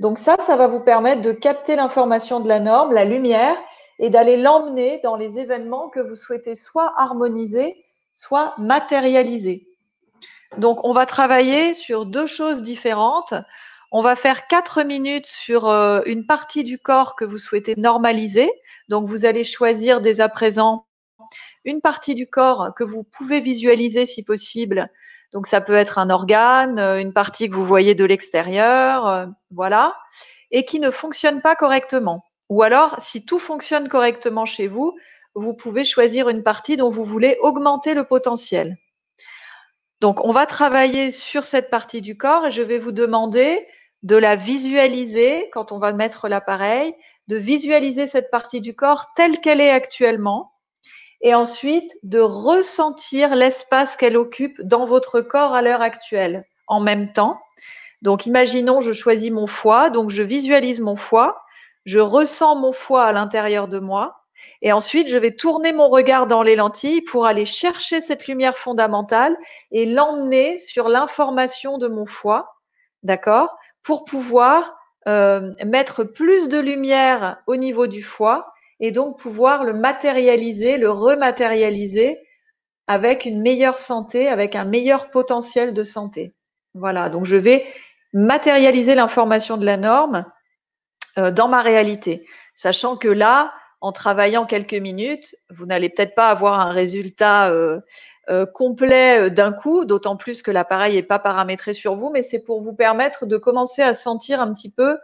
Donc 0.00 0.18
ça, 0.18 0.36
ça 0.40 0.56
va 0.56 0.66
vous 0.66 0.80
permettre 0.80 1.20
de 1.20 1.32
capter 1.32 1.76
l'information 1.76 2.40
de 2.40 2.48
la 2.48 2.58
norme, 2.58 2.92
la 2.92 3.04
lumière, 3.04 3.56
et 3.98 4.08
d'aller 4.08 4.38
l'emmener 4.38 4.98
dans 5.04 5.14
les 5.14 5.38
événements 5.38 5.90
que 5.90 6.00
vous 6.00 6.16
souhaitez 6.16 6.54
soit 6.54 6.92
harmoniser, 6.96 7.84
soit 8.12 8.54
matérialiser. 8.56 9.68
Donc, 10.58 10.84
on 10.84 10.92
va 10.92 11.06
travailler 11.06 11.74
sur 11.74 12.06
deux 12.06 12.26
choses 12.26 12.62
différentes. 12.62 13.34
On 13.92 14.02
va 14.02 14.16
faire 14.16 14.46
quatre 14.46 14.82
minutes 14.84 15.26
sur 15.26 15.68
euh, 15.68 16.00
une 16.06 16.26
partie 16.26 16.64
du 16.64 16.78
corps 16.78 17.16
que 17.16 17.24
vous 17.24 17.38
souhaitez 17.38 17.74
normaliser. 17.76 18.50
Donc, 18.88 19.06
vous 19.06 19.24
allez 19.24 19.44
choisir 19.44 20.00
dès 20.00 20.20
à 20.20 20.28
présent 20.28 20.86
une 21.64 21.80
partie 21.80 22.14
du 22.14 22.28
corps 22.28 22.72
que 22.76 22.84
vous 22.84 23.04
pouvez 23.04 23.40
visualiser 23.40 24.06
si 24.06 24.24
possible. 24.24 24.88
Donc, 25.32 25.46
ça 25.46 25.60
peut 25.60 25.74
être 25.74 25.98
un 25.98 26.10
organe, 26.10 26.78
euh, 26.78 27.00
une 27.00 27.12
partie 27.12 27.48
que 27.48 27.54
vous 27.54 27.64
voyez 27.64 27.94
de 27.94 28.04
l'extérieur, 28.04 29.06
euh, 29.06 29.26
voilà, 29.52 29.96
et 30.50 30.64
qui 30.64 30.80
ne 30.80 30.90
fonctionne 30.90 31.40
pas 31.40 31.54
correctement. 31.54 32.24
Ou 32.48 32.62
alors, 32.62 32.96
si 32.98 33.24
tout 33.24 33.38
fonctionne 33.38 33.88
correctement 33.88 34.44
chez 34.44 34.66
vous, 34.66 34.96
vous 35.34 35.54
pouvez 35.54 35.84
choisir 35.84 36.28
une 36.28 36.42
partie 36.42 36.76
dont 36.76 36.90
vous 36.90 37.04
voulez 37.04 37.36
augmenter 37.40 37.94
le 37.94 38.04
potentiel. 38.04 38.76
Donc, 40.00 40.24
on 40.24 40.32
va 40.32 40.46
travailler 40.46 41.10
sur 41.10 41.44
cette 41.44 41.70
partie 41.70 42.00
du 42.00 42.16
corps 42.16 42.46
et 42.46 42.50
je 42.50 42.62
vais 42.62 42.78
vous 42.78 42.92
demander 42.92 43.66
de 44.02 44.16
la 44.16 44.34
visualiser 44.34 45.50
quand 45.52 45.72
on 45.72 45.78
va 45.78 45.92
mettre 45.92 46.28
l'appareil, 46.28 46.94
de 47.28 47.36
visualiser 47.36 48.06
cette 48.06 48.30
partie 48.30 48.62
du 48.62 48.74
corps 48.74 49.12
telle 49.14 49.40
qu'elle 49.40 49.60
est 49.60 49.70
actuellement 49.70 50.52
et 51.20 51.34
ensuite 51.34 51.92
de 52.02 52.18
ressentir 52.18 53.36
l'espace 53.36 53.96
qu'elle 53.96 54.16
occupe 54.16 54.60
dans 54.62 54.86
votre 54.86 55.20
corps 55.20 55.52
à 55.52 55.60
l'heure 55.60 55.82
actuelle 55.82 56.46
en 56.66 56.80
même 56.80 57.12
temps. 57.12 57.38
Donc, 58.00 58.24
imaginons, 58.24 58.80
je 58.80 58.92
choisis 58.92 59.30
mon 59.30 59.46
foie, 59.46 59.90
donc 59.90 60.08
je 60.08 60.22
visualise 60.22 60.80
mon 60.80 60.96
foie, 60.96 61.42
je 61.84 61.98
ressens 61.98 62.56
mon 62.56 62.72
foie 62.72 63.04
à 63.04 63.12
l'intérieur 63.12 63.68
de 63.68 63.78
moi 63.78 64.19
et 64.62 64.72
ensuite, 64.72 65.08
je 65.08 65.16
vais 65.16 65.34
tourner 65.34 65.72
mon 65.72 65.88
regard 65.88 66.26
dans 66.26 66.42
les 66.42 66.56
lentilles 66.56 67.00
pour 67.00 67.26
aller 67.26 67.46
chercher 67.46 68.00
cette 68.00 68.26
lumière 68.26 68.58
fondamentale 68.58 69.36
et 69.70 69.86
l'emmener 69.86 70.58
sur 70.58 70.88
l'information 70.88 71.78
de 71.78 71.88
mon 71.88 72.04
foie, 72.04 72.56
d'accord 73.02 73.56
Pour 73.82 74.04
pouvoir 74.04 74.76
euh, 75.08 75.52
mettre 75.64 76.04
plus 76.04 76.48
de 76.48 76.58
lumière 76.58 77.42
au 77.46 77.56
niveau 77.56 77.86
du 77.86 78.02
foie 78.02 78.52
et 78.80 78.90
donc 78.90 79.18
pouvoir 79.18 79.64
le 79.64 79.72
matérialiser, 79.72 80.76
le 80.76 80.90
rematérialiser 80.90 82.20
avec 82.86 83.24
une 83.24 83.40
meilleure 83.40 83.78
santé, 83.78 84.28
avec 84.28 84.54
un 84.56 84.64
meilleur 84.64 85.10
potentiel 85.10 85.72
de 85.72 85.82
santé. 85.84 86.34
Voilà, 86.74 87.08
donc 87.08 87.24
je 87.24 87.36
vais 87.36 87.66
matérialiser 88.12 88.94
l'information 88.94 89.56
de 89.56 89.64
la 89.64 89.78
norme 89.78 90.26
euh, 91.16 91.30
dans 91.30 91.48
ma 91.48 91.62
réalité, 91.62 92.26
sachant 92.54 92.96
que 92.96 93.08
là, 93.08 93.52
en 93.80 93.92
travaillant 93.92 94.46
quelques 94.46 94.74
minutes, 94.74 95.34
vous 95.48 95.66
n'allez 95.66 95.88
peut-être 95.88 96.14
pas 96.14 96.30
avoir 96.30 96.60
un 96.60 96.70
résultat 96.70 97.50
euh, 97.50 97.80
euh, 98.28 98.44
complet 98.44 99.20
euh, 99.20 99.30
d'un 99.30 99.52
coup, 99.52 99.84
d'autant 99.84 100.16
plus 100.16 100.42
que 100.42 100.50
l'appareil 100.50 100.96
n'est 100.96 101.02
pas 101.02 101.18
paramétré 101.18 101.72
sur 101.72 101.94
vous, 101.94 102.10
mais 102.10 102.22
c'est 102.22 102.40
pour 102.40 102.60
vous 102.60 102.74
permettre 102.74 103.26
de 103.26 103.38
commencer 103.38 103.82
à 103.82 103.94
sentir 103.94 104.40
un 104.40 104.52
petit 104.52 104.70
peu 104.70 104.98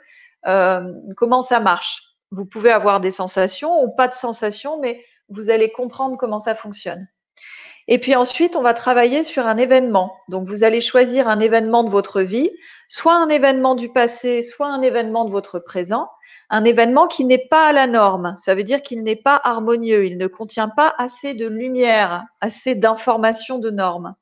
comment 1.16 1.43
ça 1.43 1.59
marche. 1.59 2.05
Vous 2.31 2.47
pouvez 2.47 2.70
avoir 2.70 3.01
des 3.01 3.11
sensations 3.11 3.82
ou 3.82 3.90
pas 3.90 4.07
de 4.07 4.15
sensations, 4.15 4.78
mais 4.78 5.05
vous 5.28 5.51
allez 5.51 5.73
comprendre 5.73 6.16
comment 6.16 6.39
ça 6.39 6.55
fonctionne. 6.55 7.09
Et 7.89 7.98
puis 7.98 8.15
ensuite, 8.15 8.55
on 8.55 8.62
va 8.62 8.73
travailler 8.73 9.24
sur 9.24 9.47
un 9.48 9.57
événement. 9.57 10.16
Donc, 10.28 10.47
vous 10.47 10.62
allez 10.62 10.81
choisir 10.81 11.27
un 11.27 11.40
événement 11.40 11.82
de 11.82 11.90
votre 11.90 12.20
vie, 12.20 12.51
soit 12.86 13.16
un 13.16 13.28
événement 13.28 13.74
du 13.74 13.93
passé, 13.93 14.44
soit 14.44 14.69
un 14.69 14.82
événement 14.82 15.24
de 15.24 15.31
votre 15.31 15.59
présent, 15.59 16.09
un 16.51 16.64
événement 16.64 17.06
qui 17.09 17.24
n'est 17.24 17.47
pas 17.51 17.68
à 17.68 17.73
la 17.73 17.86
norme. 17.86 18.35
Ça 18.36 18.55
veut 18.55 18.62
dire 18.62 18.82
qu'il 18.82 19.02
n'est 19.02 19.16
pas 19.16 19.40
harmonieux, 19.43 20.06
il 20.06 20.16
ne 20.18 20.27
contient 20.27 20.68
pas 20.68 20.94
assez 20.98 21.35
de 21.35 21.47
lumière, 21.47 22.24
assez 22.40 22.74
d'informations 22.74 23.59
de 23.59 23.70
normes. 23.70 24.14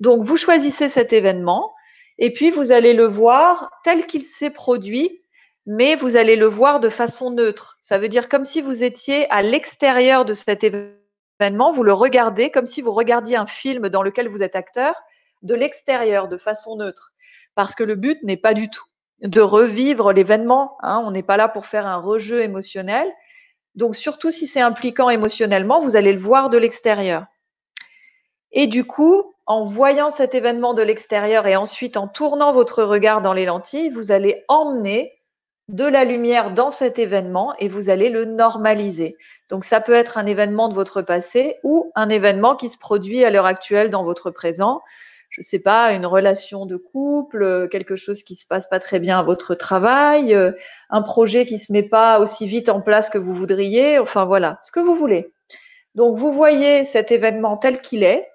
Donc, 0.00 0.22
vous 0.22 0.36
choisissez 0.36 0.88
cet 0.88 1.12
événement 1.12 1.74
et 2.18 2.32
puis 2.32 2.50
vous 2.50 2.72
allez 2.72 2.94
le 2.94 3.06
voir 3.06 3.70
tel 3.84 4.06
qu'il 4.06 4.22
s'est 4.22 4.50
produit, 4.50 5.22
mais 5.66 5.96
vous 5.96 6.16
allez 6.16 6.36
le 6.36 6.46
voir 6.46 6.80
de 6.80 6.88
façon 6.88 7.30
neutre. 7.30 7.78
Ça 7.80 7.98
veut 7.98 8.08
dire 8.08 8.28
comme 8.28 8.44
si 8.44 8.60
vous 8.60 8.82
étiez 8.82 9.30
à 9.30 9.42
l'extérieur 9.42 10.24
de 10.24 10.34
cet 10.34 10.64
événement, 10.64 11.72
vous 11.72 11.84
le 11.84 11.92
regardez 11.92 12.50
comme 12.50 12.66
si 12.66 12.82
vous 12.82 12.92
regardiez 12.92 13.36
un 13.36 13.46
film 13.46 13.88
dans 13.88 14.02
lequel 14.02 14.28
vous 14.28 14.42
êtes 14.42 14.56
acteur 14.56 14.94
de 15.42 15.54
l'extérieur, 15.54 16.28
de 16.28 16.36
façon 16.36 16.76
neutre. 16.76 17.12
Parce 17.54 17.74
que 17.74 17.84
le 17.84 17.94
but 17.94 18.22
n'est 18.24 18.36
pas 18.36 18.54
du 18.54 18.68
tout 18.68 18.87
de 19.22 19.40
revivre 19.40 20.12
l'événement. 20.12 20.76
Hein. 20.80 21.02
On 21.04 21.10
n'est 21.10 21.22
pas 21.22 21.36
là 21.36 21.48
pour 21.48 21.66
faire 21.66 21.86
un 21.86 21.96
rejeu 21.96 22.42
émotionnel. 22.42 23.08
Donc, 23.74 23.96
surtout 23.96 24.30
si 24.30 24.46
c'est 24.46 24.60
impliquant 24.60 25.10
émotionnellement, 25.10 25.80
vous 25.80 25.96
allez 25.96 26.12
le 26.12 26.18
voir 26.18 26.50
de 26.50 26.58
l'extérieur. 26.58 27.26
Et 28.52 28.66
du 28.66 28.84
coup, 28.84 29.34
en 29.46 29.64
voyant 29.64 30.10
cet 30.10 30.34
événement 30.34 30.74
de 30.74 30.82
l'extérieur 30.82 31.46
et 31.46 31.56
ensuite 31.56 31.96
en 31.96 32.08
tournant 32.08 32.52
votre 32.52 32.82
regard 32.82 33.22
dans 33.22 33.32
les 33.32 33.46
lentilles, 33.46 33.90
vous 33.90 34.12
allez 34.12 34.44
emmener 34.48 35.18
de 35.68 35.84
la 35.84 36.04
lumière 36.04 36.52
dans 36.52 36.70
cet 36.70 36.98
événement 36.98 37.54
et 37.58 37.68
vous 37.68 37.90
allez 37.90 38.08
le 38.08 38.24
normaliser. 38.24 39.16
Donc 39.50 39.64
ça 39.64 39.80
peut 39.80 39.92
être 39.92 40.16
un 40.16 40.26
événement 40.26 40.68
de 40.68 40.74
votre 40.74 41.02
passé 41.02 41.56
ou 41.62 41.92
un 41.94 42.08
événement 42.08 42.56
qui 42.56 42.70
se 42.70 42.78
produit 42.78 43.24
à 43.24 43.30
l'heure 43.30 43.46
actuelle 43.46 43.90
dans 43.90 44.02
votre 44.02 44.30
présent 44.30 44.80
je 45.30 45.42
sais 45.42 45.58
pas, 45.58 45.92
une 45.92 46.06
relation 46.06 46.66
de 46.66 46.76
couple, 46.76 47.42
euh, 47.42 47.68
quelque 47.68 47.96
chose 47.96 48.22
qui 48.22 48.34
se 48.34 48.46
passe 48.46 48.66
pas 48.66 48.80
très 48.80 48.98
bien 48.98 49.18
à 49.18 49.22
votre 49.22 49.54
travail, 49.54 50.34
euh, 50.34 50.52
un 50.90 51.02
projet 51.02 51.44
qui 51.44 51.58
se 51.58 51.72
met 51.72 51.82
pas 51.82 52.18
aussi 52.20 52.46
vite 52.46 52.68
en 52.68 52.80
place 52.80 53.10
que 53.10 53.18
vous 53.18 53.34
voudriez, 53.34 53.98
enfin 53.98 54.24
voilà, 54.24 54.58
ce 54.62 54.72
que 54.72 54.80
vous 54.80 54.94
voulez. 54.94 55.32
Donc 55.94 56.16
vous 56.16 56.32
voyez 56.32 56.84
cet 56.84 57.10
événement 57.10 57.56
tel 57.56 57.80
qu'il 57.80 58.02
est, 58.02 58.28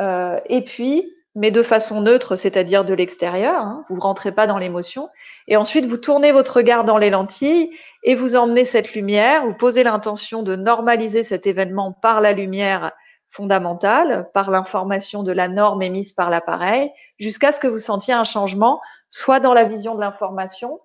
euh, 0.00 0.38
et 0.48 0.62
puis, 0.62 1.10
mais 1.34 1.50
de 1.50 1.64
façon 1.64 2.00
neutre, 2.00 2.36
c'est-à-dire 2.36 2.84
de 2.84 2.94
l'extérieur, 2.94 3.60
hein, 3.60 3.84
vous 3.90 3.98
rentrez 3.98 4.30
pas 4.30 4.46
dans 4.46 4.58
l'émotion, 4.58 5.08
et 5.48 5.56
ensuite 5.56 5.86
vous 5.86 5.96
tournez 5.96 6.30
votre 6.30 6.58
regard 6.58 6.84
dans 6.84 6.98
les 6.98 7.10
lentilles 7.10 7.70
et 8.04 8.14
vous 8.14 8.36
emmenez 8.36 8.64
cette 8.64 8.94
lumière, 8.94 9.44
vous 9.44 9.54
posez 9.54 9.82
l'intention 9.82 10.44
de 10.44 10.54
normaliser 10.54 11.24
cet 11.24 11.48
événement 11.48 11.92
par 11.92 12.20
la 12.20 12.32
lumière 12.32 12.92
fondamentale 13.34 14.30
par 14.32 14.50
l'information 14.50 15.24
de 15.24 15.32
la 15.32 15.48
norme 15.48 15.82
émise 15.82 16.12
par 16.12 16.30
l'appareil 16.30 16.92
jusqu'à 17.18 17.50
ce 17.50 17.58
que 17.58 17.66
vous 17.66 17.78
sentiez 17.78 18.14
un 18.14 18.22
changement, 18.22 18.80
soit 19.08 19.40
dans 19.40 19.54
la 19.54 19.64
vision 19.64 19.96
de 19.96 20.00
l'information, 20.00 20.80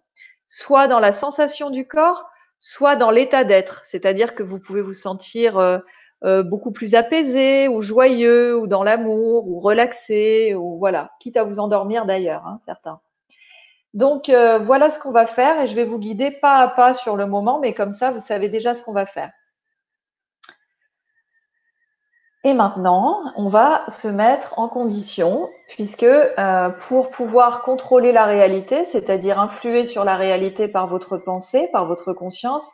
soit 0.47 0.88
dans 0.88 0.99
la 0.99 1.11
sensation 1.11 1.69
du 1.69 1.88
corps, 1.88 2.27
soit 2.57 2.95
dans 2.95 3.11
l'état 3.11 3.43
d'être. 3.43 3.81
C'est-à-dire 3.85 4.34
que 4.34 4.41
vous 4.41 4.59
pouvez 4.59 4.81
vous 4.81 4.93
sentir 4.93 5.59
euh, 5.59 5.77
euh, 6.26 6.41
beaucoup 6.41 6.71
plus 6.71 6.95
apaisé 6.95 7.67
ou 7.67 7.81
joyeux 7.81 8.57
ou 8.57 8.65
dans 8.65 8.84
l'amour 8.84 9.47
ou 9.47 9.59
relaxé 9.59 10.55
ou 10.55 10.80
voilà, 10.80 11.11
quitte 11.19 11.38
à 11.38 11.43
vous 11.43 11.59
endormir 11.59 12.05
d'ailleurs, 12.07 12.47
hein, 12.47 12.57
certains. 12.65 12.99
Donc 13.93 14.30
euh, 14.30 14.57
voilà 14.57 14.89
ce 14.89 14.99
qu'on 14.99 15.11
va 15.11 15.27
faire 15.27 15.61
et 15.61 15.67
je 15.67 15.76
vais 15.76 15.85
vous 15.85 15.99
guider 15.99 16.31
pas 16.31 16.57
à 16.57 16.67
pas 16.67 16.95
sur 16.95 17.15
le 17.15 17.27
moment, 17.27 17.59
mais 17.59 17.76
comme 17.76 17.91
ça, 17.91 18.11
vous 18.11 18.19
savez 18.19 18.49
déjà 18.49 18.73
ce 18.73 18.81
qu'on 18.81 18.93
va 18.93 19.05
faire. 19.05 19.31
Et 22.45 22.53
maintenant, 22.53 23.22
on 23.36 23.49
va 23.49 23.84
se 23.90 24.07
mettre 24.07 24.57
en 24.57 24.70
condition, 24.70 25.49
puisque 25.68 26.03
euh, 26.03 26.70
pour 26.70 27.10
pouvoir 27.10 27.64
contrôler 27.64 28.14
la 28.14 28.26
réalité, 28.26 28.86
c'est-à-dire 28.86 29.40
influer 29.40 29.84
sur 29.84 30.06
la 30.06 30.16
réalité 30.16 30.70
par 30.70 30.88
votre 30.88 31.18
pensée, 31.18 31.70
par 31.74 31.86
votre 31.86 32.14
conscience, 32.14 32.72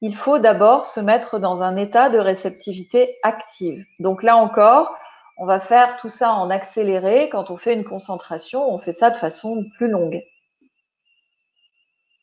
il 0.00 0.16
faut 0.16 0.40
d'abord 0.40 0.84
se 0.84 0.98
mettre 0.98 1.38
dans 1.38 1.62
un 1.62 1.76
état 1.76 2.10
de 2.10 2.18
réceptivité 2.18 3.16
active. 3.22 3.84
Donc 4.00 4.24
là 4.24 4.36
encore, 4.36 4.92
on 5.38 5.46
va 5.46 5.60
faire 5.60 5.96
tout 5.96 6.08
ça 6.08 6.32
en 6.32 6.50
accéléré. 6.50 7.28
Quand 7.30 7.50
on 7.50 7.56
fait 7.56 7.74
une 7.74 7.84
concentration, 7.84 8.68
on 8.68 8.78
fait 8.78 8.92
ça 8.92 9.10
de 9.10 9.16
façon 9.16 9.64
plus 9.76 9.88
longue. 9.88 10.22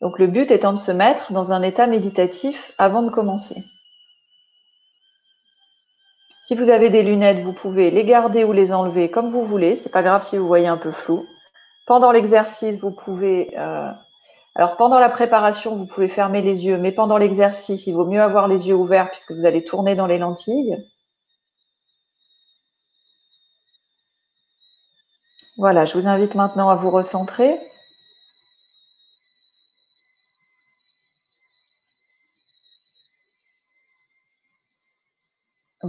Donc 0.02 0.20
le 0.20 0.28
but 0.28 0.52
étant 0.52 0.74
de 0.74 0.78
se 0.78 0.92
mettre 0.92 1.32
dans 1.32 1.54
un 1.54 1.62
état 1.62 1.88
méditatif 1.88 2.74
avant 2.78 3.02
de 3.02 3.10
commencer. 3.10 3.64
Si 6.52 6.58
vous 6.58 6.70
avez 6.70 6.90
des 6.90 7.02
lunettes, 7.02 7.40
vous 7.40 7.54
pouvez 7.54 7.92
les 7.92 8.04
garder 8.04 8.44
ou 8.44 8.52
les 8.52 8.74
enlever 8.74 9.10
comme 9.10 9.30
vous 9.30 9.46
voulez. 9.46 9.78
C'est 9.78 9.90
pas 9.90 10.04
grave 10.04 10.22
si 10.22 10.38
vous 10.38 10.48
voyez 10.48 10.68
un 10.68 10.76
peu 10.76 10.92
flou. 10.92 11.26
Pendant 11.88 12.12
l'exercice, 12.12 12.78
vous 12.82 12.92
pouvez. 12.92 13.58
Euh, 13.58 13.90
alors 14.56 14.76
pendant 14.76 15.00
la 15.00 15.08
préparation, 15.08 15.78
vous 15.78 15.86
pouvez 15.86 16.10
fermer 16.10 16.42
les 16.42 16.66
yeux, 16.66 16.78
mais 16.78 16.92
pendant 16.92 17.18
l'exercice, 17.18 17.88
il 17.88 17.94
vaut 17.94 18.06
mieux 18.06 18.22
avoir 18.22 18.50
les 18.50 18.68
yeux 18.68 18.76
ouverts 18.76 19.10
puisque 19.12 19.32
vous 19.32 19.46
allez 19.46 19.64
tourner 19.64 19.96
dans 19.96 20.08
les 20.08 20.18
lentilles. 20.18 20.76
Voilà, 25.58 25.86
je 25.86 25.94
vous 25.94 26.08
invite 26.10 26.36
maintenant 26.36 26.68
à 26.68 26.76
vous 26.76 26.92
recentrer. 26.92 27.62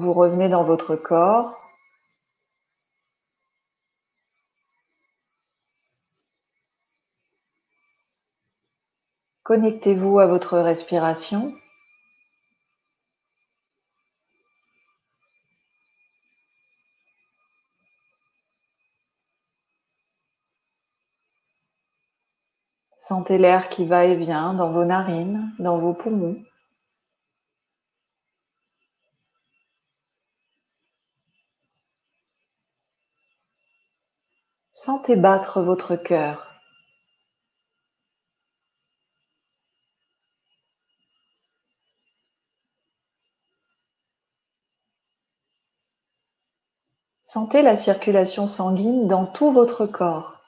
Vous 0.03 0.15
revenez 0.15 0.49
dans 0.49 0.65
votre 0.65 0.97
corps. 0.97 1.57
Connectez-vous 9.45 10.19
à 10.19 10.27
votre 10.27 10.59
respiration. 10.59 11.53
Sentez 22.99 23.39
l'air 23.39 23.69
qui 23.69 23.87
va 23.87 24.07
et 24.07 24.16
vient 24.16 24.53
dans 24.53 24.73
vos 24.73 24.85
narines, 24.85 25.53
dans 25.61 25.79
vos 25.79 25.95
poumons. 25.95 26.43
Sentez 34.85 35.15
battre 35.15 35.63
votre 35.63 35.95
cœur. 35.95 36.45
Sentez 47.21 47.63
la 47.63 47.77
circulation 47.77 48.49
sanguine 48.49 49.07
dans 49.07 49.25
tout 49.25 49.53
votre 49.53 49.87
corps. 49.87 50.41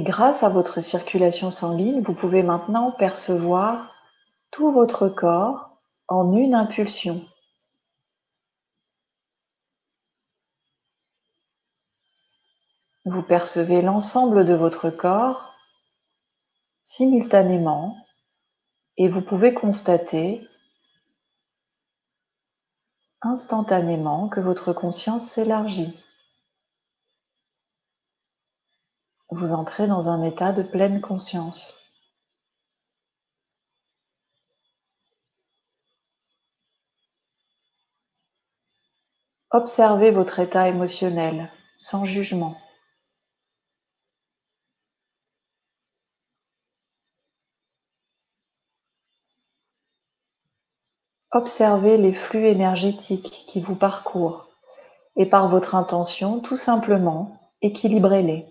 Et 0.00 0.02
grâce 0.02 0.42
à 0.42 0.48
votre 0.48 0.80
circulation 0.80 1.50
sanguine, 1.50 2.00
vous 2.00 2.14
pouvez 2.14 2.42
maintenant 2.42 2.90
percevoir 2.90 3.94
tout 4.50 4.72
votre 4.72 5.10
corps 5.10 5.76
en 6.08 6.34
une 6.34 6.54
impulsion. 6.54 7.22
Vous 13.04 13.20
percevez 13.20 13.82
l'ensemble 13.82 14.46
de 14.46 14.54
votre 14.54 14.88
corps 14.88 15.52
simultanément 16.82 17.94
et 18.96 19.06
vous 19.06 19.20
pouvez 19.20 19.52
constater 19.52 20.40
instantanément 23.20 24.30
que 24.30 24.40
votre 24.40 24.72
conscience 24.72 25.30
s'élargit. 25.30 25.94
Vous 29.30 29.52
entrez 29.52 29.86
dans 29.86 30.08
un 30.08 30.24
état 30.24 30.52
de 30.52 30.62
pleine 30.62 31.00
conscience. 31.00 31.80
Observez 39.52 40.10
votre 40.10 40.38
état 40.38 40.68
émotionnel 40.68 41.50
sans 41.78 42.04
jugement. 42.04 42.56
Observez 51.32 51.96
les 51.96 52.12
flux 52.12 52.46
énergétiques 52.46 53.44
qui 53.46 53.60
vous 53.60 53.76
parcourent 53.76 54.48
et 55.16 55.26
par 55.26 55.48
votre 55.48 55.76
intention, 55.76 56.40
tout 56.40 56.56
simplement, 56.56 57.52
équilibrez-les. 57.62 58.49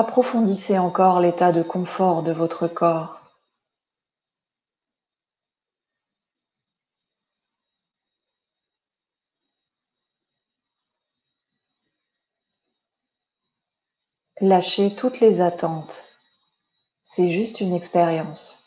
Approfondissez 0.00 0.78
encore 0.78 1.20
l'état 1.20 1.52
de 1.52 1.62
confort 1.62 2.22
de 2.22 2.32
votre 2.32 2.66
corps. 2.66 3.20
Lâchez 14.40 14.96
toutes 14.96 15.20
les 15.20 15.42
attentes. 15.42 16.02
C'est 17.02 17.30
juste 17.30 17.60
une 17.60 17.74
expérience. 17.74 18.59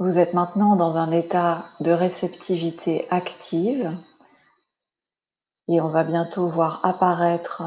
Vous 0.00 0.16
êtes 0.16 0.32
maintenant 0.32 0.76
dans 0.76 0.96
un 0.96 1.10
état 1.10 1.66
de 1.80 1.90
réceptivité 1.90 3.08
active 3.10 3.92
et 5.66 5.80
on 5.80 5.88
va 5.88 6.04
bientôt 6.04 6.48
voir 6.48 6.78
apparaître 6.84 7.64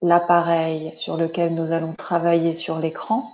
l'appareil 0.00 0.94
sur 0.94 1.18
lequel 1.18 1.54
nous 1.54 1.70
allons 1.70 1.92
travailler 1.92 2.54
sur 2.54 2.78
l'écran. 2.78 3.30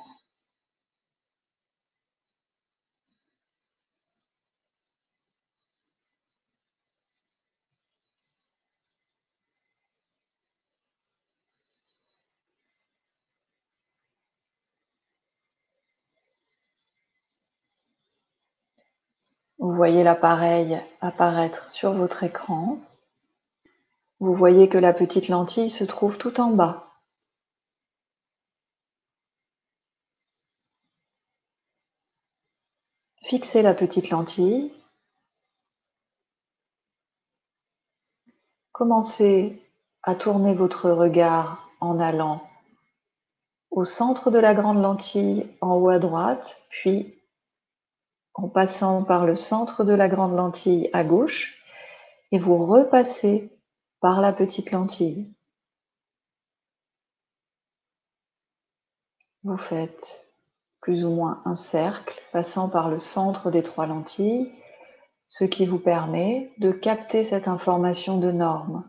Vous 19.61 19.77
voyez 19.91 20.05
l'appareil 20.05 20.81
apparaître 21.01 21.69
sur 21.69 21.93
votre 21.95 22.23
écran. 22.23 22.79
Vous 24.21 24.37
voyez 24.37 24.69
que 24.69 24.79
la 24.79 24.93
petite 24.93 25.27
lentille 25.27 25.69
se 25.69 25.83
trouve 25.83 26.17
tout 26.17 26.41
en 26.41 26.53
bas. 26.53 26.87
Fixez 33.25 33.63
la 33.63 33.75
petite 33.75 34.11
lentille. 34.11 34.73
Commencez 38.71 39.61
à 40.05 40.15
tourner 40.15 40.55
votre 40.55 40.89
regard 40.89 41.69
en 41.81 41.99
allant 41.99 42.49
au 43.73 43.85
centre 43.85 44.31
de 44.31 44.39
la 44.39 44.55
grande 44.55 44.81
lentille 44.81 45.49
en 45.61 45.75
haut 45.75 45.89
à 45.89 45.99
droite, 45.99 46.63
puis 46.69 47.20
en 48.35 48.49
passant 48.49 49.05
par 49.05 49.27
le 49.27 49.37
centre 49.37 49.85
de 49.85 49.93
la 49.93 50.09
grande 50.09 50.37
lentille 50.37 50.89
à 50.93 51.05
gauche 51.05 51.65
et 52.33 52.39
vous 52.39 52.65
repassez 52.67 53.51
par 54.01 54.21
la 54.21 54.33
petite 54.33 54.71
lentille. 54.71 55.35
Vous 59.43 59.57
faites 59.57 60.27
plus 60.81 61.05
ou 61.05 61.11
moins 61.11 61.43
un 61.45 61.55
cercle 61.55 62.21
passant 62.33 62.69
par 62.69 62.89
le 62.89 63.01
centre 63.01 63.51
des 63.51 63.63
trois 63.63 63.87
lentilles, 63.87 64.53
ce 65.27 65.45
qui 65.45 65.67
vous 65.67 65.79
permet 65.79 66.53
de 66.59 66.73
capter 66.73 67.25
cette 67.25 67.49
information 67.49 68.19
de 68.19 68.31
norme. 68.31 68.85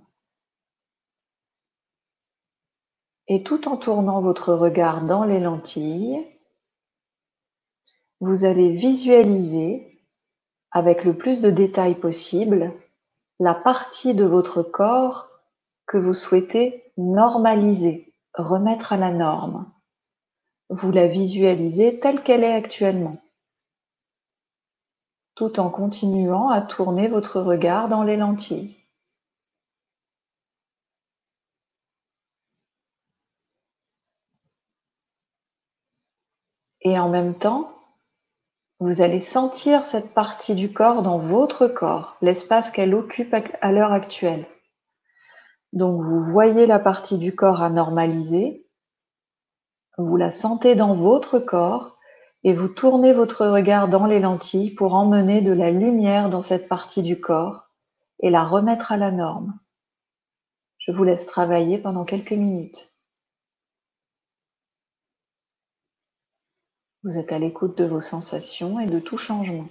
Et 3.27 3.43
tout 3.43 3.67
en 3.67 3.77
tournant 3.77 4.21
votre 4.21 4.53
regard 4.53 5.05
dans 5.05 5.23
les 5.23 5.39
lentilles, 5.39 6.25
vous 8.21 8.45
allez 8.45 8.75
visualiser 8.75 9.99
avec 10.69 11.03
le 11.03 11.17
plus 11.17 11.41
de 11.41 11.49
détails 11.49 11.95
possible 11.95 12.71
la 13.39 13.55
partie 13.55 14.13
de 14.13 14.23
votre 14.23 14.61
corps 14.61 15.27
que 15.87 15.97
vous 15.97 16.13
souhaitez 16.13 16.83
normaliser, 16.97 18.13
remettre 18.35 18.93
à 18.93 18.97
la 18.97 19.09
norme. 19.11 19.73
Vous 20.69 20.91
la 20.91 21.07
visualisez 21.07 21.99
telle 21.99 22.21
qu'elle 22.21 22.43
est 22.43 22.53
actuellement, 22.53 23.17
tout 25.33 25.59
en 25.59 25.71
continuant 25.71 26.49
à 26.49 26.61
tourner 26.61 27.07
votre 27.07 27.41
regard 27.41 27.89
dans 27.89 28.03
les 28.03 28.17
lentilles. 28.17 28.77
Et 36.81 36.97
en 36.99 37.09
même 37.09 37.35
temps, 37.35 37.80
Vous 38.81 39.03
allez 39.03 39.19
sentir 39.19 39.83
cette 39.83 40.11
partie 40.15 40.55
du 40.55 40.73
corps 40.73 41.03
dans 41.03 41.19
votre 41.19 41.67
corps, 41.67 42.17
l'espace 42.23 42.71
qu'elle 42.71 42.95
occupe 42.95 43.35
à 43.61 43.71
l'heure 43.71 43.91
actuelle. 43.91 44.47
Donc 45.71 46.01
vous 46.01 46.23
voyez 46.23 46.65
la 46.65 46.79
partie 46.79 47.19
du 47.19 47.35
corps 47.35 47.61
à 47.61 47.69
normaliser, 47.69 48.65
vous 49.99 50.17
la 50.17 50.31
sentez 50.31 50.73
dans 50.73 50.95
votre 50.95 51.37
corps 51.37 51.95
et 52.43 52.55
vous 52.55 52.69
tournez 52.69 53.13
votre 53.13 53.45
regard 53.45 53.87
dans 53.87 54.07
les 54.07 54.19
lentilles 54.19 54.73
pour 54.73 54.95
emmener 54.95 55.41
de 55.41 55.53
la 55.53 55.69
lumière 55.69 56.31
dans 56.31 56.41
cette 56.41 56.67
partie 56.67 57.03
du 57.03 57.21
corps 57.21 57.69
et 58.23 58.31
la 58.31 58.43
remettre 58.43 58.91
à 58.91 58.97
la 58.97 59.11
norme. 59.11 59.59
Je 60.79 60.91
vous 60.91 61.03
laisse 61.03 61.27
travailler 61.27 61.77
pendant 61.77 62.03
quelques 62.03 62.31
minutes. 62.31 62.90
Vous 67.03 67.17
êtes 67.17 67.31
à 67.31 67.39
l'écoute 67.39 67.75
de 67.79 67.85
vos 67.85 67.99
sensations 67.99 68.79
et 68.79 68.85
de 68.85 68.99
tout 68.99 69.17
changement. 69.17 69.67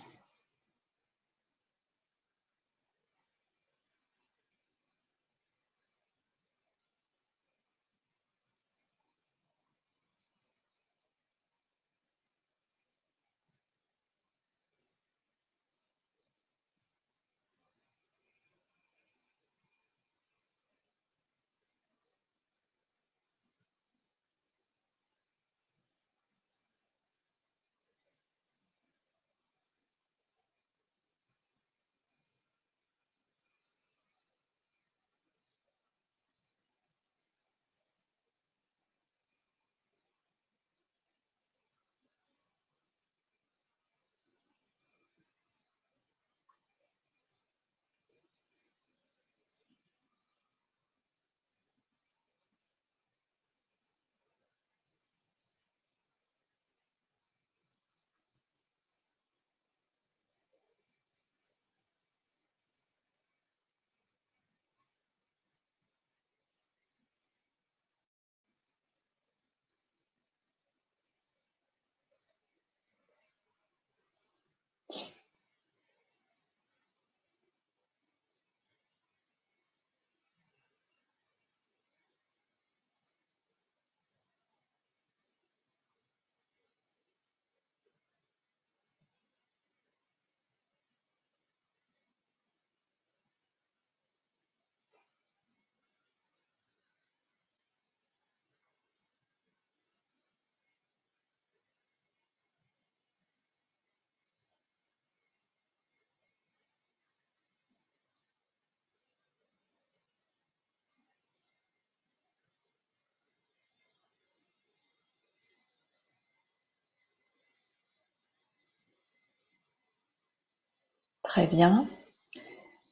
Très 121.30 121.46
bien. 121.46 121.86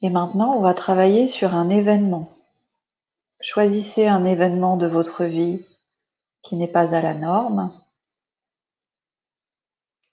Et 0.01 0.09
maintenant, 0.09 0.53
on 0.55 0.61
va 0.61 0.73
travailler 0.73 1.27
sur 1.27 1.55
un 1.55 1.69
événement. 1.69 2.31
Choisissez 3.41 4.07
un 4.07 4.23
événement 4.23 4.77
de 4.77 4.87
votre 4.87 5.25
vie 5.25 5.65
qui 6.41 6.55
n'est 6.55 6.69
pas 6.69 6.95
à 6.95 7.01
la 7.01 7.15
norme. 7.15 7.73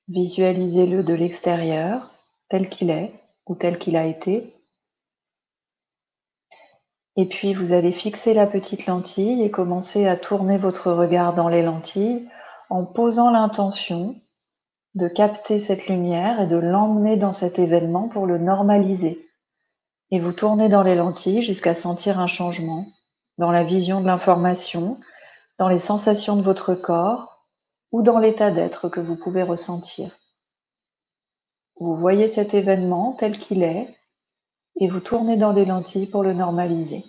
Visualisez-le 0.09 1.05
de 1.05 1.15
l'extérieur, 1.15 2.11
tel 2.49 2.69
qu'il 2.69 2.91
est 2.91 3.13
ou 3.47 3.55
tel 3.55 3.79
qu'il 3.79 3.97
a 3.97 4.07
été. 4.07 4.53
Et 7.15 7.27
puis, 7.27 7.55
vous 7.55 7.73
allez 7.73 7.93
fixer 7.93 8.35
la 8.35 8.49
petite 8.49 8.87
lentille 8.87 9.41
et 9.41 9.53
commencer 9.53 10.09
à 10.09 10.17
tourner 10.17 10.59
votre 10.59 10.91
regard 10.91 11.33
dans 11.33 11.49
les 11.49 11.63
lentilles 11.63 12.29
en 12.71 12.85
posant 12.87 13.31
l'intention 13.31 14.17
de 14.97 15.09
capter 15.09 15.59
cette 15.59 15.89
lumière 15.89 16.41
et 16.41 16.47
de 16.47 16.57
l'emmener 16.57 17.17
dans 17.17 17.31
cet 17.31 17.59
événement 17.59 18.09
pour 18.09 18.27
le 18.27 18.39
normaliser. 18.39 19.29
Et 20.11 20.21
vous 20.21 20.33
tournez 20.33 20.71
dans 20.71 20.83
les 20.83 20.95
lentilles 20.95 21.43
jusqu'à 21.43 21.75
sentir 21.75 22.19
un 22.19 22.27
changement 22.27 22.87
dans 23.37 23.53
la 23.53 23.63
vision 23.63 24.01
de 24.01 24.07
l'information, 24.07 24.99
dans 25.59 25.69
les 25.69 25.79
sensations 25.79 26.37
de 26.37 26.43
votre 26.43 26.75
corps 26.75 27.47
ou 27.93 28.01
dans 28.01 28.19
l'état 28.19 28.51
d'être 28.51 28.89
que 28.89 29.01
vous 29.01 29.17
pouvez 29.17 29.43
ressentir. 29.43 30.17
Vous 31.79 31.95
voyez 31.95 32.27
cet 32.27 32.55
événement 32.55 33.13
tel 33.19 33.39
qu'il 33.39 33.63
est 33.63 33.95
et 34.81 34.89
vous 34.89 35.01
tournez 35.01 35.37
dans 35.37 35.53
les 35.53 35.67
lentilles 35.67 36.07
pour 36.07 36.23
le 36.23 36.33
normaliser. 36.33 37.05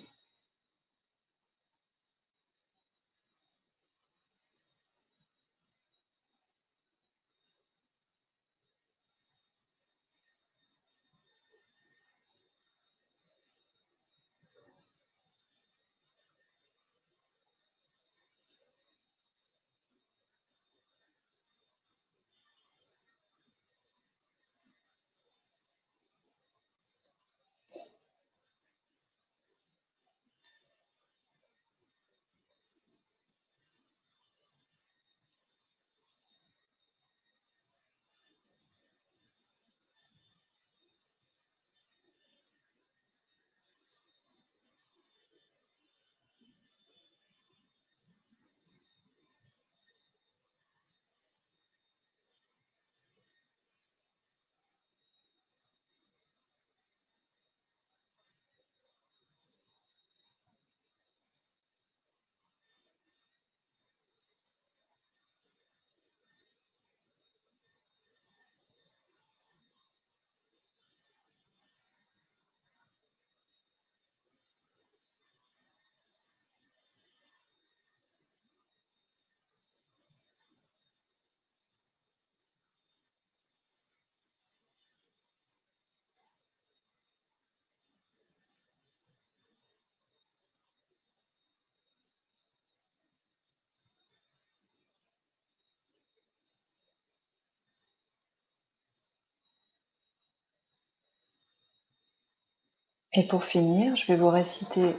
Et 103.18 103.24
pour 103.24 103.44
finir, 103.44 103.96
je 103.96 104.06
vais 104.06 104.16
vous 104.16 104.28
réciter 104.28 104.94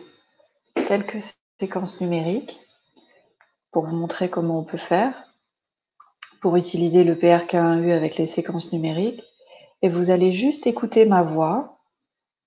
quelques 0.75 1.23
séquences 1.57 2.01
numériques 2.01 2.59
pour 3.71 3.85
vous 3.85 3.95
montrer 3.95 4.29
comment 4.29 4.59
on 4.59 4.65
peut 4.65 4.77
faire 4.77 5.13
pour 6.41 6.57
utiliser 6.57 7.05
le 7.05 7.15
PRK1U 7.15 7.93
avec 7.93 8.17
les 8.17 8.25
séquences 8.25 8.73
numériques. 8.73 9.23
Et 9.81 9.87
vous 9.87 10.09
allez 10.09 10.33
juste 10.33 10.67
écouter 10.67 11.05
ma 11.05 11.21
voix, 11.21 11.79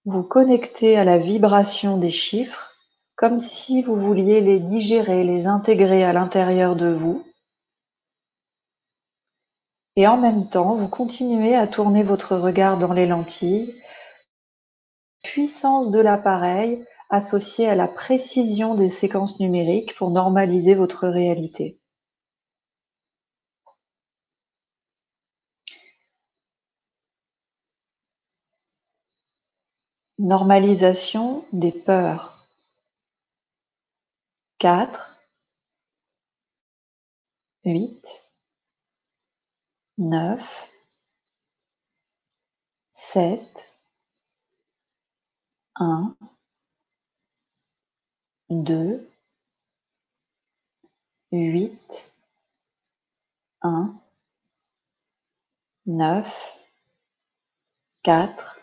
vous 0.05 0.23
connecter 0.23 0.99
à 0.99 1.05
la 1.05 1.17
vibration 1.17 1.97
des 1.97 2.11
chiffres, 2.11 2.75
comme 3.17 3.39
si 3.39 3.81
vous 3.81 3.97
vouliez 3.97 4.43
les 4.43 4.61
digérer, 4.61 5.25
les 5.25 5.47
intégrer 5.47 6.05
à 6.05 6.13
l'intérieur 6.13 6.77
de 6.77 6.93
vous. 6.93 7.25
Et 9.97 10.07
en 10.07 10.19
même 10.19 10.51
temps, 10.51 10.75
vous 10.77 10.89
continuez 10.89 11.57
à 11.57 11.67
tourner 11.67 12.03
votre 12.03 12.37
regard 12.37 12.77
dans 12.77 12.93
les 12.93 13.07
lentilles. 13.07 13.82
Puissance 15.23 15.91
de 15.91 16.01
l'appareil 16.01 16.85
associée 17.11 17.69
à 17.69 17.75
la 17.75 17.89
précision 17.89 18.75
des 18.75 18.91
séquences 18.91 19.39
numériques 19.41 19.95
pour 19.97 20.11
normaliser 20.11 20.75
votre 20.75 21.09
réalité. 21.09 21.79
Normalisation 30.19 31.45
des 31.53 31.73
peurs. 31.73 32.47
Quatre, 34.59 35.19
huit, 37.65 38.23
neuf, 39.99 40.71
sept, 42.93 43.72
un, 45.83 46.15
deux, 48.51 49.11
huit, 51.33 52.13
un, 53.63 54.01
neuf, 55.87 56.33
quatre, 58.03 58.63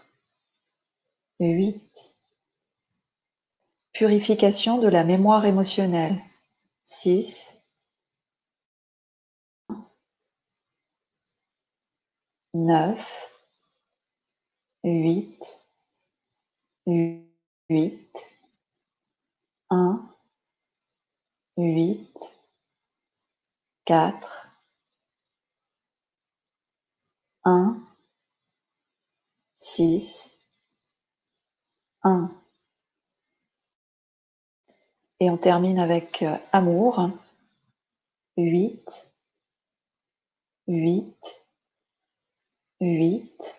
Huit. 1.39 2.11
Purification 3.93 4.77
de 4.79 4.89
la 4.89 5.05
mémoire 5.05 5.45
émotionnelle. 5.45 6.21
Six. 6.83 7.55
Neuf. 12.53 13.07
Huit. 16.89 17.29
Huit. 17.69 18.27
Un. 19.69 20.09
Huit. 21.55 22.17
Quatre. 23.85 24.47
Un. 27.43 27.79
Six. 29.59 30.31
Et 35.19 35.29
on 35.29 35.37
termine 35.37 35.77
avec 35.77 36.23
euh, 36.23 36.37
amour. 36.51 37.11
Huit. 38.35 39.05
Huit. 40.67 41.45
Huit. 42.81 43.55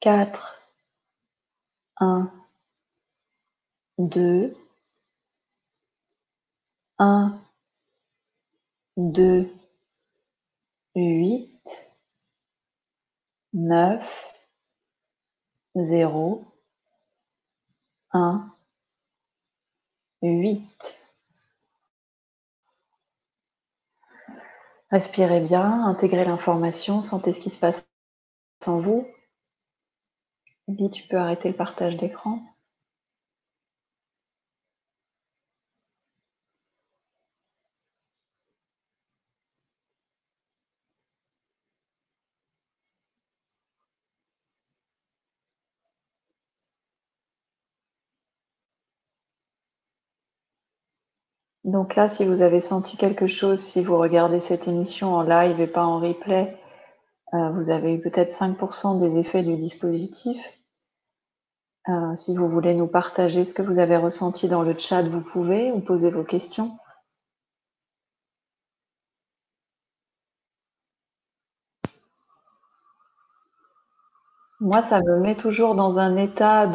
Quatre. 0.00 0.65
Un. 1.98 2.30
Deux. 3.98 4.56
Un. 6.98 7.40
Deux. 8.96 9.50
Huit. 10.94 11.50
Neuf 13.52 14.26
zéro, 15.82 16.44
un, 18.12 18.50
huit. 20.22 20.98
Respirez 24.90 25.40
bien, 25.40 25.84
intégrez 25.84 26.24
l'information, 26.24 27.00
sentez 27.00 27.32
ce 27.32 27.40
qui 27.40 27.50
se 27.50 27.58
passe 27.58 27.88
en 28.66 28.80
vous. 28.80 29.06
Tu 30.68 31.02
peux 31.08 31.16
arrêter 31.16 31.48
le 31.48 31.56
partage 31.56 31.96
d'écran. 31.96 32.40
Donc 51.64 51.96
là, 51.96 52.08
si 52.08 52.24
vous 52.24 52.40
avez 52.40 52.60
senti 52.60 52.96
quelque 52.96 53.26
chose, 53.26 53.60
si 53.60 53.82
vous 53.82 53.98
regardez 53.98 54.40
cette 54.40 54.68
émission 54.68 55.12
en 55.14 55.22
live 55.22 55.60
et 55.60 55.66
pas 55.66 55.84
en 55.84 56.00
replay, 56.00 56.56
euh, 57.34 57.50
vous 57.50 57.70
avez 57.70 57.94
eu 57.94 58.00
peut-être 58.00 58.32
5% 58.32 59.00
des 59.00 59.18
effets 59.18 59.42
du 59.44 59.56
dispositif. 59.56 60.38
Euh, 61.88 62.16
si 62.16 62.36
vous 62.36 62.48
voulez 62.48 62.74
nous 62.74 62.86
partager 62.86 63.44
ce 63.44 63.54
que 63.54 63.62
vous 63.62 63.78
avez 63.78 63.96
ressenti 63.96 64.48
dans 64.48 64.62
le 64.62 64.76
chat, 64.78 65.02
vous 65.02 65.20
pouvez 65.20 65.70
ou 65.72 65.80
poser 65.80 66.10
vos 66.10 66.24
questions. 66.24 66.76
Moi, 74.60 74.82
ça 74.82 75.00
me 75.00 75.20
met 75.20 75.36
toujours 75.36 75.74
dans 75.74 75.98
un 75.98 76.16
état 76.16 76.66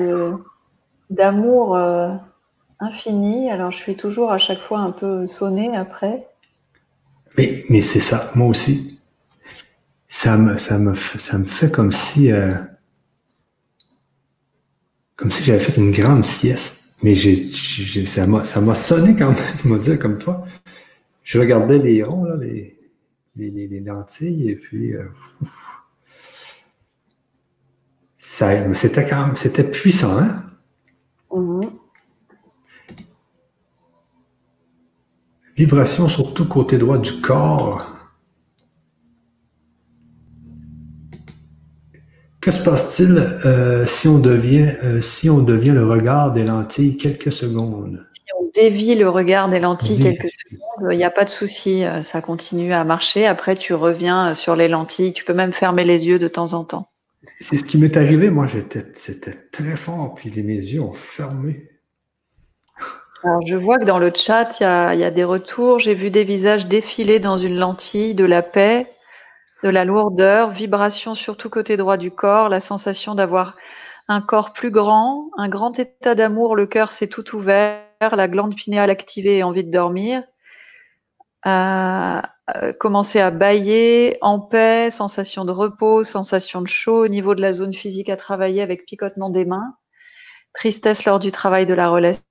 d'amour. 1.09 1.75
Euh, 1.75 2.15
infini. 2.81 3.49
Alors, 3.49 3.71
je 3.71 3.77
suis 3.77 3.95
toujours 3.95 4.31
à 4.31 4.37
chaque 4.37 4.59
fois 4.59 4.79
un 4.79 4.91
peu 4.91 5.27
sonné 5.27 5.75
après. 5.77 6.27
Mais, 7.37 7.63
mais 7.69 7.81
c'est 7.81 8.01
ça, 8.01 8.29
moi 8.35 8.47
aussi. 8.47 8.99
Ça 10.07 10.35
me, 10.35 10.57
ça 10.57 10.77
me, 10.77 10.93
ça 10.95 11.37
me 11.37 11.45
fait 11.45 11.71
comme 11.71 11.91
si, 11.91 12.31
euh, 12.31 12.53
comme 15.21 15.29
si 15.29 15.43
j'avais 15.43 15.59
fait 15.59 15.79
une 15.79 15.91
grande 15.91 16.25
sieste. 16.25 16.83
Mais 17.03 17.13
j'ai, 17.13 17.45
ça 18.07 18.25
m'a, 18.25 18.43
ça 18.43 18.59
m'a 18.59 18.73
sonné 18.73 19.15
quand 19.15 19.31
même, 19.31 19.55
m'a 19.65 19.77
dit 19.77 19.97
comme 19.99 20.17
toi. 20.17 20.45
Je 21.23 21.39
regardais 21.39 21.77
les 21.77 22.01
ronds, 22.01 22.25
là, 22.25 22.35
les, 22.37 22.79
les, 23.35 23.67
les, 23.67 23.79
lentilles, 23.79 24.49
et 24.49 24.55
puis, 24.55 24.95
euh, 24.95 25.05
ça, 28.17 28.73
c'était 28.73 29.05
quand 29.05 29.27
même, 29.27 29.35
c'était 29.35 29.63
puissant, 29.63 30.17
hein? 30.17 30.43
Mm-hmm. 31.29 31.69
Vibration 35.55 36.09
surtout 36.09 36.47
côté 36.47 36.79
droit 36.79 36.97
du 36.97 37.21
corps. 37.21 38.00
Que 42.41 42.49
se 42.49 42.63
passe-t-il 42.63 43.17
euh, 43.45 43.85
si, 43.85 44.07
on 44.07 44.17
devient, 44.17 44.73
euh, 44.83 44.99
si 44.99 45.29
on 45.29 45.39
devient 45.39 45.71
le 45.71 45.85
regard 45.85 46.33
des 46.33 46.43
lentilles 46.43 46.97
quelques 46.97 47.31
secondes? 47.31 48.03
Si 48.13 48.33
on 48.39 48.49
dévie 48.55 48.95
le 48.95 49.07
regard 49.09 49.47
des 49.47 49.59
lentilles 49.59 49.99
quelques 49.99 50.31
secondes, 50.31 50.91
il 50.91 50.97
n'y 50.97 51.03
a 51.03 51.11
pas 51.11 51.23
de 51.23 51.29
souci, 51.29 51.85
euh, 51.85 52.01
ça 52.01 52.19
continue 52.21 52.73
à 52.73 52.83
marcher. 52.83 53.27
Après, 53.27 53.53
tu 53.55 53.75
reviens 53.75 54.33
sur 54.33 54.55
les 54.55 54.67
lentilles. 54.67 55.13
Tu 55.13 55.23
peux 55.23 55.35
même 55.35 55.53
fermer 55.53 55.83
les 55.83 56.07
yeux 56.07 56.17
de 56.17 56.27
temps 56.27 56.53
en 56.53 56.63
temps. 56.63 56.87
C'est 57.39 57.57
ce 57.57 57.63
qui 57.63 57.77
m'est 57.77 57.95
arrivé. 57.95 58.31
Moi, 58.31 58.47
j'étais, 58.47 58.87
c'était 58.95 59.37
très 59.51 59.77
fort, 59.77 60.15
puis 60.15 60.31
mes 60.41 60.55
yeux 60.55 60.81
ont 60.81 60.93
fermé. 60.93 61.69
Alors, 63.23 63.45
je 63.45 63.55
vois 63.55 63.77
que 63.77 63.85
dans 63.85 63.99
le 63.99 64.11
chat, 64.15 64.57
il 64.59 64.99
y 64.99 65.03
a, 65.03 65.11
des 65.11 65.23
retours. 65.23 65.77
J'ai 65.77 65.93
vu 65.93 66.09
des 66.09 66.23
visages 66.23 66.65
défiler 66.65 67.19
dans 67.19 67.37
une 67.37 67.55
lentille, 67.55 68.15
de 68.15 68.25
la 68.25 68.41
paix, 68.41 68.87
de 69.63 69.69
la 69.69 69.85
lourdeur, 69.85 70.51
vibration 70.51 71.15
surtout 71.15 71.49
côté 71.49 71.77
droit 71.77 71.97
du 71.97 72.11
corps, 72.11 72.49
la 72.49 72.59
sensation 72.59 73.15
d'avoir 73.15 73.55
un 74.07 74.21
corps 74.21 74.53
plus 74.53 74.71
grand, 74.71 75.29
un 75.37 75.49
grand 75.49 75.77
état 75.79 76.15
d'amour, 76.15 76.55
le 76.55 76.65
cœur 76.65 76.91
s'est 76.91 77.07
tout 77.07 77.35
ouvert, 77.35 77.85
la 78.01 78.27
glande 78.27 78.55
pinéale 78.55 78.89
activée 78.89 79.37
et 79.37 79.43
envie 79.43 79.63
de 79.63 79.71
dormir. 79.71 80.23
Euh, 81.47 82.21
commencer 82.79 83.19
à 83.19 83.31
bailler 83.31 84.17
en 84.21 84.39
paix, 84.39 84.89
sensation 84.91 85.45
de 85.45 85.51
repos, 85.51 86.03
sensation 86.03 86.61
de 86.61 86.67
chaud 86.67 87.05
au 87.05 87.07
niveau 87.07 87.35
de 87.35 87.41
la 87.41 87.53
zone 87.53 87.73
physique 87.73 88.09
à 88.09 88.17
travailler 88.17 88.61
avec 88.61 88.85
picotement 88.85 89.29
des 89.29 89.45
mains, 89.45 89.75
tristesse 90.53 91.05
lors 91.05 91.19
du 91.19 91.31
travail 91.31 91.65
de 91.65 91.73
la 91.73 91.89
relation 91.89 92.21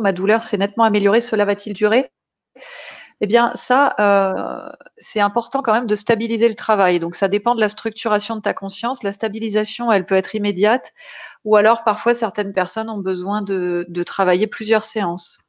ma 0.00 0.12
douleur 0.12 0.42
s'est 0.44 0.58
nettement 0.58 0.84
améliorée, 0.84 1.20
cela 1.20 1.44
va-t-il 1.44 1.74
durer? 1.74 2.10
Eh 3.22 3.26
bien, 3.26 3.52
ça, 3.54 3.94
euh, 4.00 4.70
c'est 4.96 5.20
important 5.20 5.60
quand 5.60 5.74
même 5.74 5.86
de 5.86 5.94
stabiliser 5.94 6.48
le 6.48 6.54
travail. 6.54 7.00
Donc, 7.00 7.14
ça 7.14 7.28
dépend 7.28 7.54
de 7.54 7.60
la 7.60 7.68
structuration 7.68 8.36
de 8.36 8.40
ta 8.40 8.54
conscience. 8.54 9.02
La 9.02 9.12
stabilisation, 9.12 9.92
elle 9.92 10.06
peut 10.06 10.14
être 10.14 10.34
immédiate, 10.34 10.92
ou 11.44 11.56
alors 11.56 11.84
parfois 11.84 12.14
certaines 12.14 12.54
personnes 12.54 12.88
ont 12.88 12.98
besoin 12.98 13.42
de, 13.42 13.86
travailler 14.06 14.46
plusieurs 14.46 14.84
séances. 14.84 15.40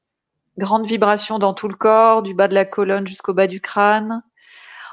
Grande 0.57 0.85
vibration 0.85 1.39
dans 1.39 1.53
tout 1.53 1.69
le 1.69 1.75
corps, 1.75 2.23
du 2.23 2.33
bas 2.33 2.49
de 2.49 2.53
la 2.55 2.65
colonne 2.65 3.07
jusqu'au 3.07 3.33
bas 3.33 3.47
du 3.47 3.61
crâne. 3.61 4.21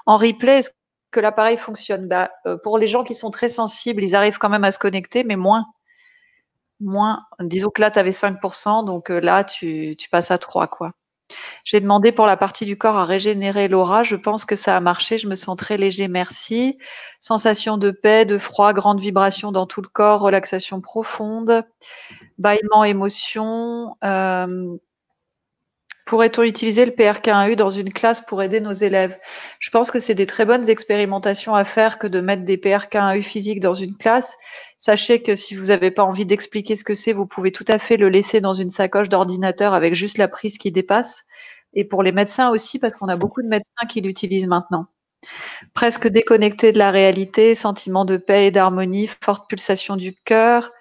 En 0.06 0.16
replay, 0.16 0.58
est-ce 0.58 0.70
que 1.10 1.20
l'appareil 1.20 1.56
fonctionne? 1.58 2.08
Bah, 2.08 2.30
euh, 2.46 2.56
Pour 2.62 2.78
les 2.78 2.86
gens 2.86 3.04
qui 3.04 3.14
sont 3.14 3.30
très 3.30 3.48
sensibles, 3.48 4.02
ils 4.04 4.14
arrivent 4.16 4.38
quand 4.38 4.50
même 4.50 4.64
à 4.64 4.72
se 4.72 4.78
connecter, 4.78 5.24
mais 5.24 5.36
moins. 5.36 5.66
Moins. 6.80 7.26
Disons 7.40 7.70
que 7.70 7.80
là, 7.80 7.90
tu 7.90 7.98
avais 7.98 8.12
5%, 8.12 8.84
donc 8.84 9.10
euh, 9.10 9.20
là, 9.20 9.44
tu, 9.44 9.96
tu 9.98 10.08
passes 10.10 10.30
à 10.30 10.38
3, 10.38 10.68
quoi. 10.68 10.92
J'ai 11.64 11.80
demandé 11.80 12.12
pour 12.12 12.26
la 12.26 12.36
partie 12.36 12.64
du 12.64 12.78
corps 12.78 12.96
à 12.96 13.04
régénérer 13.04 13.68
l'aura. 13.68 14.02
Je 14.02 14.16
pense 14.16 14.44
que 14.44 14.56
ça 14.56 14.76
a 14.76 14.80
marché. 14.80 15.18
Je 15.18 15.28
me 15.28 15.34
sens 15.34 15.56
très 15.56 15.76
léger. 15.76 16.08
Merci. 16.08 16.78
Sensation 17.20 17.76
de 17.76 17.90
paix, 17.90 18.24
de 18.24 18.38
froid, 18.38 18.72
grande 18.72 19.00
vibration 19.00 19.52
dans 19.52 19.66
tout 19.66 19.82
le 19.82 19.88
corps, 19.88 20.20
relaxation 20.20 20.80
profonde, 20.80 21.64
bâillement, 22.38 22.84
émotion. 22.84 23.96
Euh, 24.04 24.76
pourrait-on 26.08 26.42
utiliser 26.42 26.86
le 26.86 26.92
PRK1U 26.92 27.54
dans 27.54 27.68
une 27.68 27.92
classe 27.92 28.22
pour 28.22 28.42
aider 28.42 28.60
nos 28.60 28.72
élèves? 28.72 29.18
Je 29.58 29.68
pense 29.68 29.90
que 29.90 29.98
c'est 29.98 30.14
des 30.14 30.24
très 30.24 30.46
bonnes 30.46 30.66
expérimentations 30.70 31.54
à 31.54 31.64
faire 31.64 31.98
que 31.98 32.06
de 32.06 32.20
mettre 32.20 32.44
des 32.44 32.56
PRK1U 32.56 33.22
physiques 33.22 33.60
dans 33.60 33.74
une 33.74 33.94
classe. 33.94 34.38
Sachez 34.78 35.20
que 35.22 35.34
si 35.34 35.54
vous 35.54 35.66
n'avez 35.66 35.90
pas 35.90 36.04
envie 36.04 36.24
d'expliquer 36.24 36.76
ce 36.76 36.84
que 36.84 36.94
c'est, 36.94 37.12
vous 37.12 37.26
pouvez 37.26 37.52
tout 37.52 37.66
à 37.68 37.78
fait 37.78 37.98
le 37.98 38.08
laisser 38.08 38.40
dans 38.40 38.54
une 38.54 38.70
sacoche 38.70 39.10
d'ordinateur 39.10 39.74
avec 39.74 39.94
juste 39.94 40.16
la 40.16 40.28
prise 40.28 40.56
qui 40.56 40.72
dépasse. 40.72 41.24
Et 41.74 41.84
pour 41.84 42.02
les 42.02 42.12
médecins 42.12 42.48
aussi, 42.48 42.78
parce 42.78 42.96
qu'on 42.96 43.08
a 43.08 43.16
beaucoup 43.16 43.42
de 43.42 43.48
médecins 43.48 43.86
qui 43.86 44.00
l'utilisent 44.00 44.46
maintenant. 44.46 44.86
Presque 45.74 46.08
déconnecté 46.08 46.72
de 46.72 46.78
la 46.78 46.90
réalité, 46.90 47.54
sentiment 47.54 48.06
de 48.06 48.16
paix 48.16 48.46
et 48.46 48.50
d'harmonie, 48.50 49.10
forte 49.22 49.46
pulsation 49.46 49.96
du 49.96 50.14
cœur, 50.14 50.72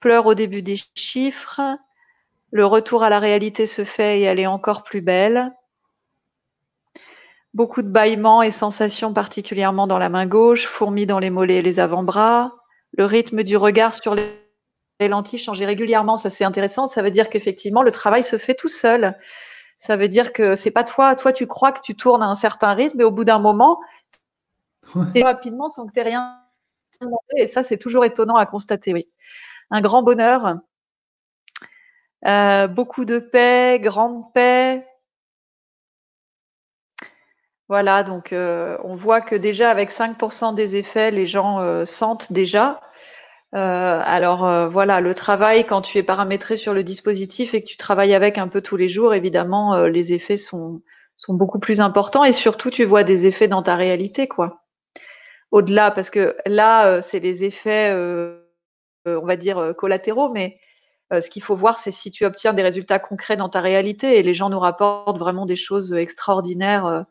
pleurs 0.00 0.26
au 0.26 0.34
début 0.34 0.62
des 0.62 0.76
chiffres, 0.96 1.60
le 2.52 2.66
retour 2.66 3.02
à 3.02 3.08
la 3.08 3.18
réalité 3.18 3.66
se 3.66 3.82
fait 3.82 4.20
et 4.20 4.22
elle 4.22 4.38
est 4.38 4.46
encore 4.46 4.82
plus 4.82 5.00
belle. 5.00 5.52
Beaucoup 7.54 7.80
de 7.80 7.88
bâillements 7.88 8.42
et 8.42 8.50
sensations 8.50 9.14
particulièrement 9.14 9.86
dans 9.86 9.98
la 9.98 10.10
main 10.10 10.26
gauche, 10.26 10.66
fourmis 10.66 11.06
dans 11.06 11.18
les 11.18 11.30
mollets 11.30 11.56
et 11.56 11.62
les 11.62 11.80
avant-bras. 11.80 12.52
Le 12.92 13.06
rythme 13.06 13.42
du 13.42 13.56
regard 13.56 13.94
sur 13.94 14.14
les 14.14 14.28
lentilles 15.08 15.38
changeait 15.38 15.64
régulièrement, 15.64 16.16
ça 16.16 16.28
c'est 16.28 16.44
intéressant. 16.44 16.86
Ça 16.86 17.00
veut 17.00 17.10
dire 17.10 17.30
qu'effectivement 17.30 17.82
le 17.82 17.90
travail 17.90 18.22
se 18.22 18.36
fait 18.36 18.54
tout 18.54 18.68
seul. 18.68 19.16
Ça 19.78 19.96
veut 19.96 20.08
dire 20.08 20.34
que 20.34 20.54
c'est 20.54 20.70
pas 20.70 20.84
toi, 20.84 21.16
toi 21.16 21.32
tu 21.32 21.46
crois 21.46 21.72
que 21.72 21.80
tu 21.80 21.96
tournes 21.96 22.22
à 22.22 22.26
un 22.26 22.34
certain 22.34 22.74
rythme, 22.74 22.98
mais 22.98 23.04
au 23.04 23.10
bout 23.10 23.24
d'un 23.24 23.38
moment, 23.38 23.80
ouais. 24.94 25.22
rapidement 25.22 25.70
sans 25.70 25.86
que 25.86 25.92
tu 25.92 26.00
aies 26.00 26.04
rien 26.04 26.38
demandé. 27.00 27.18
Et 27.38 27.46
ça 27.46 27.62
c'est 27.62 27.78
toujours 27.78 28.04
étonnant 28.04 28.36
à 28.36 28.44
constater. 28.44 28.92
Oui, 28.92 29.08
un 29.70 29.80
grand 29.80 30.02
bonheur 30.02 30.58
euh, 32.26 32.68
beaucoup 32.68 33.04
de 33.04 33.18
paix, 33.18 33.78
grande 33.80 34.32
paix. 34.32 34.86
Voilà, 37.68 38.02
donc 38.02 38.32
euh, 38.32 38.76
on 38.84 38.94
voit 38.94 39.20
que 39.20 39.34
déjà 39.34 39.70
avec 39.70 39.90
5% 39.90 40.54
des 40.54 40.76
effets, 40.76 41.10
les 41.10 41.26
gens 41.26 41.60
euh, 41.60 41.84
sentent 41.84 42.32
déjà. 42.32 42.80
alors 43.52 44.70
voilà, 44.70 45.00
le 45.00 45.14
travail, 45.14 45.64
quand 45.66 45.82
tu 45.82 45.98
es 45.98 46.02
paramétré 46.02 46.56
sur 46.56 46.74
le 46.74 46.82
dispositif 46.84 47.54
et 47.54 47.62
que 47.62 47.68
tu 47.68 47.76
travailles 47.76 48.14
avec 48.14 48.38
un 48.38 48.48
peu 48.48 48.60
tous 48.62 48.76
les 48.76 48.88
jours, 48.88 49.14
évidemment, 49.14 49.86
les 49.86 50.12
effets 50.14 50.36
sont, 50.38 50.82
sont 51.16 51.34
beaucoup 51.34 51.58
plus 51.58 51.80
importants 51.80 52.24
et 52.24 52.32
surtout 52.32 52.70
tu 52.70 52.84
vois 52.84 53.04
des 53.04 53.26
effets 53.26 53.48
dans 53.48 53.62
ta 53.62 53.76
réalité, 53.76 54.26
quoi. 54.28 54.62
Au-delà, 55.50 55.90
parce 55.90 56.08
que 56.10 56.34
là, 56.46 57.02
c'est 57.02 57.20
des 57.20 57.44
effets, 57.44 57.92
on 59.06 59.26
va 59.26 59.36
dire, 59.36 59.74
collatéraux, 59.76 60.30
mais 60.30 60.58
ce 61.20 61.30
qu'il 61.30 61.42
faut 61.42 61.56
voir, 61.56 61.78
c'est 61.78 61.90
si 61.90 62.10
tu 62.10 62.24
obtiens 62.24 62.52
des 62.52 62.62
résultats 62.62 62.98
concrets 62.98 63.36
dans 63.36 63.48
ta 63.48 63.60
réalité 63.60 64.18
et 64.18 64.22
les 64.22 64.34
gens 64.34 64.50
nous 64.50 64.58
rapportent 64.58 65.18
vraiment 65.18 65.46
des 65.46 65.56
choses 65.56 65.92
extraordinaires 65.92 66.86
euh, 66.86 67.02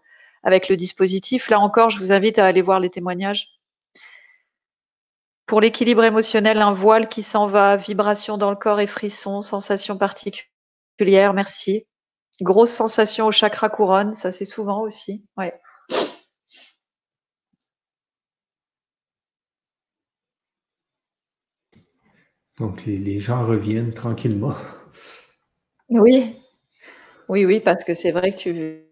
avec 0.44 0.70
le 0.70 0.78
dispositif. 0.78 1.50
Là 1.50 1.60
encore, 1.60 1.90
je 1.90 2.00
vous 2.00 2.12
invite 2.12 2.40
à 2.40 2.46
aller 2.46 2.62
voir 2.62 2.80
les 2.80 2.90
témoignages. 2.90 3.50
Pour 5.46 5.62
l'équilibre 5.62 6.04
émotionnel, 6.04 6.60
un 6.60 6.74
voile 6.74 7.10
qui 7.10 7.22
s'en 7.22 7.46
va, 7.46 7.76
vibration 7.76 8.38
dans 8.38 8.50
le 8.50 8.56
corps 8.56 8.80
et 8.80 8.88
frissons, 8.88 9.42
sensations 9.42 9.98
particulières, 9.98 11.34
merci. 11.34 11.86
Grosse 12.42 12.72
sensation 12.72 13.28
au 13.28 13.32
chakra 13.32 13.70
couronne, 13.70 14.14
ça 14.14 14.32
c'est 14.32 14.46
souvent 14.46 14.82
aussi. 14.82 15.26
Ouais. 15.38 15.54
Donc, 22.60 22.86
les, 22.86 23.20
gens 23.20 23.46
reviennent 23.46 23.94
tranquillement. 23.94 24.56
Oui, 25.90 26.36
oui, 27.28 27.46
oui, 27.46 27.60
parce 27.60 27.84
que 27.84 27.94
c'est 27.94 28.12
vrai 28.12 28.32
que 28.32 28.38
tu 28.38 28.86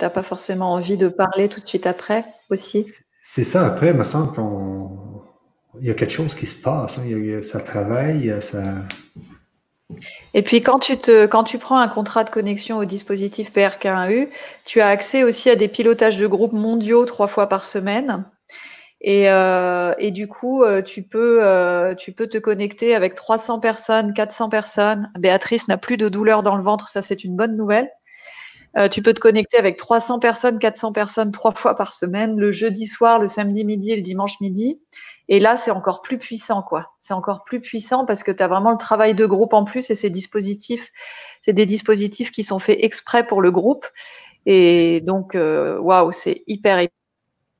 n'as 0.00 0.10
pas 0.10 0.22
forcément 0.22 0.72
envie 0.72 0.96
de 0.96 1.08
parler 1.08 1.48
tout 1.48 1.60
de 1.60 1.66
suite 1.66 1.86
après 1.86 2.24
aussi. 2.50 2.86
C'est 3.22 3.44
ça, 3.44 3.66
après, 3.66 3.88
il 3.88 3.96
me 3.96 4.04
semble 4.04 4.32
qu'il 4.34 5.86
y 5.86 5.90
a 5.90 5.94
quelque 5.94 6.12
chose 6.12 6.34
qui 6.34 6.46
se 6.46 6.60
passe. 6.62 6.98
Hein. 6.98 7.42
ça 7.42 7.60
travaille, 7.60 8.34
ça. 8.40 8.62
Et 10.34 10.42
puis 10.42 10.62
quand 10.62 10.78
tu, 10.78 10.98
te, 10.98 11.26
quand 11.26 11.44
tu 11.44 11.58
prends 11.58 11.78
un 11.78 11.88
contrat 11.88 12.24
de 12.24 12.30
connexion 12.30 12.78
au 12.78 12.84
dispositif 12.84 13.52
PRK1U, 13.52 14.28
tu 14.64 14.80
as 14.80 14.88
accès 14.88 15.24
aussi 15.24 15.48
à 15.50 15.56
des 15.56 15.68
pilotages 15.68 16.18
de 16.18 16.26
groupes 16.26 16.52
mondiaux 16.52 17.04
trois 17.06 17.26
fois 17.26 17.48
par 17.48 17.64
semaine. 17.64 18.24
Et, 19.00 19.30
euh, 19.30 19.94
et, 19.98 20.10
du 20.10 20.26
coup, 20.26 20.64
euh, 20.64 20.82
tu 20.82 21.02
peux, 21.02 21.44
euh, 21.44 21.94
tu 21.94 22.12
peux 22.12 22.26
te 22.26 22.38
connecter 22.38 22.94
avec 22.94 23.14
300 23.14 23.60
personnes, 23.60 24.12
400 24.12 24.48
personnes. 24.48 25.12
Béatrice 25.18 25.68
n'a 25.68 25.76
plus 25.76 25.96
de 25.96 26.08
douleur 26.08 26.42
dans 26.42 26.56
le 26.56 26.62
ventre, 26.62 26.88
ça 26.88 27.02
c'est 27.02 27.24
une 27.24 27.36
bonne 27.36 27.56
nouvelle. 27.56 27.90
Tu 28.92 29.02
peux 29.02 29.12
te 29.12 29.18
connecter 29.18 29.58
avec 29.58 29.76
300 29.76 30.20
personnes, 30.20 30.60
400 30.60 30.92
personnes 30.92 31.32
trois 31.32 31.52
fois 31.52 31.74
par 31.74 31.90
semaine, 31.90 32.38
le 32.38 32.52
jeudi 32.52 32.86
soir, 32.86 33.18
le 33.18 33.26
samedi 33.26 33.64
midi 33.64 33.90
et 33.90 33.96
le 33.96 34.02
dimanche 34.02 34.40
midi. 34.40 34.80
Et 35.28 35.40
là, 35.40 35.56
c'est 35.56 35.72
encore 35.72 36.00
plus 36.00 36.16
puissant, 36.16 36.62
quoi. 36.62 36.92
C'est 37.00 37.12
encore 37.14 37.42
plus 37.42 37.60
puissant 37.60 38.06
parce 38.06 38.22
que 38.22 38.30
tu 38.30 38.40
as 38.40 38.46
vraiment 38.46 38.70
le 38.70 38.78
travail 38.78 39.14
de 39.14 39.26
groupe 39.26 39.52
en 39.52 39.64
plus 39.64 39.90
et 39.90 39.96
ces 39.96 40.10
dispositifs, 40.10 40.92
c'est 41.40 41.54
des 41.54 41.66
dispositifs 41.66 42.30
qui 42.30 42.44
sont 42.44 42.60
faits 42.60 42.78
exprès 42.80 43.26
pour 43.26 43.42
le 43.42 43.50
groupe. 43.50 43.84
Et 44.46 45.00
donc, 45.00 45.34
waouh, 45.34 46.12
c'est 46.12 46.44
hyper, 46.46 46.86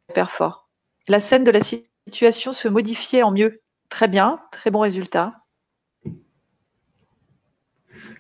hyper 0.09 0.31
fort 0.31 0.68
la 1.09 1.21
scène 1.21 1.45
de 1.45 1.51
la 1.51 1.61
situation 1.61 2.53
se 2.53 2.69
modifiait 2.69 3.23
en 3.23 3.31
mieux. 3.31 3.61
Très 3.89 4.09
bien, 4.09 4.41
très 4.53 4.71
bon 4.71 4.81
résultat. 4.81 5.35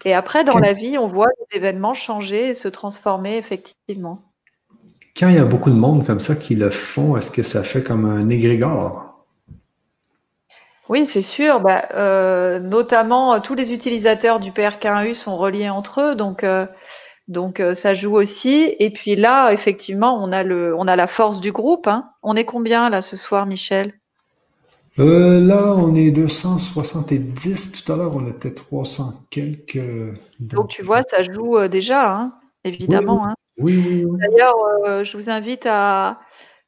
Et 0.05 0.15
après, 0.15 0.45
dans 0.45 0.59
la 0.59 0.73
vie, 0.73 0.97
on 0.97 1.07
voit 1.07 1.29
les 1.41 1.59
événements 1.59 1.95
changer 1.95 2.51
et 2.51 2.55
se 2.55 2.69
transformer 2.69 3.37
effectivement. 3.37 4.23
Quand 5.19 5.29
il 5.29 5.35
y 5.35 5.39
a 5.39 5.45
beaucoup 5.45 5.71
de 5.71 5.77
monde 5.77 6.07
comme 6.07 6.21
ça 6.21 6.37
qui 6.37 6.55
le 6.55 6.71
font, 6.71 7.17
est-ce 7.17 7.31
que 7.31 7.43
ça 7.43 7.65
fait 7.65 7.83
comme 7.83 8.05
un 8.05 8.31
égrégore? 8.31 9.27
Oui, 10.89 11.05
c'est 11.05 11.23
sûr. 11.23 11.61
Bah, 11.61 11.89
euh, 11.95 12.61
notamment, 12.61 13.41
tous 13.41 13.55
les 13.55 13.73
utilisateurs 13.73 14.41
du 14.41 14.53
PRK1U 14.53 15.15
sont 15.15 15.37
reliés 15.37 15.69
entre 15.69 16.01
eux. 16.01 16.15
Donc, 16.15 16.45
euh, 16.45 16.67
donc 17.29 17.61
euh, 17.61 17.75
ça 17.75 17.95
joue 17.95 18.17
aussi. 18.17 18.75
Et 18.79 18.91
puis 18.91 19.15
là, 19.15 19.53
effectivement, 19.53 20.23
on 20.23 20.33
a, 20.33 20.43
le, 20.43 20.75
on 20.77 20.89
a 20.89 20.97
la 20.97 21.07
force 21.07 21.41
du 21.41 21.53
groupe. 21.53 21.87
Hein. 21.87 22.11
On 22.23 22.35
est 22.35 22.45
combien 22.45 22.91
là 22.91 23.01
ce 23.03 23.17
soir, 23.17 23.47
Michel? 23.47 23.93
Euh, 24.99 25.39
Là, 25.41 25.75
on 25.77 25.95
est 25.95 26.11
270. 26.11 27.73
Tout 27.73 27.93
à 27.93 27.97
l'heure, 27.97 28.17
on 28.17 28.27
était 28.27 28.53
300 28.53 29.15
quelques. 29.31 29.79
Donc, 30.41 30.69
tu 30.69 30.83
vois, 30.83 31.03
ça 31.03 31.23
joue 31.23 31.57
euh, 31.57 31.69
déjà, 31.69 32.13
hein, 32.13 32.35
évidemment. 32.65 33.29
Oui, 33.59 33.77
oui, 33.77 34.05
oui. 34.05 34.19
D'ailleurs, 34.19 35.05
je 35.05 35.17
vous 35.17 35.31
invite 35.31 35.67
à 35.67 36.21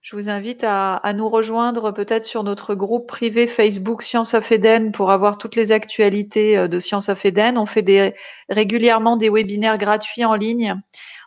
je 0.03 0.17
vous 0.17 0.31
invite 0.31 0.65
à, 0.67 1.13
nous 1.15 1.29
rejoindre 1.29 1.91
peut-être 1.91 2.25
sur 2.25 2.43
notre 2.43 2.75
groupe 2.75 3.07
privé 3.07 3.47
Facebook 3.47 4.03
Science 4.03 4.33
of 4.33 4.51
Eden 4.51 4.93
pour 4.93 5.11
avoir 5.11 5.37
toutes 5.37 5.57
les 5.57 5.73
actualités 5.73 6.57
euh, 6.57 6.69
de 6.69 6.79
Science 6.79 7.11
of 7.11 7.23
Eden. 7.25 7.59
On 7.59 7.67
fait 7.67 7.83
des, 7.83 8.15
régulièrement 8.49 9.19
des 9.19 9.29
webinaires 9.29 9.77
gratuits 9.77 10.25
en 10.25 10.35
ligne. 10.35 10.75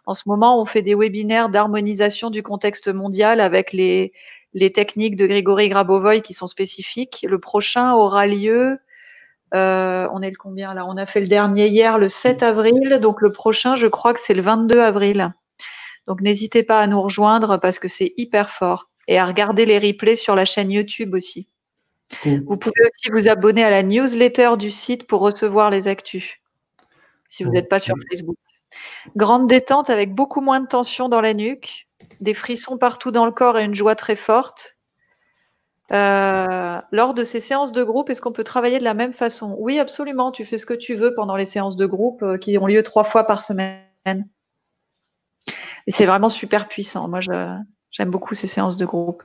En 0.07 0.15
ce 0.15 0.23
moment, 0.25 0.59
on 0.59 0.65
fait 0.65 0.81
des 0.81 0.95
webinaires 0.95 1.49
d'harmonisation 1.49 2.31
du 2.31 2.41
contexte 2.41 2.87
mondial 2.87 3.39
avec 3.41 3.73
les, 3.73 4.11
techniques 4.73 5.15
de 5.17 5.27
Grégory 5.27 5.69
Grabovoy 5.69 6.21
qui 6.21 6.33
sont 6.33 6.47
spécifiques. 6.47 7.25
Le 7.29 7.39
prochain 7.39 7.93
aura 7.93 8.25
lieu, 8.25 8.79
euh, 9.53 10.07
on 10.11 10.21
est 10.21 10.31
le 10.31 10.35
combien 10.35 10.73
là? 10.73 10.85
On 10.87 10.97
a 10.97 11.05
fait 11.05 11.21
le 11.21 11.27
dernier 11.27 11.67
hier, 11.67 11.99
le 11.99 12.09
7 12.09 12.41
avril. 12.41 12.99
Donc 12.99 13.21
le 13.21 13.31
prochain, 13.31 13.75
je 13.75 13.87
crois 13.87 14.13
que 14.13 14.19
c'est 14.19 14.33
le 14.33 14.41
22 14.41 14.79
avril. 14.79 15.31
Donc 16.07 16.21
n'hésitez 16.21 16.63
pas 16.63 16.79
à 16.79 16.87
nous 16.87 17.01
rejoindre 17.01 17.57
parce 17.57 17.79
que 17.79 17.87
c'est 17.87 18.13
hyper 18.17 18.49
fort 18.49 18.89
et 19.07 19.19
à 19.19 19.25
regarder 19.25 19.65
les 19.65 19.79
replays 19.79 20.15
sur 20.15 20.35
la 20.35 20.45
chaîne 20.45 20.71
YouTube 20.71 21.13
aussi. 21.13 21.49
Vous 22.23 22.57
pouvez 22.57 22.81
aussi 22.91 23.09
vous 23.11 23.27
abonner 23.27 23.63
à 23.63 23.69
la 23.69 23.81
newsletter 23.81 24.51
du 24.57 24.69
site 24.69 25.07
pour 25.07 25.21
recevoir 25.21 25.69
les 25.71 25.87
actus 25.87 26.37
si 27.33 27.43
vous 27.43 27.51
n'êtes 27.51 27.69
pas 27.69 27.79
sur 27.79 27.95
Facebook. 28.09 28.37
Grande 29.15 29.47
détente 29.47 29.89
avec 29.89 30.13
beaucoup 30.13 30.41
moins 30.41 30.59
de 30.59 30.67
tension 30.67 31.09
dans 31.09 31.21
la 31.21 31.33
nuque, 31.33 31.87
des 32.21 32.33
frissons 32.33 32.77
partout 32.77 33.11
dans 33.11 33.25
le 33.25 33.31
corps 33.31 33.57
et 33.57 33.65
une 33.65 33.73
joie 33.73 33.95
très 33.95 34.15
forte. 34.15 34.77
Euh, 35.91 36.79
lors 36.91 37.13
de 37.13 37.23
ces 37.23 37.39
séances 37.39 37.71
de 37.71 37.83
groupe, 37.83 38.09
est-ce 38.09 38.21
qu'on 38.21 38.31
peut 38.31 38.43
travailler 38.43 38.79
de 38.79 38.83
la 38.83 38.93
même 38.93 39.13
façon? 39.13 39.55
Oui, 39.59 39.79
absolument. 39.79 40.31
Tu 40.31 40.45
fais 40.45 40.57
ce 40.57 40.65
que 40.65 40.73
tu 40.73 40.95
veux 40.95 41.13
pendant 41.13 41.35
les 41.35 41.45
séances 41.45 41.75
de 41.75 41.85
groupe 41.85 42.23
euh, 42.23 42.37
qui 42.37 42.57
ont 42.57 42.67
lieu 42.67 42.83
trois 42.83 43.03
fois 43.03 43.25
par 43.25 43.41
semaine. 43.41 43.81
C'est 45.87 46.05
vraiment 46.05 46.29
super 46.29 46.67
puissant. 46.67 47.07
Moi, 47.07 47.19
j'aime 47.21 48.09
beaucoup 48.09 48.33
ces 48.33 48.47
séances 48.47 48.77
de 48.77 48.85
groupe. 48.85 49.23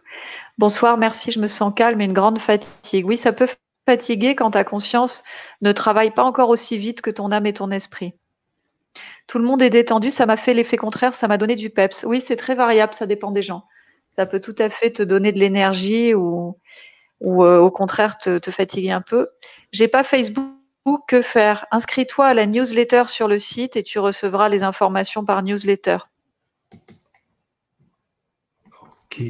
Bonsoir, 0.59 0.99
merci, 0.99 1.31
je 1.31 1.41
me 1.41 1.47
sens 1.47 1.73
calme 1.75 2.01
et 2.01 2.05
une 2.05 2.12
grande 2.12 2.39
fatigue. 2.39 3.07
Oui, 3.07 3.17
ça 3.17 3.33
peut 3.33 3.49
fatiguer 3.87 4.35
quand 4.35 4.51
ta 4.51 4.65
conscience 4.65 5.23
ne 5.62 5.73
travaille 5.73 6.11
pas 6.11 6.25
encore 6.25 6.51
aussi 6.51 6.77
vite 6.78 7.01
que 7.01 7.11
ton 7.11 7.33
âme 7.33 7.47
et 7.47 7.53
ton 7.53 7.70
esprit. 7.70 8.15
Tout 9.27 9.39
le 9.39 9.45
monde 9.45 9.62
est 9.62 9.70
détendu, 9.70 10.11
ça 10.11 10.27
m'a 10.27 10.37
fait 10.37 10.55
l'effet 10.55 10.77
contraire, 10.77 11.15
ça 11.15 11.28
m'a 11.28 11.39
donné 11.39 11.55
du 11.55 11.70
peps. 11.70 12.05
Oui, 12.05 12.20
c'est 12.20 12.37
très 12.37 12.55
variable, 12.55 12.95
ça 12.95 13.07
dépend 13.07 13.31
des 13.31 13.43
gens 13.43 13.65
ça 14.11 14.27
peut 14.27 14.41
tout 14.41 14.55
à 14.59 14.69
fait 14.69 14.91
te 14.91 15.03
donner 15.03 15.33
de 15.33 15.39
l'énergie 15.39 16.15
ou, 16.15 16.57
euh, 17.23 17.59
au 17.59 17.70
contraire 17.70 18.19
te, 18.19 18.39
te, 18.39 18.51
fatiguer 18.51 18.91
un 18.91 19.01
peu. 19.01 19.28
J'ai 19.73 19.89
pas 19.89 20.05
Facebook, 20.05 20.55
que 21.07 21.20
faire? 21.20 21.67
Inscris-toi 21.70 22.27
à 22.27 22.35
la 22.35 22.47
newsletter 22.47 23.05
sur 23.09 23.28
le 23.28 23.39
site 23.39 23.77
et 23.77 23.83
tu 23.83 23.99
recevras 23.99 24.49
les 24.49 24.62
informations 24.62 25.25
par 25.25 25.43
newsletter. 25.43 25.99
Ok, 29.11 29.23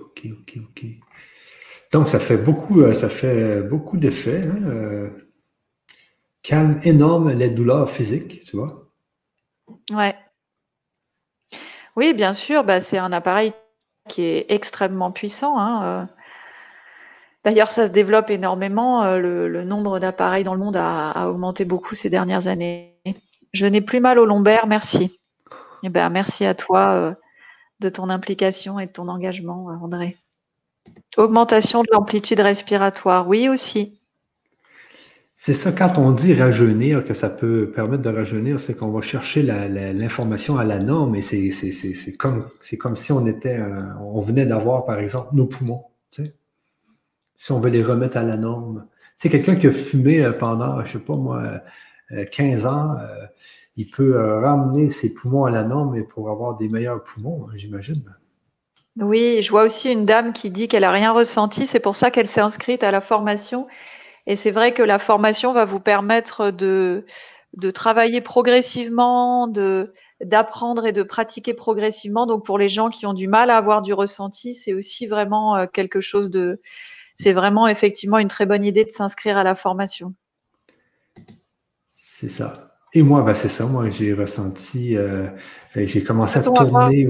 ok, 0.00 0.26
ok, 0.30 0.58
ok. 0.58 0.86
Donc 1.92 2.08
ça 2.08 2.18
fait 2.18 2.36
beaucoup, 2.36 2.80
euh, 2.80 2.94
ça 2.94 3.08
fait 3.08 3.62
beaucoup 3.62 3.98
d'effets. 3.98 4.46
Hein, 4.46 4.62
euh, 4.64 5.10
calme 6.42 6.80
énorme 6.84 7.32
les 7.32 7.50
douleurs 7.50 7.90
physiques, 7.90 8.44
tu 8.44 8.56
vois. 8.56 8.88
Ouais. 9.92 10.14
Oui, 11.96 12.14
bien 12.14 12.32
sûr, 12.32 12.64
bah, 12.64 12.80
c'est 12.80 12.98
un 12.98 13.12
appareil 13.12 13.52
qui 14.08 14.22
est 14.22 14.46
extrêmement 14.48 15.12
puissant. 15.12 15.58
Hein, 15.58 15.84
euh. 15.84 16.06
D'ailleurs, 17.44 17.72
ça 17.72 17.86
se 17.86 17.92
développe 17.92 18.30
énormément. 18.30 19.16
Le, 19.16 19.64
nombre 19.64 19.98
d'appareils 19.98 20.44
dans 20.44 20.54
le 20.54 20.60
monde 20.60 20.76
a, 20.76 21.28
augmenté 21.28 21.64
beaucoup 21.64 21.94
ces 21.94 22.08
dernières 22.08 22.46
années. 22.46 22.96
Je 23.52 23.66
n'ai 23.66 23.80
plus 23.80 24.00
mal 24.00 24.18
au 24.20 24.24
lombaire, 24.24 24.68
merci. 24.68 25.20
Eh 25.82 25.88
ben, 25.88 26.08
merci 26.08 26.44
à 26.44 26.54
toi 26.54 27.16
de 27.82 27.88
ton 27.88 28.08
implication 28.08 28.78
et 28.78 28.86
de 28.86 28.92
ton 28.92 29.08
engagement, 29.08 29.66
André. 29.66 30.16
Augmentation 31.16 31.82
de 31.82 31.88
l'amplitude 31.92 32.40
respiratoire, 32.40 33.28
oui 33.28 33.48
aussi. 33.48 33.98
C'est 35.34 35.54
ça, 35.54 35.72
quand 35.72 35.98
on 35.98 36.12
dit 36.12 36.34
rajeunir, 36.34 37.04
que 37.04 37.14
ça 37.14 37.28
peut 37.28 37.72
permettre 37.74 38.02
de 38.02 38.10
rajeunir, 38.10 38.60
c'est 38.60 38.76
qu'on 38.76 38.90
va 38.90 39.02
chercher 39.02 39.42
l'information 39.42 40.56
à 40.56 40.64
la 40.64 40.78
norme 40.78 41.16
et 41.16 41.22
c'est 41.22 42.16
comme, 42.16 42.46
si 42.94 43.12
on 43.12 43.26
était, 43.26 43.60
on 44.00 44.20
venait 44.20 44.46
d'avoir, 44.46 44.84
par 44.84 44.98
exemple, 44.98 45.34
nos 45.34 45.46
poumons. 45.46 45.84
Si 47.42 47.50
on 47.50 47.58
veut 47.58 47.70
les 47.70 47.82
remettre 47.82 48.16
à 48.18 48.22
la 48.22 48.36
norme. 48.36 48.86
C'est 49.16 49.28
quelqu'un 49.28 49.56
qui 49.56 49.66
a 49.66 49.72
fumé 49.72 50.24
euh, 50.24 50.32
pendant, 50.32 50.84
je 50.84 50.92
sais 50.92 50.98
pas 50.98 51.16
moi, 51.16 51.42
15 52.30 52.66
euh, 52.66 52.68
ans, 52.68 52.96
euh, 52.98 53.26
il 53.76 53.90
peut 53.90 54.16
ramener 54.40 54.90
ses 54.90 55.14
poumons 55.14 55.44
à 55.44 55.50
la 55.50 55.62
norme 55.62 55.96
et 55.96 56.02
pour 56.02 56.30
avoir 56.30 56.56
des 56.56 56.68
meilleurs 56.68 57.02
poumons, 57.02 57.46
hein, 57.46 57.52
j'imagine. 57.54 58.04
Oui, 58.96 59.40
je 59.40 59.50
vois 59.50 59.64
aussi 59.64 59.90
une 59.90 60.04
dame 60.04 60.34
qui 60.34 60.50
dit 60.50 60.68
qu'elle 60.68 60.82
n'a 60.82 60.90
rien 60.90 61.12
ressenti, 61.12 61.66
c'est 61.66 61.80
pour 61.80 61.96
ça 61.96 62.10
qu'elle 62.10 62.26
s'est 62.26 62.42
inscrite 62.42 62.84
à 62.84 62.90
la 62.90 63.00
formation 63.00 63.66
et 64.26 64.36
c'est 64.36 64.50
vrai 64.50 64.72
que 64.72 64.82
la 64.82 64.98
formation 64.98 65.52
va 65.52 65.64
vous 65.64 65.80
permettre 65.80 66.50
de, 66.50 67.04
de 67.56 67.70
travailler 67.70 68.20
progressivement, 68.20 69.48
de 69.48 69.92
d'apprendre 70.20 70.86
et 70.86 70.92
de 70.92 71.02
pratiquer 71.02 71.52
progressivement. 71.52 72.26
Donc 72.26 72.44
pour 72.44 72.56
les 72.56 72.68
gens 72.68 72.90
qui 72.90 73.06
ont 73.06 73.12
du 73.12 73.26
mal 73.26 73.50
à 73.50 73.56
avoir 73.56 73.82
du 73.82 73.92
ressenti, 73.92 74.54
c'est 74.54 74.72
aussi 74.72 75.08
vraiment 75.08 75.56
euh, 75.56 75.66
quelque 75.66 76.00
chose 76.00 76.30
de, 76.30 76.60
c'est 77.16 77.32
vraiment 77.32 77.66
effectivement 77.66 78.18
une 78.18 78.28
très 78.28 78.46
bonne 78.46 78.64
idée 78.64 78.84
de 78.84 78.90
s'inscrire 78.90 79.36
à 79.36 79.42
la 79.42 79.56
formation. 79.56 80.14
C'est 81.88 82.28
ça. 82.28 82.71
Et 82.94 83.02
moi, 83.02 83.22
bah, 83.22 83.34
c'est 83.34 83.48
ça. 83.48 83.66
Moi, 83.66 83.88
j'ai 83.88 84.12
ressenti, 84.12 84.96
euh, 84.96 85.26
j'ai 85.74 86.02
commencé 86.02 86.38
à 86.38 86.42
tourner. 86.42 87.08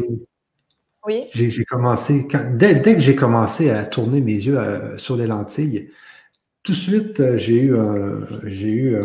Oui. 1.04 1.24
J'ai 1.34 1.64
commencé, 1.64 2.28
dès, 2.54 2.76
dès, 2.76 2.94
que 2.94 3.00
j'ai 3.00 3.16
commencé 3.16 3.70
à 3.70 3.84
tourner 3.84 4.20
mes 4.20 4.34
yeux 4.34 4.56
euh, 4.56 4.96
sur 4.96 5.16
les 5.16 5.26
lentilles, 5.26 5.90
tout 6.62 6.70
de 6.70 6.76
suite, 6.76 7.18
euh, 7.18 7.36
j'ai 7.38 7.60
eu, 7.60 7.76
un, 7.76 8.20
j'ai 8.44 8.68
eu 8.68 8.96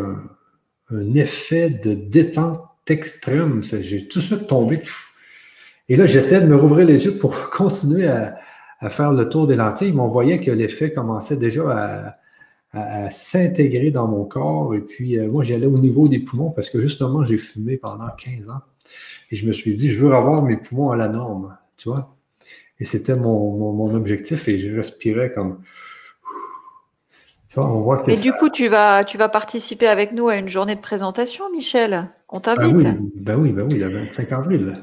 un, 0.91 1.15
effet 1.15 1.69
de 1.69 1.95
détente 1.95 2.61
extrême. 2.87 3.63
J'ai 3.63 4.07
tout 4.07 4.19
de 4.19 4.23
suite 4.23 4.45
tombé. 4.45 4.83
Et 5.89 5.95
là, 5.95 6.05
j'essaie 6.05 6.39
de 6.39 6.45
me 6.45 6.55
rouvrir 6.55 6.85
les 6.85 7.05
yeux 7.05 7.17
pour 7.17 7.49
continuer 7.49 8.07
à, 8.07 8.37
faire 8.89 9.11
le 9.11 9.27
tour 9.27 9.47
des 9.47 9.55
lentilles. 9.55 9.91
Mais 9.91 10.01
on 10.01 10.07
voyait 10.07 10.37
que 10.37 10.51
l'effet 10.51 10.91
commençait 10.91 11.35
déjà 11.35 11.63
à, 11.71 12.17
s'intégrer 13.09 13.91
dans 13.91 14.07
mon 14.07 14.25
corps. 14.25 14.75
Et 14.75 14.81
puis, 14.81 15.17
euh, 15.17 15.29
moi, 15.29 15.43
j'allais 15.43 15.65
au 15.65 15.77
niveau 15.77 16.07
des 16.07 16.19
poumons 16.19 16.51
parce 16.51 16.69
que 16.69 16.81
justement, 16.81 17.23
j'ai 17.23 17.37
fumé 17.37 17.77
pendant 17.77 18.09
15 18.09 18.49
ans. 18.49 18.61
Et 19.31 19.35
je 19.35 19.45
me 19.45 19.51
suis 19.51 19.73
dit, 19.73 19.89
je 19.89 20.01
veux 20.01 20.13
avoir 20.13 20.41
mes 20.43 20.57
poumons 20.57 20.91
à 20.91 20.97
la 20.97 21.09
norme, 21.09 21.57
tu 21.77 21.89
vois. 21.89 22.15
Et 22.79 22.85
c'était 22.85 23.15
mon, 23.15 23.73
mon 23.73 23.93
objectif 23.95 24.47
et 24.47 24.59
je 24.59 24.75
respirais 24.75 25.33
comme 25.33 25.59
et 28.07 28.17
du 28.17 28.33
coup, 28.33 28.49
tu 28.49 28.67
vas, 28.67 29.03
tu 29.03 29.17
vas 29.17 29.29
participer 29.29 29.87
avec 29.87 30.11
nous 30.11 30.27
à 30.27 30.35
une 30.35 30.49
journée 30.49 30.75
de 30.75 30.81
présentation, 30.81 31.49
Michel. 31.51 32.09
On 32.29 32.37
bah 32.37 32.55
t'invite. 32.55 32.87
Ben 33.15 33.35
oui, 33.37 33.51
ben 33.51 33.65
oui, 33.69 33.79
le 33.79 33.89
25 33.89 34.31
avril. 34.31 34.77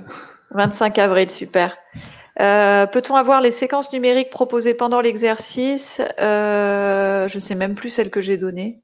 25 0.51 0.99
avril, 0.99 1.31
super. 1.31 1.77
Euh, 2.41 2.87
peut-on 2.87 3.15
avoir 3.15 3.41
les 3.41 3.51
séquences 3.51 3.93
numériques 3.93 4.31
proposées 4.31 4.75
pendant 4.75 5.01
l'exercice? 5.01 6.01
Euh, 6.21 7.29
Je 7.29 7.37
ne 7.37 7.41
sais 7.41 7.55
même 7.55 7.75
plus 7.75 7.91
celles 7.91 8.11
que 8.11 8.21
j'ai 8.21 8.37
données. 8.37 8.83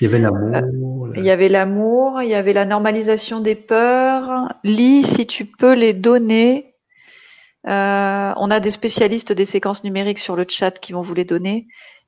Il 0.00 0.04
y 0.04 0.06
avait 0.06 0.18
l'amour. 0.18 1.06
Euh, 1.06 1.12
il 1.16 1.24
y 1.24 1.30
avait 1.30 1.48
l'amour, 1.48 2.20
il 2.22 2.28
y 2.28 2.34
avait 2.34 2.52
la 2.52 2.64
normalisation 2.64 3.40
des 3.40 3.54
peurs. 3.54 4.52
Lis, 4.64 5.04
si 5.04 5.26
tu 5.26 5.46
peux 5.46 5.74
les 5.74 5.94
donner. 5.94 6.74
on 7.64 8.50
a 8.50 8.60
des 8.60 8.70
spécialistes 8.70 9.32
des 9.32 9.44
séquences 9.44 9.84
numériques 9.84 10.18
sur 10.18 10.36
le 10.36 10.44
chat 10.48 10.78
qui 10.78 10.92
vont 10.92 11.02
vous 11.02 11.14
les 11.14 11.24
donner 11.24 11.66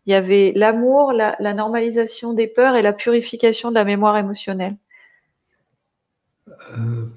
il 0.08 0.12
y 0.12 0.14
avait 0.14 0.52
l'amour, 0.56 1.12
la, 1.12 1.36
normalisation 1.52 2.32
des 2.32 2.46
peurs 2.48 2.76
et 2.76 2.80
la 2.82 2.94
purification 2.94 3.68
de 3.68 3.74
la 3.74 3.84
mémoire 3.84 4.16
émotionnelle. 4.16 4.74
Euh, 6.48 7.12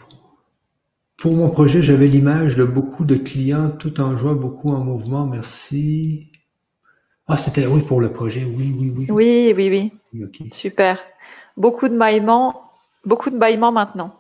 pour 1.21 1.35
mon 1.35 1.51
projet, 1.51 1.83
j'avais 1.83 2.07
l'image 2.07 2.55
de 2.55 2.63
beaucoup 2.63 3.05
de 3.05 3.15
clients, 3.15 3.69
tout 3.69 4.01
en 4.01 4.17
joie, 4.17 4.33
beaucoup 4.33 4.69
en 4.69 4.79
mouvement. 4.79 5.27
Merci. 5.27 6.31
Ah, 7.27 7.37
c'était 7.37 7.67
oui 7.67 7.83
pour 7.83 8.01
le 8.01 8.11
projet, 8.11 8.43
oui, 8.43 8.75
oui, 8.75 8.91
oui. 8.97 9.05
Oui, 9.07 9.53
oui, 9.55 9.91
oui. 10.13 10.49
Super. 10.51 10.99
Beaucoup 11.57 11.89
de 11.89 11.95
maillements, 11.95 12.63
beaucoup 13.05 13.29
de 13.29 13.37
bâillements 13.37 13.71
maintenant. 13.71 14.19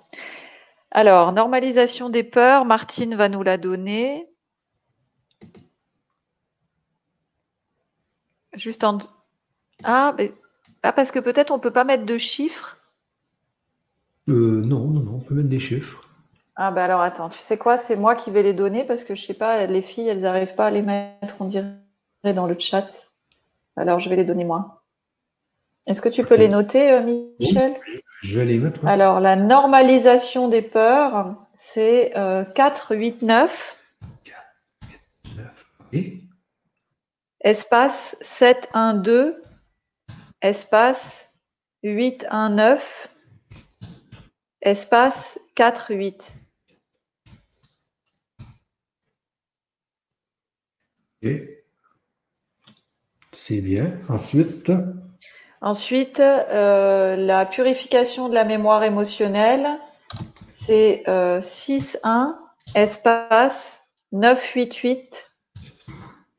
Alors, 0.91 1.31
normalisation 1.31 2.11
des 2.11 2.21
peurs, 2.21 2.65
Martine 2.65 3.15
va 3.15 3.29
nous 3.29 3.41
la 3.41 3.57
donner. 3.57 4.27
Juste 8.53 8.83
en. 8.83 8.99
Ah, 9.83 10.15
ah 10.83 10.93
parce 10.93 11.09
que 11.09 11.17
peut-être 11.17 11.49
on 11.49 11.57
ne 11.57 11.61
peut 11.61 11.71
pas 11.71 11.83
mettre 11.83 12.05
de 12.05 12.19
chiffres? 12.19 12.77
Euh, 14.29 14.61
non, 14.63 14.87
non, 14.89 15.01
non, 15.01 15.15
on 15.15 15.19
peut 15.19 15.33
mettre 15.33 15.49
des 15.49 15.59
chiffres. 15.59 16.01
Ah 16.63 16.69
bah 16.69 16.83
alors 16.83 17.01
attends, 17.01 17.29
tu 17.29 17.39
sais 17.39 17.57
quoi, 17.57 17.75
c'est 17.75 17.95
moi 17.95 18.15
qui 18.15 18.29
vais 18.29 18.43
les 18.43 18.53
donner 18.53 18.83
parce 18.83 19.03
que 19.03 19.15
je 19.15 19.25
sais 19.25 19.33
pas, 19.33 19.65
les 19.65 19.81
filles, 19.81 20.09
elles 20.09 20.21
n'arrivent 20.21 20.53
pas 20.53 20.67
à 20.67 20.69
les 20.69 20.83
mettre, 20.83 21.35
on 21.39 21.45
dirait, 21.45 21.65
dans 22.23 22.45
le 22.45 22.55
chat. 22.59 23.09
Alors 23.75 23.99
je 23.99 24.09
vais 24.11 24.15
les 24.15 24.25
donner 24.25 24.45
moi. 24.45 24.83
Est-ce 25.87 26.03
que 26.03 26.09
tu 26.09 26.23
peux 26.23 26.35
les 26.35 26.49
noter, 26.49 26.91
euh, 26.91 27.01
Michel? 27.39 27.73
Je 28.21 28.37
vais 28.37 28.45
les 28.45 28.59
mettre. 28.59 28.85
Alors 28.85 29.19
la 29.19 29.35
normalisation 29.35 30.49
des 30.49 30.61
peurs, 30.61 31.33
c'est 31.55 32.13
4, 32.53 32.95
8, 32.95 33.23
9. 33.23 33.77
4, 34.23 34.37
8, 34.83 35.37
9. 35.37 35.65
Oui 35.93 36.21
espace 37.43 38.15
712, 38.21 39.33
espace 40.43 41.31
819, 41.81 43.09
espace 44.61 45.39
48. 45.55 46.35
C'est 53.31 53.61
bien. 53.61 53.93
Ensuite? 54.09 54.71
Ensuite, 55.61 56.19
euh, 56.19 57.15
la 57.15 57.45
purification 57.45 58.29
de 58.29 58.33
la 58.33 58.43
mémoire 58.43 58.83
émotionnelle, 58.83 59.67
c'est 60.49 61.03
euh, 61.07 61.39
6-1, 61.39 62.35
espace 62.73 63.81
988, 64.11 65.29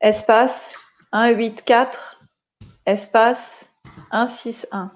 espace 0.01 0.75
184 1.13 2.19
espace 2.85 3.69
161. 4.11 4.91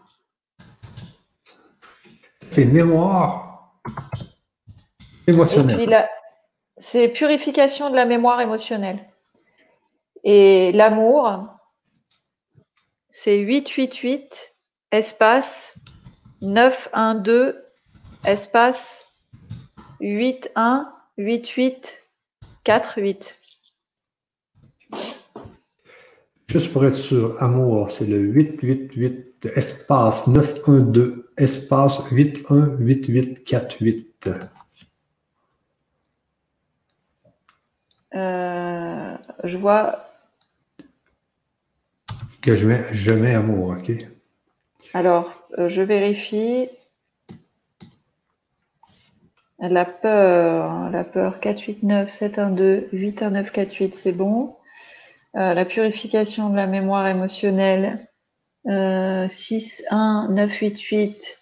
c'est 2.49 2.65
mémoire 2.65 3.79
émotionnelle. 5.27 6.09
C'est 6.77 7.07
purification 7.09 7.89
de 7.89 7.95
la 7.95 8.05
mémoire 8.05 8.41
émotionnelle. 8.41 8.99
Et 10.23 10.71
l'amour, 10.73 11.47
c'est 13.09 13.37
888 13.37 14.51
espace 14.91 15.75
912 16.41 17.55
espace 18.25 19.07
8188 20.01 22.03
48. 22.63 23.39
Juste 26.49 26.71
pour 26.71 26.85
être 26.85 26.95
sûr, 26.95 27.35
amour, 27.41 27.91
c'est 27.91 28.05
le 28.05 28.19
888 28.19 29.49
espace 29.55 30.27
912 30.27 31.25
espace 31.37 31.99
818848. 32.11 34.29
Euh, 38.15 39.17
je 39.43 39.57
vois. 39.57 40.06
Que 42.41 42.55
je 42.55 42.67
mets, 42.67 43.37
ok? 43.37 43.91
Alors, 44.93 45.33
euh, 45.59 45.69
je 45.69 45.81
vérifie. 45.81 46.69
La 49.59 49.85
peur, 49.85 50.89
la 50.91 51.03
peur 51.03 51.39
489 51.39 52.09
712 52.09 52.89
81948, 52.93 53.95
c'est 53.95 54.11
bon. 54.11 54.55
Euh, 55.35 55.53
la 55.53 55.65
purification 55.65 56.49
de 56.49 56.55
la 56.55 56.67
mémoire 56.67 57.07
émotionnelle 57.07 58.07
euh, 58.67 59.27
6 59.27 59.85
1 59.89 60.29
9 60.31 60.51
8 60.51 60.79
8 60.79 61.37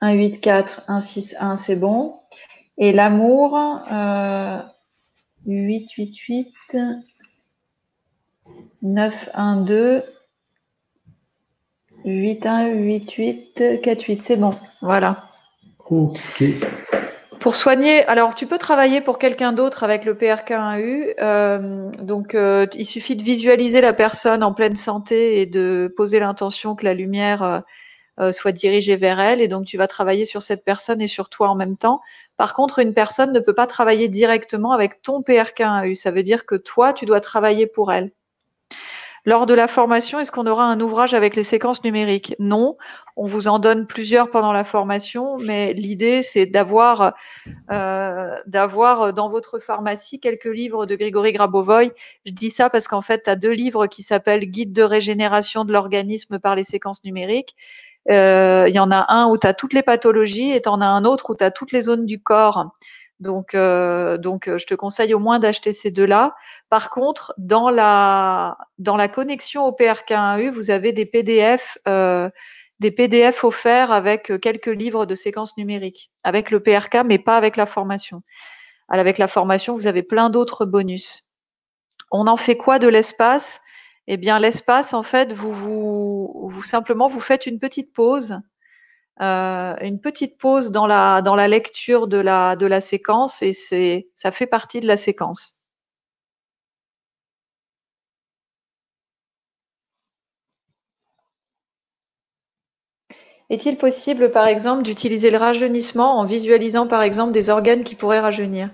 1 0.00 0.12
8 0.12 0.40
4 0.40 0.82
1 0.88 1.00
6 1.00 1.36
1, 1.40 1.56
c'est 1.56 1.76
bon. 1.76 2.20
Et 2.78 2.92
l'amour 2.92 3.56
euh, 3.90 4.60
8 5.46 5.96
8 12.06 12.44
8 12.44 12.44
9 12.44 12.52
1 12.52 12.68
2 12.68 12.74
8 12.74 12.74
1 12.74 12.74
8 12.74 13.12
8 13.12 13.80
4 13.82 14.02
8, 14.02 14.22
c'est 14.22 14.36
bon. 14.36 14.54
Voilà. 14.80 15.24
Ok. 15.90 16.44
Pour 17.40 17.54
soigner, 17.54 18.04
alors 18.06 18.34
tu 18.34 18.46
peux 18.46 18.58
travailler 18.58 19.00
pour 19.00 19.18
quelqu'un 19.18 19.52
d'autre 19.52 19.84
avec 19.84 20.04
le 20.04 20.14
PRK1U. 20.14 21.14
Euh, 21.20 21.90
donc, 22.02 22.34
euh, 22.34 22.66
il 22.74 22.86
suffit 22.86 23.14
de 23.14 23.22
visualiser 23.22 23.80
la 23.80 23.92
personne 23.92 24.42
en 24.42 24.52
pleine 24.52 24.74
santé 24.74 25.40
et 25.40 25.46
de 25.46 25.92
poser 25.96 26.18
l'intention 26.18 26.74
que 26.74 26.84
la 26.84 26.94
lumière 26.94 27.62
euh, 28.20 28.32
soit 28.32 28.52
dirigée 28.52 28.96
vers 28.96 29.20
elle. 29.20 29.40
Et 29.40 29.48
donc, 29.48 29.66
tu 29.66 29.76
vas 29.76 29.86
travailler 29.86 30.24
sur 30.24 30.42
cette 30.42 30.64
personne 30.64 31.00
et 31.00 31.06
sur 31.06 31.28
toi 31.28 31.48
en 31.48 31.54
même 31.54 31.76
temps. 31.76 32.00
Par 32.36 32.54
contre, 32.54 32.80
une 32.80 32.94
personne 32.94 33.32
ne 33.32 33.40
peut 33.40 33.54
pas 33.54 33.66
travailler 33.66 34.08
directement 34.08 34.72
avec 34.72 35.02
ton 35.02 35.20
PRK1U. 35.20 35.94
Ça 35.94 36.10
veut 36.10 36.22
dire 36.22 36.46
que 36.46 36.56
toi, 36.56 36.92
tu 36.92 37.04
dois 37.04 37.20
travailler 37.20 37.66
pour 37.66 37.92
elle. 37.92 38.10
Lors 39.26 39.46
de 39.46 39.54
la 39.54 39.66
formation, 39.66 40.20
est-ce 40.20 40.30
qu'on 40.30 40.46
aura 40.46 40.66
un 40.66 40.80
ouvrage 40.80 41.12
avec 41.12 41.34
les 41.34 41.42
séquences 41.42 41.82
numériques? 41.82 42.36
Non, 42.38 42.76
on 43.16 43.26
vous 43.26 43.48
en 43.48 43.58
donne 43.58 43.88
plusieurs 43.88 44.30
pendant 44.30 44.52
la 44.52 44.62
formation, 44.62 45.36
mais 45.38 45.72
l'idée 45.72 46.22
c'est 46.22 46.46
d'avoir 46.46 47.12
euh, 47.72 48.36
d'avoir 48.46 49.12
dans 49.12 49.28
votre 49.28 49.58
pharmacie 49.58 50.20
quelques 50.20 50.44
livres 50.44 50.86
de 50.86 50.94
Grégory 50.94 51.32
Grabovoy. 51.32 51.90
Je 52.24 52.32
dis 52.32 52.50
ça 52.50 52.70
parce 52.70 52.86
qu'en 52.86 53.02
fait, 53.02 53.24
tu 53.24 53.30
as 53.30 53.34
deux 53.34 53.50
livres 53.50 53.88
qui 53.88 54.04
s'appellent 54.04 54.46
Guide 54.46 54.72
de 54.72 54.84
régénération 54.84 55.64
de 55.64 55.72
l'organisme 55.72 56.38
par 56.38 56.54
les 56.54 56.62
séquences 56.62 57.02
numériques. 57.02 57.56
Euh, 58.08 58.66
il 58.68 58.74
y 58.76 58.78
en 58.78 58.92
a 58.92 59.06
un 59.08 59.26
où 59.26 59.36
tu 59.36 59.48
as 59.48 59.54
toutes 59.54 59.72
les 59.72 59.82
pathologies 59.82 60.52
et 60.52 60.62
tu 60.62 60.68
en 60.68 60.80
as 60.80 60.86
un 60.86 61.04
autre 61.04 61.30
où 61.30 61.34
tu 61.34 61.42
as 61.42 61.50
toutes 61.50 61.72
les 61.72 61.80
zones 61.80 62.06
du 62.06 62.20
corps. 62.22 62.70
Donc, 63.20 63.54
euh, 63.54 64.18
donc, 64.18 64.46
euh, 64.48 64.58
je 64.58 64.66
te 64.66 64.74
conseille 64.74 65.14
au 65.14 65.18
moins 65.18 65.38
d'acheter 65.38 65.72
ces 65.72 65.90
deux-là. 65.90 66.34
Par 66.68 66.90
contre, 66.90 67.32
dans 67.38 67.70
la, 67.70 68.58
dans 68.78 68.96
la 68.96 69.08
connexion 69.08 69.64
au 69.64 69.72
PRK1U, 69.72 70.50
vous 70.50 70.70
avez 70.70 70.92
des 70.92 71.06
PDF, 71.06 71.78
euh, 71.88 72.28
des 72.78 72.90
PDF 72.90 73.42
offerts 73.44 73.90
avec 73.90 74.30
euh, 74.30 74.38
quelques 74.38 74.66
livres 74.66 75.06
de 75.06 75.14
séquences 75.14 75.56
numériques, 75.56 76.10
avec 76.24 76.50
le 76.50 76.60
PRK, 76.60 77.04
mais 77.06 77.18
pas 77.18 77.38
avec 77.38 77.56
la 77.56 77.64
formation. 77.64 78.22
Avec 78.88 79.18
la 79.18 79.28
formation, 79.28 79.74
vous 79.74 79.86
avez 79.86 80.02
plein 80.02 80.28
d'autres 80.28 80.66
bonus. 80.66 81.24
On 82.10 82.26
en 82.26 82.36
fait 82.36 82.56
quoi 82.56 82.78
de 82.78 82.86
l'espace? 82.86 83.60
Eh 84.08 84.18
bien, 84.18 84.38
l'espace, 84.38 84.94
en 84.94 85.02
fait, 85.02 85.32
vous, 85.32 85.52
vous, 85.52 86.46
vous 86.46 86.62
simplement, 86.62 87.08
vous 87.08 87.20
faites 87.20 87.46
une 87.46 87.58
petite 87.58 87.92
pause 87.92 88.40
euh, 89.22 89.74
une 89.80 90.00
petite 90.00 90.38
pause 90.38 90.70
dans 90.70 90.86
la, 90.86 91.48
lecture 91.48 92.06
de 92.06 92.18
la, 92.18 92.80
séquence 92.80 93.42
et 93.42 93.52
ça 94.14 94.30
fait 94.30 94.46
partie 94.46 94.80
de 94.80 94.86
la 94.86 94.96
séquence. 94.96 95.56
Est-il 103.48 103.76
possible, 103.78 104.30
par 104.32 104.46
exemple, 104.48 104.82
d'utiliser 104.82 105.30
le 105.30 105.38
rajeunissement 105.38 106.18
en 106.18 106.24
visualisant, 106.24 106.86
par 106.88 107.02
exemple, 107.02 107.32
des 107.32 107.48
organes 107.48 107.84
qui 107.84 107.94
pourraient 107.94 108.20
rajeunir? 108.20 108.70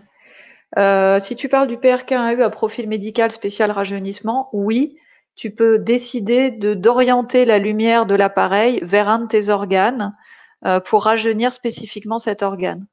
Euh, 0.79 1.21
Si 1.21 1.37
tu 1.37 1.49
parles 1.49 1.69
du 1.69 1.77
PRK1U 1.77 2.43
à 2.43 2.51
profil 2.51 2.89
médical 2.89 3.31
spécial 3.33 3.71
rajeunissement, 3.71 4.49
oui, 4.53 4.97
tu 5.37 5.51
peux 5.51 5.79
décider 5.79 6.51
de 6.51 6.75
d'orienter 6.75 7.45
la 7.45 7.59
lumière 7.59 8.07
de 8.07 8.15
l'appareil 8.15 8.81
vers 8.83 9.09
un 9.09 9.21
de 9.21 9.27
tes 9.27 9.49
organes 9.49 10.15
euh, 10.67 10.81
pour 10.81 11.05
rajeunir 11.05 11.53
spécifiquement 11.53 12.19
cet 12.19 12.43
organe. 12.43 12.87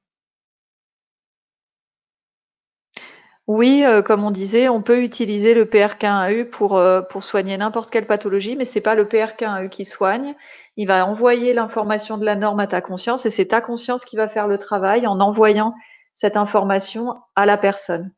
Oui, 3.50 3.84
euh, 3.84 4.04
comme 4.04 4.24
on 4.24 4.30
disait, 4.30 4.70
on 4.70 4.84
peut 4.84 5.02
utiliser 5.02 5.56
le 5.56 5.66
PRK1U 5.66 6.46
pour, 6.46 6.78
euh, 6.78 7.02
pour 7.02 7.24
soigner 7.24 7.58
n'importe 7.58 7.90
quelle 7.90 8.06
pathologie, 8.06 8.56
mais 8.56 8.64
ce 8.64 8.76
n'est 8.76 8.82
pas 8.82 8.94
le 8.94 9.06
PRK1U 9.06 9.70
qui 9.70 9.86
soigne. 9.86 10.36
Il 10.78 10.88
va 10.88 11.06
envoyer 11.08 11.54
l'information 11.56 12.20
de 12.20 12.26
la 12.26 12.36
norme 12.36 12.60
à 12.60 12.68
ta 12.68 12.80
conscience 12.82 13.26
et 13.26 13.32
c'est 13.32 13.48
ta 13.48 13.60
conscience 13.60 14.06
qui 14.06 14.18
va 14.18 14.30
faire 14.30 14.48
le 14.48 14.60
travail 14.60 15.08
en 15.08 15.20
envoyant 15.20 15.74
cette 16.14 16.38
information 16.38 17.16
à 17.36 17.48
la 17.48 17.58
personne. 17.58 18.14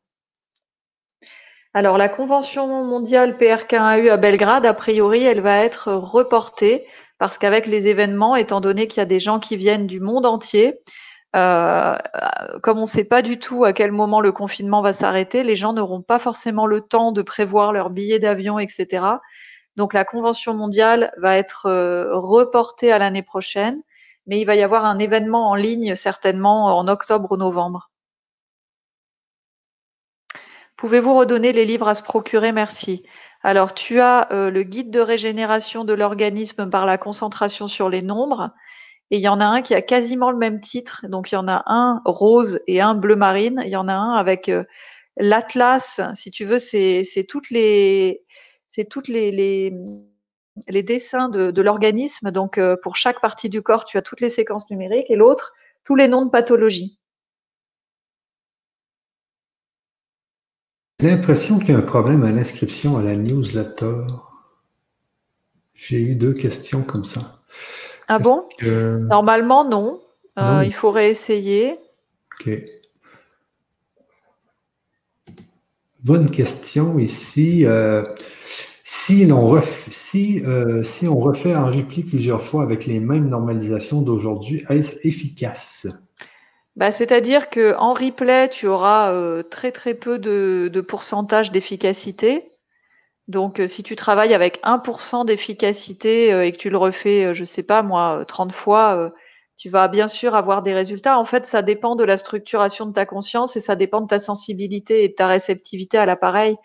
Alors, 1.74 1.96
la 1.96 2.08
Convention 2.08 2.84
mondiale 2.84 3.38
PRK1U 3.38 4.10
à 4.10 4.18
Belgrade, 4.18 4.66
a 4.66 4.74
priori, 4.74 5.22
elle 5.24 5.40
va 5.40 5.64
être 5.64 5.92
reportée 5.92 6.86
parce 7.18 7.38
qu'avec 7.38 7.66
les 7.66 7.88
événements, 7.88 8.36
étant 8.36 8.60
donné 8.60 8.86
qu'il 8.88 9.00
y 9.00 9.02
a 9.02 9.06
des 9.06 9.20
gens 9.20 9.38
qui 9.38 9.56
viennent 9.56 9.86
du 9.86 9.98
monde 9.98 10.26
entier, 10.26 10.80
euh, 11.34 11.96
comme 12.62 12.76
on 12.76 12.82
ne 12.82 12.86
sait 12.86 13.04
pas 13.04 13.22
du 13.22 13.38
tout 13.38 13.64
à 13.64 13.72
quel 13.72 13.90
moment 13.90 14.20
le 14.20 14.32
confinement 14.32 14.82
va 14.82 14.92
s'arrêter, 14.92 15.44
les 15.44 15.56
gens 15.56 15.72
n'auront 15.72 16.02
pas 16.02 16.18
forcément 16.18 16.66
le 16.66 16.82
temps 16.82 17.10
de 17.10 17.22
prévoir 17.22 17.72
leurs 17.72 17.88
billets 17.88 18.18
d'avion, 18.18 18.58
etc. 18.58 19.04
Donc 19.76 19.94
la 19.94 20.04
Convention 20.04 20.52
mondiale 20.52 21.10
va 21.16 21.38
être 21.38 21.66
euh, 21.66 22.10
reportée 22.18 22.92
à 22.92 22.98
l'année 22.98 23.22
prochaine, 23.22 23.80
mais 24.26 24.40
il 24.40 24.44
va 24.44 24.56
y 24.56 24.62
avoir 24.62 24.84
un 24.84 24.98
événement 24.98 25.48
en 25.48 25.54
ligne 25.54 25.96
certainement 25.96 26.76
en 26.76 26.86
octobre 26.86 27.32
ou 27.32 27.36
novembre. 27.38 27.91
Pouvez-vous 30.82 31.14
redonner 31.14 31.52
les 31.52 31.64
livres 31.64 31.86
à 31.86 31.94
se 31.94 32.02
procurer? 32.02 32.50
Merci. 32.50 33.04
Alors, 33.44 33.72
tu 33.72 34.00
as 34.00 34.26
euh, 34.32 34.50
le 34.50 34.64
guide 34.64 34.90
de 34.90 34.98
régénération 34.98 35.84
de 35.84 35.92
l'organisme 35.92 36.68
par 36.68 36.86
la 36.86 36.98
concentration 36.98 37.68
sur 37.68 37.88
les 37.88 38.02
nombres. 38.02 38.50
Et 39.12 39.18
il 39.18 39.20
y 39.20 39.28
en 39.28 39.38
a 39.38 39.44
un 39.44 39.62
qui 39.62 39.76
a 39.76 39.80
quasiment 39.80 40.32
le 40.32 40.38
même 40.38 40.60
titre. 40.60 41.06
Donc, 41.08 41.30
il 41.30 41.36
y 41.36 41.38
en 41.38 41.46
a 41.46 41.62
un 41.66 42.02
rose 42.04 42.58
et 42.66 42.80
un 42.80 42.96
bleu 42.96 43.14
marine. 43.14 43.62
Il 43.64 43.70
y 43.70 43.76
en 43.76 43.86
a 43.86 43.94
un 43.94 44.14
avec 44.14 44.48
euh, 44.48 44.64
l'atlas. 45.16 46.00
Si 46.16 46.32
tu 46.32 46.44
veux, 46.44 46.58
c'est 46.58 47.04
toutes 47.30 47.48
les, 47.48 48.24
dessins 50.68 51.28
de, 51.28 51.62
l'organisme. 51.62 52.32
Donc, 52.32 52.58
euh, 52.58 52.74
pour 52.82 52.96
chaque 52.96 53.20
partie 53.20 53.48
du 53.48 53.62
corps, 53.62 53.84
tu 53.84 53.98
as 53.98 54.02
toutes 54.02 54.20
les 54.20 54.30
séquences 54.30 54.68
numériques. 54.68 55.12
Et 55.12 55.16
l'autre, 55.16 55.52
tous 55.84 55.94
les 55.94 56.08
noms 56.08 56.24
de 56.24 56.30
pathologie. 56.30 56.98
J'ai 61.02 61.10
l'impression 61.10 61.58
qu'il 61.58 61.70
y 61.70 61.72
a 61.72 61.78
un 61.78 61.82
problème 61.82 62.22
à 62.22 62.30
l'inscription 62.30 62.96
à 62.96 63.02
la 63.02 63.16
newsletter. 63.16 64.06
J'ai 65.74 66.00
eu 66.00 66.14
deux 66.14 66.32
questions 66.32 66.82
comme 66.84 67.04
ça. 67.04 67.42
Ah 68.06 68.20
bon? 68.20 68.48
Normalement, 68.62 69.68
non. 69.68 70.00
Euh, 70.38 70.62
il 70.64 70.72
faut 70.72 70.92
réessayer. 70.92 71.76
OK. 72.38 72.52
Bonne 76.04 76.30
question 76.30 77.00
ici. 77.00 77.66
Euh, 77.66 78.04
si, 78.84 79.26
on 79.32 79.48
refait, 79.48 79.90
si, 79.90 80.40
euh, 80.46 80.84
si 80.84 81.08
on 81.08 81.18
refait 81.18 81.56
en 81.56 81.66
repli 81.66 82.04
plusieurs 82.04 82.42
fois 82.42 82.62
avec 82.62 82.86
les 82.86 83.00
mêmes 83.00 83.28
normalisations 83.28 84.02
d'aujourd'hui, 84.02 84.64
est-ce 84.68 85.04
efficace? 85.04 85.88
Bah, 86.76 86.90
c'est-à-dire 86.92 87.50
qu'en 87.50 87.92
replay, 87.92 88.48
tu 88.48 88.66
auras 88.66 89.12
euh, 89.12 89.42
très 89.42 89.72
très 89.72 89.94
peu 89.94 90.18
de, 90.18 90.80
pourcentage 90.80 91.52
d'efficacité. 91.52 92.52
Donc, 93.28 93.60
euh, 93.60 93.68
si 93.68 93.82
tu 93.82 93.94
travailles 93.94 94.34
avec 94.34 94.60
1% 94.62 95.24
d'efficacité 95.24 96.32
euh, 96.32 96.44
et 96.44 96.52
que 96.52 96.56
tu 96.56 96.70
le 96.70 96.78
refais, 96.78 97.34
je 97.34 97.40
ne 97.40 97.46
sais 97.46 97.62
pas 97.62 97.82
moi, 97.82 98.24
30 98.26 98.52
fois, 98.52 99.12
tu 99.56 99.68
vas 99.68 99.88
bien 99.88 100.08
sûr 100.08 100.34
avoir 100.34 100.62
des 100.62 100.74
résultats. 100.74 101.18
En 101.18 101.24
fait, 101.24 101.46
ça 101.46 101.62
dépend 101.62 101.94
de 101.94 102.04
la 102.04 102.16
structuration 102.16 102.86
de 102.86 102.92
ta 102.92 103.06
conscience 103.06 103.56
et 103.56 103.60
ça 103.60 103.76
dépend 103.76 104.00
de 104.00 104.06
ta 104.06 104.18
sensibilité 104.18 105.04
et 105.04 105.08
de 105.08 105.14
ta 105.14 105.26
réceptivité 105.28 105.98
à 105.98 106.06
l'appareil. 106.06 106.56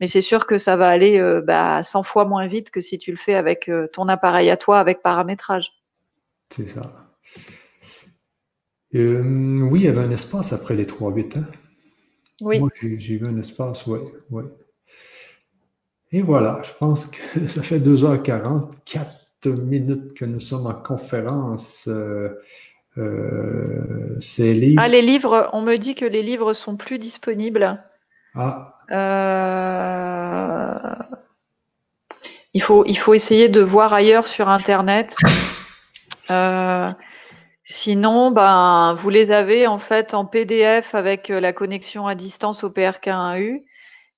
Mais 0.00 0.06
c'est 0.06 0.22
sûr 0.22 0.46
que 0.46 0.56
ça 0.56 0.76
va 0.76 0.88
aller 0.88 1.20
euh, 1.20 1.42
bah, 1.42 1.82
100 1.82 2.02
fois 2.02 2.24
moins 2.24 2.46
vite 2.46 2.70
que 2.70 2.80
si 2.80 2.98
tu 2.98 3.10
le 3.10 3.18
fais 3.18 3.34
avec 3.34 3.68
euh, 3.68 3.86
ton 3.92 4.08
appareil 4.08 4.50
à 4.50 4.56
toi, 4.56 4.80
avec 4.80 5.02
paramétrage. 5.02 5.72
C'est 6.56 6.68
ça. 6.68 6.80
Euh, 8.94 9.60
oui, 9.70 9.80
il 9.80 9.84
y 9.84 9.88
avait 9.88 10.02
un 10.02 10.10
espace 10.10 10.52
après 10.52 10.74
les 10.74 10.84
3-8. 10.84 11.38
Hein? 11.38 11.44
Oui. 12.42 12.58
Moi, 12.58 12.70
j'ai 12.80 13.16
vu 13.16 13.26
un 13.26 13.38
espace, 13.38 13.86
oui. 13.86 14.00
Ouais. 14.30 14.44
Et 16.12 16.22
voilà, 16.22 16.60
je 16.64 16.72
pense 16.78 17.06
que 17.06 17.46
ça 17.48 17.62
fait 17.62 17.78
2h40, 17.78 18.70
4 18.84 19.48
minutes 19.62 20.14
que 20.14 20.24
nous 20.24 20.40
sommes 20.40 20.66
en 20.66 20.74
conférence. 20.74 21.88
c'est 24.20 24.54
livres. 24.54 24.82
Ah, 24.82 24.88
les 24.88 25.02
livres, 25.02 25.48
on 25.52 25.62
me 25.62 25.76
dit 25.76 25.94
que 25.94 26.04
les 26.04 26.22
livres 26.22 26.52
sont 26.52 26.76
plus 26.76 26.98
disponibles. 26.98 27.82
Ah. 28.34 28.80
Euh, 28.90 30.78
il, 32.54 32.62
faut, 32.62 32.84
il 32.86 32.96
faut 32.96 33.14
essayer 33.14 33.48
de 33.48 33.60
voir 33.60 33.92
ailleurs 33.92 34.26
sur 34.26 34.48
Internet. 34.48 35.16
Euh, 36.30 36.90
sinon, 37.70 38.32
ben, 38.32 38.94
vous 38.94 39.10
les 39.10 39.30
avez 39.30 39.66
en 39.66 39.78
fait 39.78 40.12
en 40.14 40.26
PDF 40.26 40.94
avec 40.94 41.28
la 41.28 41.52
connexion 41.52 42.06
à 42.06 42.14
distance 42.14 42.64
au 42.64 42.70
PRK1U. 42.70 43.62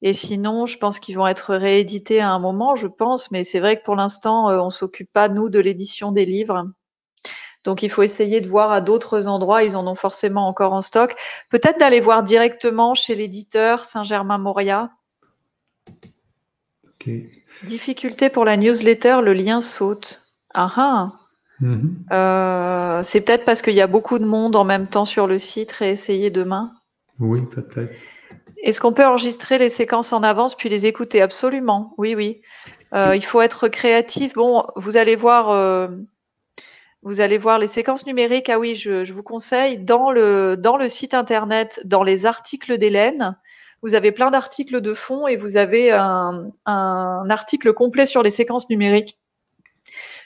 Et 0.00 0.14
sinon, 0.14 0.66
je 0.66 0.78
pense 0.78 0.98
qu'ils 0.98 1.16
vont 1.16 1.28
être 1.28 1.54
réédités 1.54 2.20
à 2.20 2.30
un 2.30 2.40
moment, 2.40 2.74
je 2.74 2.88
pense, 2.88 3.30
mais 3.30 3.44
c'est 3.44 3.60
vrai 3.60 3.78
que 3.78 3.84
pour 3.84 3.94
l'instant, 3.94 4.50
euh, 4.50 4.58
on 4.58 4.66
ne 4.66 4.70
s'occupe 4.70 5.12
pas, 5.12 5.28
nous, 5.28 5.48
de 5.48 5.60
l'édition 5.60 6.10
des 6.10 6.24
livres. 6.24 6.66
Donc, 7.62 7.84
il 7.84 7.90
faut 7.90 8.02
essayer 8.02 8.40
de 8.40 8.48
voir 8.48 8.72
à 8.72 8.80
d'autres 8.80 9.28
endroits. 9.28 9.62
Ils 9.62 9.76
en 9.76 9.86
ont 9.86 9.94
forcément 9.94 10.48
encore 10.48 10.72
en 10.72 10.82
stock. 10.82 11.14
Peut-être 11.50 11.78
d'aller 11.78 12.00
voir 12.00 12.24
directement 12.24 12.94
chez 12.94 13.14
l'éditeur 13.14 13.84
Saint-Germain-Moria. 13.84 14.90
Difficulté 17.62 18.30
pour 18.30 18.44
la 18.44 18.56
newsletter, 18.56 19.18
le 19.22 19.34
lien 19.34 19.62
saute. 19.62 20.22
Ah 20.52 20.72
ah. 20.76 21.21
Mhm. 21.62 22.04
Euh, 22.12 23.02
c'est 23.04 23.20
peut-être 23.20 23.44
parce 23.44 23.62
qu'il 23.62 23.74
y 23.74 23.80
a 23.80 23.86
beaucoup 23.86 24.18
de 24.18 24.24
monde 24.24 24.56
en 24.56 24.64
même 24.64 24.88
temps 24.88 25.04
sur 25.04 25.26
le 25.26 25.38
site. 25.38 25.72
Réessayer 25.72 26.28
demain. 26.30 26.74
Oui, 27.20 27.40
peut-être. 27.42 27.94
Est-ce 28.62 28.80
qu'on 28.80 28.92
peut 28.92 29.06
enregistrer 29.06 29.58
les 29.58 29.68
séquences 29.68 30.12
en 30.12 30.22
avance 30.22 30.56
puis 30.56 30.68
les 30.68 30.86
écouter 30.86 31.22
Absolument? 31.22 31.94
Oui, 31.98 32.14
oui. 32.16 32.42
Euh, 32.94 33.14
il 33.14 33.24
faut 33.24 33.40
être 33.40 33.68
créatif. 33.68 34.34
Bon, 34.34 34.64
vous 34.76 34.96
allez 34.96 35.16
voir. 35.16 35.50
Euh, 35.50 35.88
vous 37.02 37.20
allez 37.20 37.38
voir 37.38 37.58
les 37.58 37.66
séquences 37.68 38.06
numériques. 38.06 38.48
Ah 38.48 38.58
oui, 38.58 38.74
je, 38.74 39.12
vous 39.12 39.22
conseille 39.22 39.78
dans 39.78 40.10
le, 40.10 40.56
dans 40.56 40.76
le 40.76 40.88
site 40.88 41.14
internet, 41.14 41.80
dans 41.84 42.02
les 42.02 42.26
articles 42.26 42.78
d'Hélène, 42.78 43.36
vous 43.82 43.94
avez 43.94 44.12
plein 44.12 44.30
d'articles 44.30 44.80
de 44.80 44.94
fond 44.94 45.26
et 45.26 45.36
vous 45.36 45.56
avez 45.56 45.90
un, 45.90 46.52
article 46.64 47.72
complet 47.72 48.06
sur 48.06 48.22
les 48.22 48.30
séquences 48.30 48.70
numériques 48.70 49.18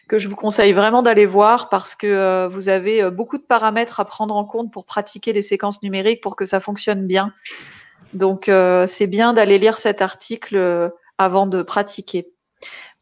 que 0.09 0.19
je 0.19 0.29
vous 0.29 0.37
conseille 0.37 0.73
vraiment 0.73 1.03
d'aller 1.03 1.27
voir 1.27 1.69
parce 1.69 1.95
que 1.97 2.07
euh, 2.07 2.49
vous 2.49 2.69
avez 2.69 3.03
euh, 3.03 3.11
beaucoup 3.11 3.39
de 3.39 3.43
paramètres 3.43 3.99
à 4.01 4.05
prendre 4.05 4.37
en 4.37 4.45
compte 4.45 4.73
pour 4.73 4.85
pratiquer 4.85 5.33
les 5.33 5.43
séquences 5.43 5.83
numériques 5.83 6.23
pour 6.23 6.37
que 6.37 6.47
ça 6.47 6.61
fonctionne 6.61 7.07
bien. 7.07 7.33
Donc, 8.15 8.49
euh, 8.49 8.87
c'est 8.87 9.09
bien 9.09 9.33
d'aller 9.33 9.59
lire 9.59 9.79
cet 9.79 10.01
article 10.01 10.93
avant 11.19 11.47
de 11.47 11.63
pratiquer. 11.63 12.29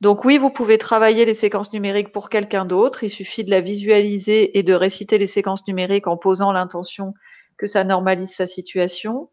Donc 0.01 0.25
oui, 0.25 0.39
vous 0.39 0.51
pouvez 0.51 0.77
travailler 0.77 1.25
les 1.25 1.35
séquences 1.35 1.73
numériques 1.73 2.11
pour 2.11 2.29
quelqu'un 2.29 2.65
d'autre. 2.65 3.05
Il 3.05 3.11
suffit 3.11 3.45
de 3.45 3.51
la 3.51 3.61
visualiser 3.61 4.59
et 4.59 4.63
de 4.63 4.75
réciter 4.75 5.19
les 5.19 5.27
séquences 5.27 5.67
numériques 5.69 6.07
en 6.07 6.17
posant 6.17 6.53
l'intention 6.53 7.15
que 7.57 7.67
ça 7.67 7.85
normalise 7.85 8.35
sa 8.35 8.47
situation. 8.47 9.31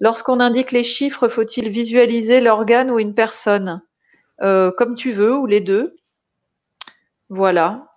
Lorsqu'on 0.00 0.40
indique 0.40 0.70
les 0.70 0.84
chiffres, 0.84 1.28
faut-il 1.28 1.70
visualiser 1.70 2.40
l'organe 2.40 2.90
ou 2.90 2.98
une 2.98 3.14
personne? 3.14 3.82
Comme 4.40 4.94
tu 4.94 5.12
veux, 5.12 5.36
ou 5.36 5.46
les 5.46 5.60
deux. 5.60 5.96
Voilà. 7.28 7.92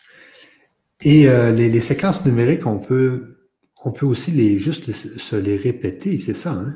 Et 1.04 1.28
euh, 1.28 1.52
les, 1.52 1.80
séquences 1.80 2.26
numériques, 2.26 2.66
on 2.66 2.80
peut, 2.80 3.38
on 3.86 3.92
peut 3.92 4.06
aussi 4.06 4.32
les, 4.32 4.60
juste 4.60 4.92
se 4.92 5.36
les 5.36 5.56
répéter, 5.56 6.20
c'est 6.20 6.34
ça 6.34 6.52
hein? 6.52 6.76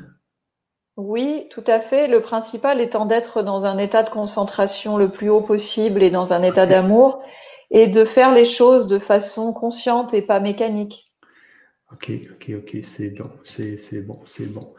Oui, 0.96 1.48
tout 1.50 1.64
à 1.66 1.80
fait. 1.80 2.06
Le 2.06 2.20
principal 2.20 2.80
étant 2.80 3.04
d'être 3.04 3.42
dans 3.42 3.64
un 3.64 3.78
état 3.78 4.04
de 4.04 4.10
concentration 4.10 4.96
le 4.96 5.10
plus 5.10 5.28
haut 5.28 5.40
possible 5.40 6.04
et 6.04 6.10
dans 6.10 6.32
un 6.32 6.42
état 6.44 6.66
d'amour 6.66 7.20
et 7.72 7.88
de 7.88 8.04
faire 8.04 8.32
les 8.32 8.44
choses 8.44 8.86
de 8.86 9.00
façon 9.00 9.52
consciente 9.52 10.14
et 10.14 10.22
pas 10.22 10.38
mécanique. 10.38 11.12
Ok, 11.92 12.10
ok, 12.32 12.52
ok, 12.58 12.78
c'est 12.82 13.10
bon, 13.10 13.30
c'est 13.44 14.02
bon, 14.02 14.20
c'est 14.26 14.52
bon. 14.52 14.74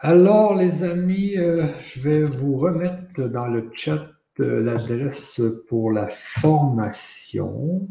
Alors, 0.00 0.54
les 0.54 0.82
amis, 0.82 1.36
euh, 1.36 1.64
je 1.82 2.00
vais 2.00 2.22
vous 2.22 2.56
remettre 2.58 3.28
dans 3.28 3.46
le 3.46 3.70
chat 3.74 4.08
l'adresse 4.38 5.40
pour 5.68 5.92
la 5.92 6.08
formation. 6.08 7.88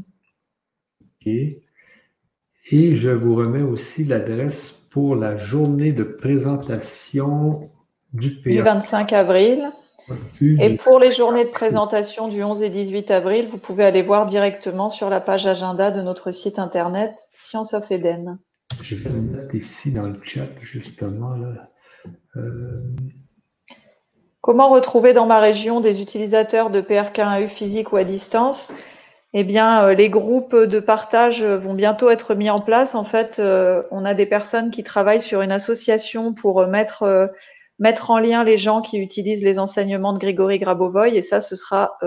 Et 1.26 1.62
je 2.72 3.10
vous 3.10 3.36
remets 3.36 3.62
aussi 3.62 4.04
l'adresse 4.04 4.72
pour 4.90 5.16
la 5.16 5.38
journée 5.38 5.92
de 5.92 6.04
présentation 6.04 7.62
du 8.14 8.42
PA. 8.42 8.50
Du 8.50 8.62
25 8.62 9.14
avril. 9.14 9.72
Et 10.42 10.76
pour 10.76 11.00
les 11.00 11.14
journées 11.14 11.46
de 11.46 11.50
présentation 11.50 12.28
du 12.28 12.44
11 12.44 12.62
et 12.62 12.70
18 12.70 13.10
avril, 13.12 13.48
vous 13.50 13.58
pouvez 13.58 13.86
aller 13.86 14.02
voir 14.02 14.26
directement 14.26 14.90
sur 14.90 15.10
la 15.10 15.22
page 15.22 15.46
agenda 15.46 15.92
de 15.92 16.02
notre 16.02 16.32
site 16.32 16.60
internet 16.60 17.14
Science 17.34 17.74
of 17.74 17.90
Eden. 17.90 18.38
Je 18.82 18.96
vais 18.96 19.10
le 19.10 19.22
mettre 19.22 19.56
ici 19.56 19.94
dans 19.94 20.08
le 20.08 20.20
chat, 20.24 20.48
justement. 20.62 21.38
Euh, 22.36 22.82
Comment 24.44 24.68
retrouver 24.68 25.14
dans 25.14 25.26
ma 25.26 25.40
région 25.40 25.80
des 25.80 26.02
utilisateurs 26.02 26.70
de 26.70 26.82
PRK1U 26.82 27.48
physique 27.48 27.94
ou 27.94 27.96
à 27.96 28.04
distance? 28.04 28.68
Eh 29.32 29.46
bien, 29.46 29.86
euh, 29.86 29.94
les 29.94 30.10
groupes 30.10 30.54
de 30.54 30.82
partage 30.82 31.42
vont 31.42 31.74
bientôt 31.74 32.10
être 32.10 32.36
mis 32.36 32.50
en 32.50 32.60
place. 32.60 32.94
En 32.94 33.06
fait, 33.06 33.40
euh, 33.40 33.84
on 33.90 34.04
a 34.04 34.14
des 34.14 34.26
personnes 34.26 34.70
qui 34.70 34.84
travaillent 34.84 35.22
sur 35.22 35.42
une 35.42 35.54
association 35.54 36.34
pour 36.34 36.68
mettre, 36.68 37.04
euh, 37.04 37.28
mettre 37.80 38.12
en 38.12 38.20
lien 38.20 38.44
les 38.44 38.58
gens 38.58 38.82
qui 38.82 38.98
utilisent 38.98 39.46
les 39.46 39.60
enseignements 39.60 40.12
de 40.12 40.20
Grégory 40.20 40.60
Grabovoy. 40.60 41.16
Et 41.16 41.22
ça, 41.22 41.40
ce 41.40 41.56
sera 41.56 41.98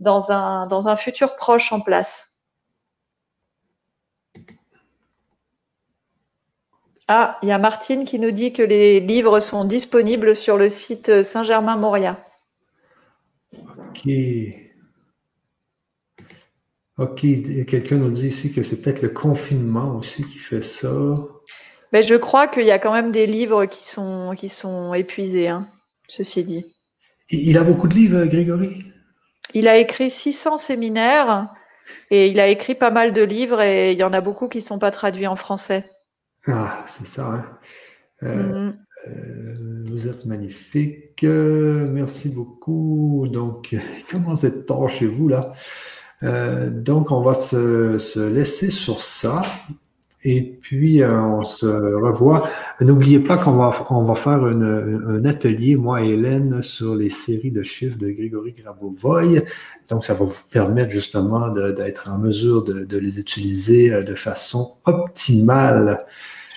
dans, 0.00 0.32
un, 0.32 0.66
dans 0.66 0.88
un 0.88 0.96
futur 0.96 1.36
proche 1.36 1.72
en 1.72 1.78
place. 1.78 2.35
Ah, 7.08 7.38
il 7.42 7.48
y 7.48 7.52
a 7.52 7.58
Martine 7.58 8.04
qui 8.04 8.18
nous 8.18 8.32
dit 8.32 8.52
que 8.52 8.62
les 8.62 8.98
livres 8.98 9.38
sont 9.40 9.64
disponibles 9.64 10.34
sur 10.34 10.56
le 10.56 10.68
site 10.68 11.22
Saint-Germain-Moria. 11.22 12.18
Ok. 13.52 14.08
OK, 16.98 17.20
quelqu'un 17.66 17.96
nous 17.96 18.10
dit 18.10 18.28
ici 18.28 18.52
que 18.52 18.62
c'est 18.62 18.80
peut-être 18.80 19.02
le 19.02 19.10
confinement 19.10 19.96
aussi 19.96 20.24
qui 20.24 20.38
fait 20.38 20.62
ça. 20.62 21.14
Mais 21.92 22.02
je 22.02 22.14
crois 22.14 22.48
qu'il 22.48 22.64
y 22.64 22.70
a 22.70 22.78
quand 22.78 22.92
même 22.92 23.12
des 23.12 23.26
livres 23.26 23.66
qui 23.66 23.86
sont, 23.86 24.34
qui 24.36 24.48
sont 24.48 24.94
épuisés, 24.94 25.48
hein, 25.48 25.68
ceci 26.08 26.42
dit. 26.42 26.74
Il 27.28 27.58
a 27.58 27.64
beaucoup 27.64 27.86
de 27.86 27.94
livres, 27.94 28.24
Grégory? 28.24 28.84
Il 29.54 29.68
a 29.68 29.76
écrit 29.76 30.10
600 30.10 30.56
séminaires 30.56 31.52
et 32.10 32.28
il 32.28 32.40
a 32.40 32.48
écrit 32.48 32.74
pas 32.74 32.90
mal 32.90 33.12
de 33.12 33.22
livres 33.22 33.60
et 33.60 33.92
il 33.92 33.98
y 33.98 34.02
en 34.02 34.12
a 34.12 34.20
beaucoup 34.20 34.48
qui 34.48 34.58
ne 34.58 34.62
sont 34.62 34.78
pas 34.78 34.90
traduits 34.90 35.26
en 35.26 35.36
français. 35.36 35.88
Ah, 36.46 36.84
c'est 36.86 37.06
ça. 37.06 37.26
Hein. 37.26 37.44
Euh, 38.22 38.70
mm-hmm. 38.70 38.74
euh, 39.08 39.84
vous 39.86 40.08
êtes 40.08 40.26
magnifique. 40.26 41.22
merci 41.22 42.28
beaucoup. 42.28 43.26
Donc, 43.30 43.74
à 43.74 44.46
être 44.46 44.66
tard 44.66 44.88
chez 44.88 45.06
vous 45.06 45.28
là? 45.28 45.52
Euh, 46.22 46.70
donc, 46.70 47.10
on 47.10 47.20
va 47.20 47.34
se, 47.34 48.28
laisser 48.28 48.70
sur 48.70 49.00
ça. 49.00 49.42
Et 50.24 50.42
puis, 50.42 51.02
euh, 51.02 51.12
on 51.12 51.42
se 51.42 51.66
revoit. 51.66 52.48
N'oubliez 52.80 53.20
pas 53.20 53.36
qu'on 53.36 53.52
va, 53.52 53.70
on 53.90 54.02
va 54.02 54.14
faire 54.16 54.42
un 54.42 55.24
atelier, 55.24 55.76
moi 55.76 56.02
et 56.02 56.08
Hélène, 56.08 56.62
sur 56.62 56.96
les 56.96 57.10
séries 57.10 57.50
de 57.50 57.62
chiffres 57.62 57.98
de 57.98 58.10
Grégory 58.10 58.52
Grabovoy. 58.52 59.42
Donc, 59.88 60.04
ça 60.04 60.14
va 60.14 60.24
vous 60.24 60.34
permettre 60.50 60.90
justement 60.90 61.50
d'être 61.50 62.10
en 62.10 62.18
mesure 62.18 62.64
de, 62.64 62.98
les 62.98 63.20
utiliser 63.20 64.02
de 64.02 64.14
façon 64.14 64.74
optimale. 64.84 65.98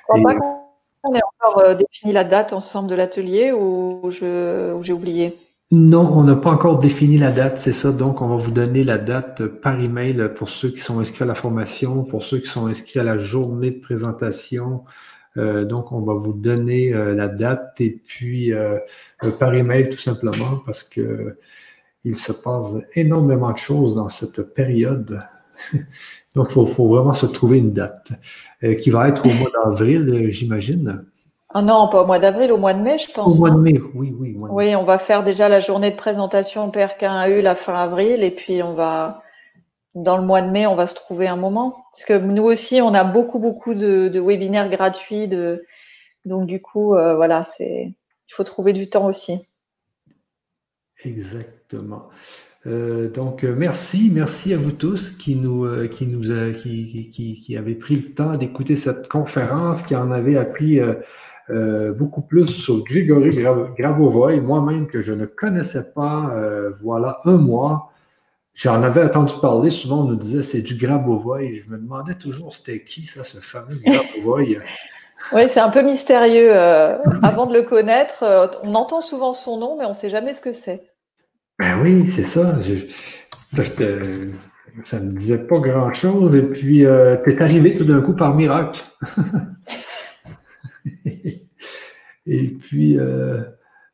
Crois 0.09 0.33
pas 0.33 0.39
qu'on 1.01 1.13
ait 1.13 1.19
encore 1.39 1.75
défini 1.75 2.11
la 2.11 2.23
date 2.23 2.51
ensemble 2.53 2.89
de 2.89 2.95
l'atelier 2.95 3.51
ou 3.51 4.09
j'ai 4.11 4.93
oublié? 4.93 5.37
Non, 5.71 6.11
on 6.17 6.23
n'a 6.23 6.35
pas 6.35 6.49
encore 6.49 6.79
défini 6.79 7.19
la 7.19 7.31
date, 7.31 7.59
c'est 7.59 7.73
ça. 7.73 7.91
Donc, 7.91 8.21
on 8.21 8.27
va 8.27 8.37
vous 8.37 8.49
donner 8.49 8.83
la 8.83 8.97
date 8.97 9.45
par 9.45 9.79
email 9.79 10.31
pour 10.35 10.49
ceux 10.49 10.71
qui 10.71 10.79
sont 10.79 10.99
inscrits 10.99 11.25
à 11.25 11.27
la 11.27 11.35
formation, 11.35 12.03
pour 12.03 12.23
ceux 12.23 12.39
qui 12.39 12.49
sont 12.49 12.65
inscrits 12.65 12.99
à 12.99 13.03
la 13.03 13.19
journée 13.19 13.69
de 13.69 13.79
présentation. 13.79 14.83
Euh, 15.37 15.65
donc, 15.65 15.91
on 15.91 16.01
va 16.01 16.15
vous 16.15 16.33
donner 16.33 16.91
euh, 16.91 17.13
la 17.13 17.27
date 17.27 17.79
et 17.81 18.01
puis 18.03 18.51
euh, 18.51 18.79
par 19.37 19.53
email 19.53 19.89
tout 19.89 19.99
simplement 19.99 20.57
parce 20.65 20.83
que 20.83 21.37
il 22.03 22.15
se 22.15 22.31
passe 22.31 22.73
énormément 22.95 23.51
de 23.51 23.57
choses 23.57 23.93
dans 23.93 24.09
cette 24.09 24.41
période. 24.41 25.19
Donc, 26.35 26.47
il 26.49 26.65
faut, 26.65 26.87
vraiment 26.87 27.13
se 27.13 27.25
trouver 27.25 27.59
une 27.59 27.73
date 27.73 28.09
euh, 28.63 28.75
qui 28.75 28.89
va 28.89 29.07
être 29.07 29.25
au 29.25 29.29
mois 29.29 29.49
d'avril, 29.63 30.09
euh, 30.09 30.29
j'imagine. 30.29 31.05
Ah 31.51 31.63
non, 31.63 31.87
pas 31.87 32.03
au 32.03 32.05
mois 32.05 32.19
d'avril, 32.19 32.51
au 32.51 32.57
mois 32.57 32.73
de 32.73 32.81
mai, 32.81 32.97
je 32.99 33.11
pense. 33.11 33.35
Au 33.35 33.39
mois 33.39 33.49
de 33.49 33.57
mai, 33.57 33.79
oui, 33.95 34.15
oui. 34.17 34.35
Oui, 34.37 34.75
on 34.75 34.83
va 34.83 34.99
faire 34.99 35.23
déjà 35.23 35.49
la 35.49 35.59
journée 35.59 35.89
de 35.89 35.95
présentation 35.95 36.67
au 36.67 36.71
PRK1U 36.71 37.41
la 37.41 37.55
fin 37.55 37.73
avril 37.73 38.23
et 38.23 38.29
puis 38.29 38.61
on 38.61 38.73
va, 38.73 39.23
dans 39.95 40.17
le 40.17 40.23
mois 40.23 40.41
de 40.41 40.51
mai, 40.51 40.67
on 40.67 40.75
va 40.75 40.85
se 40.85 40.93
trouver 40.93 41.27
un 41.27 41.35
moment. 41.35 41.85
Parce 41.91 42.05
que 42.05 42.13
nous 42.13 42.43
aussi, 42.43 42.81
on 42.81 42.93
a 42.93 43.03
beaucoup, 43.03 43.39
beaucoup 43.39 43.73
de, 43.73 44.19
webinaires 44.19 44.69
gratuits. 44.69 45.27
De, 45.27 45.65
donc, 46.25 46.45
du 46.45 46.61
coup, 46.61 46.95
euh, 46.95 47.15
voilà, 47.15 47.45
c'est, 47.57 47.93
il 48.29 48.33
faut 48.33 48.43
trouver 48.43 48.73
du 48.73 48.89
temps 48.89 49.07
aussi. 49.07 49.39
Exactement. 51.03 52.09
Euh, 52.67 53.09
donc, 53.09 53.45
euh, 53.45 53.55
merci, 53.57 54.11
merci 54.13 54.53
à 54.53 54.57
vous 54.57 54.71
tous 54.71 55.11
qui 55.11 55.35
nous, 55.35 55.65
euh, 55.65 55.87
qui 55.87 56.05
nous, 56.07 56.21
qui, 56.53 57.09
qui, 57.11 57.41
qui, 57.41 57.57
avez 57.57 57.75
pris 57.75 57.95
le 57.95 58.13
temps 58.13 58.35
d'écouter 58.35 58.75
cette 58.75 59.07
conférence, 59.07 59.83
qui 59.83 59.95
en 59.95 60.11
avait 60.11 60.37
appris 60.37 60.79
beaucoup 61.97 62.21
plus 62.21 62.47
sur 62.47 62.83
Grigory 62.83 63.43
Gravovoy, 63.77 64.39
moi-même 64.39 64.85
que 64.87 65.01
je 65.01 65.13
ne 65.13 65.25
connaissais 65.25 65.93
pas, 65.93 66.35
voilà 66.83 67.19
un 67.25 67.37
mois. 67.37 67.91
J'en 68.53 68.83
avais 68.83 69.05
entendu 69.05 69.33
parler, 69.41 69.69
souvent 69.69 70.01
on 70.01 70.03
nous 70.03 70.15
disait 70.15 70.43
c'est 70.43 70.61
du 70.61 70.75
Grabovoy. 70.75 71.55
Je 71.65 71.71
me 71.71 71.77
demandais 71.79 72.13
toujours 72.13 72.53
c'était 72.53 72.83
qui 72.83 73.03
ça, 73.03 73.23
ce 73.23 73.37
fameux 73.37 73.79
Grabovoy. 73.85 74.59
oui, 75.31 75.41
c'est 75.47 75.61
un 75.61 75.69
peu 75.69 75.81
mystérieux. 75.81 76.53
avant 76.53 77.47
de 77.47 77.53
le 77.53 77.63
connaître, 77.63 78.59
on 78.61 78.75
entend 78.75 79.01
souvent 79.01 79.33
son 79.33 79.57
nom, 79.57 79.77
mais 79.79 79.85
on 79.85 79.89
ne 79.89 79.93
sait 79.95 80.09
jamais 80.09 80.33
ce 80.33 80.41
que 80.41 80.51
c'est. 80.51 80.83
Ben 81.59 81.81
oui, 81.83 82.07
c'est 82.07 82.23
ça. 82.23 82.57
ça 84.81 84.99
ne 84.99 85.11
me 85.11 85.17
disait 85.17 85.45
pas 85.45 85.59
grand-chose. 85.59 86.35
Et 86.35 86.43
puis, 86.43 86.85
euh, 86.85 87.17
tu 87.23 87.31
es 87.31 87.41
arrivé 87.41 87.75
tout 87.75 87.83
d'un 87.83 88.01
coup 88.01 88.15
par 88.15 88.33
miracle. 88.33 88.81
et 92.25 92.47
puis, 92.47 92.97
euh, 92.97 93.43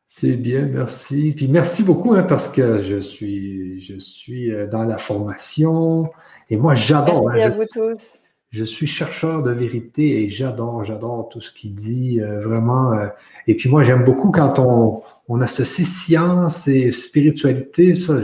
c'est 0.06 0.36
bien, 0.36 0.66
merci. 0.66 1.32
Puis 1.36 1.48
merci 1.48 1.82
beaucoup 1.82 2.14
hein, 2.14 2.22
parce 2.22 2.48
que 2.48 2.80
je 2.84 2.98
suis, 2.98 3.80
je 3.80 3.98
suis 3.98 4.52
euh, 4.52 4.68
dans 4.68 4.84
la 4.84 4.98
formation. 4.98 6.08
Et 6.48 6.56
moi, 6.56 6.76
j'adore. 6.76 7.30
Merci 7.30 7.42
hein, 7.42 7.50
à 7.50 7.56
vous 7.56 7.64
tous. 7.64 8.20
Je 8.52 8.62
suis 8.62 8.86
chercheur 8.86 9.42
de 9.42 9.50
vérité 9.50 10.22
et 10.22 10.28
j'adore, 10.28 10.84
j'adore 10.84 11.28
tout 11.30 11.40
ce 11.40 11.52
qu'il 11.52 11.74
dit, 11.74 12.20
vraiment. 12.20 12.96
et 13.48 13.56
puis 13.56 13.68
moi, 13.68 13.82
j'aime 13.82 14.04
beaucoup 14.04 14.30
quand 14.30 14.60
on, 14.60 15.02
on 15.28 15.40
associe 15.40 15.86
science 15.86 16.68
et 16.68 16.92
spiritualité, 16.92 17.94
ça, 17.94 18.20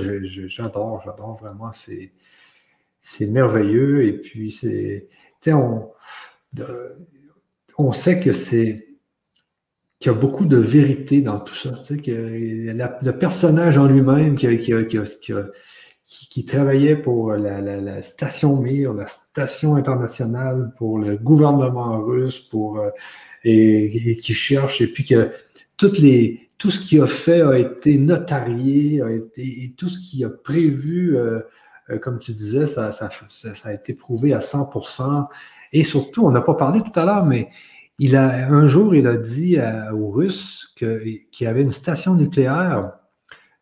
j'adore, 0.46 1.02
j'adore 1.04 1.38
vraiment. 1.40 1.72
C'est 1.72 3.26
merveilleux. 3.26 4.06
Et 4.06 4.12
puis, 4.12 4.50
c'est. 4.50 5.08
On, 7.78 7.92
sait 7.92 8.20
que 8.20 8.32
c'est 8.32 8.86
qu'il 9.98 10.12
y 10.12 10.14
a 10.14 10.18
beaucoup 10.18 10.44
de 10.44 10.56
vérité 10.56 11.20
dans 11.22 11.40
tout 11.40 11.54
ça. 11.56 11.80
Le 11.90 13.10
personnage 13.10 13.78
en 13.78 13.86
lui-même 13.86 14.36
qui, 14.36 14.46
qui, 16.30 16.44
travaillait 16.44 16.96
pour 16.96 17.32
la, 17.32 18.02
station 18.02 18.60
Mir, 18.60 18.94
la 18.94 19.06
station 19.06 19.74
internationale, 19.74 20.72
pour 20.76 21.00
le 21.00 21.16
gouvernement 21.16 22.00
russe, 22.00 22.38
pour, 22.38 22.78
euh, 22.78 22.90
et, 23.42 24.16
qui 24.22 24.34
cherche, 24.34 24.80
et 24.80 24.86
puis 24.86 25.04
que 25.04 25.32
toutes 25.76 25.98
les, 25.98 26.48
tout 26.62 26.70
ce 26.70 26.78
qu'il 26.78 27.02
a 27.02 27.08
fait 27.08 27.42
a 27.42 27.58
été 27.58 27.98
notarié, 27.98 29.02
a 29.02 29.10
été, 29.10 29.64
et 29.64 29.74
tout 29.76 29.88
ce 29.88 29.98
qu'il 29.98 30.24
a 30.24 30.30
prévu, 30.30 31.16
euh, 31.16 31.40
euh, 31.90 31.98
comme 31.98 32.20
tu 32.20 32.30
disais, 32.30 32.68
ça, 32.68 32.90
a 33.64 33.72
été 33.72 33.94
prouvé 33.94 34.32
à 34.32 34.38
100%. 34.38 35.26
Et 35.72 35.82
surtout, 35.82 36.24
on 36.24 36.30
n'a 36.30 36.40
pas 36.40 36.54
parlé 36.54 36.80
tout 36.80 36.96
à 37.00 37.04
l'heure, 37.04 37.26
mais 37.26 37.48
il 37.98 38.14
a, 38.14 38.46
un 38.46 38.64
jour, 38.66 38.94
il 38.94 39.08
a 39.08 39.16
dit 39.16 39.58
aux 39.92 40.10
Russes 40.10 40.72
qu'il 40.78 41.24
y 41.40 41.46
avait 41.46 41.62
une 41.62 41.72
station 41.72 42.14
nucléaire, 42.14 42.92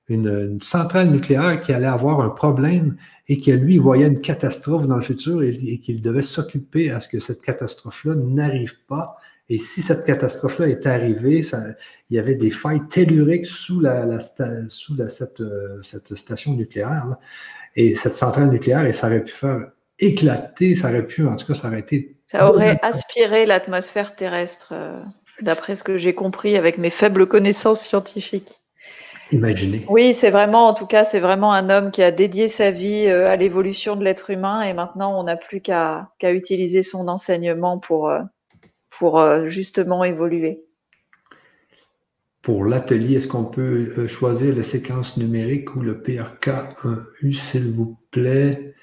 une, 0.08 0.60
centrale 0.60 1.08
nucléaire 1.08 1.58
qui 1.62 1.72
allait 1.72 1.86
avoir 1.86 2.20
un 2.20 2.28
problème 2.28 2.98
et 3.28 3.38
que 3.38 3.50
lui, 3.50 3.78
voyait 3.78 4.08
une 4.08 4.20
catastrophe 4.20 4.86
dans 4.86 4.96
le 4.96 5.02
futur 5.02 5.42
et 5.42 5.78
qu'il 5.78 6.02
devait 6.02 6.20
s'occuper 6.20 6.90
à 6.90 7.00
ce 7.00 7.08
que 7.08 7.18
cette 7.18 7.40
catastrophe-là 7.40 8.14
n'arrive 8.16 8.84
pas 8.88 9.16
et 9.50 9.58
si 9.58 9.82
cette 9.82 10.04
catastrophe-là 10.04 10.68
est 10.68 10.86
arrivée, 10.86 11.40
il 12.08 12.16
y 12.16 12.20
avait 12.20 12.36
des 12.36 12.50
failles 12.50 12.82
telluriques 12.88 13.46
sous, 13.46 13.80
la, 13.80 14.20
sous 14.68 14.96
cette, 15.08 15.40
euh, 15.40 15.82
cette, 15.82 16.14
station 16.14 16.52
nucléaire. 16.52 17.16
et 17.74 17.96
cette 17.96 18.14
centrale 18.14 18.48
nucléaire, 18.48 18.86
et 18.86 18.92
ça 18.92 19.08
aurait 19.08 19.24
pu 19.24 19.32
faire 19.32 19.72
éclater, 19.98 20.76
ça 20.76 20.88
aurait 20.88 21.04
pu, 21.04 21.26
en 21.26 21.34
tout 21.34 21.46
cas, 21.46 21.54
ça 21.54 21.66
aurait 21.66 21.80
été. 21.80 22.16
Ça 22.26 22.48
aurait 22.48 22.78
aspiré 22.82 23.44
l'atmosphère 23.44 24.14
terrestre, 24.14 24.68
euh, 24.70 25.02
d'après 25.42 25.74
ce 25.74 25.82
que 25.82 25.98
j'ai 25.98 26.14
compris 26.14 26.56
avec 26.56 26.78
mes 26.78 26.90
faibles 26.90 27.26
connaissances 27.26 27.80
scientifiques. 27.80 28.60
Imaginez. 29.32 29.84
Oui, 29.88 30.14
c'est 30.14 30.30
vraiment, 30.30 30.68
en 30.68 30.74
tout 30.74 30.86
cas, 30.86 31.02
c'est 31.02 31.20
vraiment 31.20 31.52
un 31.52 31.70
homme 31.70 31.90
qui 31.90 32.04
a 32.04 32.12
dédié 32.12 32.46
sa 32.46 32.70
vie 32.70 33.06
euh, 33.08 33.28
à 33.28 33.34
l'évolution 33.34 33.96
de 33.96 34.04
l'être 34.04 34.30
humain 34.30 34.62
et 34.62 34.74
maintenant 34.74 35.18
on 35.18 35.24
n'a 35.24 35.36
plus 35.36 35.60
qu'à 35.60 36.08
utiliser 36.22 36.84
son 36.84 37.08
enseignement 37.08 37.80
pour, 37.80 38.12
pour 39.00 39.18
euh, 39.18 39.48
justement 39.48 40.04
évoluer? 40.04 40.60
Pour 42.42 42.66
l'atelier, 42.66 43.16
est-ce 43.16 43.28
qu'on 43.28 43.46
peut 43.46 43.94
euh, 43.96 44.06
choisir 44.06 44.54
la 44.54 44.62
séquence 44.62 45.16
numérique 45.16 45.74
ou 45.74 45.80
le 45.80 45.94
PRK1U, 45.94 47.32
s'il 47.32 47.72
vous 47.72 47.96
plaît? 48.10 48.74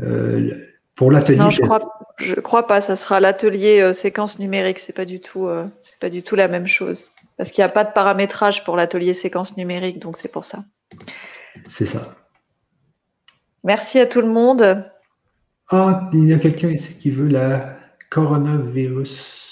Euh, 0.00 0.50
Pour 0.96 1.12
l'atelier. 1.12 1.38
Non, 1.38 1.50
je 1.50 1.62
crois, 1.62 1.78
je 2.16 2.34
crois 2.34 2.66
pas. 2.66 2.80
Ça 2.80 2.96
sera 2.96 3.20
l'atelier 3.20 3.94
séquence 3.94 4.40
numérique. 4.40 4.80
C'est 4.80 4.92
pas 4.92 5.04
du 5.04 5.20
tout, 5.20 5.48
c'est 5.82 5.98
pas 6.00 6.10
du 6.10 6.24
tout 6.24 6.34
la 6.34 6.48
même 6.48 6.66
chose. 6.66 7.06
Parce 7.36 7.52
qu'il 7.52 7.62
n'y 7.62 7.70
a 7.70 7.72
pas 7.72 7.84
de 7.84 7.92
paramétrage 7.92 8.64
pour 8.64 8.74
l'atelier 8.74 9.14
séquence 9.14 9.56
numérique, 9.56 10.00
donc 10.00 10.16
c'est 10.16 10.32
pour 10.32 10.44
ça. 10.44 10.64
C'est 11.68 11.86
ça. 11.86 12.16
Merci 13.62 14.00
à 14.00 14.06
tout 14.06 14.20
le 14.20 14.28
monde. 14.28 14.84
Ah, 15.68 16.10
il 16.12 16.28
y 16.28 16.32
a 16.32 16.38
quelqu'un 16.38 16.70
ici 16.70 16.96
qui 16.98 17.10
veut 17.10 17.28
la 17.28 17.77
coronavirus. 18.10 19.48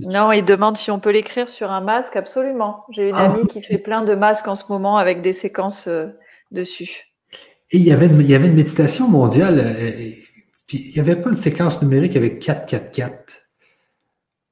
Non, 0.00 0.32
il 0.32 0.44
demande 0.44 0.76
si 0.76 0.90
on 0.90 1.00
peut 1.00 1.10
l'écrire 1.10 1.48
sur 1.48 1.70
un 1.70 1.80
masque. 1.80 2.16
Absolument. 2.16 2.84
J'ai 2.90 3.10
une 3.10 3.16
ah. 3.16 3.24
amie 3.24 3.46
qui 3.46 3.62
fait 3.62 3.78
plein 3.78 4.02
de 4.02 4.14
masques 4.14 4.48
en 4.48 4.56
ce 4.56 4.64
moment 4.68 4.96
avec 4.96 5.20
des 5.20 5.32
séquences 5.32 5.88
euh, 5.88 6.08
dessus. 6.50 7.04
Et 7.70 7.78
il 7.78 7.82
y, 7.82 7.92
avait 7.92 8.06
une, 8.06 8.20
il 8.20 8.30
y 8.30 8.34
avait 8.34 8.46
une 8.46 8.54
méditation 8.54 9.08
mondiale. 9.08 9.60
Euh, 9.60 10.10
il 10.72 10.92
n'y 10.94 11.00
avait 11.00 11.16
pas 11.16 11.30
une 11.30 11.36
séquence 11.36 11.82
numérique 11.82 12.16
avec 12.16 12.40
444. 12.40 13.14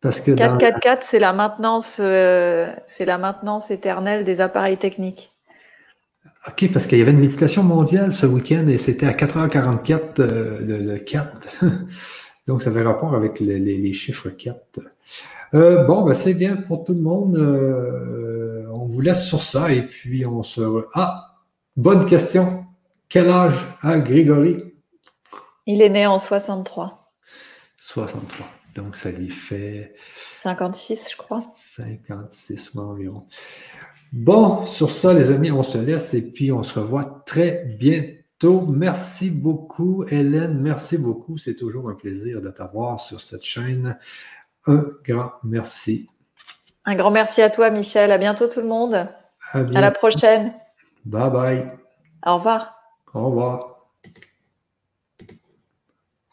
Parce 0.02 0.20
que 0.20 0.32
444, 0.32 1.02
c'est 1.02 1.18
la 1.18 1.32
maintenance, 1.32 1.98
euh, 2.00 2.70
c'est 2.86 3.06
la 3.06 3.18
maintenance 3.18 3.70
éternelle 3.70 4.24
des 4.24 4.40
appareils 4.40 4.76
techniques. 4.76 5.32
OK, 6.46 6.70
parce 6.72 6.86
qu'il 6.86 6.98
y 6.98 7.02
avait 7.02 7.10
une 7.10 7.18
méditation 7.18 7.62
mondiale 7.62 8.12
ce 8.12 8.26
week-end 8.26 8.68
et 8.68 8.78
c'était 8.78 9.06
à 9.06 9.12
4h44 9.12 10.20
le 10.20 10.98
4. 10.98 11.64
Donc, 12.46 12.62
ça 12.62 12.70
avait 12.70 12.82
rapport 12.82 13.14
avec 13.14 13.40
les, 13.40 13.92
chiffres 13.92 14.28
4. 14.28 14.80
Euh, 15.54 15.84
bon, 15.84 16.02
ben, 16.02 16.14
c'est 16.14 16.34
bien 16.34 16.56
pour 16.56 16.84
tout 16.84 16.94
le 16.94 17.00
monde. 17.00 17.36
Euh, 17.36 18.66
on 18.74 18.86
vous 18.86 19.00
laisse 19.00 19.26
sur 19.26 19.42
ça 19.42 19.72
et 19.72 19.82
puis 19.82 20.26
on 20.26 20.42
se. 20.42 20.60
Ah, 20.94 21.38
bonne 21.76 22.06
question. 22.06 22.48
Quel 23.08 23.30
âge 23.30 23.66
a 23.82 23.98
Grégory? 23.98 24.56
Il 25.66 25.82
est 25.82 25.88
né 25.88 26.06
en 26.06 26.18
63. 26.18 27.12
63. 27.76 28.46
Donc, 28.76 28.96
ça 28.96 29.10
lui 29.10 29.28
fait. 29.28 29.94
56, 30.42 31.08
je 31.10 31.16
crois. 31.16 31.40
56 31.40 32.72
environ. 32.76 33.26
Bon, 34.12 34.64
sur 34.64 34.90
ça, 34.90 35.12
les 35.12 35.30
amis, 35.30 35.50
on 35.50 35.64
se 35.64 35.78
laisse 35.78 36.14
et 36.14 36.30
puis 36.30 36.52
on 36.52 36.62
se 36.62 36.78
revoit 36.78 37.24
très 37.26 37.64
bientôt. 37.78 38.15
Merci 38.44 39.30
beaucoup, 39.30 40.04
Hélène. 40.08 40.60
Merci 40.60 40.98
beaucoup. 40.98 41.38
C'est 41.38 41.54
toujours 41.54 41.88
un 41.88 41.94
plaisir 41.94 42.40
de 42.42 42.50
t'avoir 42.50 43.00
sur 43.00 43.20
cette 43.20 43.44
chaîne. 43.44 43.98
Un 44.66 44.84
grand 45.04 45.32
merci. 45.42 46.06
Un 46.84 46.96
grand 46.96 47.10
merci 47.10 47.42
à 47.42 47.50
toi, 47.50 47.70
Michel. 47.70 48.12
À 48.12 48.18
bientôt, 48.18 48.46
tout 48.46 48.60
le 48.60 48.68
monde. 48.68 48.94
À, 49.52 49.58
à 49.58 49.62
la 49.62 49.90
prochaine. 49.90 50.52
Bye 51.04 51.30
bye. 51.30 51.66
Au 52.24 52.36
revoir. 52.36 52.80
Au 53.14 53.26
revoir. 53.26 53.75